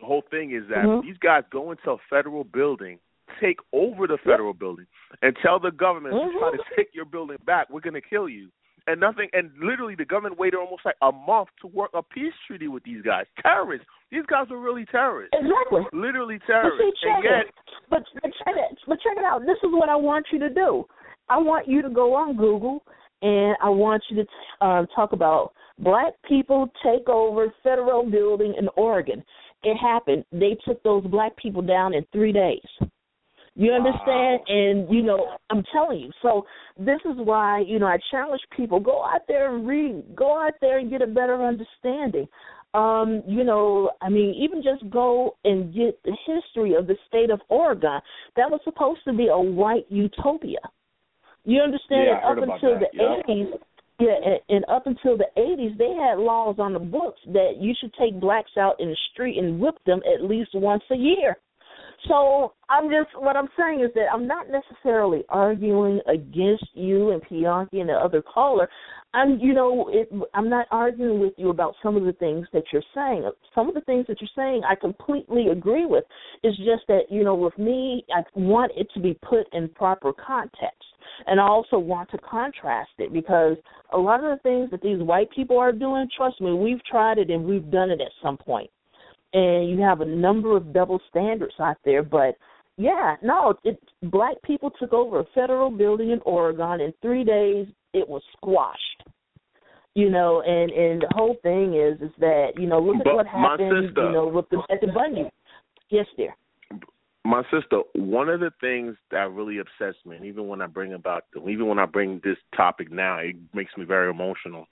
The 0.00 0.06
whole 0.06 0.24
thing 0.30 0.50
is 0.52 0.68
that 0.68 0.84
mm-hmm. 0.84 1.06
these 1.06 1.16
guys 1.18 1.44
go 1.50 1.70
into 1.70 1.92
a 1.92 1.98
federal 2.10 2.44
building, 2.44 2.98
take 3.40 3.58
over 3.72 4.06
the 4.06 4.18
federal 4.18 4.52
building, 4.52 4.86
and 5.22 5.36
tell 5.40 5.60
the 5.60 5.70
government, 5.70 6.14
mm-hmm. 6.14 6.28
"If 6.28 6.34
you 6.34 6.40
try 6.40 6.50
to 6.50 6.56
Mm-hmm. 6.58 6.74
take 6.76 6.94
your 6.94 7.04
building 7.04 7.38
back, 7.46 7.70
we're 7.70 7.80
going 7.80 7.94
to 7.94 8.00
kill 8.00 8.28
you." 8.28 8.50
And 8.86 9.00
nothing 9.00 9.28
and 9.32 9.50
literally 9.60 9.94
the 9.94 10.04
government 10.04 10.38
waited 10.38 10.58
almost 10.58 10.82
like 10.84 10.96
a 11.02 11.12
month 11.12 11.48
to 11.60 11.66
work 11.68 11.90
a 11.94 12.02
peace 12.02 12.32
treaty 12.46 12.68
with 12.68 12.82
these 12.84 13.02
guys. 13.02 13.26
Terrorists. 13.40 13.86
These 14.10 14.26
guys 14.26 14.46
were 14.50 14.60
really 14.60 14.84
terrorists. 14.86 15.34
Exactly. 15.38 15.82
Literally 15.92 16.38
but 16.38 16.46
terrorists 16.46 16.80
see, 16.80 17.06
check 17.06 17.16
and 17.16 17.24
yet 17.24 17.40
it. 17.46 17.54
But, 17.88 18.02
but 18.14 18.30
check 18.44 18.54
it. 18.56 18.78
But 18.86 18.98
check 19.00 19.16
it 19.16 19.24
out. 19.24 19.40
This 19.42 19.58
is 19.62 19.70
what 19.72 19.88
i 19.88 19.96
want 19.96 20.26
you 20.32 20.38
to 20.40 20.50
do. 20.50 20.84
I 21.28 21.38
want 21.38 21.68
you 21.68 21.82
to 21.82 21.90
go 21.90 22.14
on 22.14 22.36
google 22.36 22.84
and 23.22 23.56
i 23.62 23.68
want 23.68 24.02
you 24.10 24.24
to 24.24 24.66
um 24.66 24.86
talk 24.94 25.12
about 25.12 25.52
black 25.78 26.12
people 26.28 26.70
take 26.82 27.08
over 27.08 27.52
federal 27.62 28.08
building 28.08 28.54
in 28.58 28.68
oregon. 28.76 29.22
It 29.62 29.76
happened. 29.76 30.24
They 30.32 30.56
took 30.66 30.82
those 30.82 31.06
black 31.06 31.36
people 31.36 31.62
down 31.62 31.94
in 31.94 32.04
three 32.12 32.32
days. 32.32 32.88
You 33.54 33.72
understand? 33.72 34.40
Wow. 34.40 34.44
And 34.48 34.94
you 34.94 35.02
know, 35.02 35.36
I'm 35.50 35.62
telling 35.72 36.00
you. 36.00 36.10
So 36.22 36.46
this 36.78 37.00
is 37.04 37.16
why 37.16 37.60
you 37.66 37.78
know 37.78 37.86
I 37.86 37.98
challenge 38.10 38.40
people: 38.56 38.80
go 38.80 39.04
out 39.04 39.22
there 39.28 39.54
and 39.54 39.66
read. 39.66 40.16
Go 40.16 40.42
out 40.42 40.54
there 40.60 40.78
and 40.78 40.90
get 40.90 41.02
a 41.02 41.06
better 41.06 41.44
understanding. 41.44 42.26
Um, 42.74 43.22
you 43.26 43.44
know, 43.44 43.90
I 44.00 44.08
mean, 44.08 44.34
even 44.42 44.62
just 44.62 44.90
go 44.90 45.36
and 45.44 45.74
get 45.74 46.02
the 46.04 46.16
history 46.26 46.74
of 46.74 46.86
the 46.86 46.96
state 47.06 47.28
of 47.28 47.40
Oregon. 47.50 48.00
That 48.36 48.50
was 48.50 48.60
supposed 48.64 49.00
to 49.04 49.12
be 49.12 49.26
a 49.26 49.38
white 49.38 49.84
utopia. 49.90 50.60
You 51.44 51.60
understand? 51.60 52.06
Yeah, 52.06 52.30
and 52.30 52.38
up 52.38 52.48
until 52.48 52.78
that. 52.80 52.88
the 52.92 52.98
Yep. 53.02 53.26
80s, 53.26 53.58
yeah, 54.00 54.14
and, 54.24 54.40
and 54.48 54.64
up 54.70 54.86
until 54.86 55.18
the 55.18 55.26
80s, 55.36 55.76
they 55.76 55.92
had 55.92 56.18
laws 56.18 56.56
on 56.58 56.72
the 56.72 56.78
books 56.78 57.20
that 57.26 57.56
you 57.58 57.74
should 57.78 57.92
take 57.94 58.18
blacks 58.18 58.52
out 58.56 58.80
in 58.80 58.88
the 58.88 58.96
street 59.12 59.36
and 59.38 59.60
whip 59.60 59.74
them 59.84 60.00
at 60.10 60.24
least 60.24 60.50
once 60.54 60.84
a 60.90 60.96
year. 60.96 61.36
So 62.08 62.54
I'm 62.68 62.88
just 62.90 63.10
what 63.16 63.36
I'm 63.36 63.48
saying 63.56 63.80
is 63.80 63.90
that 63.94 64.06
I'm 64.12 64.26
not 64.26 64.46
necessarily 64.48 65.22
arguing 65.28 66.00
against 66.08 66.66
you 66.74 67.10
and 67.10 67.22
Pianki 67.22 67.80
and 67.80 67.88
the 67.88 67.94
other 67.94 68.22
caller. 68.22 68.68
I'm 69.14 69.38
you 69.38 69.54
know 69.54 69.88
it, 69.92 70.10
I'm 70.34 70.48
not 70.48 70.66
arguing 70.70 71.20
with 71.20 71.34
you 71.36 71.50
about 71.50 71.74
some 71.82 71.96
of 71.96 72.04
the 72.04 72.12
things 72.14 72.46
that 72.52 72.64
you're 72.72 72.82
saying. 72.94 73.30
Some 73.54 73.68
of 73.68 73.74
the 73.74 73.82
things 73.82 74.06
that 74.08 74.20
you're 74.20 74.30
saying 74.34 74.62
I 74.68 74.74
completely 74.74 75.48
agree 75.48 75.86
with. 75.86 76.04
It's 76.42 76.56
just 76.58 76.86
that 76.88 77.02
you 77.08 77.22
know 77.22 77.36
with 77.36 77.56
me 77.56 78.04
I 78.14 78.22
want 78.34 78.72
it 78.74 78.88
to 78.94 79.00
be 79.00 79.16
put 79.22 79.46
in 79.52 79.68
proper 79.68 80.12
context. 80.12 80.84
And 81.26 81.38
I 81.38 81.44
also 81.44 81.78
want 81.78 82.10
to 82.10 82.18
contrast 82.18 82.92
it 82.98 83.12
because 83.12 83.56
a 83.92 83.98
lot 83.98 84.24
of 84.24 84.30
the 84.30 84.42
things 84.42 84.70
that 84.70 84.82
these 84.82 84.98
white 84.98 85.30
people 85.30 85.58
are 85.58 85.70
doing, 85.70 86.08
trust 86.16 86.40
me, 86.40 86.52
we've 86.52 86.82
tried 86.84 87.18
it 87.18 87.30
and 87.30 87.44
we've 87.44 87.70
done 87.70 87.90
it 87.90 88.00
at 88.00 88.10
some 88.22 88.38
point 88.38 88.70
and 89.32 89.68
you 89.70 89.80
have 89.80 90.00
a 90.00 90.06
number 90.06 90.56
of 90.56 90.72
double 90.72 91.00
standards 91.10 91.54
out 91.58 91.76
there. 91.84 92.02
But 92.02 92.36
yeah, 92.76 93.16
no, 93.22 93.54
it, 93.64 93.80
black 94.04 94.40
people 94.42 94.70
took 94.70 94.92
over 94.92 95.20
a 95.20 95.24
federal 95.34 95.70
building 95.70 96.10
in 96.10 96.20
Oregon 96.24 96.80
in 96.80 96.92
three 97.02 97.24
days. 97.24 97.66
It 97.92 98.08
was 98.08 98.22
squashed. 98.36 98.78
You 99.94 100.08
know, 100.08 100.40
and 100.40 100.70
and 100.70 101.02
the 101.02 101.08
whole 101.14 101.36
thing 101.42 101.74
is 101.74 102.00
is 102.00 102.14
that 102.18 102.52
you 102.56 102.66
know 102.66 102.80
look 102.80 102.96
at 102.96 103.04
But 103.04 103.14
what 103.14 103.26
happened. 103.26 103.88
sister- 103.88 104.06
You 104.06 104.12
know, 104.12 104.26
with 104.26 104.48
the 104.48 104.62
at 104.70 104.80
the 104.80 104.86
Bundy. 104.86 105.28
Yes, 105.90 106.06
dear. 106.16 106.34
my 107.26 107.42
sister, 107.52 107.82
one 107.94 108.30
of 108.30 108.40
the 108.40 108.50
things 108.62 108.96
that 109.10 109.30
really 109.30 109.58
upsets 109.58 109.98
me, 110.06 110.16
and 110.16 110.24
even 110.24 110.48
when 110.48 110.62
I 110.62 110.66
bring 110.66 110.94
about, 110.94 111.24
even 111.46 111.66
when 111.68 111.78
I 111.78 111.84
bring 111.84 112.20
this 112.24 112.38
topic 112.56 112.90
now, 112.90 113.18
it 113.18 113.36
makes 113.52 113.76
me 113.76 113.84
very 113.84 114.08
emotional, 114.10 114.66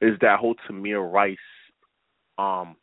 is 0.00 0.18
that 0.20 0.40
whole 0.40 0.56
Tamir 0.68 1.10
Rice, 1.10 1.36
um, 2.36 2.74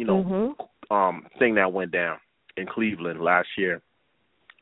you 0.00 0.06
know, 0.06 0.22
hmm 0.22 0.62
um, 0.92 1.26
thing 1.38 1.54
that 1.54 1.72
went 1.72 1.92
down 1.92 2.18
in 2.56 2.66
Cleveland 2.66 3.20
last 3.20 3.46
year. 3.56 3.80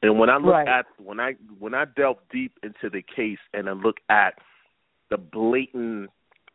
And 0.03 0.19
when 0.19 0.29
I 0.29 0.37
look 0.37 0.53
Right. 0.53 0.69
at 0.69 0.85
when 0.99 1.21
I 1.21 1.33
when 1.59 1.75
I 1.75 1.85
delve 1.87 2.19
deep 2.31 2.53
into 2.63 2.91
the 2.91 3.03
case 3.03 3.39
and 3.55 3.69
I 3.69 3.73
look 3.73 3.97
at 4.11 4.35
the 5.11 5.17
blatant 5.17 6.11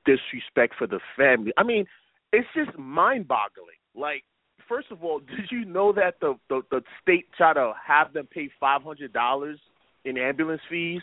disrespect 0.06 0.76
for 0.78 0.86
the 0.86 1.00
family, 1.18 1.54
I 1.58 1.64
mean, 1.64 1.88
it's 2.34 2.48
just 2.54 2.78
mind-boggling. 2.78 3.82
Like, 3.96 4.26
first 4.68 4.92
of 4.92 5.04
all, 5.04 5.20
did 5.36 5.50
you 5.50 5.66
know 5.66 5.92
that 5.94 6.20
the 6.20 6.36
the, 6.50 6.62
the 6.70 6.84
state 7.02 7.26
tried 7.36 7.54
to 7.54 7.74
have 7.84 8.14
them 8.14 8.28
pay 8.28 8.50
five 8.60 8.84
hundred 8.84 9.12
dollars 9.14 9.60
in 10.06 10.18
ambulance 10.18 10.62
fees 10.70 11.02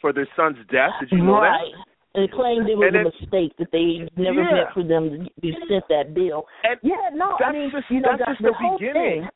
for 0.00 0.12
their 0.12 0.28
son's 0.36 0.58
death? 0.70 0.92
Did 1.00 1.10
you 1.10 1.24
know 1.24 1.40
right. 1.40 1.74
And 2.14 2.30
claimed 2.30 2.68
it 2.68 2.76
was 2.76 2.92
And 2.92 2.96
a 2.96 3.04
mistake 3.04 3.56
that 3.56 3.70
they 3.72 4.06
never 4.20 4.42
Yeah. 4.42 4.52
meant 4.52 4.70
for 4.74 4.82
them 4.82 5.24
to 5.24 5.30
be 5.40 5.56
sent 5.66 5.88
that 5.88 6.12
bill. 6.12 6.46
And 6.62 6.78
Yeah, 6.82 7.08
no, 7.14 7.32
I 7.32 7.36
That's 7.38 7.52
mean, 7.54 7.70
just- 7.70 7.90
you 7.90 8.00
know, 8.00 8.10
that's 8.10 8.18
that- 8.20 8.28
just 8.28 8.42
the 8.42 8.52
the 8.52 8.72
beginning. 8.78 9.22
thing. 9.22 9.30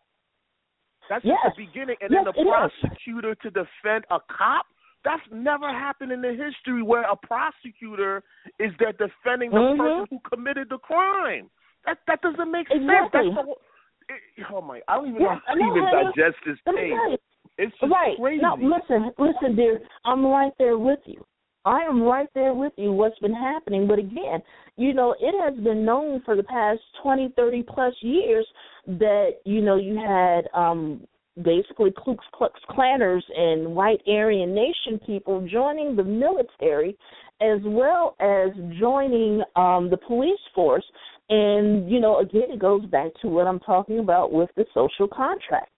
That's 1.09 1.25
Yes. 1.25 1.39
just 1.43 1.57
the 1.57 1.65
beginning. 1.67 1.97
And 2.03 2.11
Yes, 2.11 2.25
then 2.25 2.35
the 2.35 2.41
it 2.41 2.47
is. 2.47 2.53
prosecutor 2.53 3.35
to 3.37 3.51
defend 3.51 4.05
a 4.11 4.21
cop. 4.21 4.67
That's 5.05 5.23
never 5.31 5.69
happened 5.73 6.11
in 6.13 6.21
the 6.21 6.33
history 6.35 6.83
where 6.83 7.03
a 7.05 7.17
prosecutor 7.17 8.25
is 8.59 8.77
there 8.79 8.93
defending 8.93 9.51
the 9.53 9.61
Mhm. 9.61 9.77
person 9.79 10.07
who 10.11 10.19
committed 10.21 10.69
the 10.69 10.79
crime. 10.79 11.49
That 11.85 12.05
that 12.07 12.21
doesn't 12.23 12.51
make 12.51 12.69
Exactly. 12.71 12.87
sense. 12.97 13.13
That's 13.13 13.27
the 13.29 13.43
whole, 13.43 13.61
it, 14.09 14.47
oh 14.51 14.61
my! 14.61 14.83
I 14.89 14.97
don't 14.97 15.09
even 15.11 15.23
Yeah, 15.23 15.35
know 15.35 15.41
how 15.47 15.53
I 15.53 15.55
to 15.55 15.65
even 15.65 15.85
digest 15.85 16.45
this 16.45 16.61
case. 16.63 17.19
It's 17.59 17.79
just 17.79 17.93
right. 17.93 18.17
crazy. 18.19 18.43
No, 18.43 18.55
listen, 18.57 19.15
listen, 19.17 19.55
dear. 19.55 19.81
I'm 20.05 20.27
right 20.27 20.53
there 20.59 20.77
with 20.77 21.07
you. 21.07 21.25
I 21.67 21.81
am 21.81 22.01
right 22.01 22.29
there 22.33 22.55
with 22.55 22.73
you. 22.77 22.93
What's 22.93 23.19
been 23.19 23.35
happening, 23.35 23.89
but 23.89 23.99
again, 23.99 24.41
you 24.77 24.95
know, 24.95 25.17
it 25.19 25.35
has 25.43 25.63
been 25.65 25.85
known 25.85 26.23
for 26.25 26.37
the 26.37 26.45
past 26.45 26.79
twenty, 27.03 27.33
thirty 27.35 27.65
plus 27.65 27.93
years 28.03 28.47
that 28.87 29.41
you 29.45 29.61
know 29.61 29.77
you 29.77 29.97
had 29.97 30.43
um 30.55 31.01
basically 31.43 31.93
Ku 32.03 32.17
Klux 32.33 32.59
Klanners 32.71 33.23
and 33.37 33.75
white 33.75 34.01
Aryan 34.07 34.55
Nation 34.55 35.01
people 35.05 35.47
joining 35.51 35.97
the 35.97 36.05
military, 36.05 36.97
as 37.41 37.59
well 37.65 38.15
as 38.21 38.51
joining 38.79 39.43
um 39.57 39.91
the 39.91 39.99
police 40.07 40.39
force. 40.55 40.85
And 41.29 41.91
you 41.91 41.99
know, 41.99 42.21
again, 42.21 42.51
it 42.51 42.61
goes 42.61 42.87
back 42.87 43.11
to 43.23 43.29
what 43.29 43.49
I'm 43.49 43.61
talking 43.61 43.99
about 43.99 44.31
with 44.31 44.51
the 44.57 44.67
social 44.73 45.09
contract 45.09 45.71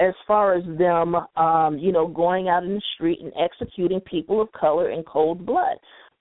as 0.00 0.14
far 0.26 0.54
as 0.54 0.64
them, 0.78 1.14
um, 1.36 1.78
you 1.78 1.92
know, 1.92 2.06
going 2.08 2.48
out 2.48 2.64
in 2.64 2.74
the 2.74 2.82
street 2.94 3.20
and 3.20 3.32
executing 3.38 4.00
people 4.00 4.40
of 4.40 4.50
color 4.52 4.90
in 4.90 5.02
cold 5.04 5.44
blood. 5.44 5.76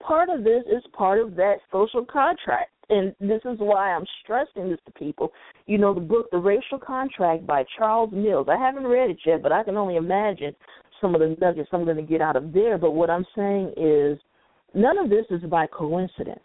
Part 0.05 0.29
of 0.29 0.43
this 0.43 0.63
is 0.65 0.83
part 0.93 1.19
of 1.19 1.35
that 1.35 1.55
social 1.71 2.05
contract. 2.05 2.71
And 2.89 3.15
this 3.19 3.41
is 3.45 3.57
why 3.59 3.91
I'm 3.91 4.05
stressing 4.23 4.69
this 4.69 4.79
to 4.85 4.91
people. 4.93 5.31
You 5.67 5.77
know, 5.77 5.93
the 5.93 6.01
book, 6.01 6.27
The 6.31 6.39
Racial 6.39 6.79
Contract 6.79 7.45
by 7.45 7.63
Charles 7.77 8.11
Mills. 8.11 8.47
I 8.49 8.57
haven't 8.57 8.87
read 8.87 9.11
it 9.11 9.19
yet, 9.25 9.43
but 9.43 9.51
I 9.51 9.63
can 9.63 9.77
only 9.77 9.95
imagine 9.95 10.55
some 10.99 11.13
of 11.13 11.21
the 11.21 11.37
nuggets 11.39 11.69
I'm 11.71 11.85
going 11.85 11.97
to 11.97 12.01
get 12.01 12.21
out 12.21 12.35
of 12.35 12.51
there. 12.51 12.77
But 12.77 12.91
what 12.91 13.09
I'm 13.09 13.25
saying 13.35 13.73
is 13.77 14.19
none 14.73 14.97
of 14.97 15.09
this 15.09 15.25
is 15.29 15.41
by 15.49 15.67
coincidence. 15.67 16.39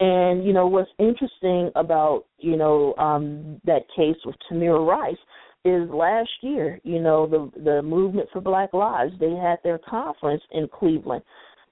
And 0.00 0.44
you 0.44 0.52
know 0.52 0.66
what's 0.66 0.90
interesting 0.98 1.70
about 1.76 2.24
you 2.38 2.56
know 2.56 2.94
um, 2.96 3.60
that 3.64 3.82
case 3.94 4.16
with 4.24 4.34
Tamir 4.50 4.84
Rice 4.84 5.16
is 5.64 5.88
last 5.90 6.30
year. 6.42 6.80
You 6.84 7.00
know 7.00 7.26
the 7.26 7.62
the 7.62 7.82
movement 7.82 8.28
for 8.32 8.40
Black 8.40 8.72
Lives. 8.72 9.12
They 9.18 9.32
had 9.32 9.58
their 9.64 9.78
conference 9.78 10.42
in 10.52 10.68
Cleveland, 10.68 11.22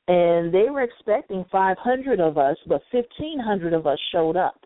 and 0.08 0.52
they 0.52 0.70
were 0.70 0.82
expecting 0.82 1.44
500 1.52 2.20
of 2.20 2.38
us, 2.38 2.56
but 2.66 2.82
1,500 2.90 3.72
of 3.72 3.86
us 3.86 3.98
showed 4.10 4.36
up. 4.36 4.58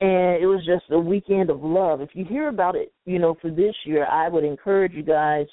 And 0.00 0.42
it 0.42 0.46
was 0.46 0.64
just 0.66 0.84
a 0.90 0.98
weekend 0.98 1.48
of 1.48 1.62
love. 1.62 2.00
If 2.00 2.10
you 2.12 2.24
hear 2.24 2.48
about 2.48 2.76
it, 2.76 2.92
you 3.06 3.18
know, 3.18 3.34
for 3.40 3.50
this 3.50 3.74
year, 3.84 4.06
I 4.06 4.28
would 4.28 4.44
encourage 4.44 4.92
you 4.92 5.02
guys 5.02 5.46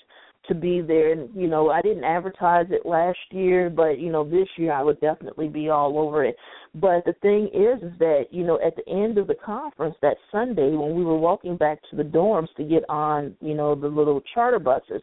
to 0.47 0.55
be 0.55 0.81
there. 0.81 1.11
And 1.11 1.29
you 1.35 1.47
know, 1.47 1.69
I 1.69 1.81
didn't 1.81 2.03
advertise 2.03 2.67
it 2.69 2.85
last 2.85 3.17
year, 3.31 3.69
but 3.69 3.99
you 3.99 4.11
know, 4.11 4.23
this 4.23 4.47
year 4.57 4.73
I 4.73 4.83
would 4.83 4.99
definitely 4.99 5.47
be 5.47 5.69
all 5.69 5.97
over 5.97 6.23
it. 6.23 6.35
But 6.75 7.05
the 7.05 7.13
thing 7.21 7.49
is, 7.53 7.83
is 7.83 7.97
that 7.99 8.25
you 8.31 8.43
know, 8.43 8.59
at 8.65 8.75
the 8.75 8.87
end 8.89 9.17
of 9.17 9.27
the 9.27 9.35
conference 9.35 9.95
that 10.01 10.17
Sunday, 10.31 10.71
when 10.71 10.95
we 10.95 11.03
were 11.03 11.17
walking 11.17 11.57
back 11.57 11.79
to 11.89 11.95
the 11.95 12.03
dorms 12.03 12.53
to 12.57 12.63
get 12.63 12.83
on, 12.89 13.35
you 13.41 13.53
know, 13.53 13.75
the 13.75 13.87
little 13.87 14.21
charter 14.33 14.59
buses, 14.59 15.01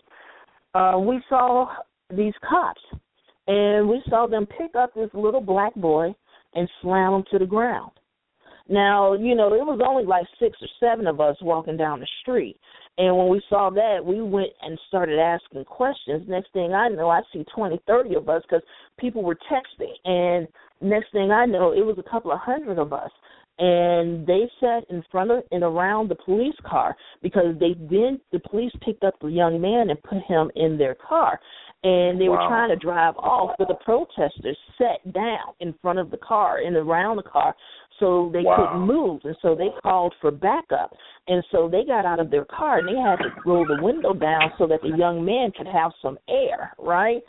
uh, 0.74 0.98
we 0.98 1.20
saw 1.28 1.68
these 2.14 2.34
cops, 2.48 2.82
and 3.46 3.88
we 3.88 4.02
saw 4.08 4.26
them 4.26 4.46
pick 4.46 4.74
up 4.76 4.94
this 4.94 5.10
little 5.14 5.40
black 5.40 5.74
boy 5.74 6.14
and 6.54 6.68
slam 6.82 7.14
him 7.14 7.24
to 7.30 7.38
the 7.38 7.46
ground. 7.46 7.92
Now, 8.70 9.14
you 9.14 9.34
know, 9.34 9.52
it 9.52 9.66
was 9.66 9.80
only 9.84 10.04
like 10.04 10.26
six 10.38 10.56
or 10.62 10.68
seven 10.78 11.08
of 11.08 11.20
us 11.20 11.36
walking 11.42 11.76
down 11.76 11.98
the 11.98 12.06
street. 12.22 12.56
And 12.98 13.16
when 13.16 13.28
we 13.28 13.42
saw 13.48 13.68
that, 13.70 13.98
we 14.04 14.22
went 14.22 14.50
and 14.62 14.78
started 14.86 15.18
asking 15.18 15.64
questions. 15.64 16.28
Next 16.28 16.52
thing 16.52 16.72
I 16.72 16.88
know, 16.88 17.10
I 17.10 17.20
see 17.32 17.44
twenty, 17.54 17.80
thirty 17.86 18.14
of 18.14 18.28
us 18.28 18.42
because 18.42 18.62
people 18.98 19.24
were 19.24 19.36
texting. 19.50 19.94
And 20.04 20.46
next 20.80 21.10
thing 21.10 21.32
I 21.32 21.46
know, 21.46 21.72
it 21.72 21.84
was 21.84 21.96
a 21.98 22.08
couple 22.08 22.30
of 22.30 22.38
hundred 22.40 22.78
of 22.78 22.92
us. 22.92 23.10
And 23.58 24.26
they 24.26 24.48
sat 24.60 24.84
in 24.88 25.02
front 25.10 25.30
of 25.30 25.42
and 25.50 25.62
around 25.62 26.08
the 26.08 26.14
police 26.14 26.54
car 26.64 26.96
because 27.22 27.54
they 27.58 27.74
then 27.74 28.20
the 28.32 28.40
police 28.50 28.72
picked 28.84 29.02
up 29.02 29.14
the 29.20 29.28
young 29.28 29.60
man 29.60 29.90
and 29.90 30.02
put 30.02 30.22
him 30.28 30.50
in 30.54 30.78
their 30.78 30.94
car. 30.94 31.40
And 31.82 32.20
they 32.20 32.28
were 32.28 32.36
trying 32.36 32.68
to 32.68 32.76
drive 32.76 33.16
off, 33.16 33.56
but 33.58 33.68
the 33.68 33.78
protesters 33.82 34.58
sat 34.76 35.12
down 35.14 35.54
in 35.60 35.74
front 35.80 35.98
of 35.98 36.10
the 36.10 36.18
car 36.18 36.58
and 36.58 36.76
around 36.76 37.16
the 37.16 37.22
car 37.22 37.54
so 38.00 38.30
they 38.32 38.42
Wow. 38.42 38.56
couldn't 38.56 38.86
move 38.86 39.20
and 39.24 39.36
so 39.40 39.54
they 39.54 39.68
called 39.82 40.12
for 40.20 40.30
backup 40.32 40.92
and 41.28 41.44
so 41.52 41.68
they 41.68 41.84
got 41.84 42.04
out 42.04 42.18
of 42.18 42.30
their 42.30 42.46
car 42.46 42.78
and 42.78 42.88
they 42.88 42.96
had 42.96 43.20
to 43.20 43.30
roll 43.44 43.64
the 43.64 43.74
window 43.74 44.12
down 44.12 44.50
so 44.58 44.66
that 44.66 44.80
the 44.82 44.88
young 44.88 45.24
man 45.24 45.52
could 45.56 45.68
have 45.68 45.92
some 46.02 46.18
air 46.28 46.72
right 46.78 47.22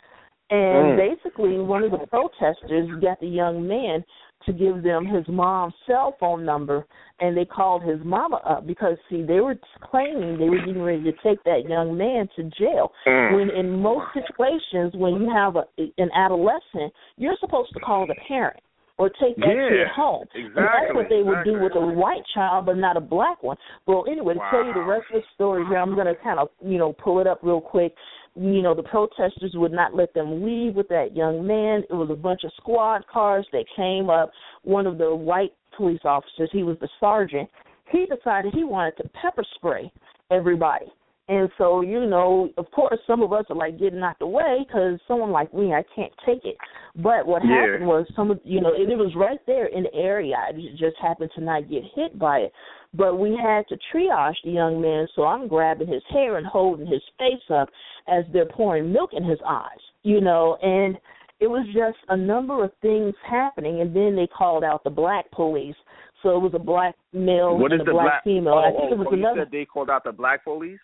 and 0.50 0.84
Mm. 0.84 0.96
basically 0.96 1.58
one 1.58 1.84
of 1.84 1.92
the 1.92 2.06
protesters 2.08 2.90
got 3.00 3.20
the 3.20 3.28
young 3.28 3.66
man 3.66 4.04
to 4.44 4.52
give 4.52 4.82
them 4.82 5.06
his 5.06 5.26
mom's 5.28 5.72
cell 5.86 6.16
phone 6.18 6.44
number 6.44 6.84
and 7.20 7.36
they 7.36 7.44
called 7.44 7.82
his 7.82 8.00
mama 8.04 8.40
up 8.44 8.66
because 8.66 8.96
see 9.08 9.22
they 9.22 9.40
were 9.40 9.56
claiming 9.82 10.36
they 10.38 10.48
were 10.50 10.58
getting 10.58 10.82
ready 10.82 11.02
to 11.04 11.12
take 11.22 11.42
that 11.44 11.68
young 11.68 11.96
man 11.96 12.28
to 12.34 12.42
jail 12.58 12.92
Mm. 13.06 13.36
when 13.36 13.50
in 13.50 13.80
most 13.80 14.06
situations 14.12 14.92
when 14.94 15.14
you 15.20 15.30
have 15.30 15.56
a, 15.56 15.64
an 15.98 16.10
adolescent 16.14 16.92
you're 17.16 17.36
supposed 17.40 17.72
to 17.74 17.80
call 17.80 18.06
the 18.06 18.16
parent 18.26 18.58
or 18.98 19.08
take 19.08 19.36
that 19.36 19.48
yeah, 19.48 19.68
kid 19.68 19.88
home. 19.94 20.24
Exactly. 20.34 20.62
That's 20.62 20.94
what 20.94 21.06
they 21.08 21.22
would 21.22 21.40
exactly. 21.40 21.54
do 21.54 21.62
with 21.62 21.74
a 21.76 21.86
white 21.98 22.22
child, 22.34 22.66
but 22.66 22.76
not 22.76 22.96
a 22.96 23.00
black 23.00 23.42
one. 23.42 23.56
Well, 23.86 24.04
anyway, 24.10 24.34
to 24.34 24.40
wow. 24.40 24.50
tell 24.50 24.64
you 24.66 24.74
the 24.74 24.82
rest 24.82 25.04
of 25.12 25.22
the 25.22 25.26
story 25.34 25.64
here, 25.68 25.78
I'm 25.78 25.94
going 25.94 26.06
to 26.06 26.14
kind 26.22 26.38
of, 26.38 26.48
you 26.64 26.78
know, 26.78 26.92
pull 26.92 27.20
it 27.20 27.26
up 27.26 27.40
real 27.42 27.60
quick. 27.60 27.94
You 28.34 28.62
know, 28.62 28.74
the 28.74 28.82
protesters 28.82 29.52
would 29.54 29.72
not 29.72 29.94
let 29.94 30.14
them 30.14 30.44
leave 30.44 30.74
with 30.74 30.88
that 30.88 31.16
young 31.16 31.46
man. 31.46 31.82
It 31.90 31.94
was 31.94 32.08
a 32.10 32.16
bunch 32.16 32.44
of 32.44 32.52
squad 32.56 33.06
cars 33.12 33.46
that 33.52 33.64
came 33.76 34.08
up. 34.08 34.30
One 34.62 34.86
of 34.86 34.98
the 34.98 35.14
white 35.14 35.52
police 35.76 36.00
officers, 36.04 36.50
he 36.52 36.62
was 36.62 36.76
the 36.80 36.88
sergeant, 37.00 37.48
he 37.90 38.06
decided 38.06 38.54
he 38.54 38.64
wanted 38.64 38.96
to 38.98 39.08
pepper 39.10 39.44
spray 39.54 39.92
everybody. 40.30 40.86
And 41.28 41.48
so, 41.56 41.82
you 41.82 42.04
know, 42.04 42.50
of 42.58 42.70
course, 42.72 42.98
some 43.06 43.22
of 43.22 43.32
us 43.32 43.44
are 43.48 43.56
like 43.56 43.78
getting 43.78 44.02
out 44.02 44.18
the 44.18 44.26
way 44.26 44.64
because 44.66 44.98
someone 45.06 45.30
like 45.30 45.54
me, 45.54 45.72
I 45.72 45.84
can't 45.94 46.12
take 46.26 46.44
it. 46.44 46.56
But 46.96 47.26
what 47.26 47.42
yeah. 47.44 47.60
happened 47.60 47.86
was 47.86 48.06
some 48.16 48.30
of, 48.30 48.40
you 48.44 48.60
know, 48.60 48.72
it, 48.74 48.90
it 48.90 48.98
was 48.98 49.14
right 49.16 49.38
there 49.46 49.66
in 49.66 49.84
the 49.84 49.94
area. 49.94 50.34
I 50.36 50.52
just 50.52 50.96
happened 51.00 51.30
to 51.36 51.40
not 51.40 51.70
get 51.70 51.84
hit 51.94 52.18
by 52.18 52.38
it. 52.38 52.52
But 52.94 53.18
we 53.18 53.38
had 53.40 53.66
to 53.68 53.78
triage 53.94 54.34
the 54.44 54.50
young 54.50 54.82
man, 54.82 55.06
so 55.14 55.24
I'm 55.24 55.48
grabbing 55.48 55.88
his 55.88 56.02
hair 56.10 56.36
and 56.36 56.46
holding 56.46 56.86
his 56.86 57.00
face 57.18 57.42
up 57.50 57.70
as 58.08 58.24
they're 58.32 58.44
pouring 58.44 58.92
milk 58.92 59.10
in 59.14 59.24
his 59.24 59.38
eyes, 59.46 59.78
you 60.02 60.20
know, 60.20 60.58
and 60.60 60.98
it 61.40 61.46
was 61.46 61.66
just 61.68 61.98
a 62.10 62.16
number 62.16 62.62
of 62.62 62.70
things 62.82 63.14
happening. 63.28 63.80
And 63.80 63.96
then 63.96 64.14
they 64.14 64.26
called 64.26 64.62
out 64.64 64.84
the 64.84 64.90
black 64.90 65.30
police. 65.30 65.76
So 66.22 66.36
it 66.36 66.40
was 66.40 66.52
a 66.54 66.58
black 66.58 66.94
male 67.12 67.56
what 67.58 67.72
and 67.72 67.80
is 67.80 67.86
a 67.86 67.90
the 67.90 67.92
black, 67.92 68.22
female. 68.24 68.54
Oh, 68.54 68.58
I 68.58 68.70
think 68.70 68.90
oh, 68.90 68.92
it 68.92 68.98
was 68.98 69.08
oh, 69.10 69.14
another. 69.14 69.46
They 69.50 69.64
called 69.64 69.88
out 69.88 70.04
the 70.04 70.12
black 70.12 70.44
police. 70.44 70.78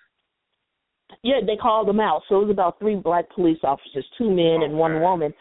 Yeah, 1.22 1.40
they 1.44 1.56
called 1.56 1.88
them 1.88 2.00
out. 2.00 2.22
So 2.28 2.36
it 2.36 2.44
was 2.46 2.50
about 2.50 2.78
three 2.78 2.96
black 2.96 3.30
police 3.34 3.58
officers, 3.62 4.06
two 4.16 4.30
men 4.30 4.62
and 4.62 4.74
one 4.74 5.00
woman, 5.00 5.32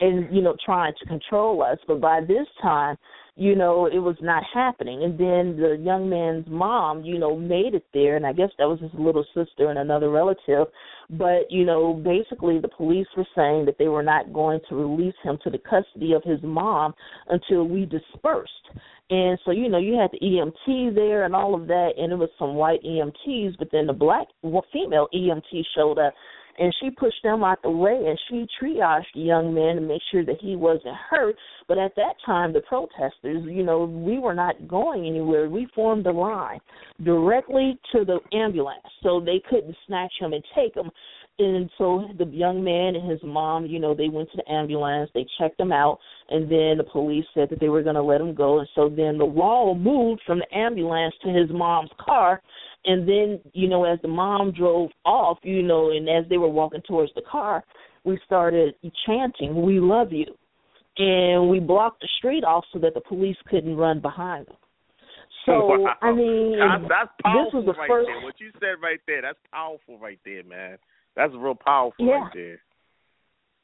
and 0.00 0.34
you 0.34 0.42
know 0.42 0.56
trying 0.64 0.92
to 0.98 1.06
control 1.06 1.62
us. 1.62 1.78
But 1.86 2.00
by 2.00 2.20
this 2.20 2.46
time, 2.62 2.96
you 3.34 3.54
know 3.54 3.86
it 3.86 3.98
was 3.98 4.16
not 4.20 4.42
happening. 4.52 5.02
And 5.02 5.12
then 5.18 5.60
the 5.60 5.76
young 5.80 6.08
man's 6.08 6.46
mom, 6.48 7.04
you 7.04 7.18
know, 7.18 7.36
made 7.36 7.74
it 7.74 7.84
there, 7.92 8.16
and 8.16 8.26
I 8.26 8.32
guess 8.32 8.50
that 8.58 8.68
was 8.68 8.80
his 8.80 8.90
little 8.94 9.24
sister 9.34 9.68
and 9.70 9.78
another 9.78 10.10
relative. 10.10 10.68
But 11.10 11.50
you 11.50 11.64
know, 11.64 11.94
basically 11.94 12.58
the 12.60 12.68
police 12.68 13.06
were 13.16 13.26
saying 13.34 13.66
that 13.66 13.76
they 13.78 13.88
were 13.88 14.02
not 14.02 14.32
going 14.32 14.60
to 14.68 14.74
release 14.74 15.14
him 15.22 15.38
to 15.44 15.50
the 15.50 15.58
custody 15.58 16.12
of 16.12 16.22
his 16.24 16.42
mom 16.42 16.94
until 17.28 17.64
we 17.64 17.84
dispersed. 17.84 18.52
And 19.08 19.38
so, 19.44 19.52
you 19.52 19.68
know, 19.68 19.78
you 19.78 19.94
had 19.94 20.10
the 20.12 20.18
EMT 20.20 20.94
there 20.94 21.24
and 21.24 21.34
all 21.34 21.54
of 21.54 21.68
that, 21.68 21.90
and 21.96 22.12
it 22.12 22.16
was 22.16 22.30
some 22.38 22.54
white 22.54 22.82
EMTs, 22.82 23.56
but 23.58 23.68
then 23.70 23.86
the 23.86 23.92
black 23.92 24.26
well, 24.42 24.64
female 24.72 25.06
EMT 25.14 25.62
showed 25.76 25.98
up, 25.98 26.12
and 26.58 26.74
she 26.80 26.90
pushed 26.90 27.22
them 27.22 27.44
out 27.44 27.62
the 27.62 27.70
way, 27.70 27.94
and 28.06 28.18
she 28.28 28.46
triaged 28.60 29.04
the 29.14 29.20
young 29.20 29.54
man 29.54 29.76
to 29.76 29.80
make 29.80 30.02
sure 30.10 30.24
that 30.24 30.40
he 30.40 30.56
wasn't 30.56 30.96
hurt. 31.08 31.36
But 31.68 31.78
at 31.78 31.94
that 31.96 32.14
time, 32.24 32.52
the 32.52 32.62
protesters, 32.62 33.44
you 33.44 33.62
know, 33.62 33.84
we 33.84 34.18
were 34.18 34.34
not 34.34 34.66
going 34.66 35.06
anywhere. 35.06 35.48
We 35.48 35.68
formed 35.74 36.06
a 36.06 36.12
line 36.12 36.60
directly 37.04 37.78
to 37.92 38.04
the 38.04 38.18
ambulance, 38.36 38.86
so 39.02 39.20
they 39.20 39.40
couldn't 39.48 39.76
snatch 39.86 40.12
him 40.18 40.32
and 40.32 40.42
take 40.54 40.74
him. 40.74 40.90
And 41.38 41.68
so 41.76 42.08
the 42.18 42.24
young 42.26 42.64
man 42.64 42.96
and 42.96 43.10
his 43.10 43.20
mom, 43.22 43.66
you 43.66 43.78
know, 43.78 43.94
they 43.94 44.08
went 44.08 44.30
to 44.30 44.38
the 44.38 44.50
ambulance, 44.50 45.10
they 45.12 45.26
checked 45.38 45.60
him 45.60 45.70
out, 45.70 45.98
and 46.30 46.44
then 46.44 46.78
the 46.78 46.86
police 46.90 47.26
said 47.34 47.50
that 47.50 47.60
they 47.60 47.68
were 47.68 47.82
going 47.82 47.94
to 47.94 48.02
let 48.02 48.22
him 48.22 48.34
go. 48.34 48.60
And 48.60 48.68
so 48.74 48.88
then 48.88 49.18
the 49.18 49.26
wall 49.26 49.74
moved 49.74 50.22
from 50.26 50.38
the 50.38 50.56
ambulance 50.56 51.14
to 51.22 51.28
his 51.28 51.50
mom's 51.50 51.90
car. 52.00 52.40
And 52.86 53.06
then, 53.06 53.40
you 53.52 53.68
know, 53.68 53.84
as 53.84 53.98
the 54.00 54.08
mom 54.08 54.52
drove 54.52 54.90
off, 55.04 55.38
you 55.42 55.62
know, 55.62 55.90
and 55.90 56.08
as 56.08 56.24
they 56.30 56.38
were 56.38 56.48
walking 56.48 56.82
towards 56.88 57.12
the 57.14 57.22
car, 57.30 57.62
we 58.04 58.18
started 58.24 58.74
chanting, 59.04 59.60
We 59.60 59.78
love 59.78 60.12
you. 60.12 60.34
And 60.98 61.50
we 61.50 61.60
blocked 61.60 62.00
the 62.00 62.08
street 62.16 62.44
off 62.44 62.64
so 62.72 62.78
that 62.78 62.94
the 62.94 63.02
police 63.02 63.36
couldn't 63.50 63.76
run 63.76 64.00
behind 64.00 64.46
them. 64.46 64.56
So, 65.44 65.52
wow. 65.66 65.94
I 66.00 66.12
mean, 66.12 66.58
that's, 66.58 66.84
that's 66.88 67.10
powerful 67.22 67.60
this 67.60 67.66
was 67.66 67.74
the 67.74 67.78
right 67.78 67.88
first. 67.88 68.06
there. 68.06 68.24
What 68.24 68.40
you 68.40 68.50
said 68.58 68.82
right 68.82 69.00
there, 69.06 69.20
that's 69.20 69.38
powerful 69.52 69.98
right 69.98 70.18
there, 70.24 70.44
man. 70.44 70.78
That's 71.16 71.32
real 71.34 71.54
powerful 71.54 72.04
Yeah. 72.06 72.14
right 72.24 72.32
there. 72.34 72.60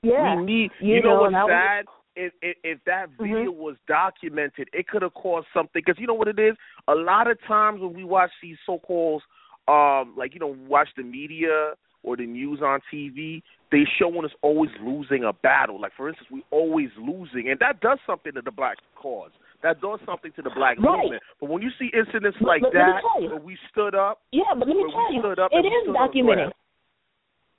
Yeah. 0.02 0.36
We 0.36 0.42
need. 0.44 0.70
You 0.80 0.94
You, 0.96 1.02
know, 1.02 1.14
know, 1.16 1.20
what's 1.22 1.34
I 1.34 1.44
was- 1.44 1.50
sad? 1.50 1.84
If, 2.14 2.32
if 2.42 2.56
if 2.62 2.84
that 2.84 3.08
Mhm. 3.12 3.16
video 3.18 3.50
was 3.52 3.76
documented, 3.88 4.68
it 4.74 4.86
could 4.88 5.00
have 5.02 5.14
caused 5.14 5.46
something. 5.54 5.80
Because 5.84 5.98
you 5.98 6.06
know 6.06 6.12
what 6.14 6.28
it 6.28 6.38
is. 6.38 6.56
A 6.88 6.94
lot 6.94 7.26
of 7.30 7.40
times 7.44 7.80
when 7.80 7.94
we 7.94 8.04
watch 8.04 8.30
these 8.42 8.58
so-called, 8.66 9.22
um, 9.68 10.12
like 10.16 10.34
you 10.34 10.40
know, 10.40 10.54
watch 10.68 10.88
the 10.96 11.02
media 11.04 11.72
or 12.02 12.16
the 12.16 12.26
news 12.26 12.60
on 12.60 12.80
TV, 12.92 13.42
they 13.70 13.84
showing 13.98 14.24
us 14.26 14.32
always 14.42 14.70
losing 14.80 15.24
a 15.24 15.32
battle. 15.32 15.80
Like 15.80 15.92
for 15.94 16.08
instance, 16.08 16.28
we're 16.30 16.42
always 16.50 16.90
losing, 16.98 17.48
and 17.48 17.58
that 17.60 17.80
does 17.80 17.98
something 18.06 18.32
to 18.34 18.42
the 18.42 18.50
black 18.50 18.76
cause. 18.94 19.30
That 19.62 19.80
does 19.80 20.00
something 20.04 20.32
to 20.32 20.42
the 20.42 20.50
black 20.50 20.76
Right. 20.80 20.98
movement. 20.98 21.22
But 21.40 21.48
when 21.48 21.62
you 21.62 21.70
see 21.78 21.86
incidents 21.94 22.38
like 22.42 22.60
but 22.62 22.72
that, 22.74 23.00
where 23.20 23.36
we 23.36 23.56
stood 23.70 23.94
up, 23.94 24.20
Yeah, 24.32 24.52
but 24.54 24.66
let 24.68 24.76
me 24.76 24.82
tell 24.92 25.12
you, 25.12 25.14
it 25.14 25.16
is 25.16 25.20
stood 25.22 25.38
up- 25.38 25.52
go 25.52 25.92
documented. 25.94 26.52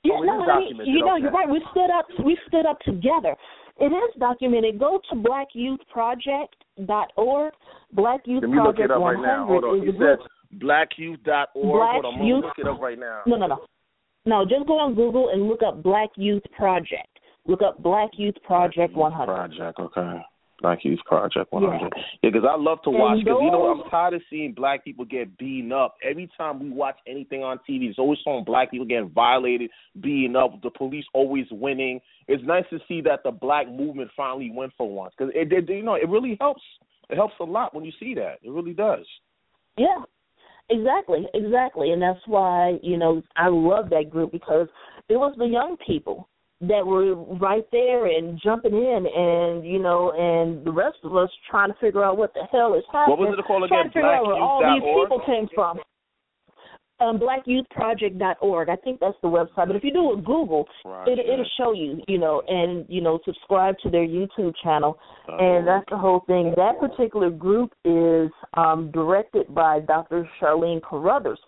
Yeah, 0.04 0.14
Oh, 0.18 0.22
no, 0.22 0.44
mean, 0.58 0.76
you 0.84 1.00
know, 1.00 1.14
okay. 1.14 1.22
you're 1.22 1.32
right. 1.32 1.48
We 1.48 1.60
stood 1.70 1.90
up. 1.90 2.06
We 2.24 2.36
stood 2.48 2.66
up 2.66 2.78
together. 2.80 3.34
It 3.80 3.86
is 3.92 4.14
documented. 4.20 4.78
Go 4.78 5.00
to 5.10 5.16
blackyouthproject.org. 5.16 7.52
Black 7.92 8.20
Youth 8.26 8.42
Let 8.42 8.50
me 8.50 8.56
look 8.58 8.76
Project 8.76 8.84
it 8.84 8.90
up 8.90 9.00
right 9.00 9.16
100 9.18 9.26
now. 9.26 9.46
Hold 9.46 9.64
on. 9.64 9.88
a 9.88 9.92
said 9.92 10.18
blackyouth.org. 10.60 11.48
Black 11.54 11.92
Hold 11.92 12.04
on, 12.04 12.14
I'm 12.20 12.26
Youth- 12.26 12.44
look 12.44 12.58
it 12.58 12.66
up 12.66 12.80
right 12.80 12.98
now. 12.98 13.22
No, 13.26 13.36
no, 13.36 13.46
no, 13.46 13.64
no. 14.26 14.44
Just 14.44 14.66
go 14.66 14.78
on 14.78 14.94
Google 14.94 15.30
and 15.30 15.48
look 15.48 15.62
up 15.66 15.82
Black 15.82 16.10
Youth 16.16 16.42
Project. 16.56 17.08
Look 17.46 17.62
up 17.62 17.82
Black 17.82 18.10
Youth 18.16 18.36
Project 18.44 18.94
100. 18.94 19.34
Project, 19.34 19.78
okay. 19.80 20.20
Youth 20.82 21.00
Project 21.06 21.48
Yeah. 21.52 21.60
100. 21.60 21.92
Yeah, 22.22 22.30
because 22.30 22.48
I 22.48 22.56
love 22.56 22.78
to 22.82 22.90
watch. 22.90 23.18
Because 23.18 23.38
you 23.42 23.50
know, 23.50 23.66
I'm 23.66 23.88
tired 23.90 24.14
of 24.14 24.22
seeing 24.30 24.52
black 24.52 24.84
people 24.84 25.04
get 25.04 25.36
beaten 25.38 25.72
up. 25.72 25.96
Every 26.02 26.28
time 26.36 26.60
we 26.60 26.70
watch 26.70 26.96
anything 27.06 27.42
on 27.42 27.58
TV, 27.68 27.88
it's 27.88 27.98
always 27.98 28.18
showing 28.24 28.44
black 28.44 28.70
people 28.70 28.86
getting 28.86 29.10
violated, 29.10 29.70
beaten 30.00 30.36
up. 30.36 30.60
The 30.62 30.70
police 30.70 31.04
always 31.12 31.46
winning. 31.50 32.00
It's 32.28 32.42
nice 32.44 32.64
to 32.70 32.78
see 32.88 33.00
that 33.02 33.22
the 33.22 33.30
black 33.30 33.68
movement 33.68 34.10
finally 34.16 34.50
went 34.50 34.72
for 34.76 34.88
once. 34.90 35.14
Because 35.16 35.32
it, 35.34 35.52
it, 35.52 35.68
you 35.68 35.82
know, 35.82 35.94
it 35.94 36.08
really 36.08 36.36
helps. 36.40 36.62
It 37.10 37.16
helps 37.16 37.34
a 37.40 37.44
lot 37.44 37.74
when 37.74 37.84
you 37.84 37.92
see 38.00 38.14
that. 38.14 38.38
It 38.42 38.50
really 38.50 38.72
does. 38.72 39.04
Yeah, 39.76 40.02
exactly, 40.70 41.26
exactly, 41.34 41.90
and 41.90 42.00
that's 42.00 42.20
why 42.26 42.78
you 42.82 42.96
know 42.96 43.22
I 43.36 43.48
love 43.48 43.90
that 43.90 44.08
group 44.10 44.32
because 44.32 44.68
it 45.08 45.16
was 45.16 45.34
the 45.36 45.46
young 45.46 45.76
people 45.86 46.28
that 46.60 46.86
were 46.86 47.14
right 47.14 47.66
there 47.72 48.06
and 48.06 48.40
jumping 48.42 48.72
in, 48.74 49.06
and 49.06 49.66
you 49.66 49.78
know, 49.78 50.12
and 50.12 50.64
the 50.64 50.72
rest 50.72 50.98
of 51.04 51.16
us 51.16 51.28
trying 51.50 51.68
to 51.70 51.76
figure 51.80 52.04
out 52.04 52.16
what 52.16 52.32
the 52.34 52.44
hell 52.50 52.74
is 52.74 52.84
happening. 52.92 53.18
What 53.18 53.28
was 53.28 53.38
it 53.38 53.44
called 53.44 53.68
Trying 53.68 53.80
again? 53.88 53.92
to 53.92 53.98
figure 53.98 54.12
out 54.14 54.26
where 54.26 54.36
all 54.36 54.60
these 54.60 54.82
Blackyouth.org? 54.82 55.08
people 55.08 55.26
came 55.26 55.48
from. 55.54 55.78
Um, 57.00 57.18
blackyouthproject.org. 57.18 58.68
I 58.68 58.76
think 58.76 59.00
that's 59.00 59.16
the 59.20 59.28
website. 59.28 59.66
But 59.66 59.74
if 59.74 59.82
you 59.82 59.92
do 59.92 60.12
a 60.12 60.16
Google, 60.16 60.64
it, 61.06 61.18
it'll 61.18 61.44
show 61.58 61.72
you, 61.72 62.00
you 62.06 62.18
know, 62.18 62.40
and 62.46 62.86
you 62.88 63.00
know, 63.00 63.18
subscribe 63.24 63.74
to 63.82 63.90
their 63.90 64.06
YouTube 64.06 64.54
channel, 64.62 64.96
and 65.26 65.66
that's 65.66 65.84
the 65.90 65.98
whole 65.98 66.22
thing. 66.28 66.54
That 66.56 66.78
particular 66.78 67.30
group 67.30 67.72
is 67.84 68.30
um, 68.56 68.92
directed 68.92 69.52
by 69.52 69.80
Dr. 69.80 70.26
Charlene 70.40 70.80
Carruthers, 70.82 71.40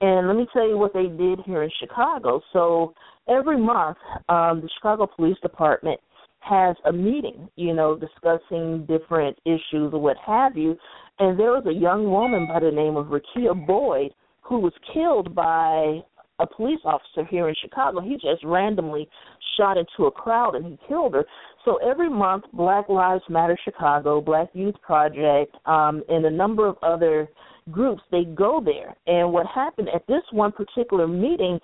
and 0.00 0.26
let 0.26 0.36
me 0.36 0.46
tell 0.54 0.66
you 0.66 0.78
what 0.78 0.94
they 0.94 1.06
did 1.06 1.40
here 1.44 1.62
in 1.62 1.70
Chicago. 1.78 2.40
So 2.54 2.94
every 3.28 3.58
month, 3.58 3.98
um, 4.28 4.60
the 4.60 4.68
Chicago 4.76 5.06
Police 5.06 5.38
Department 5.42 6.00
has 6.40 6.76
a 6.84 6.92
meeting, 6.92 7.48
you 7.56 7.74
know, 7.74 7.96
discussing 7.96 8.86
different 8.86 9.36
issues 9.44 9.92
or 9.92 10.00
what 10.00 10.16
have 10.26 10.56
you. 10.56 10.76
And 11.18 11.38
there 11.38 11.52
was 11.52 11.64
a 11.66 11.72
young 11.72 12.10
woman 12.10 12.46
by 12.46 12.60
the 12.60 12.70
name 12.70 12.96
of 12.96 13.06
Rekia 13.06 13.66
Boyd 13.66 14.10
who 14.42 14.58
was 14.58 14.72
killed 14.92 15.34
by 15.34 16.02
a 16.40 16.46
police 16.46 16.80
officer 16.84 17.24
here 17.30 17.48
in 17.48 17.54
Chicago. 17.62 18.00
He 18.00 18.14
just 18.14 18.44
randomly 18.44 19.08
shot 19.56 19.76
into 19.76 20.06
a 20.06 20.10
crowd 20.10 20.54
and 20.54 20.66
he 20.66 20.78
killed 20.88 21.14
her. 21.14 21.24
So 21.64 21.76
every 21.76 22.10
month, 22.10 22.44
Black 22.52 22.88
Lives 22.88 23.22
Matter 23.30 23.56
Chicago, 23.64 24.20
Black 24.20 24.48
Youth 24.52 24.74
Project, 24.82 25.56
um, 25.66 26.02
and 26.08 26.26
a 26.26 26.30
number 26.30 26.66
of 26.66 26.76
other 26.82 27.28
groups, 27.70 28.02
they 28.10 28.24
go 28.24 28.62
there. 28.64 28.94
And 29.06 29.32
what 29.32 29.46
happened 29.46 29.88
at 29.94 30.06
this 30.06 30.22
one 30.32 30.52
particular 30.52 31.06
meeting, 31.06 31.58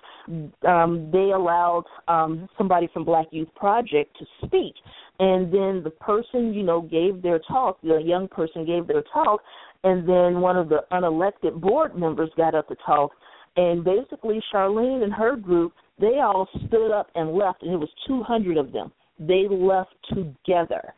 um, 0.67 1.09
they 1.11 1.31
allowed 1.31 1.85
um, 2.07 2.49
somebody 2.57 2.89
from 2.93 3.05
Black 3.05 3.27
Youth 3.31 3.53
Project 3.55 4.17
to 4.19 4.25
speak. 4.45 4.73
And 5.19 5.53
then 5.53 5.81
the 5.83 5.93
person, 5.99 6.53
you 6.53 6.63
know, 6.63 6.81
gave 6.81 7.21
their 7.21 7.39
talk, 7.39 7.79
the 7.81 8.01
young 8.03 8.27
person 8.27 8.65
gave 8.65 8.87
their 8.87 9.03
talk, 9.13 9.41
and 9.83 10.07
then 10.07 10.41
one 10.41 10.57
of 10.57 10.69
the 10.69 10.79
unelected 10.91 11.59
board 11.59 11.95
members 11.95 12.29
got 12.37 12.55
up 12.55 12.67
to 12.69 12.75
talk. 12.85 13.11
And 13.55 13.83
basically, 13.83 14.41
Charlene 14.53 15.03
and 15.03 15.13
her 15.13 15.35
group, 15.35 15.73
they 15.99 16.19
all 16.19 16.47
stood 16.67 16.91
up 16.91 17.09
and 17.15 17.33
left, 17.33 17.61
and 17.63 17.71
it 17.71 17.77
was 17.77 17.89
200 18.07 18.57
of 18.57 18.71
them. 18.71 18.91
They 19.19 19.47
left 19.49 19.93
together. 20.09 20.95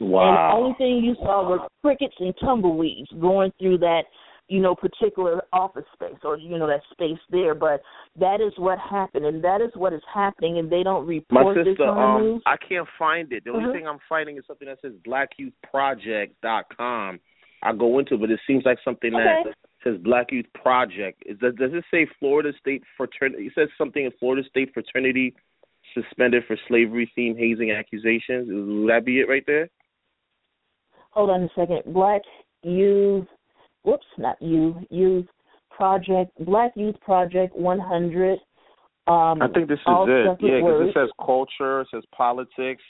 And 0.00 0.08
the 0.08 0.52
only 0.54 0.74
thing 0.78 1.04
you 1.04 1.14
saw 1.16 1.48
were 1.48 1.66
crickets 1.82 2.14
and 2.20 2.32
tumbleweeds 2.40 3.10
going 3.20 3.52
through 3.58 3.78
that 3.78 4.04
you 4.48 4.60
know, 4.60 4.74
particular 4.74 5.42
office 5.52 5.84
space 5.92 6.16
or 6.24 6.38
you 6.38 6.58
know 6.58 6.66
that 6.66 6.80
space 6.90 7.18
there. 7.30 7.54
But 7.54 7.82
that 8.18 8.40
is 8.40 8.54
what 8.56 8.78
happened, 8.78 9.26
and 9.26 9.44
that 9.44 9.60
is 9.60 9.68
what 9.74 9.92
is 9.92 10.00
happening, 10.12 10.58
and 10.58 10.72
they 10.72 10.82
don't 10.82 11.06
report 11.06 11.54
this 11.54 11.66
sister, 11.66 11.88
um, 11.88 12.22
news. 12.22 12.42
I 12.46 12.56
can't 12.56 12.88
find 12.98 13.30
it. 13.32 13.44
The 13.44 13.50
only 13.50 13.66
Mhm. 13.66 13.72
thing 13.72 13.86
I'm 13.86 14.00
finding 14.08 14.38
is 14.38 14.46
something 14.46 14.66
that 14.66 14.80
says 14.80 14.94
blackyouthproject.com. 15.06 17.20
I 17.62 17.72
go 17.72 17.98
into, 17.98 18.14
it, 18.14 18.20
but 18.20 18.30
it 18.30 18.40
seems 18.46 18.64
like 18.64 18.78
something 18.84 19.12
that 19.12 19.54
says 19.82 19.98
Black 19.98 20.32
Youth 20.32 20.50
Project. 20.54 21.22
Is 21.26 21.38
that, 21.40 21.56
does 21.56 21.74
it 21.74 21.84
say 21.90 22.06
Florida 22.06 22.54
State 22.54 22.84
Fraternity? 22.96 23.48
It 23.48 23.54
says 23.54 23.68
something 23.76 24.04
in 24.04 24.12
Florida 24.12 24.48
State 24.48 24.72
Fraternity 24.72 25.34
suspended 25.92 26.46
for 26.46 26.56
slavery 26.68 27.06
themed 27.16 27.38
hazing 27.38 27.72
accusations. 27.72 28.48
Would 28.48 28.88
that 28.88 29.04
be 29.04 29.20
it 29.20 29.28
right 29.28 29.44
there? 29.46 29.68
Hold 31.18 31.30
on 31.30 31.42
a 31.42 31.48
second. 31.56 31.82
Black 31.92 32.22
Youth, 32.62 33.26
whoops, 33.82 34.06
not 34.18 34.40
you, 34.40 34.76
Youth 34.88 35.26
Project, 35.68 36.30
Black 36.44 36.70
Youth 36.76 36.94
Project 37.00 37.56
100. 37.56 38.34
Um, 39.08 39.42
I 39.42 39.48
think 39.52 39.66
this 39.66 39.80
is 39.80 39.84
it. 39.86 40.38
Yeah, 40.40 40.60
because 40.60 40.88
it 40.88 40.94
says 40.94 41.08
culture, 41.26 41.80
it 41.80 41.88
says 41.92 42.04
politics. 42.16 42.84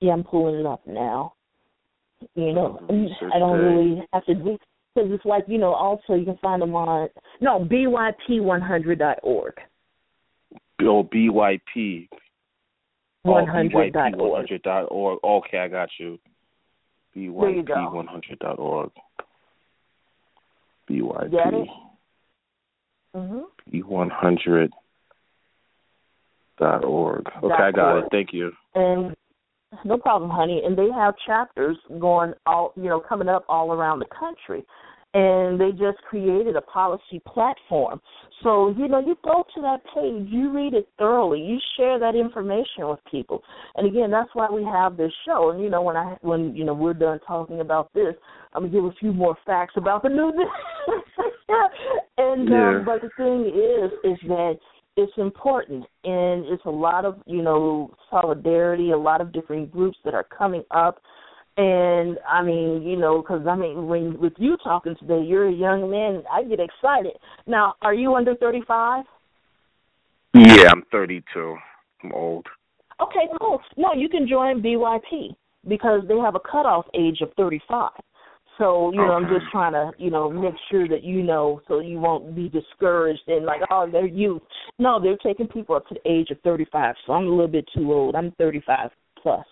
Yeah, 0.00 0.14
I'm 0.14 0.24
pulling 0.24 0.56
it 0.58 0.66
up 0.66 0.84
now. 0.88 1.34
You 2.34 2.52
know, 2.52 2.80
I 3.32 3.38
don't 3.38 3.60
really 3.60 4.02
have 4.12 4.24
to 4.24 4.34
do 4.34 4.58
because 4.96 5.12
it's 5.12 5.24
like 5.24 5.44
you 5.46 5.58
know. 5.58 5.72
Also, 5.72 6.14
you 6.14 6.24
can 6.24 6.38
find 6.38 6.60
them 6.60 6.74
on 6.74 7.08
no 7.40 7.60
byp100.org. 7.60 9.52
Oh, 10.82 11.04
BYP. 11.04 12.08
Oh, 13.24 13.30
100.org. 13.30 13.92
BYP100.org. 13.94 15.18
Okay, 15.22 15.58
I 15.58 15.68
got 15.68 15.90
you. 16.00 16.18
There 17.16 17.50
you 17.50 17.62
go. 17.62 17.74
BYP100.org. 17.74 18.90
BYP. 20.88 21.30
Get 21.30 21.54
it? 21.54 21.68
Mhm. 23.16 23.44
B100 23.72 24.70
dot 26.58 26.84
org. 26.84 27.26
Okay, 27.42 27.54
I 27.54 27.70
got 27.72 27.98
it. 27.98 28.04
Thank 28.10 28.32
you. 28.32 28.52
and 28.74 29.14
no 29.84 29.98
problem, 29.98 30.30
honey. 30.30 30.62
And 30.64 30.76
they 30.76 30.90
have 30.90 31.14
chapters 31.26 31.76
going 31.98 32.34
all 32.44 32.72
you 32.76 32.84
know 32.84 33.00
coming 33.00 33.28
up 33.28 33.44
all 33.48 33.72
around 33.72 33.98
the 33.98 34.06
country, 34.06 34.64
and 35.14 35.60
they 35.60 35.70
just 35.70 35.98
created 36.08 36.56
a 36.56 36.60
policy 36.60 37.20
platform. 37.26 38.00
So 38.42 38.74
you 38.76 38.88
know 38.88 39.00
you 39.00 39.16
go 39.24 39.44
to 39.54 39.60
that 39.62 39.78
page, 39.94 40.28
you 40.28 40.52
read 40.52 40.74
it 40.74 40.88
thoroughly, 40.98 41.40
you 41.40 41.58
share 41.76 41.98
that 41.98 42.14
information 42.14 42.88
with 42.88 43.00
people. 43.10 43.42
And 43.76 43.86
again, 43.86 44.10
that's 44.10 44.30
why 44.34 44.48
we 44.50 44.62
have 44.64 44.96
this 44.96 45.12
show. 45.26 45.50
And 45.50 45.62
you 45.62 45.70
know 45.70 45.82
when 45.82 45.96
I 45.96 46.16
when 46.20 46.54
you 46.54 46.64
know 46.64 46.74
we're 46.74 46.94
done 46.94 47.18
talking 47.26 47.60
about 47.60 47.92
this, 47.94 48.14
I'm 48.52 48.64
gonna 48.64 48.72
give 48.72 48.84
a 48.84 48.92
few 49.00 49.12
more 49.12 49.36
facts 49.46 49.74
about 49.76 50.02
the 50.02 50.10
new. 50.10 50.32
and 52.18 52.48
Yeah. 52.48 52.68
um, 52.68 52.84
but 52.84 53.00
the 53.02 53.10
thing 53.16 53.46
is, 53.46 53.92
is 54.04 54.28
that 54.28 54.58
it's 54.96 55.12
important 55.18 55.84
and 56.04 56.46
it's 56.46 56.64
a 56.64 56.70
lot 56.70 57.04
of 57.04 57.18
you 57.26 57.42
know 57.42 57.94
solidarity 58.10 58.92
a 58.92 58.96
lot 58.96 59.20
of 59.20 59.32
different 59.32 59.70
groups 59.70 59.98
that 60.04 60.14
are 60.14 60.24
coming 60.24 60.64
up 60.70 61.00
and 61.56 62.18
i 62.28 62.42
mean 62.42 62.82
you 62.82 62.96
know 62.96 63.22
because 63.22 63.46
i 63.48 63.54
mean 63.54 63.86
when 63.86 64.18
with 64.20 64.34
you 64.36 64.56
talking 64.62 64.94
today 64.98 65.22
you're 65.22 65.48
a 65.48 65.52
young 65.52 65.90
man 65.90 66.22
i 66.32 66.42
get 66.42 66.60
excited. 66.60 67.12
Now 67.46 67.74
are 67.82 67.94
you 67.94 68.14
under 68.14 68.34
thirty 68.36 68.62
five 68.66 69.04
Yeah, 70.34 70.68
I'm 70.70 70.82
32. 70.92 71.56
I'm 72.04 72.12
old. 72.12 72.46
okay 73.00 73.26
cool 73.40 73.60
no 73.76 73.88
you 73.94 74.08
can 74.08 74.28
join 74.28 74.62
byp 74.62 75.34
because 75.68 76.02
they 76.08 76.16
have 76.18 76.34
a 76.34 76.40
cutoff 76.40 76.84
age 76.94 77.20
of 77.22 77.30
thirty 77.36 77.60
five 77.68 77.90
so 78.58 78.90
you 78.92 78.98
know 78.98 79.12
i'm 79.12 79.24
just 79.28 79.50
trying 79.50 79.72
to 79.72 79.92
you 79.98 80.10
know 80.10 80.30
make 80.30 80.54
sure 80.70 80.86
that 80.88 81.02
you 81.04 81.22
know 81.22 81.60
so 81.68 81.80
you 81.80 81.98
won't 81.98 82.34
be 82.34 82.48
discouraged 82.50 83.20
and 83.28 83.44
like 83.46 83.60
oh 83.70 83.88
they're 83.90 84.06
youth. 84.06 84.42
No 84.78 85.00
they're 85.00 85.16
taking 85.18 85.48
people 85.48 85.74
up 85.74 85.86
to 85.88 85.94
the 85.94 86.10
age 86.10 86.30
of 86.30 86.38
thirty 86.42 86.66
five 86.70 86.94
so 87.06 87.14
i'm 87.14 87.26
a 87.26 87.30
little 87.30 87.48
bit 87.48 87.66
too 87.74 87.92
old. 87.92 88.14
I'm 88.14 88.32
thirty 88.38 88.62
five 88.66 88.90
plus. 89.22 89.44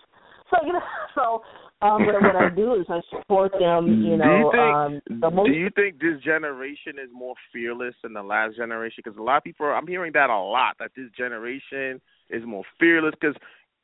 So 0.51 0.57
you 0.65 0.73
know 0.73 0.79
so 1.15 1.41
um 1.81 2.05
what, 2.05 2.21
what 2.21 2.35
i 2.35 2.49
do 2.49 2.75
is 2.75 2.85
i 2.89 2.99
support 3.09 3.51
them 3.59 3.87
you 3.87 4.11
do 4.11 4.17
know 4.17 4.37
you 4.37 4.51
think, 4.51 4.75
um 4.75 5.01
the 5.21 5.29
most 5.29 5.47
do 5.47 5.53
you 5.53 5.69
think 5.75 5.99
this 5.99 6.21
generation 6.23 6.93
is 7.01 7.09
more 7.13 7.35
fearless 7.51 7.95
than 8.03 8.13
the 8.13 8.23
last 8.23 8.55
generation? 8.55 9.01
Because 9.03 9.17
a 9.17 9.21
lot 9.21 9.37
of 9.37 9.43
people, 9.43 9.65
I'm 9.67 9.87
hearing 9.87 10.11
that 10.13 10.29
a 10.29 10.37
lot, 10.37 10.75
that 10.79 10.91
this 10.95 11.09
generation 11.17 12.01
is 12.29 12.43
more 12.45 12.63
fearless. 12.79 13.13
Because, 13.19 13.35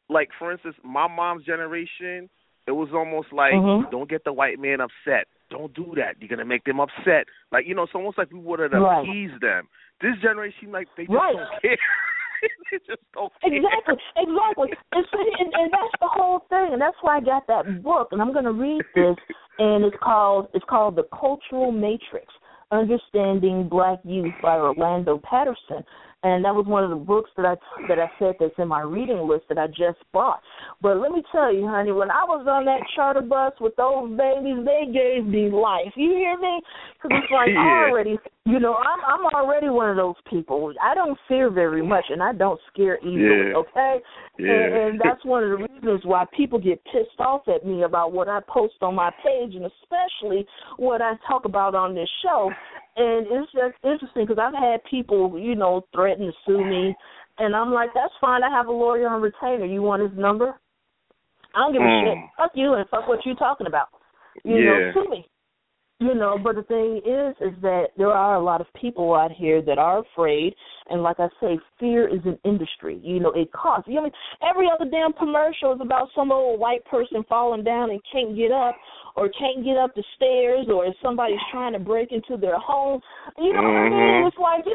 like, 0.10 0.30
for 0.38 0.52
instance, 0.52 0.76
my 0.84 1.08
mom's 1.08 1.46
generation, 1.46 2.30
it 2.68 2.72
was 2.72 2.90
almost 2.94 3.32
like, 3.32 3.54
Mhm. 3.54 3.90
don't 3.92 4.10
get 4.10 4.24
the 4.24 4.34
white 4.34 4.60
man 4.60 4.82
upset. 4.82 5.28
Don't 5.50 5.74
do 5.74 5.94
that. 5.96 6.20
You're 6.20 6.30
gonna 6.30 6.46
make 6.46 6.64
them 6.64 6.80
upset. 6.80 7.28
Like, 7.52 7.66
you 7.66 7.76
know, 7.76 7.84
it's 7.84 7.96
almost 7.96 8.18
like 8.18 8.32
we 8.32 8.40
would 8.40 8.60
have 8.60 8.72
Right. 8.72 9.00
appeased 9.00 9.42
them. 9.42 9.68
This 10.00 10.18
generation, 10.20 10.72
like, 10.72 10.88
they 10.96 11.06
just 11.06 11.14
Right. 11.14 11.36
don't 11.36 11.62
care. 11.62 11.78
just 12.88 13.02
don't 13.14 13.32
care. 13.42 13.54
Exactly, 13.54 13.96
exactly. 14.18 14.70
And, 14.92 15.06
so, 15.12 15.18
and, 15.20 15.54
and 15.54 15.72
that's 15.72 15.96
the 16.00 16.10
whole 16.10 16.46
thing, 16.50 16.70
and 16.74 16.82
that's 16.82 16.98
why 17.02 17.18
I 17.18 17.22
got 17.22 17.48
that 17.48 17.84
book, 17.84 18.10
and 18.12 18.22
I'm 18.22 18.34
going 18.34 18.46
to 18.46 18.54
read 18.54 18.84
this, 18.96 19.16
and 19.60 19.84
it's 19.86 19.98
called 20.02 20.48
it's 20.54 20.66
called 20.70 20.96
The 20.96 21.08
Cultural 21.18 21.72
Matrix: 21.72 22.28
Understanding 22.72 23.68
Black 23.70 24.00
Youth 24.04 24.34
by 24.42 24.58
Orlando 24.58 25.22
Patterson, 25.24 25.84
and 26.24 26.46
that 26.46 26.54
was 26.54 26.66
one 26.68 26.84
of 26.84 26.90
the 26.90 26.96
books 26.96 27.32
that 27.36 27.46
I 27.46 27.56
that 27.88 28.00
I 28.00 28.10
said 28.20 28.36
that's 28.40 28.54
in 28.58 28.68
my 28.68 28.82
reading 28.82 29.28
list 29.28 29.46
that 29.50 29.58
I 29.58 29.68
just 29.68 30.00
bought. 30.14 30.42
But 30.82 30.98
let 30.98 31.12
me 31.12 31.24
tell 31.32 31.54
you, 31.54 31.68
honey, 31.68 31.92
when 31.92 32.12
I 32.12 32.24
was 32.24 32.46
on 32.48 32.66
that 32.66 32.82
charter 32.96 33.22
bus 33.22 33.54
with 33.60 33.76
those 33.76 34.10
babies, 34.18 34.66
they 34.66 34.92
gave 34.92 35.26
me 35.26 35.50
life. 35.50 35.94
You 35.96 36.12
hear 36.12 36.38
me? 36.38 36.62
Because 36.94 37.18
it's 37.24 37.32
like 37.32 37.50
I 37.50 37.66
Yeah. 37.82 37.90
already, 37.90 38.18
you 38.46 38.60
know, 38.60 38.76
I'm 38.76 39.00
I'm 39.06 39.26
already 39.36 39.70
one 39.70 39.90
of 39.90 39.98
those 39.98 40.16
people. 40.30 40.74
I 40.82 40.96
don't 40.96 41.18
fear 41.28 41.52
very 41.52 41.86
much, 41.86 42.06
and 42.10 42.24
I 42.24 42.34
don't 42.34 42.60
scare 42.74 42.98
easily. 43.00 43.50
Yeah. 43.50 43.56
Okay, 43.56 43.98
Yeah. 44.40 44.52
and, 44.54 44.74
and 44.74 45.02
that's 45.04 45.24
one 45.24 45.44
of 45.44 45.50
the 45.52 45.68
reasons 45.68 46.02
why 46.06 46.26
people 46.36 46.58
get 46.60 46.84
pissed 46.86 47.20
off 47.20 47.48
at 47.48 47.66
me 47.66 47.84
about 47.84 48.14
what 48.14 48.28
I 48.28 48.40
post 48.48 48.76
on 48.82 48.96
my 48.96 49.12
page, 49.24 49.54
and 49.56 49.66
especially 49.66 50.46
what 50.78 51.02
I 51.02 51.14
talk 51.28 51.46
about 51.46 51.76
on 51.76 51.94
this 51.94 52.10
show. 52.24 52.52
And 52.98 53.28
it's 53.30 53.52
just 53.52 53.76
interesting 53.84 54.26
because 54.26 54.42
I've 54.42 54.54
had 54.60 54.84
people, 54.90 55.40
you 55.40 55.56
know, 55.56 55.86
threaten 55.94 56.26
to 56.26 56.34
sue 56.46 56.66
me, 56.66 56.96
and 57.38 57.56
I'm 57.56 57.72
like, 57.72 57.92
that's 57.94 58.14
fine. 58.20 58.44
I 58.44 58.50
have 58.50 58.68
a 58.68 58.72
lawyer 58.72 59.08
on 59.08 59.22
retainer. 59.22 59.66
You 59.66 59.82
want 59.84 60.02
his 60.02 60.18
number? 60.18 60.60
I 61.54 61.60
don't 61.60 61.74
give 61.74 61.82
a 61.82 61.86
Mm. 61.86 62.02
shit. 62.04 62.18
Fuck 62.38 62.52
you 62.56 62.74
and 62.74 62.90
fuck 62.90 63.08
what 63.08 63.26
you're 63.26 63.36
talking 63.36 63.68
about. 63.68 63.90
You 64.44 64.58
Yeah. 64.58 64.66
know, 64.66 64.92
sue 64.94 65.10
me. 65.10 65.28
You 66.02 66.16
know, 66.16 66.36
but 66.44 66.56
the 66.56 66.64
thing 66.64 66.98
is, 67.06 67.36
is 67.48 67.62
that 67.62 67.90
there 67.96 68.10
are 68.12 68.34
a 68.34 68.44
lot 68.44 68.60
of 68.60 68.66
people 68.74 69.14
out 69.14 69.32
here 69.32 69.62
that 69.62 69.78
are 69.78 70.00
afraid, 70.00 70.56
and 70.90 71.04
like 71.04 71.20
I 71.20 71.28
say, 71.40 71.60
fear 71.80 72.08
is 72.08 72.22
an 72.26 72.40
industry. 72.44 73.00
You 73.04 73.20
know, 73.20 73.32
it 73.34 73.52
costs. 73.52 73.88
You 73.88 73.94
know, 73.96 74.02
I 74.02 74.04
mean, 74.06 74.14
every 74.50 74.68
other 74.74 74.90
damn 74.90 75.14
commercial 75.14 75.74
is 75.74 75.80
about 75.80 76.08
some 76.16 76.32
old 76.32 76.60
white 76.60 76.84
person 76.86 77.24
falling 77.30 77.64
down 77.64 77.92
and 77.92 78.02
can't 78.12 78.36
get 78.36 78.52
up, 78.52 78.76
or 79.16 79.30
can't 79.30 79.64
get 79.64 79.78
up 79.78 79.94
the 79.94 80.04
stairs, 80.16 80.66
or 80.74 80.88
if 80.88 80.96
somebody's 81.04 81.38
trying 81.52 81.74
to 81.74 81.80
break 81.80 82.12
into 82.12 82.36
their 82.36 82.58
home. 82.58 83.00
You 83.38 83.54
know 83.54 83.62
what 83.62 83.70
I 83.70 83.90
mean? 83.90 83.92
Mhm. 83.92 84.28
It's 84.28 84.38
like 84.40 84.66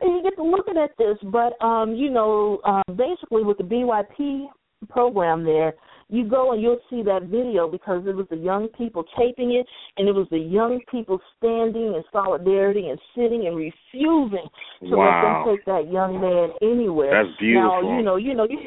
and 0.00 0.16
you 0.16 0.22
get 0.24 0.34
to 0.34 0.42
looking 0.42 0.78
at 0.78 0.90
this, 0.98 1.16
but 1.30 1.64
um, 1.64 1.94
you 1.94 2.10
know, 2.10 2.60
um, 2.64 2.82
basically 2.96 3.44
with 3.44 3.58
the 3.58 3.64
BYP 3.64 4.46
program 4.88 5.44
there, 5.44 5.74
you 6.12 6.28
go 6.28 6.52
and 6.52 6.60
you'll 6.62 6.78
see 6.90 7.02
that 7.02 7.22
video 7.24 7.66
because 7.68 8.06
it 8.06 8.14
was 8.14 8.26
the 8.30 8.36
young 8.36 8.68
people 8.76 9.02
taping 9.18 9.52
it, 9.54 9.66
and 9.96 10.06
it 10.08 10.12
was 10.12 10.28
the 10.30 10.38
young 10.38 10.78
people 10.90 11.18
standing 11.38 11.94
in 11.96 12.02
solidarity 12.12 12.88
and 12.90 13.00
sitting 13.16 13.46
and 13.48 13.56
refusing 13.56 14.46
to 14.88 14.94
Wow. 14.96 15.08
let 15.08 15.22
them 15.22 15.56
take 15.56 15.64
that 15.64 15.90
young 15.90 16.20
man 16.20 16.50
anywhere. 16.62 17.24
That's 17.24 17.36
beautiful. 17.38 17.82
Now, 17.82 17.96
you 17.96 18.02
know, 18.04 18.16
you 18.16 18.34
know, 18.34 18.44
you, 18.48 18.58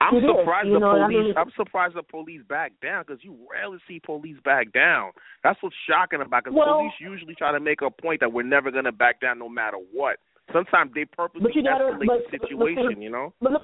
I'm 0.00 0.16
is, 0.16 0.24
surprised 0.24 0.68
you 0.68 0.80
the 0.80 0.86
and 0.88 1.04
I 1.04 1.06
police. 1.06 1.24
mean- 1.26 1.34
I'm 1.36 1.50
surprised 1.56 1.94
the 1.96 2.02
police 2.02 2.42
back 2.48 2.72
down 2.82 3.04
because 3.06 3.22
you 3.22 3.36
rarely 3.50 3.78
see 3.86 4.00
police 4.00 4.36
back 4.44 4.72
down. 4.72 5.12
That's 5.44 5.62
what's 5.62 5.76
shocking 5.88 6.20
about 6.22 6.44
because 6.44 6.56
Well- 6.56 6.80
police 6.80 6.92
usually 6.98 7.34
try 7.34 7.52
to 7.52 7.60
make 7.60 7.82
a 7.82 7.90
point 7.90 8.20
that 8.20 8.32
we're 8.32 8.42
never 8.42 8.70
going 8.70 8.84
to 8.84 8.92
back 8.92 9.20
down 9.20 9.38
no 9.38 9.48
matter 9.48 9.78
what. 9.92 10.16
Sometimes 10.52 10.92
they 10.94 11.04
purposely 11.04 11.42
But 11.42 11.54
you 11.56 11.62
gotta- 11.62 11.84
escalate 11.92 12.06
but- 12.06 12.30
the 12.30 12.38
but- 12.38 12.48
situation. 12.48 13.02
you 13.02 13.10
know. 13.10 13.32
But 13.40 13.62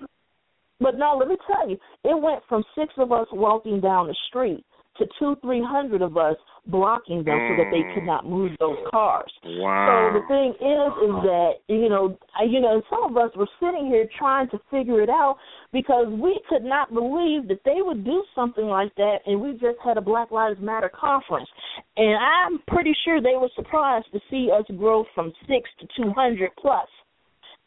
but 0.82 0.98
no, 0.98 1.16
let 1.18 1.28
me 1.28 1.36
tell 1.46 1.68
you, 1.68 1.76
it 2.04 2.20
went 2.20 2.42
from 2.48 2.64
six 2.74 2.92
of 2.98 3.12
us 3.12 3.26
walking 3.32 3.80
down 3.80 4.08
the 4.08 4.16
street 4.28 4.64
to 4.98 5.06
two, 5.18 5.36
three 5.40 5.62
hundred 5.62 6.02
of 6.02 6.16
us 6.18 6.36
blocking 6.66 7.24
them 7.24 7.40
so 7.48 7.56
that 7.56 7.70
they 7.70 7.82
could 7.94 8.02
Mm. 8.02 8.06
not 8.06 8.26
move 8.26 8.52
those 8.60 8.78
cars. 8.90 9.32
Wow. 9.42 10.12
So 10.12 10.20
the 10.20 10.26
thing 10.26 10.50
is, 10.50 10.92
is 11.08 11.14
that 11.24 11.52
you 11.68 11.88
know, 11.88 12.16
I, 12.38 12.44
you 12.44 12.60
know, 12.60 12.82
some 12.90 13.04
of 13.04 13.16
us 13.16 13.34
were 13.34 13.48
sitting 13.58 13.86
here 13.86 14.06
trying 14.18 14.48
to 14.50 14.60
figure 14.70 15.00
it 15.00 15.08
out 15.08 15.38
because 15.72 16.08
we 16.08 16.38
could 16.48 16.62
not 16.62 16.92
believe 16.92 17.48
that 17.48 17.64
they 17.64 17.80
would 17.80 18.04
do 18.04 18.22
something 18.34 18.66
like 18.66 18.94
that, 18.96 19.20
and 19.26 19.40
we 19.40 19.52
just 19.52 19.78
had 19.82 19.96
a 19.96 20.02
Black 20.02 20.30
Lives 20.30 20.60
Matter 20.60 20.90
conference, 20.90 21.48
and 21.96 22.16
I'm 22.18 22.58
pretty 22.68 22.94
sure 23.04 23.20
they 23.20 23.36
were 23.36 23.50
surprised 23.56 24.12
to 24.12 24.20
see 24.30 24.50
us 24.52 24.64
grow 24.76 25.04
from 25.14 25.32
six 25.48 25.70
to 25.80 25.86
two 25.96 26.12
hundred 26.12 26.50
plus, 26.60 26.86
plus. 26.86 26.88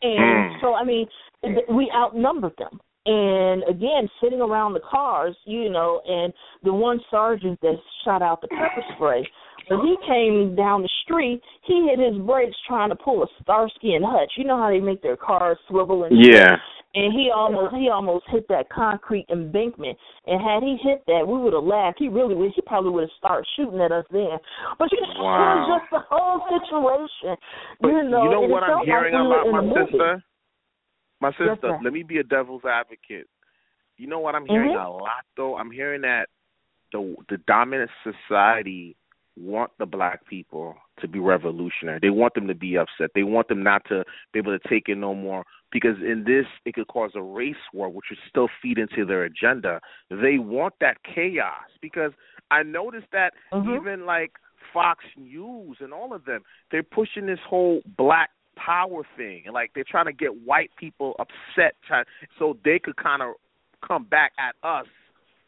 and 0.03 0.51
Mm. 0.51 0.61
so 0.61 0.75
I 0.75 0.83
mean, 0.83 1.07
we 1.69 1.91
outnumbered 1.93 2.55
them. 2.57 2.79
And 3.05 3.63
again 3.69 4.09
sitting 4.21 4.41
around 4.41 4.73
the 4.73 4.79
cars, 4.89 5.35
you 5.45 5.69
know, 5.69 6.01
and 6.07 6.33
the 6.63 6.73
one 6.73 6.99
sergeant 7.11 7.59
that 7.61 7.75
shot 8.03 8.21
out 8.21 8.41
the 8.41 8.47
pepper 8.47 8.83
spray. 8.95 9.27
When 9.67 9.79
he 9.81 9.95
came 10.05 10.55
down 10.55 10.83
the 10.83 10.89
street, 11.03 11.41
he 11.63 11.87
hit 11.89 11.97
his 11.97 12.21
brakes 12.21 12.55
trying 12.67 12.89
to 12.89 12.95
pull 12.95 13.23
a 13.23 13.27
Starsky 13.41 13.95
and 13.95 14.05
Hutch. 14.05 14.31
You 14.37 14.43
know 14.45 14.57
how 14.57 14.69
they 14.69 14.79
make 14.79 15.01
their 15.01 15.17
cars 15.17 15.57
swivel 15.67 16.03
and 16.03 16.15
Yeah. 16.23 16.55
and 16.93 17.11
he 17.11 17.31
almost 17.35 17.73
he 17.73 17.89
almost 17.89 18.25
hit 18.29 18.47
that 18.49 18.69
concrete 18.69 19.25
embankment. 19.31 19.97
And 20.27 20.39
had 20.39 20.61
he 20.61 20.77
hit 20.83 21.01
that, 21.07 21.25
we 21.27 21.39
would 21.39 21.53
have 21.53 21.63
laughed. 21.63 21.97
He 21.97 22.09
really 22.09 22.35
would. 22.35 22.51
He 22.55 22.61
probably 22.61 22.91
would 22.91 23.01
have 23.09 23.17
started 23.17 23.47
shooting 23.55 23.81
at 23.81 23.91
us 23.91 24.05
then. 24.11 24.37
But 24.77 24.91
you 24.91 25.01
know, 25.01 25.23
Wow. 25.23 25.33
it 25.33 25.57
was 25.57 25.81
just 25.81 25.91
the 25.91 26.03
whole 26.13 26.45
situation. 26.45 27.35
But 27.81 27.87
you 27.87 28.03
know, 28.03 28.23
you 28.23 28.29
know 28.29 28.41
what 28.41 28.61
I'm 28.63 28.77
like 28.77 28.85
hearing 28.85 29.13
we 29.17 29.27
were 29.27 29.41
about 29.49 29.65
my 29.65 29.81
sister. 29.81 29.97
movie. 29.97 30.23
My 31.21 31.31
sister, 31.31 31.57
sir. 31.61 31.79
let 31.83 31.93
me 31.93 32.03
be 32.03 32.17
a 32.17 32.23
devil's 32.23 32.65
advocate. 32.65 33.27
You 33.97 34.07
know 34.07 34.19
what 34.19 34.35
I'm 34.35 34.45
hearing 34.45 34.71
Mhm. 34.71 34.85
a 34.85 34.89
lot 34.89 35.25
though? 35.37 35.55
I'm 35.57 35.71
hearing 35.71 36.01
that 36.01 36.29
the 36.91 37.15
the 37.29 37.37
dominant 37.39 37.91
society 38.03 38.95
want 39.37 39.71
the 39.79 39.85
black 39.85 40.25
people 40.27 40.77
to 40.97 41.07
be 41.07 41.19
revolutionary. 41.19 41.99
They 42.01 42.09
want 42.09 42.33
them 42.35 42.47
to 42.47 42.55
be 42.55 42.77
upset. 42.77 43.11
They 43.13 43.23
want 43.23 43.49
them 43.49 43.63
not 43.63 43.83
to 43.85 44.05
be 44.31 44.39
able 44.39 44.57
to 44.57 44.67
take 44.69 44.87
it 44.87 44.95
no 44.97 45.13
more 45.13 45.43
because 45.71 45.97
in 46.01 46.23
this 46.23 46.45
it 46.63 46.73
could 46.75 46.87
cause 46.87 47.11
a 47.15 47.21
race 47.21 47.55
war 47.73 47.89
which 47.89 48.05
would 48.09 48.19
still 48.29 48.47
feed 48.61 48.77
into 48.77 49.05
their 49.05 49.23
agenda. 49.23 49.81
They 50.09 50.37
want 50.37 50.75
that 50.79 51.03
chaos 51.03 51.69
because 51.81 52.13
I 52.49 52.63
noticed 52.63 53.11
that 53.11 53.33
Mhm. 53.51 53.75
even 53.75 54.05
like 54.05 54.37
Fox 54.71 55.03
News 55.17 55.77
and 55.81 55.93
all 55.93 56.13
of 56.13 56.23
them, 56.25 56.43
they're 56.69 56.83
pushing 56.83 57.25
this 57.25 57.39
whole 57.41 57.81
black 57.97 58.31
power 58.55 59.03
thing 59.17 59.43
and 59.45 59.53
like 59.53 59.71
they're 59.75 59.85
trying 59.87 60.05
to 60.05 60.13
get 60.13 60.45
white 60.45 60.71
people 60.77 61.15
upset 61.19 61.75
try, 61.87 62.03
so 62.39 62.57
they 62.63 62.79
could 62.79 62.97
kind 62.97 63.21
of 63.21 63.33
come 63.85 64.03
back 64.05 64.33
at 64.39 64.55
us 64.67 64.87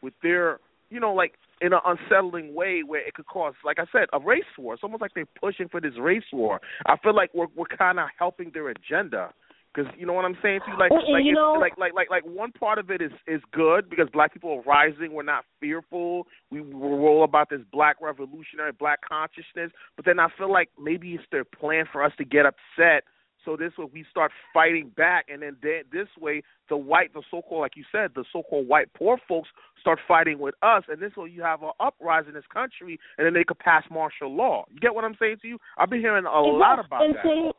with 0.01 0.13
their 0.21 0.59
you 0.89 0.99
know 0.99 1.13
like 1.13 1.33
in 1.61 1.73
an 1.73 1.79
unsettling 1.85 2.53
way 2.53 2.81
where 2.85 3.05
it 3.05 3.13
could 3.13 3.25
cause 3.25 3.53
like 3.65 3.79
I 3.79 3.85
said 3.91 4.07
a 4.13 4.19
race 4.19 4.43
war. 4.57 4.73
It's 4.73 4.83
almost 4.83 5.01
like 5.01 5.11
they're 5.15 5.25
pushing 5.39 5.67
for 5.69 5.81
this 5.81 5.93
race 5.99 6.23
war. 6.31 6.59
I 6.85 6.97
feel 6.97 7.15
like 7.15 7.31
we're 7.33 7.47
we're 7.55 7.65
kind 7.65 7.99
of 7.99 8.07
helping 8.17 8.51
their 8.53 8.69
agenda. 8.69 9.33
Because 9.77 9.93
you 9.97 10.07
know 10.07 10.13
what 10.13 10.25
I'm 10.25 10.37
saying 10.41 10.61
to 10.65 10.71
you, 10.71 10.77
like 10.79 10.91
like 10.91 11.23
you 11.23 11.33
know- 11.33 11.53
like 11.59 11.77
like 11.77 11.93
like 11.93 12.09
like 12.09 12.23
one 12.23 12.51
part 12.51 12.79
of 12.79 12.89
it 12.89 13.01
is 13.01 13.11
is 13.27 13.41
good 13.51 13.89
because 13.89 14.07
black 14.11 14.33
people 14.33 14.51
are 14.51 14.61
rising. 14.61 15.13
We're 15.13 15.21
not 15.23 15.45
fearful. 15.59 16.25
We 16.49 16.61
we're 16.61 17.07
all 17.07 17.23
about 17.23 17.49
this 17.51 17.61
black 17.71 17.97
revolutionary, 18.01 18.71
black 18.71 18.99
consciousness. 19.07 19.71
But 19.95 20.05
then 20.05 20.19
I 20.19 20.29
feel 20.37 20.51
like 20.51 20.69
maybe 20.81 21.13
it's 21.13 21.23
their 21.31 21.43
plan 21.43 21.85
for 21.91 22.03
us 22.03 22.11
to 22.17 22.25
get 22.25 22.45
upset. 22.47 23.03
So 23.45 23.55
this 23.55 23.71
way 23.77 23.85
we 23.93 24.03
start 24.09 24.31
fighting 24.53 24.91
back, 24.97 25.25
and 25.29 25.41
then 25.41 25.55
they, 25.61 25.83
this 25.91 26.07
way 26.19 26.41
the 26.69 26.75
white, 26.75 27.13
the 27.13 27.21
so-called, 27.31 27.61
like 27.61 27.77
you 27.77 27.85
said, 27.91 28.11
the 28.13 28.25
so-called 28.33 28.67
white 28.67 28.91
poor 28.93 29.17
folks 29.25 29.47
start 29.79 29.99
fighting 30.05 30.37
with 30.39 30.55
us, 30.63 30.83
and 30.89 30.99
this 30.99 31.15
way 31.15 31.29
you 31.29 31.43
have 31.43 31.61
an 31.63 31.71
uprising 31.79 32.29
in 32.29 32.33
this 32.33 32.43
country, 32.51 32.99
and 33.17 33.25
then 33.25 33.33
they 33.33 33.45
could 33.45 33.59
pass 33.59 33.83
martial 33.89 34.35
law. 34.35 34.65
You 34.69 34.79
get 34.79 34.93
what 34.93 35.05
I'm 35.05 35.15
saying 35.17 35.37
to 35.43 35.47
you? 35.47 35.59
I've 35.77 35.89
been 35.89 36.01
hearing 36.01 36.25
a 36.25 36.41
lot 36.41 36.79
about 36.83 37.03
that. 37.13 37.53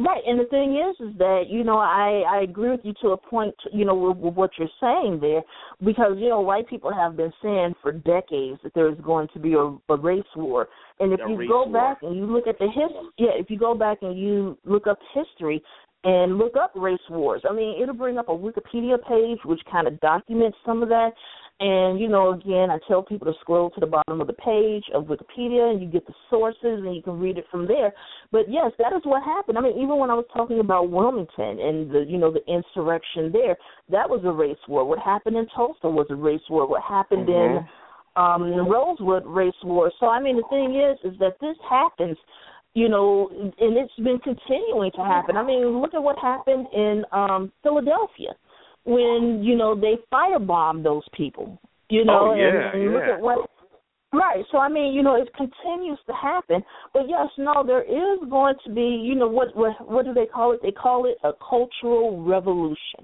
Right, 0.00 0.22
and 0.24 0.38
the 0.38 0.44
thing 0.44 0.76
is, 0.76 1.10
is 1.10 1.18
that 1.18 1.46
you 1.48 1.64
know 1.64 1.78
I 1.78 2.22
I 2.28 2.42
agree 2.42 2.70
with 2.70 2.82
you 2.84 2.94
to 3.02 3.08
a 3.08 3.16
point, 3.16 3.54
you 3.72 3.84
know, 3.84 3.96
with, 3.96 4.18
with 4.18 4.34
what 4.34 4.50
you're 4.56 4.68
saying 4.80 5.18
there, 5.20 5.42
because 5.84 6.12
you 6.18 6.28
know 6.28 6.40
white 6.40 6.68
people 6.68 6.94
have 6.94 7.16
been 7.16 7.32
saying 7.42 7.74
for 7.82 7.90
decades 7.90 8.60
that 8.62 8.74
there's 8.76 8.96
going 9.00 9.26
to 9.34 9.40
be 9.40 9.54
a, 9.54 9.76
a 9.92 9.96
race 9.96 10.22
war, 10.36 10.68
and 11.00 11.12
if 11.12 11.18
A 11.18 11.28
you 11.28 11.48
go 11.48 11.64
war. 11.64 11.72
back 11.72 11.98
and 12.02 12.14
you 12.16 12.26
look 12.26 12.46
at 12.46 12.60
the 12.60 12.66
his, 12.66 12.90
yeah, 13.16 13.30
if 13.34 13.50
you 13.50 13.58
go 13.58 13.74
back 13.74 13.98
and 14.02 14.16
you 14.16 14.56
look 14.64 14.86
up 14.86 15.00
history 15.12 15.60
and 16.04 16.38
look 16.38 16.54
up 16.56 16.72
race 16.74 16.98
wars, 17.10 17.42
I 17.48 17.52
mean, 17.52 17.82
it'll 17.82 17.94
bring 17.94 18.18
up 18.18 18.28
a 18.28 18.32
Wikipedia 18.32 18.96
page 19.08 19.38
which 19.44 19.60
kind 19.70 19.86
of 19.86 19.98
documents 20.00 20.56
some 20.64 20.82
of 20.82 20.88
that. 20.88 21.10
And 21.60 21.98
you 21.98 22.08
know, 22.08 22.34
again, 22.34 22.70
I 22.70 22.78
tell 22.86 23.02
people 23.02 23.26
to 23.26 23.38
scroll 23.40 23.68
to 23.70 23.80
the 23.80 23.86
bottom 23.86 24.20
of 24.20 24.28
the 24.28 24.32
page 24.32 24.84
of 24.94 25.06
Wikipedia, 25.06 25.70
and 25.72 25.80
you 25.80 25.88
get 25.88 26.06
the 26.06 26.14
sources, 26.30 26.56
and 26.62 26.94
you 26.94 27.02
can 27.02 27.18
read 27.18 27.36
it 27.36 27.46
from 27.50 27.66
there. 27.66 27.92
But 28.30 28.42
yes, 28.48 28.70
that 28.78 28.92
is 28.92 29.02
what 29.02 29.24
happened. 29.24 29.58
I 29.58 29.62
mean, 29.62 29.72
even 29.72 29.98
when 29.98 30.08
I 30.08 30.14
was 30.14 30.26
talking 30.32 30.60
about 30.60 30.90
Wilmington 30.90 31.58
and 31.58 31.90
the, 31.90 32.04
you 32.06 32.16
know, 32.16 32.32
the 32.32 32.46
insurrection 32.46 33.32
there, 33.32 33.56
that 33.90 34.08
was 34.08 34.20
a 34.24 34.30
race 34.30 34.56
war. 34.68 34.84
What 34.84 35.00
happened 35.00 35.36
in 35.36 35.48
Tulsa 35.48 35.88
was 35.88 36.06
a 36.10 36.14
race 36.14 36.40
war. 36.48 36.68
What 36.68 36.82
happened 36.82 37.28
in 37.28 37.66
um 38.14 38.68
Rosewood 38.68 39.26
race 39.26 39.52
war. 39.64 39.90
So 39.98 40.06
I 40.06 40.20
mean, 40.20 40.36
the 40.36 40.44
thing 40.50 40.74
is, 40.74 41.12
is 41.12 41.18
that 41.18 41.38
this 41.40 41.56
happens. 41.68 42.16
You 42.78 42.88
know, 42.88 43.08
and 43.64 43.76
it's 43.80 43.98
been 44.08 44.20
continuing 44.30 44.92
to 44.98 45.02
happen. 45.14 45.36
I 45.36 45.44
mean, 45.50 45.62
look 45.82 45.94
at 45.94 46.02
what 46.08 46.16
happened 46.32 46.66
in 46.72 46.94
um 47.20 47.42
Philadelphia 47.64 48.32
when 48.84 49.42
you 49.42 49.54
know 49.60 49.70
they 49.84 49.94
firebombed 50.12 50.82
those 50.84 51.06
people. 51.20 51.46
You 51.90 52.04
know, 52.04 52.30
Oh, 52.30 52.34
yeah, 52.34 52.72
and, 52.72 52.82
and 52.82 52.92
look 52.94 53.08
at 53.14 53.20
what. 53.20 53.38
Right. 54.10 54.42
So 54.50 54.56
I 54.58 54.68
mean, 54.68 54.94
you 54.94 55.02
know, 55.02 55.16
it 55.22 55.28
continues 55.34 55.98
to 56.06 56.14
happen. 56.14 56.62
But 56.94 57.04
yes, 57.08 57.28
no, 57.36 57.62
there 57.70 57.82
is 57.82 58.18
going 58.30 58.54
to 58.64 58.70
be, 58.72 58.88
you 59.08 59.14
know, 59.14 59.28
what 59.28 59.48
what 59.54 59.72
what 59.94 60.04
do 60.06 60.14
they 60.14 60.26
call 60.26 60.52
it? 60.54 60.60
They 60.62 60.70
call 60.70 61.04
it 61.10 61.16
a 61.24 61.32
cultural 61.46 62.22
revolution. 62.22 63.02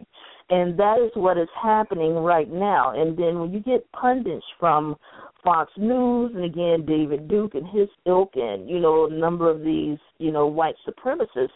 And 0.51 0.79
that 0.79 0.97
is 1.05 1.11
what 1.15 1.37
is 1.39 1.49
happening 1.61 2.15
right 2.15 2.51
now. 2.51 2.83
And 2.99 3.09
then 3.19 3.33
when 3.41 3.51
you 3.53 3.61
get 3.61 3.91
pundits 3.93 4.45
from 4.61 4.97
Fox 5.45 5.71
News 5.77 6.33
and 6.35 6.45
again 6.45 6.87
David 6.87 7.29
Duke 7.29 7.55
and 7.55 7.67
his 7.69 7.89
ilk 8.07 8.31
and, 8.35 8.69
you 8.69 8.81
know, 8.81 9.07
a 9.07 9.13
number 9.13 9.51
of 9.51 9.61
these, 9.61 9.99
you 10.19 10.33
know, 10.33 10.47
white 10.47 10.75
supremacists, 10.89 11.49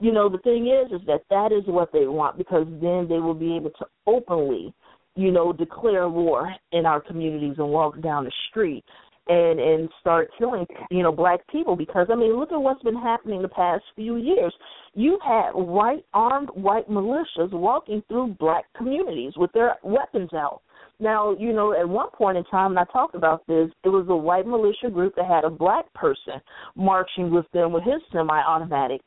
you 0.00 0.12
know, 0.12 0.28
the 0.28 0.38
thing 0.38 0.66
is 0.66 0.90
is 0.92 1.06
that 1.06 1.22
that 1.30 1.52
is 1.52 1.62
what 1.66 1.92
they 1.92 2.06
want 2.06 2.38
because 2.38 2.66
then 2.80 3.06
they 3.08 3.18
will 3.18 3.34
be 3.34 3.54
able 3.54 3.70
to 3.70 3.86
openly, 4.06 4.74
you 5.14 5.30
know, 5.30 5.52
declare 5.52 6.08
war 6.08 6.52
in 6.72 6.86
our 6.86 7.00
communities 7.00 7.54
and 7.58 7.68
walk 7.68 8.00
down 8.00 8.24
the 8.24 8.32
street 8.50 8.84
and 9.26 9.58
and 9.58 9.88
start 10.00 10.28
killing 10.38 10.66
you 10.90 11.02
know 11.02 11.12
black 11.12 11.40
people 11.48 11.76
because 11.76 12.08
I 12.10 12.14
mean 12.14 12.38
look 12.38 12.52
at 12.52 12.60
what's 12.60 12.82
been 12.82 12.96
happening 12.96 13.40
the 13.42 13.48
past 13.48 13.82
few 13.96 14.16
years. 14.16 14.54
You've 14.94 15.22
had 15.22 15.52
white 15.52 16.04
armed 16.12 16.50
white 16.50 16.88
militias 16.88 17.50
walking 17.50 18.02
through 18.08 18.36
black 18.38 18.64
communities 18.76 19.32
with 19.36 19.50
their 19.52 19.76
weapons 19.82 20.30
out. 20.34 20.60
Now, 21.00 21.36
you 21.38 21.52
know, 21.52 21.72
at 21.78 21.88
one 21.88 22.10
point 22.10 22.38
in 22.38 22.44
time, 22.44 22.70
and 22.72 22.78
I 22.78 22.84
talked 22.92 23.14
about 23.14 23.46
this, 23.46 23.68
it 23.82 23.88
was 23.88 24.06
a 24.08 24.16
white 24.16 24.46
militia 24.46 24.90
group 24.90 25.14
that 25.16 25.26
had 25.26 25.44
a 25.44 25.50
black 25.50 25.92
person 25.92 26.34
marching 26.76 27.30
with 27.30 27.46
them 27.52 27.72
with 27.72 27.84
his 27.84 28.00
semi-automatic. 28.12 29.00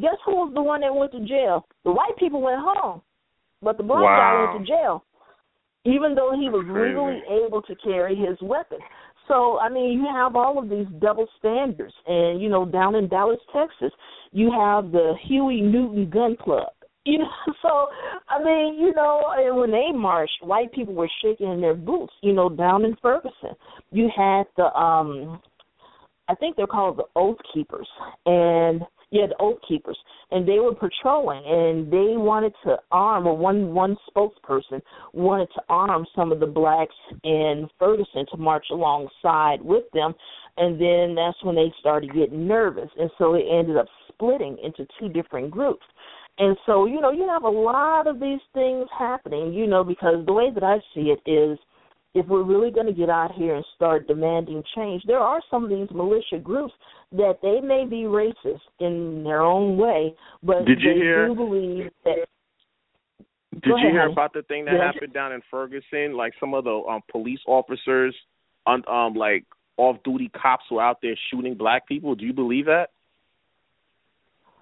Guess 0.00 0.16
who 0.26 0.32
was 0.32 0.52
the 0.54 0.62
one 0.62 0.80
that 0.80 0.94
went 0.94 1.12
to 1.12 1.20
jail? 1.20 1.66
The 1.84 1.92
white 1.92 2.16
people 2.18 2.40
went 2.40 2.60
home, 2.60 3.02
but 3.62 3.76
the 3.76 3.84
black 3.84 4.02
guy 4.02 4.52
went 4.52 4.66
to 4.66 4.72
jail, 4.72 5.04
even 5.84 6.14
though 6.14 6.32
he 6.32 6.48
was 6.48 6.64
Crazy. 6.66 6.88
legally 6.88 7.22
able 7.46 7.62
to 7.62 7.74
carry 7.76 8.16
his 8.16 8.36
weapon. 8.42 8.78
So 9.28 9.58
I 9.58 9.68
mean, 9.68 9.92
you 9.92 10.06
have 10.12 10.36
all 10.36 10.58
of 10.58 10.68
these 10.68 10.86
double 10.98 11.26
standards, 11.38 11.94
and 12.06 12.42
you 12.42 12.48
know, 12.48 12.66
down 12.66 12.94
in 12.94 13.08
Dallas, 13.08 13.38
Texas, 13.54 13.92
you 14.32 14.50
have 14.50 14.90
the 14.90 15.14
Huey 15.28 15.60
Newton 15.60 16.10
Gun 16.10 16.36
Club. 16.36 16.72
You 17.06 17.18
know, 17.18 17.26
so 17.60 17.88
I 18.30 18.42
mean, 18.42 18.80
you 18.80 18.94
know, 18.94 19.24
and 19.36 19.58
when 19.58 19.70
they 19.70 19.90
marched, 19.94 20.38
white 20.40 20.72
people 20.72 20.94
were 20.94 21.10
shaking 21.20 21.52
in 21.52 21.60
their 21.60 21.74
boots. 21.74 22.14
You 22.22 22.32
know, 22.32 22.48
down 22.48 22.82
in 22.86 22.96
Ferguson, 23.02 23.54
you 23.90 24.08
had 24.16 24.44
the 24.56 24.74
um, 24.74 25.38
I 26.28 26.34
think 26.34 26.56
they're 26.56 26.66
called 26.66 26.96
the 26.96 27.04
Oath 27.14 27.36
Keepers, 27.52 27.88
and 28.24 28.80
yeah, 29.10 29.26
the 29.26 29.36
Oath 29.38 29.58
Keepers, 29.68 29.98
and 30.30 30.48
they 30.48 30.58
were 30.58 30.74
patrolling, 30.74 31.42
and 31.44 31.92
they 31.92 32.16
wanted 32.16 32.54
to 32.64 32.76
arm, 32.90 33.26
or 33.26 33.36
one 33.36 33.74
one 33.74 33.96
spokesperson 34.08 34.80
wanted 35.12 35.48
to 35.54 35.62
arm 35.68 36.06
some 36.16 36.32
of 36.32 36.40
the 36.40 36.46
blacks 36.46 36.94
in 37.22 37.68
Ferguson 37.78 38.24
to 38.30 38.38
march 38.38 38.66
alongside 38.70 39.60
with 39.60 39.84
them, 39.92 40.14
and 40.56 40.80
then 40.80 41.14
that's 41.14 41.42
when 41.44 41.54
they 41.54 41.72
started 41.80 42.14
getting 42.14 42.48
nervous, 42.48 42.88
and 42.98 43.10
so 43.18 43.34
it 43.34 43.44
ended 43.50 43.76
up 43.76 43.86
splitting 44.08 44.56
into 44.64 44.86
two 44.98 45.08
different 45.08 45.50
groups. 45.50 45.84
And 46.38 46.56
so, 46.66 46.86
you 46.86 47.00
know, 47.00 47.12
you 47.12 47.28
have 47.28 47.44
a 47.44 47.48
lot 47.48 48.06
of 48.06 48.18
these 48.18 48.40
things 48.54 48.86
happening, 48.98 49.52
you 49.52 49.66
know, 49.66 49.84
because 49.84 50.24
the 50.26 50.32
way 50.32 50.50
that 50.52 50.64
I 50.64 50.78
see 50.94 51.12
it 51.14 51.20
is 51.30 51.58
if 52.14 52.26
we're 52.26 52.42
really 52.42 52.70
going 52.70 52.86
to 52.86 52.92
get 52.92 53.08
out 53.10 53.32
here 53.32 53.54
and 53.56 53.64
start 53.76 54.06
demanding 54.08 54.62
change, 54.74 55.02
there 55.06 55.18
are 55.18 55.40
some 55.50 55.64
of 55.64 55.70
these 55.70 55.88
militia 55.94 56.38
groups 56.42 56.72
that 57.12 57.34
they 57.42 57.60
may 57.60 57.84
be 57.88 58.02
racist 58.04 58.60
in 58.80 59.22
their 59.24 59.42
own 59.42 59.76
way, 59.76 60.14
but 60.42 60.64
Did 60.64 60.80
you 60.80 60.94
they 60.94 60.98
hear- 61.00 61.28
do 61.28 61.34
believe 61.34 61.90
that. 62.04 62.26
Did 63.52 63.62
you 63.66 63.74
ahead, 63.76 63.92
hear 63.92 64.00
honey. 64.02 64.12
about 64.12 64.32
the 64.32 64.42
thing 64.42 64.64
that 64.64 64.80
I- 64.80 64.86
happened 64.86 65.12
down 65.12 65.32
in 65.32 65.40
Ferguson? 65.50 66.14
Like 66.16 66.34
some 66.40 66.54
of 66.54 66.64
the 66.64 66.82
um 66.88 67.02
police 67.10 67.40
officers, 67.46 68.14
on 68.66 68.82
um 68.88 69.14
like 69.14 69.44
off 69.76 69.96
duty 70.04 70.28
cops 70.30 70.64
were 70.70 70.82
out 70.82 70.98
there 71.02 71.16
shooting 71.30 71.54
black 71.54 71.86
people. 71.86 72.14
Do 72.16 72.24
you 72.26 72.32
believe 72.32 72.66
that? 72.66 72.90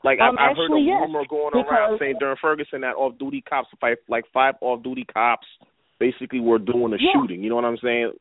Like 0.05 0.21
Um, 0.21 0.37
I've, 0.39 0.51
I've 0.51 0.57
heard 0.57 0.75
a 0.77 0.81
yes, 0.81 1.01
rumor 1.01 1.25
going 1.29 1.55
around 1.55 1.99
saying 1.99 2.17
during 2.19 2.37
Ferguson 2.41 2.81
that 2.83 2.97
off 2.97 3.19
duty 3.19 3.41
cops, 3.41 3.69
like 3.81 3.99
like 4.09 4.25
five 4.33 4.55
off 4.61 4.83
duty 4.83 5.05
cops, 5.05 5.47
basically 5.99 6.41
were 6.41 6.59
doing 6.59 6.91
the 6.91 6.99
Yeah. 7.01 7.13
shooting. 7.15 7.43
You 7.43 7.51
know 7.51 7.57
what 7.57 7.65
I'm 7.65 7.79
saying? 7.79 8.13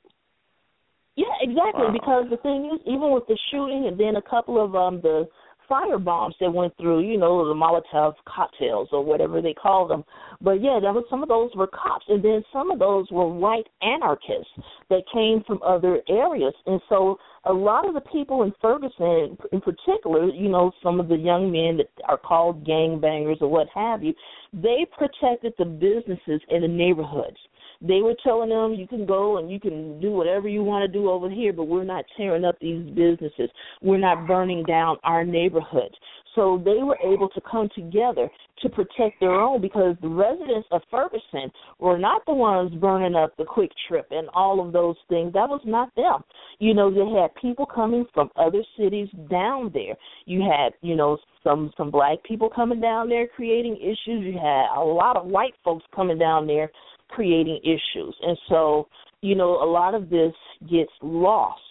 Yeah, 1.16 1.34
exactly. 1.42 1.86
Wow. 1.86 1.92
Because 1.92 2.26
the 2.30 2.38
thing 2.38 2.72
is, 2.74 2.80
even 2.86 3.12
with 3.12 3.28
the 3.28 3.38
shooting, 3.52 3.88
and 3.88 4.00
then 4.00 4.16
a 4.16 4.22
couple 4.22 4.64
of 4.64 4.76
um 4.76 5.02
the 5.02 5.28
fire 5.72 5.98
bombs 5.98 6.36
that 6.42 6.52
went 6.52 6.76
through, 6.76 7.00
you 7.00 7.18
know, 7.18 7.48
the 7.48 7.54
Molotov 7.54 8.16
cocktails 8.28 8.90
or 8.92 9.06
whatever 9.06 9.42
they 9.42 9.54
call 9.54 9.88
them. 9.88 10.04
But 10.42 10.62
yeah, 10.62 10.80
that 10.82 10.94
was 10.94 11.06
some 11.10 11.24
of 11.24 11.30
those 11.30 11.50
were 11.56 11.68
cops, 11.68 12.04
and 12.10 12.22
then 12.22 12.44
some 12.52 12.72
of 12.72 12.78
those 12.78 13.10
were 13.10 13.26
white 13.26 13.68
anarchists 13.82 14.52
that 14.90 15.04
came 15.14 15.46
from 15.48 15.62
other 15.64 16.02
areas. 16.10 16.54
And 16.66 16.82
so 16.90 17.18
a 17.46 17.54
lot 17.54 17.88
of 17.88 17.94
the 17.94 18.02
people 18.02 18.44
in 18.44 18.52
Ferguson, 18.62 19.38
in 19.54 19.62
particular, 19.62 20.28
you 20.28 20.50
know, 20.50 20.74
some 20.84 21.00
of 21.00 21.08
the 21.08 21.16
young 21.16 21.50
men 21.50 21.78
that 21.78 21.88
are 22.10 22.18
called 22.18 22.66
gang 22.66 23.00
bangers 23.00 23.38
or 23.40 23.50
what 23.50 23.68
have 23.74 24.04
you, 24.04 24.14
they 24.52 24.86
protected 24.98 25.54
the 25.58 25.64
businesses 25.64 26.42
in 26.50 26.64
the 26.64 26.68
neighborhoods 26.68 27.38
they 27.82 28.02
were 28.02 28.16
telling 28.24 28.50
them 28.50 28.74
you 28.74 28.88
can 28.88 29.06
go 29.06 29.38
and 29.38 29.50
you 29.50 29.60
can 29.60 30.00
do 30.00 30.12
whatever 30.12 30.48
you 30.48 30.64
want 30.64 30.84
to 30.84 31.00
do 31.00 31.10
over 31.10 31.30
here, 31.30 31.52
but 31.52 31.64
we're 31.64 31.84
not 31.84 32.06
tearing 32.16 32.46
up 32.46 32.56
these 32.62 32.86
businesses. 32.90 33.50
We're 33.82 33.98
not 33.98 34.28
burning 34.28 34.64
down 34.64 34.98
our 35.04 35.24
neighborhoods. 35.24 35.96
So 36.36 36.62
they 36.64 36.82
were 36.84 36.98
able 37.04 37.28
to 37.30 37.42
come 37.42 37.70
together 37.76 38.30
to 38.62 38.70
protect 38.70 39.20
their 39.20 39.34
own 39.34 39.60
because 39.60 39.96
the 40.02 40.08
residents 40.08 40.68
of 40.72 40.82
Ferguson 40.90 41.52
were 41.80 41.98
not 41.98 42.22
the 42.26 42.34
ones 42.34 42.74
burning 42.76 43.16
up 43.16 43.36
the 43.38 43.44
quick 43.44 43.72
trip 43.88 44.08
and 44.12 44.30
all 44.34 44.66
of 44.66 44.72
those 44.72 44.96
things. 45.10 45.34
That 45.34 45.50
was 45.50 45.62
not 45.66 45.94
them. 45.96 46.24
You 46.60 46.74
know, 46.74 46.90
they 46.90 47.20
had 47.20 47.36
people 47.42 47.66
coming 47.66 48.06
from 48.14 48.30
other 48.38 48.64
cities 48.78 49.10
down 49.30 49.72
there. 49.74 49.96
You 50.26 50.42
had, 50.42 50.74
you 50.82 50.96
know, 50.96 51.18
some 51.44 51.72
some 51.76 51.90
black 51.90 52.24
people 52.24 52.50
coming 52.50 52.80
down 52.80 53.10
there 53.10 53.28
creating 53.28 53.78
issues. 53.78 54.24
You 54.24 54.34
had 54.34 54.68
a 54.78 54.84
lot 54.84 55.18
of 55.18 55.26
white 55.26 55.56
folks 55.64 55.84
coming 55.94 56.20
down 56.20 56.46
there 56.46 56.72
creating 57.12 57.60
issues. 57.64 58.16
And 58.22 58.38
so, 58.50 58.88
you 59.22 59.36
know, 59.36 59.64
a 59.64 59.70
lot 59.70 59.94
of 59.94 60.10
this 60.10 60.34
gets 60.70 60.92
lost 61.02 61.62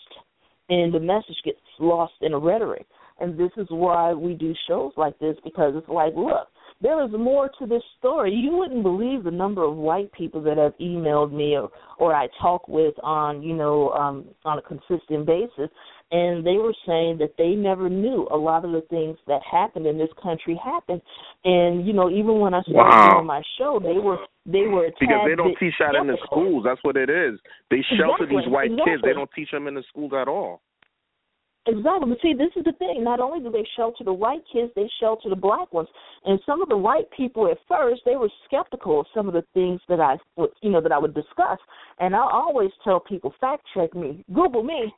and 0.68 0.94
the 0.94 1.00
message 1.00 1.36
gets 1.44 1.58
lost 1.78 2.14
in 2.20 2.32
the 2.32 2.38
rhetoric. 2.38 2.86
And 3.18 3.38
this 3.38 3.50
is 3.56 3.66
why 3.70 4.14
we 4.14 4.34
do 4.34 4.54
shows 4.66 4.92
like 4.96 5.18
this 5.18 5.36
because 5.44 5.74
it's 5.76 5.88
like, 5.88 6.14
look, 6.16 6.48
there 6.82 7.04
is 7.04 7.10
more 7.12 7.50
to 7.58 7.66
this 7.66 7.82
story. 7.98 8.32
You 8.32 8.56
wouldn't 8.56 8.82
believe 8.82 9.24
the 9.24 9.30
number 9.30 9.62
of 9.64 9.76
white 9.76 10.10
people 10.12 10.40
that 10.42 10.56
have 10.56 10.72
emailed 10.80 11.32
me 11.32 11.56
or 11.56 11.70
or 11.98 12.14
I 12.14 12.28
talk 12.40 12.66
with 12.68 12.94
on, 13.02 13.42
you 13.42 13.54
know, 13.54 13.90
um 13.90 14.24
on 14.44 14.58
a 14.58 14.62
consistent 14.62 15.26
basis 15.26 15.68
and 16.10 16.44
they 16.44 16.56
were 16.56 16.74
saying 16.86 17.18
that 17.18 17.34
they 17.38 17.50
never 17.50 17.88
knew 17.88 18.26
a 18.32 18.36
lot 18.36 18.64
of 18.64 18.72
the 18.72 18.82
things 18.90 19.16
that 19.26 19.40
happened 19.48 19.86
in 19.86 19.96
this 19.96 20.10
country 20.22 20.58
happened. 20.62 21.00
And 21.44 21.86
you 21.86 21.92
know, 21.92 22.10
even 22.10 22.40
when 22.40 22.54
I 22.54 22.62
started 22.62 22.90
wow. 22.90 23.14
doing 23.14 23.26
my 23.26 23.42
show, 23.58 23.78
they 23.82 23.98
were 23.98 24.18
they 24.46 24.66
were 24.66 24.90
because 24.98 25.22
they 25.28 25.36
don't 25.36 25.56
teach 25.58 25.74
that 25.78 25.94
in 25.94 26.06
the 26.06 26.18
schools. 26.24 26.64
That's 26.66 26.82
what 26.82 26.96
it 26.96 27.10
is. 27.10 27.38
They 27.70 27.82
shelter 27.96 28.24
exactly. 28.24 28.36
these 28.36 28.52
white 28.52 28.70
exactly. 28.72 28.92
kids. 28.92 29.02
They 29.04 29.12
don't 29.12 29.30
teach 29.34 29.50
them 29.50 29.68
in 29.68 29.74
the 29.74 29.84
schools 29.88 30.12
at 30.14 30.28
all. 30.28 30.62
Exactly. 31.66 32.08
But 32.08 32.18
see, 32.22 32.32
this 32.32 32.50
is 32.56 32.64
the 32.64 32.72
thing. 32.78 33.04
Not 33.04 33.20
only 33.20 33.40
do 33.40 33.50
they 33.50 33.66
shelter 33.76 34.02
the 34.02 34.12
white 34.12 34.42
kids, 34.50 34.72
they 34.74 34.88
shelter 34.98 35.28
the 35.28 35.36
black 35.36 35.72
ones. 35.72 35.88
And 36.24 36.40
some 36.46 36.62
of 36.62 36.68
the 36.68 36.76
white 36.76 37.10
people 37.14 37.50
at 37.50 37.58
first, 37.68 38.00
they 38.06 38.16
were 38.16 38.30
skeptical 38.46 39.00
of 39.00 39.06
some 39.14 39.28
of 39.28 39.34
the 39.34 39.44
things 39.52 39.80
that 39.88 40.00
I 40.00 40.16
would, 40.36 40.50
you 40.62 40.70
know, 40.70 40.80
that 40.80 40.90
I 40.90 40.98
would 40.98 41.14
discuss. 41.14 41.58
And 41.98 42.16
I 42.16 42.20
always 42.20 42.70
tell 42.82 42.98
people, 42.98 43.34
fact 43.40 43.62
check 43.74 43.94
me, 43.94 44.24
Google 44.32 44.62
me, 44.62 44.92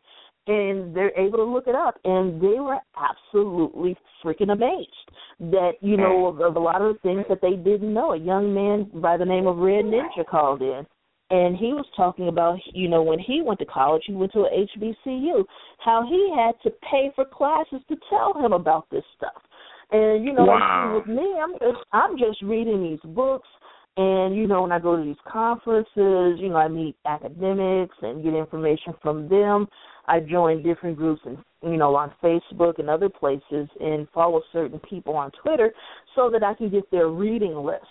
and 0.46 0.94
they're 0.94 1.16
able 1.18 1.38
to 1.38 1.44
look 1.44 1.66
it 1.66 1.74
up 1.74 1.98
and 2.04 2.40
they 2.40 2.58
were 2.58 2.78
absolutely 2.96 3.96
freaking 4.24 4.52
amazed 4.52 4.90
that 5.38 5.72
you 5.80 5.96
know 5.96 6.26
of, 6.26 6.40
of 6.40 6.56
a 6.56 6.58
lot 6.58 6.82
of 6.82 6.94
the 6.94 7.00
things 7.00 7.24
that 7.28 7.40
they 7.40 7.52
didn't 7.52 7.92
know 7.92 8.12
a 8.12 8.18
young 8.18 8.52
man 8.52 8.90
by 9.00 9.16
the 9.16 9.24
name 9.24 9.46
of 9.46 9.56
red 9.58 9.84
ninja 9.84 10.26
called 10.28 10.60
in 10.60 10.84
and 11.30 11.56
he 11.56 11.66
was 11.66 11.86
talking 11.96 12.28
about 12.28 12.58
you 12.72 12.88
know 12.88 13.02
when 13.02 13.18
he 13.20 13.40
went 13.40 13.58
to 13.58 13.66
college 13.66 14.02
he 14.06 14.12
went 14.12 14.32
to 14.32 14.40
a 14.40 14.66
hbcu 14.78 15.44
how 15.78 16.04
he 16.08 16.34
had 16.36 16.52
to 16.62 16.70
pay 16.90 17.10
for 17.14 17.24
classes 17.24 17.80
to 17.88 17.96
tell 18.10 18.34
him 18.34 18.52
about 18.52 18.88
this 18.90 19.04
stuff 19.16 19.42
and 19.92 20.24
you 20.24 20.32
know 20.32 20.44
wow. 20.44 20.94
with 20.96 21.06
me 21.06 21.34
i'm 21.40 21.52
just 21.52 21.84
i'm 21.92 22.18
just 22.18 22.42
reading 22.42 22.82
these 22.82 23.12
books 23.12 23.48
and 23.96 24.34
you 24.34 24.46
know, 24.46 24.62
when 24.62 24.72
I 24.72 24.78
go 24.78 24.96
to 24.96 25.04
these 25.04 25.16
conferences, 25.30 26.40
you 26.40 26.48
know, 26.48 26.56
I 26.56 26.68
meet 26.68 26.96
academics 27.06 27.94
and 28.00 28.22
get 28.22 28.32
information 28.32 28.94
from 29.02 29.28
them. 29.28 29.68
I 30.06 30.20
join 30.20 30.62
different 30.62 30.96
groups 30.96 31.22
and 31.24 31.38
you 31.62 31.76
know 31.76 31.94
on 31.94 32.12
Facebook 32.22 32.78
and 32.78 32.90
other 32.90 33.08
places 33.08 33.68
and 33.80 34.08
follow 34.12 34.42
certain 34.52 34.80
people 34.80 35.14
on 35.16 35.30
Twitter 35.42 35.72
so 36.14 36.30
that 36.30 36.42
I 36.42 36.54
can 36.54 36.70
get 36.70 36.90
their 36.90 37.08
reading 37.08 37.54
list 37.54 37.84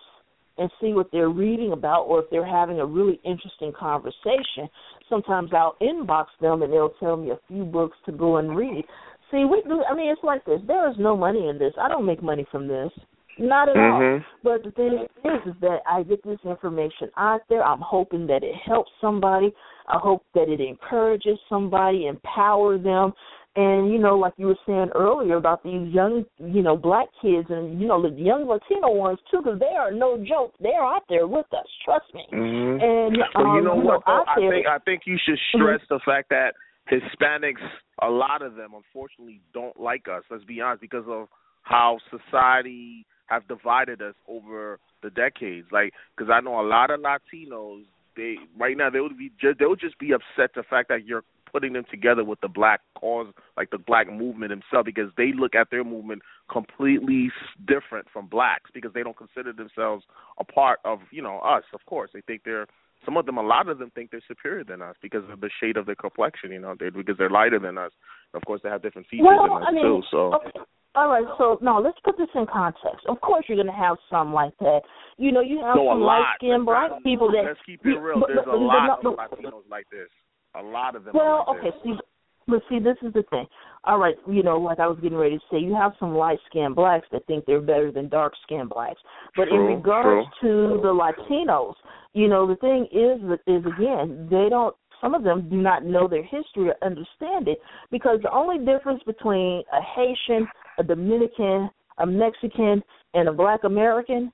and 0.58 0.70
see 0.82 0.94
what 0.94 1.10
they're 1.12 1.30
reading 1.30 1.72
about 1.72 2.04
or 2.04 2.20
if 2.20 2.30
they're 2.30 2.46
having 2.46 2.80
a 2.80 2.86
really 2.86 3.20
interesting 3.24 3.72
conversation. 3.78 4.70
Sometimes 5.10 5.52
I'll 5.54 5.78
inbox 5.82 6.26
them 6.42 6.62
and 6.62 6.72
they'll 6.72 6.94
tell 7.00 7.16
me 7.16 7.32
a 7.32 7.40
few 7.48 7.64
books 7.64 7.98
to 8.06 8.12
go 8.12 8.38
and 8.38 8.56
read. 8.56 8.84
See, 9.32 9.46
we 9.46 9.64
do 9.68 9.84
I 9.90 9.96
mean 9.96 10.12
it's 10.12 10.24
like 10.24 10.46
this. 10.46 10.60
There 10.68 10.90
is 10.90 10.96
no 11.00 11.16
money 11.16 11.48
in 11.48 11.58
this. 11.58 11.74
I 11.82 11.88
don't 11.88 12.06
make 12.06 12.22
money 12.22 12.46
from 12.52 12.68
this. 12.68 12.92
Not 13.40 13.70
at 13.70 13.76
mm-hmm. 13.76 14.24
all. 14.24 14.24
But 14.44 14.64
the 14.64 14.72
thing 14.72 15.06
is, 15.26 15.42
is 15.48 15.56
that 15.62 15.80
I 15.90 16.04
get 16.04 16.24
this 16.24 16.40
information 16.46 17.10
out 17.18 17.42
there. 17.50 17.64
I'm 17.64 17.82
hoping 17.82 18.28
that 18.28 18.44
it 18.44 18.56
helps 18.66 18.92
somebody. 19.00 19.52
I 19.88 19.98
hope 19.98 20.24
that 20.34 20.50
it 20.50 20.62
encourages 20.62 21.38
somebody, 21.50 22.08
empower 22.08 22.78
them. 22.78 23.14
And 23.56 23.92
you 23.92 24.00
know, 24.00 24.18
like 24.18 24.34
you 24.38 24.48
were 24.48 24.58
saying 24.66 24.92
earlier 24.96 25.36
about 25.36 25.62
these 25.62 25.94
young, 25.94 26.24
you 26.40 26.62
know, 26.62 26.78
black 26.78 27.08
kids 27.22 27.48
and 27.50 27.82
you 27.82 27.88
know 27.88 28.02
the 28.02 28.16
young 28.16 28.48
Latino 28.48 28.92
ones 28.92 29.20
too, 29.30 29.42
because 29.44 29.60
they 29.60 29.76
are 29.78 29.92
no 29.92 30.18
joke. 30.18 30.54
They're 30.62 30.82
out 30.82 31.04
there 31.10 31.28
with 31.28 31.48
us. 31.52 31.66
Trust 31.84 32.06
me. 32.14 32.24
Mm-hmm. 32.32 32.82
And 32.82 33.18
but 33.34 33.42
um, 33.42 33.56
you 33.58 33.64
know 33.64 33.76
what? 33.76 34.08
Know, 34.08 34.24
I 34.26 34.36
think 34.36 34.68
I 34.68 34.78
think 34.80 35.02
you 35.06 35.18
should 35.26 35.38
stress 35.50 35.82
mm-hmm. 35.82 35.96
the 35.96 36.00
fact 36.06 36.30
that 36.30 36.54
Hispanics, 36.90 37.62
a 38.02 38.10
lot 38.10 38.42
of 38.42 38.56
them, 38.56 38.72
unfortunately, 38.74 39.42
don't 39.54 39.78
like 39.78 40.06
us. 40.08 40.24
Let's 40.32 40.46
be 40.46 40.62
honest, 40.62 40.80
because 40.80 41.06
of 41.08 41.28
how 41.64 42.00
society 42.10 43.06
have 43.32 43.48
divided 43.48 44.02
us 44.02 44.16
over 44.28 44.80
the 45.02 45.10
decades. 45.10 45.68
Like, 45.72 45.94
because 46.16 46.32
I 46.32 46.42
know 46.42 46.60
a 46.60 46.68
lot 46.68 46.92
of 46.92 47.00
Latinos, 47.00 47.84
they 48.16 48.36
right 48.60 48.76
now 48.76 48.90
they 48.90 49.00
would 49.00 49.18
be 49.18 49.32
just 49.40 49.60
they 49.60 49.66
would 49.66 49.80
just 49.80 49.98
be 49.98 50.12
upset 50.12 50.52
the 50.54 50.64
fact 50.70 50.90
that 50.90 51.06
you're 51.06 51.24
putting 51.50 51.74
them 51.74 51.86
together 51.90 52.24
with 52.24 52.40
the 52.42 52.48
black 52.48 52.82
cause, 52.96 53.28
like 53.58 53.70
the 53.72 53.78
black 53.78 54.12
movement 54.12 54.52
themselves, 54.52 54.86
because 54.86 55.12
they 55.18 55.32
look 55.34 55.56
at 55.56 55.70
their 55.70 55.84
movement 55.84 56.22
completely 56.52 57.30
different 57.68 58.08
from 58.12 58.28
blacks 58.28 58.70
because 58.74 58.92
they 58.94 59.04
don't 59.04 59.18
consider 59.18 59.52
themselves 59.54 60.04
a 60.40 60.44
part 60.44 60.80
of 60.84 61.00
you 61.12 61.22
know 61.22 61.40
us. 61.40 61.64
Of 61.74 61.86
course, 61.86 62.12
they 62.14 62.22
think 62.22 62.42
they're 62.44 62.68
some 63.06 63.18
of 63.18 63.26
them, 63.26 63.38
a 63.38 63.42
lot 63.42 63.68
of 63.68 63.80
them 63.80 63.92
think 63.96 64.12
they're 64.12 64.22
superior 64.28 64.64
than 64.64 64.82
us 64.82 64.96
because 65.02 65.24
of 65.32 65.42
the 65.42 65.50
shade 65.60 65.78
of 65.78 65.86
their 65.86 65.96
complexion. 65.96 66.52
You 66.52 66.60
know, 66.60 66.76
they 66.80 66.90
because 66.90 67.18
they're 67.18 67.30
lighter 67.30 67.60
than 67.60 67.78
us. 67.78 67.92
Of 68.34 68.44
course, 68.46 68.62
they 68.64 68.70
have 68.70 68.82
different 68.82 69.08
features 69.08 69.26
well, 69.26 69.44
than 69.44 69.64
us 69.64 69.64
I 69.68 69.72
mean, 69.72 69.84
too. 69.84 70.02
So. 70.12 70.34
Okay. 70.36 70.60
All 70.94 71.08
right, 71.08 71.24
so 71.38 71.58
now 71.62 71.80
let's 71.80 71.98
put 72.04 72.18
this 72.18 72.28
in 72.36 72.46
context. 72.52 73.06
Of 73.08 73.22
course, 73.22 73.46
you're 73.48 73.56
going 73.56 73.68
to 73.68 73.74
have 73.74 73.96
some 74.10 74.34
like 74.34 74.58
that. 74.60 74.82
You 75.18 75.32
know, 75.32 75.40
you 75.40 75.62
have 75.62 75.76
no, 75.78 75.88
some 75.92 76.02
light 76.02 76.26
skinned 76.36 76.66
black 76.66 76.92
people 77.04 77.32
that. 77.32 77.44
Let's 77.46 77.60
keep 77.66 77.86
it 77.86 77.90
real. 77.90 78.20
But, 78.20 78.28
There's 78.28 78.46
but, 78.46 78.56
a 78.56 78.58
lot 78.58 79.00
of 79.06 79.14
Latinos 79.16 79.64
like 79.70 79.86
this. 79.90 80.10
A 80.56 80.62
lot 80.62 80.96
of 80.98 81.06
them. 81.06 81.14
Well, 81.16 81.46
like 81.48 81.60
okay, 81.60 81.70
this. 81.86 81.96
see, 81.96 82.00
but 82.48 82.62
see, 82.70 82.80
this 82.80 82.98
is 83.02 83.14
the 83.14 83.24
thing. 83.30 83.46
All 83.86 84.00
right, 84.00 84.16
you 84.28 84.44
know, 84.44 84.60
like 84.60 84.80
I 84.80 84.88
was 84.88 85.00
getting 85.02 85.18
ready 85.18 85.38
to 85.38 85.44
say, 85.50 85.60
you 85.60 85.74
have 85.76 85.94
some 85.98 86.14
light 86.14 86.40
skinned 86.50 86.76
blacks 86.76 87.08
that 87.14 87.26
think 87.26 87.46
they're 87.46 87.62
better 87.62 87.92
than 87.92 88.10
dark 88.10 88.34
skinned 88.44 88.70
blacks. 88.70 89.00
But 89.38 89.46
true, 89.46 89.56
in 89.56 89.78
regards 89.78 90.28
true. 90.42 90.76
to 90.76 90.82
the 90.82 90.90
Latinos, 90.90 91.76
you 92.14 92.28
know, 92.28 92.46
the 92.46 92.58
thing 92.58 92.88
is 92.92 93.22
is 93.48 93.66
again, 93.66 94.28
they 94.30 94.48
don't 94.50 94.76
some 95.02 95.16
of 95.16 95.24
them 95.24 95.50
do 95.50 95.58
not 95.58 95.84
know 95.84 96.08
their 96.08 96.24
history 96.24 96.70
or 96.70 96.76
understand 96.84 97.48
it 97.48 97.60
because 97.90 98.20
the 98.22 98.32
only 98.32 98.64
difference 98.64 99.02
between 99.04 99.64
a 99.74 99.82
Haitian, 99.82 100.48
a 100.78 100.84
Dominican, 100.84 101.70
a 101.98 102.06
Mexican, 102.06 102.84
and 103.14 103.28
a 103.28 103.34
Black 103.34 103.64
American, 103.64 104.32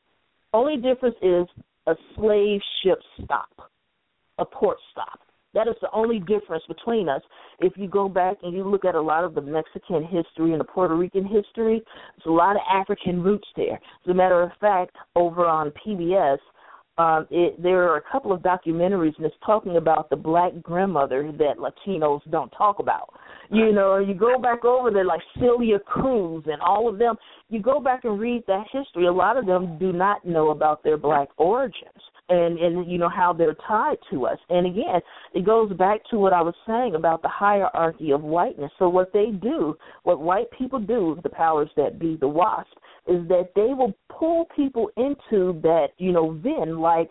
only 0.53 0.77
difference 0.77 1.16
is 1.22 1.45
a 1.88 1.95
slave 2.16 2.61
ship 2.83 2.99
stop, 3.24 3.49
a 4.38 4.45
port 4.45 4.77
stop. 4.91 5.19
That 5.53 5.67
is 5.67 5.75
the 5.82 5.90
only 5.91 6.19
difference 6.19 6.64
between 6.67 7.09
us. 7.09 7.22
If 7.59 7.74
you 7.77 7.88
go 7.88 8.07
back 8.07 8.38
and 8.43 8.53
you 8.53 8.64
look 8.64 8.85
at 8.85 8.95
a 8.95 9.01
lot 9.01 9.24
of 9.24 9.33
the 9.33 9.41
Mexican 9.41 10.03
history 10.03 10.51
and 10.51 10.59
the 10.59 10.66
Puerto 10.66 10.95
Rican 10.95 11.25
history, 11.25 11.82
there's 12.16 12.27
a 12.27 12.30
lot 12.30 12.56
of 12.56 12.61
African 12.72 13.24
roots 13.24 13.48
there. 13.56 13.74
As 13.74 14.11
a 14.11 14.14
matter 14.14 14.41
of 14.43 14.51
fact, 14.59 14.95
over 15.16 15.45
on 15.45 15.72
PBS, 15.85 16.38
um, 16.98 17.27
it, 17.30 17.61
there 17.61 17.83
are 17.83 17.98
a 17.98 18.01
couple 18.11 18.32
of 18.32 18.41
documentaries 18.41 19.16
and 19.17 19.25
it's 19.25 19.35
talking 19.45 19.77
about 19.77 20.09
the 20.09 20.16
black 20.16 20.51
grandmother 20.61 21.32
that 21.38 21.57
Latinos 21.57 22.22
don't 22.32 22.49
talk 22.49 22.80
about. 22.80 23.14
You 23.50 23.72
know, 23.72 23.98
you 23.98 24.14
go 24.14 24.38
back 24.40 24.66
over 24.66 24.92
there 24.92 25.06
like 25.06 25.22
Celia 25.40 25.80
Cruz 25.80 26.43
and 26.48 26.61
all 26.61 26.90
of 26.90 26.98
them. 26.98 27.16
You 27.50 27.61
go 27.61 27.80
back 27.80 28.03
and 28.03 28.19
read 28.19 28.43
that 28.48 28.66
history. 28.72 29.08
A 29.08 29.11
lot 29.11 29.38
of 29.38 29.45
them 29.45 29.77
do 29.80 29.93
not 29.93 30.26
know 30.26 30.50
about 30.50 30.84
their 30.84 30.98
black 30.98 31.30
origins 31.38 32.01
and 32.30 32.59
and 32.59 32.90
you 32.90 32.98
know 32.98 33.09
how 33.09 33.34
they're 33.34 33.56
tied 33.67 33.98
to 34.11 34.26
us. 34.26 34.38
And 34.50 34.67
again, 34.67 35.01
it 35.34 35.45
goes 35.45 35.72
back 35.74 36.01
to 36.09 36.17
what 36.17 36.34
I 36.34 36.42
was 36.42 36.56
saying 36.66 36.95
about 36.95 37.22
the 37.22 37.30
hierarchy 37.30 38.11
of 38.11 38.22
whiteness. 38.22 38.72
So 38.80 38.90
what 38.90 39.14
they 39.14 39.32
do, 39.32 39.77
what 40.03 40.22
white 40.22 40.51
people 40.58 40.80
do, 40.80 41.19
the 41.24 41.30
powers 41.30 41.69
that 41.77 42.00
be, 42.00 42.17
the 42.19 42.27
WASP, 42.27 42.67
is 43.08 43.27
that 43.30 43.51
they 43.56 43.74
will 43.74 43.93
pull 44.09 44.45
people 44.56 44.90
into 44.98 45.59
that, 45.61 45.88
you 45.98 46.11
know, 46.11 46.40
then 46.43 46.80
like 46.80 47.09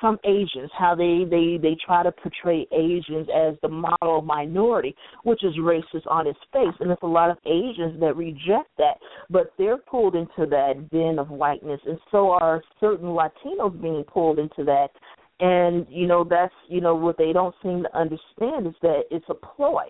some 0.00 0.18
Asians, 0.24 0.70
how 0.76 0.94
they 0.94 1.24
they 1.28 1.58
they 1.60 1.76
try 1.84 2.02
to 2.02 2.12
portray 2.12 2.66
Asians 2.72 3.28
as 3.34 3.54
the 3.62 3.68
model 3.68 4.22
minority, 4.22 4.94
which 5.24 5.44
is 5.44 5.54
racist 5.58 6.06
on 6.06 6.26
its 6.26 6.38
face, 6.52 6.74
and 6.80 6.88
there's 6.88 6.98
a 7.02 7.06
lot 7.06 7.30
of 7.30 7.38
Asians 7.46 7.98
that 8.00 8.16
reject 8.16 8.70
that, 8.78 8.98
but 9.30 9.52
they're 9.58 9.78
pulled 9.78 10.14
into 10.14 10.46
that 10.50 10.88
den 10.90 11.18
of 11.18 11.30
whiteness, 11.30 11.80
and 11.86 11.98
so 12.10 12.30
are 12.30 12.62
certain 12.80 13.08
Latinos 13.08 13.80
being 13.80 14.04
pulled 14.04 14.38
into 14.38 14.64
that. 14.64 14.88
And 15.40 15.86
you 15.88 16.06
know 16.06 16.24
that's 16.28 16.54
you 16.68 16.80
know 16.80 16.94
what 16.94 17.16
they 17.16 17.32
don't 17.32 17.54
seem 17.62 17.84
to 17.84 17.96
understand 17.96 18.66
is 18.66 18.74
that 18.82 19.02
it's 19.10 19.26
a 19.28 19.34
ploy 19.34 19.84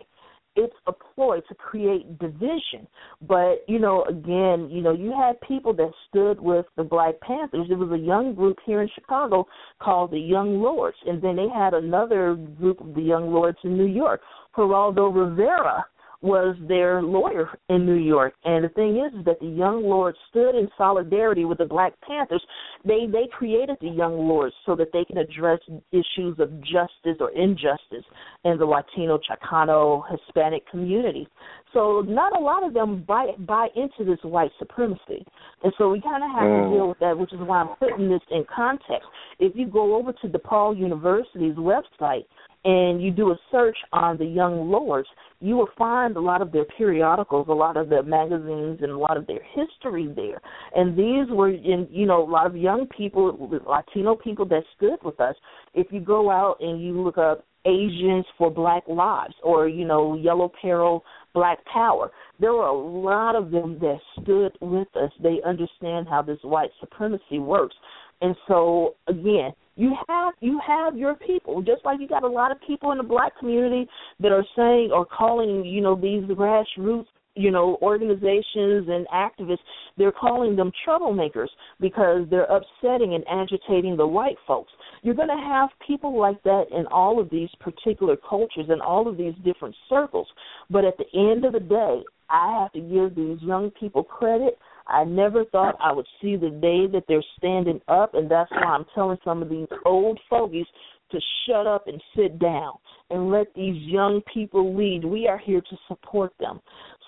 it's 0.58 0.74
a 0.88 0.92
ploy 0.92 1.38
to 1.48 1.54
create 1.54 2.18
division. 2.18 2.86
But, 3.22 3.64
you 3.68 3.78
know, 3.78 4.04
again, 4.04 4.68
you 4.70 4.82
know, 4.82 4.92
you 4.92 5.12
had 5.12 5.40
people 5.40 5.72
that 5.74 5.90
stood 6.08 6.40
with 6.40 6.66
the 6.76 6.82
Black 6.82 7.20
Panthers. 7.20 7.66
There 7.68 7.78
was 7.78 7.92
a 7.92 8.04
young 8.04 8.34
group 8.34 8.58
here 8.66 8.82
in 8.82 8.88
Chicago 8.94 9.46
called 9.80 10.10
the 10.10 10.18
Young 10.18 10.60
Lords, 10.60 10.96
and 11.06 11.22
then 11.22 11.36
they 11.36 11.48
had 11.48 11.74
another 11.74 12.34
group 12.34 12.80
of 12.80 12.94
the 12.94 13.02
Young 13.02 13.32
Lords 13.32 13.58
in 13.62 13.76
New 13.76 13.86
York. 13.86 14.20
Geraldo 14.56 15.14
Rivera 15.14 15.86
was 16.20 16.56
their 16.66 17.00
lawyer 17.02 17.48
in 17.68 17.86
New 17.86 17.94
York. 17.94 18.34
And 18.44 18.64
the 18.64 18.68
thing 18.70 18.96
is, 18.96 19.16
is 19.18 19.24
that 19.24 19.38
the 19.40 19.46
Young 19.46 19.82
Lords 19.84 20.18
stood 20.30 20.56
in 20.56 20.68
solidarity 20.76 21.44
with 21.44 21.58
the 21.58 21.64
Black 21.64 21.92
Panthers. 22.00 22.42
They 22.84 23.06
they 23.10 23.28
created 23.32 23.76
the 23.80 23.88
Young 23.88 24.28
Lords 24.28 24.54
so 24.66 24.74
that 24.76 24.88
they 24.92 25.04
can 25.04 25.18
address 25.18 25.60
issues 25.92 26.38
of 26.38 26.60
justice 26.60 27.18
or 27.20 27.30
injustice 27.30 28.04
in 28.44 28.58
the 28.58 28.66
Latino, 28.66 29.18
Chicano, 29.18 30.02
Hispanic 30.10 30.68
community. 30.68 31.28
So 31.72 32.02
not 32.06 32.36
a 32.36 32.40
lot 32.40 32.66
of 32.66 32.72
them 32.72 33.04
buy 33.06 33.32
buy 33.40 33.68
into 33.76 34.04
this 34.10 34.22
white 34.22 34.50
supremacy, 34.58 35.24
and 35.62 35.72
so 35.76 35.90
we 35.90 36.00
kind 36.00 36.24
of 36.24 36.30
have 36.30 36.48
mm. 36.48 36.70
to 36.70 36.76
deal 36.76 36.88
with 36.88 36.98
that, 37.00 37.18
which 37.18 37.32
is 37.32 37.40
why 37.40 37.60
I'm 37.60 37.76
putting 37.76 38.08
this 38.08 38.22
in 38.30 38.44
context. 38.54 39.06
If 39.38 39.54
you 39.54 39.66
go 39.66 39.96
over 39.96 40.12
to 40.12 40.28
DePaul 40.28 40.78
University's 40.78 41.56
website, 41.56 42.24
and 42.64 43.02
you 43.02 43.10
do 43.10 43.30
a 43.30 43.36
search 43.50 43.76
on 43.92 44.18
the 44.18 44.24
Young 44.24 44.70
Lords, 44.70 45.08
you 45.40 45.56
will 45.56 45.68
find 45.78 46.16
a 46.16 46.20
lot 46.20 46.42
of 46.42 46.50
their 46.50 46.64
periodicals, 46.64 47.46
a 47.48 47.52
lot 47.52 47.76
of 47.76 47.88
their 47.88 48.02
magazines, 48.02 48.80
and 48.82 48.90
a 48.90 48.98
lot 48.98 49.16
of 49.16 49.26
their 49.26 49.40
history 49.54 50.12
there. 50.14 50.40
And 50.74 50.98
these 50.98 51.30
were, 51.30 51.50
in, 51.50 51.86
you 51.90 52.06
know, 52.06 52.22
a 52.22 52.28
lot 52.28 52.46
of 52.46 52.56
young 52.56 52.86
people, 52.86 53.60
Latino 53.66 54.16
people 54.16 54.44
that 54.46 54.64
stood 54.76 54.98
with 55.04 55.20
us. 55.20 55.36
If 55.74 55.88
you 55.92 56.00
go 56.00 56.30
out 56.30 56.56
and 56.60 56.82
you 56.82 57.00
look 57.00 57.18
up 57.18 57.46
Asians 57.64 58.24
for 58.36 58.50
Black 58.50 58.82
Lives 58.88 59.34
or, 59.42 59.68
you 59.68 59.84
know, 59.84 60.16
Yellow 60.16 60.50
Peril, 60.60 61.04
Black 61.38 61.64
Power, 61.66 62.10
there 62.40 62.52
were 62.52 62.66
a 62.66 62.76
lot 62.76 63.36
of 63.36 63.52
them 63.52 63.78
that 63.78 63.98
stood 64.20 64.58
with 64.60 64.88
us. 64.96 65.12
They 65.22 65.40
understand 65.46 66.08
how 66.08 66.20
this 66.20 66.38
white 66.42 66.70
supremacy 66.80 67.38
works. 67.38 67.76
And 68.20 68.34
so, 68.48 68.96
again, 69.06 69.52
you 69.76 69.94
have 70.08 70.34
you 70.40 70.60
have 70.66 70.96
your 70.96 71.14
people, 71.14 71.62
just 71.62 71.84
like 71.84 72.00
you 72.00 72.08
got 72.08 72.24
a 72.24 72.28
lot 72.28 72.50
of 72.50 72.58
people 72.66 72.90
in 72.90 72.98
the 72.98 73.04
black 73.04 73.38
community 73.38 73.88
that 74.18 74.32
are 74.32 74.44
saying 74.56 74.90
or 74.92 75.06
calling, 75.06 75.64
you 75.64 75.80
know, 75.80 75.94
these 75.94 76.24
grassroots 76.24 77.06
you 77.36 77.52
know 77.52 77.78
organizations 77.82 78.88
and 78.88 79.06
activists 79.14 79.58
they're 79.96 80.10
calling 80.10 80.56
them 80.56 80.72
troublemakers 80.84 81.46
because 81.78 82.26
they're 82.30 82.48
upsetting 82.50 83.14
and 83.14 83.24
agitating 83.30 83.96
the 83.96 84.06
white 84.06 84.36
folks 84.44 84.72
you're 85.02 85.14
going 85.14 85.28
to 85.28 85.34
have 85.34 85.68
people 85.86 86.18
like 86.18 86.42
that 86.42 86.64
in 86.70 86.86
all 86.86 87.20
of 87.20 87.30
these 87.30 87.50
particular 87.60 88.16
cultures 88.16 88.66
and 88.68 88.82
all 88.82 89.08
of 89.08 89.16
these 89.16 89.34
different 89.44 89.74
circles 89.88 90.26
but 90.70 90.84
at 90.84 90.94
the 90.98 91.06
end 91.14 91.44
of 91.44 91.52
the 91.52 91.60
day 91.60 92.02
i 92.30 92.60
have 92.60 92.72
to 92.72 92.80
give 92.80 93.14
these 93.14 93.38
young 93.42 93.70
people 93.80 94.02
credit 94.02 94.58
I 94.90 95.04
never 95.04 95.44
thought 95.44 95.76
I 95.80 95.92
would 95.92 96.06
see 96.20 96.36
the 96.36 96.48
day 96.48 96.86
that 96.86 97.04
they're 97.08 97.22
standing 97.36 97.78
up, 97.88 98.14
and 98.14 98.30
that's 98.30 98.50
why 98.50 98.64
I'm 98.64 98.86
telling 98.94 99.18
some 99.22 99.42
of 99.42 99.50
these 99.50 99.68
old 99.84 100.18
fogies 100.30 100.64
to 101.10 101.20
shut 101.46 101.66
up 101.66 101.86
and 101.86 102.02
sit 102.16 102.38
down 102.38 102.72
and 103.10 103.30
let 103.30 103.52
these 103.54 103.76
young 103.82 104.22
people 104.32 104.76
lead. 104.76 105.04
We 105.04 105.26
are 105.28 105.38
here 105.38 105.60
to 105.60 105.76
support 105.86 106.32
them. 106.38 106.60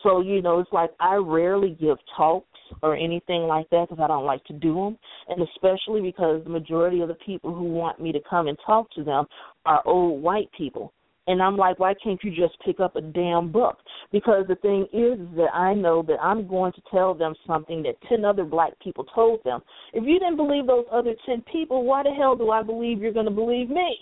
So, 0.03 0.21
you 0.21 0.41
know, 0.41 0.61
it's 0.61 0.73
like 0.73 0.91
I 1.01 1.17
rarely 1.17 1.77
give 1.81 1.99
talks 2.17 2.50
or 2.83 2.97
anything 2.97 3.43
like 3.43 3.69
that 3.71 3.87
because 3.89 4.03
I 4.03 4.09
don't 4.09 4.27
like 4.27 4.45
to 4.45 4.53
do 4.53 4.75
them, 4.75 4.99
and 5.29 5.47
especially 5.49 6.01
because 6.01 6.43
the 6.45 6.51
majority 6.51 7.01
of 7.01 7.09
the 7.09 7.15
people 7.15 7.55
who 7.55 7.65
want 7.65 8.01
me 8.01 8.13
to 8.13 8.21
come 8.29 8.49
and 8.49 8.59
talk 8.65 8.91
to 8.93 9.05
them 9.05 9.27
are 9.67 9.83
old 9.87 10.23
white 10.23 10.51
people. 10.57 10.93
And 11.27 11.41
I'm 11.41 11.57
like, 11.57 11.79
why 11.79 11.95
can't 12.03 12.19
you 12.25 12.31
just 12.31 12.59
pick 12.65 12.81
up 12.81 12.97
a 12.97 13.01
damn 13.01 13.53
book? 13.53 13.77
Because 14.11 14.47
the 14.49 14.57
thing 14.57 14.83
is 14.93 15.19
that 15.37 15.55
I 15.55 15.75
know 15.75 16.03
that 16.09 16.19
I'm 16.21 16.49
going 16.49 16.73
to 16.73 16.83
tell 16.91 17.15
them 17.15 17.35
something 17.47 17.83
that 17.85 17.95
10 18.09 18.25
other 18.25 18.45
black 18.45 18.73
people 18.83 19.05
told 19.15 19.45
them. 19.45 19.61
If 19.93 20.03
you 20.05 20.19
didn't 20.19 20.37
believe 20.37 20.67
those 20.67 20.87
other 20.91 21.15
10 21.27 21.45
people, 21.53 21.85
why 21.85 22.03
the 22.03 22.11
hell 22.11 22.35
do 22.35 22.51
I 22.51 22.63
believe 22.63 23.01
you're 23.01 23.13
going 23.13 23.27
to 23.27 23.31
believe 23.31 23.69
me? 23.69 23.97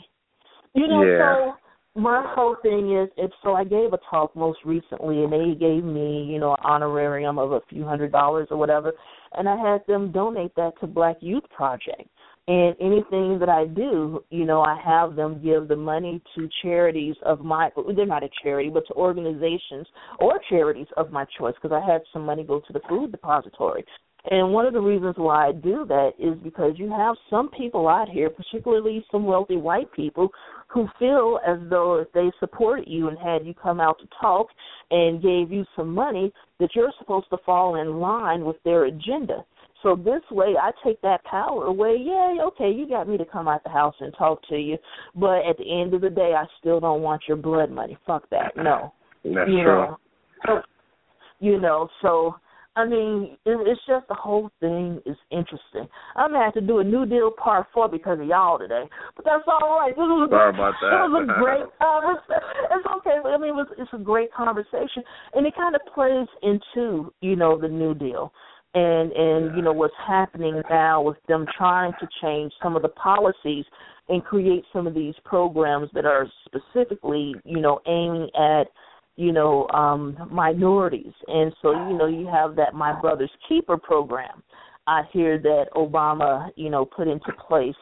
You 0.75 0.87
know, 0.87 1.03
yeah. 1.03 1.19
so 1.19 1.53
my 1.99 2.25
whole 2.35 2.57
thing 2.63 2.97
is, 2.97 3.09
if 3.17 3.31
so 3.43 3.55
I 3.55 3.65
gave 3.65 3.93
a 3.93 3.99
talk 4.11 4.35
most 4.37 4.61
recently 4.65 5.25
and 5.25 5.33
they 5.33 5.59
gave 5.59 5.85
me, 5.85 6.25
you 6.25 6.39
know, 6.39 6.53
an 6.53 6.65
honorarium 6.65 7.39
of 7.39 7.53
a 7.53 7.61
few 7.69 7.85
hundred 7.85 8.13
dollars 8.13 8.49
or 8.51 8.57
whatever, 8.57 8.93
and 9.33 9.49
I 9.49 9.57
had 9.57 9.87
them 9.87 10.13
donate 10.13 10.55
that 10.57 10.73
to 10.81 10.87
Black 10.87 11.17
Youth 11.21 11.45
Project. 11.55 12.09
And 12.47 12.75
anything 12.81 13.39
that 13.41 13.51
I 13.51 13.67
do, 13.67 14.25
you 14.31 14.47
know, 14.47 14.63
I 14.63 14.81
have 14.83 15.17
them 15.17 15.43
give 15.43 15.69
the 15.69 15.77
money 15.77 16.23
to 16.35 16.49
charities 16.63 17.15
of 17.23 17.41
my, 17.41 17.71
they're 17.95 18.07
not 18.07 18.23
a 18.23 18.31
charity, 18.43 18.71
but 18.71 18.87
to 18.87 18.95
organizations 18.95 19.87
or 20.19 20.41
charities 20.49 20.87
of 20.97 21.11
my 21.11 21.27
choice 21.39 21.55
because 21.61 21.79
I 21.79 21.93
had 21.93 22.01
some 22.11 22.25
money 22.25 22.45
go 22.45 22.61
to 22.61 22.73
the 22.73 22.81
food 22.89 23.13
depository. 23.13 23.85
And 24.31 24.53
one 24.53 24.67
of 24.67 24.73
the 24.73 24.81
reasons 24.81 25.15
why 25.17 25.49
I 25.49 25.53
do 25.53 25.87
that 25.87 26.11
is 26.19 26.35
because 26.43 26.73
you 26.77 26.91
have 26.91 27.17
some 27.31 27.49
people 27.51 27.89
out 27.89 28.09
here, 28.09 28.29
particularly 28.29 29.05
some 29.11 29.25
wealthy 29.25 29.57
white 29.57 29.91
people, 29.93 30.29
who 30.67 30.87
feel 30.99 31.39
as 31.47 31.59
though 31.71 31.95
if 31.97 32.13
they 32.13 32.31
supported 32.41 32.87
you 32.89 33.09
and 33.09 33.19
had 33.19 33.47
you 33.47 33.55
come 33.55 33.81
out 33.81 33.99
to 34.01 34.09
talk 34.21 34.49
and 34.91 35.23
gave 35.23 35.51
you 35.51 35.65
some 35.75 35.95
money, 35.95 36.33
that 36.61 36.71
you're 36.75 36.93
supposed 36.99 37.31
to 37.31 37.39
fall 37.47 37.77
in 37.77 38.01
line 38.01 38.45
with 38.45 38.57
their 38.65 38.85
agenda. 38.85 39.45
So 39.83 39.95
this 39.95 40.23
way, 40.31 40.57
I 40.61 40.73
take 40.85 41.01
that 41.03 41.23
power 41.25 41.67
away. 41.67 41.97
Yay, 41.99 42.39
okay, 42.43 42.71
you 42.71 42.89
got 42.89 43.09
me 43.09 43.17
to 43.17 43.25
come 43.25 43.47
out 43.47 43.63
the 43.63 43.71
house 43.71 43.95
and 44.01 44.13
talk 44.19 44.43
to 44.49 44.57
you, 44.57 44.77
but 45.15 45.47
at 45.49 45.57
the 45.57 45.81
end 45.81 45.95
of 45.95 46.01
the 46.01 46.11
day, 46.11 46.35
I 46.37 46.45
still 46.59 46.81
don't 46.81 47.01
want 47.01 47.23
your 47.29 47.37
blood 47.37 47.71
money. 47.71 47.97
Fuck 48.05 48.29
that. 48.31 48.57
No. 48.57 48.93
That's 49.25 49.49
you 49.49 49.63
true. 49.63 49.87
Know? 49.87 49.97
So, 50.45 50.63
you 51.41 51.61
know, 51.61 51.89
so 52.03 52.35
I 52.77 52.87
mean, 52.87 53.37
it, 53.45 53.59
it's 53.67 53.81
just 53.89 54.07
the 54.09 54.15
whole 54.15 54.51
thing 54.61 55.01
is 55.05 55.17
interesting. 55.31 55.89
I'm 56.15 56.33
gonna 56.33 56.45
have 56.45 56.55
to 56.55 56.61
do 56.61 56.79
a 56.79 56.85
New 56.85 57.07
Deal 57.07 57.31
Part 57.31 57.67
Four 57.75 57.89
because 57.89 58.21
of 58.21 58.27
y'all 58.27 58.59
today, 58.59 58.85
but 59.17 59.25
that's 59.25 59.45
all 59.47 59.81
right. 59.81 59.91
This 59.91 59.99
was, 59.99 60.29
Sorry 60.31 60.51
about 60.51 60.75
that. 60.81 60.95
It 60.95 61.11
was 61.11 61.29
a 61.29 61.41
great 61.41 61.67
conversation. 61.79 62.55
It's 62.71 62.87
okay. 62.99 63.19
I 63.25 63.37
mean, 63.39 63.51
it 63.51 63.59
was, 63.59 63.67
it's 63.79 63.91
a 63.93 63.99
great 63.99 64.33
conversation, 64.33 65.03
and 65.35 65.47
it 65.47 65.55
kind 65.57 65.75
of 65.75 65.81
plays 65.93 66.29
into 66.43 67.13
you 67.21 67.37
know 67.37 67.59
the 67.61 67.69
New 67.69 67.95
Deal 67.95 68.33
and 68.75 69.13
and 69.13 69.57
you 69.57 69.63
know 69.63 69.73
what's 69.73 69.95
happening 70.07 70.63
now 70.69 71.01
with 71.01 71.17
them 71.27 71.47
trying 71.57 71.93
to 72.01 72.09
change 72.23 72.53
some 72.63 72.77
of 72.77 72.83
the 72.83 72.89
policies 72.89 73.65
and 74.09 74.25
create 74.25 74.65
some 74.73 74.87
of 74.87 74.95
these 74.95 75.15
programs 75.25 75.89
that 75.95 76.05
are 76.05 76.27
specifically 76.45 77.35
you 77.45 77.61
know 77.61 77.81
aiming 77.87 78.29
at 78.39 78.65
you 79.19 79.33
know 79.33 79.67
um 79.75 80.17
minorities 80.31 81.13
and 81.27 81.53
so 81.61 81.73
you 81.73 81.99
know 81.99 82.07
you 82.07 82.27
have 82.27 82.55
that 82.55 82.73
my 82.73 82.99
brother's 83.01 83.31
keeper 83.49 83.77
program 83.77 84.43
i 84.87 85.03
hear 85.13 85.39
that 85.39 85.65
obama 85.75 86.49
you 86.57 86.71
know 86.71 86.85
put 86.85 87.09
into 87.09 87.33
place 87.47 87.75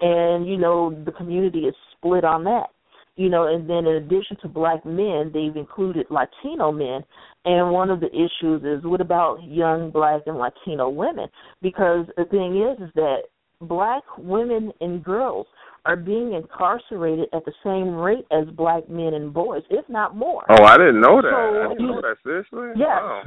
and 0.00 0.48
you 0.48 0.56
know 0.56 0.90
the 1.04 1.12
community 1.12 1.60
is 1.60 1.74
split 1.96 2.24
on 2.24 2.42
that 2.42 2.70
you 3.18 3.28
know, 3.28 3.52
and 3.52 3.68
then 3.68 3.78
in 3.78 3.96
addition 3.96 4.36
to 4.42 4.48
black 4.48 4.86
men, 4.86 5.32
they've 5.34 5.56
included 5.56 6.06
Latino 6.08 6.70
men. 6.70 7.02
And 7.44 7.72
one 7.72 7.90
of 7.90 7.98
the 7.98 8.06
issues 8.06 8.62
is 8.62 8.84
what 8.84 9.00
about 9.00 9.42
young 9.42 9.90
black 9.90 10.22
and 10.26 10.38
Latino 10.38 10.88
women? 10.88 11.26
Because 11.60 12.06
the 12.16 12.26
thing 12.26 12.62
is, 12.62 12.80
is 12.80 12.94
that 12.94 13.22
black 13.60 14.04
women 14.18 14.70
and 14.80 15.02
girls 15.02 15.48
are 15.84 15.96
being 15.96 16.34
incarcerated 16.34 17.28
at 17.32 17.44
the 17.44 17.52
same 17.64 17.94
rate 17.94 18.26
as 18.30 18.46
black 18.54 18.88
men 18.88 19.14
and 19.14 19.32
boys, 19.32 19.62
if 19.70 19.88
not 19.88 20.16
more. 20.16 20.44
Oh, 20.50 20.64
I 20.64 20.76
didn't 20.76 21.00
know 21.00 21.22
that. 21.22 21.30
So, 21.30 21.64
I 21.64 21.68
didn't 21.68 21.86
know 21.86 22.00
that 22.00 22.16
seriously. 22.22 22.68
Yeah. 22.76 22.86
Wow. 22.86 23.22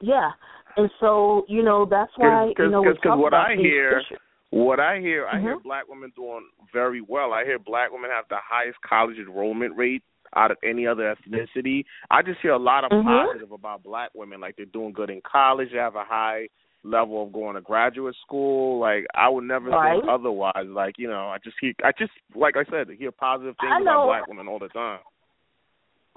Yeah. 0.00 0.30
And 0.76 0.90
so, 1.00 1.44
you 1.48 1.62
know, 1.62 1.84
that's 1.84 2.12
why, 2.16 2.52
Cause, 2.56 2.64
you 2.64 2.70
know, 2.70 2.84
cause, 2.84 2.96
we 3.02 3.10
cause 3.10 3.18
what 3.18 3.34
I 3.34 3.56
hear 3.56 3.98
issues. 3.98 4.18
What 4.50 4.80
I 4.80 4.98
hear, 5.00 5.26
I 5.26 5.40
hear 5.40 5.56
Mhm. 5.56 5.62
black 5.62 5.88
women 5.88 6.10
doing 6.16 6.48
very 6.72 7.02
well. 7.02 7.34
I 7.34 7.44
hear 7.44 7.58
black 7.58 7.92
women 7.92 8.10
have 8.10 8.26
the 8.28 8.38
highest 8.38 8.80
college 8.80 9.18
enrollment 9.18 9.76
rate 9.76 10.02
out 10.36 10.50
of 10.50 10.56
any 10.62 10.86
other 10.86 11.14
ethnicity. 11.14 11.84
I 12.10 12.22
just 12.22 12.40
hear 12.40 12.52
a 12.52 12.58
lot 12.58 12.84
of 12.84 12.90
Mhm. 12.90 13.04
positive 13.04 13.52
about 13.52 13.82
black 13.82 14.10
women, 14.14 14.40
like 14.40 14.56
they're 14.56 14.66
doing 14.66 14.92
good 14.92 15.10
in 15.10 15.20
college, 15.20 15.72
they 15.72 15.78
have 15.78 15.96
a 15.96 16.04
high 16.04 16.48
level 16.88 17.22
of 17.22 17.32
going 17.32 17.54
to 17.54 17.60
graduate 17.60 18.16
school. 18.22 18.78
Like 18.80 19.06
I 19.14 19.28
would 19.28 19.44
never 19.44 19.70
Right. 19.70 20.00
think 20.00 20.10
otherwise. 20.10 20.66
Like 20.66 20.94
you 20.98 21.08
know, 21.08 21.28
I 21.28 21.38
just 21.42 21.56
hear, 21.60 21.72
I 21.84 21.92
just 21.98 22.12
like 22.34 22.56
I 22.56 22.64
said, 22.70 22.88
hear 22.98 23.12
positive 23.12 23.54
things 23.60 23.72
about 23.82 24.06
black 24.06 24.26
women 24.26 24.48
all 24.48 24.58
the 24.58 24.68
time. 24.68 25.00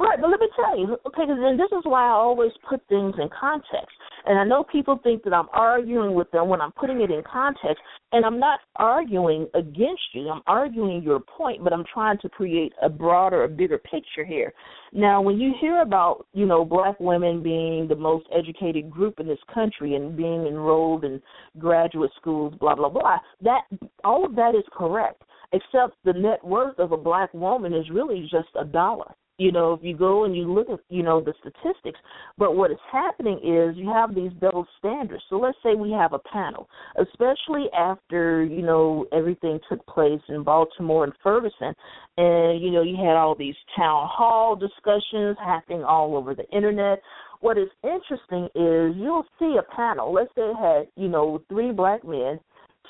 Right, 0.01 0.19
but 0.19 0.31
let 0.31 0.39
me 0.39 0.47
tell 0.55 0.79
you, 0.79 0.97
okay, 1.05 1.27
then 1.27 1.57
this 1.57 1.71
is 1.77 1.83
why 1.83 2.07
I 2.07 2.13
always 2.13 2.51
put 2.67 2.81
things 2.89 3.13
in 3.19 3.29
context. 3.39 3.95
And 4.25 4.39
I 4.39 4.43
know 4.43 4.63
people 4.63 4.99
think 5.03 5.23
that 5.23 5.33
I'm 5.33 5.47
arguing 5.53 6.15
with 6.15 6.31
them 6.31 6.47
when 6.47 6.59
I'm 6.59 6.71
putting 6.71 7.01
it 7.01 7.11
in 7.11 7.21
context, 7.21 7.77
and 8.11 8.25
I'm 8.25 8.39
not 8.39 8.61
arguing 8.77 9.47
against 9.53 10.01
you. 10.13 10.27
I'm 10.29 10.41
arguing 10.47 11.03
your 11.03 11.19
point, 11.19 11.63
but 11.63 11.71
I'm 11.71 11.83
trying 11.93 12.17
to 12.19 12.29
create 12.29 12.73
a 12.81 12.89
broader, 12.89 13.43
a 13.43 13.47
bigger 13.47 13.77
picture 13.77 14.25
here. 14.25 14.51
Now, 14.91 15.21
when 15.21 15.39
you 15.39 15.53
hear 15.61 15.83
about, 15.83 16.25
you 16.33 16.47
know, 16.47 16.65
black 16.65 16.99
women 16.99 17.43
being 17.43 17.87
the 17.87 17.95
most 17.95 18.25
educated 18.35 18.89
group 18.89 19.19
in 19.19 19.27
this 19.27 19.39
country 19.53 19.93
and 19.93 20.17
being 20.17 20.47
enrolled 20.47 21.03
in 21.03 21.21
graduate 21.59 22.11
schools, 22.19 22.55
blah 22.59 22.73
blah 22.73 22.89
blah, 22.89 23.19
that 23.41 23.61
all 24.03 24.25
of 24.25 24.35
that 24.35 24.55
is 24.55 24.63
correct 24.71 25.21
except 25.53 25.95
the 26.05 26.13
net 26.13 26.43
worth 26.43 26.79
of 26.79 26.91
a 26.91 26.97
black 26.97 27.31
woman 27.35 27.73
is 27.73 27.89
really 27.91 28.21
just 28.31 28.47
a 28.59 28.65
dollar 28.65 29.13
you 29.41 29.51
know, 29.51 29.73
if 29.73 29.79
you 29.81 29.97
go 29.97 30.25
and 30.25 30.35
you 30.35 30.51
look 30.53 30.69
at, 30.69 30.79
you 30.89 31.01
know, 31.01 31.19
the 31.19 31.33
statistics, 31.39 31.99
but 32.37 32.55
what 32.55 32.69
is 32.69 32.77
happening 32.91 33.37
is 33.37 33.75
you 33.75 33.89
have 33.89 34.13
these 34.13 34.31
double 34.39 34.67
standards. 34.77 35.23
So 35.29 35.37
let's 35.37 35.57
say 35.63 35.73
we 35.73 35.91
have 35.91 36.13
a 36.13 36.19
panel, 36.19 36.69
especially 36.99 37.65
after, 37.75 38.43
you 38.43 38.61
know, 38.61 39.07
everything 39.11 39.59
took 39.67 39.83
place 39.87 40.21
in 40.29 40.43
Baltimore 40.43 41.05
and 41.05 41.13
Ferguson, 41.23 41.73
and, 42.17 42.61
you 42.61 42.69
know, 42.69 42.83
you 42.83 42.95
had 42.95 43.15
all 43.15 43.33
these 43.35 43.55
town 43.75 44.07
hall 44.11 44.55
discussions 44.55 45.35
happening 45.43 45.83
all 45.83 46.15
over 46.15 46.35
the 46.35 46.47
internet. 46.55 46.99
What 47.39 47.57
is 47.57 47.69
interesting 47.83 48.45
is 48.53 48.95
you'll 48.95 49.25
see 49.39 49.57
a 49.57 49.75
panel, 49.75 50.13
let's 50.13 50.29
say 50.35 50.43
it 50.43 50.55
had, 50.55 50.87
you 50.95 51.09
know, 51.09 51.41
three 51.49 51.71
black 51.71 52.05
men, 52.07 52.39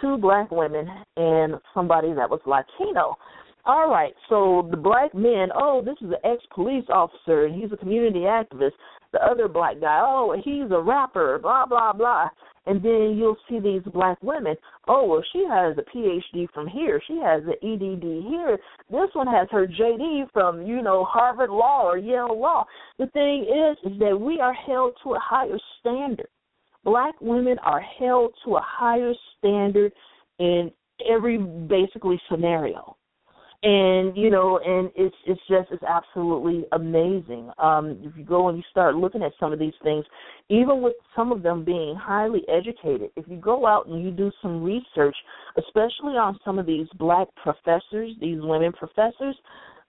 two 0.02 0.18
black 0.18 0.52
women, 0.52 0.90
and 1.16 1.56
somebody 1.74 2.12
that 2.14 2.30
was 2.30 2.42
Latino 2.46 3.16
all 3.66 3.90
right, 3.90 4.14
so 4.28 4.68
the 4.72 4.78
black 4.78 5.14
men, 5.14 5.50
oh, 5.54 5.84
this 5.86 5.96
is 6.02 6.10
an 6.10 6.32
ex 6.32 6.44
police 6.54 6.86
officer 6.90 7.46
and 7.46 7.54
he's 7.54 7.72
a 7.72 7.78
community 7.78 8.22
activist. 8.22 8.72
The 9.14 9.24
other 9.24 9.48
black 9.48 9.80
guy, 9.80 10.00
oh, 10.02 10.36
he's 10.44 10.72
a 10.72 10.82
rapper, 10.82 11.38
blah, 11.38 11.66
blah, 11.68 11.94
blah. 11.94 12.30
And 12.66 12.82
then 12.84 13.18
you'll 13.18 13.38
see 13.50 13.60
these 13.60 13.82
black 13.94 14.18
women, 14.24 14.56
oh, 14.88 15.06
well, 15.06 15.24
she 15.34 15.46
has 15.50 15.78
a 15.78 15.96
PhD 15.96 16.48
from 16.54 16.68
here. 16.68 17.02
She 17.08 17.20
has 17.24 17.44
an 17.44 17.56
EDD 17.62 18.30
here. 18.30 18.58
This 18.90 19.10
one 19.14 19.28
has 19.28 19.48
her 19.52 19.68
JD 19.68 20.32
from, 20.32 20.66
you 20.66 20.82
know, 20.82 21.04
Harvard 21.04 21.50
Law 21.50 21.84
or 21.84 21.98
Yale 21.98 22.40
Law. 22.40 22.66
The 22.98 23.08
thing 23.08 23.44
is, 23.44 23.92
is 23.92 24.00
that 24.00 24.20
we 24.20 24.40
are 24.40 24.54
held 24.54 24.94
to 25.04 25.14
a 25.14 25.20
higher 25.20 25.58
standard. 25.80 26.30
Black 26.84 27.14
women 27.20 27.58
are 27.60 27.82
held 27.82 28.34
to 28.46 28.56
a 28.56 28.64
higher 28.64 29.14
standard 29.38 29.92
in 30.40 30.72
every 31.08 31.38
basically 31.38 32.20
scenario 32.30 32.96
and 33.64 34.18
you 34.18 34.32
know 34.32 34.60
and 34.66 34.90
it's 34.96 35.16
it's 35.28 35.42
just 35.48 35.70
it's 35.72 35.84
absolutely 35.84 36.66
amazing. 36.72 37.52
Um 37.60 38.00
if 38.02 38.18
you 38.18 38.24
go 38.24 38.50
and 38.50 38.58
you 38.58 38.64
start 38.72 38.96
looking 38.96 39.22
at 39.22 39.34
some 39.40 39.54
of 39.54 39.60
these 39.60 39.74
things 39.84 40.06
even 40.50 40.82
with 40.82 40.94
some 41.16 41.32
of 41.32 41.44
them 41.44 41.64
being 41.64 41.96
highly 41.96 42.42
educated 42.50 43.12
if 43.16 43.26
you 43.28 43.38
go 43.38 43.68
out 43.68 43.88
and 43.88 44.04
you 44.04 44.10
do 44.12 44.32
some 44.42 44.64
research 44.64 45.16
especially 45.58 46.18
on 46.18 46.40
some 46.44 46.58
of 46.58 46.66
these 46.66 46.88
black 46.98 47.28
professors 47.42 48.12
these 48.20 48.40
women 48.42 48.72
professors 48.72 49.36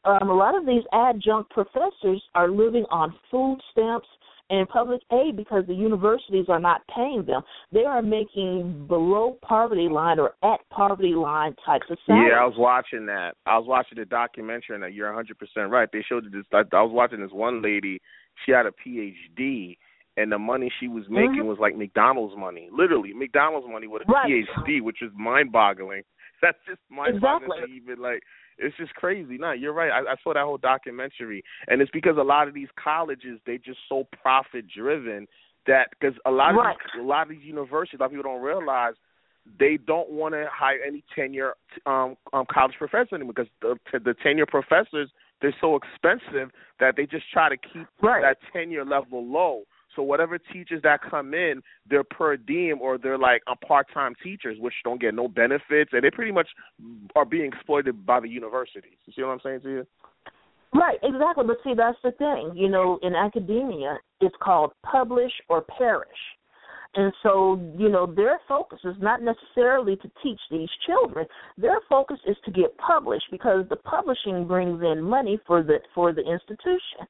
um 0.04 0.28
a 0.28 0.34
lot 0.34 0.54
of 0.54 0.66
these 0.66 0.82
adjunct 0.92 1.50
professors 1.50 2.22
are 2.34 2.50
living 2.50 2.84
on 2.90 3.14
food 3.30 3.58
stamps 3.72 4.08
and 4.52 4.68
public 4.68 5.00
aid 5.10 5.34
because 5.34 5.64
the 5.66 5.74
universities 5.74 6.44
are 6.48 6.60
not 6.60 6.82
paying 6.94 7.24
them. 7.26 7.40
They 7.72 7.84
are 7.84 8.02
making 8.02 8.86
below 8.86 9.38
poverty 9.40 9.88
line 9.90 10.18
or 10.18 10.34
at 10.44 10.60
poverty 10.68 11.14
line 11.14 11.56
types 11.64 11.86
of 11.90 11.96
salaries. 12.06 12.30
Yeah, 12.30 12.42
I 12.42 12.44
was 12.44 12.56
watching 12.58 13.06
that. 13.06 13.32
I 13.46 13.56
was 13.56 13.66
watching 13.66 13.98
the 13.98 14.04
documentary, 14.04 14.76
and 14.76 14.94
you're 14.94 15.10
100% 15.10 15.70
right. 15.70 15.88
They 15.90 16.04
showed 16.06 16.30
this. 16.30 16.44
I 16.52 16.82
was 16.82 16.92
watching 16.92 17.22
this 17.22 17.32
one 17.32 17.62
lady. 17.62 18.00
She 18.44 18.52
had 18.52 18.66
a 18.66 18.72
PhD, 18.72 19.78
and 20.18 20.30
the 20.30 20.38
money 20.38 20.70
she 20.78 20.86
was 20.86 21.04
making 21.08 21.36
mm-hmm. 21.38 21.48
was 21.48 21.58
like 21.58 21.74
McDonald's 21.74 22.36
money, 22.36 22.68
literally 22.70 23.14
McDonald's 23.14 23.66
money 23.70 23.86
with 23.86 24.02
a 24.02 24.12
right. 24.12 24.30
PhD, 24.30 24.82
which 24.82 25.00
is 25.00 25.10
mind-boggling. 25.16 26.02
That's 26.42 26.58
just 26.68 26.80
mind-boggling 26.90 27.58
exactly. 27.58 27.76
even 27.76 28.02
like 28.02 28.22
it's 28.62 28.76
just 28.76 28.94
crazy. 28.94 29.38
No, 29.38 29.52
you're 29.52 29.72
right. 29.72 29.90
I, 29.90 30.12
I 30.12 30.14
saw 30.22 30.34
that 30.34 30.44
whole 30.44 30.58
documentary, 30.58 31.42
and 31.68 31.82
it's 31.82 31.90
because 31.90 32.16
a 32.18 32.22
lot 32.22 32.48
of 32.48 32.54
these 32.54 32.68
colleges 32.82 33.38
they 33.46 33.58
just 33.58 33.78
so 33.88 34.06
profit 34.22 34.66
driven 34.68 35.26
that 35.66 35.88
because 35.90 36.16
a 36.26 36.30
lot 36.30 36.50
of 36.50 36.56
these, 36.56 37.02
a 37.02 37.06
lot 37.06 37.22
of 37.22 37.28
these 37.28 37.42
universities, 37.44 37.98
a 38.00 38.02
lot 38.02 38.06
of 38.06 38.12
people 38.12 38.30
don't 38.30 38.42
realize 38.42 38.94
they 39.58 39.78
don't 39.86 40.10
want 40.10 40.34
to 40.34 40.46
hire 40.52 40.78
any 40.86 41.02
tenure 41.14 41.54
um, 41.86 42.16
um 42.32 42.44
college 42.52 42.74
professors 42.78 43.12
anymore 43.12 43.34
because 43.34 43.50
the 43.60 43.98
the 43.98 44.14
tenure 44.22 44.46
professors 44.46 45.10
they're 45.40 45.54
so 45.60 45.76
expensive 45.76 46.50
that 46.78 46.94
they 46.96 47.04
just 47.04 47.24
try 47.32 47.48
to 47.48 47.56
keep 47.56 47.86
right. 48.00 48.22
that 48.22 48.38
tenure 48.52 48.84
level 48.84 49.26
low. 49.26 49.64
So 49.94 50.02
whatever 50.02 50.38
teachers 50.38 50.82
that 50.82 51.00
come 51.08 51.34
in, 51.34 51.62
they're 51.88 52.04
per 52.04 52.36
diem 52.36 52.80
or 52.80 52.98
they're 52.98 53.18
like 53.18 53.42
a 53.46 53.56
part-time 53.56 54.14
teachers, 54.22 54.56
which 54.58 54.74
don't 54.84 55.00
get 55.00 55.14
no 55.14 55.28
benefits, 55.28 55.90
and 55.92 56.02
they 56.02 56.10
pretty 56.10 56.32
much 56.32 56.48
are 57.14 57.24
being 57.24 57.46
exploited 57.52 58.06
by 58.06 58.20
the 58.20 58.28
universities. 58.28 58.96
You 59.06 59.12
see 59.14 59.22
what 59.22 59.30
I'm 59.30 59.40
saying 59.42 59.60
to 59.62 59.70
you? 59.70 59.86
Right, 60.74 60.98
exactly. 61.02 61.44
But 61.46 61.58
see, 61.64 61.74
that's 61.76 61.98
the 62.02 62.12
thing. 62.12 62.52
You 62.56 62.68
know, 62.68 62.98
in 63.02 63.14
academia, 63.14 63.98
it's 64.20 64.34
called 64.42 64.72
publish 64.82 65.32
or 65.48 65.62
perish. 65.62 66.08
And 66.94 67.12
so, 67.22 67.58
you 67.78 67.88
know, 67.88 68.06
their 68.06 68.38
focus 68.46 68.80
is 68.84 68.96
not 69.00 69.22
necessarily 69.22 69.96
to 69.96 70.10
teach 70.22 70.40
these 70.50 70.68
children. 70.86 71.26
Their 71.56 71.78
focus 71.88 72.18
is 72.26 72.36
to 72.44 72.50
get 72.50 72.76
published 72.76 73.24
because 73.30 73.64
the 73.70 73.76
publishing 73.76 74.46
brings 74.46 74.82
in 74.82 75.02
money 75.02 75.38
for 75.46 75.62
the 75.62 75.78
for 75.94 76.12
the 76.12 76.20
institution 76.20 77.06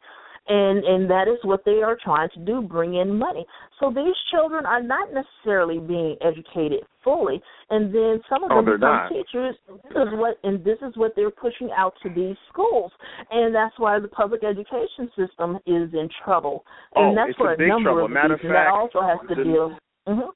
and 0.48 0.84
and 0.84 1.08
that 1.08 1.28
is 1.28 1.38
what 1.42 1.64
they 1.64 1.82
are 1.82 1.96
trying 2.02 2.28
to 2.30 2.40
do 2.40 2.60
bring 2.62 2.94
in 2.94 3.16
money 3.16 3.46
so 3.78 3.90
these 3.90 4.14
children 4.30 4.66
are 4.66 4.82
not 4.82 5.08
necessarily 5.12 5.78
being 5.78 6.16
educated 6.20 6.80
fully 7.04 7.40
and 7.70 7.94
then 7.94 8.20
some 8.28 8.42
of 8.42 8.50
oh, 8.50 8.56
them 8.56 8.64
become 8.64 8.80
not. 8.80 9.08
teachers 9.08 9.54
this 9.68 9.92
is 9.92 10.08
what 10.12 10.36
and 10.42 10.64
this 10.64 10.78
is 10.82 10.96
what 10.96 11.12
they're 11.14 11.30
pushing 11.30 11.70
out 11.76 11.94
to 12.02 12.08
these 12.10 12.36
schools 12.48 12.90
and 13.30 13.54
that's 13.54 13.74
why 13.78 14.00
the 14.00 14.08
public 14.08 14.42
education 14.42 15.08
system 15.16 15.56
is 15.66 15.88
in 15.94 16.08
trouble 16.24 16.64
and 16.96 17.12
oh, 17.12 17.14
that's 17.14 17.30
it's 17.30 17.38
for 17.38 17.52
a, 17.52 17.64
a, 17.64 17.68
number 17.68 17.90
trouble. 17.90 18.04
of 18.06 18.10
Matter 18.10 18.34
reasons 18.34 18.52
fact, 18.52 18.68
that 18.68 18.72
also 18.72 19.00
has 19.00 19.18
to 19.28 19.34
the, 19.36 19.44
deal 19.44 19.76
mm-hmm. 20.08 20.30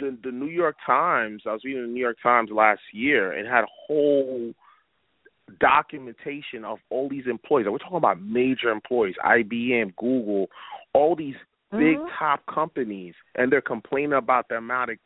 the 0.00 0.18
the 0.24 0.32
New 0.32 0.50
York 0.50 0.76
Times 0.86 1.42
I 1.46 1.52
was 1.52 1.60
reading 1.62 1.82
the 1.82 1.92
New 1.92 2.00
York 2.00 2.16
Times 2.22 2.48
last 2.50 2.80
year 2.94 3.32
and 3.32 3.46
had 3.46 3.64
a 3.64 3.72
whole 3.86 4.54
documentation 5.60 6.64
of 6.64 6.78
all 6.90 7.08
these 7.08 7.24
employees. 7.28 7.66
We're 7.70 7.78
talking 7.78 7.96
about 7.96 8.20
major 8.20 8.70
employees, 8.70 9.14
IBM, 9.24 9.94
Google, 9.96 10.48
all 10.92 11.16
these 11.16 11.34
big 11.70 11.96
mm-hmm. 11.96 12.06
top 12.18 12.40
companies, 12.52 13.14
and 13.34 13.50
they're 13.50 13.60
complaining 13.60 14.12
about 14.12 14.48
the 14.48 14.56
amount 14.56 14.90
of 14.90 14.98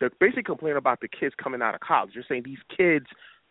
they're 0.00 0.10
basically 0.20 0.42
complaining 0.42 0.78
about 0.78 1.00
the 1.00 1.08
kids 1.08 1.34
coming 1.42 1.62
out 1.62 1.74
of 1.74 1.80
college. 1.80 2.10
They're 2.14 2.24
saying 2.28 2.42
these 2.44 2.58
kids 2.76 3.06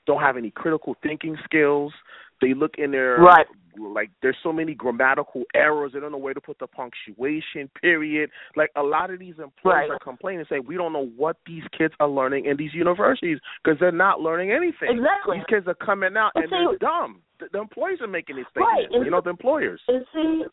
don't 0.06 0.22
have 0.22 0.38
any 0.38 0.51
critical 0.51 0.95
thinking 1.01 1.38
skills. 1.43 1.93
They 2.41 2.53
look 2.53 2.75
in 2.77 2.91
their 2.91 3.17
right. 3.17 3.45
Like 3.77 4.10
there's 4.22 4.38
so 4.43 4.53
many 4.53 4.74
grammatical 4.74 5.43
errors. 5.56 5.92
They 5.93 6.00
don't 6.00 6.11
know 6.11 6.18
where 6.18 6.34
to 6.34 6.42
put 6.42 6.60
the 6.60 6.68
punctuation, 6.68 7.69
period. 7.82 8.30
Like 8.56 8.72
a 8.76 8.84
lot 8.84 9.11
of 9.11 9.19
these 9.19 9.35
employees 9.35 9.90
right. 9.90 9.92
are 9.92 10.00
complaining, 10.00 10.45
saying 10.50 10.64
we 10.68 10.76
don't 10.76 10.93
know 10.93 11.10
what 11.16 11.38
these 11.45 11.64
kids 11.77 11.93
are 12.00 12.08
learning 12.08 12.45
in 12.45 12.58
these 12.58 12.74
universities 12.74 13.40
because 13.64 13.80
they're 13.80 13.92
not 13.92 14.19
learning 14.19 14.52
anything. 14.52 14.98
Exactly. 14.98 15.38
These 15.38 15.45
kids 15.50 15.68
are 15.68 15.85
coming 15.85 16.16
out 16.18 16.32
and 16.35 16.45
see, 16.45 16.50
they're 16.52 16.77
dumb. 16.77 17.22
The, 17.40 17.48
the 17.52 17.60
employees 17.60 18.00
are 18.02 18.08
making 18.08 18.38
these 18.38 18.45
Right. 18.56 18.85
statements. 18.85 19.06
You 19.06 19.11
know, 19.11 19.22
the 19.22 19.32
employers. 19.32 19.82
And 19.88 20.06
see, 20.14 20.43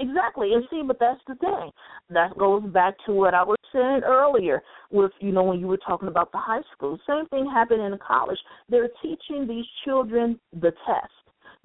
exactly. 0.00 0.52
And 0.52 0.64
see, 0.70 0.82
but 0.86 0.98
that's 0.98 1.20
the 1.26 1.34
thing. 1.36 1.70
That 2.10 2.36
goes 2.38 2.62
back 2.64 2.94
to 3.06 3.12
what 3.12 3.34
I 3.34 3.42
was 3.42 3.56
saying 3.72 4.02
earlier 4.04 4.62
with, 4.90 5.12
you 5.20 5.32
know, 5.32 5.42
when 5.42 5.60
you 5.60 5.66
were 5.66 5.78
talking 5.78 6.08
about 6.08 6.32
the 6.32 6.38
high 6.38 6.62
school. 6.72 6.98
Same 7.06 7.26
thing 7.26 7.50
happened 7.50 7.82
in 7.82 7.98
college. 8.06 8.38
They're 8.68 8.90
teaching 9.02 9.46
these 9.46 9.64
children 9.84 10.38
the 10.52 10.72
test. 10.86 11.12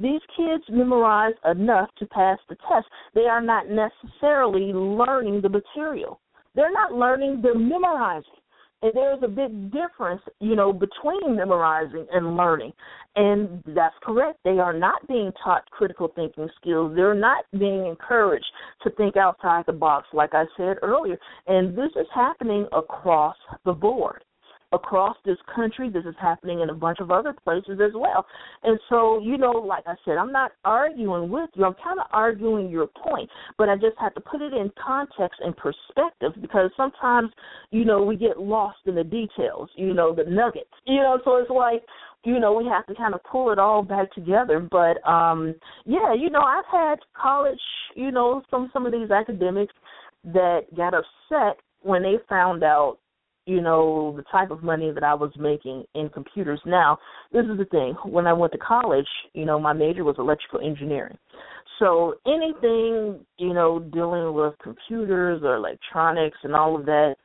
These 0.02 0.22
kids 0.36 0.64
memorize 0.70 1.36
enough 1.46 1.90
to 2.00 2.08
pass 2.08 2.40
the 2.50 2.56
test. 2.68 2.88
They 3.14 3.26
are 3.26 3.42
not 3.42 3.66
necessarily 3.70 4.74
learning 4.74 5.42
the 5.42 5.50
material. 5.50 6.20
They're 6.56 6.72
not 6.72 6.94
learning, 6.94 7.42
they're 7.44 7.58
memorizing. 7.58 8.32
And 8.82 8.94
there's 8.96 9.22
a 9.22 9.28
big 9.28 9.72
difference, 9.72 10.24
you 10.40 10.56
know, 10.56 10.74
between 10.74 11.36
memorizing 11.36 12.08
and 12.12 12.36
learning. 12.36 12.74
And 13.16 13.64
that's 13.68 13.94
correct. 14.02 14.40
They 14.44 14.58
are 14.58 14.74
not 14.74 15.08
being 15.08 15.32
taught 15.44 15.70
critical 15.70 16.12
thinking 16.16 16.50
skills. 16.60 16.94
They're 16.96 17.14
not 17.14 17.46
being 17.52 17.86
encouraged 17.86 18.52
to 18.82 18.90
think 18.92 19.18
outside 19.18 19.66
the 19.68 19.74
box, 19.74 20.08
like 20.14 20.32
I 20.34 20.46
said 20.58 20.78
earlier. 20.82 21.18
And 21.46 21.78
this 21.78 21.92
is 21.96 22.08
happening 22.12 22.68
across 22.74 23.36
the 23.66 23.74
board 23.74 24.24
across 24.72 25.16
this 25.25 25.38
country. 25.53 25.90
This 25.90 26.06
is 26.06 26.16
happening 26.19 26.61
in 26.61 26.69
a 26.69 26.74
bunch 26.74 27.00
of 27.00 27.11
other 27.11 27.33
places 27.43 27.80
as 27.83 27.91
well. 27.93 28.25
And 28.64 28.80
so, 28.90 29.19
you 29.19 29.38
know, 29.38 29.51
like 29.51 29.83
I 29.88 29.95
said, 30.06 30.17
I'm 30.17 30.32
not 30.32 30.51
arguing 30.66 31.30
with 31.30 31.50
you. 31.56 31.66
I'm 31.66 31.75
kind 31.83 32.00
of 32.00 32.08
arguing 32.11 32.69
your 32.69 32.88
point, 32.88 33.30
but 33.58 33.69
I 33.69 33.75
just 33.75 33.98
have 34.00 34.14
to 34.16 34.22
put 34.22 34.41
it 34.41 34.53
in 34.53 34.72
context 34.83 35.40
and 35.43 35.56
perspective 35.56 36.33
because 36.41 36.72
sometimes, 36.77 37.30
you 37.72 37.85
know, 37.85 38.03
we 38.03 38.16
get 38.16 38.40
lost 38.40 38.80
in 38.85 38.95
the 38.95 39.03
details, 39.03 39.69
you 39.75 39.93
know, 39.93 40.14
the 40.16 40.24
nuggets. 40.24 40.69
You 40.85 40.98
know, 40.98 41.19
so 41.24 41.38
it's 41.38 41.50
like 41.50 41.82
you 42.24 42.40
know 42.40 42.53
we 42.53 42.66
have 42.66 42.85
to 42.85 42.93
kind 42.93 43.16
of 43.16 43.24
pull 43.24 43.51
it 43.51 43.58
all 43.58 43.82
back 43.82 44.14
together 44.14 44.59
but 44.59 45.03
um 45.09 45.56
yeah 45.85 46.14
you 46.14 46.30
know 46.30 46.41
i've 46.41 46.66
had 46.72 47.00
college 47.19 47.58
you 47.95 48.11
know 48.11 48.43
some 48.51 48.69
some 48.72 48.85
of 48.85 48.91
these 48.91 49.09
academics 49.09 49.74
that 50.24 50.61
got 50.75 50.93
upset 50.93 51.58
when 51.82 52.03
they 52.03 52.16
found 52.30 52.64
out, 52.64 52.98
you 53.45 53.61
know, 53.61 54.14
the 54.16 54.24
type 54.32 54.52
of 54.52 54.64
money 54.64 54.92
that 54.92 55.03
I 55.03 55.14
was 55.14 55.32
making 55.38 55.84
in 55.95 56.10
computers. 56.10 56.61
Now, 56.66 56.98
this 57.32 57.45
is 57.45 57.58
the 57.58 57.66
thing. 57.66 57.95
When 58.06 58.28
I 58.28 58.34
went 58.34 58.52
to 58.53 58.60
college, 58.60 59.08
you 59.34 59.45
know, 59.45 59.60
my 59.60 59.74
major 59.74 60.03
was 60.03 60.16
electrical 60.20 60.60
engineering. 60.60 61.18
So 61.80 62.16
anything, 62.28 63.26
you 63.38 63.53
know, 63.53 63.80
dealing 63.80 64.34
with 64.36 64.53
computers 64.61 65.42
or 65.44 65.56
electronics 65.56 66.38
and 66.44 66.56
all 66.56 66.76
of 66.80 66.86
that, 66.86 67.16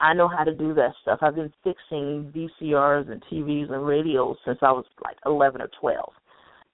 I 0.00 0.14
know 0.14 0.28
how 0.28 0.44
to 0.44 0.54
do 0.54 0.74
that 0.74 0.92
stuff. 1.02 1.18
I've 1.22 1.34
been 1.34 1.52
fixing 1.62 2.32
VCRs 2.34 3.10
and 3.10 3.22
TVs 3.30 3.70
and 3.70 3.86
radios 3.86 4.36
since 4.44 4.58
I 4.62 4.72
was 4.72 4.84
like 5.04 5.16
11 5.26 5.60
or 5.60 5.68
12. 5.80 6.12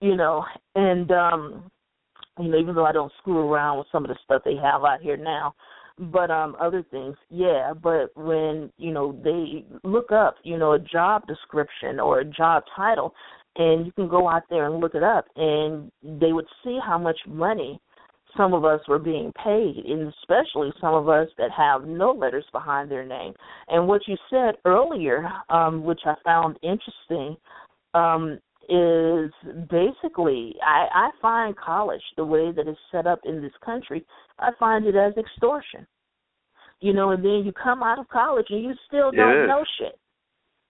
You 0.01 0.17
know, 0.17 0.45
and 0.75 1.11
um 1.13 1.71
you 2.39 2.49
know, 2.49 2.59
even 2.59 2.75
though 2.75 2.87
I 2.87 2.93
don't 2.93 3.13
screw 3.19 3.39
around 3.39 3.79
with 3.79 3.89
some 3.93 4.05
of 4.05 4.09
the 4.09 4.17
stuff 4.25 4.43
they 4.45 4.57
have 4.57 4.85
out 4.85 5.03
here 5.03 5.17
now, 5.17 5.55
but 5.99 6.31
um 6.31 6.57
other 6.61 6.85
things, 6.91 7.17
yeah, 7.31 7.73
but 7.73 8.17
when, 8.17 8.73
you 8.79 8.93
know, 8.93 9.19
they 9.23 9.65
look 9.85 10.13
up, 10.13 10.37
you 10.43 10.59
know, 10.59 10.73
a 10.73 10.79
job 10.79 11.27
description 11.27 12.01
or 12.01 12.21
a 12.21 12.25
job 12.25 12.65
title 12.75 13.15
and 13.57 13.85
you 13.85 13.93
can 13.93 14.09
go 14.09 14.29
out 14.29 14.43
there 14.49 14.67
and 14.67 14.81
look 14.81 14.95
it 14.95 15.03
up 15.03 15.27
and 15.37 15.91
they 16.03 16.33
would 16.33 16.47
see 16.65 16.79
how 16.85 16.99
much 16.99 17.19
money 17.27 17.81
some 18.37 18.55
of 18.55 18.65
us 18.65 18.81
were 18.89 18.99
being 18.99 19.33
paid, 19.45 19.85
and 19.87 20.13
especially 20.21 20.73
some 20.81 20.95
of 20.95 21.09
us 21.09 21.29
that 21.37 21.51
have 21.51 21.85
no 21.85 22.13
letters 22.13 22.47
behind 22.53 22.91
their 22.91 23.05
name. 23.05 23.35
And 23.69 23.87
what 23.87 24.03
you 24.07 24.17
said 24.31 24.55
earlier, 24.65 25.29
um, 25.51 25.85
which 25.85 26.01
I 26.07 26.15
found 26.25 26.59
interesting, 26.63 27.37
um, 27.95 28.39
is 28.69 29.31
basically 29.69 30.55
I, 30.65 30.87
I 30.95 31.11
find 31.21 31.57
college 31.57 32.03
the 32.17 32.25
way 32.25 32.53
that 32.53 32.69
it's 32.69 32.79
set 32.91 33.07
up 33.07 33.21
in 33.25 33.43
this 33.43 33.53
country, 33.65 34.05
I 34.39 34.51
find 34.59 34.87
it 34.87 34.95
as 34.95 35.15
extortion. 35.17 35.87
You 36.81 36.93
know, 36.93 37.11
and 37.11 37.25
then 37.25 37.43
you 37.45 37.53
come 37.53 37.83
out 37.83 37.99
of 37.99 38.09
college 38.09 38.47
and 38.51 38.63
you 38.63 38.75
still 38.89 39.13
don't 39.13 39.47
know 39.47 39.65
shit. 39.79 39.99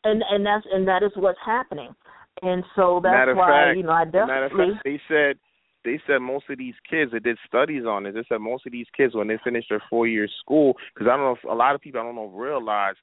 And 0.04 0.22
and 0.30 0.44
that's 0.44 0.66
and 0.72 0.86
that 0.88 1.02
is 1.02 1.12
what's 1.16 1.38
happening. 1.44 1.94
And 2.42 2.64
so 2.74 3.00
that's 3.02 3.12
matter 3.12 3.34
why, 3.34 3.66
fact, 3.68 3.76
you 3.76 3.82
know, 3.82 3.92
I 3.92 4.04
definitely 4.04 4.72
fact, 4.74 4.84
they 4.84 5.00
said 5.08 5.36
they 5.84 6.00
said 6.06 6.18
most 6.18 6.44
of 6.48 6.58
these 6.58 6.74
kids, 6.88 7.12
they 7.12 7.18
did 7.18 7.38
studies 7.46 7.84
on 7.84 8.06
it. 8.06 8.12
They 8.12 8.24
said 8.28 8.38
most 8.38 8.66
of 8.66 8.72
these 8.72 8.86
kids, 8.96 9.14
when 9.14 9.28
they 9.28 9.38
finish 9.42 9.64
their 9.68 9.82
four 9.90 10.06
year 10.06 10.28
school, 10.40 10.74
because 10.94 11.08
I 11.10 11.16
don't 11.16 11.24
know 11.24 11.36
if 11.36 11.44
a 11.44 11.54
lot 11.54 11.74
of 11.74 11.80
people, 11.80 12.00
I 12.00 12.04
don't 12.04 12.14
know, 12.14 12.28
realize 12.28 12.94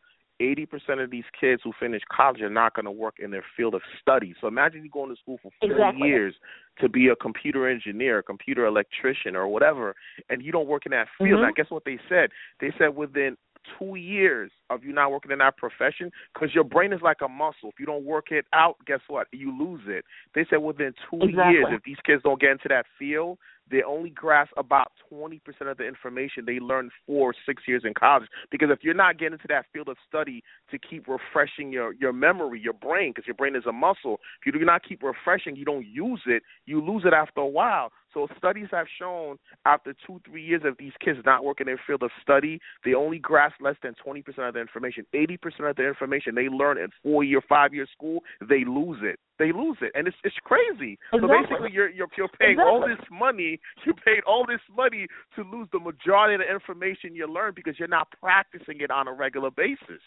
80% 0.41 1.03
of 1.03 1.11
these 1.11 1.25
kids 1.39 1.61
who 1.63 1.71
finish 1.79 2.01
college 2.15 2.41
are 2.41 2.49
not 2.49 2.73
going 2.73 2.85
to 2.85 2.91
work 2.91 3.15
in 3.19 3.31
their 3.31 3.43
field 3.55 3.75
of 3.75 3.81
study. 4.01 4.33
So 4.39 4.47
imagine 4.47 4.83
you 4.83 4.89
going 4.89 5.13
to 5.13 5.19
school 5.21 5.39
for 5.41 5.51
four 5.59 5.71
exactly. 5.71 6.07
years 6.07 6.35
to 6.79 6.89
be 6.89 7.09
a 7.09 7.15
computer 7.15 7.67
engineer, 7.67 8.19
a 8.19 8.23
computer 8.23 8.65
electrician, 8.65 9.35
or 9.35 9.47
whatever, 9.47 9.95
and 10.29 10.43
you 10.43 10.51
don't 10.51 10.67
work 10.67 10.85
in 10.85 10.91
that 10.91 11.07
field. 11.17 11.31
Mm-hmm. 11.31 11.41
Now, 11.43 11.51
guess 11.55 11.69
what 11.69 11.83
they 11.85 11.99
said? 12.07 12.29
They 12.61 12.71
said 12.77 12.95
within 12.95 13.37
two 13.77 13.95
years 13.95 14.51
of 14.69 14.83
you 14.83 14.93
not 14.93 15.11
working 15.11 15.31
in 15.31 15.39
that 15.39 15.57
profession 15.57 16.11
because 16.33 16.53
your 16.55 16.63
brain 16.63 16.93
is 16.93 17.01
like 17.01 17.17
a 17.23 17.27
muscle. 17.27 17.69
If 17.69 17.79
you 17.79 17.85
don't 17.85 18.05
work 18.05 18.31
it 18.31 18.45
out, 18.53 18.77
guess 18.85 19.01
what? 19.07 19.27
You 19.31 19.57
lose 19.57 19.81
it. 19.87 20.05
They 20.33 20.45
said 20.49 20.57
within 20.57 20.93
two 21.09 21.19
exactly. 21.21 21.53
years, 21.53 21.67
if 21.71 21.83
these 21.83 21.97
kids 22.05 22.23
don't 22.23 22.39
get 22.39 22.51
into 22.51 22.69
that 22.69 22.85
field, 22.97 23.37
they 23.71 23.83
only 23.83 24.09
grasp 24.09 24.51
about 24.57 24.91
20% 25.11 25.39
of 25.61 25.77
the 25.77 25.85
information 25.85 26.43
they 26.45 26.59
learned 26.59 26.91
four 27.05 27.31
or 27.31 27.33
six 27.45 27.63
years 27.67 27.83
in 27.85 27.93
college. 27.93 28.27
Because 28.51 28.69
if 28.71 28.79
you're 28.81 28.93
not 28.93 29.17
getting 29.17 29.33
into 29.33 29.47
that 29.49 29.65
field 29.73 29.89
of 29.89 29.97
study 30.07 30.43
to 30.71 30.77
keep 30.77 31.07
refreshing 31.07 31.71
your, 31.71 31.93
your 31.93 32.13
memory, 32.13 32.59
your 32.59 32.73
brain, 32.73 33.11
because 33.11 33.27
your 33.27 33.35
brain 33.35 33.55
is 33.55 33.65
a 33.67 33.71
muscle, 33.71 34.19
if 34.39 34.45
you 34.45 34.51
do 34.51 34.65
not 34.65 34.83
keep 34.87 35.03
refreshing, 35.03 35.55
you 35.55 35.65
don't 35.65 35.85
use 35.85 36.21
it, 36.25 36.43
you 36.65 36.83
lose 36.83 37.03
it 37.05 37.13
after 37.13 37.41
a 37.41 37.47
while. 37.47 37.91
So 38.13 38.27
studies 38.37 38.67
have 38.71 38.87
shown 38.99 39.37
after 39.65 39.93
two, 40.05 40.19
three 40.25 40.43
years 40.43 40.63
of 40.65 40.75
these 40.77 40.93
kids 41.03 41.19
not 41.25 41.43
working 41.43 41.67
in 41.67 41.75
their 41.75 41.81
field 41.85 42.03
of 42.03 42.11
study, 42.21 42.59
they 42.83 42.93
only 42.93 43.19
grasp 43.19 43.55
less 43.61 43.75
than 43.83 43.93
20% 44.05 44.23
of 44.47 44.53
the 44.53 44.59
information. 44.59 45.05
80% 45.13 45.69
of 45.69 45.75
the 45.75 45.87
information 45.87 46.35
they 46.35 46.49
learn 46.49 46.77
in 46.77 46.89
four 47.03 47.23
year, 47.23 47.41
five 47.47 47.73
year 47.73 47.87
school, 47.91 48.21
they 48.47 48.63
lose 48.65 48.99
it. 49.03 49.19
They 49.37 49.53
lose 49.53 49.77
it, 49.79 49.93
and 49.95 50.05
it's 50.05 50.17
it's 50.25 50.35
crazy. 50.43 50.99
Exactly. 51.13 51.21
So 51.21 51.27
basically, 51.27 51.71
you're 51.71 51.89
you're 51.89 52.11
you're 52.17 52.27
paying 52.27 52.59
exactly. 52.59 52.69
all 52.69 52.81
this 52.85 52.99
money. 53.09 53.57
You 53.85 53.93
paid 53.93 54.19
all 54.27 54.45
this 54.45 54.59
money 54.75 55.07
to 55.37 55.43
lose 55.43 55.69
the 55.71 55.79
majority 55.79 56.35
of 56.35 56.41
the 56.41 56.53
information 56.53 57.15
you 57.15 57.25
learn 57.25 57.53
because 57.55 57.79
you're 57.79 57.87
not 57.87 58.11
practicing 58.19 58.81
it 58.81 58.91
on 58.91 59.07
a 59.07 59.13
regular 59.13 59.49
basis. 59.49 60.03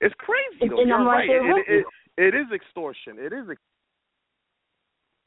It's 0.00 0.14
crazy. 0.16 0.70
Though. 0.70 0.82
You're 0.82 1.04
right. 1.04 1.28
It, 1.28 1.42
it, 1.68 1.84
it, 2.16 2.32
it 2.32 2.34
is 2.34 2.46
extortion. 2.54 3.18
It 3.18 3.34
is. 3.34 3.54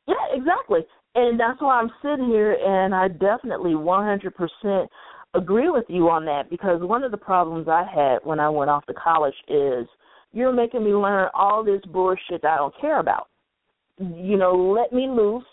Yeah, 0.08 0.16
exactly. 0.34 0.82
And 1.16 1.40
that's 1.40 1.62
why 1.62 1.80
I'm 1.80 1.92
sitting 2.02 2.28
here 2.28 2.54
and 2.54 2.94
I 2.94 3.08
definitely 3.08 3.72
100% 3.72 4.88
agree 5.36 5.70
with 5.70 5.86
you 5.88 6.10
on 6.10 6.26
that 6.26 6.50
because 6.50 6.82
one 6.82 7.04
of 7.04 7.12
the 7.12 7.18
problems 7.18 7.68
I 7.68 7.84
had 7.84 8.20
when 8.24 8.40
I 8.40 8.50
went 8.50 8.70
off 8.70 8.86
to 8.88 8.94
college 8.94 9.34
is 9.48 9.88
you're 10.32 10.54
making 10.54 10.84
me 10.84 10.92
learn 10.92 11.30
all 11.34 11.64
this 11.64 11.82
bullshit 11.92 12.42
that 12.42 12.52
I 12.54 12.58
don't 12.58 12.74
care 12.82 13.00
about. 13.00 13.28
You 14.00 14.38
know, 14.38 14.56
let 14.56 14.92
me 14.92 15.08
loose 15.08 15.46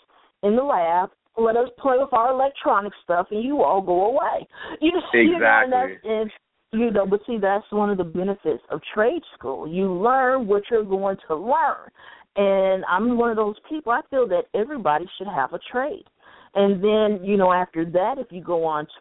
in 0.43 0.55
the 0.55 0.63
lab, 0.63 1.09
let 1.37 1.55
us 1.55 1.69
play 1.79 1.97
with 1.99 2.11
our 2.11 2.31
electronic 2.31 2.91
stuff 3.03 3.27
and 3.31 3.43
you 3.43 3.61
all 3.61 3.81
go 3.81 4.07
away. 4.07 4.47
You, 4.81 4.91
exactly. 4.97 5.21
you 5.21 5.39
know, 5.39 5.61
and 5.63 5.73
that's, 5.73 5.91
and, 6.03 6.31
you 6.73 6.91
know, 6.91 7.05
but 7.05 7.19
see, 7.27 7.37
that's 7.39 7.65
one 7.71 7.89
of 7.89 7.97
the 7.97 8.03
benefits 8.03 8.63
of 8.69 8.81
trade 8.93 9.21
school. 9.35 9.67
You 9.67 9.93
learn 9.93 10.47
what 10.47 10.63
you're 10.71 10.83
going 10.83 11.17
to 11.27 11.35
learn. 11.35 11.89
And 12.35 12.85
I'm 12.85 13.17
one 13.17 13.29
of 13.29 13.35
those 13.35 13.55
people, 13.69 13.91
I 13.91 14.01
feel 14.09 14.27
that 14.29 14.43
everybody 14.53 15.05
should 15.17 15.27
have 15.27 15.53
a 15.53 15.59
trade. 15.71 16.05
And 16.53 16.83
then, 16.83 17.25
you 17.25 17.37
know, 17.37 17.51
after 17.51 17.85
that, 17.85 18.15
if 18.17 18.27
you 18.29 18.43
go 18.43 18.65
on 18.65 18.85
to 18.85 18.91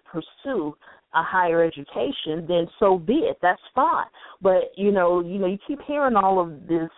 pursue 0.44 0.74
a 1.14 1.22
higher 1.22 1.64
education, 1.64 2.46
then 2.46 2.68
so 2.78 2.98
be 2.98 3.14
it. 3.14 3.38
That's 3.42 3.60
fine. 3.74 4.06
But, 4.40 4.72
you 4.76 4.92
know, 4.92 5.20
you 5.20 5.38
know, 5.38 5.46
you 5.46 5.58
keep 5.66 5.80
hearing 5.86 6.14
all 6.14 6.40
of 6.40 6.68
this, 6.68 6.88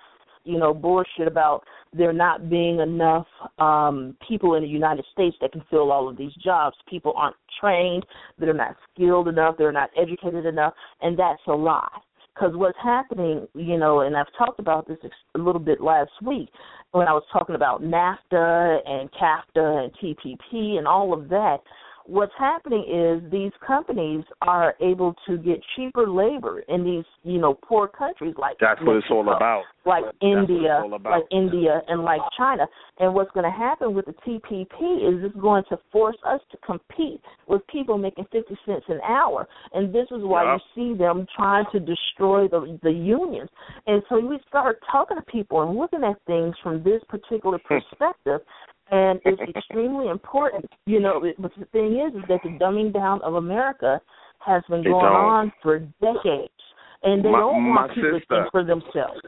you 0.44 0.58
know, 0.58 0.74
bullshit 0.74 1.26
about 1.26 1.62
there 1.94 2.12
not 2.12 2.50
being 2.50 2.80
enough 2.80 3.26
um 3.58 4.16
people 4.26 4.54
in 4.54 4.62
the 4.62 4.68
United 4.68 5.04
States 5.12 5.36
that 5.40 5.52
can 5.52 5.62
fill 5.70 5.92
all 5.92 6.08
of 6.08 6.16
these 6.16 6.34
jobs. 6.42 6.76
People 6.88 7.12
aren't 7.16 7.36
trained, 7.60 8.04
they're 8.38 8.54
not 8.54 8.76
skilled 8.92 9.28
enough, 9.28 9.56
they're 9.56 9.72
not 9.72 9.90
educated 9.96 10.46
enough, 10.46 10.74
and 11.00 11.18
that's 11.18 11.40
a 11.46 11.52
lie. 11.52 11.86
Because 12.34 12.56
what's 12.56 12.78
happening, 12.82 13.46
you 13.54 13.78
know, 13.78 14.00
and 14.00 14.16
I've 14.16 14.32
talked 14.38 14.58
about 14.58 14.88
this 14.88 14.98
a 15.34 15.38
little 15.38 15.60
bit 15.60 15.80
last 15.80 16.10
week 16.24 16.48
when 16.92 17.06
I 17.06 17.12
was 17.12 17.24
talking 17.32 17.54
about 17.54 17.82
NAFTA 17.82 18.78
and 18.86 19.10
CAFTA 19.12 19.84
and 19.84 19.92
TPP 20.02 20.78
and 20.78 20.88
all 20.88 21.12
of 21.12 21.28
that. 21.28 21.58
What's 22.06 22.32
happening 22.38 22.84
is 22.88 23.30
these 23.30 23.52
companies 23.64 24.24
are 24.40 24.74
able 24.80 25.14
to 25.26 25.38
get 25.38 25.60
cheaper 25.76 26.08
labor 26.08 26.60
in 26.68 26.84
these, 26.84 27.04
you 27.22 27.38
know, 27.38 27.54
poor 27.54 27.88
countries 27.88 28.34
like 28.38 28.56
That's 28.60 28.80
what 28.82 28.96
it's 28.96 29.06
all 29.10 29.34
about. 29.34 29.64
like 29.86 30.04
That's 30.04 30.16
India, 30.20 30.46
what 30.46 30.62
it's 30.64 30.84
all 30.84 30.94
about. 30.94 31.10
like 31.12 31.24
India, 31.30 31.80
and 31.88 32.02
like 32.02 32.20
China. 32.36 32.66
And 32.98 33.14
what's 33.14 33.30
going 33.32 33.44
to 33.44 33.56
happen 33.56 33.94
with 33.94 34.06
the 34.06 34.14
TPP 34.26 34.72
is 35.08 35.24
it's 35.24 35.36
going 35.36 35.64
to 35.70 35.78
force 35.90 36.16
us 36.26 36.40
to 36.50 36.56
compete 36.58 37.20
with 37.46 37.66
people 37.68 37.98
making 37.98 38.26
fifty 38.32 38.56
cents 38.66 38.84
an 38.88 39.00
hour, 39.06 39.46
and 39.72 39.94
this 39.94 40.06
is 40.10 40.22
why 40.22 40.54
you 40.54 40.60
see 40.74 40.98
them 40.98 41.26
trying 41.36 41.64
to 41.72 41.80
destroy 41.80 42.48
the 42.48 42.78
the 42.82 42.90
unions. 42.90 43.50
And 43.86 44.02
so 44.08 44.18
we 44.18 44.38
start 44.48 44.78
talking 44.90 45.16
to 45.16 45.22
people 45.22 45.62
and 45.62 45.78
looking 45.78 46.04
at 46.04 46.16
things 46.26 46.54
from 46.62 46.82
this 46.82 47.02
particular 47.08 47.58
hmm. 47.66 47.78
perspective. 47.78 48.40
And 48.92 49.20
it's 49.24 49.40
extremely 49.56 50.08
important, 50.08 50.66
you 50.86 51.00
know. 51.00 51.24
it- 51.24 51.40
But 51.40 51.52
the 51.58 51.64
thing 51.66 51.98
is, 51.98 52.14
is 52.14 52.22
that 52.28 52.40
the 52.44 52.50
dumbing 52.60 52.92
down 52.92 53.20
of 53.22 53.34
America 53.34 54.00
has 54.38 54.62
been 54.68 54.82
They 54.84 54.90
going 54.90 55.04
don't. 55.04 55.14
on 55.14 55.52
for 55.62 55.78
decades, 56.00 56.52
and 57.02 57.24
they 57.24 57.30
My- 57.30 57.38
don't 57.40 57.62
my 57.62 57.74
want 57.82 57.94
people 57.94 58.20
to 58.20 58.26
think 58.26 58.50
for 58.52 58.62
themselves. 58.64 59.20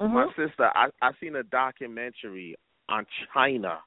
Mhm. 0.00 0.10
My 0.12 0.32
sister, 0.34 0.70
I 0.76 0.90
I 1.02 1.12
seen 1.20 1.34
a 1.36 1.42
documentary 1.42 2.54
on 2.88 3.04
China, 3.32 3.80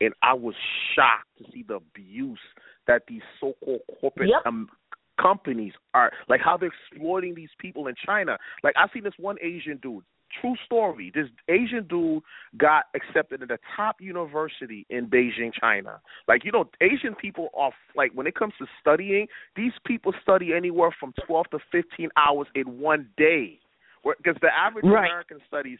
and 0.00 0.14
I 0.22 0.32
was 0.32 0.54
shocked 0.94 1.28
to 1.38 1.50
see 1.50 1.62
the 1.64 1.74
abuse 1.76 2.40
that 2.86 3.02
these 3.06 3.22
so-called 3.40 3.82
corporate 4.00 4.30
Yep. 4.30 4.46
um, 4.46 4.70
companies 5.18 5.74
are 5.94 6.12
like 6.28 6.40
how 6.40 6.56
they're 6.56 6.70
exploiting 6.90 7.34
these 7.34 7.50
people 7.58 7.88
in 7.88 7.94
China. 8.06 8.38
Like 8.62 8.74
I 8.76 8.86
seen 8.88 9.02
this 9.02 9.18
one 9.18 9.36
Asian 9.42 9.76
dude. 9.78 10.04
True 10.40 10.54
story. 10.64 11.10
This 11.14 11.26
Asian 11.48 11.86
dude 11.88 12.22
got 12.56 12.84
accepted 12.94 13.42
at 13.42 13.48
the 13.48 13.58
top 13.76 14.00
university 14.00 14.86
in 14.90 15.06
Beijing, 15.06 15.52
China. 15.58 16.00
Like 16.26 16.44
you 16.44 16.52
know, 16.52 16.68
Asian 16.80 17.14
people 17.14 17.48
are 17.56 17.72
like 17.96 18.12
when 18.14 18.26
it 18.26 18.34
comes 18.34 18.52
to 18.58 18.66
studying, 18.80 19.26
these 19.56 19.72
people 19.86 20.12
study 20.22 20.52
anywhere 20.54 20.90
from 20.98 21.14
twelve 21.26 21.46
to 21.50 21.58
fifteen 21.72 22.10
hours 22.16 22.46
in 22.54 22.78
one 22.78 23.08
day. 23.16 23.58
Because 24.04 24.40
the 24.40 24.48
average 24.54 24.84
Right. 24.84 25.06
American 25.06 25.38
studies 25.46 25.78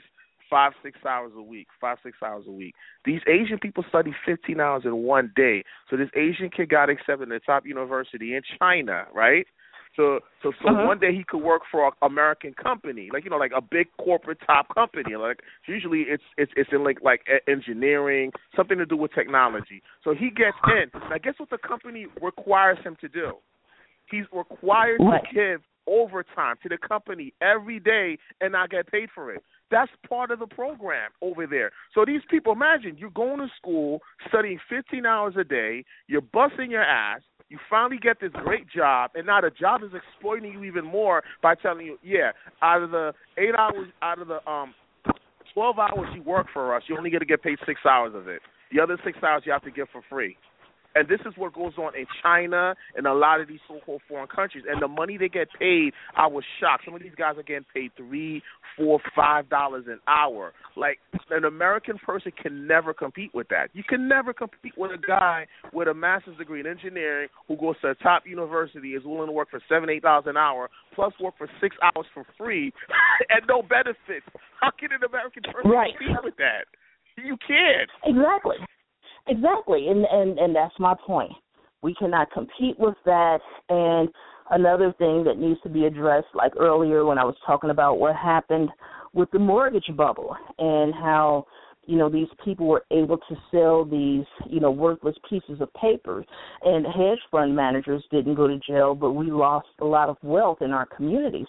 five, 0.51 0.73
six 0.83 0.99
hours 1.07 1.33
a 1.37 1.43
week, 1.43 1.69
five, 1.81 1.99
six 2.03 2.17
hours 2.25 2.45
a 2.49 2.51
week. 2.51 2.75
These 3.05 3.21
Asian 3.29 3.59
people 3.59 3.85
study 3.89 4.15
15 4.25 4.61
hours 4.61 4.83
in 4.85 4.97
one 4.97 5.33
day. 5.37 5.65
So 5.91 5.97
this 5.97 6.09
Asian 6.17 6.51
kid 6.51 6.71
got 6.71 6.91
accepted 6.91 7.25
in 7.25 7.29
the 7.29 7.41
top 7.41 7.67
university 7.67 8.35
in 8.35 8.43
China, 8.59 9.07
right? 9.15 9.47
So, 9.97 10.21
so, 10.43 10.53
so 10.63 10.69
Uh-huh. 10.69 10.87
one 10.87 10.99
day 10.99 11.13
he 11.15 11.25
could 11.25 11.43
work 11.43 11.63
for 11.71 11.87
an 11.87 11.93
American 12.03 12.55
company, 12.55 13.11
like 13.13 13.25
you 13.25 13.31
know, 13.31 13.37
like 13.37 13.53
a 13.55 13.61
big 13.61 13.89
corporate 13.99 14.39
top 14.47 14.73
company. 14.75 15.17
Like 15.17 15.41
usually 15.67 16.03
it's 16.03 16.23
it's 16.37 16.53
it's 16.57 16.71
in 16.73 16.85
like 16.85 16.99
like 17.03 17.23
engineering, 17.49 18.33
something 18.55 18.79
to 18.79 18.87
do 18.87 18.97
with 18.97 19.13
technology. 19.13 19.83
So 20.05 20.15
he 20.15 20.31
gets 20.31 20.57
in. 20.69 20.91
Now, 21.11 21.19
guess 21.23 21.35
what 21.39 21.51
the 21.51 21.59
company 21.59 22.07
requires 22.23 22.79
him 22.85 22.97
to 23.01 23.09
do? 23.09 23.33
He's 24.11 24.25
required 24.33 25.01
What? 25.01 25.23
to 25.29 25.35
give 25.35 25.61
overtime 25.87 26.57
to 26.63 26.69
the 26.69 26.79
company 26.79 27.33
every 27.41 27.81
day 27.81 28.19
and 28.41 28.53
not 28.53 28.71
get 28.71 28.87
paid 28.91 29.09
for 29.15 29.33
it. 29.33 29.43
That's 29.71 29.91
part 30.09 30.31
of 30.31 30.39
the 30.39 30.47
program 30.47 31.11
over 31.23 31.47
there. 31.47 31.71
So 31.95 32.05
these 32.05 32.21
people, 32.31 32.53
imagine 32.53 32.97
you're 32.99 33.11
going 33.11 33.39
to 33.39 33.49
school, 33.57 34.01
studying 34.29 34.59
15 34.69 35.05
hours 35.07 35.35
a 35.39 35.45
day, 35.45 35.85
you're 36.07 36.21
busting 36.21 36.71
your 36.71 36.83
ass, 36.83 37.23
you 37.51 37.59
finally 37.71 37.99
get 37.99 38.21
this 38.21 38.33
great 38.33 38.69
job, 38.69 39.11
and 39.15 39.27
now 39.27 39.41
the 39.41 39.51
job 39.51 39.83
is 39.83 39.91
exploiting 39.95 40.53
you 40.53 40.65
even 40.65 40.85
more 40.85 41.23
by 41.43 41.55
telling 41.55 41.87
you, 41.87 41.99
yeah, 42.03 42.33
out 42.63 42.83
of 42.83 42.91
the 42.91 43.13
eight 43.39 43.55
hours, 43.59 43.89
out 44.03 44.21
of 44.21 44.29
the 44.29 44.47
um, 44.51 44.75
12 45.55 45.79
hours 45.79 46.09
you 46.15 46.23
work 46.23 46.47
for 46.53 46.77
us, 46.77 46.83
you 46.89 46.97
only 46.97 47.11
get 47.11 47.21
to 47.21 47.25
get 47.25 47.43
paid 47.43 47.59
six 47.67 47.81
hours 47.89 48.13
of 48.15 48.29
it. 48.29 48.41
The 48.73 48.81
other 48.81 48.99
six 49.05 49.19
hours 49.23 49.43
you 49.47 49.53
have 49.53 49.63
to 49.63 49.71
give 49.71 49.89
for 49.91 50.03
free. 50.11 50.37
And 50.99 51.09
this 51.09 51.21
is 51.21 51.33
what 51.37 51.55
goes 51.55 51.75
on 51.79 51.95
in 51.95 52.07
China 52.23 52.75
and 52.97 53.07
a 53.07 53.15
lot 53.15 53.41
of 53.41 53.47
these 53.47 53.61
so-called 53.69 54.03
foreign 54.09 54.27
countries. 54.27 54.65
And 54.69 54.83
the 54.83 54.89
money 54.89 55.17
they 55.17 55.29
get 55.29 55.47
paid, 55.59 55.93
I 56.17 56.27
was 56.27 56.43
shocked. 56.59 56.83
Some 56.85 56.95
of 56.95 57.03
these 57.03 57.15
guys 57.17 57.39
are 57.39 57.45
getting 57.45 57.67
paid 57.73 57.93
three, 57.97 58.43
four, 58.77 58.99
five 59.15 59.49
dollars 59.49 59.85
an 59.87 60.01
hour. 60.09 60.53
Like 60.77 60.99
an 61.31 61.45
American 61.45 61.99
person 61.99 62.33
can 62.41 62.67
never 62.67 62.93
compete 62.93 63.31
with 63.33 63.49
that. 63.51 63.69
You 63.75 63.85
can 63.89 64.09
never 64.09 64.33
compete 64.33 64.73
with 64.77 64.91
a 64.91 65.07
guy 65.07 65.47
with 65.73 65.87
a 65.87 65.95
master's 65.95 66.37
degree 66.37 66.59
in 66.59 66.67
engineering 66.67 67.29
who 67.47 67.57
goes 67.57 67.77
to 67.83 67.91
a 67.91 67.95
top 67.95 68.25
university, 68.27 68.91
is 68.91 69.05
willing 69.05 69.29
to 69.29 69.33
work 69.33 69.51
for 69.51 69.63
seven, 69.69 69.89
eight 69.91 70.03
dollars 70.03 70.25
an 70.27 70.37
hour, 70.37 70.69
plus 70.97 71.13
work 71.21 71.35
for 71.39 71.49
six 71.61 71.77
hours 71.81 72.07
for 72.13 72.25
free 72.37 72.73
and 73.29 73.43
no 73.49 73.63
benefits. 73.63 74.27
How 74.61 74.71
can 74.77 74.91
an 74.91 75.05
American 75.09 75.45
person 75.45 75.71
right. 75.71 75.95
compete 75.97 76.25
with 76.25 76.37
that? 76.39 76.67
You 77.17 77.37
can't. 77.47 77.91
Exactly. 78.05 78.57
Exactly, 79.27 79.89
and 79.89 80.05
and 80.05 80.39
and 80.39 80.55
that's 80.55 80.75
my 80.79 80.95
point. 81.07 81.33
We 81.83 81.95
cannot 81.95 82.31
compete 82.33 82.79
with 82.79 82.97
that. 83.05 83.41
And 83.69 84.09
another 84.51 84.93
thing 84.99 85.25
that 85.25 85.39
needs 85.39 85.61
to 85.63 85.69
be 85.69 85.85
addressed, 85.85 86.29
like 86.35 86.53
earlier 86.59 87.05
when 87.05 87.19
I 87.19 87.25
was 87.25 87.37
talking 87.47 87.71
about 87.71 87.99
what 87.99 88.17
happened 88.17 88.71
with 89.13 89.31
the 89.31 89.39
mortgage 89.39 89.91
bubble 89.97 90.37
and 90.59 90.95
how 90.95 91.47
you 91.87 91.97
know 91.97 92.09
these 92.11 92.29
people 92.45 92.67
were 92.67 92.85
able 92.91 93.17
to 93.17 93.37
sell 93.51 93.85
these 93.85 94.25
you 94.49 94.61
know 94.61 94.71
worthless 94.71 95.17
pieces 95.29 95.61
of 95.61 95.73
paper 95.75 96.25
and 96.63 96.85
hedge 96.87 97.19
fund 97.31 97.57
managers 97.57 98.05
didn't 98.11 98.35
go 98.35 98.47
to 98.47 98.59
jail 98.59 98.95
but 98.95 99.13
we 99.13 99.31
lost 99.31 99.69
a 99.81 99.85
lot 99.85 100.11
of 100.11 100.17
wealth 100.23 100.59
in 100.61 100.71
our 100.71 100.85
communities 100.85 101.47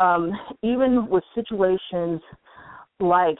um 0.00 0.32
even 0.62 1.06
with 1.08 1.22
situations 1.34 2.20
like 3.00 3.38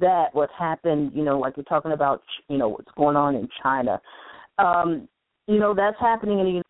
that, 0.00 0.34
what 0.34 0.50
happened, 0.58 1.12
you 1.14 1.22
know, 1.22 1.38
like 1.38 1.56
you're 1.56 1.64
talking 1.64 1.92
about, 1.92 2.22
you 2.48 2.58
know, 2.58 2.68
what's 2.68 2.90
going 2.96 3.16
on 3.16 3.34
in 3.34 3.48
China, 3.62 4.00
um, 4.58 5.08
you 5.46 5.58
know, 5.58 5.74
that's 5.74 5.98
happening 6.00 6.40
in 6.40 6.46
the 6.46 6.62